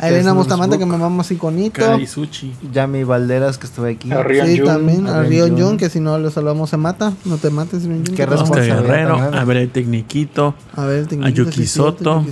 A 0.00 0.08
Elena 0.08 0.32
Bustamante 0.32 0.78
que 0.78 0.86
me 0.86 0.96
mama 0.96 1.22
iconito. 1.28 1.80
Kaisuchi. 1.80 2.54
Yami 2.72 3.04
Valderas 3.04 3.58
que 3.58 3.66
estuve 3.66 3.92
aquí. 3.92 4.10
A 4.12 4.22
Rion 4.22 4.46
Sí, 4.46 4.58
Jun, 4.58 4.66
también. 4.66 5.06
a 5.06 5.18
A 5.20 5.22
Rion 5.22 5.58
Jun, 5.60 5.76
que 5.76 5.90
si 5.90 6.00
no 6.00 6.18
lo 6.18 6.30
salvamos 6.30 6.70
se 6.70 6.76
mata. 6.76 7.12
No 7.24 7.36
te 7.36 7.50
mates, 7.50 7.84
Rion 7.84 8.04
Jun. 8.06 8.14
Qué 8.16 8.24
responsabilidad 8.26 8.82
Guerrero, 8.82 9.16
a 9.16 9.44
ver 9.44 9.56
el 9.58 9.70
Tecniquito, 9.70 10.54
A 10.74 10.84
ver, 10.86 11.06
te 11.06 11.22
a 11.22 11.28
Yuki 11.28 11.66
Soto. 11.66 12.24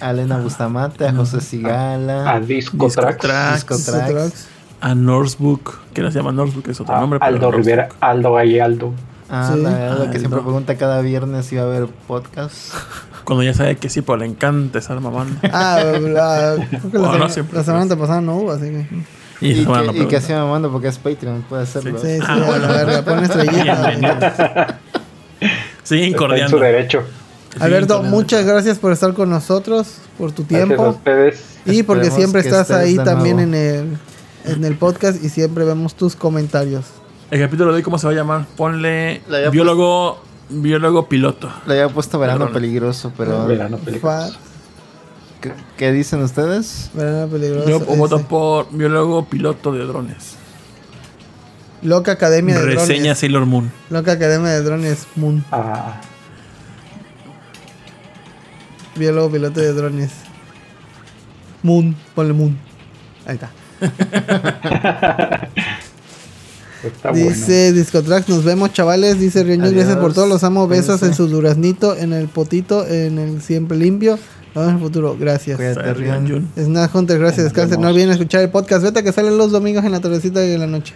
A 0.00 0.10
Elena 0.10 0.38
Bustamante, 0.38 1.06
a 1.06 1.12
José 1.12 1.36
a 1.36 1.40
Sigala. 1.40 2.40
Disco, 2.40 2.86
Disco 2.86 3.00
Tracks, 3.00 3.18
Tracks, 3.20 3.54
Disco 3.54 3.76
Disco 3.76 3.92
Tracks. 3.92 4.10
Tracks. 4.12 4.46
a 4.80 4.94
Norsebook, 4.94 5.78
que 5.94 6.02
no 6.02 6.10
se 6.10 6.18
llama 6.18 6.32
Norsebook, 6.32 6.68
es 6.68 6.80
otro 6.80 6.94
a 6.96 7.00
nombre. 7.00 7.18
pero 7.20 7.34
Aldo. 7.34 7.50
Rivera, 7.52 7.88
Aldo 8.00 8.36
ahí 8.36 8.58
Aldo. 8.58 8.92
Ah, 9.30 9.50
Sí. 9.54 9.60
la 9.62 9.70
verdad, 9.70 9.96
que 9.96 10.02
Aldo. 10.08 10.18
siempre 10.18 10.40
pregunta 10.40 10.76
cada 10.76 11.00
viernes 11.00 11.46
si 11.46 11.56
va 11.56 11.62
a 11.62 11.66
haber 11.66 11.86
podcast. 11.86 12.74
Cuando 13.24 13.42
ya 13.42 13.54
sabe 13.54 13.76
que 13.76 13.88
sí, 13.88 14.02
pero 14.02 14.18
le 14.18 14.26
encanta 14.26 14.78
estar 14.78 15.00
mamando. 15.00 15.36
Ah, 15.52 15.82
la, 16.00 16.56
creo 16.90 17.12
que 17.12 17.18
la, 17.18 17.28
siempre 17.28 17.58
la 17.58 17.64
semana 17.64 17.96
pasada 17.96 18.20
no 18.20 18.36
hubo, 18.36 18.52
así 18.52 18.66
que. 18.70 18.86
Y, 19.40 19.64
no 19.64 19.72
que, 19.72 19.80
y 19.80 19.86
que 19.86 19.92
pregunta. 19.92 20.16
así 20.18 20.32
me 20.32 20.44
mando 20.44 20.70
porque 20.70 20.88
es 20.88 20.98
Patreon, 20.98 21.42
puede 21.48 21.62
hacerlo. 21.64 21.98
Sí, 21.98 22.06
sí, 22.18 22.18
Ah, 22.26 22.32
a 22.34 22.36
la 22.36 22.46
bueno. 22.46 22.68
verga, 22.68 23.04
pon 23.04 23.24
estrellita. 23.24 24.78
Siguen 25.82 26.04
Está 26.04 26.06
en 26.06 26.12
cordiando. 26.14 26.56
su 26.56 26.62
derecho. 26.62 27.02
Alberto, 27.60 28.02
muchas 28.02 28.44
gracias 28.44 28.78
por 28.78 28.92
estar 28.92 29.12
con 29.14 29.30
nosotros, 29.30 29.98
por 30.18 30.32
tu 30.32 30.42
Gracias 30.46 30.62
a 30.62 30.66
tiempo. 30.66 30.88
ustedes. 30.90 31.44
Y 31.66 31.82
porque 31.82 32.08
Esperemos 32.08 32.14
siempre 32.32 32.40
estás 32.42 32.70
ahí 32.70 32.96
también 32.96 33.38
en 33.40 33.54
el, 33.54 33.96
en 34.44 34.64
el 34.64 34.76
podcast 34.76 35.22
y 35.22 35.28
siempre 35.28 35.64
vemos 35.64 35.94
tus 35.94 36.16
comentarios. 36.16 36.84
El 37.30 37.40
capítulo 37.40 37.70
de 37.70 37.76
hoy, 37.76 37.82
¿cómo 37.82 37.98
se 37.98 38.06
va 38.06 38.12
a 38.12 38.16
llamar? 38.16 38.46
Ponle 38.56 39.22
Le 39.28 39.46
había 39.46 39.50
biólogo, 40.48 41.08
piloto. 41.08 41.50
Le 41.66 41.74
había 41.80 41.88
puesto 41.92 42.18
verano 42.18 42.46
Perdón. 42.46 42.54
peligroso, 42.54 43.12
pero 43.16 43.46
Verano 43.46 43.78
peligroso. 43.78 44.36
¿qué, 45.40 45.52
qué 45.76 45.92
dicen 45.92 46.22
ustedes? 46.22 46.90
verano 46.94 47.26
peligroso, 47.28 47.68
Yo 47.68 47.80
voto 47.80 48.20
por 48.22 48.68
biólogo 48.70 49.24
piloto 49.26 49.72
de 49.72 49.84
drones. 49.86 50.36
Loca 51.82 52.12
Academia 52.12 52.58
de 52.58 52.64
Reseña 52.64 53.00
Drones. 53.02 53.18
Sailor 53.18 53.44
Moon. 53.46 53.70
Loca 53.90 54.12
Academia 54.12 54.48
de 54.50 54.62
Drones 54.62 55.06
Moon. 55.16 55.44
Ah, 55.52 56.00
Biólogo 58.96 59.30
piloto 59.32 59.60
de 59.60 59.72
drones. 59.72 60.12
Moon, 61.62 61.94
ponle 62.14 62.32
Moon. 62.32 62.56
Ahí 63.26 63.34
está. 63.34 63.50
está 66.88 67.10
bueno. 67.10 67.28
Dice 67.28 67.72
Discotrax, 67.72 68.28
nos 68.28 68.44
vemos 68.44 68.72
chavales. 68.72 69.18
Dice 69.18 69.44
Jun, 69.44 69.58
gracias 69.58 69.96
por 69.96 70.12
todo. 70.14 70.26
Los 70.26 70.44
amo. 70.44 70.68
Besos 70.68 71.02
en 71.02 71.14
su 71.14 71.28
duraznito, 71.28 71.96
en 71.96 72.12
el 72.12 72.28
potito, 72.28 72.86
en 72.86 73.18
el 73.18 73.42
siempre 73.42 73.76
limpio. 73.76 74.18
Nos 74.54 74.66
vemos 74.66 74.68
en 74.68 74.76
el 74.76 74.82
futuro. 74.82 75.16
Gracias. 75.18 75.56
Cuídate, 75.56 75.94
Rion. 75.94 76.28
Jun. 76.28 76.48
Snack 76.56 76.94
Hunter, 76.94 77.18
gracias. 77.18 77.44
Descansen. 77.44 77.80
No 77.80 77.88
olviden 77.88 78.10
escuchar 78.10 78.42
el 78.42 78.50
podcast. 78.50 78.82
Vete 78.82 79.02
que 79.02 79.12
sale 79.12 79.30
los 79.30 79.50
domingos 79.50 79.84
en 79.84 79.92
la 79.92 80.00
tardecita 80.00 80.40
de 80.40 80.58
la 80.58 80.66
noche. 80.66 80.94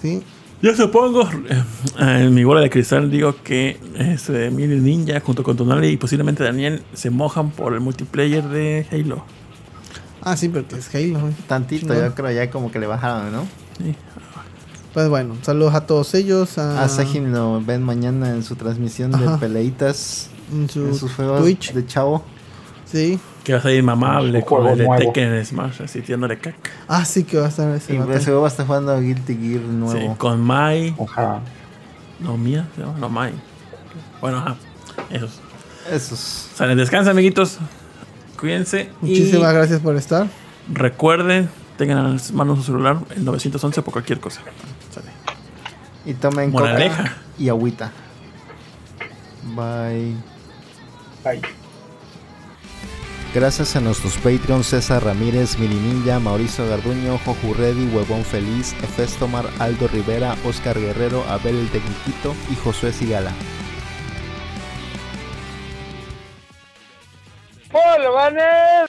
¿Sí? 0.00 0.22
Yo 0.64 0.74
supongo, 0.74 1.28
eh, 1.50 1.62
en 1.98 2.32
mi 2.32 2.42
bola 2.42 2.62
de 2.62 2.70
cristal 2.70 3.10
digo 3.10 3.36
que 3.44 3.78
este, 3.98 4.50
Ninja 4.50 5.20
junto 5.20 5.42
con 5.42 5.58
Tonali 5.58 5.88
y 5.88 5.96
posiblemente 5.98 6.42
Daniel 6.42 6.82
se 6.94 7.10
mojan 7.10 7.50
por 7.50 7.74
el 7.74 7.80
multiplayer 7.80 8.44
de 8.44 8.86
Halo. 8.90 9.26
Ah, 10.22 10.38
sí, 10.38 10.48
porque 10.48 10.76
es 10.76 10.94
Halo. 10.94 11.20
güey. 11.20 11.34
Tantito, 11.46 11.88
Chingón. 11.88 11.98
yo 11.98 12.14
creo 12.14 12.30
ya 12.30 12.50
como 12.50 12.72
que 12.72 12.78
le 12.78 12.86
bajaron, 12.86 13.30
¿no? 13.30 13.46
Sí. 13.76 13.94
Pues 14.94 15.08
bueno, 15.08 15.34
saludos 15.42 15.74
a 15.74 15.86
todos 15.86 16.14
ellos. 16.14 16.56
A, 16.58 16.82
A 16.84 16.88
Sejim 16.88 17.32
lo 17.32 17.60
ven 17.60 17.82
mañana 17.82 18.30
en 18.30 18.42
su 18.44 18.54
transmisión 18.56 19.14
Ajá. 19.14 19.32
de 19.32 19.38
peleitas 19.38 20.30
en 20.52 20.70
su 20.70 20.86
en 20.86 20.94
sus 20.94 21.12
juegos 21.12 21.42
Twitch. 21.42 21.72
de 21.72 21.84
chavo. 21.86 22.22
Sí. 22.86 23.18
Que 23.42 23.52
va 23.54 23.58
a 23.58 23.62
salir 23.62 23.82
mamable 23.82 24.38
Un 24.38 24.44
con 24.44 24.66
el 24.68 24.78
de 24.78 24.84
nuevo. 24.86 25.02
Tekken 25.02 25.34
en 25.34 25.44
Smash, 25.44 25.82
así 25.82 26.00
tirándole 26.00 26.38
caca. 26.38 26.56
Ah, 26.86 27.04
sí 27.04 27.24
que 27.24 27.38
va 27.38 27.46
a 27.46 27.48
estar 27.48 27.68
ese 27.74 27.94
Y 27.94 27.96
ese 27.98 28.24
juego 28.26 28.42
va 28.42 28.46
a 28.46 28.50
estar 28.50 28.66
jugando 28.66 28.98
Guilty 29.00 29.34
Gear 29.36 29.60
Sí, 29.62 29.66
nuevo. 29.72 30.16
con 30.16 30.40
Mai. 30.40 30.94
Ojalá. 30.96 31.40
No, 32.20 32.36
Mía, 32.38 32.68
se 32.76 32.82
llama, 32.82 32.94
no 32.98 33.08
Mai. 33.08 33.32
Bueno, 34.20 34.38
ajá. 34.38 34.54
Esos. 35.10 35.40
Esos. 35.90 36.18
Salen, 36.54 36.78
descansa, 36.78 37.10
amiguitos. 37.10 37.58
Cuídense. 38.38 38.90
Muchísimas 39.00 39.50
y 39.50 39.54
gracias 39.56 39.80
por 39.80 39.96
estar. 39.96 40.28
Recuerden, 40.72 41.50
tengan 41.76 41.98
a 41.98 42.08
las 42.10 42.32
manos 42.32 42.58
su 42.58 42.64
celular 42.64 42.98
el 43.16 43.24
911 43.24 43.82
por 43.82 43.92
cualquier 43.92 44.20
cosa. 44.20 44.40
Y 46.04 46.14
tomen 46.14 46.50
Moraleja. 46.50 47.16
y 47.38 47.48
agüita. 47.48 47.90
Bye. 49.54 50.14
Bye. 51.24 51.42
Gracias 53.34 53.74
a 53.74 53.80
nuestros 53.80 54.16
Patreons 54.18 54.68
César 54.68 55.02
Ramírez, 55.04 55.58
Mirininja, 55.58 56.20
Mauricio 56.20 56.68
Garduño, 56.68 57.18
Joju 57.18 57.54
Reddy, 57.54 57.88
Huevón 57.92 58.24
Feliz, 58.24 58.74
Efestomar, 58.82 59.46
Aldo 59.58 59.88
Rivera, 59.88 60.36
Oscar 60.44 60.78
Guerrero, 60.78 61.24
Abel 61.28 61.56
el 61.56 61.68
Tecniquito 61.68 62.32
y 62.52 62.54
Josué 62.54 62.92
Sigala. 62.92 63.32
¡Hola, 67.72 68.86